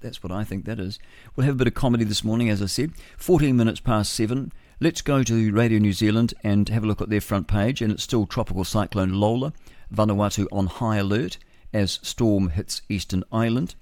That's 0.00 0.22
what 0.22 0.32
I 0.32 0.44
think 0.44 0.64
that 0.64 0.80
is. 0.80 0.98
We'll 1.36 1.46
have 1.46 1.56
a 1.56 1.58
bit 1.58 1.66
of 1.66 1.74
comedy 1.74 2.04
this 2.04 2.24
morning, 2.24 2.48
as 2.48 2.62
I 2.62 2.66
said. 2.66 2.92
14 3.18 3.56
minutes 3.56 3.80
past 3.80 4.12
7. 4.14 4.50
Let's 4.80 5.02
go 5.02 5.22
to 5.22 5.52
Radio 5.52 5.78
New 5.78 5.92
Zealand 5.92 6.32
and 6.42 6.68
have 6.70 6.84
a 6.84 6.86
look 6.86 7.02
at 7.02 7.10
their 7.10 7.20
front 7.20 7.48
page. 7.48 7.82
And 7.82 7.92
it's 7.92 8.02
still 8.02 8.26
Tropical 8.26 8.64
Cyclone 8.64 9.12
Lola, 9.12 9.52
Vanuatu 9.94 10.46
on 10.50 10.66
high 10.66 10.96
alert 10.96 11.36
as 11.72 11.98
storm 12.02 12.50
hits 12.50 12.82
Eastern 12.88 13.24
Island. 13.30 13.74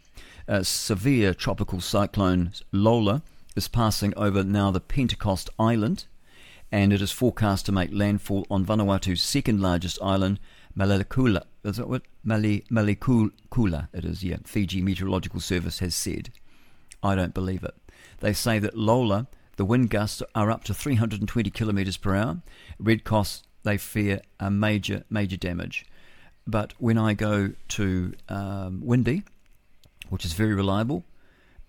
A 0.46 0.64
severe 0.64 1.34
tropical 1.34 1.80
cyclone 1.80 2.52
Lola 2.72 3.22
is 3.54 3.68
passing 3.68 4.14
over 4.16 4.42
now 4.42 4.70
the 4.70 4.80
Pentecost 4.80 5.50
Island, 5.58 6.06
and 6.72 6.92
it 6.92 7.02
is 7.02 7.12
forecast 7.12 7.66
to 7.66 7.72
make 7.72 7.90
landfall 7.92 8.46
on 8.50 8.64
Vanuatu's 8.64 9.22
second 9.22 9.60
largest 9.60 9.98
island, 10.02 10.40
Malekula. 10.76 11.44
Is 11.68 11.76
that 11.76 11.88
what? 11.88 12.02
Mali, 12.24 12.64
Malekula, 12.70 13.88
it 13.92 14.04
is, 14.04 14.24
yeah. 14.24 14.36
Fiji 14.44 14.82
Meteorological 14.82 15.40
Service 15.40 15.78
has 15.78 15.94
said. 15.94 16.30
I 17.02 17.14
don't 17.14 17.34
believe 17.34 17.62
it. 17.62 17.74
They 18.20 18.32
say 18.32 18.58
that 18.58 18.76
Lola, 18.76 19.28
the 19.56 19.64
wind 19.64 19.90
gusts 19.90 20.22
are 20.34 20.50
up 20.50 20.64
to 20.64 20.74
320 20.74 21.50
kilometres 21.50 21.96
per 21.96 22.14
hour. 22.14 22.42
Red 22.78 23.04
Cross, 23.04 23.44
they 23.62 23.76
fear 23.76 24.20
a 24.40 24.50
major, 24.50 25.04
major 25.10 25.36
damage. 25.36 25.84
But 26.46 26.72
when 26.78 26.96
I 26.96 27.14
go 27.14 27.52
to 27.68 28.14
um, 28.28 28.80
Windy, 28.82 29.22
which 30.08 30.24
is 30.24 30.32
very 30.32 30.54
reliable, 30.54 31.04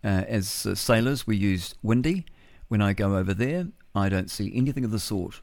uh, 0.04 0.24
as 0.28 0.66
uh, 0.66 0.76
sailors, 0.76 1.28
we 1.28 1.36
use 1.36 1.76
Windy. 1.84 2.26
When 2.70 2.82
I 2.82 2.94
go 2.94 3.18
over 3.18 3.34
there, 3.34 3.68
I 3.94 4.08
don't 4.10 4.32
see 4.32 4.52
anything 4.56 4.86
of 4.86 4.92
the 4.92 5.00
sort. 5.00 5.42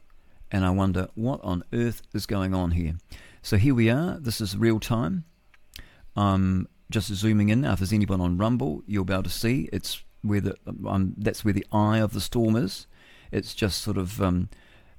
And 0.51 0.65
I 0.65 0.71
wonder 0.71 1.09
what 1.13 1.39
on 1.43 1.63
earth 1.73 2.01
is 2.13 2.25
going 2.25 2.55
on 2.55 2.71
here. 2.71 2.95
So 3.47 3.55
here 3.55 3.73
we 3.73 3.89
are. 3.89 4.19
This 4.19 4.41
is 4.41 4.57
real 4.57 4.77
time. 4.77 5.23
I'm 6.17 6.67
just 6.91 7.07
zooming 7.07 7.47
in 7.47 7.61
now. 7.61 7.71
If 7.71 7.79
there's 7.79 7.93
anyone 7.93 8.19
on 8.19 8.37
Rumble, 8.37 8.83
you'll 8.85 9.05
be 9.05 9.13
able 9.13 9.23
to 9.23 9.29
see 9.29 9.69
it's 9.71 10.03
where 10.21 10.41
the 10.41 10.57
um, 10.85 11.13
that's 11.17 11.45
where 11.45 11.53
the 11.53 11.65
eye 11.71 11.99
of 11.99 12.11
the 12.11 12.19
storm 12.19 12.57
is. 12.57 12.87
It's 13.31 13.55
just 13.55 13.81
sort 13.81 13.97
of 13.97 14.21
um, 14.21 14.49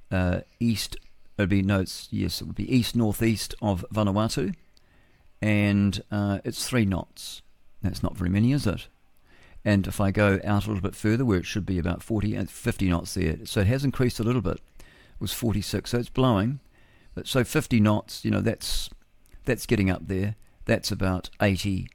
uh, 0.09 0.39
east. 0.59 0.97
It'd 1.37 1.51
be 1.51 1.61
no, 1.61 1.81
it's, 1.81 2.07
yes, 2.09 2.41
it 2.41 2.45
would 2.45 2.55
be 2.55 2.75
east 2.75 2.95
northeast 2.95 3.53
of 3.61 3.85
Vanuatu, 3.93 4.55
and 5.43 6.01
uh, 6.09 6.39
it's 6.43 6.67
three 6.67 6.85
knots. 6.85 7.43
That's 7.83 8.01
not 8.01 8.17
very 8.17 8.31
many, 8.31 8.51
is 8.51 8.65
it? 8.65 8.87
And 9.63 9.85
if 9.85 10.01
I 10.01 10.09
go 10.09 10.39
out 10.43 10.65
a 10.65 10.69
little 10.69 10.81
bit 10.81 10.95
further, 10.95 11.23
where 11.23 11.37
it 11.37 11.45
should 11.45 11.67
be 11.67 11.77
about 11.77 12.01
40 12.01 12.33
and 12.33 12.49
50 12.49 12.89
knots 12.89 13.13
there, 13.13 13.45
so 13.45 13.59
it 13.59 13.67
has 13.67 13.85
increased 13.85 14.19
a 14.19 14.23
little 14.23 14.41
bit. 14.41 14.59
It 14.79 15.21
was 15.21 15.33
46, 15.33 15.91
so 15.91 15.99
it's 15.99 16.09
blowing. 16.09 16.61
So 17.25 17.43
50 17.43 17.79
knots, 17.79 18.23
you 18.23 18.31
know, 18.31 18.41
that's 18.41 18.89
that's 19.45 19.65
getting 19.65 19.89
up 19.89 20.07
there. 20.07 20.35
That's 20.65 20.91
about 20.91 21.29
80 21.41 21.89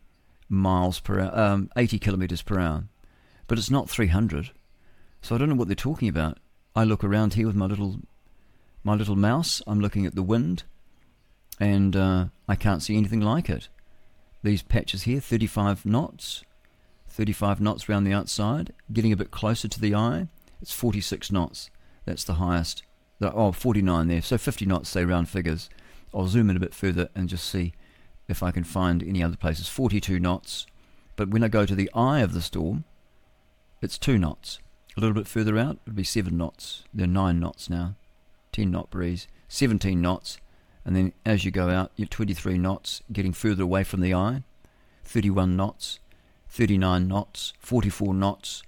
miles 0.48 1.00
per 1.00 1.20
hour, 1.20 1.38
um, 1.38 1.70
80 1.76 1.98
kilometers 1.98 2.42
per 2.42 2.58
hour 2.58 2.84
but 3.46 3.58
it's 3.58 3.70
not 3.70 3.90
300. 3.90 4.50
So 5.22 5.34
I 5.34 5.38
don't 5.38 5.48
know 5.48 5.54
what 5.54 5.68
they're 5.68 5.74
talking 5.74 6.08
about. 6.08 6.38
I 6.74 6.84
look 6.84 7.04
around 7.04 7.34
here 7.34 7.46
with 7.46 7.56
my 7.56 7.66
little 7.66 8.00
my 8.82 8.94
little 8.94 9.16
mouse. 9.16 9.62
I'm 9.66 9.80
looking 9.80 10.04
at 10.04 10.14
the 10.14 10.22
wind, 10.22 10.64
and 11.58 11.96
uh, 11.96 12.26
I 12.48 12.54
can't 12.54 12.82
see 12.82 12.96
anything 12.96 13.20
like 13.20 13.48
it. 13.48 13.68
These 14.42 14.62
patches 14.62 15.02
here, 15.02 15.20
35 15.20 15.86
knots, 15.86 16.42
35 17.08 17.60
knots 17.60 17.88
round 17.88 18.06
the 18.06 18.12
outside, 18.12 18.74
getting 18.92 19.12
a 19.12 19.16
bit 19.16 19.30
closer 19.30 19.68
to 19.68 19.80
the 19.80 19.94
eye. 19.94 20.28
It's 20.60 20.72
46 20.72 21.32
knots. 21.32 21.70
That's 22.04 22.24
the 22.24 22.34
highest. 22.34 22.82
Oh, 23.34 23.52
49 23.52 24.08
there. 24.08 24.22
So 24.22 24.38
50 24.38 24.66
knots, 24.66 24.88
say 24.88 25.04
round 25.04 25.28
figures. 25.28 25.70
I'll 26.12 26.26
zoom 26.26 26.50
in 26.50 26.56
a 26.56 26.60
bit 26.60 26.74
further 26.74 27.08
and 27.14 27.28
just 27.28 27.48
see 27.48 27.72
if 28.28 28.42
I 28.42 28.50
can 28.50 28.64
find 28.64 29.02
any 29.02 29.22
other 29.22 29.36
places. 29.36 29.68
42 29.68 30.18
knots. 30.18 30.66
But 31.16 31.30
when 31.30 31.44
I 31.44 31.48
go 31.48 31.66
to 31.66 31.74
the 31.74 31.90
eye 31.94 32.20
of 32.20 32.32
the 32.32 32.42
storm, 32.42 32.84
it's 33.80 33.98
two 33.98 34.18
knots. 34.18 34.58
A 34.96 35.00
little 35.00 35.14
bit 35.14 35.26
further 35.26 35.58
out, 35.58 35.76
it 35.76 35.80
would 35.86 35.96
be 35.96 36.04
seven 36.04 36.36
knots. 36.36 36.84
There 36.92 37.04
are 37.04 37.08
nine 37.08 37.40
knots 37.40 37.68
now. 37.68 37.94
Ten 38.52 38.70
knot 38.70 38.90
breeze. 38.90 39.26
Seventeen 39.48 40.00
knots. 40.00 40.38
And 40.84 40.94
then 40.94 41.12
as 41.24 41.44
you 41.44 41.50
go 41.50 41.70
out, 41.70 41.90
you're 41.96 42.06
23 42.06 42.58
knots, 42.58 43.02
getting 43.12 43.32
further 43.32 43.62
away 43.62 43.84
from 43.84 44.00
the 44.00 44.14
eye. 44.14 44.42
31 45.04 45.56
knots. 45.56 45.98
39 46.48 47.08
knots. 47.08 47.52
44 47.58 48.14
knots. 48.14 48.62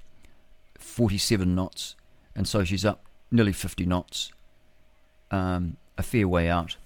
47 0.79 1.55
knots. 1.55 1.95
And 2.35 2.49
so 2.49 2.65
she's 2.65 2.85
up 2.85 3.05
nearly 3.31 3.53
50 3.53 3.87
knots. 3.87 4.33
Um, 5.31 5.77
a 5.99 6.03
fair 6.03 6.29
way 6.29 6.49
out. 6.49 6.77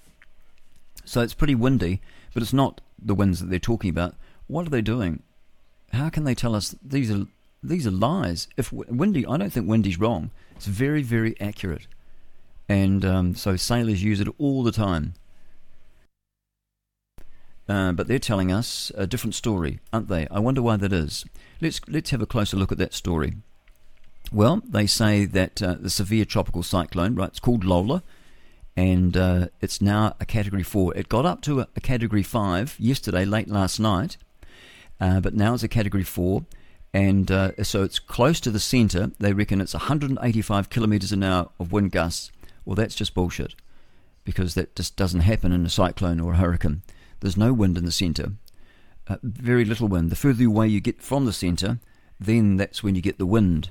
So 1.05 1.21
it's 1.21 1.35
pretty 1.35 1.55
windy, 1.55 2.01
but 2.33 2.43
it's 2.43 2.53
not 2.53 2.81
the 3.03 3.15
winds 3.15 3.41
that 3.41 3.51
they're 3.51 3.59
talking 3.59 3.91
about. 3.91 4.15
What 4.47 4.67
are 4.67 4.71
they 4.71 4.83
doing? 4.83 5.23
How 5.93 6.09
can 6.09 6.25
they 6.25 6.35
tell 6.35 6.55
us 6.55 6.75
these 6.83 7.11
are 7.11 7.27
these 7.63 7.87
are 7.87 7.91
lies. 7.91 8.49
If 8.57 8.73
Windy, 8.73 9.27
I 9.27 9.37
don't 9.37 9.53
think 9.53 9.69
Windy's 9.69 9.99
wrong. 9.99 10.31
It's 10.57 10.67
very, 10.67 11.03
very 11.03 11.39
accurate, 11.41 11.87
and 12.69 13.05
um, 13.05 13.35
so 13.35 13.57
sailors 13.57 14.03
use 14.03 14.21
it 14.21 14.29
all 14.39 14.63
the 14.63 14.73
time. 14.73 15.15
Uh, 17.69 17.93
but 17.93 18.09
they're 18.09 18.19
telling 18.19 18.51
us 18.51 18.91
a 18.97 19.07
different 19.07 19.35
story, 19.35 19.79
aren't 19.93 20.09
they? 20.09 20.27
I 20.31 20.41
wonder 20.41 20.63
why 20.63 20.77
that 20.77 20.93
is. 20.93 21.25
Let's 21.61 21.81
let's 21.87 22.11
have 22.11 22.23
a 22.23 22.27
closer 22.27 22.57
look 22.57 22.73
at 22.73 22.79
that 22.79 22.95
story. 22.95 23.35
Well, 24.33 24.63
they 24.67 24.87
say 24.87 25.25
that 25.27 25.63
uh, 25.63 25.77
the 25.79 25.91
severe 25.91 26.25
tropical 26.25 26.63
cyclone, 26.63 27.15
right? 27.15 27.29
It's 27.29 27.41
called 27.41 27.65
Lola, 27.65 28.03
and 28.77 29.17
uh, 29.17 29.49
it's 29.61 29.81
now 29.81 30.15
a 30.21 30.25
Category 30.25 30.63
Four. 30.63 30.97
It 30.97 31.09
got 31.09 31.27
up 31.27 31.43
to 31.43 31.61
a, 31.61 31.69
a 31.77 31.81
Category 31.81 32.23
Five 32.23 32.77
yesterday, 32.79 33.25
late 33.25 33.49
last 33.49 33.79
night, 33.79 34.17
uh, 35.01 35.21
but 35.21 35.35
now 35.35 35.55
it's 35.55 35.63
a 35.63 35.69
Category 35.69 36.05
Four 36.05 36.45
and 36.93 37.31
uh, 37.31 37.63
so 37.63 37.83
it's 37.83 37.99
close 37.99 38.41
to 38.41 38.51
the 38.51 38.61
centre. 38.61 39.13
They 39.19 39.33
reckon 39.33 39.61
it's 39.61 39.75
185 39.75 40.71
kilometres 40.71 41.13
an 41.13 41.23
hour 41.23 41.51
of 41.59 41.73
wind 41.73 41.93
gusts. 41.93 42.33
Well, 42.65 42.75
that's 42.75 42.95
just 42.95 43.15
bullshit, 43.15 43.55
because 44.25 44.55
that 44.55 44.75
just 44.75 44.97
doesn't 44.97 45.21
happen 45.21 45.53
in 45.53 45.65
a 45.65 45.71
cyclone 45.71 46.21
or 46.21 46.33
a 46.33 46.37
hurricane. 46.37 46.83
There's 47.21 47.37
no 47.37 47.53
wind 47.53 47.79
in 47.79 47.85
the 47.85 47.93
centre, 47.93 48.33
uh, 49.07 49.17
very 49.23 49.65
little 49.65 49.89
wind. 49.89 50.11
The 50.11 50.17
further 50.17 50.45
away 50.45 50.69
you 50.69 50.81
get 50.81 51.03
from 51.03 51.27
the 51.27 51.33
centre, 51.33 51.79
then 52.19 52.57
that's 52.57 52.83
when 52.83 52.95
you 52.95 53.03
get 53.03 53.19
the 53.19 53.27
wind. 53.27 53.71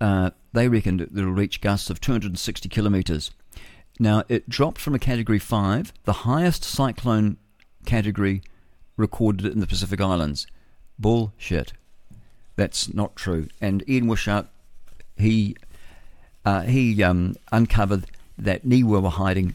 Uh, 0.00 0.30
they 0.52 0.68
reckon 0.68 1.00
it'll 1.00 1.30
reach 1.30 1.60
gusts 1.60 1.90
of 1.90 2.00
260 2.00 2.68
kilometres. 2.68 3.30
Now, 4.02 4.24
it 4.30 4.48
dropped 4.48 4.80
from 4.80 4.94
a 4.94 4.98
Category 4.98 5.38
5, 5.38 5.92
the 6.04 6.24
highest 6.24 6.64
cyclone 6.64 7.36
category 7.84 8.42
recorded 8.96 9.52
in 9.52 9.60
the 9.60 9.66
Pacific 9.66 10.00
Islands. 10.00 10.46
Bullshit. 10.98 11.74
That's 12.56 12.94
not 12.94 13.14
true. 13.14 13.48
And 13.60 13.86
Ian 13.86 14.06
Wishart, 14.06 14.46
he 15.18 15.54
uh, 16.46 16.62
he 16.62 17.02
um, 17.02 17.36
uncovered 17.52 18.06
that 18.38 18.66
NIWA 18.66 19.02
were 19.02 19.10
hiding 19.10 19.54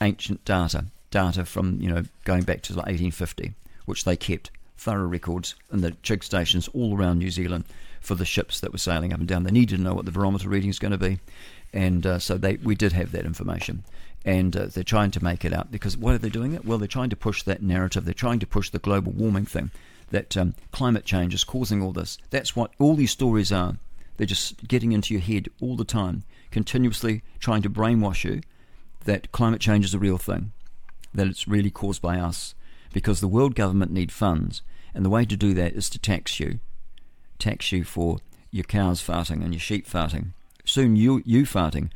ancient 0.00 0.42
data, 0.46 0.86
data 1.10 1.44
from 1.44 1.78
you 1.78 1.90
know 1.90 2.04
going 2.24 2.44
back 2.44 2.62
to 2.62 2.72
1850, 2.72 3.52
which 3.84 4.04
they 4.04 4.16
kept 4.16 4.50
thorough 4.78 5.06
records 5.06 5.54
in 5.70 5.82
the 5.82 5.90
jig 6.02 6.24
stations 6.24 6.68
all 6.68 6.96
around 6.96 7.18
New 7.18 7.30
Zealand 7.30 7.64
for 8.00 8.14
the 8.14 8.24
ships 8.24 8.60
that 8.60 8.72
were 8.72 8.78
sailing 8.78 9.12
up 9.12 9.18
and 9.18 9.28
down. 9.28 9.42
They 9.42 9.50
needed 9.50 9.76
to 9.76 9.82
know 9.82 9.94
what 9.94 10.06
the 10.06 10.12
barometer 10.12 10.48
reading 10.48 10.70
is 10.70 10.78
going 10.78 10.92
to 10.92 10.98
be, 10.98 11.18
and 11.72 12.06
uh, 12.06 12.18
so 12.18 12.36
they 12.36 12.56
we 12.56 12.74
did 12.74 12.92
have 12.92 13.12
that 13.12 13.24
information. 13.24 13.84
And 14.24 14.56
uh, 14.56 14.66
they're 14.66 14.82
trying 14.82 15.12
to 15.12 15.22
make 15.22 15.44
it 15.44 15.52
out 15.52 15.70
because 15.70 15.96
why 15.96 16.14
are 16.14 16.18
they 16.18 16.28
doing 16.28 16.52
it? 16.52 16.64
Well, 16.64 16.78
they're 16.78 16.88
trying 16.88 17.10
to 17.10 17.16
push 17.16 17.44
that 17.44 17.62
narrative. 17.62 18.04
They're 18.04 18.12
trying 18.12 18.40
to 18.40 18.46
push 18.46 18.70
the 18.70 18.80
global 18.80 19.12
warming 19.12 19.46
thing 19.46 19.70
that 20.10 20.36
um, 20.36 20.54
climate 20.72 21.04
change 21.04 21.32
is 21.32 21.44
causing 21.44 21.80
all 21.80 21.92
this. 21.92 22.18
That's 22.30 22.56
what 22.56 22.72
all 22.80 22.96
these 22.96 23.12
stories 23.12 23.52
are. 23.52 23.76
They're 24.16 24.26
just 24.26 24.66
getting 24.66 24.92
into 24.92 25.14
your 25.14 25.20
head 25.20 25.48
all 25.60 25.76
the 25.76 25.84
time, 25.84 26.24
continuously 26.50 27.22
trying 27.38 27.62
to 27.62 27.70
brainwash 27.70 28.24
you 28.24 28.40
that 29.04 29.30
climate 29.32 29.60
change 29.60 29.84
is 29.84 29.94
a 29.94 29.98
real 29.98 30.18
thing, 30.18 30.52
that 31.14 31.26
it's 31.26 31.48
really 31.48 31.70
caused 31.70 32.02
by 32.02 32.18
us, 32.18 32.54
because 32.92 33.20
the 33.20 33.28
world 33.28 33.54
government 33.54 33.92
need 33.92 34.12
funds, 34.12 34.62
and 34.94 35.04
the 35.04 35.10
way 35.10 35.24
to 35.24 35.36
do 35.36 35.54
that 35.54 35.74
is 35.74 35.88
to 35.90 35.98
tax 35.98 36.40
you, 36.40 36.58
tax 37.38 37.72
you 37.72 37.84
for 37.84 38.18
your 38.50 38.64
cows 38.64 39.02
farting 39.02 39.42
and 39.44 39.52
your 39.52 39.60
sheep 39.60 39.86
farting. 39.86 40.32
Soon 40.66 40.96
you 40.96 41.22
you 41.24 41.44
farting, 41.44 41.90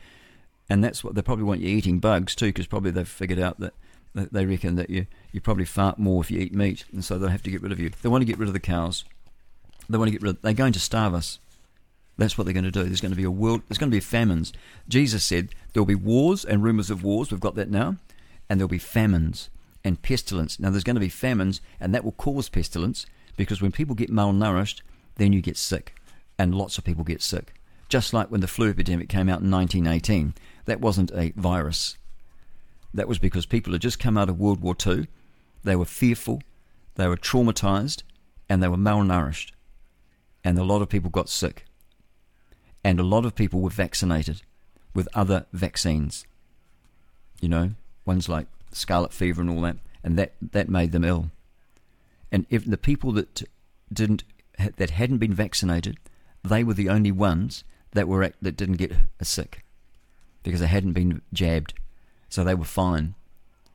and 0.70 0.82
that's 0.82 1.04
what 1.04 1.14
they 1.14 1.22
probably 1.22 1.44
want 1.44 1.60
you 1.60 1.68
eating 1.68 1.98
bugs 1.98 2.34
too, 2.34 2.46
because 2.46 2.66
probably 2.66 2.92
they've 2.92 3.06
figured 3.06 3.40
out 3.40 3.60
that 3.60 3.74
they 4.14 4.46
reckon 4.46 4.76
that 4.76 4.90
you, 4.90 5.06
you 5.32 5.40
probably 5.40 5.64
fart 5.64 5.98
more 5.98 6.22
if 6.22 6.30
you 6.30 6.40
eat 6.40 6.54
meat, 6.54 6.84
and 6.92 7.04
so 7.04 7.18
they'll 7.18 7.28
have 7.28 7.42
to 7.42 7.50
get 7.50 7.62
rid 7.62 7.72
of 7.72 7.80
you. 7.80 7.90
They 8.02 8.08
want 8.08 8.22
to 8.22 8.26
get 8.26 8.38
rid 8.38 8.48
of 8.48 8.54
the 8.54 8.60
cows. 8.60 9.04
They 9.88 9.98
want 9.98 10.08
to 10.08 10.12
get 10.12 10.22
rid. 10.22 10.36
Of, 10.36 10.42
they're 10.42 10.52
going 10.52 10.72
to 10.72 10.80
starve 10.80 11.14
us. 11.14 11.38
That's 12.16 12.36
what 12.36 12.44
they're 12.44 12.54
going 12.54 12.64
to 12.64 12.70
do. 12.70 12.84
There's 12.84 13.00
going 13.00 13.12
to 13.12 13.16
be 13.16 13.24
a 13.24 13.30
world. 13.30 13.62
There's 13.68 13.78
going 13.78 13.90
to 13.90 13.96
be 13.96 14.00
famines. 14.00 14.52
Jesus 14.88 15.24
said 15.24 15.50
there'll 15.72 15.86
be 15.86 15.94
wars 15.94 16.44
and 16.44 16.62
rumors 16.62 16.90
of 16.90 17.02
wars. 17.02 17.30
We've 17.30 17.40
got 17.40 17.54
that 17.56 17.70
now, 17.70 17.96
and 18.48 18.60
there'll 18.60 18.68
be 18.68 18.78
famines 18.78 19.48
and 19.84 20.02
pestilence. 20.02 20.60
Now 20.60 20.70
there's 20.70 20.84
going 20.84 20.96
to 20.96 21.00
be 21.00 21.08
famines, 21.08 21.60
and 21.80 21.94
that 21.94 22.04
will 22.04 22.12
cause 22.12 22.48
pestilence 22.48 23.06
because 23.36 23.62
when 23.62 23.72
people 23.72 23.94
get 23.94 24.10
malnourished, 24.10 24.82
then 25.16 25.32
you 25.32 25.40
get 25.40 25.56
sick, 25.56 25.94
and 26.38 26.54
lots 26.54 26.78
of 26.78 26.84
people 26.84 27.04
get 27.04 27.22
sick. 27.22 27.54
Just 27.90 28.14
like 28.14 28.30
when 28.30 28.40
the 28.40 28.46
flu 28.46 28.70
epidemic 28.70 29.10
came 29.10 29.28
out 29.28 29.42
in 29.42 29.50
1918, 29.50 30.32
that 30.64 30.80
wasn't 30.80 31.10
a 31.12 31.32
virus 31.36 31.98
that 32.92 33.08
was 33.08 33.18
because 33.18 33.46
people 33.46 33.72
had 33.72 33.82
just 33.82 33.98
come 33.98 34.18
out 34.18 34.28
of 34.28 34.38
World 34.38 34.60
War 34.60 34.74
II. 34.84 35.06
They 35.62 35.76
were 35.76 35.84
fearful, 35.84 36.42
they 36.96 37.06
were 37.06 37.16
traumatized, 37.16 38.02
and 38.48 38.62
they 38.62 38.68
were 38.68 38.76
malnourished. 38.76 39.52
And 40.42 40.58
a 40.58 40.64
lot 40.64 40.82
of 40.82 40.88
people 40.88 41.10
got 41.10 41.28
sick. 41.28 41.66
And 42.82 42.98
a 42.98 43.04
lot 43.04 43.26
of 43.26 43.34
people 43.34 43.60
were 43.60 43.70
vaccinated 43.70 44.42
with 44.94 45.08
other 45.14 45.46
vaccines. 45.52 46.26
You 47.40 47.48
know, 47.48 47.70
ones 48.04 48.28
like 48.28 48.46
scarlet 48.72 49.12
fever 49.12 49.40
and 49.42 49.50
all 49.50 49.60
that. 49.62 49.76
And 50.02 50.18
that, 50.18 50.32
that 50.40 50.68
made 50.68 50.92
them 50.92 51.04
ill. 51.04 51.30
And 52.32 52.46
if 52.48 52.64
the 52.64 52.78
people 52.78 53.12
that 53.12 53.42
didn't 53.92 54.24
that 54.76 54.90
hadn't 54.90 55.18
been 55.18 55.34
vaccinated, 55.34 55.98
they 56.44 56.62
were 56.62 56.74
the 56.74 56.88
only 56.88 57.10
ones 57.10 57.64
that 57.92 58.08
were 58.08 58.32
that 58.40 58.56
didn't 58.56 58.76
get 58.76 58.92
sick 59.22 59.64
because 60.42 60.60
they 60.60 60.66
hadn't 60.66 60.92
been 60.92 61.22
jabbed, 61.32 61.74
so 62.28 62.44
they 62.44 62.54
were 62.54 62.64
fine. 62.64 63.14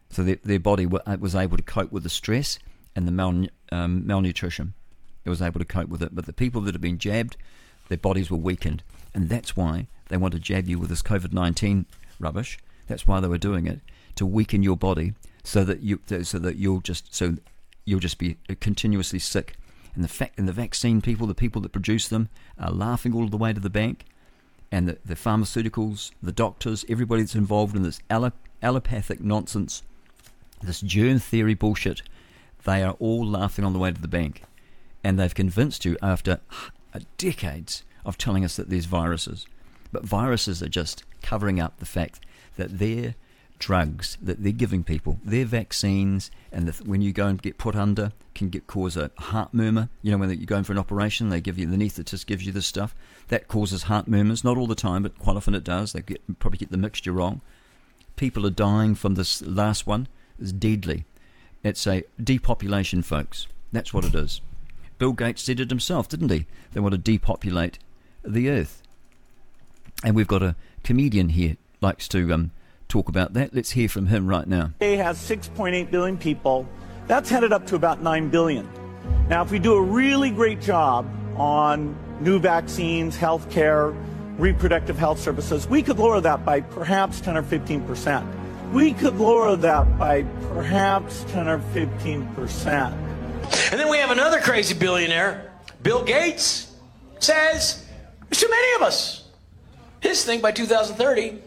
So 0.09 0.23
their, 0.23 0.37
their 0.43 0.59
body 0.59 0.87
uh, 0.87 1.17
was 1.19 1.35
able 1.35 1.57
to 1.57 1.63
cope 1.63 1.91
with 1.91 2.03
the 2.03 2.09
stress 2.09 2.59
and 2.95 3.07
the 3.07 3.11
mal, 3.11 3.45
um, 3.71 4.07
malnutrition. 4.07 4.73
It 5.25 5.29
was 5.29 5.41
able 5.41 5.59
to 5.59 5.65
cope 5.65 5.89
with 5.89 6.01
it. 6.01 6.15
But 6.15 6.25
the 6.25 6.33
people 6.33 6.61
that 6.61 6.73
had 6.73 6.81
been 6.81 6.99
jabbed, 6.99 7.35
their 7.89 7.97
bodies 7.97 8.31
were 8.31 8.37
weakened, 8.37 8.83
and 9.13 9.27
that's 9.27 9.57
why 9.57 9.87
they 10.07 10.17
want 10.17 10.33
to 10.33 10.39
jab 10.39 10.67
you 10.67 10.79
with 10.79 10.89
this 10.89 11.01
COVID 11.01 11.33
nineteen 11.33 11.85
rubbish. 12.19 12.57
That's 12.87 13.07
why 13.07 13.19
they 13.19 13.27
were 13.27 13.37
doing 13.37 13.67
it 13.67 13.81
to 14.15 14.25
weaken 14.25 14.63
your 14.63 14.77
body 14.77 15.13
so 15.43 15.63
that 15.63 15.81
you 15.81 15.99
so 16.23 16.39
that 16.39 16.55
you'll 16.55 16.81
just 16.81 17.13
so 17.13 17.35
you'll 17.83 17.99
just 17.99 18.17
be 18.17 18.37
continuously 18.59 19.19
sick. 19.19 19.57
And 19.95 20.03
the 20.03 20.09
fact 20.09 20.37
and 20.37 20.47
the 20.47 20.53
vaccine 20.53 21.01
people, 21.01 21.25
the 21.25 21.33
people 21.33 21.61
that 21.61 21.71
produce 21.71 22.07
them, 22.07 22.29
are 22.59 22.71
laughing 22.71 23.15
all 23.15 23.27
the 23.27 23.37
way 23.37 23.53
to 23.53 23.59
the 23.59 23.69
bank. 23.69 24.05
And 24.71 24.89
the, 24.89 24.97
the 25.05 25.15
pharmaceuticals, 25.15 26.11
the 26.21 26.31
doctors, 26.31 26.85
everybody 26.89 27.21
that's 27.21 27.35
involved 27.35 27.75
in 27.75 27.83
this 27.83 28.01
allo- 28.09 28.33
allopathic 28.61 29.21
nonsense, 29.21 29.83
this 30.61 30.81
germ 30.81 31.19
theory 31.19 31.53
bullshit, 31.53 32.01
they 32.65 32.83
are 32.83 32.95
all 32.99 33.25
laughing 33.25 33.63
on 33.63 33.73
the 33.73 33.79
way 33.79 33.91
to 33.91 34.01
the 34.01 34.07
bank. 34.07 34.43
And 35.03 35.17
they've 35.17 35.33
convinced 35.33 35.85
you 35.85 35.97
after 36.01 36.39
decades 37.17 37.83
of 38.05 38.17
telling 38.17 38.43
us 38.43 38.55
that 38.55 38.69
there's 38.69 38.85
viruses. 38.85 39.47
But 39.91 40.03
viruses 40.03 40.61
are 40.61 40.69
just 40.69 41.03
covering 41.21 41.59
up 41.59 41.77
the 41.77 41.85
fact 41.85 42.19
that 42.57 42.79
their 42.79 43.15
drugs 43.59 44.17
that 44.21 44.43
they're 44.43 44.51
giving 44.51 44.83
people, 44.83 45.19
their 45.23 45.45
vaccines, 45.45 46.31
and 46.51 46.67
the, 46.67 46.83
when 46.83 47.01
you 47.01 47.13
go 47.13 47.27
and 47.27 47.41
get 47.41 47.57
put 47.57 47.75
under, 47.75 48.11
can 48.33 48.49
get 48.49 48.67
cause 48.67 48.97
a 48.97 49.11
heart 49.17 49.53
murmur. 49.53 49.89
You 50.01 50.11
know, 50.11 50.17
when 50.17 50.29
you're 50.29 50.45
going 50.45 50.63
for 50.63 50.73
an 50.73 50.79
operation, 50.79 51.29
they 51.29 51.41
give 51.41 51.57
you 51.57 51.65
the 51.65 51.77
anaesthetist 51.77 52.25
gives 52.25 52.45
you 52.45 52.51
this 52.51 52.65
stuff 52.65 52.95
that 53.29 53.47
causes 53.47 53.83
heart 53.83 54.07
murmurs. 54.07 54.43
Not 54.43 54.57
all 54.57 54.67
the 54.67 54.75
time, 54.75 55.03
but 55.03 55.17
quite 55.19 55.37
often 55.37 55.55
it 55.55 55.63
does. 55.63 55.93
They 55.93 56.01
get, 56.01 56.39
probably 56.39 56.57
get 56.57 56.71
the 56.71 56.77
mixture 56.77 57.11
wrong. 57.11 57.41
People 58.15 58.45
are 58.45 58.51
dying 58.51 58.95
from 58.95 59.15
this 59.15 59.41
last 59.41 59.87
one. 59.87 60.07
It's 60.39 60.51
deadly. 60.51 61.05
It's 61.63 61.87
a 61.87 62.03
depopulation, 62.21 63.01
folks. 63.01 63.47
That's 63.71 63.93
what 63.93 64.05
it 64.05 64.15
is. 64.15 64.41
Bill 64.97 65.13
Gates 65.13 65.43
said 65.43 65.59
it 65.59 65.69
himself, 65.69 66.07
didn't 66.07 66.31
he? 66.31 66.45
They 66.73 66.79
want 66.79 66.93
to 66.93 66.97
depopulate 66.97 67.79
the 68.23 68.49
earth. 68.49 68.81
And 70.03 70.15
we've 70.15 70.27
got 70.27 70.43
a 70.43 70.55
comedian 70.83 71.29
here 71.29 71.57
likes 71.81 72.07
to 72.09 72.31
um, 72.33 72.51
talk 72.87 73.09
about 73.09 73.33
that. 73.33 73.53
Let's 73.53 73.71
hear 73.71 73.89
from 73.89 74.07
him 74.07 74.27
right 74.27 74.47
now. 74.47 74.71
A 74.81 74.95
has 74.97 75.17
6.8 75.17 75.91
billion 75.91 76.17
people. 76.17 76.67
That's 77.07 77.29
headed 77.29 77.53
up 77.53 77.67
to 77.67 77.75
about 77.75 78.01
9 78.01 78.29
billion. 78.29 78.67
Now, 79.29 79.43
if 79.43 79.51
we 79.51 79.59
do 79.59 79.73
a 79.73 79.81
really 79.81 80.31
great 80.31 80.61
job 80.61 81.07
on 81.35 81.95
new 82.19 82.39
vaccines, 82.39 83.15
health 83.15 83.49
care, 83.49 83.93
reproductive 84.37 84.97
health 84.97 85.19
services, 85.19 85.67
we 85.67 85.81
could 85.81 85.99
lower 85.99 86.21
that 86.21 86.45
by 86.45 86.61
perhaps 86.61 87.21
10 87.21 87.37
or 87.37 87.43
15 87.43 87.85
percent. 87.85 88.25
We 88.73 88.93
could 88.93 89.17
lower 89.17 89.55
that 89.55 89.97
by 89.97 90.23
perhaps 90.53 91.23
10 91.29 91.47
or 91.47 91.59
15 91.59 92.27
percent. 92.35 92.95
And 93.71 93.79
then 93.79 93.89
we 93.89 93.97
have 93.97 94.11
another 94.11 94.39
crazy 94.39 94.73
billionaire, 94.73 95.51
Bill 95.83 96.03
Gates, 96.03 96.75
says 97.19 97.85
there's 98.29 98.41
too 98.41 98.49
many 98.49 98.75
of 98.75 98.81
us. 98.81 99.23
His 100.01 100.23
thing 100.23 100.41
by 100.41 100.51
2030 100.51 101.41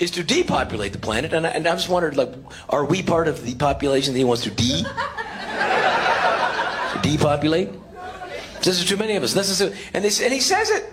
is 0.00 0.10
to 0.12 0.24
depopulate 0.24 0.92
the 0.92 0.98
planet, 0.98 1.32
and 1.32 1.46
I, 1.46 1.50
and 1.50 1.66
I 1.66 1.72
just 1.72 1.88
wondered, 1.88 2.16
like, 2.16 2.32
are 2.68 2.84
we 2.84 3.02
part 3.02 3.28
of 3.28 3.44
the 3.44 3.54
population 3.54 4.14
that 4.14 4.18
he 4.18 4.24
wants 4.24 4.42
to 4.44 4.50
de 4.50 4.84
depopulate? 7.02 7.68
Says 8.62 8.78
there's 8.78 8.88
too 8.88 8.96
many 8.96 9.16
of 9.16 9.22
us. 9.22 9.34
This 9.34 9.50
is 9.50 9.60
a, 9.60 9.72
and 9.94 10.04
they, 10.04 10.24
and 10.24 10.32
he 10.32 10.40
says 10.40 10.70
it, 10.70 10.90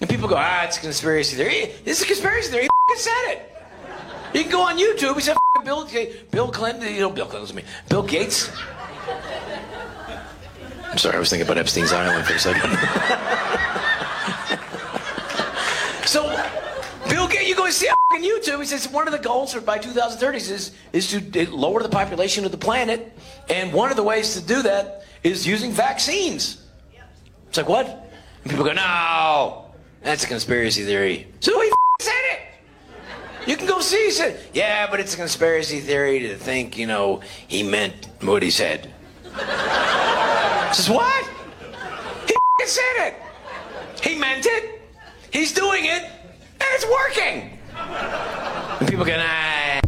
and 0.00 0.10
people 0.10 0.28
go, 0.28 0.36
ah, 0.36 0.64
it's 0.64 0.76
a 0.76 0.80
conspiracy 0.80 1.36
theory. 1.36 1.72
This 1.84 1.98
is 1.98 2.04
a 2.04 2.06
conspiracy 2.06 2.50
theory. 2.50 2.68
He 2.88 2.96
said 2.96 3.24
it. 3.28 3.52
You 4.34 4.42
can 4.42 4.50
go 4.50 4.62
on 4.62 4.78
YouTube. 4.78 5.14
He 5.14 5.20
said 5.20 5.36
Bill 5.64 5.88
Bill 6.30 6.50
Clinton. 6.50 6.92
You 6.92 7.00
know, 7.00 7.10
Bill 7.10 7.26
Clinton. 7.26 7.56
Me, 7.56 7.64
Bill 7.88 8.02
Gates. 8.02 8.50
I'm 10.90 10.98
sorry, 10.98 11.16
I 11.16 11.18
was 11.18 11.30
thinking 11.30 11.46
about 11.46 11.58
Epstein's 11.58 11.92
Island 11.92 12.26
for 12.26 12.34
a 12.34 12.38
second. 12.38 12.62
so, 16.06 16.28
you 17.52 17.58
go 17.58 17.68
see 17.70 17.88
on 17.88 18.22
YouTube. 18.22 18.60
He 18.60 18.66
says 18.66 18.88
one 18.88 19.06
of 19.06 19.12
the 19.12 19.18
goals 19.18 19.54
by 19.54 19.78
2030 19.78 20.38
is 20.38 20.72
is 20.92 21.10
to 21.10 21.50
lower 21.50 21.82
the 21.82 21.88
population 21.88 22.44
of 22.44 22.50
the 22.50 22.58
planet, 22.58 23.12
and 23.48 23.72
one 23.72 23.90
of 23.90 23.96
the 23.96 24.02
ways 24.02 24.34
to 24.34 24.40
do 24.40 24.62
that 24.62 25.04
is 25.22 25.46
using 25.46 25.70
vaccines. 25.70 26.62
It's 27.48 27.58
like 27.58 27.68
what? 27.68 27.86
And 27.86 28.50
people 28.50 28.64
go, 28.64 28.72
no, 28.72 29.66
that's 30.02 30.24
a 30.24 30.26
conspiracy 30.26 30.84
theory. 30.84 31.26
So 31.40 31.60
he 31.60 31.70
said 32.00 32.12
it. 32.32 32.38
You 33.46 33.56
can 33.56 33.66
go 33.66 33.80
see. 33.80 34.06
He 34.06 34.10
said, 34.10 34.40
yeah, 34.54 34.90
but 34.90 35.00
it's 35.00 35.12
a 35.14 35.16
conspiracy 35.18 35.80
theory 35.80 36.20
to 36.20 36.36
think, 36.36 36.78
you 36.78 36.86
know, 36.86 37.20
he 37.48 37.62
meant 37.62 38.08
what 38.22 38.42
he 38.42 38.50
said. 38.50 38.90
Says 40.72 40.88
what? 40.88 41.28
He 42.26 42.66
said 42.66 43.08
it. 43.08 43.14
He 44.02 44.18
meant 44.18 44.46
it. 44.46 44.80
He's 45.30 45.52
doing 45.52 45.84
it, 45.84 46.10
it's 46.70 46.86
working. 46.86 47.58
And 47.74 48.88
people 48.88 49.04
go, 49.04 49.16
nah. 49.16 49.80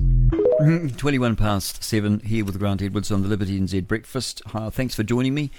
21 0.97 1.37
past 1.37 1.83
7 1.83 2.21
here 2.21 2.45
with 2.45 2.59
Grant 2.59 2.81
Edwards 2.81 3.11
on 3.11 3.23
the 3.23 3.29
Liberty 3.29 3.61
NZ 3.61 3.87
breakfast. 3.87 4.41
Uh, 4.53 4.71
thanks 4.71 4.95
for 4.95 5.03
joining 5.03 5.35
me. 5.35 5.51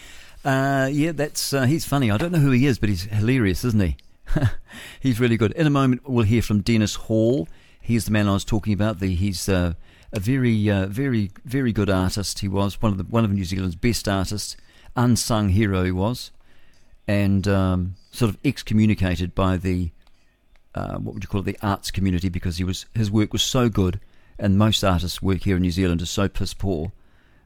Uh, 0.44 0.90
yeah, 0.92 1.12
that's 1.12 1.54
uh, 1.54 1.66
he's 1.66 1.86
funny. 1.86 2.10
I 2.10 2.18
don't 2.18 2.32
know 2.32 2.40
who 2.40 2.52
he 2.52 2.66
is, 2.66 2.80
but 2.80 2.90
he's 2.90 3.04
hilarious, 3.04 3.64
isn't 3.66 3.82
he? 3.82 3.98
he's 5.00 5.20
really 5.20 5.38
good. 5.38 5.52
In 5.54 5.68
a 5.68 5.72
moment, 5.72 6.08
we'll 6.08 6.26
hear 6.26 6.42
from 6.42 6.62
Dennis 6.62 6.96
Hall. 6.96 7.48
He's 7.82 8.06
the 8.06 8.12
man 8.12 8.28
I 8.28 8.34
was 8.34 8.46
talking 8.46 8.74
about. 8.74 9.00
The, 9.00 9.14
he's 9.14 9.50
uh, 9.50 9.74
a 10.14 10.20
very, 10.20 10.70
uh, 10.70 10.88
very, 10.88 11.32
very 11.44 11.74
good 11.74 11.90
artist. 11.90 12.40
He 12.40 12.48
was 12.48 12.82
one 12.82 12.92
of 12.92 12.98
the 12.98 13.04
one 13.04 13.26
of 13.26 13.32
New 13.32 13.44
Zealand's 13.44 13.76
best 13.76 14.08
artists, 14.08 14.56
unsung 14.96 15.50
hero. 15.50 15.84
He 15.84 15.92
was, 15.92 16.32
and 17.08 17.48
um, 17.48 17.96
sort 18.12 18.30
of 18.30 18.38
excommunicated 18.46 19.36
by 19.36 19.58
the 19.58 19.92
uh, 20.76 20.98
what 20.98 21.16
would 21.16 21.24
you 21.24 21.28
call 21.28 21.42
it, 21.42 21.46
the 21.46 21.58
arts 21.62 21.90
community 21.90 22.30
because 22.30 22.58
he 22.58 22.64
was 22.64 22.86
his 22.94 23.10
work 23.10 23.34
was 23.34 23.42
so 23.42 23.70
good, 23.70 24.00
and 24.38 24.58
most 24.58 24.84
artists' 24.84 25.22
work 25.22 25.44
here 25.44 25.56
in 25.56 25.64
New 25.64 25.72
Zealand 25.72 26.02
is 26.02 26.10
so 26.10 26.28
piss 26.28 26.54
poor 26.54 26.92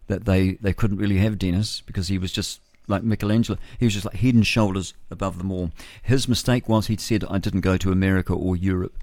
that 0.08 0.26
they, 0.26 0.54
they 0.56 0.74
couldn't 0.74 0.98
really 0.98 1.18
have 1.18 1.40
Dennis 1.40 1.82
because 1.82 2.10
he 2.10 2.18
was 2.18 2.34
just 2.34 2.60
like 2.88 3.04
Michelangelo. 3.04 3.58
He 3.78 3.86
was 3.86 3.94
just 3.94 4.06
like 4.06 4.16
head 4.16 4.34
and 4.34 4.46
shoulders 4.46 4.94
above 5.10 5.38
them 5.38 5.52
all. 5.52 5.72
His 6.02 6.28
mistake 6.28 6.68
was 6.68 6.88
he'd 6.88 7.00
said, 7.00 7.24
I 7.30 7.38
didn't 7.38 7.62
go 7.62 7.78
to 7.78 7.92
America 7.92 8.34
or 8.34 8.58
Europe. 8.58 8.98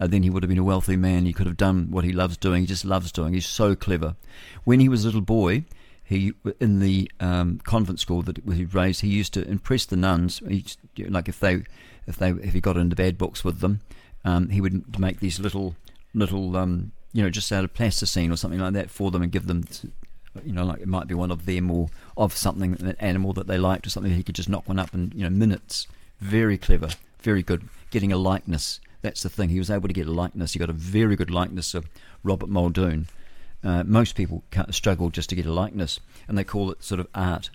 And 0.00 0.12
then 0.12 0.22
he 0.22 0.30
would 0.30 0.42
have 0.42 0.48
been 0.48 0.58
a 0.58 0.64
wealthy 0.64 0.96
man. 0.96 1.26
He 1.26 1.32
could 1.32 1.46
have 1.46 1.56
done 1.56 1.90
what 1.90 2.04
he 2.04 2.12
loves 2.12 2.36
doing. 2.36 2.62
He 2.62 2.66
just 2.66 2.84
loves 2.84 3.10
doing. 3.10 3.34
He's 3.34 3.46
so 3.46 3.74
clever. 3.74 4.16
When 4.64 4.80
he 4.80 4.88
was 4.88 5.04
a 5.04 5.06
little 5.06 5.20
boy, 5.20 5.64
he 6.04 6.32
in 6.60 6.80
the 6.80 7.10
um, 7.20 7.60
convent 7.64 8.00
school 8.00 8.22
that 8.22 8.38
he 8.52 8.64
raised, 8.64 9.00
he 9.00 9.08
used 9.08 9.34
to 9.34 9.48
impress 9.48 9.86
the 9.86 9.96
nuns. 9.96 10.40
He, 10.48 10.64
like 10.96 11.28
if 11.28 11.40
they, 11.40 11.64
if 12.08 12.16
they, 12.16 12.30
if 12.30 12.52
he 12.52 12.60
got 12.60 12.76
into 12.76 12.96
bad 12.96 13.16
books 13.16 13.44
with 13.44 13.60
them, 13.60 13.80
um, 14.24 14.48
he 14.48 14.60
would 14.60 14.98
make 14.98 15.20
these 15.20 15.38
little, 15.38 15.76
little, 16.12 16.56
um, 16.56 16.92
you 17.12 17.22
know, 17.22 17.30
just 17.30 17.52
out 17.52 17.64
of 17.64 17.74
plasticine 17.74 18.32
or 18.32 18.36
something 18.36 18.60
like 18.60 18.72
that 18.72 18.90
for 18.90 19.10
them 19.10 19.22
and 19.22 19.30
give 19.30 19.46
them 19.46 19.64
you 20.44 20.52
know, 20.52 20.64
like 20.64 20.80
it 20.80 20.88
might 20.88 21.06
be 21.06 21.14
one 21.14 21.30
of 21.30 21.46
them 21.46 21.70
or 21.70 21.88
of 22.16 22.36
something, 22.36 22.76
an 22.80 22.96
animal 23.00 23.32
that 23.34 23.46
they 23.46 23.58
liked 23.58 23.86
or 23.86 23.90
something. 23.90 24.12
He 24.12 24.22
could 24.22 24.34
just 24.34 24.48
knock 24.48 24.68
one 24.68 24.78
up 24.78 24.94
in 24.94 25.12
you 25.14 25.24
know 25.24 25.30
minutes. 25.30 25.86
Very 26.20 26.58
clever, 26.58 26.90
very 27.20 27.42
good. 27.42 27.68
Getting 27.90 28.12
a 28.12 28.16
likeness. 28.16 28.80
That's 29.00 29.22
the 29.22 29.28
thing. 29.28 29.48
He 29.50 29.58
was 29.58 29.70
able 29.70 29.88
to 29.88 29.94
get 29.94 30.08
a 30.08 30.12
likeness. 30.12 30.52
He 30.52 30.58
got 30.58 30.70
a 30.70 30.74
very 30.74 31.14
good 31.16 31.30
likeness 31.30 31.74
of 31.74 31.88
Robert 32.24 32.48
Muldoon. 32.48 33.06
Uh, 33.62 33.84
most 33.84 34.14
people 34.14 34.42
struggle 34.70 35.10
just 35.10 35.28
to 35.30 35.36
get 35.36 35.46
a 35.46 35.52
likeness, 35.52 36.00
and 36.26 36.36
they 36.36 36.44
call 36.44 36.70
it 36.70 36.82
sort 36.82 37.00
of 37.00 37.08
art. 37.14 37.50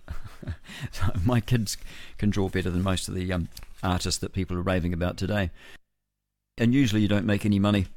so 0.92 1.04
my 1.26 1.40
kids 1.40 1.78
can 2.18 2.30
draw 2.30 2.50
better 2.50 2.70
than 2.70 2.82
most 2.82 3.08
of 3.08 3.16
the 3.16 3.32
um, 3.32 3.50
artists 3.84 4.20
that 4.22 4.34
people 4.34 4.58
are 4.58 4.62
raving 4.62 4.94
about 4.94 5.18
today. 5.18 5.52
And 6.58 6.74
usually, 6.74 7.02
you 7.02 7.08
don't 7.08 7.26
make 7.26 7.46
any 7.46 7.60
money 7.60 7.88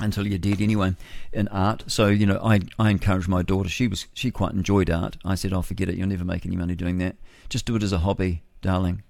until 0.00 0.26
you're 0.26 0.38
dead 0.38 0.60
anyway 0.60 0.94
in 1.32 1.48
art. 1.48 1.84
So 1.86 2.08
you 2.08 2.26
know 2.26 2.38
i 2.42 2.60
i 2.78 2.90
encouraged 2.90 3.28
my 3.28 3.42
daughter. 3.42 3.68
She 3.68 3.86
was 3.86 4.06
she 4.12 4.30
quite 4.30 4.52
enjoyed 4.52 4.90
art. 4.90 5.16
I 5.24 5.34
said 5.34 5.52
i'll 5.52 5.60
oh, 5.60 5.62
forget 5.62 5.88
it. 5.88 5.96
You'll 5.96 6.08
never 6.08 6.24
make 6.24 6.44
any 6.44 6.56
money 6.56 6.74
doing 6.74 6.98
that. 6.98 7.16
Just 7.48 7.64
do 7.64 7.76
it 7.76 7.82
as 7.82 7.92
a 7.92 7.98
hobby 7.98 8.42
darling. 8.60 9.02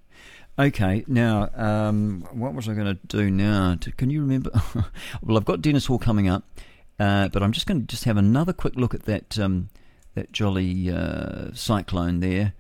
Okay 0.59 1.05
now 1.07 1.51
um, 1.55 2.27
what 2.33 2.55
was 2.55 2.69
i 2.69 2.75
going 2.75 2.87
to 2.87 3.07
do 3.07 3.31
now? 3.31 3.77
Can 3.97 4.11
you 4.11 4.21
remember? 4.21 4.51
Well 5.23 5.37
i've 5.37 5.45
got 5.45 5.61
dennis 5.61 5.87
hall 5.87 5.99
coming 5.99 6.29
up 6.29 6.45
uh, 7.01 7.29
but 7.29 7.43
i'm 7.43 7.53
just 7.53 7.67
going 7.67 7.81
to 7.81 7.87
just 7.87 8.05
have 8.05 8.17
another 8.17 8.53
quick 8.53 8.77
look 8.77 8.95
at 8.95 9.05
that 9.05 9.39
um, 9.39 9.69
that 10.17 10.33
jolly 10.33 10.91
uh, 10.91 11.49
cyclone 11.53 12.21
there. 12.21 12.55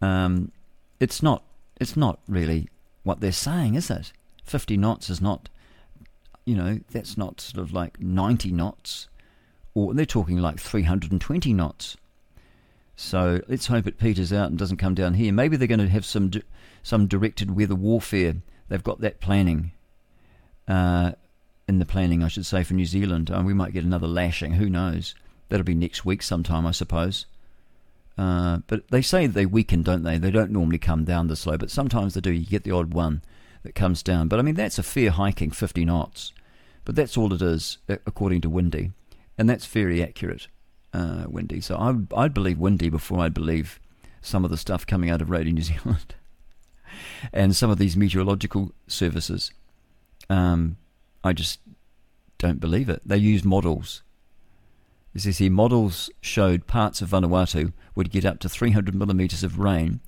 Um, 0.00 0.50
it's 0.98 1.22
not 1.22 1.44
it's 1.80 1.96
not 1.96 2.18
really 2.26 2.68
what 3.02 3.20
they're 3.20 3.32
saying 3.32 3.74
is 3.74 3.90
it 3.90 4.12
50 4.44 4.76
knots 4.76 5.10
is 5.10 5.20
not 5.20 5.48
you 6.44 6.56
know, 6.56 6.80
that's 6.90 7.16
not 7.16 7.40
sort 7.40 7.62
of 7.62 7.72
like 7.72 8.00
90 8.00 8.52
knots, 8.52 9.08
or 9.74 9.94
they're 9.94 10.04
talking 10.04 10.38
like 10.38 10.58
320 10.58 11.52
knots. 11.52 11.96
So 12.96 13.40
let's 13.48 13.66
hope 13.66 13.86
it 13.86 13.98
peters 13.98 14.32
out 14.32 14.50
and 14.50 14.58
doesn't 14.58 14.76
come 14.76 14.94
down 14.94 15.14
here. 15.14 15.32
Maybe 15.32 15.56
they're 15.56 15.68
going 15.68 15.80
to 15.80 15.88
have 15.88 16.04
some 16.04 16.30
some 16.82 17.06
directed 17.06 17.56
weather 17.56 17.74
warfare. 17.74 18.36
They've 18.68 18.82
got 18.82 19.00
that 19.00 19.20
planning. 19.20 19.72
Uh, 20.68 21.12
in 21.68 21.78
the 21.78 21.86
planning, 21.86 22.22
I 22.22 22.28
should 22.28 22.46
say, 22.46 22.64
for 22.64 22.74
New 22.74 22.84
Zealand. 22.84 23.30
Uh, 23.30 23.42
we 23.44 23.54
might 23.54 23.72
get 23.72 23.84
another 23.84 24.06
lashing. 24.06 24.54
Who 24.54 24.68
knows? 24.68 25.14
That'll 25.48 25.64
be 25.64 25.74
next 25.74 26.04
week 26.04 26.22
sometime, 26.22 26.66
I 26.66 26.72
suppose. 26.72 27.26
Uh, 28.18 28.58
but 28.66 28.88
they 28.88 29.02
say 29.02 29.26
they 29.26 29.46
weaken, 29.46 29.82
don't 29.82 30.02
they? 30.02 30.18
They 30.18 30.30
don't 30.30 30.50
normally 30.50 30.78
come 30.78 31.04
down 31.04 31.28
this 31.28 31.46
low, 31.46 31.56
but 31.56 31.70
sometimes 31.70 32.14
they 32.14 32.20
do. 32.20 32.30
You 32.30 32.46
get 32.46 32.64
the 32.64 32.70
odd 32.70 32.92
one 32.92 33.22
that 33.62 33.74
comes 33.74 34.02
down. 34.02 34.28
But 34.28 34.38
I 34.38 34.42
mean, 34.42 34.54
that's 34.54 34.78
a 34.78 34.82
fair 34.82 35.10
hiking, 35.10 35.50
50 35.50 35.84
knots. 35.84 36.32
But 36.84 36.96
that's 36.96 37.16
all 37.16 37.32
it 37.32 37.42
is, 37.42 37.78
according 37.88 38.40
to 38.42 38.50
Windy. 38.50 38.90
And 39.38 39.48
that's 39.48 39.66
very 39.66 40.02
accurate, 40.02 40.48
uh, 40.92 41.24
Windy. 41.28 41.60
So 41.60 41.76
I, 41.76 42.22
I'd 42.22 42.34
believe 42.34 42.58
Windy 42.58 42.90
before 42.90 43.20
I'd 43.20 43.34
believe 43.34 43.80
some 44.20 44.44
of 44.44 44.50
the 44.50 44.56
stuff 44.56 44.86
coming 44.86 45.10
out 45.10 45.22
of 45.22 45.30
Radio 45.30 45.52
New 45.52 45.62
Zealand 45.62 46.14
and 47.32 47.56
some 47.56 47.70
of 47.70 47.78
these 47.78 47.96
meteorological 47.96 48.72
services. 48.86 49.52
Um, 50.28 50.76
I 51.24 51.32
just 51.32 51.60
don't 52.38 52.60
believe 52.60 52.88
it. 52.88 53.00
They 53.06 53.16
use 53.16 53.44
models. 53.44 54.02
See, 55.16 55.48
models 55.50 56.10
showed 56.22 56.66
parts 56.66 57.02
of 57.02 57.10
Vanuatu 57.10 57.72
would 57.94 58.10
get 58.10 58.24
up 58.24 58.38
to 58.40 58.48
300 58.48 58.94
millimetres 58.94 59.44
of 59.44 59.58
rain 59.58 60.00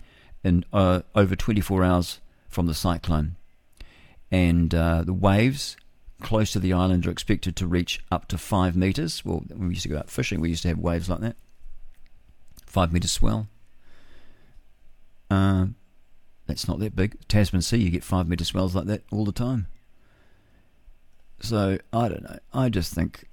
in 0.42 0.64
uh, 0.72 1.02
over 1.14 1.36
24 1.36 1.84
hours 1.84 2.20
from 2.48 2.66
the 2.66 2.74
cyclone. 2.74 3.36
And 4.30 4.74
uh, 4.74 5.02
the 5.02 5.12
waves 5.12 5.76
close 6.22 6.52
to 6.52 6.58
the 6.58 6.72
island 6.72 7.06
are 7.06 7.10
expected 7.10 7.54
to 7.56 7.66
reach 7.66 8.02
up 8.10 8.28
to 8.28 8.38
5 8.38 8.76
metres. 8.76 9.24
Well, 9.24 9.42
when 9.48 9.68
we 9.68 9.74
used 9.74 9.82
to 9.82 9.90
go 9.90 9.98
out 9.98 10.10
fishing, 10.10 10.40
we 10.40 10.48
used 10.48 10.62
to 10.62 10.68
have 10.68 10.78
waves 10.78 11.10
like 11.10 11.20
that. 11.20 11.36
5 12.66 12.92
metres 12.92 13.12
swell. 13.12 13.48
Uh, 15.30 15.66
that's 16.46 16.66
not 16.66 16.78
that 16.78 16.96
big. 16.96 17.16
Tasman 17.28 17.62
Sea, 17.62 17.76
you 17.76 17.90
get 17.90 18.04
5 18.04 18.26
metre 18.26 18.44
swells 18.44 18.74
like 18.74 18.86
that 18.86 19.02
all 19.12 19.24
the 19.24 19.32
time. 19.32 19.66
So 21.40 21.78
I 21.92 22.08
don't 22.08 22.22
know. 22.22 22.38
I 22.54 22.70
just 22.70 22.94
think 22.94 23.28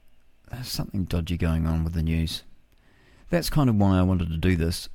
there's 0.52 0.68
something 0.68 1.06
dodgy 1.06 1.38
going 1.38 1.66
on 1.66 1.84
with 1.84 1.94
the 1.94 2.04
news. 2.04 2.44
That's 3.30 3.50
kind 3.50 3.70
of 3.70 3.76
why 3.76 3.98
I 3.98 4.04
wanted 4.04 4.30
to 4.30 4.38
do 4.38 4.56
this, 4.56 4.90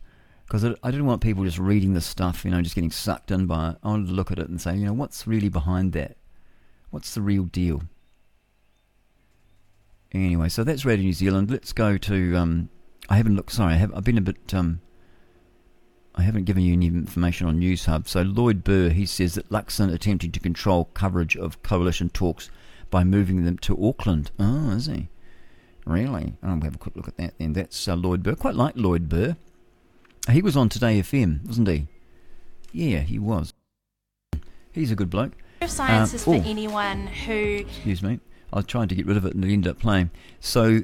because 0.45 0.65
I, 0.65 0.91
didn't 0.91 1.07
want 1.07 1.23
people 1.23 1.45
just 1.45 1.59
reading 1.59 1.95
this 1.95 2.07
stuff, 2.07 2.45
you 2.45 2.51
know, 2.51 2.61
just 2.61 2.75
getting 2.75 2.91
sucked 2.91 3.31
in 3.31 3.47
by 3.47 3.71
it. 3.71 3.77
I 3.83 3.89
wanted 3.89 4.09
to 4.09 4.13
look 4.13 4.31
at 4.31 4.39
it 4.39 4.49
and 4.49 4.61
say, 4.61 4.77
you 4.77 4.85
know, 4.85 4.93
what's 4.93 5.27
really 5.27 5.49
behind 5.49 5.93
that? 5.95 6.17
What's 6.91 7.15
the 7.15 7.23
real 7.23 7.45
deal? 7.45 7.83
Anyway, 10.13 10.49
so 10.49 10.65
that's 10.65 10.85
Radio 10.85 11.05
New 11.05 11.13
Zealand. 11.13 11.51
Let's 11.51 11.73
go 11.73 11.99
to. 11.99 12.37
Um, 12.37 12.69
I 13.09 13.17
haven't 13.17 13.37
looked. 13.37 13.53
Sorry, 13.53 13.75
I 13.75 13.77
have. 13.77 13.93
I've 13.95 14.05
been 14.05 14.19
a 14.19 14.23
bit. 14.23 14.55
Um, 14.55 14.81
I 16.15 16.23
haven't 16.23 16.45
given 16.45 16.63
you 16.63 16.73
any 16.73 16.87
information 16.87 17.47
on 17.47 17.61
Newshub. 17.61 18.09
So 18.09 18.23
Lloyd 18.23 18.65
Burr, 18.65 18.91
he 18.91 19.05
says 19.05 19.35
that 19.35 19.51
Luxon 19.51 19.93
attempting 19.93 20.33
to 20.33 20.41
control 20.41 20.87
coverage 20.95 21.37
of 21.37 21.63
coalition 21.63 22.09
talks 22.09 22.51
by 22.91 23.05
moving 23.05 23.45
them 23.45 23.59
to 23.59 23.87
Auckland. 23.87 24.31
Oh, 24.39 24.71
is 24.71 24.87
he? 24.87 25.09
Really? 25.87 26.35
Oh, 26.43 26.55
we'll 26.55 26.63
have 26.63 26.75
a 26.75 26.79
quick 26.79 26.97
look 26.97 27.09
at 27.09 27.17
that 27.17 27.39
then. 27.39 27.53
That's 27.53 27.87
uh, 27.87 27.95
Lloyd 27.95 28.23
Burr. 28.23 28.35
Quite 28.35 28.57
like 28.57 28.75
Lloyd 28.77 29.09
Burr. 29.09 29.37
He 30.31 30.43
was 30.43 30.57
on 30.57 30.69
Today 30.69 31.01
FM, 31.01 31.47
wasn't 31.47 31.69
he? 31.69 31.87
Yeah, 32.73 33.01
he 33.01 33.19
was. 33.21 33.55
He's 34.73 34.91
a 34.91 34.97
good 34.97 35.09
bloke. 35.09 35.33
Science 35.67 36.13
uh, 36.13 36.17
is 36.17 36.25
for 36.25 36.35
oh, 36.35 36.43
anyone 36.45 37.07
who. 37.07 37.33
Excuse 37.33 38.03
me. 38.03 38.19
I 38.53 38.63
tried 38.63 38.89
to 38.89 38.95
get 38.95 39.07
rid 39.07 39.17
of 39.17 39.25
it 39.25 39.35
and 39.35 39.45
it 39.45 39.53
ended 39.53 39.71
up 39.71 39.79
playing. 39.79 40.11
So, 40.41 40.81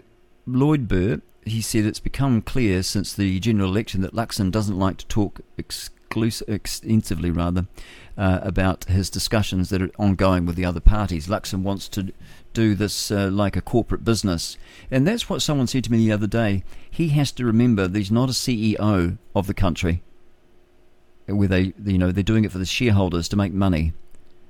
Lloyd 0.46 0.86
Burr, 0.86 1.20
he 1.44 1.60
said 1.60 1.84
it's 1.84 2.00
become 2.00 2.40
clear 2.40 2.82
since 2.82 3.12
the 3.12 3.40
general 3.40 3.70
election 3.70 4.02
that 4.02 4.14
Luxon 4.14 4.50
doesn't 4.50 4.78
like 4.78 4.98
to 4.98 5.06
talk 5.06 5.40
exclusive, 5.58 6.48
extensively, 6.48 7.30
rather, 7.30 7.66
uh, 8.16 8.38
about 8.42 8.84
his 8.84 9.10
discussions 9.10 9.68
that 9.70 9.82
are 9.82 9.90
ongoing 9.98 10.46
with 10.46 10.56
the 10.56 10.64
other 10.64 10.80
parties. 10.80 11.26
Luxon 11.26 11.62
wants 11.62 11.88
to 11.88 12.12
do 12.52 12.74
this 12.74 13.10
uh, 13.10 13.28
like 13.30 13.56
a 13.56 13.60
corporate 13.60 14.04
business. 14.04 14.56
And 14.90 15.06
that's 15.06 15.28
what 15.28 15.42
someone 15.42 15.66
said 15.66 15.84
to 15.84 15.92
me 15.92 15.98
the 15.98 16.12
other 16.12 16.26
day. 16.26 16.64
He 16.90 17.08
has 17.10 17.32
to 17.32 17.44
remember 17.44 17.88
that 17.88 17.98
he's 17.98 18.10
not 18.10 18.28
a 18.28 18.32
CEO 18.32 19.18
of 19.34 19.46
the 19.46 19.54
country, 19.54 20.02
where 21.26 21.48
they, 21.48 21.72
you 21.84 21.98
know, 21.98 22.12
they're 22.12 22.22
doing 22.22 22.44
it 22.44 22.52
for 22.52 22.58
the 22.58 22.66
shareholders 22.66 23.28
to 23.28 23.36
make 23.36 23.52
money. 23.52 23.92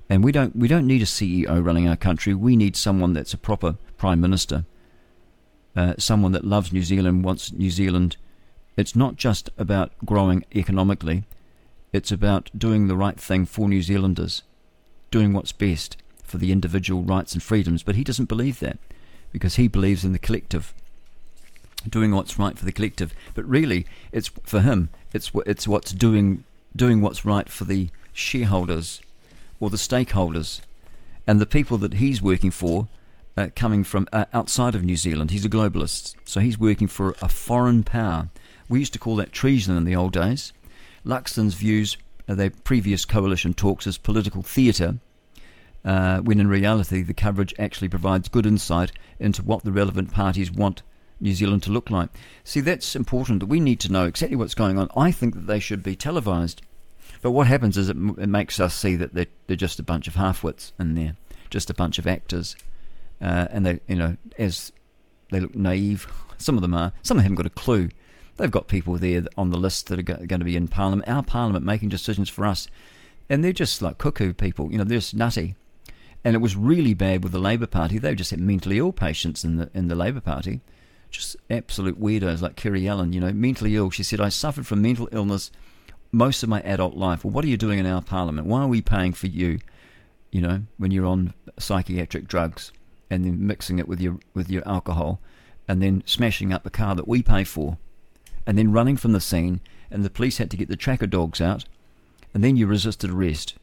And 0.08 0.22
we 0.22 0.32
don't, 0.32 0.54
we 0.56 0.68
don't 0.68 0.86
need 0.86 1.02
a 1.02 1.06
CEO 1.06 1.64
running 1.64 1.88
our 1.88 1.96
country. 1.96 2.34
We 2.34 2.56
need 2.56 2.76
someone 2.76 3.12
that's 3.12 3.34
a 3.34 3.38
proper 3.38 3.76
prime 3.96 4.20
minister, 4.20 4.64
uh, 5.74 5.94
someone 5.98 6.32
that 6.32 6.44
loves 6.44 6.72
New 6.72 6.82
Zealand, 6.82 7.24
wants 7.24 7.52
New 7.52 7.70
Zealand. 7.70 8.16
It's 8.76 8.96
not 8.96 9.16
just 9.16 9.50
about 9.56 9.92
growing 10.04 10.44
economically. 10.54 11.24
It's 11.92 12.10
about 12.10 12.50
doing 12.56 12.88
the 12.88 12.96
right 12.96 13.18
thing 13.18 13.46
for 13.46 13.68
New 13.68 13.82
Zealanders, 13.82 14.42
doing 15.10 15.32
what's 15.32 15.52
best 15.52 15.96
for 16.32 16.38
the 16.38 16.50
individual 16.50 17.02
rights 17.02 17.34
and 17.34 17.42
freedoms. 17.42 17.82
But 17.82 17.94
he 17.94 18.02
doesn't 18.02 18.24
believe 18.28 18.58
that 18.60 18.78
because 19.30 19.56
he 19.56 19.68
believes 19.68 20.02
in 20.02 20.12
the 20.12 20.18
collective, 20.18 20.72
doing 21.86 22.10
what's 22.12 22.38
right 22.38 22.58
for 22.58 22.64
the 22.64 22.72
collective. 22.72 23.12
But 23.34 23.44
really, 23.44 23.84
it's 24.12 24.28
for 24.44 24.60
him. 24.60 24.88
It's 25.12 25.30
it's 25.46 25.68
what's 25.68 25.92
doing 25.92 26.44
doing 26.74 27.02
what's 27.02 27.26
right 27.26 27.50
for 27.50 27.64
the 27.64 27.90
shareholders 28.14 29.02
or 29.60 29.68
the 29.68 29.76
stakeholders 29.76 30.62
and 31.26 31.38
the 31.38 31.46
people 31.46 31.76
that 31.78 31.94
he's 31.94 32.22
working 32.22 32.50
for. 32.50 32.88
Uh, 33.34 33.48
coming 33.56 33.82
from 33.82 34.06
uh, 34.12 34.26
outside 34.34 34.74
of 34.74 34.84
New 34.84 34.96
Zealand, 34.96 35.30
he's 35.30 35.44
a 35.46 35.48
globalist, 35.48 36.14
so 36.22 36.38
he's 36.38 36.58
working 36.58 36.86
for 36.86 37.16
a 37.22 37.30
foreign 37.30 37.82
power. 37.82 38.28
We 38.68 38.80
used 38.80 38.92
to 38.92 38.98
call 38.98 39.16
that 39.16 39.32
treason 39.32 39.74
in 39.74 39.84
the 39.84 39.96
old 39.96 40.12
days. 40.12 40.52
Luxon's 41.02 41.54
views 41.54 41.96
uh, 42.28 42.34
their 42.34 42.50
previous 42.50 43.06
coalition 43.06 43.54
talks 43.54 43.86
as 43.86 43.96
political 43.96 44.42
theatre, 44.42 44.98
uh, 45.84 46.18
when 46.20 46.40
in 46.40 46.48
reality 46.48 47.02
the 47.02 47.14
coverage 47.14 47.54
actually 47.58 47.88
provides 47.88 48.28
good 48.28 48.46
insight 48.46 48.92
into 49.18 49.42
what 49.42 49.64
the 49.64 49.72
relevant 49.72 50.12
parties 50.12 50.50
want 50.50 50.82
New 51.20 51.34
Zealand 51.34 51.62
to 51.62 51.70
look 51.70 51.90
like. 51.90 52.10
See, 52.44 52.60
that's 52.60 52.96
important 52.96 53.40
that 53.40 53.46
we 53.46 53.60
need 53.60 53.80
to 53.80 53.92
know 53.92 54.06
exactly 54.06 54.36
what's 54.36 54.54
going 54.54 54.78
on. 54.78 54.88
I 54.96 55.12
think 55.12 55.34
that 55.34 55.46
they 55.46 55.60
should 55.60 55.82
be 55.82 55.96
televised. 55.96 56.62
But 57.20 57.30
what 57.30 57.46
happens 57.46 57.76
is 57.78 57.88
it, 57.88 57.96
it 57.96 58.28
makes 58.28 58.58
us 58.58 58.74
see 58.74 58.96
that 58.96 59.14
they're, 59.14 59.26
they're 59.46 59.56
just 59.56 59.78
a 59.78 59.84
bunch 59.84 60.08
of 60.08 60.16
half-wits 60.16 60.72
in 60.78 60.94
there, 60.94 61.16
just 61.50 61.70
a 61.70 61.74
bunch 61.74 61.98
of 61.98 62.06
actors. 62.06 62.56
Uh, 63.20 63.46
and 63.50 63.64
they, 63.64 63.80
you 63.86 63.94
know, 63.94 64.16
as 64.38 64.72
they 65.30 65.38
look 65.38 65.54
naive, 65.54 66.12
some 66.38 66.56
of 66.56 66.62
them 66.62 66.74
are, 66.74 66.92
some 67.02 67.16
of 67.16 67.22
them 67.22 67.32
haven't 67.32 67.44
got 67.44 67.46
a 67.46 67.64
clue. 67.64 67.88
They've 68.36 68.50
got 68.50 68.66
people 68.66 68.96
there 68.96 69.24
on 69.36 69.50
the 69.50 69.58
list 69.58 69.86
that 69.88 69.98
are 69.98 70.02
going 70.02 70.40
to 70.40 70.44
be 70.44 70.56
in 70.56 70.66
Parliament, 70.66 71.08
our 71.08 71.22
Parliament, 71.22 71.64
making 71.64 71.90
decisions 71.90 72.28
for 72.28 72.44
us. 72.44 72.66
And 73.28 73.44
they're 73.44 73.52
just 73.52 73.80
like 73.82 73.98
cuckoo 73.98 74.32
people. 74.32 74.72
You 74.72 74.78
know, 74.78 74.84
they're 74.84 74.98
just 74.98 75.14
nutty. 75.14 75.54
And 76.24 76.36
it 76.36 76.40
was 76.40 76.56
really 76.56 76.94
bad 76.94 77.22
with 77.22 77.32
the 77.32 77.38
Labour 77.38 77.66
Party. 77.66 77.98
They 77.98 78.10
were 78.10 78.14
just 78.14 78.36
mentally 78.36 78.78
ill 78.78 78.92
patients 78.92 79.44
in 79.44 79.56
the 79.56 79.70
in 79.74 79.88
the 79.88 79.94
Labour 79.94 80.20
Party. 80.20 80.60
Just 81.10 81.36
absolute 81.50 82.00
weirdos 82.00 82.40
like 82.40 82.56
Kiri 82.56 82.88
Allan. 82.88 83.12
you 83.12 83.20
know, 83.20 83.32
mentally 83.32 83.76
ill. 83.76 83.90
She 83.90 84.02
said, 84.02 84.20
I 84.20 84.28
suffered 84.28 84.66
from 84.66 84.82
mental 84.82 85.08
illness 85.12 85.50
most 86.10 86.42
of 86.42 86.48
my 86.48 86.60
adult 86.62 86.96
life. 86.96 87.24
Well, 87.24 87.32
what 87.32 87.44
are 87.44 87.48
you 87.48 87.56
doing 87.56 87.78
in 87.78 87.86
our 87.86 88.02
Parliament? 88.02 88.46
Why 88.46 88.62
are 88.62 88.68
we 88.68 88.80
paying 88.80 89.12
for 89.12 89.26
you, 89.26 89.58
you 90.30 90.40
know, 90.40 90.62
when 90.78 90.90
you're 90.90 91.06
on 91.06 91.34
psychiatric 91.58 92.28
drugs 92.28 92.72
and 93.10 93.24
then 93.24 93.46
mixing 93.46 93.78
it 93.78 93.88
with 93.88 94.00
your 94.00 94.18
with 94.32 94.48
your 94.48 94.66
alcohol 94.66 95.20
and 95.68 95.82
then 95.82 96.02
smashing 96.06 96.52
up 96.52 96.62
the 96.62 96.70
car 96.70 96.94
that 96.94 97.08
we 97.08 97.22
pay 97.22 97.44
for? 97.44 97.78
and 98.46 98.58
then 98.58 98.72
running 98.72 98.96
from 98.96 99.12
the 99.12 99.20
scene, 99.20 99.60
and 99.90 100.04
the 100.04 100.10
police 100.10 100.38
had 100.38 100.50
to 100.50 100.56
get 100.56 100.68
the 100.68 100.76
tracker 100.76 101.06
dogs 101.06 101.40
out, 101.40 101.64
and 102.34 102.42
then 102.42 102.56
you 102.56 102.66
resisted 102.66 103.10
arrest. 103.10 103.54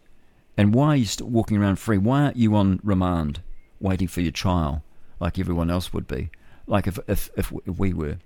And 0.60 0.74
why 0.74 0.88
are 0.88 0.96
you 0.98 1.06
still 1.06 1.30
walking 1.30 1.56
around 1.56 1.78
free? 1.78 1.98
Why 1.98 2.24
aren't 2.24 2.36
you 2.36 2.54
on 2.54 2.82
remand, 2.84 3.42
waiting 3.80 4.10
for 4.10 4.20
your 4.20 4.34
trial, 4.34 4.84
like 5.18 5.40
everyone 5.40 5.72
else 5.72 5.94
would 5.94 6.06
be? 6.06 6.32
Like 6.68 6.86
if, 6.86 7.00
if, 7.08 7.30
if 7.38 7.50
we 7.50 7.94
were. 7.94 8.18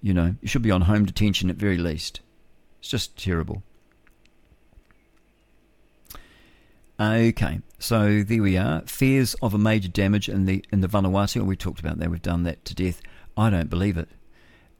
You 0.00 0.14
know, 0.14 0.36
you 0.40 0.48
should 0.48 0.62
be 0.62 0.70
on 0.70 0.80
home 0.80 1.04
detention 1.04 1.50
at 1.50 1.56
very 1.56 1.76
least. 1.76 2.20
It's 2.78 2.88
just 2.88 3.22
terrible. 3.22 3.62
Okay, 6.98 7.60
so 7.78 8.22
there 8.22 8.42
we 8.42 8.56
are. 8.56 8.80
Fears 8.86 9.34
of 9.42 9.52
a 9.52 9.58
major 9.58 9.88
damage 9.88 10.26
in 10.26 10.46
the 10.46 10.64
in 10.72 10.80
the 10.80 10.88
Vanuatu. 10.88 11.44
We 11.44 11.54
talked 11.54 11.80
about 11.80 11.98
that. 11.98 12.10
We've 12.10 12.22
done 12.22 12.44
that 12.44 12.64
to 12.64 12.74
death. 12.74 13.02
I 13.36 13.50
don't 13.50 13.68
believe 13.68 13.98
it. 13.98 14.08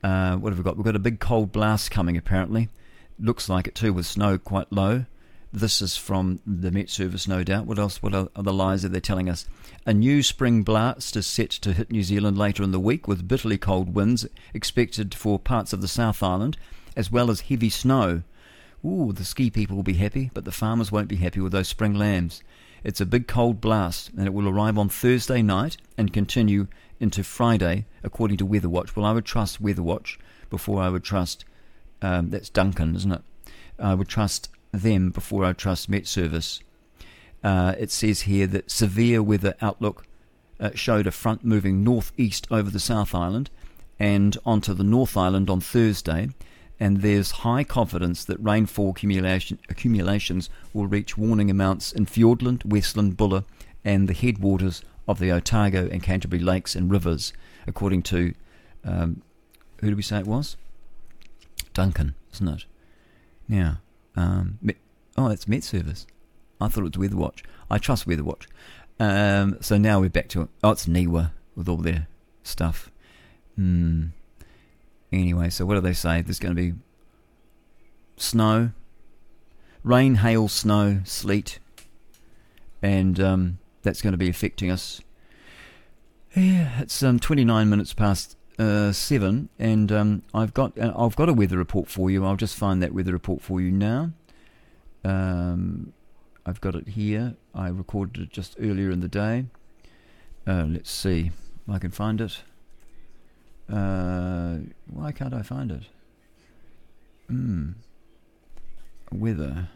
Uh, 0.03 0.37
what 0.37 0.55
have 0.55 0.59
we 0.59 0.65
got? 0.65 0.79
We've 0.79 0.87
got 0.87 0.97
a 0.97 1.01
big 1.01 1.21
cold 1.21 1.53
blast 1.53 1.91
coming, 1.91 2.17
apparently. 2.17 2.71
Looks 3.19 3.51
like 3.51 3.69
it 3.69 3.75
too, 3.75 3.93
with 3.93 4.07
snow 4.07 4.39
quite 4.39 4.73
low. 4.73 5.05
This 5.53 5.83
is 5.83 5.97
from 5.97 6.39
the 6.47 6.71
Met 6.71 6.89
Service, 6.89 7.27
no 7.27 7.43
doubt. 7.43 7.67
What 7.67 7.81
else? 7.81 8.01
What 8.01 8.15
other 8.15 8.53
lies 8.53 8.85
are 8.85 8.89
they 8.89 9.01
telling 9.01 9.29
us? 9.29 9.49
A 9.85 9.93
new 9.93 10.23
spring 10.23 10.63
blast 10.63 11.17
is 11.17 11.27
set 11.27 11.51
to 11.51 11.73
hit 11.73 11.91
New 11.91 12.05
Zealand 12.05 12.39
later 12.39 12.63
in 12.63 12.71
the 12.71 12.79
week, 12.79 13.09
with 13.09 13.27
bitterly 13.27 13.59
cold 13.59 13.93
winds 13.93 14.25
expected 14.55 15.13
for 15.13 15.41
parts 15.41 15.73
of 15.73 15.81
the 15.81 15.89
South 15.89 16.23
Island, 16.23 16.57
as 16.95 17.11
well 17.11 17.33
as 17.33 17.41
heavy 17.41 17.69
snow. 17.69 18.23
Ooh, 18.85 19.13
the 19.13 19.25
ski 19.25 19.51
people 19.51 19.75
will 19.75 19.83
be 19.83 19.95
happy, 19.95 20.31
but 20.33 20.45
the 20.45 20.53
farmers 20.53 20.93
won't 20.93 21.09
be 21.09 21.17
happy 21.17 21.41
with 21.41 21.51
those 21.51 21.67
spring 21.67 21.95
lambs. 21.95 22.45
It's 22.85 23.01
a 23.01 23.07
big 23.07 23.27
cold 23.27 23.61
blast, 23.61 24.11
and 24.17 24.29
it 24.29 24.33
will 24.33 24.49
arrive 24.49 24.79
on 24.79 24.89
Thursday 24.89 25.43
night 25.43 25.77
and 25.99 26.13
continue 26.13 26.69
into 27.01 27.25
Friday, 27.25 27.87
according 28.05 28.37
to 28.37 28.47
Weatherwatch. 28.47 28.95
Well, 28.95 29.05
I 29.05 29.13
would 29.13 29.25
trust 29.25 29.61
Weatherwatch 29.61 30.17
before 30.49 30.81
I 30.81 30.91
would 30.91 31.03
trust. 31.03 31.45
Um, 32.01 32.31
that's 32.31 32.51
Duncan, 32.51 32.95
isn't 32.95 33.11
it? 33.11 33.23
I 33.81 33.95
would 33.95 34.09
trust 34.09 34.49
them 34.73 35.11
before 35.11 35.45
I 35.45 35.53
trust 35.53 35.89
Met 35.89 36.07
Service. 36.07 36.61
Uh, 37.43 37.75
it 37.79 37.91
says 37.91 38.23
here 38.23 38.47
that 38.49 38.71
severe 38.71 39.23
weather 39.23 39.55
outlook 39.61 40.05
uh, 40.59 40.71
showed 40.75 41.07
a 41.07 41.11
front 41.11 41.45
moving 41.45 41.83
northeast 41.83 42.47
over 42.51 42.71
the 42.71 42.81
South 42.81 43.15
Island 43.15 43.51
and 43.99 44.37
onto 44.45 44.75
the 44.75 44.85
North 44.85 45.17
Island 45.17 45.49
on 45.51 45.61
Thursday, 45.61 46.31
and 46.79 47.03
there's 47.03 47.31
high 47.31 47.65
confidence 47.65 48.25
that 48.25 48.39
rainfall 48.39 48.91
accumulation, 48.91 49.59
accumulations 49.69 50.49
will 50.73 50.87
reach 50.87 51.19
warning 51.19 51.51
amounts 51.51 51.93
in 51.93 52.07
Fiordland, 52.07 52.65
Westland, 52.65 53.17
Buller, 53.17 53.45
and 53.85 54.09
the 54.09 54.15
headwaters 54.15 54.83
of 55.07 55.19
the 55.19 55.31
Otago 55.31 55.89
and 55.91 56.03
Canterbury 56.03 56.43
lakes 56.43 56.75
and 56.75 56.91
rivers, 56.91 57.33
according 57.67 58.03
to 58.03 58.35
um, 58.85 59.23
who 59.81 59.89
did 59.89 59.97
we 59.97 60.03
say 60.03 60.19
it 60.19 60.27
was? 60.27 60.57
Duncan, 61.73 62.15
isn't 62.33 62.49
it? 62.49 62.65
Now, 63.49 63.81
um, 64.17 64.59
oh, 65.17 65.29
it's 65.29 65.49
Met 65.49 65.65
Service. 65.65 66.07
I 66.61 66.69
thought 66.69 66.85
it 66.85 66.97
was 66.97 67.11
Weatherwatch. 67.11 67.43
I 67.71 67.79
trust 67.79 68.07
Weatherwatch. 68.07 68.47
Um, 68.99 69.57
so 69.61 69.79
now 69.79 70.01
we're 70.01 70.11
back 70.11 70.29
to 70.31 70.43
it. 70.43 70.49
Oh, 70.63 70.71
it's 70.71 70.87
NIWA 70.87 71.33
with 71.57 71.69
all 71.69 71.79
their 71.79 72.07
stuff. 72.43 72.91
Hmm. 73.57 74.09
Anyway, 75.13 75.51
so 75.51 75.65
what 75.67 75.75
do 75.75 75.81
they 75.81 75.93
say? 75.93 76.23
There's 76.23 76.39
going 76.39 76.55
to 76.55 76.63
be 76.63 76.79
snow, 78.17 78.71
rain, 79.83 80.17
hail, 80.17 80.49
snow, 80.49 81.01
sleet, 81.05 81.59
and 82.83 83.19
um, 83.19 83.59
that's 83.83 84.03
going 84.03 84.13
to 84.13 84.19
be 84.19 84.29
affecting 84.29 84.71
us. 84.71 85.01
Yeah, 86.37 86.81
it's 86.81 87.03
um, 87.03 87.19
29 87.19 87.69
minutes 87.69 87.93
past 87.93 88.37
uh, 88.61 88.93
seven, 88.93 89.49
and 89.59 89.91
um, 89.91 90.23
I've 90.35 90.53
got 90.53 90.79
uh, 90.79 90.93
I've 90.95 91.17
got 91.17 91.31
a 91.31 91.33
weather 91.33 91.57
report 91.57 91.89
for 91.89 92.11
you. 92.11 92.27
I'll 92.27 92.37
just 92.37 92.57
find 92.57 92.83
that 92.83 92.93
weather 92.93 93.13
report 93.13 93.41
for 93.41 93.59
you 93.61 93.73
now. 93.73 94.11
Um, 95.03 95.95
I've 96.45 96.61
got 96.61 96.75
it 96.75 96.89
here. 96.89 97.37
I 97.55 97.69
recorded 97.69 98.23
it 98.23 98.31
just 98.31 98.57
earlier 98.61 98.91
in 98.91 99.01
the 99.01 99.09
day. 99.09 99.47
Uh, 100.47 100.65
let's 100.69 100.91
see 100.91 101.29
if 101.29 101.75
I 101.75 101.79
can 101.79 101.91
find 101.91 102.21
it. 102.21 102.43
Uh, 103.73 104.59
why 104.87 105.13
can't 105.13 105.33
I 105.33 105.43
find 105.43 105.73
it? 105.73 105.85
Hmm. 107.29 107.71
Weather. 109.11 109.69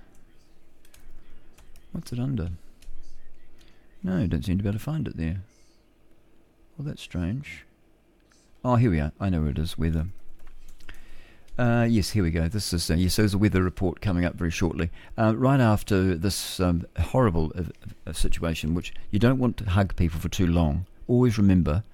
What's 1.93 2.13
it 2.13 2.19
under? 2.19 2.51
No, 4.03 4.27
don't 4.27 4.45
seem 4.45 4.59
to 4.59 4.63
be 4.63 4.69
able 4.69 4.79
to 4.79 4.85
find 4.85 5.09
it 5.09 5.17
there. 5.17 5.41
Well, 6.77 6.87
that's 6.87 7.01
strange. 7.01 7.65
Oh, 8.65 8.77
here 8.77 8.91
we 8.91 8.99
are. 9.01 9.13
I 9.21 9.29
know 9.29 9.43
where 9.43 9.51
it 9.51 9.59
is. 9.59 9.77
Weather. 9.77 10.07
Uh, 11.59 11.87
yes, 11.89 12.11
here 12.11 12.23
we 12.25 12.31
go. 12.31 12.49
This 12.49 12.73
is 12.73 12.91
uh, 12.91 12.95
yes. 12.95 13.17
There's 13.17 13.35
a 13.35 13.39
weather 13.39 13.63
report 13.63 14.01
coming 14.01 14.25
up 14.25 14.35
very 14.35 14.51
shortly. 14.51 14.91
Uh, 15.19 15.37
right 15.37 15.61
after 15.61 16.15
this 16.17 16.59
um, 16.59 16.85
horrible 16.99 17.53
uh, 17.55 17.65
uh, 18.07 18.13
situation, 18.13 18.75
which 18.75 18.93
you 19.11 19.19
don't 19.19 19.39
want 19.39 19.59
to 19.59 19.65
hug 19.71 19.95
people 19.97 20.19
for 20.19 20.29
too 20.29 20.47
long. 20.47 20.87
Always 21.07 21.37
remember 21.37 21.85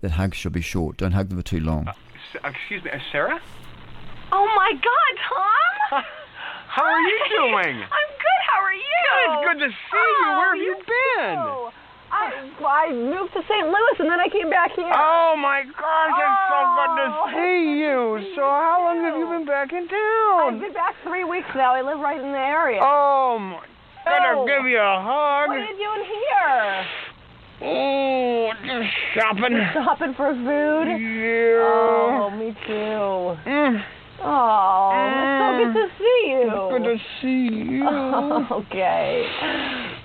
that 0.00 0.12
hugs 0.12 0.36
should 0.38 0.52
be 0.52 0.60
short. 0.60 0.96
Don't 0.96 1.12
hug 1.12 1.28
them 1.28 1.38
for 1.38 1.44
too 1.44 1.60
long. 1.60 1.88
S- 1.88 2.40
excuse 2.44 2.84
me, 2.84 2.90
uh, 2.92 2.98
Sarah? 3.12 3.40
Oh 4.32 4.46
my 4.56 4.72
God, 4.72 5.20
Tom! 5.28 6.04
How 6.68 6.84
are 6.84 7.00
you 7.00 7.18
doing? 7.36 7.76
I'm 7.76 8.10
good. 8.22 8.40
How 8.48 8.62
are 8.62 8.72
you? 8.72 9.50
Good. 9.50 9.58
Good 9.58 9.66
to 9.66 9.70
see 9.70 9.96
you. 9.96 10.28
Where 10.28 10.54
have 10.54 10.62
you 10.62 10.76
been? 10.86 11.36
too. 11.36 11.70
I 12.12 12.50
I 12.60 12.92
moved 12.92 13.32
to 13.34 13.42
St. 13.48 13.66
Louis 13.66 13.96
and 13.98 14.10
then 14.10 14.20
I 14.20 14.28
came 14.28 14.50
back 14.50 14.72
here. 14.74 14.90
Oh 14.92 15.34
my 15.38 15.62
gosh, 15.62 16.16
it's 16.18 16.42
so 16.50 16.58
good 16.76 16.92
to 16.98 17.06
Oh. 17.10 17.30
see 17.34 17.80
you. 17.80 18.34
So 18.36 18.42
how 18.42 18.78
long 18.82 19.04
have 19.04 19.16
you 19.16 19.26
been 19.26 19.46
back 19.46 19.72
in 19.72 19.86
town? 19.88 20.54
I've 20.54 20.60
been 20.60 20.72
back 20.72 20.94
three 21.04 21.24
weeks 21.24 21.48
now. 21.54 21.74
I 21.74 21.82
live 21.82 22.00
right 22.00 22.20
in 22.20 22.32
the 22.32 22.38
area. 22.38 22.80
Oh 22.82 23.38
my 23.38 23.60
gonna 24.04 24.40
Oh. 24.40 24.46
give 24.46 24.66
you 24.66 24.78
a 24.78 25.00
hug. 25.00 25.48
What 25.48 25.58
are 25.58 25.64
you 25.64 25.76
doing 25.76 26.04
here? 26.04 26.86
Oh, 27.62 28.50
just 28.64 28.88
shopping. 29.14 29.54
Shopping 29.74 30.14
for 30.14 30.32
food? 30.32 30.88
Yeah. 30.88 31.60
Oh, 31.62 32.30
me 32.30 32.56
too. 32.66 33.50
Mm. 33.50 33.84
Oh, 34.22 34.90
it's 34.96 35.40
so 35.40 35.64
good 35.64 35.74
to 35.74 35.88
see 35.98 36.22
you. 36.28 36.68
Good 36.70 36.84
to 36.84 36.96
see 37.20 37.48
you. 37.72 37.88
okay. 38.50 39.26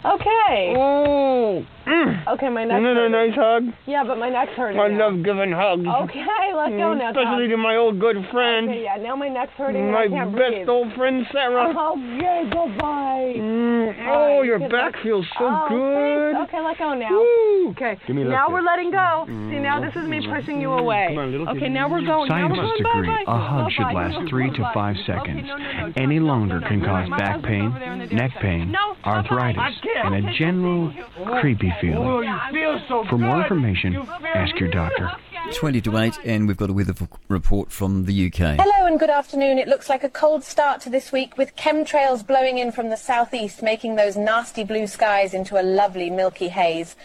Okay. 0.06 0.74
Oh. 0.77 1.66
Mm. 1.85 2.27
Okay, 2.33 2.49
my 2.49 2.64
neck. 2.65 2.81
Isn't 2.81 2.85
it 2.89 2.97
a 2.97 3.09
nice 3.09 3.35
hug? 3.35 3.64
Yeah, 3.85 4.03
but 4.05 4.17
my 4.17 4.30
neck's 4.30 4.51
hurting. 4.57 4.80
I 4.80 4.88
now. 4.88 5.09
love 5.09 5.23
giving 5.23 5.51
hugs. 5.51 5.85
Okay, 5.85 6.25
let 6.57 6.69
go 6.73 6.95
Mm, 6.95 6.97
now, 6.97 7.09
Especially 7.14 7.45
Tom. 7.47 7.49
to 7.53 7.57
my 7.57 7.75
old 7.77 7.99
good 7.99 8.17
friend. 8.31 8.69
Okay, 8.69 8.83
yeah, 8.83 8.97
now 8.97 9.15
my 9.15 9.30
neck's 9.30 9.53
hurting 9.53 9.91
My 9.91 10.05
and 10.05 10.14
I 10.14 10.17
can't 10.17 10.31
best 10.35 10.49
breathe. 10.65 10.69
old 10.69 10.93
friend 10.93 11.25
Sarah. 11.31 11.69
Okay, 11.69 12.49
goodbye. 12.49 13.33
Mm, 13.38 14.07
All 14.09 14.15
oh, 14.15 14.39
right, 14.39 14.45
your 14.45 14.59
back 14.59 14.93
luck. 14.97 15.03
feels 15.03 15.25
so 15.38 15.45
oh, 15.45 15.65
good. 15.69 16.33
Thanks. 16.33 16.49
Okay, 16.49 16.61
let 16.65 16.77
go 16.80 16.93
now. 16.95 17.11
Woo. 17.11 17.69
Okay, 17.77 17.97
Give 18.07 18.15
me 18.15 18.23
now 18.23 18.47
lift 18.49 18.53
we're 18.53 18.65
letting 18.65 18.89
go. 18.91 19.25
See, 19.27 19.59
now 19.61 19.80
this 19.80 19.93
is 19.95 20.07
me 20.09 20.25
pushing 20.25 20.59
you 20.61 20.72
away. 20.73 21.07
Come 21.14 21.19
on, 21.19 21.31
little 21.31 21.49
okay, 21.53 21.69
now 21.69 21.85
we're 21.89 22.01
going. 22.01 22.30
now 22.30 22.49
we're 22.49 22.55
Scientists 22.55 22.81
going. 22.81 23.05
agree 23.05 23.25
Bye-bye. 23.25 23.33
a 23.33 23.38
hug 23.38 23.72
should 23.72 23.83
Bye-bye. 23.83 24.09
last 24.09 24.30
three 24.30 24.49
to 24.57 24.72
five 24.73 24.95
Okay, 24.95 25.05
seconds. 25.05 25.41
no, 25.45 25.57
no, 25.57 25.88
no. 25.88 25.93
Any 25.97 26.19
longer 26.19 26.61
can 26.65 26.80
no, 26.80 26.85
cause 26.88 27.09
my 27.09 27.17
back 27.17 27.35
husband's 27.41 27.47
pain, 27.47 27.65
over 27.69 27.80
there 27.80 27.93
in 27.93 27.99
the 27.99 28.07
neck 28.09 28.31
distance. 28.33 28.41
pain, 28.41 28.72
No, 28.72 28.95
arthritis, 29.05 29.57
bye-bye. 29.57 30.01
and 30.17 30.30
a 30.30 30.33
general 30.33 30.93
creepy 31.41 31.72
Oh, 31.83 32.21
you 32.21 32.39
feel 32.51 32.79
so 32.87 33.03
For 33.09 33.17
more 33.17 33.41
information, 33.41 33.93
You 33.93 34.01
ask 34.33 34.57
your 34.59 34.69
doctor. 34.69 35.11
20 35.53 35.81
to 35.81 35.97
8, 35.97 36.19
and 36.23 36.47
we've 36.47 36.57
got 36.57 36.69
a 36.69 36.73
weather 36.73 36.93
report 37.27 37.71
from 37.71 38.05
the 38.05 38.27
UK. 38.27 38.57
Hello 38.59 38.87
and 38.87 38.99
good 38.99 39.09
afternoon. 39.09 39.59
It 39.59 39.67
looks 39.67 39.89
like 39.89 40.03
a 40.03 40.09
cold 40.09 40.43
start 40.43 40.81
to 40.81 40.89
this 40.89 41.11
week 41.11 41.37
with 41.37 41.55
chemtrails 41.55 42.25
blowing 42.25 42.57
in 42.57 42.71
from 42.71 42.89
the 42.89 42.97
southeast, 42.97 43.61
making 43.61 43.95
those 43.95 44.15
nasty 44.15 44.63
blue 44.63 44.87
skies 44.87 45.33
into 45.33 45.59
a 45.59 45.63
lovely 45.63 46.09
milky 46.09 46.47
haze. 46.47 46.95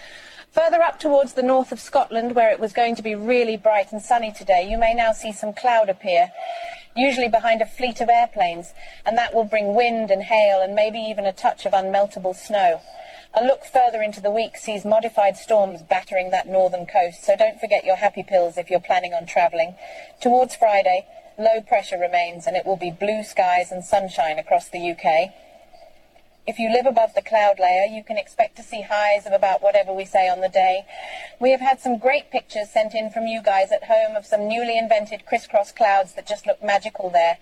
Further 0.53 0.81
up 0.83 0.99
towards 0.99 1.35
the 1.35 1.43
north 1.43 1.71
of 1.71 1.81
Scotland, 1.81 2.35
where 2.35 2.51
it 2.51 2.61
was 2.61 2.73
going 2.73 2.95
to 2.97 3.03
be 3.03 3.15
really 3.15 3.57
bright 3.57 3.93
and 3.93 4.01
sunny 4.01 4.33
today, 4.33 4.69
you 4.69 4.79
may 4.79 4.95
now 4.95 5.13
see 5.13 5.33
some 5.33 5.53
cloud 5.53 5.89
appear, 5.89 6.31
usually 6.97 7.29
behind 7.29 7.61
a 7.61 7.67
fleet 7.67 8.01
of 8.01 8.09
airplanes, 8.09 8.73
and 9.05 9.19
that 9.19 9.35
will 9.35 9.45
bring 9.45 9.75
wind 9.75 10.11
and 10.11 10.23
hail 10.23 10.63
and 10.63 10.75
maybe 10.75 10.99
even 10.99 11.27
a 11.27 11.33
touch 11.33 11.67
of 11.67 11.73
unmeltable 11.73 12.35
snow. 12.35 12.81
A 13.33 13.45
look 13.45 13.65
further 13.65 14.03
into 14.03 14.21
the 14.21 14.31
week 14.31 14.57
sees 14.57 14.85
modified 14.85 15.37
storms 15.37 15.83
battering 15.83 16.31
that 16.31 16.49
northern 16.49 16.85
coast, 16.85 17.23
so 17.23 17.37
don't 17.37 17.61
forget 17.61 17.85
your 17.85 17.97
happy 17.97 18.25
pills 18.25 18.59
if 18.59 18.69
you're 18.69 18.81
planning 18.81 19.15
on 19.15 19.25
travelling. 19.25 19.77
Towards 20.21 20.57
Friday, 20.57 21.07
low 21.39 21.61
pressure 21.61 21.99
remains 21.99 22.49
and 22.49 22.57
it 22.57 22.67
will 22.67 22.77
be 22.77 22.91
blue 22.91 23.23
skies 23.23 23.71
and 23.71 23.85
sunshine 23.85 24.39
across 24.39 24.69
the 24.69 24.91
UK. 24.91 25.33
If 26.45 26.59
you 26.59 26.73
live 26.73 26.87
above 26.87 27.15
the 27.15 27.23
cloud 27.23 27.61
layer, 27.61 27.85
you 27.85 28.03
can 28.03 28.19
expect 28.19 28.57
to 28.57 28.65
see 28.65 28.83
highs 28.83 29.27
of 29.27 29.33
about 29.33 29.63
whatever 29.63 29.93
we 29.93 30.05
say 30.05 30.29
on 30.29 30.41
the 30.41 30.49
day. 30.49 30.85
We 31.39 31.53
have 31.53 31.61
had 31.61 31.79
some 31.79 31.99
great 31.99 32.33
pictures 32.33 32.71
sent 32.71 32.95
in 32.95 33.11
from 33.11 33.29
you 33.29 33.41
guys 33.41 33.71
at 33.71 33.85
home 33.85 34.17
of 34.17 34.27
some 34.27 34.49
newly 34.49 34.77
invented 34.77 35.25
crisscross 35.25 35.71
clouds 35.71 36.15
that 36.15 36.27
just 36.27 36.49
look 36.49 36.65
magical 36.65 37.11
there. 37.11 37.39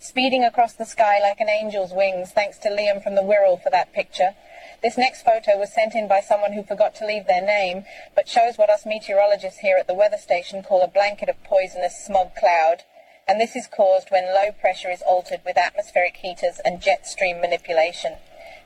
Speeding 0.00 0.42
across 0.42 0.72
the 0.72 0.84
sky 0.84 1.20
like 1.20 1.38
an 1.38 1.48
angel's 1.48 1.92
wings, 1.92 2.32
thanks 2.32 2.58
to 2.58 2.70
Liam 2.70 3.00
from 3.00 3.14
the 3.14 3.22
Wirral 3.22 3.62
for 3.62 3.70
that 3.70 3.92
picture. 3.92 4.34
This 4.82 4.98
next 4.98 5.22
photo 5.22 5.56
was 5.56 5.72
sent 5.72 5.94
in 5.94 6.08
by 6.08 6.20
someone 6.20 6.54
who 6.54 6.64
forgot 6.64 6.96
to 6.96 7.06
leave 7.06 7.28
their 7.28 7.40
name, 7.40 7.84
but 8.16 8.28
shows 8.28 8.58
what 8.58 8.68
us 8.68 8.84
meteorologists 8.84 9.60
here 9.60 9.76
at 9.78 9.86
the 9.86 9.94
weather 9.94 10.18
station 10.18 10.64
call 10.64 10.82
a 10.82 10.88
blanket 10.88 11.28
of 11.28 11.42
poisonous 11.44 12.04
smog 12.04 12.34
cloud. 12.34 12.82
And 13.28 13.40
this 13.40 13.54
is 13.54 13.68
caused 13.68 14.10
when 14.10 14.34
low 14.34 14.50
pressure 14.50 14.90
is 14.90 15.00
altered 15.02 15.42
with 15.46 15.56
atmospheric 15.56 16.16
heaters 16.16 16.60
and 16.64 16.82
jet 16.82 17.06
stream 17.06 17.40
manipulation. 17.40 18.16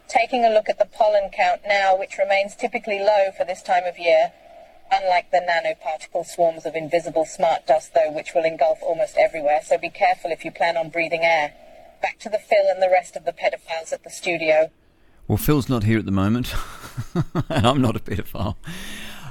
Taking 0.08 0.42
a 0.42 0.48
look 0.48 0.70
at 0.70 0.78
the 0.78 0.86
pollen 0.86 1.28
count 1.30 1.62
now, 1.66 1.94
which 1.94 2.16
remains 2.16 2.56
typically 2.56 2.98
low 2.98 3.30
for 3.36 3.44
this 3.44 3.62
time 3.62 3.84
of 3.84 3.98
year, 3.98 4.32
unlike 4.90 5.30
the 5.30 5.44
nanoparticle 5.44 6.24
swarms 6.24 6.64
of 6.64 6.74
invisible 6.74 7.26
smart 7.26 7.66
dust, 7.66 7.92
though, 7.92 8.10
which 8.10 8.32
will 8.34 8.44
engulf 8.44 8.78
almost 8.82 9.18
everywhere, 9.18 9.60
so 9.62 9.76
be 9.76 9.90
careful 9.90 10.30
if 10.30 10.46
you 10.46 10.50
plan 10.50 10.78
on 10.78 10.88
breathing 10.88 11.24
air. 11.24 11.52
Back 12.00 12.18
to 12.20 12.30
the 12.30 12.38
Phil 12.38 12.68
and 12.70 12.82
the 12.82 12.90
rest 12.90 13.16
of 13.16 13.26
the 13.26 13.32
pedophiles 13.32 13.92
at 13.92 14.02
the 14.02 14.10
studio. 14.10 14.70
Well, 15.28 15.36
Phil's 15.36 15.68
not 15.68 15.82
here 15.82 15.98
at 15.98 16.04
the 16.04 16.12
moment, 16.12 16.54
and 17.48 17.66
I'm 17.66 17.80
not 17.80 17.96
a 17.96 18.00
pedophile. 18.00 18.54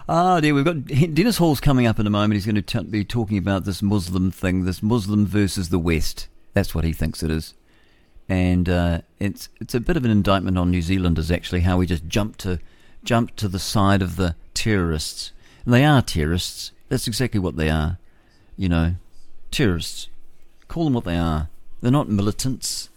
Ah, 0.09 0.41
dear, 0.41 0.53
we've 0.53 0.65
got 0.65 0.85
Dennis 0.85 1.37
Hall's 1.37 1.61
coming 1.61 1.87
up 1.87 1.99
in 1.99 2.05
a 2.05 2.09
moment. 2.09 2.33
He's 2.33 2.45
going 2.45 2.61
to 2.61 2.61
t- 2.61 2.83
be 2.83 3.05
talking 3.05 3.37
about 3.37 3.63
this 3.63 3.81
Muslim 3.81 4.29
thing, 4.29 4.65
this 4.65 4.83
Muslim 4.83 5.25
versus 5.25 5.69
the 5.69 5.79
West. 5.79 6.27
That's 6.53 6.75
what 6.75 6.83
he 6.83 6.91
thinks 6.91 7.23
it 7.23 7.31
is, 7.31 7.53
and 8.27 8.67
uh, 8.67 9.01
it's 9.19 9.47
it's 9.61 9.73
a 9.73 9.79
bit 9.79 9.95
of 9.95 10.03
an 10.03 10.11
indictment 10.11 10.57
on 10.57 10.69
New 10.69 10.81
Zealanders 10.81 11.31
actually, 11.31 11.61
how 11.61 11.77
we 11.77 11.85
just 11.85 12.07
jump 12.07 12.35
to 12.37 12.59
jump 13.05 13.35
to 13.37 13.47
the 13.47 13.59
side 13.59 14.01
of 14.01 14.17
the 14.17 14.35
terrorists. 14.53 15.31
And 15.63 15.73
they 15.73 15.85
are 15.85 16.01
terrorists. 16.01 16.73
That's 16.89 17.07
exactly 17.07 17.39
what 17.39 17.55
they 17.55 17.69
are. 17.69 17.99
You 18.57 18.67
know, 18.67 18.95
terrorists. 19.49 20.09
Call 20.67 20.83
them 20.83 20.93
what 20.93 21.05
they 21.05 21.17
are. 21.17 21.47
They're 21.81 21.89
not 21.89 22.09
militants. 22.09 22.89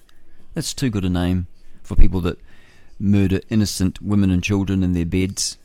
That's 0.55 0.75
too 0.75 0.91
good 0.91 1.05
a 1.05 1.09
name 1.09 1.47
for 1.83 1.95
people 1.95 2.21
that 2.23 2.39
murder 2.99 3.41
innocent 3.49 4.01
women 4.03 4.31
and 4.31 4.43
children 4.43 4.83
in 4.83 4.93
their 4.93 5.07
beds, 5.07 5.59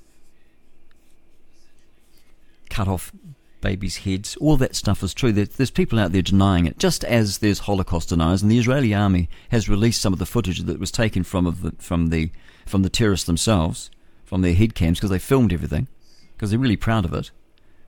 cut 2.70 2.88
off 2.88 3.12
babies' 3.62 3.98
heads. 3.98 4.36
All 4.38 4.58
that 4.58 4.76
stuff 4.76 5.04
is 5.04 5.14
true. 5.14 5.32
There's 5.32 5.72
people 5.72 6.00
out 6.00 6.12
there 6.12 6.22
denying 6.22 6.66
it, 6.66 6.78
just 6.78 7.04
as 7.06 7.38
there's 7.38 7.60
Holocaust 7.60 8.10
deniers. 8.10 8.42
And 8.42 8.52
the 8.52 8.60
Israeli 8.60 8.94
army 8.94 9.30
has 9.50 9.70
released 9.70 10.02
some 10.02 10.12
of 10.12 10.20
the 10.20 10.26
footage 10.26 10.60
that 10.60 10.80
was 10.80 10.92
taken 10.92 11.24
from 11.24 11.46
the, 11.46 11.74
from 11.80 12.08
the 12.08 12.30
from 12.66 12.84
the 12.84 12.90
terrorists 12.90 13.26
themselves, 13.26 13.90
from 14.26 14.42
their 14.42 14.54
head 14.54 14.76
cams, 14.76 15.00
because 15.00 15.10
they 15.10 15.20
filmed 15.20 15.54
everything, 15.54 15.88
because 16.34 16.50
they're 16.50 16.60
really 16.60 16.76
proud 16.76 17.06
of 17.06 17.14
it. 17.14 17.32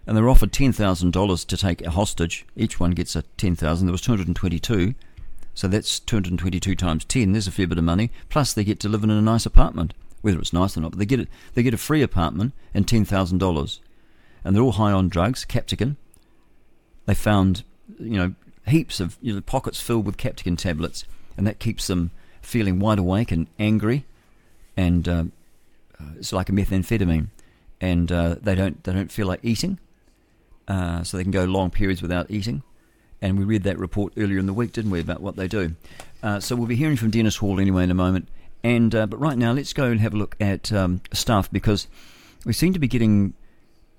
And 0.07 0.15
they're 0.15 0.29
offered 0.29 0.53
ten 0.53 0.71
thousand 0.71 1.11
dollars 1.11 1.43
to 1.45 1.57
take 1.57 1.81
a 1.81 1.91
hostage. 1.91 2.45
Each 2.55 2.79
one 2.79 2.91
gets 2.91 3.15
a 3.15 3.23
ten 3.37 3.55
thousand. 3.55 3.87
There 3.87 3.91
was 3.91 4.01
two 4.01 4.11
hundred 4.11 4.27
and 4.27 4.35
twenty-two. 4.35 4.93
So 5.55 5.69
that's 5.69 5.99
222 6.01 6.75
times 6.75 7.05
10. 7.05 7.31
There's 7.31 7.47
a 7.47 7.51
fair 7.51 7.65
bit 7.65 7.77
of 7.77 7.83
money. 7.83 8.11
Plus, 8.29 8.53
they 8.53 8.65
get 8.65 8.79
to 8.81 8.89
live 8.89 9.03
in 9.03 9.09
a 9.09 9.21
nice 9.21 9.45
apartment, 9.45 9.93
whether 10.21 10.37
it's 10.37 10.53
nice 10.53 10.77
or 10.77 10.81
not. 10.81 10.91
But 10.91 10.99
they 10.99 11.05
get 11.05 11.21
it. 11.21 11.29
They 11.53 11.63
get 11.63 11.73
a 11.73 11.77
free 11.77 12.01
apartment 12.01 12.53
and 12.73 12.87
ten 12.87 13.05
thousand 13.05 13.37
dollars, 13.37 13.79
and 14.43 14.53
they're 14.53 14.63
all 14.63 14.73
high 14.73 14.91
on 14.91 15.07
drugs, 15.07 15.45
captagon. 15.45 15.95
They 17.05 17.13
found, 17.13 17.63
you 17.97 18.17
know, 18.17 18.35
heaps 18.67 18.99
of 18.99 19.17
you 19.21 19.33
know, 19.33 19.41
pockets 19.41 19.79
filled 19.79 20.05
with 20.05 20.17
captagon 20.17 20.57
tablets, 20.57 21.05
and 21.37 21.47
that 21.47 21.59
keeps 21.59 21.87
them 21.87 22.11
feeling 22.41 22.79
wide 22.79 22.99
awake 22.99 23.31
and 23.31 23.47
angry, 23.57 24.05
and 24.75 25.07
uh, 25.07 25.23
it's 26.17 26.33
like 26.33 26.49
a 26.49 26.51
methamphetamine, 26.51 27.27
and 27.79 28.11
uh, 28.11 28.35
they 28.41 28.55
don't 28.55 28.83
they 28.83 28.91
don't 28.91 29.11
feel 29.11 29.27
like 29.27 29.39
eating, 29.41 29.79
uh, 30.67 31.03
so 31.03 31.15
they 31.15 31.23
can 31.23 31.31
go 31.31 31.45
long 31.45 31.71
periods 31.71 32.01
without 32.01 32.29
eating. 32.29 32.61
And 33.21 33.39
we 33.39 33.45
read 33.45 33.63
that 33.63 33.79
report 33.79 34.13
earlier 34.17 34.37
in 34.37 34.45
the 34.45 34.53
week, 34.53 34.73
didn't 34.73 34.91
we, 34.91 34.99
about 34.99 35.21
what 35.21 35.35
they 35.35 35.47
do? 35.47 35.75
Uh, 36.21 36.39
so 36.39 36.55
we'll 36.55 36.67
be 36.67 36.75
hearing 36.75 36.97
from 36.97 37.11
Dennis 37.11 37.37
Hall 37.37 37.59
anyway 37.59 37.83
in 37.83 37.91
a 37.91 37.95
moment. 37.95 38.27
And 38.63 38.95
uh, 38.95 39.05
but 39.05 39.17
right 39.17 39.37
now, 39.37 39.51
let's 39.53 39.73
go 39.73 39.85
and 39.85 39.99
have 39.99 40.13
a 40.13 40.17
look 40.17 40.35
at 40.39 40.71
um, 40.71 41.01
stuff 41.13 41.51
because 41.51 41.87
we 42.45 42.53
seem 42.53 42.73
to 42.73 42.79
be 42.79 42.87
getting 42.87 43.33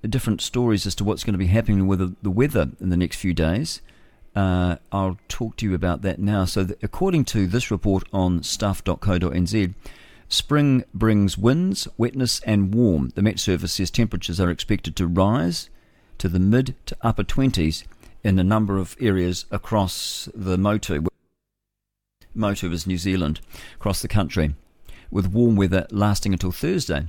different 0.07 0.41
stories 0.41 0.85
as 0.85 0.95
to 0.95 1.03
what's 1.03 1.23
going 1.23 1.33
to 1.33 1.39
be 1.39 1.47
happening 1.47 1.87
with 1.87 1.99
the, 1.99 2.15
the 2.21 2.29
weather 2.29 2.69
in 2.79 2.89
the 2.89 2.97
next 2.97 3.17
few 3.17 3.33
days. 3.33 3.81
Uh, 4.35 4.75
I'll 4.91 5.17
talk 5.29 5.55
to 5.57 5.65
you 5.65 5.73
about 5.73 6.01
that 6.03 6.19
now. 6.19 6.45
So, 6.45 6.67
according 6.83 7.25
to 7.25 7.47
this 7.47 7.71
report 7.71 8.03
on 8.13 8.43
stuff.co.nz, 8.43 9.73
spring 10.29 10.83
brings 10.93 11.37
winds, 11.37 11.87
wetness, 11.97 12.41
and 12.41 12.73
warm. 12.73 13.09
The 13.15 13.21
Met 13.21 13.39
Service 13.39 13.73
says 13.73 13.89
temperatures 13.89 14.39
are 14.39 14.51
expected 14.51 14.95
to 14.97 15.07
rise 15.07 15.69
to 16.17 16.29
the 16.29 16.39
mid 16.39 16.75
to 16.87 16.97
upper 17.01 17.23
20s 17.23 17.83
in 18.23 18.39
a 18.39 18.43
number 18.43 18.77
of 18.77 18.95
areas 18.99 19.45
across 19.51 20.29
the 20.33 20.57
Motu. 20.57 21.05
Motu 22.33 22.71
is 22.71 22.85
New 22.85 22.97
Zealand, 22.97 23.41
across 23.75 24.01
the 24.01 24.07
country, 24.07 24.55
with 25.09 25.27
warm 25.27 25.55
weather 25.55 25.87
lasting 25.91 26.33
until 26.33 26.51
Thursday. 26.51 27.07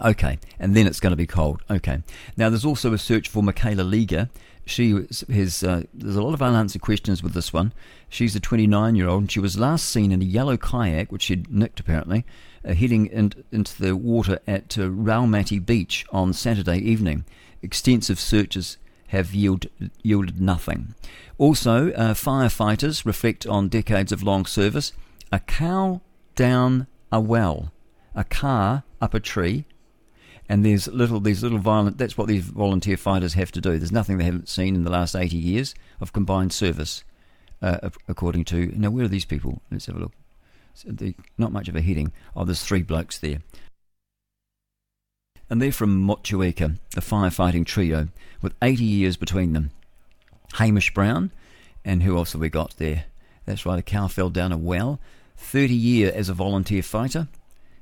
Okay, 0.00 0.38
and 0.58 0.76
then 0.76 0.86
it's 0.86 1.00
going 1.00 1.10
to 1.10 1.16
be 1.16 1.26
cold. 1.26 1.62
Okay. 1.68 2.02
Now, 2.36 2.48
there's 2.50 2.64
also 2.64 2.92
a 2.92 2.98
search 2.98 3.28
for 3.28 3.42
Michaela 3.42 3.82
Liga. 3.82 4.30
She 4.64 4.90
has, 5.28 5.64
uh, 5.64 5.82
there's 5.92 6.16
a 6.16 6.22
lot 6.22 6.34
of 6.34 6.42
unanswered 6.42 6.82
questions 6.82 7.22
with 7.22 7.32
this 7.32 7.52
one. 7.52 7.72
She's 8.08 8.36
a 8.36 8.40
29 8.40 8.94
year 8.94 9.08
old, 9.08 9.22
and 9.22 9.32
she 9.32 9.40
was 9.40 9.58
last 9.58 9.86
seen 9.86 10.12
in 10.12 10.22
a 10.22 10.26
yellow 10.26 10.56
kayak, 10.56 11.10
which 11.10 11.22
she'd 11.22 11.50
nicked 11.50 11.80
apparently, 11.80 12.24
uh, 12.64 12.74
heading 12.74 13.06
in, 13.06 13.32
into 13.50 13.80
the 13.82 13.96
water 13.96 14.38
at 14.46 14.78
uh, 14.78 14.82
Raumati 14.82 15.64
Beach 15.64 16.06
on 16.12 16.32
Saturday 16.32 16.78
evening. 16.78 17.24
Extensive 17.60 18.20
searches 18.20 18.76
have 19.08 19.34
yield, 19.34 19.66
yielded 20.02 20.40
nothing. 20.40 20.94
Also, 21.36 21.90
uh, 21.92 22.14
firefighters 22.14 23.04
reflect 23.04 23.46
on 23.46 23.68
decades 23.68 24.12
of 24.12 24.22
long 24.22 24.46
service. 24.46 24.92
A 25.32 25.40
cow 25.40 26.00
down 26.34 26.86
a 27.12 27.20
well, 27.20 27.72
a 28.14 28.24
car 28.24 28.84
up 29.00 29.14
a 29.14 29.20
tree, 29.20 29.64
and 30.48 30.64
there's 30.64 30.88
little 30.88 31.20
these 31.20 31.42
little 31.42 31.58
violent. 31.58 31.98
That's 31.98 32.16
what 32.16 32.28
these 32.28 32.44
volunteer 32.44 32.96
fighters 32.96 33.34
have 33.34 33.52
to 33.52 33.60
do. 33.60 33.78
There's 33.78 33.92
nothing 33.92 34.18
they 34.18 34.24
haven't 34.24 34.48
seen 34.48 34.74
in 34.74 34.84
the 34.84 34.90
last 34.90 35.14
80 35.14 35.36
years 35.36 35.74
of 36.00 36.12
combined 36.12 36.52
service, 36.52 37.04
uh, 37.60 37.90
according 38.08 38.44
to. 38.46 38.72
Now, 38.76 38.90
where 38.90 39.04
are 39.04 39.08
these 39.08 39.26
people? 39.26 39.60
Let's 39.70 39.86
have 39.86 39.96
a 39.96 40.00
look. 40.00 40.12
So 40.74 40.90
not 41.36 41.52
much 41.52 41.68
of 41.68 41.76
a 41.76 41.80
heading. 41.80 42.12
Oh, 42.36 42.44
there's 42.44 42.62
three 42.62 42.82
blokes 42.82 43.18
there. 43.18 43.40
And 45.50 45.62
they're 45.62 45.72
from 45.72 46.06
Motueka, 46.06 46.78
a 46.96 47.00
firefighting 47.00 47.64
trio 47.64 48.08
with 48.42 48.54
80 48.62 48.84
years 48.84 49.16
between 49.16 49.52
them. 49.54 49.70
Hamish 50.54 50.92
Brown, 50.92 51.30
and 51.84 52.02
who 52.02 52.16
else 52.16 52.32
have 52.32 52.40
we 52.40 52.50
got 52.50 52.76
there? 52.76 53.04
That's 53.46 53.64
right, 53.64 53.78
a 53.78 53.82
cow 53.82 54.08
fell 54.08 54.30
down 54.30 54.52
a 54.52 54.58
well. 54.58 55.00
30 55.36 55.74
year 55.74 56.12
as 56.14 56.28
a 56.28 56.34
volunteer 56.34 56.82
fighter, 56.82 57.28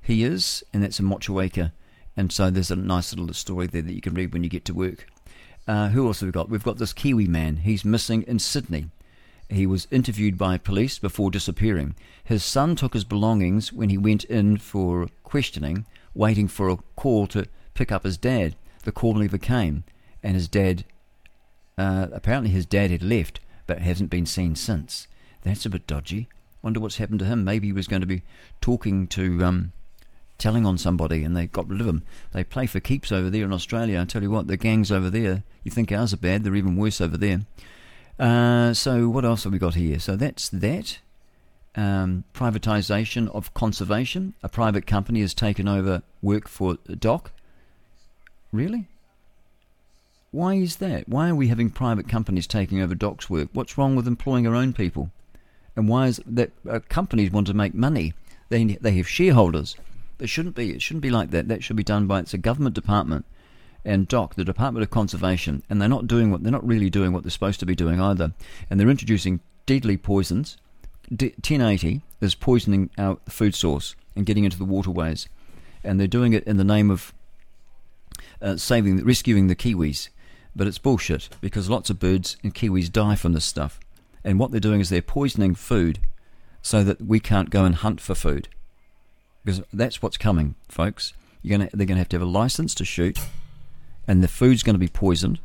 he 0.01 0.23
is, 0.23 0.63
and 0.73 0.83
that's 0.83 1.01
in 1.01 1.07
Motueka. 1.07 1.73
And 2.17 2.33
so 2.33 2.51
there's 2.51 2.71
a 2.71 2.77
nice 2.77 3.13
little 3.13 3.33
story 3.35 3.67
there 3.67 3.83
that 3.83 3.93
you 3.93 4.01
can 4.01 4.15
read 4.15 4.33
when 4.33 4.45
you 4.45 4.49
get 4.49 4.65
to 4.67 4.75
work. 4.75 5.07
Uh, 5.67 5.89
who 5.89 6.07
else 6.07 6.21
have 6.21 6.29
we 6.29 6.33
got? 6.33 6.49
We've 6.49 6.63
got 6.63 6.79
this 6.79 6.93
Kiwi 6.93 7.27
man. 7.27 7.57
He's 7.57 7.85
missing 7.85 8.23
in 8.23 8.39
Sydney. 8.39 8.87
He 9.49 9.67
was 9.67 9.89
interviewed 9.91 10.39
by 10.39 10.59
police 10.59 10.99
before 10.99 11.31
disappearing. 11.31 11.95
His 12.25 12.45
son 12.45 12.77
took 12.77 12.95
his 12.95 13.05
belongings 13.05 13.73
when 13.73 13.91
he 13.91 13.99
went 13.99 14.25
in 14.25 14.57
for 14.57 15.09
questioning, 15.25 15.87
waiting 16.17 16.49
for 16.49 16.69
a 16.69 16.79
call 16.97 17.27
to 17.29 17.47
pick 17.75 17.93
up 17.93 18.05
his 18.05 18.17
dad. 18.17 18.57
The 18.85 18.93
call 18.93 19.15
never 19.15 19.39
came, 19.39 19.85
and 20.23 20.35
his 20.35 20.49
dad, 20.49 20.85
uh, 21.77 22.09
apparently 22.13 22.51
his 22.51 22.67
dad 22.67 22.91
had 22.91 23.03
left, 23.03 23.41
but 23.67 23.81
hasn't 23.81 24.11
been 24.11 24.27
seen 24.27 24.55
since. 24.55 25.09
That's 25.43 25.67
a 25.67 25.71
bit 25.71 25.87
dodgy. 25.87 26.29
Wonder 26.63 26.81
what's 26.81 26.97
happened 26.97 27.21
to 27.21 27.27
him. 27.27 27.45
Maybe 27.45 27.69
he 27.69 27.73
was 27.73 27.89
going 27.89 28.01
to 28.01 28.07
be 28.07 28.23
talking 28.61 29.07
to, 29.09 29.45
um, 29.45 29.73
telling 30.39 30.67
on 30.67 30.79
somebody, 30.79 31.23
and 31.23 31.37
they 31.37 31.47
got 31.47 31.69
rid 31.69 31.81
of 31.81 31.87
him. 31.87 32.03
They 32.33 32.45
play 32.45 32.67
for 32.67 32.81
keeps 32.81 33.13
over 33.13 33.31
there 33.31 33.45
in 33.45 33.53
Australia. 33.53 34.01
I 34.01 34.05
tell 34.05 34.23
you 34.23 34.31
what, 34.31 34.47
the 34.47 34.57
gangs 34.57 34.91
over 34.91 35.11
there. 35.11 35.43
You 35.63 35.71
think 35.71 35.93
ours 35.93 36.13
are 36.13 36.19
bad? 36.19 36.45
They're 36.45 36.57
even 36.57 36.77
worse 36.77 37.01
over 37.01 37.17
there. 37.17 37.43
Uh, 38.19 38.73
so 38.73 39.09
what 39.09 39.25
else 39.25 39.45
have 39.45 39.53
we 39.53 39.59
got 39.59 39.75
here? 39.75 39.99
So 39.99 40.17
that's 40.17 40.49
that. 40.49 40.99
Um, 41.77 42.25
privatisation 42.33 43.29
of 43.35 43.53
conservation. 43.53 44.33
A 44.43 44.49
private 44.49 44.87
company 44.87 45.21
has 45.21 45.35
taken 45.35 45.69
over 45.69 46.03
work 46.23 46.49
for 46.49 46.79
DOC. 46.99 47.31
Really? 48.51 48.87
Why 50.31 50.55
is 50.55 50.77
that? 50.77 51.09
Why 51.09 51.29
are 51.29 51.35
we 51.35 51.49
having 51.49 51.71
private 51.71 52.09
companies 52.09 52.47
taking 52.47 52.81
over 52.81 52.95
DOC's 52.95 53.29
work? 53.29 53.51
What's 53.53 53.77
wrong 53.77 53.95
with 53.95 54.07
employing 54.07 54.47
our 54.47 54.55
own 54.55 54.73
people? 54.73 55.11
And 55.77 55.89
why 55.89 56.07
is 56.07 56.21
that 56.27 56.53
uh, 56.69 56.81
companies 56.89 57.31
want 57.31 57.47
to 57.49 57.55
make 57.55 57.75
money? 57.75 58.15
They 58.49 58.65
they 58.65 58.93
have 58.93 59.09
shareholders. 59.09 59.77
It 60.19 60.29
shouldn't 60.29 60.55
be. 60.55 60.71
It 60.71 60.81
shouldn't 60.83 61.03
be 61.03 61.11
like 61.11 61.31
that. 61.31 61.49
That 61.49 61.63
should 61.63 61.77
be 61.77 61.85
done 61.85 62.07
by 62.07 62.21
it's 62.21 62.35
a 62.35 62.39
government 62.39 62.75
department 62.75 63.27
and 63.85 64.09
DOC, 64.09 64.35
the 64.35 64.45
Department 64.45 64.83
of 64.83 64.91
Conservation, 64.91 65.63
and 65.71 65.81
they're 65.81 65.89
not 65.89 66.07
doing 66.09 66.31
what 66.31 66.43
they're 66.43 66.53
not 66.53 66.67
really 66.67 66.91
doing 66.91 67.13
what 67.13 67.23
they're 67.23 67.31
supposed 67.31 67.61
to 67.61 67.67
be 67.67 67.75
doing 67.75 68.01
either. 68.01 68.33
And 68.69 68.81
they're 68.81 68.91
introducing 68.91 69.41
deadly 69.65 69.97
poisons. 69.97 70.57
D- 71.15 71.35
1080 71.37 72.03
is 72.21 72.35
poisoning 72.35 72.91
our 72.99 73.19
food 73.29 73.55
source 73.55 73.95
and 74.15 74.27
getting 74.27 74.45
into 74.45 74.59
the 74.59 74.65
waterways, 74.65 75.29
and 75.85 76.01
they're 76.01 76.07
doing 76.07 76.33
it 76.33 76.45
in 76.45 76.57
the 76.57 76.65
name 76.65 76.91
of 76.91 77.13
uh, 78.41 78.57
saving, 78.57 79.05
rescuing 79.05 79.47
the 79.47 79.57
kiwis. 79.57 80.09
But 80.55 80.67
it's 80.67 80.79
bullshit 80.79 81.29
because 81.41 81.69
lots 81.69 81.91
of 81.91 81.99
birds 81.99 82.37
and 82.43 82.55
kiwis 82.55 82.91
die 82.91 83.15
from 83.15 83.35
this 83.35 83.45
stuff. 83.45 83.79
And 84.25 84.39
what 84.39 84.51
they're 84.51 84.61
doing 84.61 84.81
is 84.81 84.89
they're 84.89 85.03
poisoning 85.03 85.55
food 85.55 86.01
so 86.63 86.83
that 86.83 87.01
we 87.01 87.21
can't 87.21 87.51
go 87.51 87.65
and 87.65 87.77
hunt 87.77 88.01
for 88.01 88.15
food. 88.15 88.49
Because 89.45 89.63
that's 89.73 90.03
what's 90.03 90.17
coming, 90.17 90.57
folks. 90.69 91.13
You're 91.43 91.59
gonna, 91.59 91.71
they're 91.73 91.87
going 91.87 91.97
to 91.97 92.01
have 92.01 92.09
to 92.09 92.17
have 92.17 92.27
a 92.27 92.31
license 92.31 92.75
to 92.77 92.85
shoot, 92.85 93.21
and 94.09 94.23
the 94.23 94.29
food's 94.29 94.65
going 94.65 94.75
to 94.75 94.81
be 94.81 94.89
poisoned. 94.89 95.39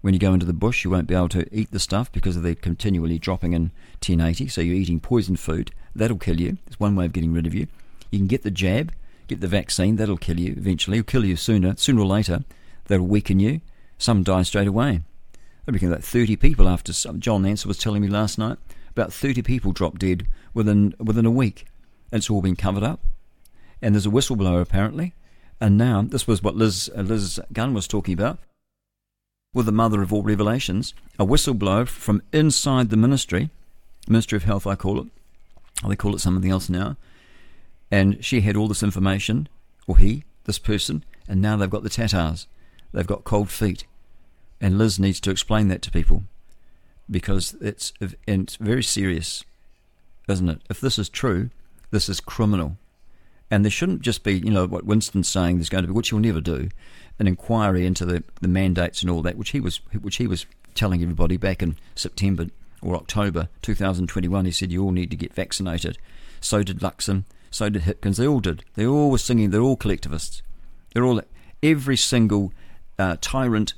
When 0.00 0.14
you 0.14 0.20
go 0.20 0.32
into 0.32 0.46
the 0.46 0.52
bush, 0.52 0.84
you 0.84 0.90
won't 0.90 1.06
be 1.06 1.14
able 1.14 1.28
to 1.30 1.46
eat 1.54 1.70
the 1.70 1.78
stuff 1.78 2.10
because 2.10 2.40
they're 2.40 2.54
continually 2.54 3.18
dropping 3.18 3.52
in 3.52 3.70
1080. 4.04 4.48
So 4.48 4.60
you're 4.60 4.74
eating 4.74 5.00
poison 5.00 5.36
food. 5.36 5.72
That'll 5.94 6.18
kill 6.18 6.40
you. 6.40 6.58
It's 6.66 6.80
one 6.80 6.96
way 6.96 7.04
of 7.04 7.12
getting 7.12 7.32
rid 7.32 7.46
of 7.46 7.54
you. 7.54 7.66
You 8.10 8.18
can 8.18 8.26
get 8.26 8.42
the 8.42 8.50
jab, 8.50 8.92
get 9.28 9.40
the 9.40 9.48
vaccine. 9.48 9.96
That'll 9.96 10.16
kill 10.16 10.40
you 10.40 10.54
eventually. 10.56 10.98
It'll 10.98 11.06
kill 11.06 11.24
you 11.24 11.36
sooner. 11.36 11.76
Sooner 11.76 12.00
or 12.00 12.06
later, 12.06 12.44
that'll 12.86 13.06
weaken 13.06 13.40
you. 13.40 13.60
Some 13.98 14.22
die 14.22 14.42
straight 14.42 14.66
away. 14.66 15.02
There 15.66 15.72
became 15.72 15.92
about 15.92 16.04
30 16.04 16.36
people 16.36 16.68
after 16.68 16.92
some, 16.92 17.20
John 17.20 17.42
Nancer 17.42 17.66
was 17.66 17.78
telling 17.78 18.00
me 18.02 18.08
last 18.08 18.38
night. 18.38 18.58
About 18.90 19.12
30 19.12 19.42
people 19.42 19.72
dropped 19.72 20.00
dead 20.00 20.26
within 20.54 20.94
within 20.98 21.26
a 21.26 21.30
week. 21.30 21.66
It's 22.10 22.30
all 22.30 22.42
been 22.42 22.56
covered 22.56 22.82
up. 22.82 23.00
And 23.82 23.94
there's 23.94 24.06
a 24.06 24.10
whistleblower 24.10 24.62
apparently. 24.62 25.14
And 25.60 25.76
now 25.76 26.02
this 26.02 26.26
was 26.26 26.42
what 26.42 26.56
Liz 26.56 26.90
uh, 26.96 27.02
Liz 27.02 27.38
Gunn 27.52 27.74
was 27.74 27.86
talking 27.86 28.14
about. 28.14 28.38
With 29.52 29.66
the 29.66 29.72
mother 29.72 30.00
of 30.00 30.12
all 30.12 30.22
revelations, 30.22 30.94
a 31.18 31.26
whistleblower 31.26 31.88
from 31.88 32.22
inside 32.32 32.90
the 32.90 32.96
ministry, 32.96 33.50
Ministry 34.06 34.36
of 34.36 34.44
Health, 34.44 34.64
I 34.64 34.76
call 34.76 35.00
it. 35.00 35.06
They 35.86 35.96
call 35.96 36.14
it 36.14 36.20
something 36.20 36.48
else 36.48 36.68
now. 36.68 36.96
And 37.90 38.24
she 38.24 38.42
had 38.42 38.56
all 38.56 38.68
this 38.68 38.84
information, 38.84 39.48
or 39.88 39.96
he, 39.98 40.22
this 40.44 40.60
person, 40.60 41.04
and 41.28 41.42
now 41.42 41.56
they've 41.56 41.68
got 41.68 41.82
the 41.82 41.90
Tatars. 41.90 42.46
They've 42.92 43.06
got 43.06 43.24
cold 43.24 43.50
feet. 43.50 43.84
And 44.60 44.78
Liz 44.78 45.00
needs 45.00 45.18
to 45.20 45.32
explain 45.32 45.66
that 45.68 45.82
to 45.82 45.90
people 45.90 46.22
because 47.10 47.56
it's, 47.60 47.92
it's 48.28 48.54
very 48.56 48.84
serious, 48.84 49.44
isn't 50.28 50.48
it? 50.48 50.60
If 50.70 50.80
this 50.80 50.96
is 50.96 51.08
true, 51.08 51.50
this 51.90 52.08
is 52.08 52.20
criminal. 52.20 52.76
And 53.50 53.64
there 53.64 53.70
shouldn't 53.70 54.02
just 54.02 54.22
be, 54.22 54.38
you 54.38 54.50
know, 54.50 54.66
what 54.66 54.84
Winston's 54.84 55.26
saying 55.26 55.56
there's 55.56 55.68
going 55.68 55.82
to 55.82 55.88
be, 55.88 55.94
which 55.94 56.10
he'll 56.10 56.20
never 56.20 56.40
do. 56.40 56.68
An 57.20 57.28
inquiry 57.28 57.86
into 57.86 58.04
the, 58.04 58.24
the 58.40 58.48
mandates 58.48 59.02
and 59.02 59.10
all 59.10 59.22
that, 59.22 59.36
which 59.36 59.50
he 59.50 59.60
was 59.60 59.76
which 60.00 60.16
he 60.16 60.26
was 60.26 60.46
telling 60.74 61.02
everybody 61.02 61.36
back 61.36 61.62
in 61.62 61.76
September 61.94 62.46
or 62.82 62.96
October 62.96 63.48
2021. 63.62 64.46
He 64.46 64.50
said 64.50 64.72
you 64.72 64.82
all 64.82 64.90
need 64.90 65.10
to 65.10 65.16
get 65.16 65.34
vaccinated. 65.34 65.98
So 66.40 66.62
did 66.62 66.80
Luxon. 66.80 67.24
So 67.50 67.68
did 67.68 67.82
Hipkins. 67.82 68.16
They 68.16 68.26
all 68.26 68.40
did. 68.40 68.64
They 68.74 68.86
all 68.86 69.10
were 69.10 69.18
singing. 69.18 69.50
They're 69.50 69.60
all 69.60 69.76
collectivists. 69.76 70.42
They're 70.94 71.04
all 71.04 71.20
every 71.62 71.96
single 71.96 72.52
uh, 72.98 73.18
tyrant 73.20 73.74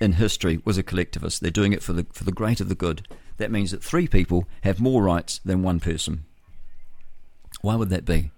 in 0.00 0.12
history 0.12 0.60
was 0.64 0.78
a 0.78 0.82
collectivist. 0.82 1.42
They're 1.42 1.50
doing 1.50 1.72
it 1.72 1.82
for 1.82 1.92
the 1.92 2.06
for 2.12 2.24
the 2.24 2.32
greater 2.32 2.64
the 2.64 2.74
good. 2.74 3.06
That 3.36 3.50
means 3.50 3.72
that 3.72 3.84
three 3.84 4.08
people 4.08 4.46
have 4.62 4.80
more 4.80 5.02
rights 5.02 5.40
than 5.44 5.62
one 5.62 5.80
person. 5.80 6.24
Why 7.60 7.76
would 7.76 7.90
that 7.90 8.06
be? 8.06 8.30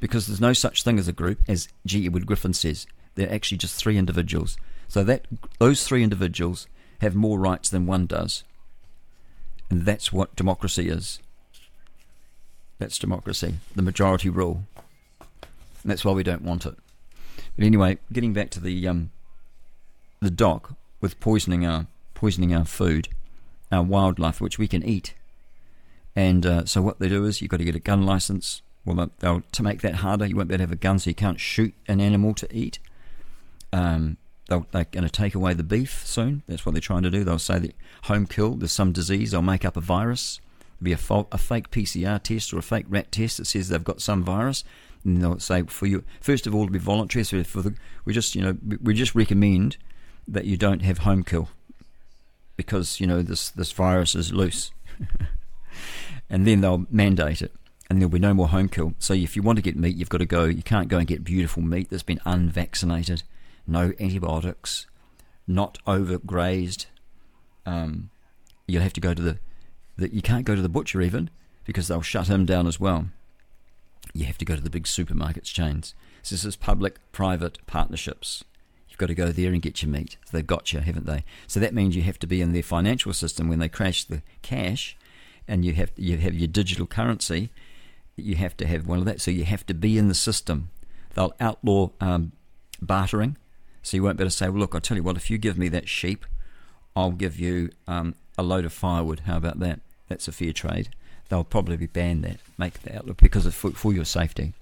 Because 0.00 0.26
there's 0.26 0.40
no 0.40 0.54
such 0.54 0.82
thing 0.82 0.98
as 0.98 1.08
a 1.08 1.12
group, 1.12 1.40
as 1.46 1.68
G. 1.84 2.06
Edward 2.06 2.26
Griffin 2.26 2.54
says. 2.54 2.86
They're 3.14 3.32
actually 3.32 3.58
just 3.58 3.76
three 3.76 3.96
individuals. 3.96 4.56
So 4.88 5.04
that 5.04 5.26
those 5.58 5.86
three 5.86 6.02
individuals 6.02 6.66
have 7.00 7.14
more 7.14 7.38
rights 7.38 7.68
than 7.68 7.86
one 7.86 8.06
does. 8.06 8.44
And 9.70 9.82
that's 9.82 10.12
what 10.12 10.36
democracy 10.36 10.88
is. 10.88 11.20
That's 12.78 12.98
democracy, 12.98 13.56
the 13.74 13.82
majority 13.82 14.28
rule. 14.28 14.64
And 15.20 15.90
that's 15.90 16.04
why 16.04 16.12
we 16.12 16.22
don't 16.22 16.42
want 16.42 16.66
it. 16.66 16.76
But 17.56 17.64
anyway, 17.64 17.98
getting 18.12 18.32
back 18.32 18.50
to 18.50 18.60
the 18.60 18.86
um, 18.88 19.10
the 20.20 20.30
DOC 20.30 20.72
with 21.00 21.20
poisoning 21.20 21.66
our 21.66 21.86
poisoning 22.14 22.54
our 22.54 22.64
food, 22.64 23.08
our 23.70 23.82
wildlife, 23.82 24.40
which 24.40 24.58
we 24.58 24.68
can 24.68 24.82
eat. 24.84 25.14
And 26.16 26.46
uh, 26.46 26.64
so 26.64 26.80
what 26.80 27.00
they 27.00 27.08
do 27.08 27.24
is 27.24 27.42
you've 27.42 27.50
got 27.50 27.58
to 27.58 27.64
get 27.64 27.74
a 27.74 27.80
gun 27.80 28.06
license. 28.06 28.62
Well, 28.84 29.10
they'll, 29.18 29.42
to 29.52 29.62
make 29.62 29.80
that 29.82 29.96
harder, 29.96 30.26
you 30.26 30.36
won't 30.36 30.48
be 30.48 30.54
able 30.54 30.58
to 30.58 30.68
have 30.68 30.72
a 30.72 30.76
gun, 30.76 30.98
so 30.98 31.10
you 31.10 31.14
can't 31.14 31.40
shoot 31.40 31.74
an 31.88 32.00
animal 32.00 32.34
to 32.34 32.54
eat. 32.54 32.78
Um, 33.74 34.16
they'll, 34.48 34.66
they're 34.70 34.84
going 34.84 35.04
to 35.04 35.10
take 35.10 35.34
away 35.34 35.54
the 35.54 35.62
beef 35.62 36.06
soon. 36.06 36.42
That's 36.46 36.64
what 36.64 36.72
they're 36.72 36.80
trying 36.80 37.02
to 37.02 37.10
do. 37.10 37.24
They'll 37.24 37.38
say 37.38 37.58
that 37.58 37.74
home 38.04 38.26
kill, 38.26 38.54
there's 38.54 38.72
some 38.72 38.92
disease. 38.92 39.32
They'll 39.32 39.42
make 39.42 39.64
up 39.64 39.76
a 39.76 39.80
virus. 39.80 40.40
There'll 40.78 40.84
be 40.84 40.92
a, 40.92 40.96
fo- 40.96 41.28
a 41.32 41.38
fake 41.38 41.70
PCR 41.70 42.22
test 42.22 42.52
or 42.52 42.58
a 42.58 42.62
fake 42.62 42.86
rat 42.88 43.10
test 43.10 43.38
that 43.38 43.46
says 43.46 43.68
they've 43.68 43.82
got 43.82 44.00
some 44.00 44.22
virus. 44.22 44.64
And 45.04 45.20
they'll 45.20 45.38
say 45.38 45.62
for 45.64 45.86
you, 45.86 46.04
first 46.20 46.46
of 46.46 46.54
all, 46.54 46.66
to 46.66 46.72
be 46.72 46.78
voluntary. 46.78 47.24
So 47.24 47.42
for 47.44 47.62
the, 47.62 47.74
we 48.04 48.12
just, 48.14 48.34
you 48.34 48.42
know, 48.42 48.56
we 48.82 48.94
just 48.94 49.14
recommend 49.14 49.76
that 50.26 50.44
you 50.44 50.56
don't 50.56 50.82
have 50.82 50.98
home 50.98 51.24
kill 51.24 51.48
because 52.56 53.00
you 53.00 53.06
know 53.06 53.22
this 53.22 53.50
this 53.50 53.72
virus 53.72 54.14
is 54.14 54.32
loose, 54.32 54.70
and 56.30 56.46
then 56.46 56.60
they'll 56.60 56.86
mandate 56.90 57.42
it, 57.42 57.52
and 57.88 58.00
there'll 58.00 58.10
be 58.10 58.18
no 58.18 58.34
more 58.34 58.48
home 58.48 58.68
kill. 58.68 58.94
So 58.98 59.14
if 59.14 59.36
you 59.36 59.42
want 59.42 59.56
to 59.56 59.62
get 59.62 59.76
meat, 59.76 59.96
you've 59.96 60.08
got 60.08 60.18
to 60.18 60.26
go. 60.26 60.44
You 60.44 60.62
can't 60.62 60.88
go 60.88 60.98
and 60.98 61.06
get 61.06 61.24
beautiful 61.24 61.62
meat 61.62 61.90
that's 61.90 62.02
been 62.02 62.20
unvaccinated, 62.24 63.22
no 63.66 63.92
antibiotics, 63.98 64.86
not 65.46 65.78
overgrazed. 65.86 66.86
Um, 67.66 68.10
you'll 68.66 68.82
have 68.82 68.92
to 68.94 69.00
go 69.00 69.14
to 69.14 69.22
the, 69.22 69.38
the 69.96 70.14
you 70.14 70.22
can't 70.22 70.44
go 70.44 70.54
to 70.54 70.62
the 70.62 70.68
butcher 70.68 71.00
even 71.00 71.30
because 71.64 71.88
they'll 71.88 72.02
shut 72.02 72.28
him 72.28 72.44
down 72.44 72.66
as 72.66 72.78
well. 72.78 73.06
You 74.12 74.26
have 74.26 74.38
to 74.38 74.44
go 74.44 74.54
to 74.54 74.60
the 74.60 74.70
big 74.70 74.84
supermarkets 74.84 75.52
chains. 75.52 75.94
So 76.22 76.34
this 76.34 76.44
is 76.44 76.56
public-private 76.56 77.58
partnerships. 77.66 78.44
You've 78.88 78.98
got 78.98 79.06
to 79.06 79.14
go 79.14 79.32
there 79.32 79.52
and 79.52 79.60
get 79.60 79.82
your 79.82 79.90
meat. 79.90 80.16
So 80.24 80.36
they've 80.36 80.46
got 80.46 80.72
you, 80.72 80.80
haven't 80.80 81.06
they? 81.06 81.24
So 81.46 81.58
that 81.58 81.74
means 81.74 81.96
you 81.96 82.02
have 82.02 82.18
to 82.20 82.26
be 82.26 82.40
in 82.40 82.52
their 82.52 82.62
financial 82.62 83.12
system 83.12 83.48
when 83.48 83.58
they 83.58 83.68
crash 83.68 84.04
the 84.04 84.22
cash, 84.42 84.96
and 85.48 85.64
you 85.64 85.74
have 85.74 85.90
you 85.96 86.16
have 86.18 86.34
your 86.34 86.46
digital 86.46 86.86
currency. 86.86 87.50
You 88.16 88.36
have 88.36 88.56
to 88.58 88.66
have 88.66 88.86
one 88.86 89.00
of 89.00 89.04
that. 89.06 89.20
So 89.20 89.32
you 89.32 89.44
have 89.44 89.66
to 89.66 89.74
be 89.74 89.98
in 89.98 90.08
the 90.08 90.14
system. 90.14 90.70
They'll 91.14 91.34
outlaw 91.40 91.90
um, 92.00 92.32
bartering. 92.80 93.36
So 93.84 93.98
you 93.98 94.02
won't 94.02 94.16
be 94.16 94.22
able 94.22 94.30
to 94.30 94.36
say, 94.36 94.48
well, 94.48 94.60
look, 94.60 94.74
I'll 94.74 94.80
tell 94.80 94.96
you 94.96 95.02
what, 95.02 95.16
if 95.16 95.30
you 95.30 95.36
give 95.36 95.58
me 95.58 95.68
that 95.68 95.88
sheep, 95.88 96.24
I'll 96.96 97.10
give 97.10 97.38
you 97.38 97.70
um, 97.86 98.14
a 98.38 98.42
load 98.42 98.64
of 98.64 98.72
firewood. 98.72 99.20
How 99.20 99.36
about 99.36 99.60
that? 99.60 99.80
That's 100.08 100.26
a 100.26 100.32
fair 100.32 100.52
trade. 100.54 100.88
They'll 101.28 101.44
probably 101.44 101.86
ban 101.86 102.22
that, 102.22 102.38
make 102.56 102.82
the 102.82 102.96
outlook 102.96 103.18
because 103.18 103.44
of 103.44 103.54
for, 103.54 103.72
for 103.72 103.92
your 103.92 104.06
safety, 104.06 104.54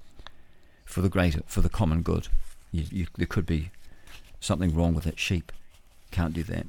for 0.84 1.02
the 1.02 1.08
greater, 1.08 1.42
for 1.46 1.60
the 1.60 1.68
common 1.68 2.02
good. 2.02 2.26
You, 2.72 2.84
you, 2.90 3.06
there 3.16 3.26
could 3.26 3.46
be 3.46 3.70
something 4.40 4.74
wrong 4.74 4.92
with 4.92 5.04
that 5.04 5.20
sheep. 5.20 5.52
Can't 6.10 6.34
do 6.34 6.42
that. 6.42 6.66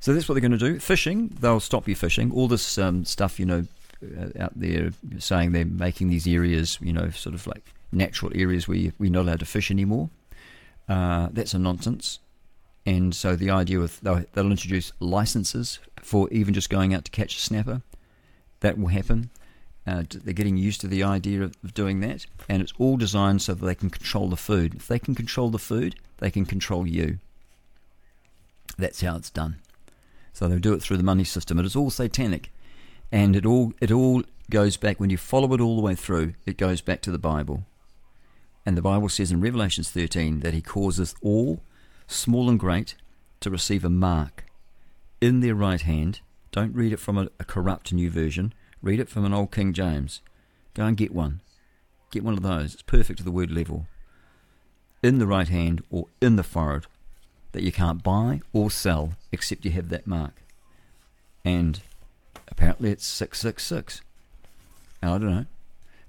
So 0.00 0.14
that's 0.14 0.26
what 0.26 0.34
they're 0.34 0.48
going 0.48 0.58
to 0.58 0.72
do. 0.72 0.78
Fishing, 0.78 1.36
they'll 1.40 1.60
stop 1.60 1.86
you 1.86 1.94
fishing. 1.94 2.32
All 2.32 2.48
this 2.48 2.78
um, 2.78 3.04
stuff, 3.04 3.38
you 3.38 3.44
know, 3.44 3.66
uh, 4.02 4.42
out 4.42 4.52
there 4.56 4.92
saying 5.18 5.52
they're 5.52 5.66
making 5.66 6.08
these 6.08 6.26
areas, 6.26 6.78
you 6.80 6.92
know, 6.92 7.10
sort 7.10 7.34
of 7.34 7.46
like 7.46 7.64
natural 7.92 8.32
areas 8.34 8.66
where 8.66 8.92
we're 8.98 9.10
not 9.10 9.22
allowed 9.22 9.40
to 9.40 9.46
fish 9.46 9.70
anymore. 9.70 10.08
Uh, 10.88 11.28
that's 11.32 11.54
a 11.54 11.58
nonsense. 11.58 12.18
And 12.86 13.14
so 13.14 13.36
the 13.36 13.50
idea 13.50 13.80
of 13.80 14.00
they'll, 14.02 14.24
they'll 14.32 14.50
introduce 14.50 14.92
licenses 15.00 15.78
for 16.02 16.28
even 16.30 16.52
just 16.52 16.68
going 16.68 16.92
out 16.92 17.04
to 17.06 17.10
catch 17.10 17.36
a 17.36 17.40
snapper. 17.40 17.82
That 18.60 18.78
will 18.78 18.88
happen. 18.88 19.30
Uh, 19.86 20.04
they're 20.08 20.32
getting 20.32 20.56
used 20.56 20.80
to 20.80 20.88
the 20.88 21.02
idea 21.02 21.42
of, 21.42 21.74
doing 21.74 22.00
that, 22.00 22.24
and 22.48 22.62
it's 22.62 22.72
all 22.78 22.96
designed 22.96 23.42
so 23.42 23.52
that 23.52 23.66
they 23.66 23.74
can 23.74 23.90
control 23.90 24.30
the 24.30 24.36
food. 24.36 24.74
If 24.74 24.88
they 24.88 24.98
can 24.98 25.14
control 25.14 25.50
the 25.50 25.58
food, 25.58 25.96
they 26.18 26.30
can 26.30 26.46
control 26.46 26.86
you. 26.86 27.18
That's 28.78 29.02
how 29.02 29.16
it's 29.16 29.28
done. 29.28 29.56
So 30.32 30.48
they'll 30.48 30.58
do 30.58 30.72
it 30.72 30.82
through 30.82 30.96
the 30.96 31.02
money 31.02 31.24
system. 31.24 31.58
It 31.58 31.66
is 31.66 31.76
all 31.76 31.90
satanic, 31.90 32.50
and 33.12 33.36
it 33.36 33.44
all 33.44 33.74
it 33.80 33.92
all 33.92 34.22
goes 34.50 34.78
back 34.78 34.98
when 34.98 35.10
you 35.10 35.18
follow 35.18 35.52
it 35.52 35.60
all 35.60 35.76
the 35.76 35.82
way 35.82 35.94
through. 35.94 36.34
It 36.46 36.56
goes 36.56 36.80
back 36.80 37.02
to 37.02 37.10
the 37.10 37.18
Bible, 37.18 37.64
and 38.66 38.76
the 38.76 38.82
Bible 38.82 39.08
says 39.08 39.30
in 39.30 39.40
Revelations 39.40 39.90
13 39.90 40.40
that 40.40 40.54
He 40.54 40.62
causes 40.62 41.14
all, 41.22 41.60
small 42.06 42.48
and 42.48 42.58
great, 42.58 42.94
to 43.40 43.50
receive 43.50 43.84
a 43.84 43.90
mark 43.90 44.44
in 45.20 45.40
their 45.40 45.54
right 45.54 45.80
hand. 45.80 46.20
Don't 46.52 46.74
read 46.74 46.92
it 46.92 47.00
from 47.00 47.18
a, 47.18 47.28
a 47.38 47.44
corrupt 47.44 47.92
new 47.92 48.10
version. 48.10 48.54
Read 48.82 49.00
it 49.00 49.08
from 49.08 49.24
an 49.24 49.34
old 49.34 49.52
King 49.52 49.72
James. 49.72 50.20
Go 50.74 50.84
and 50.84 50.96
get 50.96 51.14
one. 51.14 51.40
Get 52.10 52.24
one 52.24 52.34
of 52.34 52.42
those. 52.42 52.74
It's 52.74 52.82
perfect 52.82 53.18
to 53.18 53.24
the 53.24 53.30
word 53.30 53.50
level 53.50 53.86
in 55.02 55.18
the 55.18 55.26
right 55.26 55.48
hand 55.48 55.82
or 55.90 56.06
in 56.22 56.36
the 56.36 56.42
forehead 56.42 56.86
that 57.52 57.62
you 57.62 57.70
can't 57.70 58.02
buy 58.02 58.40
or 58.54 58.70
sell 58.70 59.12
except 59.30 59.64
you 59.64 59.70
have 59.70 59.90
that 59.90 60.06
mark. 60.06 60.42
And 61.44 61.80
apparently 62.48 62.90
it's 62.90 63.06
666. 63.06 64.00
And 65.02 65.10
I 65.10 65.18
don't 65.18 65.30
know. 65.30 65.46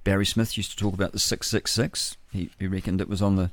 Barry 0.05 0.25
Smith 0.25 0.55
used 0.55 0.71
to 0.71 0.77
talk 0.77 0.93
about 0.93 1.11
the 1.11 1.19
666. 1.19 2.15
He, 2.35 2.49
he 2.59 2.67
reckoned 2.67 3.01
it 3.01 3.09
was 3.09 3.21
on 3.21 3.35
the, 3.35 3.51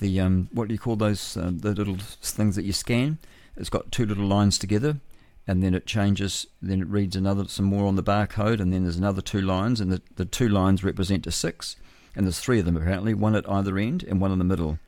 the 0.00 0.20
um, 0.20 0.48
what 0.52 0.68
do 0.68 0.74
you 0.74 0.80
call 0.80 0.96
those, 0.96 1.36
uh, 1.36 1.50
the 1.52 1.72
little 1.72 1.96
things 1.98 2.56
that 2.56 2.64
you 2.64 2.72
scan? 2.72 3.18
It's 3.56 3.68
got 3.68 3.92
two 3.92 4.06
little 4.06 4.26
lines 4.26 4.58
together 4.58 5.00
and 5.46 5.62
then 5.62 5.74
it 5.74 5.86
changes, 5.86 6.46
then 6.60 6.80
it 6.80 6.88
reads 6.88 7.16
another, 7.16 7.48
some 7.48 7.64
more 7.64 7.86
on 7.86 7.96
the 7.96 8.02
barcode, 8.02 8.60
and 8.60 8.72
then 8.72 8.84
there's 8.84 8.96
another 8.96 9.20
two 9.20 9.40
lines, 9.40 9.80
and 9.80 9.90
the, 9.90 10.00
the 10.14 10.24
two 10.24 10.48
lines 10.48 10.84
represent 10.84 11.26
a 11.26 11.32
six, 11.32 11.76
and 12.14 12.26
there's 12.26 12.38
three 12.38 12.60
of 12.60 12.64
them 12.64 12.76
apparently, 12.76 13.12
one 13.12 13.34
at 13.34 13.48
either 13.50 13.76
end 13.76 14.04
and 14.04 14.20
one 14.20 14.30
in 14.30 14.38
the 14.38 14.44
middle. 14.44 14.78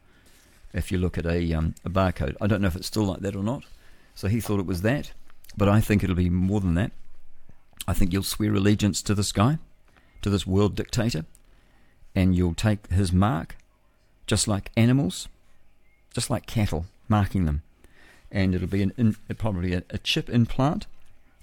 If 0.72 0.92
you 0.92 0.98
look 0.98 1.18
at 1.18 1.26
a 1.26 1.52
um, 1.52 1.74
a 1.84 1.90
barcode, 1.90 2.36
I 2.40 2.46
don't 2.46 2.60
know 2.60 2.68
if 2.68 2.76
it's 2.76 2.86
still 2.86 3.04
like 3.04 3.20
that 3.20 3.36
or 3.36 3.42
not. 3.42 3.64
So 4.14 4.28
he 4.28 4.40
thought 4.40 4.60
it 4.60 4.66
was 4.66 4.82
that, 4.82 5.12
but 5.56 5.68
I 5.68 5.80
think 5.80 6.02
it'll 6.02 6.16
be 6.16 6.30
more 6.30 6.60
than 6.60 6.74
that. 6.74 6.92
I 7.86 7.94
think 7.94 8.12
you'll 8.12 8.22
swear 8.22 8.54
allegiance 8.54 9.02
to 9.02 9.14
this 9.14 9.32
guy, 9.32 9.58
to 10.22 10.30
this 10.30 10.46
world 10.46 10.74
dictator, 10.74 11.26
and 12.15 12.34
you'll 12.34 12.55
take 12.55 12.91
his 12.91 13.12
mark, 13.12 13.57
just 14.26 14.47
like 14.47 14.70
animals, 14.76 15.28
just 16.15 16.31
like 16.31 16.47
cattle, 16.47 16.86
marking 17.09 17.44
them, 17.44 17.62
and 18.31 18.55
it'll 18.55 18.68
be 18.68 18.83
an 18.83 18.93
in, 18.97 19.17
probably 19.36 19.75
a, 19.75 19.83
a 19.91 19.99
chip 19.99 20.28
implant, 20.28 20.86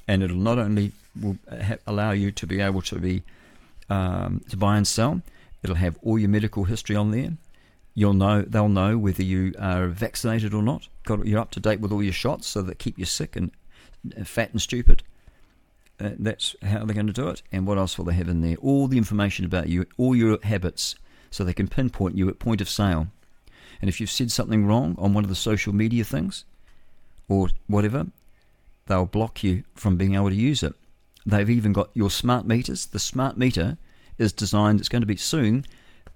and 0.08 0.24
it'll 0.24 0.38
not 0.38 0.58
only 0.58 0.92
will 1.20 1.38
ha- 1.50 1.78
allow 1.86 2.12
you 2.12 2.32
to 2.32 2.48
be 2.48 2.62
able 2.62 2.82
to 2.82 2.98
be 2.98 3.24
um, 3.90 4.42
to 4.50 4.56
buy 4.56 4.78
and 4.78 4.88
sell, 4.88 5.22
It'll 5.64 5.76
have 5.76 5.98
all 6.02 6.18
your 6.18 6.30
medical 6.30 6.64
history 6.64 6.96
on 6.96 7.12
there. 7.12 7.34
You'll 7.94 8.14
know 8.14 8.42
they'll 8.42 8.70
know 8.70 8.98
whether 8.98 9.22
you 9.24 9.54
are 9.60 9.88
vaccinated 9.88 10.54
or 10.54 10.64
not. 10.64 10.88
Got 11.04 11.26
you're 11.26 11.40
up 11.40 11.52
to 11.52 11.60
date 11.60 11.80
with 11.80 11.92
all 11.92 12.02
your 12.02 12.14
shots, 12.14 12.48
so 12.48 12.62
that 12.64 12.80
keep 12.80 12.98
you 12.98 13.06
sick 13.06 13.36
and 13.36 13.52
fat 14.26 14.52
and 14.52 14.62
stupid. 14.62 15.04
Uh, 16.02 16.12
that's 16.18 16.56
how 16.64 16.84
they're 16.84 16.96
going 16.96 17.08
to 17.08 17.14
do 17.14 17.28
it. 17.28 17.44
And 17.52 17.68
what 17.68 17.78
else 17.78 17.98
will 17.98 18.06
they 18.06 18.16
have 18.16 18.30
in 18.30 18.42
there? 18.42 18.56
All 18.62 18.88
the 18.88 18.98
information 18.98 19.46
about 19.46 19.70
you, 19.70 19.86
all 19.98 20.16
your 20.16 20.40
habits, 20.42 20.96
so 21.30 21.44
they 21.44 21.54
can 21.54 21.68
pinpoint 21.68 22.18
you 22.18 22.28
at 22.28 22.40
point 22.40 22.62
of 22.62 22.70
sale. 22.70 23.08
And 23.80 23.90
if 23.90 24.00
you've 24.00 24.10
said 24.10 24.32
something 24.32 24.66
wrong 24.66 24.96
on 24.98 25.14
one 25.14 25.24
of 25.24 25.30
the 25.30 25.36
social 25.36 25.74
media 25.74 26.04
things, 26.04 26.44
or 27.28 27.50
whatever, 27.68 28.08
they'll 28.88 29.06
block 29.06 29.44
you 29.44 29.64
from 29.76 29.96
being 29.96 30.16
able 30.16 30.30
to 30.30 30.36
use 30.36 30.64
it. 30.64 30.74
They've 31.26 31.50
even 31.50 31.72
got 31.72 31.92
your 31.94 32.10
smart 32.10 32.48
meters. 32.48 32.88
The 32.88 33.00
smart 33.00 33.38
meter 33.38 33.78
is 34.18 34.34
designed. 34.34 34.80
It's 34.80 34.90
going 34.90 35.04
to 35.04 35.08
be 35.08 35.18
soon. 35.18 35.66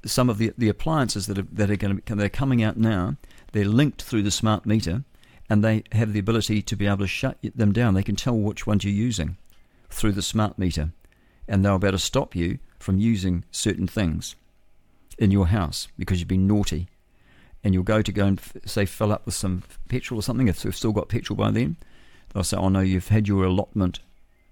Some 0.03 0.29
of 0.29 0.39
the 0.39 0.51
the 0.57 0.69
appliances 0.69 1.27
that 1.27 1.37
are 1.37 1.47
that 1.53 1.69
are 1.69 1.75
going 1.75 1.97
to 1.97 2.01
be, 2.01 2.15
they're 2.15 2.29
coming 2.29 2.63
out 2.63 2.77
now. 2.77 3.17
They're 3.51 3.65
linked 3.65 4.01
through 4.01 4.23
the 4.23 4.31
smart 4.31 4.65
meter, 4.65 5.03
and 5.47 5.63
they 5.63 5.83
have 5.91 6.11
the 6.11 6.19
ability 6.19 6.63
to 6.63 6.75
be 6.75 6.87
able 6.87 6.97
to 6.97 7.07
shut 7.07 7.37
them 7.55 7.71
down. 7.71 7.93
They 7.93 8.03
can 8.03 8.15
tell 8.15 8.35
which 8.35 8.65
ones 8.65 8.83
you're 8.83 8.93
using 8.93 9.37
through 9.95 10.11
the 10.11 10.21
smart 10.21 10.59
meter, 10.59 10.91
and 11.47 11.63
they'll 11.63 11.79
be 11.79 11.87
able 11.87 11.97
to 11.97 12.03
stop 12.03 12.35
you 12.35 12.59
from 12.79 12.97
using 12.99 13.43
certain 13.51 13.87
things 13.87 14.35
in 15.17 15.31
your 15.31 15.47
house 15.47 15.87
because 15.97 16.19
you've 16.19 16.27
been 16.27 16.47
naughty. 16.47 16.87
and 17.63 17.73
you'll 17.73 17.83
go 17.95 18.01
to 18.03 18.11
go 18.11 18.25
and 18.27 18.37
f- 18.39 18.57
say 18.65 18.85
fill 18.85 19.11
up 19.11 19.25
with 19.25 19.33
some 19.33 19.63
petrol 19.89 20.19
or 20.19 20.21
something. 20.21 20.47
If 20.47 20.63
we've 20.63 20.75
still 20.75 20.91
got 20.91 21.09
petrol 21.09 21.35
by 21.35 21.49
then, 21.49 21.77
they'll 22.29 22.43
say, 22.43 22.57
"Oh 22.57 22.69
no, 22.69 22.81
you've 22.81 23.07
had 23.07 23.27
your 23.27 23.43
allotment 23.45 23.99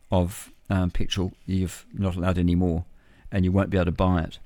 of 0.09 0.51
um, 0.69 0.89
petrol. 0.89 1.31
You've 1.45 1.85
not 1.93 2.15
allowed 2.15 2.39
any 2.39 2.55
more, 2.55 2.85
and 3.31 3.45
you 3.45 3.51
won't 3.51 3.69
be 3.69 3.77
able 3.77 3.85
to 3.85 3.91
buy 3.91 4.23
it. 4.23 4.39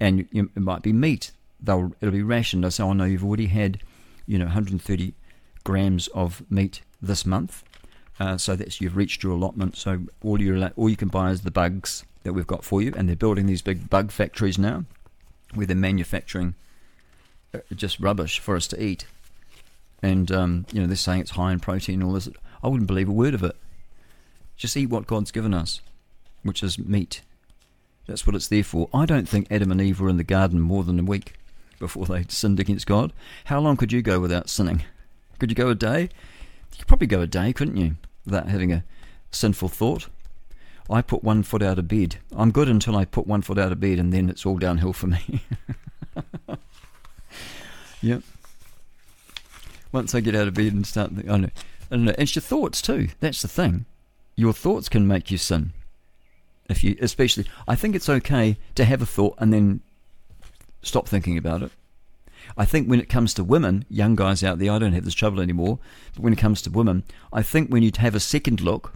And 0.00 0.18
you, 0.18 0.26
you, 0.32 0.50
it 0.56 0.62
might 0.62 0.82
be 0.82 0.92
meat. 0.92 1.30
They'll 1.60 1.92
it'll 2.00 2.10
be 2.12 2.24
rationed. 2.24 2.64
They'll 2.64 2.72
say, 2.72 2.82
"Oh 2.82 2.92
no, 2.92 3.04
you've 3.04 3.24
already 3.24 3.46
had, 3.46 3.78
you 4.26 4.36
know, 4.38 4.46
130 4.46 5.14
grams 5.62 6.08
of 6.08 6.42
meat 6.50 6.80
this 7.00 7.24
month." 7.24 7.62
Uh, 8.20 8.36
so 8.36 8.56
that's 8.56 8.80
you've 8.80 8.96
reached 8.96 9.22
your 9.22 9.32
allotment. 9.32 9.76
So 9.76 10.02
all 10.22 10.40
you 10.40 10.70
all 10.76 10.88
you 10.88 10.96
can 10.96 11.08
buy 11.08 11.30
is 11.30 11.42
the 11.42 11.50
bugs 11.50 12.04
that 12.22 12.32
we've 12.32 12.46
got 12.46 12.64
for 12.64 12.82
you, 12.82 12.92
and 12.96 13.08
they're 13.08 13.16
building 13.16 13.46
these 13.46 13.62
big 13.62 13.88
bug 13.90 14.10
factories 14.10 14.58
now, 14.58 14.84
where 15.54 15.66
they're 15.66 15.76
manufacturing 15.76 16.54
uh, 17.54 17.58
just 17.74 18.00
rubbish 18.00 18.38
for 18.38 18.56
us 18.56 18.66
to 18.68 18.82
eat. 18.82 19.06
And 20.02 20.30
um, 20.32 20.66
you 20.72 20.80
know 20.80 20.86
they're 20.86 20.96
saying 20.96 21.22
it's 21.22 21.32
high 21.32 21.52
in 21.52 21.60
protein 21.60 22.00
and 22.00 22.04
all 22.04 22.12
this. 22.12 22.28
I 22.62 22.68
wouldn't 22.68 22.86
believe 22.86 23.08
a 23.08 23.12
word 23.12 23.34
of 23.34 23.42
it. 23.42 23.56
Just 24.56 24.76
eat 24.76 24.90
what 24.90 25.06
God's 25.06 25.32
given 25.32 25.54
us, 25.54 25.80
which 26.42 26.62
is 26.62 26.78
meat. 26.78 27.22
That's 28.06 28.26
what 28.26 28.36
it's 28.36 28.48
there 28.48 28.64
for. 28.64 28.88
I 28.92 29.06
don't 29.06 29.28
think 29.28 29.46
Adam 29.50 29.70
and 29.70 29.80
Eve 29.80 30.00
were 30.00 30.08
in 30.08 30.16
the 30.16 30.24
garden 30.24 30.60
more 30.60 30.82
than 30.82 30.98
a 30.98 31.04
week 31.04 31.34
before 31.78 32.06
they 32.06 32.24
sinned 32.28 32.60
against 32.60 32.86
God. 32.86 33.12
How 33.46 33.60
long 33.60 33.76
could 33.76 33.92
you 33.92 34.02
go 34.02 34.20
without 34.20 34.48
sinning? 34.48 34.84
Could 35.38 35.50
you 35.50 35.56
go 35.56 35.70
a 35.70 35.74
day? 35.74 36.08
You 36.72 36.78
could 36.78 36.88
probably 36.88 37.06
go 37.06 37.20
a 37.20 37.26
day, 37.26 37.52
couldn't 37.52 37.76
you, 37.76 37.96
without 38.24 38.48
having 38.48 38.72
a 38.72 38.84
sinful 39.30 39.68
thought? 39.68 40.08
I 40.90 41.00
put 41.00 41.24
one 41.24 41.42
foot 41.42 41.62
out 41.62 41.78
of 41.78 41.88
bed. 41.88 42.16
I'm 42.36 42.50
good 42.50 42.68
until 42.68 42.96
I 42.96 43.04
put 43.04 43.26
one 43.26 43.42
foot 43.42 43.58
out 43.58 43.72
of 43.72 43.80
bed, 43.80 43.98
and 43.98 44.12
then 44.12 44.28
it's 44.28 44.44
all 44.44 44.58
downhill 44.58 44.92
for 44.92 45.06
me. 45.06 45.42
yep. 48.02 48.22
Once 49.92 50.14
I 50.14 50.20
get 50.20 50.34
out 50.34 50.48
of 50.48 50.54
bed 50.54 50.72
and 50.72 50.86
start, 50.86 51.12
I 51.28 51.36
know, 51.36 51.50
I 51.90 51.96
know, 51.96 52.14
it's 52.18 52.34
your 52.34 52.42
thoughts 52.42 52.82
too. 52.82 53.08
That's 53.20 53.42
the 53.42 53.48
thing. 53.48 53.84
Your 54.36 54.52
thoughts 54.52 54.88
can 54.88 55.06
make 55.06 55.30
you 55.30 55.38
sin. 55.38 55.72
If 56.68 56.82
you, 56.82 56.96
especially, 57.00 57.46
I 57.68 57.74
think 57.74 57.94
it's 57.94 58.08
okay 58.08 58.56
to 58.74 58.84
have 58.84 59.02
a 59.02 59.06
thought 59.06 59.34
and 59.38 59.52
then 59.52 59.80
stop 60.82 61.06
thinking 61.06 61.36
about 61.36 61.62
it. 61.62 61.72
I 62.56 62.64
think 62.64 62.88
when 62.88 63.00
it 63.00 63.08
comes 63.08 63.34
to 63.34 63.44
women, 63.44 63.84
young 63.88 64.14
guys 64.14 64.44
out 64.44 64.58
there, 64.58 64.72
I 64.72 64.78
don't 64.78 64.92
have 64.92 65.04
this 65.04 65.14
trouble 65.14 65.40
anymore. 65.40 65.78
But 66.14 66.22
when 66.22 66.32
it 66.32 66.38
comes 66.38 66.62
to 66.62 66.70
women, 66.70 67.04
I 67.32 67.42
think 67.42 67.68
when 67.68 67.82
you 67.82 67.90
have 67.98 68.14
a 68.14 68.20
second 68.20 68.60
look 68.60 68.94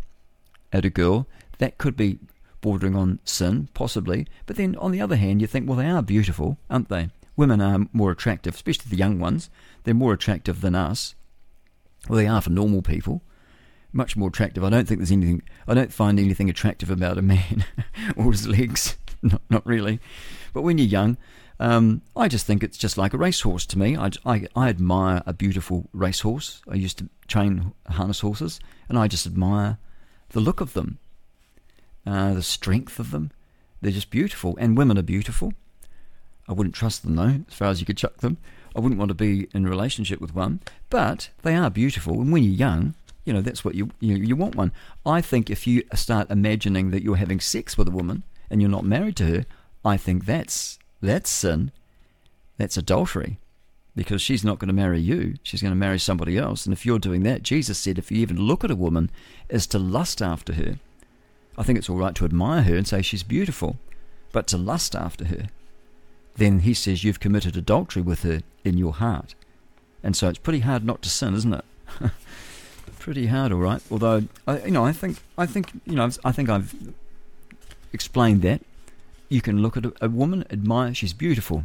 at 0.72 0.84
a 0.84 0.90
girl, 0.90 1.26
that 1.58 1.78
could 1.78 1.96
be 1.96 2.18
bordering 2.60 2.96
on 2.96 3.20
sin, 3.24 3.68
possibly. 3.74 4.26
But 4.46 4.56
then 4.56 4.76
on 4.76 4.92
the 4.92 5.00
other 5.00 5.16
hand, 5.16 5.40
you 5.40 5.46
think, 5.46 5.68
well, 5.68 5.78
they 5.78 5.86
are 5.86 6.02
beautiful, 6.02 6.58
aren't 6.68 6.88
they? 6.88 7.10
Women 7.36 7.60
are 7.60 7.86
more 7.92 8.10
attractive, 8.10 8.54
especially 8.54 8.90
the 8.90 8.96
young 8.96 9.20
ones. 9.20 9.50
They're 9.84 9.94
more 9.94 10.12
attractive 10.12 10.60
than 10.60 10.74
us. 10.74 11.14
Well, 12.08 12.16
they 12.16 12.26
are 12.26 12.40
for 12.40 12.50
normal 12.50 12.82
people. 12.82 13.22
Much 13.92 14.16
more 14.16 14.28
attractive. 14.28 14.64
I 14.64 14.70
don't 14.70 14.86
think 14.86 15.00
there's 15.00 15.12
anything. 15.12 15.42
I 15.66 15.74
don't 15.74 15.92
find 15.92 16.18
anything 16.18 16.50
attractive 16.50 16.90
about 16.90 17.18
a 17.18 17.22
man 17.22 17.64
or 18.16 18.32
his 18.32 18.46
legs. 18.46 18.96
Not, 19.22 19.40
not 19.48 19.66
really. 19.66 19.98
But 20.52 20.60
when 20.60 20.76
you're 20.76 20.86
young, 20.86 21.16
um, 21.58 22.02
I 22.14 22.28
just 22.28 22.46
think 22.46 22.62
it's 22.62 22.78
just 22.78 22.98
like 22.98 23.14
a 23.14 23.18
racehorse 23.18 23.66
to 23.66 23.78
me. 23.78 23.96
I, 23.96 24.10
I, 24.24 24.46
I 24.54 24.68
admire 24.68 25.22
a 25.26 25.32
beautiful 25.32 25.88
racehorse. 25.92 26.62
I 26.70 26.74
used 26.74 26.98
to 26.98 27.08
train 27.28 27.72
harness 27.88 28.20
horses, 28.20 28.60
and 28.88 28.98
I 28.98 29.08
just 29.08 29.26
admire 29.26 29.78
the 30.30 30.40
look 30.40 30.60
of 30.60 30.74
them, 30.74 30.98
uh, 32.06 32.34
the 32.34 32.42
strength 32.42 32.98
of 32.98 33.10
them. 33.10 33.30
They're 33.80 33.92
just 33.92 34.10
beautiful, 34.10 34.56
and 34.58 34.76
women 34.76 34.98
are 34.98 35.02
beautiful. 35.02 35.52
I 36.48 36.52
wouldn't 36.52 36.74
trust 36.74 37.02
them 37.02 37.16
though, 37.16 37.44
as 37.48 37.54
far 37.54 37.68
as 37.68 37.80
you 37.80 37.86
could 37.86 37.96
chuck 37.96 38.18
them. 38.18 38.36
I 38.74 38.80
wouldn't 38.80 38.98
want 38.98 39.08
to 39.08 39.14
be 39.14 39.48
in 39.54 39.66
a 39.66 39.70
relationship 39.70 40.20
with 40.20 40.34
one, 40.34 40.60
but 40.90 41.30
they 41.42 41.54
are 41.56 41.70
beautiful. 41.70 42.20
And 42.20 42.30
when 42.30 42.44
you're 42.44 42.52
young, 42.52 42.94
you 43.24 43.32
know 43.32 43.40
that's 43.40 43.64
what 43.64 43.74
you 43.74 43.90
you, 44.00 44.16
you 44.16 44.36
want 44.36 44.54
one. 44.54 44.72
I 45.04 45.20
think 45.20 45.50
if 45.50 45.66
you 45.66 45.82
start 45.94 46.30
imagining 46.30 46.90
that 46.90 47.02
you're 47.02 47.16
having 47.16 47.40
sex 47.40 47.76
with 47.76 47.88
a 47.88 47.92
woman 47.92 48.22
and 48.50 48.60
you're 48.60 48.70
not 48.70 48.84
married 48.84 49.16
to 49.16 49.24
her, 49.24 49.46
I 49.84 49.96
think 49.96 50.26
that's 50.26 50.78
that's 51.00 51.30
sin. 51.30 51.72
That's 52.58 52.76
adultery. 52.76 53.38
Because 53.94 54.20
she's 54.20 54.44
not 54.44 54.58
going 54.58 54.68
to 54.68 54.74
marry 54.74 55.00
you. 55.00 55.36
She's 55.42 55.62
going 55.62 55.72
to 55.72 55.76
marry 55.76 55.98
somebody 55.98 56.36
else. 56.36 56.66
And 56.66 56.72
if 56.72 56.84
you're 56.84 56.98
doing 56.98 57.22
that, 57.22 57.42
Jesus 57.42 57.78
said 57.78 57.98
if 57.98 58.10
you 58.10 58.18
even 58.18 58.38
look 58.38 58.62
at 58.62 58.70
a 58.70 58.76
woman 58.76 59.10
is 59.48 59.66
to 59.68 59.78
lust 59.78 60.20
after 60.20 60.52
her. 60.54 60.78
I 61.56 61.62
think 61.62 61.78
it's 61.78 61.88
all 61.88 61.96
right 61.96 62.14
to 62.16 62.26
admire 62.26 62.62
her 62.62 62.76
and 62.76 62.86
say 62.86 63.00
she's 63.00 63.22
beautiful. 63.22 63.78
But 64.32 64.46
to 64.48 64.58
lust 64.58 64.94
after 64.94 65.24
her, 65.26 65.46
then 66.36 66.60
he 66.60 66.74
says 66.74 67.04
you've 67.04 67.20
committed 67.20 67.56
adultery 67.56 68.02
with 68.02 68.22
her 68.22 68.42
in 68.64 68.76
your 68.76 68.92
heart. 68.92 69.34
And 70.02 70.14
so 70.14 70.28
it's 70.28 70.38
pretty 70.38 70.60
hard 70.60 70.84
not 70.84 71.00
to 71.02 71.08
sin, 71.08 71.34
isn't 71.34 71.54
it? 71.54 71.64
pretty 72.98 73.28
hard, 73.28 73.52
all 73.52 73.60
right. 73.60 73.80
Although, 73.90 74.24
I, 74.46 74.64
you 74.64 74.72
know, 74.72 74.84
I 74.84 74.92
think, 74.92 75.18
I 75.38 75.46
think, 75.46 75.70
you 75.86 75.94
know, 75.94 76.10
I 76.24 76.32
think 76.32 76.50
I've 76.50 76.74
explained 77.92 78.42
that 78.42 78.60
you 79.28 79.40
can 79.40 79.62
look 79.62 79.76
at 79.76 79.86
a, 79.86 79.92
a, 80.00 80.08
woman, 80.08 80.44
admire, 80.50 80.94
she's 80.94 81.12
beautiful. 81.12 81.64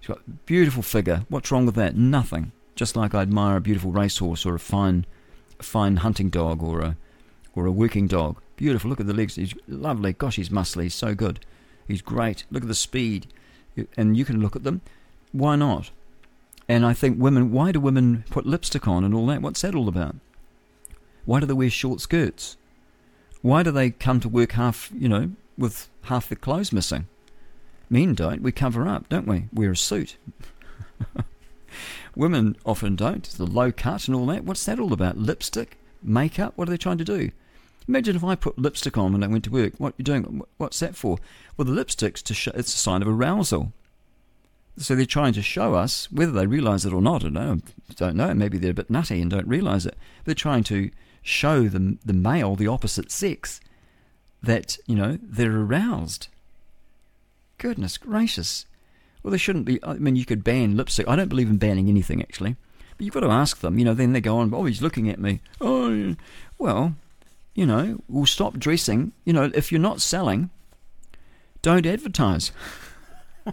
She's 0.00 0.08
got 0.08 0.18
a 0.18 0.30
beautiful 0.46 0.82
figure. 0.82 1.24
What's 1.28 1.50
wrong 1.50 1.66
with 1.66 1.74
that? 1.74 1.96
Nothing. 1.96 2.52
Just 2.74 2.96
like 2.96 3.14
I 3.14 3.22
admire 3.22 3.56
a 3.56 3.60
beautiful 3.60 3.92
racehorse 3.92 4.46
or 4.46 4.54
a 4.54 4.60
fine, 4.60 5.04
a 5.58 5.62
fine 5.62 5.96
hunting 5.96 6.30
dog 6.30 6.62
or 6.62 6.80
a, 6.80 6.96
or 7.54 7.66
a 7.66 7.72
working 7.72 8.06
dog. 8.06 8.40
Beautiful. 8.56 8.88
Look 8.88 9.00
at 9.00 9.06
the 9.06 9.14
legs. 9.14 9.36
He's 9.36 9.54
lovely. 9.68 10.12
Gosh, 10.14 10.36
he's 10.36 10.48
muscly. 10.48 10.84
He's 10.84 10.94
so 10.94 11.14
good. 11.14 11.40
He's 11.86 12.02
great. 12.02 12.44
Look 12.50 12.62
at 12.62 12.68
the 12.68 12.74
speed. 12.74 13.26
And 13.96 14.16
you 14.16 14.24
can 14.24 14.40
look 14.40 14.56
at 14.56 14.64
them. 14.64 14.80
Why 15.32 15.56
not? 15.56 15.90
And 16.68 16.86
I 16.86 16.94
think 16.94 17.20
women, 17.20 17.50
why 17.50 17.72
do 17.72 17.80
women 17.80 18.24
put 18.30 18.46
lipstick 18.46 18.86
on 18.86 19.04
and 19.04 19.12
all 19.12 19.26
that? 19.26 19.42
What's 19.42 19.62
that 19.62 19.74
all 19.74 19.88
about? 19.88 20.16
Why 21.24 21.40
do 21.40 21.46
they 21.46 21.52
wear 21.52 21.68
short 21.68 22.00
skirts? 22.00 22.56
Why 23.42 23.62
do 23.62 23.70
they 23.70 23.90
come 23.90 24.20
to 24.20 24.28
work 24.28 24.52
half, 24.52 24.90
you 24.96 25.08
know, 25.08 25.32
with 25.58 25.89
half 26.02 26.28
the 26.28 26.36
clothes 26.36 26.72
missing. 26.72 27.06
Men 27.88 28.14
don't. 28.14 28.42
We 28.42 28.52
cover 28.52 28.86
up, 28.86 29.08
don't 29.08 29.26
we? 29.26 29.46
Wear 29.52 29.72
a 29.72 29.76
suit. 29.76 30.16
Women 32.16 32.56
often 32.64 32.96
don't. 32.96 33.24
The 33.24 33.46
low 33.46 33.72
cut 33.72 34.06
and 34.06 34.16
all 34.16 34.26
that. 34.26 34.44
What's 34.44 34.64
that 34.66 34.78
all 34.78 34.92
about? 34.92 35.16
Lipstick? 35.16 35.78
Makeup? 36.02 36.52
What 36.56 36.68
are 36.68 36.70
they 36.70 36.76
trying 36.76 36.98
to 36.98 37.04
do? 37.04 37.30
Imagine 37.88 38.16
if 38.16 38.24
I 38.24 38.34
put 38.36 38.58
lipstick 38.58 38.96
on 38.96 39.12
when 39.12 39.24
I 39.24 39.26
went 39.26 39.44
to 39.44 39.50
work. 39.50 39.74
What 39.78 39.94
are 39.94 39.96
you 39.98 40.04
doing? 40.04 40.42
What's 40.58 40.78
that 40.80 40.94
for? 40.94 41.18
Well, 41.56 41.64
the 41.64 41.72
lipstick's 41.72 42.22
to 42.22 42.34
show, 42.34 42.52
it's 42.54 42.72
a 42.72 42.78
sign 42.78 43.02
of 43.02 43.08
arousal. 43.08 43.72
So 44.76 44.94
they're 44.94 45.06
trying 45.06 45.32
to 45.34 45.42
show 45.42 45.74
us, 45.74 46.10
whether 46.12 46.32
they 46.32 46.46
realise 46.46 46.84
it 46.84 46.92
or 46.92 47.02
not, 47.02 47.22
I 47.24 47.28
don't 47.28 47.32
know. 47.32 47.58
Don't 47.96 48.16
know. 48.16 48.32
Maybe 48.32 48.58
they're 48.58 48.70
a 48.70 48.74
bit 48.74 48.90
nutty 48.90 49.20
and 49.20 49.30
don't 49.30 49.48
realise 49.48 49.86
it. 49.86 49.96
They're 50.24 50.34
trying 50.34 50.64
to 50.64 50.90
show 51.22 51.68
the 51.68 51.98
the 52.04 52.12
male, 52.12 52.54
the 52.54 52.68
opposite 52.68 53.10
sex, 53.10 53.60
that, 54.42 54.78
you 54.86 54.94
know, 54.94 55.18
they're 55.22 55.60
aroused. 55.60 56.28
Goodness 57.58 57.98
gracious. 57.98 58.66
Well, 59.22 59.30
they 59.30 59.38
shouldn't 59.38 59.66
be. 59.66 59.78
I 59.82 59.94
mean, 59.94 60.16
you 60.16 60.24
could 60.24 60.42
ban 60.42 60.76
lipstick. 60.76 61.06
I 61.06 61.16
don't 61.16 61.28
believe 61.28 61.50
in 61.50 61.58
banning 61.58 61.88
anything, 61.88 62.22
actually. 62.22 62.56
But 62.96 63.04
you've 63.04 63.14
got 63.14 63.20
to 63.20 63.28
ask 63.28 63.58
them. 63.60 63.78
You 63.78 63.84
know, 63.84 63.94
then 63.94 64.12
they 64.12 64.20
go 64.20 64.38
on, 64.38 64.52
oh, 64.54 64.64
he's 64.64 64.82
looking 64.82 65.08
at 65.10 65.18
me. 65.18 65.40
Oh, 65.60 66.16
well, 66.58 66.94
you 67.54 67.66
know, 67.66 68.00
we'll 68.08 68.26
stop 68.26 68.58
dressing. 68.58 69.12
You 69.24 69.32
know, 69.32 69.50
if 69.54 69.70
you're 69.70 69.80
not 69.80 70.00
selling, 70.00 70.50
don't 71.62 71.86
advertise. 71.86 72.52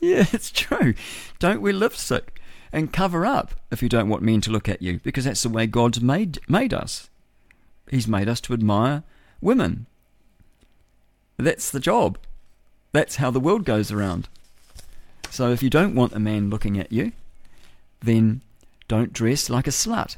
yeah, 0.00 0.26
it's 0.32 0.50
true. 0.50 0.94
Don't 1.38 1.62
wear 1.62 1.72
lipstick 1.72 2.39
and 2.72 2.92
cover 2.92 3.26
up 3.26 3.52
if 3.70 3.82
you 3.82 3.88
don't 3.88 4.08
want 4.08 4.22
men 4.22 4.40
to 4.42 4.50
look 4.50 4.68
at 4.68 4.82
you, 4.82 5.00
because 5.02 5.24
that's 5.24 5.42
the 5.42 5.48
way 5.48 5.66
God's 5.66 6.00
made 6.00 6.38
made 6.48 6.72
us. 6.72 7.10
He's 7.90 8.06
made 8.06 8.28
us 8.28 8.40
to 8.42 8.52
admire 8.52 9.02
women. 9.40 9.86
That's 11.36 11.70
the 11.70 11.80
job. 11.80 12.18
That's 12.92 13.16
how 13.16 13.30
the 13.30 13.40
world 13.40 13.64
goes 13.64 13.90
around. 13.90 14.28
So 15.30 15.50
if 15.50 15.62
you 15.62 15.70
don't 15.70 15.94
want 15.94 16.12
a 16.12 16.20
man 16.20 16.50
looking 16.50 16.78
at 16.78 16.92
you, 16.92 17.12
then 18.00 18.40
don't 18.88 19.12
dress 19.12 19.48
like 19.48 19.66
a 19.66 19.70
slut. 19.70 20.16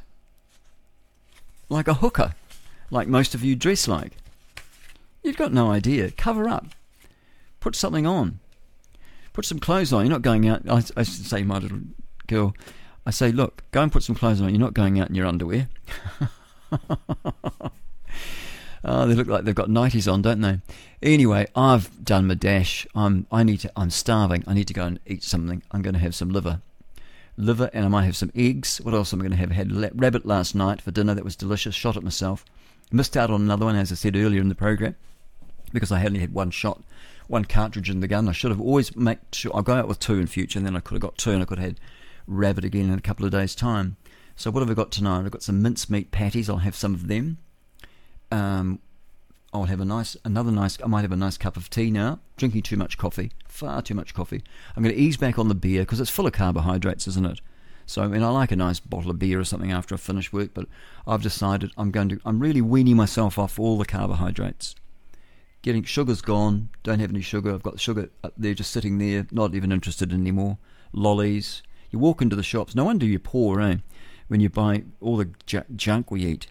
Like 1.69 1.87
a 1.87 1.95
hooker, 1.95 2.35
like 2.91 3.07
most 3.07 3.33
of 3.33 3.43
you 3.43 3.55
dress 3.55 3.87
like. 3.87 4.13
You've 5.23 5.37
got 5.37 5.53
no 5.53 5.71
idea. 5.71 6.11
Cover 6.11 6.49
up. 6.49 6.67
Put 7.59 7.75
something 7.75 8.05
on. 8.05 8.39
Put 9.31 9.45
some 9.45 9.59
clothes 9.59 9.93
on. 9.93 10.05
You're 10.05 10.11
not 10.11 10.21
going 10.21 10.47
out. 10.47 10.67
I, 10.69 10.83
I 10.97 11.03
say, 11.03 11.43
my 11.43 11.57
little 11.59 11.79
girl, 12.27 12.55
I 13.05 13.11
say, 13.11 13.31
look, 13.31 13.63
go 13.71 13.81
and 13.81 13.91
put 13.91 14.03
some 14.03 14.15
clothes 14.15 14.41
on. 14.41 14.49
You're 14.49 14.59
not 14.59 14.73
going 14.73 14.99
out 14.99 15.09
in 15.09 15.15
your 15.15 15.25
underwear. 15.25 15.67
oh, 18.83 19.05
they 19.05 19.13
look 19.13 19.27
like 19.27 19.43
they've 19.43 19.53
got 19.53 19.69
nighties 19.69 20.11
on, 20.11 20.21
don't 20.21 20.41
they? 20.41 20.59
Anyway, 21.01 21.47
I've 21.55 22.03
done 22.03 22.27
my 22.27 22.35
dash. 22.35 22.87
I'm, 22.95 23.27
I 23.31 23.43
need 23.43 23.59
to. 23.61 23.71
I'm 23.75 23.89
starving. 23.89 24.43
I 24.47 24.53
need 24.53 24.67
to 24.67 24.73
go 24.73 24.85
and 24.85 24.99
eat 25.05 25.23
something. 25.23 25.61
I'm 25.71 25.81
going 25.81 25.95
to 25.95 25.99
have 25.99 26.15
some 26.15 26.29
liver, 26.29 26.61
liver, 27.35 27.69
and 27.73 27.85
I 27.85 27.87
might 27.89 28.05
have 28.05 28.15
some 28.15 28.31
eggs. 28.35 28.79
What 28.81 28.93
else 28.93 29.13
am 29.13 29.19
I 29.19 29.23
going 29.23 29.31
to 29.31 29.37
have? 29.37 29.51
I 29.51 29.55
had 29.55 29.99
rabbit 29.99 30.25
last 30.25 30.55
night 30.55 30.81
for 30.81 30.91
dinner. 30.91 31.13
That 31.13 31.25
was 31.25 31.35
delicious. 31.35 31.75
Shot 31.75 31.97
it 31.97 32.03
myself. 32.03 32.45
Missed 32.91 33.17
out 33.17 33.31
on 33.31 33.41
another 33.41 33.65
one, 33.65 33.75
as 33.75 33.91
I 33.91 33.95
said 33.95 34.15
earlier 34.15 34.39
in 34.39 34.49
the 34.49 34.55
program, 34.55 34.95
because 35.73 35.91
I 35.91 36.05
only 36.05 36.19
had 36.19 36.33
one 36.33 36.51
shot 36.51 36.81
one 37.27 37.45
cartridge 37.45 37.89
in 37.89 37.99
the 37.99 38.07
gun. 38.07 38.27
I 38.27 38.31
should 38.31 38.51
have 38.51 38.61
always 38.61 38.95
make 38.95 39.19
sure 39.31 39.51
I'll 39.55 39.61
go 39.61 39.75
out 39.75 39.87
with 39.87 39.99
two 39.99 40.19
in 40.19 40.27
future, 40.27 40.59
and 40.59 40.65
then 40.65 40.75
I 40.75 40.79
could 40.79 40.95
have 40.95 41.01
got 41.01 41.17
two, 41.17 41.31
and 41.31 41.41
I 41.41 41.45
could 41.45 41.57
have 41.57 41.67
had 41.67 41.79
rabbit 42.27 42.65
again 42.65 42.89
in 42.89 42.97
a 42.97 43.01
couple 43.01 43.25
of 43.25 43.31
days' 43.31 43.55
time. 43.55 43.97
So 44.35 44.51
what 44.51 44.61
have 44.61 44.69
I 44.69 44.73
got 44.73 44.91
tonight? 44.91 45.25
I've 45.25 45.31
got 45.31 45.43
some 45.43 45.61
mincemeat 45.61 46.11
patties. 46.11 46.49
I'll 46.49 46.57
have 46.57 46.75
some 46.75 46.93
of 46.93 47.07
them. 47.07 47.37
Um, 48.31 48.79
I'll 49.53 49.65
have 49.65 49.81
a 49.81 49.85
nice, 49.85 50.17
another 50.25 50.51
nice. 50.51 50.81
I 50.81 50.87
might 50.87 51.03
have 51.03 51.11
a 51.11 51.15
nice 51.15 51.37
cup 51.37 51.55
of 51.55 51.69
tea 51.69 51.91
now. 51.91 52.19
Drinking 52.37 52.63
too 52.63 52.77
much 52.77 52.97
coffee, 52.97 53.31
far 53.47 53.83
too 53.83 53.93
much 53.93 54.13
coffee. 54.13 54.41
I'm 54.75 54.81
going 54.81 54.95
to 54.95 54.99
ease 54.99 55.17
back 55.17 55.37
on 55.37 55.47
the 55.47 55.55
beer 55.55 55.83
because 55.83 55.99
it's 55.99 56.09
full 56.09 56.25
of 56.25 56.33
carbohydrates, 56.33 57.07
isn't 57.07 57.25
it? 57.25 57.39
So, 57.85 58.01
I 58.01 58.07
mean, 58.07 58.23
I 58.23 58.29
like 58.29 58.51
a 58.51 58.55
nice 58.55 58.79
bottle 58.79 59.11
of 59.11 59.19
beer 59.19 59.39
or 59.39 59.43
something 59.43 59.71
after 59.71 59.93
I 59.93 59.99
finish 59.99 60.33
work, 60.33 60.51
but 60.53 60.65
I've 61.05 61.21
decided 61.21 61.71
I'm 61.77 61.91
going 61.91 62.09
to. 62.09 62.19
I'm 62.25 62.39
really 62.39 62.61
weaning 62.61 62.95
myself 62.95 63.37
off 63.37 63.59
all 63.59 63.77
the 63.77 63.85
carbohydrates. 63.85 64.73
Getting 65.61 65.83
sugar's 65.83 66.21
gone. 66.21 66.69
Don't 66.81 66.99
have 66.99 67.11
any 67.11 67.21
sugar. 67.21 67.53
I've 67.53 67.63
got 67.63 67.79
sugar 67.79 68.09
up 68.23 68.33
there, 68.35 68.53
just 68.53 68.71
sitting 68.71 68.97
there, 68.97 69.27
not 69.31 69.53
even 69.53 69.71
interested 69.71 70.11
anymore. 70.11 70.57
Lollies. 70.93 71.61
You 71.93 71.99
walk 71.99 72.21
into 72.21 72.35
the 72.35 72.43
shops. 72.43 72.75
No 72.75 72.83
wonder 72.83 73.05
you're 73.05 73.19
poor, 73.19 73.61
eh? 73.61 73.77
When 74.27 74.41
you 74.41 74.49
buy 74.49 74.83
all 74.99 75.15
the 75.15 75.29
ju- 75.45 75.63
junk 75.75 76.11
we 76.11 76.25
eat 76.25 76.47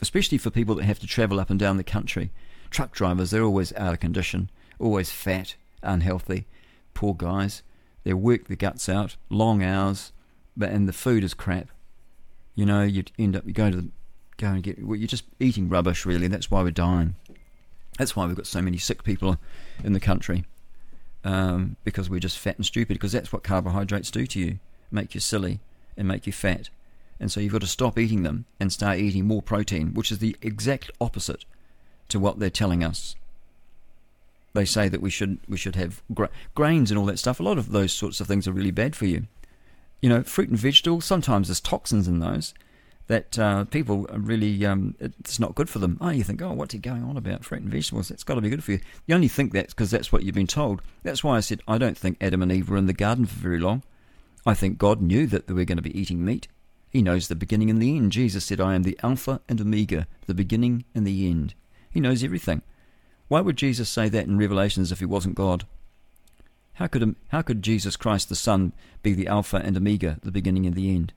especially 0.00 0.38
for 0.38 0.50
people 0.50 0.74
that 0.74 0.84
have 0.84 0.98
to 0.98 1.06
travel 1.06 1.40
up 1.40 1.50
and 1.50 1.58
down 1.58 1.76
the 1.76 1.84
country. 1.84 2.30
Truck 2.70 2.92
drivers, 2.92 3.30
they're 3.30 3.44
always 3.44 3.72
out 3.74 3.94
of 3.94 4.00
condition, 4.00 4.50
always 4.78 5.10
fat, 5.10 5.54
unhealthy, 5.82 6.46
poor 6.92 7.14
guys. 7.14 7.62
They 8.02 8.12
work 8.12 8.48
their 8.48 8.56
guts 8.56 8.88
out, 8.88 9.16
long 9.30 9.62
hours, 9.62 10.12
but 10.56 10.70
and 10.70 10.88
the 10.88 10.92
food 10.92 11.24
is 11.24 11.34
crap. 11.34 11.68
You 12.54 12.66
know, 12.66 12.82
you 12.82 13.04
end 13.18 13.36
up 13.36 13.46
you 13.46 13.52
go 13.52 13.70
to 13.70 13.76
the, 13.76 13.88
go 14.36 14.48
and 14.48 14.62
get 14.62 14.84
well, 14.84 14.96
you're 14.96 15.08
just 15.08 15.24
eating 15.40 15.68
rubbish. 15.68 16.04
Really, 16.04 16.28
that's 16.28 16.50
why 16.50 16.62
we're 16.62 16.70
dying. 16.70 17.14
That's 17.98 18.16
why 18.16 18.26
we've 18.26 18.36
got 18.36 18.46
so 18.46 18.60
many 18.60 18.78
sick 18.78 19.04
people 19.04 19.38
in 19.82 19.92
the 19.92 20.00
country, 20.00 20.44
um, 21.24 21.76
because 21.84 22.08
we're 22.08 22.20
just 22.20 22.38
fat 22.38 22.56
and 22.56 22.66
stupid. 22.66 22.94
Because 22.94 23.12
that's 23.12 23.32
what 23.32 23.42
carbohydrates 23.42 24.10
do 24.10 24.26
to 24.26 24.38
you, 24.38 24.58
make 24.90 25.14
you 25.14 25.20
silly 25.20 25.60
and 25.96 26.06
make 26.06 26.26
you 26.26 26.32
fat. 26.32 26.68
And 27.18 27.30
so 27.30 27.40
you've 27.40 27.52
got 27.52 27.62
to 27.62 27.66
stop 27.66 27.98
eating 27.98 28.22
them 28.22 28.44
and 28.60 28.72
start 28.72 28.98
eating 28.98 29.26
more 29.26 29.42
protein, 29.42 29.94
which 29.94 30.12
is 30.12 30.18
the 30.18 30.36
exact 30.42 30.90
opposite 31.00 31.44
to 32.08 32.20
what 32.20 32.38
they're 32.38 32.50
telling 32.50 32.84
us. 32.84 33.16
They 34.52 34.64
say 34.64 34.88
that 34.88 35.00
we 35.00 35.10
should 35.10 35.38
we 35.48 35.56
should 35.56 35.74
have 35.74 36.02
gra- 36.12 36.30
grains 36.54 36.90
and 36.90 36.98
all 36.98 37.06
that 37.06 37.18
stuff. 37.18 37.40
A 37.40 37.42
lot 37.42 37.58
of 37.58 37.72
those 37.72 37.92
sorts 37.92 38.20
of 38.20 38.28
things 38.28 38.46
are 38.46 38.52
really 38.52 38.70
bad 38.70 38.94
for 38.94 39.06
you. 39.06 39.26
You 40.00 40.08
know, 40.08 40.22
fruit 40.22 40.48
and 40.48 40.58
vegetables. 40.58 41.04
Sometimes 41.04 41.48
there's 41.48 41.60
toxins 41.60 42.06
in 42.06 42.20
those 42.20 42.54
that 43.06 43.38
uh, 43.38 43.64
people 43.64 44.06
really 44.12 44.64
um, 44.64 44.94
it's 44.98 45.38
not 45.38 45.54
good 45.54 45.68
for 45.68 45.78
them. 45.78 45.98
Oh, 46.00 46.10
you 46.10 46.24
think, 46.24 46.40
oh, 46.40 46.52
what's 46.52 46.72
he 46.72 46.78
going 46.78 47.04
on 47.04 47.16
about? 47.16 47.44
Fruit 47.44 47.62
and 47.62 47.70
vegetables. 47.70 48.10
It's 48.10 48.24
got 48.24 48.34
to 48.34 48.40
be 48.40 48.50
good 48.50 48.64
for 48.64 48.72
you. 48.72 48.80
You 49.06 49.14
only 49.14 49.28
think 49.28 49.52
that 49.52 49.68
because 49.68 49.90
that's 49.90 50.10
what 50.10 50.22
you've 50.22 50.34
been 50.34 50.46
told. 50.46 50.80
That's 51.02 51.22
why 51.22 51.36
I 51.36 51.40
said 51.40 51.60
I 51.68 51.78
don't 51.78 51.98
think 51.98 52.16
Adam 52.20 52.42
and 52.42 52.50
Eve 52.50 52.70
were 52.70 52.78
in 52.78 52.86
the 52.86 52.92
garden 52.92 53.26
for 53.26 53.36
very 53.36 53.58
long. 53.58 53.82
I 54.46 54.54
think 54.54 54.78
God 54.78 55.00
knew 55.00 55.26
that 55.26 55.46
they 55.46 55.54
were 55.54 55.64
going 55.64 55.76
to 55.78 55.82
be 55.82 55.98
eating 55.98 56.24
meat. 56.24 56.48
He 56.90 57.02
knows 57.02 57.28
the 57.28 57.34
beginning 57.34 57.70
and 57.70 57.80
the 57.80 57.96
end. 57.96 58.12
Jesus 58.12 58.44
said, 58.44 58.60
I 58.60 58.74
am 58.74 58.84
the 58.84 58.98
Alpha 59.02 59.40
and 59.48 59.60
Omega, 59.60 60.06
the 60.26 60.34
beginning 60.34 60.84
and 60.94 61.06
the 61.06 61.28
end. 61.28 61.54
He 61.90 61.98
knows 61.98 62.22
everything. 62.22 62.62
Why 63.28 63.40
would 63.40 63.56
Jesus 63.56 63.88
say 63.88 64.08
that 64.10 64.26
in 64.26 64.38
Revelations 64.38 64.92
if 64.92 65.00
he 65.00 65.04
wasn't 65.04 65.34
God? 65.34 65.66
How 66.74 66.86
could, 66.86 67.16
how 67.28 67.42
could 67.42 67.62
Jesus 67.62 67.96
Christ 67.96 68.28
the 68.28 68.36
Son 68.36 68.72
be 69.02 69.12
the 69.12 69.26
Alpha 69.26 69.56
and 69.56 69.76
Omega, 69.76 70.18
the 70.22 70.30
beginning 70.30 70.66
and 70.66 70.74
the 70.74 70.94
end? 70.94 71.12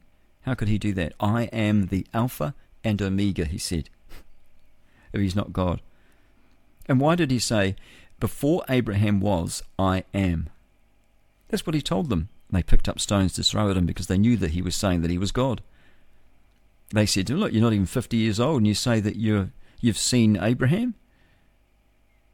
How 0.47 0.53
could 0.53 0.69
he 0.69 0.77
do 0.77 0.93
that? 0.93 1.11
I 1.19 1.43
am 1.51 1.87
the 1.87 2.07
Alpha 2.13 2.55
and 2.81 3.01
Omega, 3.01 3.43
he 3.43 3.57
said, 3.57 3.89
if 5.13 5.19
he's 5.19 5.35
not 5.35 5.51
God. 5.51 5.81
And 6.87 7.01
why 7.01 7.15
did 7.15 7.31
he 7.31 7.37
say, 7.37 7.75
Before 8.21 8.63
Abraham 8.69 9.19
was, 9.19 9.61
I 9.77 10.05
am? 10.13 10.47
That's 11.49 11.67
what 11.67 11.75
he 11.75 11.81
told 11.81 12.09
them. 12.09 12.29
They 12.49 12.63
picked 12.63 12.87
up 12.87 13.01
stones 13.01 13.33
to 13.33 13.43
throw 13.43 13.69
at 13.69 13.75
him 13.75 13.85
because 13.85 14.07
they 14.07 14.17
knew 14.17 14.37
that 14.37 14.51
he 14.51 14.61
was 14.61 14.73
saying 14.73 15.01
that 15.01 15.11
he 15.11 15.17
was 15.17 15.33
God. 15.33 15.61
They 16.91 17.05
said 17.05 17.29
Look, 17.29 17.51
you're 17.51 17.61
not 17.61 17.73
even 17.73 17.85
50 17.85 18.15
years 18.15 18.39
old, 18.39 18.59
and 18.59 18.67
you 18.67 18.73
say 18.73 19.01
that 19.01 19.17
you're, 19.17 19.49
you've 19.81 19.97
seen 19.97 20.37
Abraham? 20.41 20.93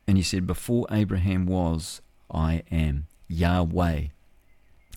And 0.06 0.18
he 0.18 0.24
said, 0.24 0.46
Before 0.46 0.86
Abraham 0.92 1.48
was, 1.48 2.00
I 2.30 2.62
am 2.70 3.08
Yahweh. 3.28 4.10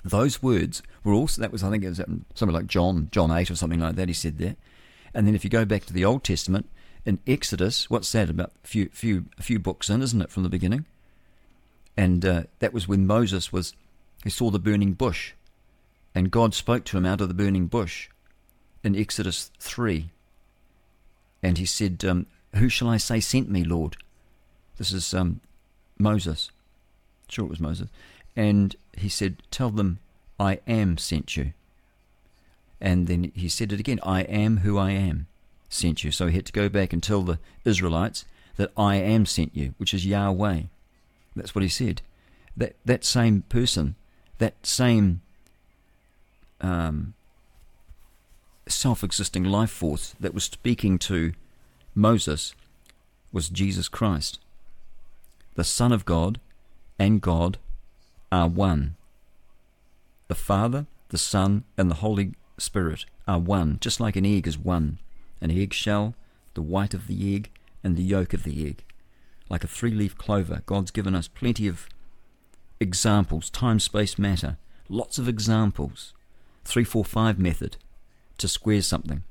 Those 0.09 0.43
words 0.43 0.83
were 1.05 1.13
also, 1.13 1.41
that 1.41 1.53
was, 1.53 1.63
I 1.63 1.71
think 1.71 1.85
it 1.85 1.89
was 1.89 1.99
something 2.35 2.55
like 2.55 2.67
John, 2.67 3.09
John 3.11 3.31
8 3.31 3.51
or 3.51 3.57
something 3.57 3.81
like 3.81 3.97
that, 3.97 4.09
he 4.09 4.15
said 4.15 4.39
that. 4.39 4.57
And 5.15 5.27
then 5.27 5.35
if 5.35 5.45
you 5.45 5.51
go 5.51 5.65
back 5.65 5.85
to 5.87 5.93
the 5.93 6.05
Old 6.05 6.25
Testament, 6.25 6.69
in 7.05 7.21
Exodus, 7.27 7.89
what's 7.89 8.11
that, 8.13 8.29
about 8.29 8.53
a 8.65 8.67
few, 8.67 8.89
few, 8.93 9.27
a 9.39 9.43
few 9.43 9.59
books 9.59 9.89
in, 9.89 10.03
isn't 10.03 10.21
it, 10.21 10.31
from 10.31 10.43
the 10.43 10.49
beginning? 10.49 10.85
And 11.97 12.25
uh, 12.25 12.43
that 12.59 12.75
was 12.75 12.89
when 12.89 13.07
Moses 13.07 13.53
was 13.53 13.75
he 14.25 14.31
saw 14.31 14.51
the 14.51 14.59
burning 14.59 14.95
bush, 14.95 15.33
and 16.15 16.31
God 16.31 16.53
spoke 16.53 16.85
to 16.87 16.99
him 16.99 17.07
out 17.07 17.21
of 17.21 17.29
the 17.29 17.35
burning 17.35 17.69
bush 17.69 18.09
in 18.83 18.97
Exodus 18.97 19.53
3. 19.61 20.11
And 21.43 21.59
he 21.59 21.65
said, 21.65 22.05
um, 22.05 22.27
Who 22.57 22.69
shall 22.69 22.89
I 22.89 22.97
say 22.97 23.21
sent 23.21 23.49
me, 23.49 23.63
Lord? 23.63 23.97
This 24.79 24.93
is 24.93 25.15
um, 25.15 25.41
Moses. 25.99 26.51
Sure, 27.29 27.47
it 27.47 27.51
was 27.51 27.61
Moses. 27.61 27.89
And 28.35 28.75
he 28.99 29.09
said, 29.09 29.43
Tell 29.51 29.71
them, 29.71 29.99
I 30.39 30.61
am 30.67 30.99
sent 30.99 31.37
you. 31.37 31.53
And 32.81 33.07
then 33.07 33.33
he 33.35 33.49
said 33.49 33.73
it 33.73 33.81
again, 33.81 34.01
I 34.03 34.23
am 34.23 34.59
who 34.59 34.79
I 34.79 34.91
am 34.91 35.27
sent 35.69 36.05
you. 36.05 36.11
So 36.11 36.27
he 36.27 36.37
had 36.37 36.47
to 36.47 36.53
go 36.53 36.69
back 36.69 36.93
and 36.93 37.03
tell 37.03 37.23
the 37.23 37.39
Israelites 37.65 38.25
that 38.57 38.71
I 38.77 38.97
am 38.97 39.27
sent 39.27 39.57
you, 39.57 39.75
which 39.79 39.95
is 39.95 40.07
Yahweh. 40.07 40.63
That's 41.35 41.55
what 41.55 41.63
he 41.63 41.69
said. 41.69 42.03
That 42.57 42.77
that 42.85 43.05
same 43.05 43.43
person 43.49 43.97
that 44.39 44.67
same 44.67 45.23
um, 46.61 47.15
self 48.69 49.03
existing 49.03 49.45
life 49.45 49.71
force 49.71 50.15
that 50.21 50.35
was 50.35 50.45
speaking 50.45 50.99
to 50.99 51.33
Moses 51.95 52.55
was 53.33 53.49
Jesus 53.49 53.89
Christ. 53.89 54.39
The 55.55 55.65
Son 55.65 55.93
of 55.93 56.05
God 56.05 56.39
and 56.99 57.21
God 57.21 57.59
are 58.31 58.49
one. 58.49 58.97
The 60.29 60.35
Father, 60.35 60.87
the 61.09 61.19
Son, 61.19 61.65
and 61.77 61.91
the 61.91 61.97
Holy 61.97 62.35
Spirit 62.59 63.05
are 63.29 63.39
one, 63.39 63.79
just 63.81 64.01
like 64.01 64.17
an 64.17 64.27
egg 64.27 64.47
is 64.47 64.59
one. 64.59 64.99
An 65.41 65.51
eggshell, 65.51 66.15
the 66.55 66.63
white 66.63 66.95
of 66.95 67.07
the 67.07 67.35
egg, 67.35 67.51
and 67.85 67.97
the 67.97 68.03
yolk 68.03 68.33
of 68.33 68.43
the 68.43 68.67
egg. 68.67 68.85
Like 69.49 69.63
a 69.63 69.69
three 69.69 69.93
leaf 69.93 70.19
clover, 70.19 70.63
God's 70.67 70.91
given 70.91 71.15
us 71.15 71.29
plenty 71.29 71.69
of 71.69 71.89
examples, 72.81 73.51
time, 73.51 73.79
space, 73.79 74.19
matter, 74.19 74.57
lots 74.89 75.19
of 75.19 75.29
examples. 75.29 76.13
345 76.65 77.39
method 77.39 77.77
to 78.39 78.49
square 78.49 78.83
something. 78.83 79.23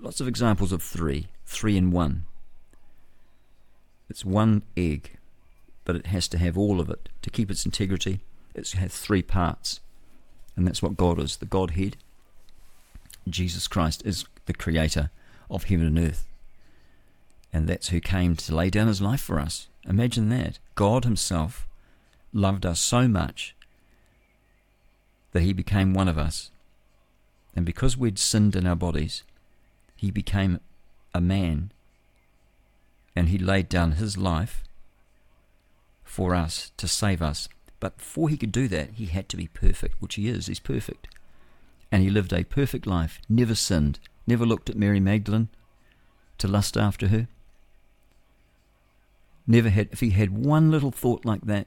Lots 0.00 0.20
of 0.20 0.28
examples 0.28 0.72
of 0.72 0.82
three, 0.82 1.28
three 1.44 1.76
in 1.76 1.90
one. 1.90 2.24
It's 4.08 4.24
one 4.24 4.62
egg, 4.76 5.18
but 5.86 5.96
it 5.96 6.08
has 6.08 6.28
to 6.28 6.38
have 6.38 6.58
all 6.58 6.80
of 6.80 6.90
it. 6.90 7.08
To 7.22 7.30
keep 7.30 7.50
its 7.50 7.64
integrity, 7.64 8.20
it 8.54 8.70
has 8.72 8.98
three 8.98 9.22
parts. 9.22 9.80
And 10.54 10.66
that's 10.66 10.82
what 10.82 10.96
God 10.96 11.18
is 11.18 11.36
the 11.38 11.46
Godhead. 11.46 11.96
Jesus 13.26 13.66
Christ 13.68 14.02
is 14.04 14.26
the 14.44 14.52
creator 14.52 15.10
of 15.48 15.64
heaven 15.64 15.86
and 15.86 15.98
earth. 15.98 16.26
And 17.52 17.68
that's 17.68 17.88
who 17.88 18.00
came 18.00 18.36
to 18.36 18.54
lay 18.54 18.68
down 18.68 18.88
his 18.88 19.00
life 19.00 19.20
for 19.20 19.40
us. 19.40 19.68
Imagine 19.88 20.28
that. 20.30 20.58
God 20.74 21.04
Himself 21.04 21.66
loved 22.32 22.66
us 22.66 22.80
so 22.80 23.06
much 23.08 23.54
that 25.32 25.42
he 25.42 25.52
became 25.52 25.94
one 25.94 26.08
of 26.08 26.18
us. 26.18 26.50
And 27.54 27.64
because 27.64 27.96
we'd 27.96 28.18
sinned 28.18 28.56
in 28.56 28.66
our 28.66 28.76
bodies, 28.76 29.22
he 29.94 30.10
became 30.10 30.60
a 31.14 31.20
man 31.20 31.70
and 33.14 33.28
he 33.28 33.38
laid 33.38 33.68
down 33.68 33.92
his 33.92 34.18
life 34.18 34.64
for 36.16 36.34
us 36.34 36.72
to 36.78 36.88
save 36.88 37.20
us. 37.20 37.46
But 37.78 37.98
before 37.98 38.30
he 38.30 38.38
could 38.38 38.50
do 38.50 38.68
that, 38.68 38.92
he 38.94 39.04
had 39.04 39.28
to 39.28 39.36
be 39.36 39.48
perfect, 39.48 40.00
which 40.00 40.14
he 40.14 40.28
is. 40.28 40.46
He's 40.46 40.58
perfect. 40.58 41.08
And 41.92 42.02
he 42.02 42.08
lived 42.08 42.32
a 42.32 42.42
perfect 42.42 42.86
life, 42.86 43.20
never 43.28 43.54
sinned, 43.54 43.98
never 44.26 44.46
looked 44.46 44.70
at 44.70 44.78
Mary 44.78 44.98
Magdalene 44.98 45.50
to 46.38 46.48
lust 46.48 46.74
after 46.74 47.08
her. 47.08 47.28
Never 49.46 49.68
had, 49.68 49.90
if 49.92 50.00
he 50.00 50.10
had 50.10 50.30
one 50.30 50.70
little 50.70 50.90
thought 50.90 51.26
like 51.26 51.42
that, 51.42 51.66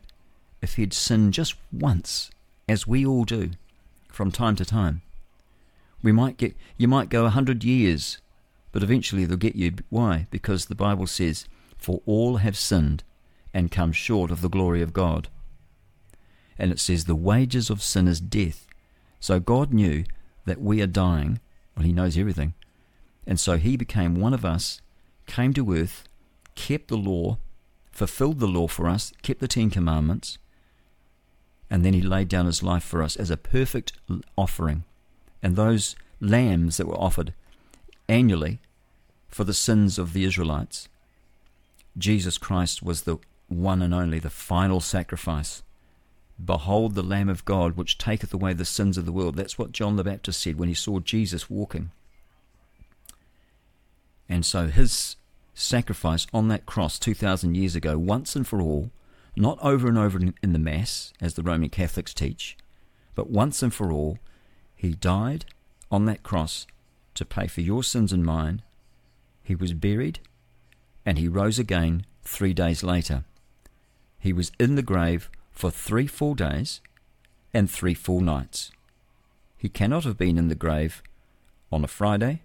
if 0.64 0.78
he'd 0.78 0.94
sinned 0.94 1.34
just 1.34 1.54
once, 1.72 2.32
as 2.68 2.88
we 2.88 3.06
all 3.06 3.26
do 3.26 3.52
from 4.08 4.32
time 4.32 4.56
to 4.56 4.66
time. 4.66 5.04
We 6.02 6.12
might 6.12 6.38
get 6.38 6.56
you 6.76 6.88
might 6.88 7.10
go 7.10 7.26
a 7.26 7.30
hundred 7.30 7.64
years, 7.64 8.18
but 8.72 8.82
eventually 8.82 9.26
they'll 9.26 9.38
get 9.38 9.56
you. 9.56 9.74
Why? 9.92 10.26
Because 10.32 10.66
the 10.66 10.76
Bible 10.76 11.06
says, 11.06 11.46
For 11.78 12.02
all 12.08 12.38
have 12.38 12.58
sinned 12.58 13.04
and 13.54 13.72
come 13.72 13.92
short 13.92 14.32
of 14.32 14.42
the 14.42 14.50
glory 14.50 14.82
of 14.82 14.94
God. 14.94 15.28
And 16.58 16.72
it 16.72 16.80
says 16.80 17.06
the 17.06 17.16
wages 17.16 17.70
of 17.70 17.82
sin 17.82 18.08
is 18.08 18.20
death. 18.20 18.68
So 19.20 19.40
God 19.40 19.74
knew 19.74 20.04
that 20.46 20.62
we 20.62 20.82
are 20.82 20.88
dying. 20.88 21.40
Well, 21.76 21.86
he 21.86 21.94
knows 21.94 22.18
everything. 22.18 22.54
And 23.26 23.40
so 23.40 23.58
he 23.58 23.78
became 23.78 24.16
one 24.16 24.34
of 24.34 24.46
us, 24.46 24.82
came 25.26 25.54
to 25.54 25.74
earth, 25.74 26.04
kept 26.56 26.88
the 26.88 26.98
law, 26.98 27.38
fulfilled 27.92 28.40
the 28.40 28.48
law 28.48 28.68
for 28.68 28.88
us, 28.88 29.14
kept 29.22 29.40
the 29.40 29.48
Ten 29.48 29.70
Commandments, 29.70 30.38
and 31.70 31.86
then 31.86 31.94
he 31.94 32.02
laid 32.02 32.28
down 32.28 32.48
his 32.48 32.64
life 32.64 32.84
for 32.84 33.04
us 33.04 33.16
as 33.16 33.30
a 33.30 33.38
perfect 33.38 33.94
offering. 34.38 34.84
And 35.44 35.56
those 35.56 35.96
lambs 36.20 36.78
that 36.78 36.88
were 36.88 37.00
offered 37.00 37.34
annually 38.08 38.60
for 39.28 39.44
the 39.44 39.54
sins 39.54 40.00
of 40.00 40.14
the 40.14 40.24
Israelites, 40.24 40.90
Jesus 41.98 42.38
Christ 42.38 42.82
was 42.82 43.04
the 43.04 43.18
one 43.50 43.82
and 43.82 43.94
only, 43.94 44.20
the 44.20 44.30
final 44.30 44.80
sacrifice. 44.80 45.64
Behold 46.44 46.96
the 46.96 47.04
Lamb 47.04 47.30
of 47.30 47.44
God, 47.44 47.76
which 47.76 47.98
taketh 47.98 48.34
away 48.34 48.54
the 48.54 48.66
sins 48.66 48.98
of 48.98 49.06
the 49.06 49.12
world. 49.12 49.36
That's 49.36 49.58
what 49.58 49.72
John 49.72 49.98
the 49.98 50.04
Baptist 50.04 50.42
said 50.42 50.58
when 50.58 50.70
he 50.70 50.76
saw 50.76 51.00
Jesus 51.00 51.50
walking. 51.50 51.92
And 54.30 54.46
so 54.46 54.68
his 54.68 55.16
sacrifice 55.54 56.28
on 56.34 56.48
that 56.48 56.66
cross 56.66 56.98
2,000 57.00 57.56
years 57.56 57.76
ago, 57.76 57.98
once 57.98 58.36
and 58.36 58.48
for 58.48 58.62
all, 58.62 58.92
not 59.36 59.58
over 59.62 59.88
and 59.88 59.98
over 59.98 60.20
in, 60.20 60.54
the 60.54 60.60
Mass, 60.60 61.14
as 61.20 61.34
the 61.34 61.44
Roman 61.44 61.70
Catholics 61.70 62.14
teach, 62.14 62.58
but 63.16 63.30
once 63.30 63.62
and 63.64 63.74
for 63.74 63.92
all, 63.92 64.20
he 64.76 64.94
died 64.94 65.46
on 65.92 66.06
that 66.06 66.24
cross 66.24 66.68
to 67.16 67.26
pay 67.26 67.48
for 67.48 67.62
your 67.62 67.84
sins 67.84 68.14
and 68.14 68.24
mine. 68.24 68.62
He 69.44 69.56
was 69.56 69.74
buried, 69.74 70.20
and 71.06 71.18
he 71.18 71.28
rose 71.28 71.60
again 71.60 72.06
three 72.24 72.54
days 72.54 72.84
later. 72.84 73.24
He 74.20 74.34
was 74.34 74.52
in 74.60 74.76
the 74.76 74.84
grave 74.84 75.30
for 75.52 75.72
three 75.72 76.08
full 76.08 76.36
days 76.36 76.82
and 77.54 77.70
three 77.70 77.94
full 77.94 78.22
nights. 78.22 78.72
He 79.58 79.70
cannot 79.70 80.04
have 80.04 80.18
been 80.18 80.38
in 80.38 80.48
the 80.48 80.56
grave 80.56 81.02
on 81.72 81.84
a 81.84 81.88
Friday 81.88 82.42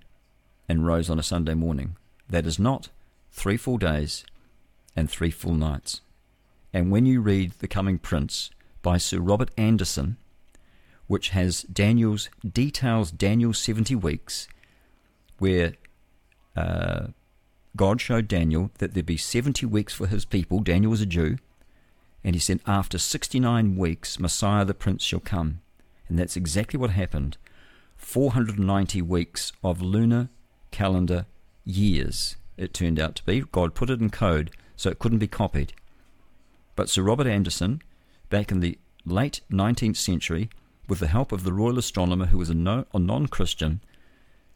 and 0.68 0.86
rose 0.86 1.10
on 1.10 1.18
a 1.18 1.22
Sunday 1.22 1.54
morning. 1.54 1.96
That 2.28 2.46
is 2.46 2.58
not 2.58 2.88
three 3.30 3.56
full 3.56 3.78
days 3.78 4.24
and 4.96 5.10
three 5.10 5.30
full 5.30 5.54
nights. 5.54 6.00
And 6.72 6.90
when 6.90 7.06
you 7.06 7.20
read 7.20 7.52
The 7.58 7.68
Coming 7.68 7.98
Prince 7.98 8.50
by 8.82 8.98
Sir 8.98 9.18
Robert 9.18 9.50
Anderson, 9.56 10.16
which 11.06 11.30
has 11.30 11.62
Daniel's 11.62 12.28
details 12.46 13.10
Daniel's 13.10 13.58
70 13.58 13.94
weeks, 13.96 14.48
where 15.38 15.74
uh, 16.56 17.08
God 17.76 18.00
showed 18.00 18.28
Daniel 18.28 18.70
that 18.78 18.94
there'd 18.94 19.06
be 19.06 19.16
70 19.16 19.66
weeks 19.66 19.92
for 19.92 20.06
his 20.06 20.24
people. 20.24 20.60
Daniel 20.60 20.90
was 20.90 21.00
a 21.00 21.06
Jew. 21.06 21.38
And 22.24 22.34
he 22.34 22.40
said, 22.40 22.60
After 22.66 22.98
69 22.98 23.76
weeks, 23.76 24.18
Messiah 24.18 24.64
the 24.64 24.74
Prince 24.74 25.04
shall 25.04 25.20
come. 25.20 25.60
And 26.08 26.18
that's 26.18 26.36
exactly 26.36 26.78
what 26.78 26.90
happened. 26.90 27.36
490 27.96 29.02
weeks 29.02 29.52
of 29.62 29.82
lunar 29.82 30.30
calendar 30.70 31.26
years, 31.64 32.36
it 32.56 32.74
turned 32.74 32.98
out 32.98 33.14
to 33.16 33.24
be. 33.24 33.42
God 33.52 33.74
put 33.74 33.90
it 33.90 34.00
in 34.00 34.10
code 34.10 34.50
so 34.76 34.90
it 34.90 34.98
couldn't 34.98 35.18
be 35.18 35.28
copied. 35.28 35.74
But 36.76 36.88
Sir 36.88 37.02
Robert 37.02 37.26
Anderson, 37.26 37.82
back 38.30 38.50
in 38.50 38.60
the 38.60 38.78
late 39.04 39.40
19th 39.50 39.96
century, 39.96 40.50
with 40.88 40.98
the 40.98 41.06
help 41.06 41.32
of 41.32 41.44
the 41.44 41.52
royal 41.52 41.78
astronomer 41.78 42.26
who 42.26 42.38
was 42.38 42.50
a, 42.50 42.54
no, 42.54 42.86
a 42.92 42.98
non 42.98 43.26
Christian, 43.26 43.80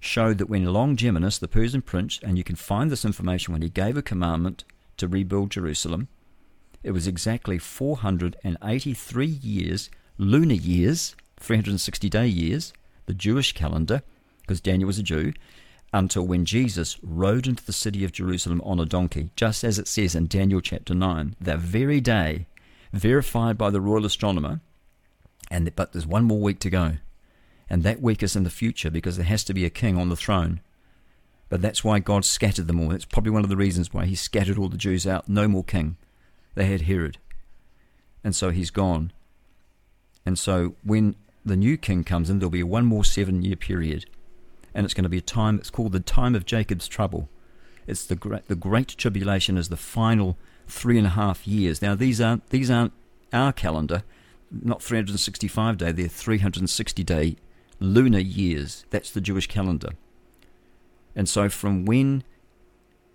showed 0.00 0.38
that 0.38 0.48
when 0.48 0.64
Longimanus, 0.64 1.38
the 1.38 1.48
Persian 1.48 1.82
prince, 1.82 2.20
and 2.22 2.36
you 2.36 2.44
can 2.44 2.56
find 2.56 2.90
this 2.90 3.04
information 3.04 3.52
when 3.52 3.62
he 3.62 3.68
gave 3.68 3.96
a 3.96 4.02
commandment 4.02 4.64
to 4.96 5.08
rebuild 5.08 5.50
Jerusalem, 5.50 6.08
it 6.82 6.92
was 6.92 7.06
exactly 7.06 7.58
483 7.58 9.26
years, 9.26 9.90
lunar 10.16 10.54
years, 10.54 11.16
360 11.38 12.08
day 12.08 12.26
years, 12.26 12.72
the 13.06 13.14
Jewish 13.14 13.52
calendar, 13.52 14.02
because 14.42 14.60
Daniel 14.60 14.86
was 14.86 14.98
a 14.98 15.02
Jew, 15.02 15.32
until 15.92 16.26
when 16.26 16.44
Jesus 16.44 16.98
rode 17.02 17.46
into 17.46 17.64
the 17.64 17.72
city 17.72 18.04
of 18.04 18.12
Jerusalem 18.12 18.60
on 18.64 18.78
a 18.78 18.84
donkey, 18.84 19.30
just 19.36 19.64
as 19.64 19.78
it 19.78 19.88
says 19.88 20.14
in 20.14 20.26
Daniel 20.26 20.60
chapter 20.60 20.94
9, 20.94 21.36
that 21.40 21.58
very 21.58 22.00
day, 22.00 22.46
verified 22.92 23.56
by 23.56 23.70
the 23.70 23.80
royal 23.80 24.04
astronomer, 24.04 24.60
and 25.50 25.74
but 25.74 25.92
there's 25.92 26.06
one 26.06 26.24
more 26.24 26.40
week 26.40 26.60
to 26.60 26.70
go. 26.70 26.96
And 27.70 27.82
that 27.82 28.00
week 28.00 28.22
is 28.22 28.36
in 28.36 28.44
the 28.44 28.50
future 28.50 28.90
because 28.90 29.16
there 29.16 29.26
has 29.26 29.44
to 29.44 29.54
be 29.54 29.64
a 29.64 29.70
king 29.70 29.98
on 29.98 30.08
the 30.08 30.16
throne. 30.16 30.60
But 31.48 31.62
that's 31.62 31.84
why 31.84 31.98
God 31.98 32.24
scattered 32.24 32.66
them 32.66 32.80
all. 32.80 32.88
That's 32.88 33.04
probably 33.04 33.32
one 33.32 33.44
of 33.44 33.50
the 33.50 33.56
reasons 33.56 33.92
why 33.92 34.06
he 34.06 34.14
scattered 34.14 34.58
all 34.58 34.68
the 34.68 34.76
Jews 34.76 35.06
out. 35.06 35.28
No 35.28 35.48
more 35.48 35.64
king. 35.64 35.96
They 36.58 36.66
had 36.66 36.82
Herod. 36.82 37.18
And 38.24 38.34
so 38.34 38.50
he's 38.50 38.72
gone. 38.72 39.12
And 40.26 40.36
so 40.36 40.74
when 40.82 41.14
the 41.44 41.56
new 41.56 41.76
king 41.76 42.02
comes 42.02 42.28
in, 42.28 42.40
there'll 42.40 42.50
be 42.50 42.64
one 42.64 42.84
more 42.84 43.04
seven 43.04 43.42
year 43.42 43.54
period. 43.54 44.06
And 44.74 44.84
it's 44.84 44.92
going 44.92 45.04
to 45.04 45.08
be 45.08 45.18
a 45.18 45.20
time, 45.20 45.58
it's 45.58 45.70
called 45.70 45.92
the 45.92 46.00
time 46.00 46.34
of 46.34 46.44
Jacob's 46.44 46.88
trouble. 46.88 47.28
It's 47.86 48.04
the 48.04 48.16
great, 48.16 48.48
the 48.48 48.56
great 48.56 48.88
tribulation 48.88 49.56
is 49.56 49.68
the 49.68 49.76
final 49.76 50.36
three 50.66 50.98
and 50.98 51.06
a 51.06 51.10
half 51.10 51.46
years. 51.46 51.80
Now, 51.80 51.94
these 51.94 52.20
aren't, 52.20 52.50
these 52.50 52.72
aren't 52.72 52.92
our 53.32 53.52
calendar, 53.52 54.02
not 54.50 54.82
365 54.82 55.78
day, 55.78 55.92
they're 55.92 56.08
360 56.08 57.04
day 57.04 57.36
lunar 57.78 58.18
years. 58.18 58.84
That's 58.90 59.12
the 59.12 59.20
Jewish 59.20 59.46
calendar. 59.46 59.90
And 61.14 61.28
so 61.28 61.48
from 61.48 61.84
when 61.84 62.24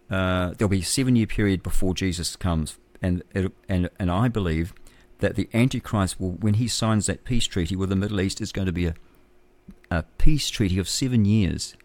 uh, 0.09 0.53
there'll 0.57 0.69
be 0.69 0.79
a 0.79 0.83
seven 0.83 1.17
year 1.17 1.27
period 1.27 1.61
before 1.61 1.93
Jesus 1.93 2.37
comes, 2.37 2.77
and, 3.03 3.21
it, 3.35 3.51
and, 3.69 3.89
and 3.99 4.09
I 4.09 4.29
believe 4.29 4.73
that 5.19 5.35
the 5.35 5.49
Antichrist 5.53 6.19
will, 6.19 6.31
when 6.31 6.55
he 6.55 6.67
signs 6.67 7.05
that 7.05 7.25
peace 7.25 7.45
treaty 7.45 7.75
with 7.75 7.89
the 7.89 7.95
Middle 7.95 8.21
East, 8.21 8.41
is 8.41 8.51
going 8.51 8.65
to 8.65 8.71
be 8.71 8.87
a, 8.87 8.95
a 9.91 10.03
peace 10.17 10.49
treaty 10.49 10.79
of 10.79 10.89
seven 10.89 11.25
years 11.25 11.75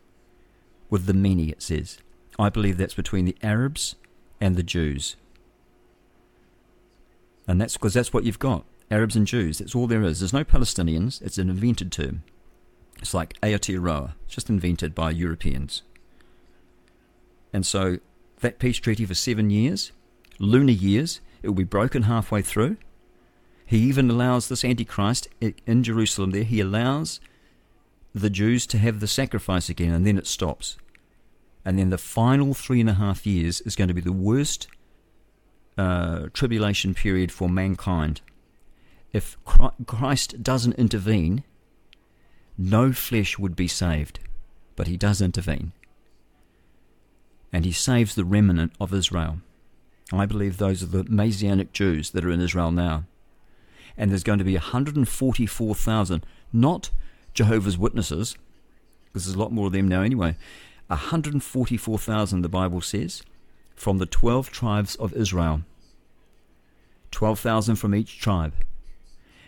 with 0.89 1.07
the 1.07 1.13
many, 1.13 1.51
it 1.51 1.61
says. 1.61 1.99
I 2.39 2.49
believe 2.49 2.79
that's 2.79 2.95
between 2.95 3.25
the 3.25 3.37
Arabs 3.43 3.97
and 4.41 4.57
the 4.57 4.63
Jews. 4.63 5.17
And 7.47 7.61
that's 7.61 7.75
because 7.75 7.95
that's 7.95 8.13
what 8.13 8.25
you've 8.25 8.39
got 8.39 8.65
Arabs 8.91 9.17
and 9.17 9.27
Jews. 9.27 9.59
That's 9.59 9.75
all 9.75 9.87
there 9.87 10.03
is. 10.03 10.21
There's 10.21 10.33
no 10.33 10.45
Palestinians. 10.45 11.21
It's 11.21 11.39
an 11.39 11.51
invented 11.51 11.91
term. 11.93 12.23
It's 13.01 13.15
like 13.15 13.39
Aotearoa. 13.41 14.13
It's 14.25 14.35
just 14.35 14.51
invented 14.51 14.95
by 14.95 15.11
Europeans. 15.11 15.83
And 17.53 17.67
so 17.67 17.99
that 18.41 18.59
peace 18.59 18.79
treaty 18.79 19.05
for 19.05 19.15
seven 19.15 19.51
years, 19.51 19.93
lunar 20.39 20.73
years, 20.73 21.21
it 21.43 21.49
will 21.49 21.55
be 21.55 21.65
broken 21.65 22.03
halfway 22.03 22.43
through. 22.43 22.77
He 23.65 23.79
even 23.79 24.11
allows 24.11 24.49
this 24.49 24.65
Antichrist 24.65 25.29
in 25.41 25.83
Jerusalem 25.83 26.31
there, 26.31 26.45
he 26.45 26.61
allows 26.61 27.21
the 28.15 28.31
Jews 28.31 28.67
to 28.69 28.79
have 28.79 29.01
the 29.01 29.07
sacrifice 29.07 29.69
again, 29.69 29.93
and 29.93 30.07
then 30.07 30.19
it 30.19 30.27
stops. 30.27 30.77
And 31.65 31.79
then 31.79 31.91
the 31.91 31.99
final 31.99 32.55
three 32.55 32.81
and 32.81 32.89
a 32.89 32.95
half 32.95 33.27
years 33.27 33.61
is 33.61 33.77
going 33.77 33.89
to 33.89 33.95
be 33.95 34.01
the 34.01 34.13
worst 34.13 34.69
uh, 35.77 36.29
tribulation 36.33 36.95
period 36.95 37.31
for 37.31 37.49
mankind. 37.49 38.21
If 39.13 39.37
Christ 39.45 40.43
doesn't 40.43 40.75
intervene, 40.75 41.45
no 42.57 42.93
flesh 42.93 43.39
would 43.39 43.55
be 43.55 43.69
saved. 43.69 44.21
But 44.77 44.87
he 44.87 44.97
does 44.97 45.21
intervene. 45.21 45.73
And 47.53 47.65
he 47.65 47.73
saves 47.73 48.15
the 48.15 48.25
remnant 48.25 48.73
of 48.81 48.93
Israel. 48.93 49.39
I 50.13 50.27
believe 50.27 50.57
those 50.57 50.83
are 50.83 50.87
the 50.87 51.05
Messianic 51.05 51.73
Jews 51.73 52.11
that 52.11 52.25
are 52.25 52.31
in 52.31 52.41
Israel 52.41 52.73
now. 52.73 53.05
And 53.97 54.11
there's 54.11 54.23
going 54.23 54.39
to 54.39 54.45
be 54.45 54.55
144,000, 54.55 56.25
not 56.53 56.91
Jehovah's 57.35 57.77
Witnesses, 57.77 58.37
because 59.07 59.27
there's 59.27 59.37
a 59.37 59.39
lot 59.39 59.53
more 59.53 59.67
of 59.67 59.73
them 59.73 59.89
now 59.89 60.03
anyway. 60.03 60.37
144,000, 60.87 62.43
the 62.43 62.49
Bible 62.49 62.81
says, 62.81 63.23
from 63.75 63.99
the 63.99 64.07
12 64.07 64.51
tribes 64.51 64.97
of 64.97 65.13
Israel. 65.13 65.63
12,000 67.11 67.77
from 67.77 67.95
each 67.95 68.19
tribe. 68.21 68.55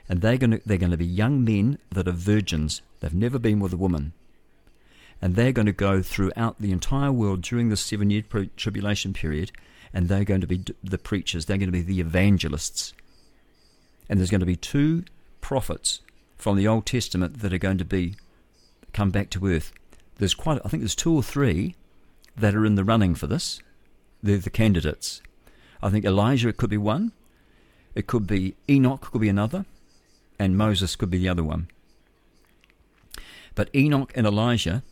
And 0.08 0.20
they're 0.20 0.36
going, 0.36 0.50
to, 0.52 0.60
they're 0.66 0.78
going 0.78 0.90
to 0.90 0.96
be 0.96 1.06
young 1.06 1.44
men 1.44 1.78
that 1.90 2.08
are 2.08 2.12
virgins. 2.12 2.82
They've 3.00 3.14
never 3.14 3.38
been 3.38 3.60
with 3.60 3.72
a 3.72 3.78
woman. 3.78 4.12
And 5.22 5.36
they're 5.36 5.52
going 5.52 5.66
to 5.66 5.72
go 5.72 6.02
throughout 6.02 6.60
the 6.60 6.72
entire 6.72 7.12
world 7.12 7.42
during 7.42 7.68
this 7.68 7.80
seven 7.80 8.10
year 8.10 8.22
tribulation 8.56 9.12
period, 9.12 9.52
and 9.92 10.08
they're 10.08 10.24
going 10.24 10.40
to 10.40 10.46
be 10.46 10.64
the 10.82 10.98
preachers, 10.98 11.46
they're 11.46 11.58
going 11.58 11.68
to 11.68 11.72
be 11.72 11.82
the 11.82 12.00
evangelists. 12.00 12.92
And 14.08 14.18
there's 14.18 14.30
going 14.30 14.40
to 14.40 14.46
be 14.46 14.56
two 14.56 15.04
prophets 15.40 16.00
from 16.36 16.56
the 16.56 16.66
Old 16.66 16.86
Testament 16.86 17.40
that 17.40 17.52
are 17.52 17.58
going 17.58 17.78
to 17.78 17.84
be 17.84 18.16
come 18.92 19.10
back 19.10 19.30
to 19.30 19.46
earth. 19.46 19.72
There's 20.16 20.34
quite, 20.34 20.60
I 20.64 20.68
think 20.68 20.82
there's 20.82 20.94
two 20.94 21.14
or 21.14 21.22
three 21.22 21.76
that 22.36 22.54
are 22.54 22.66
in 22.66 22.74
the 22.74 22.84
running 22.84 23.14
for 23.14 23.26
this. 23.26 23.60
They're 24.22 24.38
the 24.38 24.50
candidates. 24.50 25.22
I 25.82 25.90
think 25.90 26.04
Elijah 26.04 26.52
could 26.52 26.70
be 26.70 26.76
one. 26.76 27.12
It 27.94 28.06
could 28.06 28.26
be 28.26 28.54
Enoch 28.68 29.00
could 29.12 29.20
be 29.20 29.28
another, 29.28 29.64
and 30.38 30.56
Moses 30.56 30.96
could 30.96 31.10
be 31.10 31.18
the 31.18 31.28
other 31.28 31.42
one. 31.42 31.68
But 33.54 33.74
Enoch 33.74 34.12
and 34.14 34.26
Elijah 34.26 34.82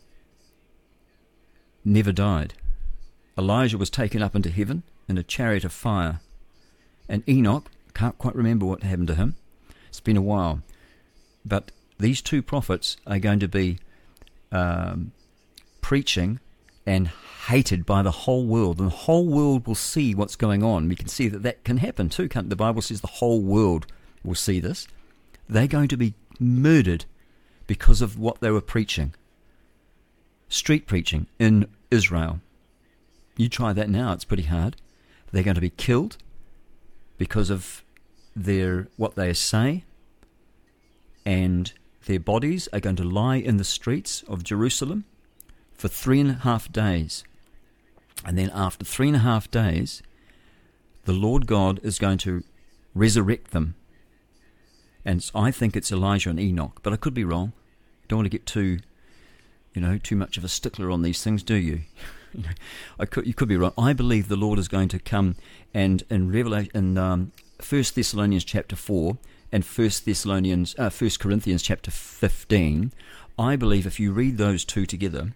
never 1.84 2.12
died. 2.12 2.54
Elijah 3.38 3.78
was 3.78 3.88
taken 3.88 4.20
up 4.20 4.34
into 4.34 4.50
heaven 4.50 4.82
in 5.08 5.16
a 5.16 5.22
chariot 5.22 5.64
of 5.64 5.72
fire, 5.72 6.20
and 7.08 7.26
Enoch 7.28 7.70
can't 7.94 8.18
quite 8.18 8.34
remember 8.34 8.66
what 8.66 8.82
happened 8.82 9.06
to 9.08 9.14
him. 9.14 9.36
It's 9.88 10.00
been 10.00 10.16
a 10.16 10.22
while, 10.22 10.62
but 11.44 11.70
these 11.98 12.20
two 12.20 12.42
prophets 12.42 12.96
are 13.06 13.20
going 13.20 13.38
to 13.38 13.48
be 13.48 13.78
um, 14.50 15.12
preaching 15.80 16.40
and 16.84 17.10
hated 17.46 17.86
by 17.86 18.02
the 18.02 18.10
whole 18.10 18.44
world, 18.44 18.80
and 18.80 18.90
the 18.90 18.96
whole 18.96 19.26
world 19.26 19.66
will 19.66 19.74
see 19.74 20.14
what's 20.14 20.36
going 20.36 20.64
on. 20.64 20.88
We 20.88 20.96
can 20.96 21.08
see 21.08 21.28
that 21.28 21.42
that 21.44 21.62
can 21.62 21.76
happen 21.76 22.08
too. 22.08 22.28
Can't, 22.28 22.50
the 22.50 22.56
Bible 22.56 22.82
says 22.82 23.00
the 23.00 23.06
whole 23.06 23.40
world 23.40 23.86
will 24.24 24.34
see 24.34 24.58
this. 24.58 24.88
They're 25.48 25.66
going 25.66 25.88
to 25.88 25.96
be 25.96 26.14
murdered 26.40 27.04
because 27.66 28.02
of 28.02 28.18
what 28.18 28.40
they 28.40 28.50
were 28.50 28.60
preaching. 28.60 29.14
Street 30.48 30.86
preaching 30.86 31.26
in 31.38 31.68
Israel. 31.90 32.40
You 33.38 33.48
try 33.48 33.72
that 33.72 33.88
now, 33.88 34.12
it's 34.12 34.24
pretty 34.24 34.42
hard. 34.42 34.76
They're 35.30 35.44
going 35.44 35.54
to 35.54 35.60
be 35.60 35.70
killed 35.70 36.16
because 37.18 37.50
of 37.50 37.84
their 38.34 38.88
what 38.96 39.14
they 39.14 39.32
say, 39.32 39.84
and 41.24 41.72
their 42.06 42.18
bodies 42.18 42.68
are 42.72 42.80
going 42.80 42.96
to 42.96 43.04
lie 43.04 43.36
in 43.36 43.56
the 43.56 43.64
streets 43.64 44.24
of 44.26 44.42
Jerusalem 44.42 45.04
for 45.72 45.86
three 45.86 46.20
and 46.20 46.30
a 46.30 46.34
half 46.34 46.72
days. 46.72 47.22
And 48.24 48.36
then 48.36 48.50
after 48.52 48.84
three 48.84 49.06
and 49.06 49.16
a 49.16 49.20
half 49.20 49.48
days, 49.48 50.02
the 51.04 51.12
Lord 51.12 51.46
God 51.46 51.78
is 51.84 52.00
going 52.00 52.18
to 52.18 52.42
resurrect 52.92 53.52
them. 53.52 53.76
And 55.04 55.30
I 55.32 55.52
think 55.52 55.76
it's 55.76 55.92
Elijah 55.92 56.30
and 56.30 56.40
Enoch, 56.40 56.80
but 56.82 56.92
I 56.92 56.96
could 56.96 57.14
be 57.14 57.24
wrong. 57.24 57.52
Don't 58.08 58.18
want 58.18 58.26
to 58.26 58.36
get 58.36 58.46
too, 58.46 58.80
you 59.74 59.80
know, 59.80 59.96
too 59.96 60.16
much 60.16 60.36
of 60.38 60.44
a 60.44 60.48
stickler 60.48 60.90
on 60.90 61.02
these 61.02 61.22
things, 61.22 61.44
do 61.44 61.54
you? 61.54 61.82
I 62.98 63.06
could, 63.06 63.26
you 63.26 63.34
could 63.34 63.48
be 63.48 63.56
wrong. 63.56 63.72
I 63.78 63.92
believe 63.92 64.28
the 64.28 64.36
Lord 64.36 64.58
is 64.58 64.68
going 64.68 64.88
to 64.88 64.98
come 64.98 65.36
and 65.74 66.02
in 66.10 66.30
Revelation, 66.30 66.70
in 66.74 66.98
um, 66.98 67.32
First 67.60 67.94
Thessalonians 67.94 68.44
chapter 68.44 68.76
four 68.76 69.18
and 69.50 69.64
First 69.64 70.04
Thessalonians, 70.04 70.74
uh, 70.78 70.90
First 70.90 71.20
Corinthians 71.20 71.62
chapter 71.62 71.90
fifteen. 71.90 72.92
I 73.38 73.56
believe 73.56 73.86
if 73.86 74.00
you 74.00 74.12
read 74.12 74.36
those 74.36 74.64
two 74.64 74.84
together, 74.86 75.32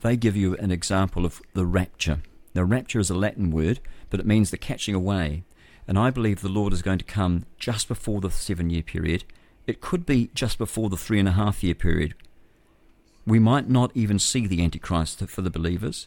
they 0.00 0.16
give 0.16 0.36
you 0.36 0.56
an 0.56 0.70
example 0.70 1.24
of 1.24 1.40
the 1.54 1.64
rapture. 1.64 2.20
Now, 2.54 2.62
rapture 2.62 3.00
is 3.00 3.10
a 3.10 3.14
Latin 3.14 3.50
word, 3.50 3.80
but 4.10 4.20
it 4.20 4.26
means 4.26 4.50
the 4.50 4.56
catching 4.56 4.94
away. 4.94 5.44
And 5.86 5.98
I 5.98 6.10
believe 6.10 6.40
the 6.40 6.48
Lord 6.48 6.72
is 6.72 6.82
going 6.82 6.98
to 6.98 7.04
come 7.04 7.44
just 7.58 7.86
before 7.86 8.20
the 8.20 8.30
seven 8.30 8.70
year 8.70 8.82
period. 8.82 9.24
It 9.66 9.80
could 9.80 10.06
be 10.06 10.30
just 10.34 10.58
before 10.58 10.88
the 10.88 10.96
three 10.96 11.18
and 11.18 11.28
a 11.28 11.32
half 11.32 11.62
year 11.62 11.74
period. 11.74 12.14
We 13.26 13.38
might 13.38 13.68
not 13.68 13.90
even 13.94 14.18
see 14.18 14.46
the 14.46 14.62
Antichrist 14.62 15.18
for 15.28 15.42
the 15.42 15.50
believers 15.50 16.06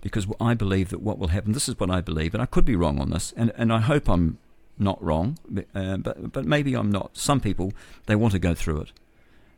because 0.00 0.26
I 0.40 0.54
believe 0.54 0.88
that 0.90 1.02
what 1.02 1.18
will 1.18 1.28
happen, 1.28 1.52
this 1.52 1.68
is 1.68 1.78
what 1.78 1.90
I 1.90 2.00
believe, 2.00 2.34
and 2.34 2.42
I 2.42 2.46
could 2.46 2.64
be 2.64 2.76
wrong 2.76 3.00
on 3.00 3.10
this, 3.10 3.32
and, 3.36 3.52
and 3.56 3.72
I 3.72 3.80
hope 3.80 4.08
I'm 4.08 4.38
not 4.78 5.02
wrong, 5.02 5.38
uh, 5.74 5.98
but, 5.98 6.32
but 6.32 6.44
maybe 6.44 6.74
I'm 6.74 6.90
not. 6.90 7.16
Some 7.16 7.40
people, 7.40 7.72
they 8.06 8.16
want 8.16 8.32
to 8.32 8.38
go 8.38 8.54
through 8.54 8.80
it, 8.82 8.92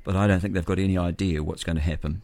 but 0.05 0.17
I 0.17 0.27
don't 0.27 0.41
think 0.41 0.55
they've 0.55 0.65
got 0.65 0.79
any 0.79 0.99
idea 0.99 1.43
what's 1.43 1.65
going 1.65 1.77
to 1.77 1.83
happen. 1.83 2.23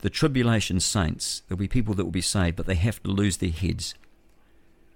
The 0.00 0.10
tribulation 0.10 0.78
saints, 0.78 1.42
there'll 1.48 1.58
be 1.58 1.68
people 1.68 1.94
that 1.94 2.04
will 2.04 2.12
be 2.12 2.20
saved, 2.20 2.56
but 2.56 2.66
they 2.66 2.74
have 2.74 3.02
to 3.02 3.10
lose 3.10 3.38
their 3.38 3.50
heads. 3.50 3.94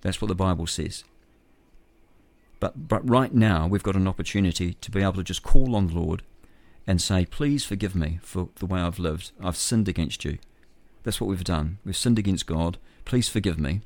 That's 0.02 0.20
what 0.20 0.28
the 0.28 0.34
Bible 0.34 0.66
says. 0.66 1.05
But, 2.60 2.86
but 2.89 3.08
right 3.08 3.34
now, 3.34 3.66
we've 3.66 3.82
got 3.82 3.97
an 3.97 4.06
opportunity 4.06 4.74
to 4.74 4.90
be 4.90 5.02
able 5.02 5.14
to 5.14 5.24
just 5.24 5.42
call 5.42 5.74
on 5.74 5.89
the 5.89 5.94
Lord 5.94 6.22
and 6.86 7.02
say, 7.02 7.24
Please 7.24 7.64
forgive 7.64 7.97
me 7.97 8.20
for 8.22 8.50
the 8.56 8.66
way 8.66 8.81
I've 8.81 9.00
lived. 9.00 9.32
I've 9.42 9.56
sinned 9.56 9.89
against 9.89 10.24
you. 10.24 10.39
That's 11.02 11.20
what 11.20 11.28
we've 11.28 11.44
done. 11.44 11.78
We've 11.84 11.97
sinned 11.97 12.18
against 12.18 12.47
God. 12.47 12.78
Please 13.05 13.28
forgive 13.28 13.58
me. 13.58 13.81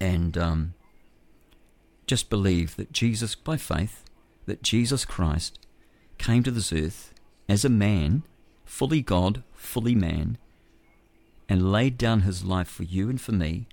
And 0.00 0.36
um, 0.36 0.74
just 2.06 2.30
believe 2.30 2.76
that 2.76 2.92
Jesus, 2.92 3.34
by 3.34 3.56
faith, 3.56 4.04
that 4.46 4.62
Jesus 4.62 5.04
Christ 5.04 5.58
came 6.18 6.42
to 6.42 6.50
this 6.50 6.72
earth 6.72 7.12
as 7.48 7.64
a 7.64 7.68
man, 7.68 8.22
fully 8.64 9.02
God, 9.02 9.42
fully 9.54 9.94
man, 9.94 10.38
and 11.48 11.70
laid 11.70 11.98
down 11.98 12.22
his 12.22 12.44
life 12.44 12.68
for 12.68 12.82
you 12.82 13.08
and 13.08 13.20
for 13.20 13.32
me. 13.32 13.66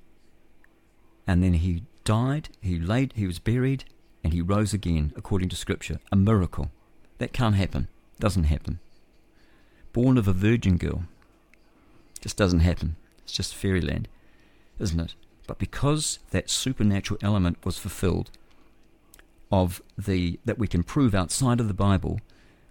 And 1.26 1.44
then 1.44 1.54
he 1.54 1.84
died, 2.04 2.50
he 2.62 2.80
laid, 2.80 3.14
he 3.16 3.26
was 3.26 3.40
buried, 3.40 3.86
and 4.24 4.34
he 4.34 4.42
rose 4.42 4.74
again, 4.74 5.14
according 5.16 5.50
to 5.50 5.56
Scripture. 5.56 6.00
A 6.12 6.16
miracle. 6.16 6.72
That 7.18 7.34
can't 7.34 7.56
happen. 7.56 7.88
Doesn't 8.20 8.46
happen. 8.46 8.80
Born 9.92 10.18
of 10.18 10.28
a 10.28 10.34
virgin 10.34 10.78
girl. 10.78 11.04
Just 12.24 12.38
doesn't 12.38 12.62
happen. 12.62 12.96
It's 13.26 13.34
just 13.34 13.54
fairyland, 13.54 14.08
isn't 14.80 15.00
it? 15.00 15.14
But 15.46 15.60
because 15.60 16.20
that 16.32 16.50
supernatural 16.50 17.20
element 17.22 17.58
was 17.66 17.78
fulfilled, 17.78 18.32
of 19.52 19.82
the 19.98 20.40
that 20.46 20.58
we 20.58 20.70
can 20.70 20.84
prove 20.84 21.14
outside 21.14 21.60
of 21.60 21.68
the 21.68 21.74
Bible, 21.74 22.22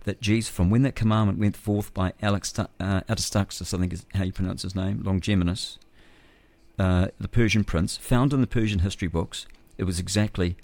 that 0.04 0.22
Jesus, 0.22 0.50
from 0.50 0.70
when 0.70 0.80
that 0.84 0.94
commandment 0.94 1.38
went 1.38 1.54
forth 1.54 1.92
by 1.92 2.14
Alex 2.22 2.58
uh, 2.58 2.64
Atastaxis, 2.80 3.74
I 3.74 3.78
think 3.78 3.92
is 3.92 4.06
how 4.14 4.24
you 4.24 4.32
pronounce 4.32 4.62
his 4.62 4.74
name, 4.74 5.02
Longimanus, 5.04 5.78
uh, 6.78 7.08
the 7.20 7.28
Persian 7.28 7.62
prince, 7.62 7.98
found 7.98 8.32
in 8.32 8.40
the 8.40 8.46
Persian 8.46 8.78
history 8.78 9.06
books, 9.06 9.46
it 9.76 9.84
was 9.84 10.00
exactly 10.00 10.56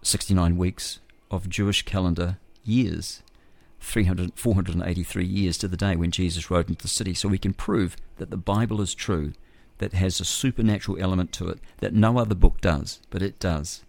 69 0.00 0.56
weeks 0.56 1.00
of 1.30 1.50
Jewish 1.50 1.82
calendar 1.82 2.38
years. 2.64 3.22
300, 3.82 4.32
483 4.36 5.24
years 5.24 5.58
to 5.58 5.68
the 5.68 5.76
day 5.76 5.96
when 5.96 6.10
Jesus 6.10 6.50
rode 6.50 6.68
into 6.68 6.82
the 6.82 6.88
city. 6.88 7.14
So 7.14 7.28
we 7.28 7.38
can 7.38 7.52
prove 7.52 7.96
that 8.16 8.30
the 8.30 8.36
Bible 8.36 8.80
is 8.80 8.94
true, 8.94 9.32
that 9.78 9.92
has 9.92 10.20
a 10.20 10.24
supernatural 10.24 11.00
element 11.00 11.32
to 11.32 11.48
it 11.48 11.58
that 11.78 11.92
no 11.92 12.18
other 12.18 12.34
book 12.34 12.60
does, 12.60 13.00
but 13.10 13.22
it 13.22 13.38
does. 13.38 13.82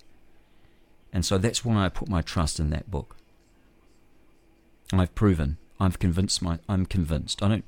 And 1.14 1.24
so 1.24 1.38
that's 1.38 1.64
why 1.64 1.86
I 1.86 1.90
put 1.90 2.10
my 2.10 2.22
trust 2.22 2.60
in 2.60 2.72
that 2.72 2.90
book. 2.90 3.16
I've 4.92 5.14
proven, 5.16 5.58
I've 5.80 6.00
convinced 6.00 6.42
my, 6.42 6.60
I'm 6.68 6.86
convinced. 6.86 7.44
I 7.44 7.48
don't 7.48 7.66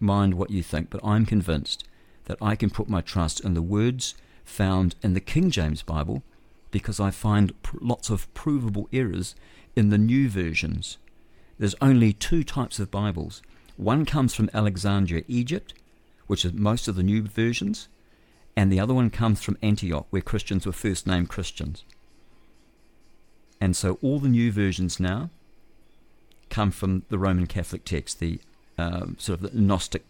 mind 0.00 0.34
what 0.34 0.50
you 0.50 0.62
think, 0.62 0.90
but 0.90 1.04
I'm 1.04 1.26
convinced 1.26 1.84
that 2.26 2.38
I 2.40 2.54
can 2.54 2.70
put 2.70 2.88
my 2.88 3.00
trust 3.00 3.40
in 3.40 3.54
the 3.54 3.62
words 3.62 4.14
found 4.44 4.94
in 5.02 5.14
the 5.14 5.20
King 5.20 5.50
James 5.50 5.82
Bible 5.82 6.22
because 6.70 7.00
I 7.00 7.10
find 7.10 7.60
pr- 7.62 7.76
lots 7.80 8.10
of 8.10 8.32
provable 8.34 8.88
errors 8.92 9.34
in 9.74 9.90
the 9.90 9.98
new 9.98 10.28
versions. 10.28 10.98
There's 11.58 11.76
only 11.80 12.12
two 12.12 12.42
types 12.42 12.78
of 12.78 12.90
Bibles. 12.90 13.40
One 13.76 14.04
comes 14.04 14.34
from 14.34 14.50
Alexandria, 14.52 15.22
Egypt, 15.28 15.72
which 16.26 16.44
is 16.44 16.52
most 16.52 16.88
of 16.88 16.96
the 16.96 17.02
new 17.02 17.22
versions, 17.22 17.88
and 18.56 18.72
the 18.72 18.80
other 18.80 18.94
one 18.94 19.10
comes 19.10 19.42
from 19.42 19.58
Antioch, 19.62 20.06
where 20.10 20.22
Christians 20.22 20.66
were 20.66 20.72
first 20.72 21.06
named 21.06 21.28
Christians. 21.28 21.84
And 23.60 23.76
so 23.76 23.98
all 24.02 24.18
the 24.18 24.28
new 24.28 24.50
versions 24.50 24.98
now 24.98 25.30
come 26.50 26.70
from 26.70 27.02
the 27.08 27.18
Roman 27.18 27.46
Catholic 27.46 27.84
text, 27.84 28.20
the 28.20 28.40
um, 28.76 29.16
sort 29.18 29.40
of 29.40 29.52
the 29.52 29.60
Gnostic 29.60 30.04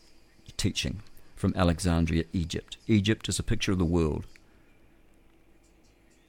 teaching 0.57 1.03
from 1.37 1.53
Alexandria, 1.57 2.25
Egypt. 2.33 2.79
Egypt 2.87 3.29
is 3.29 3.39
a 3.39 3.43
picture 3.43 3.73
of 3.73 3.79
the 3.79 3.85
world. 3.85 4.27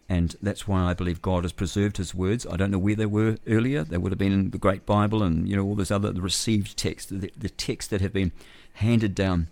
And 0.07 0.35
that's 0.41 0.67
why 0.67 0.83
I 0.83 0.93
believe 0.93 1.21
God 1.21 1.43
has 1.43 1.51
preserved 1.51 1.97
his 1.97 2.13
words. 2.13 2.45
I 2.45 2.57
don't 2.57 2.69
know 2.69 2.77
where 2.77 2.95
they 2.95 3.07
were 3.07 3.37
earlier. 3.47 3.83
They 3.83 3.97
would 3.97 4.11
have 4.11 4.19
been 4.19 4.31
in 4.31 4.51
the 4.51 4.59
Great 4.59 4.85
Bible 4.85 5.23
and, 5.23 5.49
you 5.49 5.55
know, 5.55 5.63
all 5.63 5.75
those 5.75 5.89
other 5.89 6.11
the 6.11 6.21
received 6.21 6.77
texts, 6.77 7.09
the, 7.09 7.31
the 7.35 7.49
texts 7.49 7.89
that 7.89 8.01
have 8.01 8.13
been 8.13 8.31
handed 8.73 9.15
down, 9.15 9.47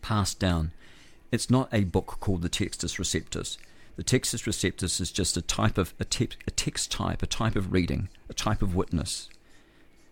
passed 0.00 0.38
down. 0.38 0.70
It's 1.32 1.50
not 1.50 1.68
a 1.72 1.84
book 1.84 2.18
called 2.20 2.42
the 2.42 2.48
Textus 2.48 2.98
Receptus. 2.98 3.56
The 3.96 4.04
Textus 4.04 4.46
Receptus 4.46 5.00
is 5.00 5.10
just 5.10 5.36
a 5.36 5.42
type 5.42 5.78
of 5.78 5.94
a, 5.98 6.04
te- 6.04 6.28
a 6.46 6.50
text 6.50 6.92
type, 6.92 7.22
a 7.22 7.26
type 7.26 7.56
of 7.56 7.72
reading, 7.72 8.08
a 8.30 8.34
type 8.34 8.62
of 8.62 8.76
witness. 8.76 9.28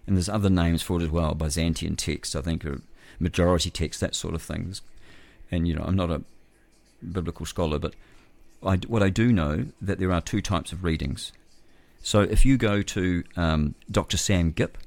And 0.06 0.16
there's 0.16 0.28
other 0.28 0.50
names 0.50 0.82
for 0.82 1.00
it 1.00 1.04
as 1.04 1.10
well, 1.10 1.34
Byzantine 1.34 1.96
text, 1.96 2.34
I 2.34 2.40
think, 2.40 2.64
or 2.64 2.80
majority 3.20 3.70
text, 3.70 4.00
that 4.00 4.14
sort 4.16 4.34
of 4.34 4.42
things. 4.42 4.82
And 5.50 5.68
you 5.68 5.74
know, 5.74 5.84
I'm 5.86 5.96
not 5.96 6.10
a 6.10 6.22
biblical 7.12 7.46
scholar, 7.46 7.78
but 7.78 7.94
I, 8.62 8.76
what 8.76 9.02
I 9.02 9.08
do 9.08 9.32
know 9.32 9.66
that 9.80 9.98
there 9.98 10.12
are 10.12 10.20
two 10.20 10.42
types 10.42 10.72
of 10.72 10.84
readings. 10.84 11.32
So 12.02 12.22
if 12.22 12.44
you 12.44 12.56
go 12.56 12.82
to 12.82 13.24
um, 13.36 13.74
Dr. 13.90 14.16
Sam 14.16 14.52
Gipp, 14.52 14.78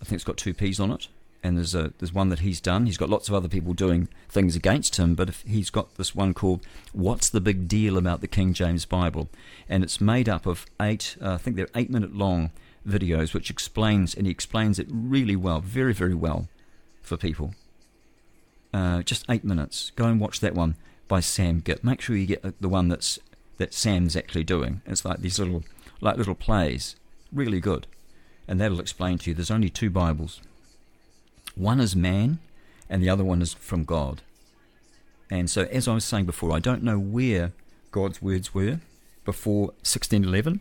I 0.00 0.04
think 0.04 0.16
it's 0.16 0.24
got 0.24 0.36
two 0.36 0.54
P's 0.54 0.80
on 0.80 0.90
it, 0.90 1.08
and 1.42 1.56
there's 1.56 1.74
a 1.74 1.92
there's 1.98 2.12
one 2.12 2.28
that 2.30 2.40
he's 2.40 2.60
done. 2.60 2.86
He's 2.86 2.96
got 2.96 3.10
lots 3.10 3.28
of 3.28 3.34
other 3.34 3.48
people 3.48 3.72
doing 3.72 4.08
things 4.28 4.56
against 4.56 4.96
him, 4.96 5.14
but 5.14 5.28
if 5.28 5.42
he's 5.42 5.70
got 5.70 5.94
this 5.96 6.14
one 6.14 6.34
called 6.34 6.66
"What's 6.92 7.28
the 7.28 7.40
Big 7.40 7.68
Deal 7.68 7.96
About 7.96 8.20
the 8.20 8.28
King 8.28 8.52
James 8.52 8.84
Bible?" 8.84 9.28
and 9.68 9.82
it's 9.82 10.00
made 10.00 10.28
up 10.28 10.46
of 10.46 10.66
eight, 10.80 11.16
uh, 11.20 11.34
I 11.34 11.36
think 11.38 11.56
they're 11.56 11.68
eight 11.74 11.90
minute 11.90 12.14
long 12.14 12.50
videos, 12.86 13.34
which 13.34 13.50
explains 13.50 14.14
and 14.14 14.26
he 14.26 14.32
explains 14.32 14.78
it 14.78 14.86
really 14.90 15.36
well, 15.36 15.60
very 15.60 15.92
very 15.92 16.14
well, 16.14 16.48
for 17.02 17.16
people. 17.16 17.54
Uh, 18.72 19.02
just 19.02 19.24
eight 19.30 19.44
minutes. 19.44 19.92
Go 19.96 20.06
and 20.06 20.20
watch 20.20 20.40
that 20.40 20.54
one 20.54 20.76
by 21.08 21.20
Sam 21.20 21.60
Gipp. 21.60 21.84
Make 21.84 22.00
sure 22.00 22.16
you 22.16 22.26
get 22.26 22.44
uh, 22.44 22.52
the 22.60 22.68
one 22.68 22.88
that's 22.88 23.18
that 23.58 23.72
Sam's 23.72 24.16
actually 24.16 24.44
doing. 24.44 24.82
It's 24.86 25.04
like 25.04 25.20
these 25.20 25.38
little 25.38 25.64
like 26.00 26.16
little 26.16 26.34
plays, 26.34 26.96
really 27.32 27.60
good, 27.60 27.86
and 28.46 28.60
that'll 28.60 28.80
explain 28.80 29.18
to 29.18 29.30
you. 29.30 29.34
There's 29.34 29.50
only 29.50 29.70
two 29.70 29.90
Bibles. 29.90 30.40
One 31.54 31.80
is 31.80 31.96
man, 31.96 32.38
and 32.88 33.02
the 33.02 33.08
other 33.08 33.24
one 33.24 33.40
is 33.40 33.54
from 33.54 33.84
God. 33.84 34.22
And 35.30 35.50
so, 35.50 35.62
as 35.64 35.88
I 35.88 35.94
was 35.94 36.04
saying 36.04 36.26
before, 36.26 36.54
I 36.54 36.60
don't 36.60 36.82
know 36.82 36.98
where 36.98 37.52
God's 37.90 38.22
words 38.22 38.54
were 38.54 38.80
before 39.24 39.68
1611, 39.82 40.60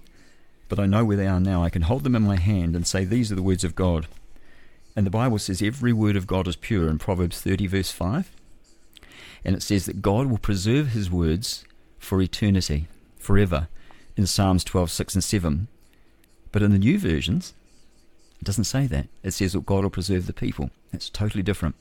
but 0.69 0.79
I 0.79 0.85
know 0.85 1.05
where 1.05 1.17
they 1.17 1.27
are 1.27 1.39
now. 1.39 1.63
I 1.63 1.69
can 1.69 1.83
hold 1.83 2.03
them 2.03 2.15
in 2.15 2.23
my 2.23 2.37
hand 2.37 2.75
and 2.75 2.87
say, 2.87 3.05
These 3.05 3.31
are 3.31 3.35
the 3.35 3.43
words 3.43 3.63
of 3.63 3.75
God. 3.75 4.07
And 4.95 5.05
the 5.05 5.11
Bible 5.11 5.37
says 5.39 5.61
every 5.61 5.91
word 5.91 6.15
of 6.15 6.25
God 6.25 6.47
is 6.47 6.55
pure 6.55 6.89
in 6.89 6.97
Proverbs 6.97 7.41
30, 7.41 7.67
verse 7.67 7.91
5. 7.91 8.31
And 9.45 9.55
it 9.55 9.61
says 9.61 9.85
that 9.85 10.01
God 10.01 10.25
will 10.25 10.39
preserve 10.39 10.89
his 10.89 11.09
words 11.11 11.63
for 11.99 12.21
eternity, 12.21 12.87
forever, 13.19 13.67
in 14.17 14.25
Psalms 14.25 14.63
12, 14.63 14.89
6 14.89 15.13
and 15.15 15.23
7. 15.23 15.67
But 16.51 16.63
in 16.63 16.71
the 16.71 16.79
new 16.79 16.97
versions, 16.97 17.53
it 18.41 18.45
doesn't 18.45 18.63
say 18.63 18.87
that. 18.87 19.07
It 19.23 19.31
says 19.31 19.53
that 19.53 19.65
God 19.65 19.83
will 19.83 19.91
preserve 19.91 20.25
the 20.25 20.33
people. 20.33 20.71
That's 20.91 21.09
totally 21.09 21.43
different. 21.43 21.75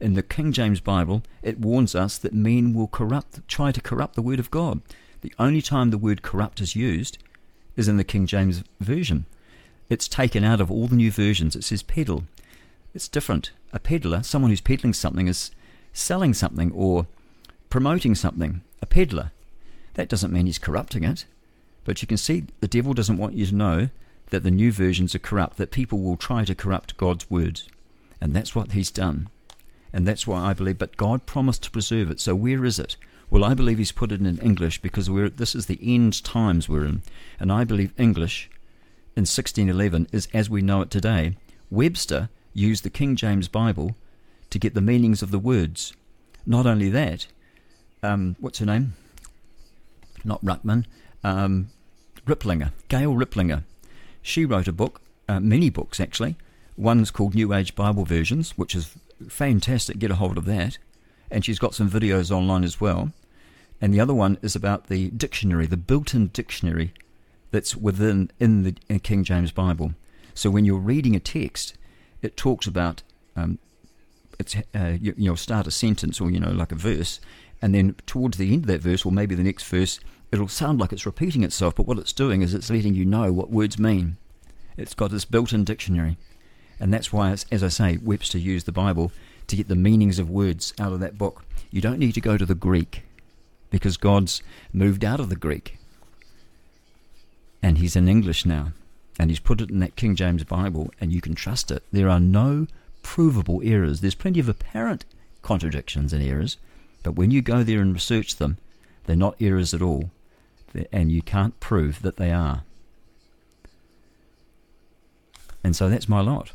In 0.00 0.14
the 0.14 0.22
King 0.22 0.52
James 0.52 0.80
Bible, 0.80 1.22
it 1.42 1.58
warns 1.58 1.94
us 1.94 2.18
that 2.18 2.32
men 2.32 2.72
will 2.72 2.86
corrupt, 2.86 3.46
try 3.48 3.72
to 3.72 3.80
corrupt 3.80 4.14
the 4.14 4.22
word 4.22 4.38
of 4.38 4.50
God. 4.50 4.80
The 5.22 5.34
only 5.38 5.62
time 5.62 5.90
the 5.90 5.98
word 5.98 6.22
corrupt 6.22 6.60
is 6.60 6.76
used 6.76 7.18
is 7.76 7.88
in 7.88 7.96
the 7.96 8.04
King 8.04 8.26
James 8.26 8.62
Version. 8.80 9.26
It's 9.88 10.08
taken 10.08 10.44
out 10.44 10.60
of 10.60 10.70
all 10.70 10.86
the 10.86 10.96
new 10.96 11.10
versions. 11.10 11.56
It 11.56 11.64
says 11.64 11.82
peddle. 11.82 12.24
It's 12.94 13.08
different. 13.08 13.50
A 13.72 13.78
peddler, 13.78 14.22
someone 14.22 14.50
who's 14.50 14.60
peddling 14.60 14.92
something, 14.92 15.28
is 15.28 15.50
selling 15.96 16.34
something 16.34 16.70
or 16.72 17.06
promoting 17.70 18.14
something. 18.14 18.62
A 18.82 18.86
peddler. 18.86 19.32
That 19.94 20.08
doesn't 20.08 20.32
mean 20.32 20.46
he's 20.46 20.58
corrupting 20.58 21.04
it. 21.04 21.24
But 21.84 22.02
you 22.02 22.08
can 22.08 22.18
see 22.18 22.44
the 22.60 22.68
devil 22.68 22.92
doesn't 22.92 23.18
want 23.18 23.34
you 23.34 23.46
to 23.46 23.54
know 23.54 23.88
that 24.30 24.42
the 24.42 24.50
new 24.50 24.72
versions 24.72 25.14
are 25.14 25.20
corrupt, 25.20 25.56
that 25.56 25.70
people 25.70 26.00
will 26.00 26.16
try 26.16 26.44
to 26.44 26.54
corrupt 26.54 26.96
God's 26.96 27.30
words. 27.30 27.68
And 28.20 28.34
that's 28.34 28.54
what 28.54 28.72
he's 28.72 28.90
done. 28.90 29.28
And 29.92 30.06
that's 30.06 30.26
why 30.26 30.40
I 30.40 30.52
believe, 30.52 30.78
but 30.78 30.96
God 30.96 31.26
promised 31.26 31.62
to 31.62 31.70
preserve 31.70 32.10
it. 32.10 32.20
So 32.20 32.34
where 32.34 32.64
is 32.64 32.78
it? 32.78 32.96
Well, 33.30 33.44
I 33.44 33.54
believe 33.54 33.78
he's 33.78 33.92
put 33.92 34.12
it 34.12 34.20
in 34.20 34.38
English 34.38 34.82
because 34.82 35.08
we're, 35.08 35.28
this 35.30 35.54
is 35.54 35.66
the 35.66 35.80
end 35.82 36.22
times 36.22 36.68
we're 36.68 36.84
in. 36.84 37.02
And 37.40 37.50
I 37.50 37.64
believe 37.64 37.92
English 37.96 38.50
in 39.16 39.22
1611 39.22 40.08
is 40.12 40.28
as 40.34 40.50
we 40.50 40.60
know 40.60 40.82
it 40.82 40.90
today. 40.90 41.36
Webster 41.70 42.28
used 42.52 42.84
the 42.84 42.90
King 42.90 43.16
James 43.16 43.48
Bible 43.48 43.96
to 44.50 44.58
get 44.58 44.74
the 44.74 44.80
meanings 44.80 45.22
of 45.22 45.30
the 45.30 45.38
words. 45.38 45.92
Not 46.46 46.66
only 46.66 46.88
that, 46.90 47.26
um, 48.02 48.36
what's 48.38 48.58
her 48.58 48.66
name? 48.66 48.94
Not 50.24 50.44
Ruckman. 50.44 50.84
Um, 51.24 51.70
Riplinger, 52.26 52.72
Gail 52.88 53.14
Riplinger. 53.14 53.62
She 54.22 54.44
wrote 54.44 54.68
a 54.68 54.72
book, 54.72 55.00
uh, 55.28 55.40
many 55.40 55.70
books 55.70 56.00
actually. 56.00 56.36
One's 56.76 57.10
called 57.10 57.34
New 57.34 57.54
Age 57.54 57.74
Bible 57.74 58.04
Versions, 58.04 58.50
which 58.58 58.74
is 58.74 58.94
fantastic. 59.28 59.98
Get 59.98 60.10
a 60.10 60.16
hold 60.16 60.36
of 60.36 60.44
that. 60.44 60.78
And 61.30 61.44
she's 61.44 61.58
got 61.58 61.74
some 61.74 61.90
videos 61.90 62.30
online 62.30 62.64
as 62.64 62.80
well. 62.80 63.12
And 63.80 63.92
the 63.92 64.00
other 64.00 64.14
one 64.14 64.38
is 64.42 64.54
about 64.54 64.88
the 64.88 65.10
dictionary, 65.10 65.66
the 65.66 65.76
built-in 65.76 66.28
dictionary 66.28 66.92
that's 67.50 67.76
within 67.76 68.30
in 68.38 68.62
the 68.62 68.74
in 68.88 69.00
King 69.00 69.24
James 69.24 69.52
Bible. 69.52 69.94
So 70.34 70.50
when 70.50 70.64
you're 70.64 70.78
reading 70.78 71.16
a 71.16 71.20
text, 71.20 71.74
it 72.22 72.36
talks 72.36 72.66
about 72.66 73.02
um, 73.34 73.58
it's 74.38 74.56
uh, 74.74 74.96
you, 75.00 75.14
you'll 75.16 75.36
start 75.36 75.66
a 75.66 75.70
sentence 75.70 76.20
or 76.20 76.30
you 76.30 76.40
know 76.40 76.50
like 76.50 76.72
a 76.72 76.76
verse, 76.76 77.20
and 77.60 77.74
then 77.74 77.94
towards 78.06 78.38
the 78.38 78.52
end 78.52 78.64
of 78.64 78.68
that 78.68 78.80
verse 78.80 79.04
or 79.04 79.12
maybe 79.12 79.34
the 79.34 79.42
next 79.42 79.64
verse, 79.64 80.00
it'll 80.32 80.48
sound 80.48 80.80
like 80.80 80.92
it's 80.92 81.06
repeating 81.06 81.42
itself. 81.42 81.74
But 81.74 81.86
what 81.86 81.98
it's 81.98 82.12
doing 82.12 82.42
is 82.42 82.54
it's 82.54 82.70
letting 82.70 82.94
you 82.94 83.04
know 83.04 83.32
what 83.32 83.50
words 83.50 83.78
mean. 83.78 84.16
It's 84.76 84.94
got 84.94 85.10
this 85.10 85.24
built-in 85.24 85.64
dictionary, 85.64 86.18
and 86.78 86.92
that's 86.92 87.12
why, 87.12 87.32
it's, 87.32 87.46
as 87.50 87.62
I 87.62 87.68
say, 87.68 87.98
Webster 88.02 88.38
used 88.38 88.66
the 88.66 88.72
Bible 88.72 89.10
to 89.46 89.56
get 89.56 89.68
the 89.68 89.76
meanings 89.76 90.18
of 90.18 90.28
words 90.28 90.74
out 90.78 90.92
of 90.92 91.00
that 91.00 91.16
book. 91.16 91.44
You 91.70 91.80
don't 91.80 91.98
need 91.98 92.12
to 92.14 92.20
go 92.20 92.36
to 92.36 92.46
the 92.46 92.54
Greek 92.54 93.02
because 93.70 93.96
God's 93.96 94.42
moved 94.72 95.04
out 95.04 95.20
of 95.20 95.28
the 95.28 95.36
Greek 95.36 95.78
and 97.62 97.78
he's 97.78 97.96
in 97.96 98.08
English 98.08 98.46
now 98.46 98.72
and 99.18 99.30
he's 99.30 99.40
put 99.40 99.60
it 99.60 99.70
in 99.70 99.80
that 99.80 99.96
King 99.96 100.14
James 100.14 100.44
Bible 100.44 100.90
and 101.00 101.12
you 101.12 101.20
can 101.20 101.34
trust 101.34 101.70
it. 101.70 101.82
There 101.92 102.08
are 102.08 102.20
no 102.20 102.66
provable 103.06 103.60
errors. 103.62 104.00
There's 104.00 104.16
plenty 104.16 104.40
of 104.40 104.48
apparent 104.48 105.04
contradictions 105.40 106.12
and 106.12 106.20
errors, 106.20 106.56
but 107.04 107.12
when 107.12 107.30
you 107.30 107.40
go 107.40 107.62
there 107.62 107.80
and 107.80 107.94
research 107.94 108.34
them, 108.34 108.58
they're 109.04 109.14
not 109.14 109.36
errors 109.40 109.72
at 109.72 109.80
all 109.80 110.10
and 110.90 111.12
you 111.12 111.22
can't 111.22 111.58
prove 111.60 112.02
that 112.02 112.16
they 112.16 112.32
are. 112.32 112.64
And 115.62 115.76
so 115.76 115.88
that's 115.88 116.08
my 116.08 116.20
lot. 116.20 116.50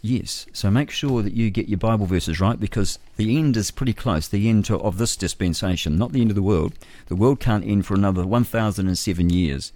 Yes, 0.00 0.46
so 0.54 0.70
make 0.70 0.90
sure 0.90 1.22
that 1.22 1.34
you 1.34 1.50
get 1.50 1.68
your 1.68 1.78
Bible 1.78 2.06
verses 2.06 2.40
right 2.40 2.58
because 2.58 2.98
the 3.18 3.36
end 3.36 3.58
is 3.58 3.70
pretty 3.70 3.92
close, 3.92 4.26
the 4.26 4.48
end 4.48 4.64
to, 4.64 4.80
of 4.80 4.96
this 4.96 5.14
dispensation, 5.16 5.98
not 5.98 6.12
the 6.12 6.22
end 6.22 6.30
of 6.30 6.34
the 6.34 6.42
world. 6.42 6.72
The 7.08 7.14
world 7.14 7.40
can't 7.40 7.66
end 7.66 7.84
for 7.84 7.92
another 7.92 8.26
1007 8.26 9.28
years 9.28 9.72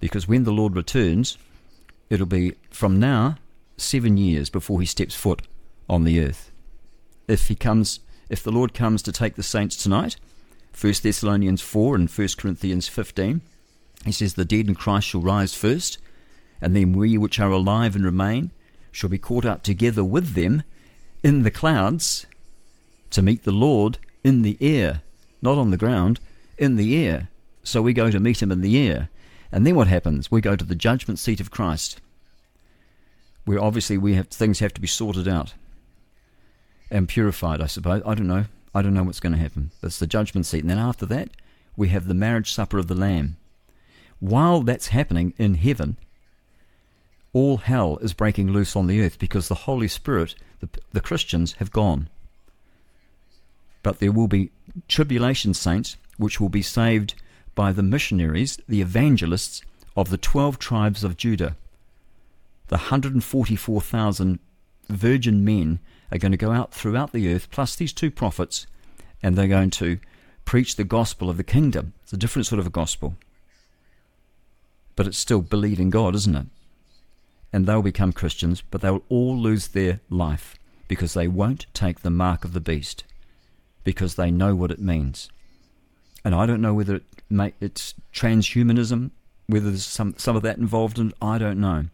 because 0.00 0.28
when 0.28 0.44
the 0.44 0.52
Lord 0.52 0.76
returns, 0.76 1.38
it'll 2.10 2.26
be 2.26 2.54
from 2.70 3.00
now 3.00 3.38
seven 3.76 4.16
years 4.16 4.50
before 4.50 4.80
he 4.80 4.86
steps 4.86 5.14
foot 5.14 5.42
on 5.88 6.04
the 6.04 6.20
earth. 6.20 6.50
If 7.28 7.48
he 7.48 7.54
comes, 7.54 8.00
if 8.28 8.42
the 8.42 8.52
Lord 8.52 8.74
comes 8.74 9.02
to 9.02 9.12
take 9.12 9.34
the 9.34 9.42
saints 9.42 9.76
tonight, 9.76 10.16
1 10.78 10.94
Thessalonians 11.02 11.62
4 11.62 11.96
and 11.96 12.10
1 12.10 12.28
Corinthians 12.36 12.88
15, 12.88 13.40
he 14.04 14.12
says, 14.12 14.34
The 14.34 14.44
dead 14.44 14.68
in 14.68 14.74
Christ 14.74 15.08
shall 15.08 15.20
rise 15.20 15.54
first, 15.54 15.98
and 16.60 16.76
then 16.76 16.92
we 16.92 17.18
which 17.18 17.40
are 17.40 17.50
alive 17.50 17.96
and 17.96 18.04
remain 18.04 18.50
shall 18.92 19.10
be 19.10 19.18
caught 19.18 19.44
up 19.44 19.62
together 19.62 20.02
with 20.02 20.34
them 20.34 20.62
in 21.22 21.42
the 21.42 21.50
clouds 21.50 22.26
to 23.10 23.22
meet 23.22 23.44
the 23.44 23.52
Lord 23.52 23.98
in 24.24 24.42
the 24.42 24.56
air, 24.60 25.02
not 25.42 25.58
on 25.58 25.70
the 25.70 25.76
ground, 25.76 26.20
in 26.56 26.76
the 26.76 26.96
air. 27.06 27.28
So 27.62 27.82
we 27.82 27.92
go 27.92 28.10
to 28.10 28.20
meet 28.20 28.42
him 28.42 28.52
in 28.52 28.60
the 28.60 28.78
air. 28.88 29.08
And 29.52 29.66
then 29.66 29.74
what 29.74 29.88
happens? 29.88 30.30
We 30.30 30.40
go 30.40 30.56
to 30.56 30.64
the 30.64 30.74
judgment 30.74 31.18
seat 31.18 31.40
of 31.40 31.50
Christ. 31.50 32.00
Where 33.46 33.62
obviously 33.62 33.96
we 33.96 34.14
have 34.14 34.28
things 34.28 34.58
have 34.58 34.74
to 34.74 34.80
be 34.80 34.86
sorted 34.86 35.26
out 35.26 35.54
and 36.90 37.08
purified, 37.08 37.62
I 37.62 37.66
suppose. 37.66 38.02
I 38.04 38.14
don't 38.14 38.26
know. 38.26 38.44
I 38.74 38.82
don't 38.82 38.92
know 38.92 39.04
what's 39.04 39.20
going 39.20 39.32
to 39.32 39.38
happen. 39.38 39.70
That's 39.80 39.98
the 39.98 40.06
judgment 40.06 40.44
seat. 40.44 40.60
And 40.60 40.70
then 40.70 40.78
after 40.78 41.06
that, 41.06 41.30
we 41.76 41.88
have 41.88 42.06
the 42.06 42.14
marriage 42.14 42.52
supper 42.52 42.78
of 42.78 42.88
the 42.88 42.94
Lamb. 42.94 43.36
While 44.20 44.60
that's 44.60 44.88
happening 44.88 45.32
in 45.38 45.54
heaven, 45.54 45.96
all 47.32 47.58
hell 47.58 47.98
is 47.98 48.12
breaking 48.12 48.52
loose 48.52 48.76
on 48.76 48.86
the 48.86 49.00
earth 49.00 49.18
because 49.18 49.48
the 49.48 49.54
Holy 49.54 49.88
Spirit, 49.88 50.34
the, 50.60 50.68
the 50.92 51.00
Christians, 51.00 51.52
have 51.54 51.70
gone. 51.70 52.08
But 53.82 53.98
there 54.00 54.12
will 54.12 54.28
be 54.28 54.50
tribulation 54.88 55.54
saints 55.54 55.96
which 56.18 56.40
will 56.40 56.48
be 56.48 56.62
saved 56.62 57.14
by 57.54 57.72
the 57.72 57.82
missionaries, 57.82 58.58
the 58.68 58.80
evangelists 58.80 59.62
of 59.96 60.10
the 60.10 60.18
12 60.18 60.58
tribes 60.58 61.04
of 61.04 61.16
Judah. 61.16 61.56
The 62.68 62.76
144,000 62.76 64.38
virgin 64.88 65.44
men 65.44 65.80
are 66.10 66.18
going 66.18 66.32
to 66.32 66.38
go 66.38 66.52
out 66.52 66.72
throughout 66.72 67.12
the 67.12 67.32
earth, 67.32 67.50
plus 67.50 67.76
these 67.76 67.92
two 67.92 68.10
prophets, 68.10 68.66
and 69.22 69.36
they're 69.36 69.48
going 69.48 69.70
to 69.70 69.98
preach 70.44 70.76
the 70.76 70.84
gospel 70.84 71.28
of 71.28 71.36
the 71.36 71.44
kingdom. 71.44 71.92
It's 72.02 72.12
a 72.12 72.16
different 72.16 72.46
sort 72.46 72.58
of 72.58 72.66
a 72.66 72.70
gospel. 72.70 73.16
But 74.94 75.06
it's 75.06 75.18
still 75.18 75.42
believing 75.42 75.90
God, 75.90 76.14
isn't 76.14 76.36
it? 76.36 76.46
And 77.52 77.66
they'll 77.66 77.82
become 77.82 78.12
Christians, 78.12 78.62
but 78.70 78.80
they'll 78.80 79.02
all 79.08 79.36
lose 79.36 79.68
their 79.68 80.00
life 80.10 80.58
because 80.88 81.14
they 81.14 81.28
won't 81.28 81.66
take 81.74 82.00
the 82.00 82.10
mark 82.10 82.44
of 82.44 82.52
the 82.52 82.60
beast 82.60 83.04
because 83.84 84.14
they 84.14 84.30
know 84.30 84.54
what 84.54 84.70
it 84.70 84.80
means. 84.80 85.30
And 86.24 86.34
I 86.34 86.46
don't 86.46 86.60
know 86.60 86.74
whether 86.74 86.96
it 86.96 87.04
may, 87.30 87.52
it's 87.60 87.94
transhumanism, 88.12 89.10
whether 89.46 89.70
there's 89.70 89.86
some, 89.86 90.14
some 90.18 90.36
of 90.36 90.42
that 90.42 90.58
involved 90.58 90.98
in 90.98 91.10
it, 91.10 91.14
I 91.22 91.38
don't 91.38 91.60
know. 91.60 91.86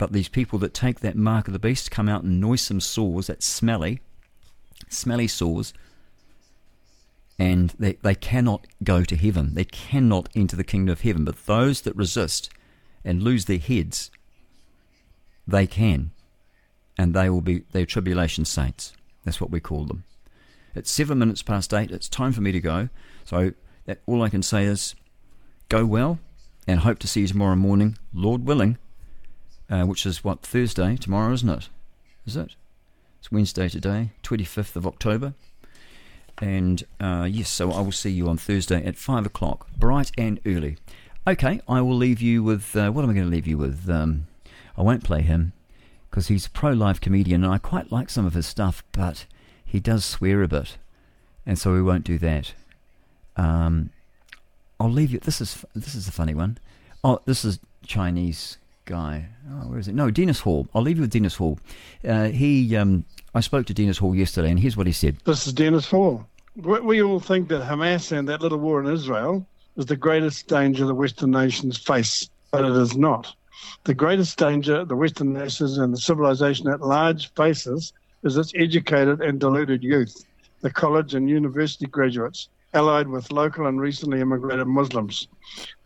But 0.00 0.12
these 0.12 0.30
people 0.30 0.58
that 0.60 0.72
take 0.72 1.00
that 1.00 1.14
mark 1.14 1.46
of 1.46 1.52
the 1.52 1.58
beast 1.58 1.90
come 1.90 2.08
out 2.08 2.22
in 2.22 2.40
noisome 2.40 2.80
sores, 2.80 3.26
that 3.26 3.42
smelly, 3.42 4.00
smelly 4.88 5.28
sores, 5.28 5.74
and 7.38 7.74
they, 7.78 7.98
they 8.00 8.14
cannot 8.14 8.66
go 8.82 9.04
to 9.04 9.14
heaven. 9.14 9.52
They 9.52 9.66
cannot 9.66 10.30
enter 10.34 10.56
the 10.56 10.64
kingdom 10.64 10.90
of 10.90 11.02
heaven. 11.02 11.26
But 11.26 11.44
those 11.44 11.82
that 11.82 11.94
resist 11.94 12.48
and 13.04 13.22
lose 13.22 13.44
their 13.44 13.58
heads, 13.58 14.10
they 15.46 15.66
can. 15.66 16.12
And 16.96 17.12
they 17.12 17.28
will 17.28 17.42
be 17.42 17.64
their 17.72 17.84
tribulation 17.84 18.46
saints. 18.46 18.94
That's 19.24 19.38
what 19.38 19.50
we 19.50 19.60
call 19.60 19.84
them. 19.84 20.04
It's 20.74 20.90
seven 20.90 21.18
minutes 21.18 21.42
past 21.42 21.74
eight. 21.74 21.90
It's 21.90 22.08
time 22.08 22.32
for 22.32 22.40
me 22.40 22.52
to 22.52 22.60
go. 22.60 22.88
So 23.26 23.52
that, 23.84 24.00
all 24.06 24.22
I 24.22 24.30
can 24.30 24.42
say 24.42 24.64
is 24.64 24.94
go 25.68 25.84
well 25.84 26.20
and 26.66 26.80
hope 26.80 27.00
to 27.00 27.06
see 27.06 27.20
you 27.20 27.26
tomorrow 27.26 27.56
morning, 27.56 27.98
Lord 28.14 28.46
willing, 28.46 28.78
uh, 29.70 29.84
which 29.84 30.04
is 30.04 30.24
what, 30.24 30.42
Thursday, 30.42 30.96
tomorrow, 30.96 31.32
isn't 31.32 31.48
it? 31.48 31.68
Is 32.26 32.36
it? 32.36 32.56
It's 33.20 33.30
Wednesday 33.30 33.68
today, 33.68 34.10
25th 34.22 34.76
of 34.76 34.86
October. 34.86 35.34
And 36.40 36.82
uh, 36.98 37.28
yes, 37.30 37.50
so 37.50 37.70
I 37.70 37.80
will 37.80 37.92
see 37.92 38.10
you 38.10 38.28
on 38.28 38.36
Thursday 38.36 38.84
at 38.84 38.96
5 38.96 39.26
o'clock, 39.26 39.68
bright 39.76 40.10
and 40.18 40.40
early. 40.46 40.76
Okay, 41.26 41.60
I 41.68 41.82
will 41.82 41.96
leave 41.96 42.20
you 42.20 42.42
with, 42.42 42.74
uh, 42.74 42.90
what 42.90 43.04
am 43.04 43.10
I 43.10 43.14
going 43.14 43.26
to 43.26 43.30
leave 43.30 43.46
you 43.46 43.58
with? 43.58 43.88
Um, 43.88 44.26
I 44.76 44.82
won't 44.82 45.04
play 45.04 45.22
him 45.22 45.52
because 46.10 46.28
he's 46.28 46.46
a 46.46 46.50
pro 46.50 46.72
life 46.72 47.00
comedian 47.00 47.44
and 47.44 47.52
I 47.52 47.58
quite 47.58 47.92
like 47.92 48.10
some 48.10 48.26
of 48.26 48.34
his 48.34 48.46
stuff, 48.46 48.82
but 48.92 49.26
he 49.64 49.78
does 49.78 50.04
swear 50.04 50.42
a 50.42 50.48
bit. 50.48 50.78
And 51.46 51.58
so 51.58 51.72
we 51.72 51.82
won't 51.82 52.04
do 52.04 52.18
that. 52.18 52.54
Um, 53.36 53.90
I'll 54.78 54.90
leave 54.90 55.10
you. 55.10 55.18
This 55.18 55.40
is 55.40 55.64
this 55.74 55.94
is 55.94 56.08
a 56.08 56.12
funny 56.12 56.34
one. 56.34 56.58
Oh, 57.04 57.20
this 57.26 57.44
is 57.44 57.58
Chinese 57.86 58.56
guy. 58.90 59.26
Oh, 59.48 59.68
where 59.68 59.78
is 59.78 59.88
it? 59.88 59.94
No, 59.94 60.10
Dennis 60.10 60.40
Hall. 60.40 60.68
I'll 60.74 60.82
leave 60.82 60.96
you 60.96 61.02
with 61.02 61.12
Dennis 61.12 61.36
Hall. 61.36 61.58
Uh, 62.06 62.24
he, 62.24 62.76
um, 62.76 63.04
I 63.34 63.40
spoke 63.40 63.66
to 63.66 63.74
Dennis 63.74 63.98
Hall 63.98 64.14
yesterday, 64.14 64.50
and 64.50 64.58
here's 64.58 64.76
what 64.76 64.86
he 64.86 64.92
said. 64.92 65.16
This 65.24 65.46
is 65.46 65.52
Dennis 65.52 65.88
Hall. 65.88 66.26
We 66.56 67.00
all 67.00 67.20
think 67.20 67.48
that 67.48 67.62
Hamas 67.62 68.10
and 68.10 68.28
that 68.28 68.42
little 68.42 68.58
war 68.58 68.80
in 68.80 68.92
Israel 68.92 69.46
is 69.76 69.86
the 69.86 69.96
greatest 69.96 70.48
danger 70.48 70.84
the 70.84 70.94
Western 70.94 71.30
nations 71.30 71.78
face, 71.78 72.28
but 72.50 72.64
it 72.64 72.72
is 72.72 72.96
not. 72.96 73.32
The 73.84 73.94
greatest 73.94 74.36
danger 74.36 74.84
the 74.84 74.96
Western 74.96 75.32
nations 75.32 75.78
and 75.78 75.94
the 75.94 75.98
civilization 75.98 76.68
at 76.68 76.80
large 76.80 77.32
faces 77.34 77.92
is 78.24 78.36
its 78.36 78.52
educated 78.56 79.20
and 79.20 79.38
deluded 79.38 79.82
youth, 79.84 80.24
the 80.60 80.70
college 80.70 81.14
and 81.14 81.30
university 81.30 81.86
graduates, 81.86 82.48
allied 82.72 83.08
with 83.08 83.32
local 83.32 83.66
and 83.66 83.80
recently 83.80 84.20
immigrated 84.20 84.66
Muslims. 84.66 85.28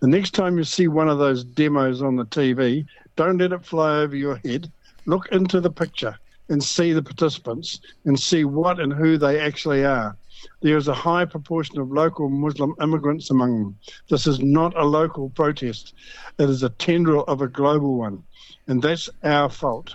The 0.01 0.09
next 0.09 0.33
time 0.33 0.59
you 0.59 0.65
see 0.65 0.89
one 0.89 1.09
of 1.09 1.19
those 1.19 1.45
demos 1.45 2.03
on 2.03 2.17
the 2.17 2.27
TV, 2.27 2.87
don't 3.17 3.39
let 3.39 3.53
it 3.53 3.65
fly 3.65 3.99
over 3.99 4.17
your 4.17 4.37
head. 4.45 4.71
Look 5.07 5.29
into 5.33 5.61
the 5.61 5.71
picture 5.71 6.19
and 6.49 6.63
see 6.63 6.93
the 6.93 7.03
participants 7.03 7.81
and 8.05 8.19
see 8.19 8.45
what 8.45 8.81
and 8.81 8.93
who 8.93 9.17
they 9.17 9.41
actually 9.41 9.85
are. 9.85 10.17
There 10.61 10.77
is 10.77 10.89
a 10.89 10.95
high 10.95 11.25
proportion 11.25 11.79
of 11.79 11.91
local 11.91 12.29
Muslim 12.29 12.75
immigrants 12.81 13.31
among 13.31 13.59
them. 13.59 13.79
This 14.11 14.27
is 14.27 14.41
not 14.41 14.77
a 14.77 14.85
local 14.85 15.31
protest, 15.31 15.95
it 16.39 16.51
is 16.51 16.63
a 16.63 16.69
tendril 16.69 17.25
of 17.25 17.41
a 17.41 17.49
global 17.49 17.97
one, 17.97 18.23
and 18.67 18.83
that's 18.83 19.09
our 19.23 19.49
fault. 19.49 19.95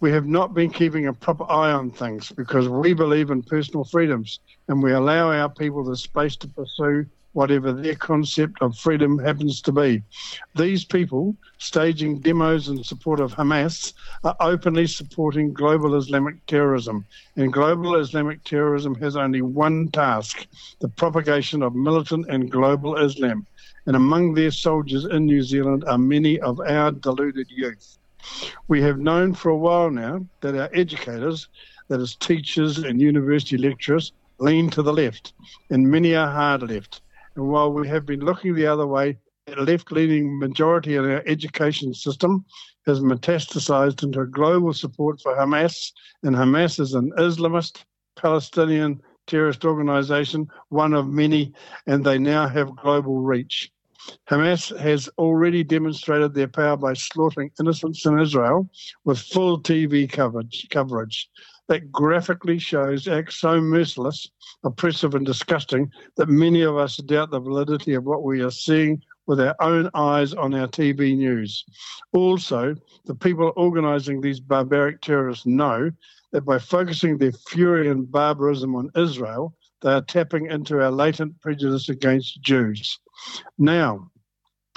We 0.00 0.10
have 0.12 0.26
not 0.26 0.54
been 0.54 0.70
keeping 0.70 1.06
a 1.06 1.12
proper 1.12 1.44
eye 1.50 1.72
on 1.72 1.90
things 1.90 2.30
because 2.30 2.68
we 2.68 2.94
believe 2.94 3.30
in 3.30 3.42
personal 3.42 3.84
freedoms 3.84 4.40
and 4.68 4.82
we 4.82 4.92
allow 4.92 5.32
our 5.32 5.48
people 5.48 5.84
the 5.84 5.96
space 5.96 6.36
to 6.36 6.48
pursue 6.48 7.06
whatever 7.34 7.72
their 7.72 7.96
concept 7.96 8.62
of 8.62 8.76
freedom 8.78 9.18
happens 9.18 9.60
to 9.60 9.72
be. 9.72 10.02
These 10.54 10.84
people, 10.84 11.36
staging 11.58 12.20
demos 12.20 12.68
in 12.68 12.82
support 12.82 13.20
of 13.20 13.34
Hamas, 13.34 13.92
are 14.22 14.36
openly 14.40 14.86
supporting 14.86 15.52
global 15.52 15.96
Islamic 15.96 16.44
terrorism. 16.46 17.04
And 17.36 17.52
global 17.52 17.96
Islamic 17.96 18.42
terrorism 18.44 18.94
has 18.96 19.16
only 19.16 19.42
one 19.42 19.88
task 19.88 20.46
the 20.78 20.88
propagation 20.88 21.62
of 21.62 21.74
militant 21.74 22.26
and 22.28 22.50
global 22.50 22.96
Islam. 22.96 23.46
And 23.86 23.96
among 23.96 24.34
their 24.34 24.50
soldiers 24.50 25.04
in 25.04 25.26
New 25.26 25.42
Zealand 25.42 25.84
are 25.86 25.98
many 25.98 26.40
of 26.40 26.60
our 26.60 26.92
deluded 26.92 27.48
youth. 27.50 27.98
We 28.68 28.80
have 28.82 28.98
known 28.98 29.34
for 29.34 29.50
a 29.50 29.56
while 29.56 29.90
now 29.90 30.26
that 30.40 30.56
our 30.56 30.70
educators, 30.72 31.48
that 31.88 32.00
is, 32.00 32.16
teachers 32.16 32.78
and 32.78 33.00
university 33.00 33.56
lecturers, 33.56 34.12
lean 34.38 34.70
to 34.70 34.82
the 34.82 34.92
left, 34.92 35.34
and 35.70 35.90
many 35.90 36.14
are 36.14 36.30
hard 36.30 36.62
left. 36.62 37.02
And 37.36 37.48
while 37.48 37.72
we 37.72 37.86
have 37.88 38.06
been 38.06 38.20
looking 38.20 38.54
the 38.54 38.66
other 38.66 38.86
way, 38.86 39.18
a 39.48 39.60
left 39.62 39.92
leaning 39.92 40.38
majority 40.38 40.96
in 40.96 41.04
our 41.04 41.22
education 41.26 41.92
system 41.92 42.44
has 42.86 43.00
metastasized 43.00 44.02
into 44.02 44.20
a 44.20 44.26
global 44.26 44.72
support 44.72 45.20
for 45.20 45.36
Hamas, 45.36 45.92
and 46.22 46.34
Hamas 46.34 46.80
is 46.80 46.94
an 46.94 47.12
Islamist 47.18 47.84
Palestinian 48.16 49.02
terrorist 49.26 49.64
organization, 49.64 50.48
one 50.68 50.94
of 50.94 51.08
many, 51.08 51.52
and 51.86 52.04
they 52.04 52.18
now 52.18 52.48
have 52.48 52.76
global 52.76 53.20
reach. 53.20 53.70
Hamas 54.28 54.76
has 54.78 55.08
already 55.18 55.64
demonstrated 55.64 56.34
their 56.34 56.48
power 56.48 56.76
by 56.76 56.94
slaughtering 56.94 57.50
innocents 57.60 58.04
in 58.06 58.18
Israel 58.18 58.68
with 59.04 59.18
full 59.18 59.60
TV 59.60 60.10
coverage. 60.10 60.66
coverage 60.70 61.30
that 61.68 61.90
graphically 61.90 62.58
shows 62.58 63.08
acts 63.08 63.36
so 63.36 63.60
merciless, 63.60 64.28
oppressive, 64.64 65.14
and 65.14 65.24
disgusting 65.24 65.90
that 66.16 66.28
many 66.28 66.62
of 66.62 66.76
us 66.76 66.98
doubt 66.98 67.30
the 67.30 67.40
validity 67.40 67.94
of 67.94 68.04
what 68.04 68.22
we 68.22 68.42
are 68.42 68.50
seeing 68.50 69.02
with 69.26 69.40
our 69.40 69.56
own 69.60 69.88
eyes 69.94 70.34
on 70.34 70.54
our 70.54 70.68
TV 70.68 71.16
news. 71.16 71.64
Also, 72.12 72.74
the 73.06 73.14
people 73.14 73.52
organizing 73.56 74.20
these 74.20 74.40
barbaric 74.40 75.00
terrorists 75.00 75.46
know 75.46 75.90
that 76.32 76.42
by 76.42 76.58
focusing 76.58 77.16
their 77.16 77.32
fury 77.32 77.88
and 77.88 78.10
barbarism 78.10 78.76
on 78.76 78.90
Israel, 78.96 79.54
they 79.80 79.92
are 79.92 80.02
tapping 80.02 80.46
into 80.46 80.82
our 80.82 80.90
latent 80.90 81.40
prejudice 81.40 81.88
against 81.88 82.42
Jews. 82.42 82.98
Now, 83.58 84.10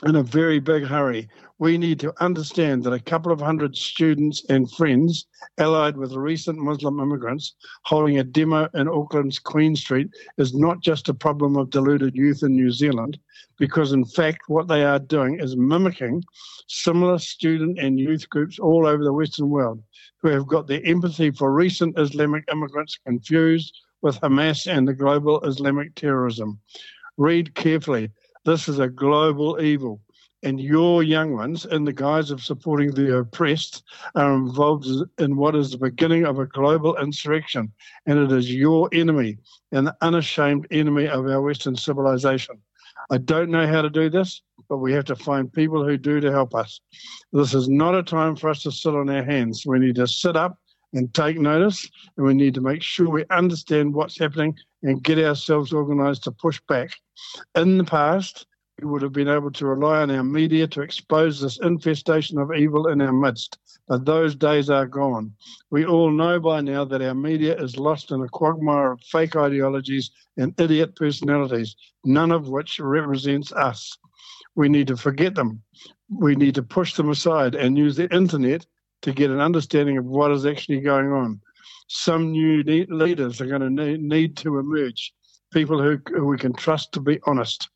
in 0.06 0.16
a 0.16 0.24
very 0.24 0.60
big 0.60 0.84
hurry, 0.84 1.28
we 1.60 1.78
need 1.78 2.00
to 2.02 2.14
understand 2.24 2.84
that 2.84 2.94
a 2.94 3.00
couple 3.00 3.32
of 3.32 3.42
hundred 3.42 3.76
students 3.76 4.46
and 4.48 4.72
friends, 4.72 5.26
allied 5.58 5.98
with 5.98 6.14
recent 6.14 6.60
Muslim 6.60 7.00
immigrants, 7.00 7.56
holding 7.84 8.20
a 8.20 8.24
demo 8.24 8.70
in 8.76 8.88
Auckland's 8.88 9.40
Queen 9.40 9.76
Street 9.76 10.10
is 10.38 10.54
not 10.54 10.82
just 10.82 11.10
a 11.10 11.16
problem 11.16 11.58
of 11.58 11.72
deluded 11.72 12.16
youth 12.16 12.44
in 12.44 12.56
New 12.56 12.72
Zealand, 12.72 13.18
because 13.58 13.92
in 13.92 14.06
fact, 14.06 14.42
what 14.48 14.68
they 14.68 14.84
are 14.86 15.00
doing 15.00 15.40
is 15.40 15.58
mimicking 15.58 16.24
similar 16.68 17.18
student 17.18 17.80
and 17.80 18.00
youth 18.00 18.30
groups 18.30 18.60
all 18.60 18.86
over 18.86 19.04
the 19.04 19.14
Western 19.14 19.50
world 19.50 19.82
who 20.22 20.30
have 20.30 20.48
got 20.48 20.68
their 20.68 20.86
empathy 20.86 21.32
for 21.32 21.52
recent 21.52 21.98
Islamic 21.98 22.44
immigrants 22.52 23.00
confused 23.04 23.76
with 24.04 24.22
Hamas 24.22 24.72
and 24.72 24.88
the 24.88 24.94
global 24.94 25.42
Islamic 25.42 25.96
terrorism. 25.96 26.60
Read 27.18 27.56
carefully. 27.56 28.12
This 28.48 28.70
is 28.70 28.80
a 28.80 28.88
global 28.88 29.62
evil 29.62 30.00
and 30.42 30.58
your 30.58 31.04
young 31.04 31.34
ones, 31.34 31.66
in 31.66 31.84
the 31.84 31.92
guise 31.92 32.32
of 32.32 32.42
supporting 32.42 32.92
the 32.92 33.18
oppressed, 33.18 33.84
are 34.16 34.36
involved 34.36 34.88
in 35.20 35.36
what 35.36 35.54
is 35.54 35.72
the 35.72 35.78
beginning 35.78 36.24
of 36.24 36.40
a 36.40 36.46
global 36.46 36.96
insurrection. 36.96 37.74
And 38.06 38.18
it 38.18 38.32
is 38.32 38.50
your 38.54 38.88
enemy, 38.94 39.40
an 39.74 39.92
unashamed 40.00 40.66
enemy 40.72 41.10
of 41.10 41.28
our 41.28 41.42
Western 41.42 41.76
civilization. 41.76 42.56
I 43.10 43.18
don't 43.18 43.52
know 43.52 43.68
how 43.68 43.82
to 43.82 43.90
do 43.90 44.10
this, 44.10 44.42
but 44.70 44.78
we 44.78 44.94
have 44.94 45.04
to 45.06 45.16
find 45.18 45.52
people 45.52 45.84
who 45.84 45.98
do 45.98 46.22
to 46.22 46.32
help 46.32 46.56
us. 46.56 46.80
This 47.34 47.54
is 47.54 47.68
not 47.68 47.96
a 47.96 48.04
time 48.04 48.38
for 48.38 48.50
us 48.50 48.64
to 48.64 48.72
sit 48.72 48.96
on 48.96 49.10
our 49.10 49.26
hands. 49.26 49.66
We 49.66 49.78
need 49.78 49.96
to 49.96 50.08
sit 50.08 50.38
up 50.38 50.58
and 50.94 51.14
take 51.14 51.38
notice, 51.38 51.86
and 52.16 52.26
we 52.26 52.34
need 52.34 52.54
to 52.54 52.62
make 52.62 52.82
sure 52.82 53.10
we 53.10 53.26
understand 53.30 53.94
what's 53.94 54.18
happening 54.18 54.56
and 54.84 55.04
get 55.04 55.20
ourselves 55.20 55.74
organized 55.74 56.24
to 56.24 56.32
push 56.32 56.60
back. 56.68 56.92
In 57.56 57.78
the 57.78 57.84
past, 57.84 58.46
we 58.80 58.88
would 58.88 59.02
have 59.02 59.12
been 59.12 59.28
able 59.28 59.52
to 59.52 59.66
rely 59.66 60.02
on 60.02 60.12
our 60.12 60.24
media 60.24 60.68
to 60.68 60.82
expose 60.82 61.42
this 61.42 61.60
infestation 61.60 62.38
of 62.38 62.54
evil 62.54 62.88
in 62.88 63.02
our 63.02 63.14
midst. 63.14 63.58
But 63.88 64.06
those 64.06 64.36
days 64.36 64.70
are 64.70 64.86
gone. 64.86 65.34
We 65.72 65.86
all 65.86 66.12
know 66.12 66.40
by 66.40 66.62
now 66.62 66.86
that 66.86 67.02
our 67.02 67.16
media 67.16 67.56
is 67.60 67.78
lost 67.78 68.12
in 68.12 68.22
a 68.22 68.28
quagmire 68.28 68.92
of 68.92 69.02
fake 69.02 69.36
ideologies 69.36 70.12
and 70.38 70.54
idiot 70.60 70.96
personalities, 70.96 71.76
none 72.04 72.32
of 72.32 72.50
which 72.50 72.80
represents 72.80 73.52
us. 73.52 73.98
We 74.56 74.70
need 74.70 74.88
to 74.88 74.98
forget 74.98 75.34
them. 75.34 75.64
We 76.10 76.36
need 76.36 76.56
to 76.56 76.64
push 76.64 76.94
them 76.94 77.10
aside 77.10 77.56
and 77.56 77.78
use 77.78 77.96
the 77.96 78.14
internet 78.14 78.66
to 79.02 79.12
get 79.12 79.32
an 79.32 79.40
understanding 79.40 79.98
of 79.98 80.06
what 80.06 80.32
is 80.32 80.46
actually 80.46 80.82
going 80.82 81.12
on. 81.12 81.42
Some 81.88 82.32
new 82.32 82.64
leaders 82.64 83.42
are 83.42 83.46
going 83.46 83.76
to 83.76 83.98
need 83.98 84.38
to 84.38 84.60
emerge, 84.60 85.14
people 85.54 85.82
who, 85.82 86.00
who 86.08 86.26
we 86.26 86.38
can 86.38 86.54
trust 86.54 86.92
to 86.94 87.00
be 87.00 87.20
honest. 87.26 87.70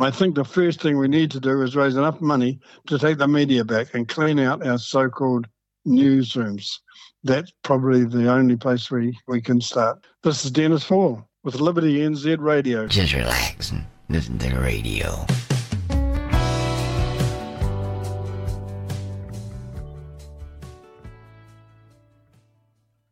I 0.00 0.10
think 0.10 0.34
the 0.34 0.44
first 0.44 0.80
thing 0.80 0.98
we 0.98 1.08
need 1.08 1.30
to 1.32 1.40
do 1.40 1.62
is 1.62 1.74
raise 1.74 1.96
enough 1.96 2.20
money 2.20 2.60
to 2.86 2.98
take 2.98 3.18
the 3.18 3.26
media 3.26 3.64
back 3.64 3.94
and 3.94 4.06
clean 4.06 4.38
out 4.38 4.64
our 4.64 4.78
so 4.78 5.08
called 5.08 5.46
newsrooms. 5.86 6.78
That's 7.24 7.52
probably 7.64 8.04
the 8.04 8.30
only 8.30 8.56
place 8.56 8.90
we, 8.90 9.18
we 9.26 9.40
can 9.40 9.60
start. 9.60 10.06
This 10.22 10.44
is 10.44 10.50
Dennis 10.50 10.86
Hall 10.86 11.28
with 11.42 11.56
Liberty 11.56 11.98
NZ 11.98 12.38
Radio. 12.38 12.86
Just 12.86 13.14
relax 13.14 13.72
and 13.72 13.86
listen 14.08 14.38
to 14.38 14.50
the 14.50 14.60
radio. 14.60 15.26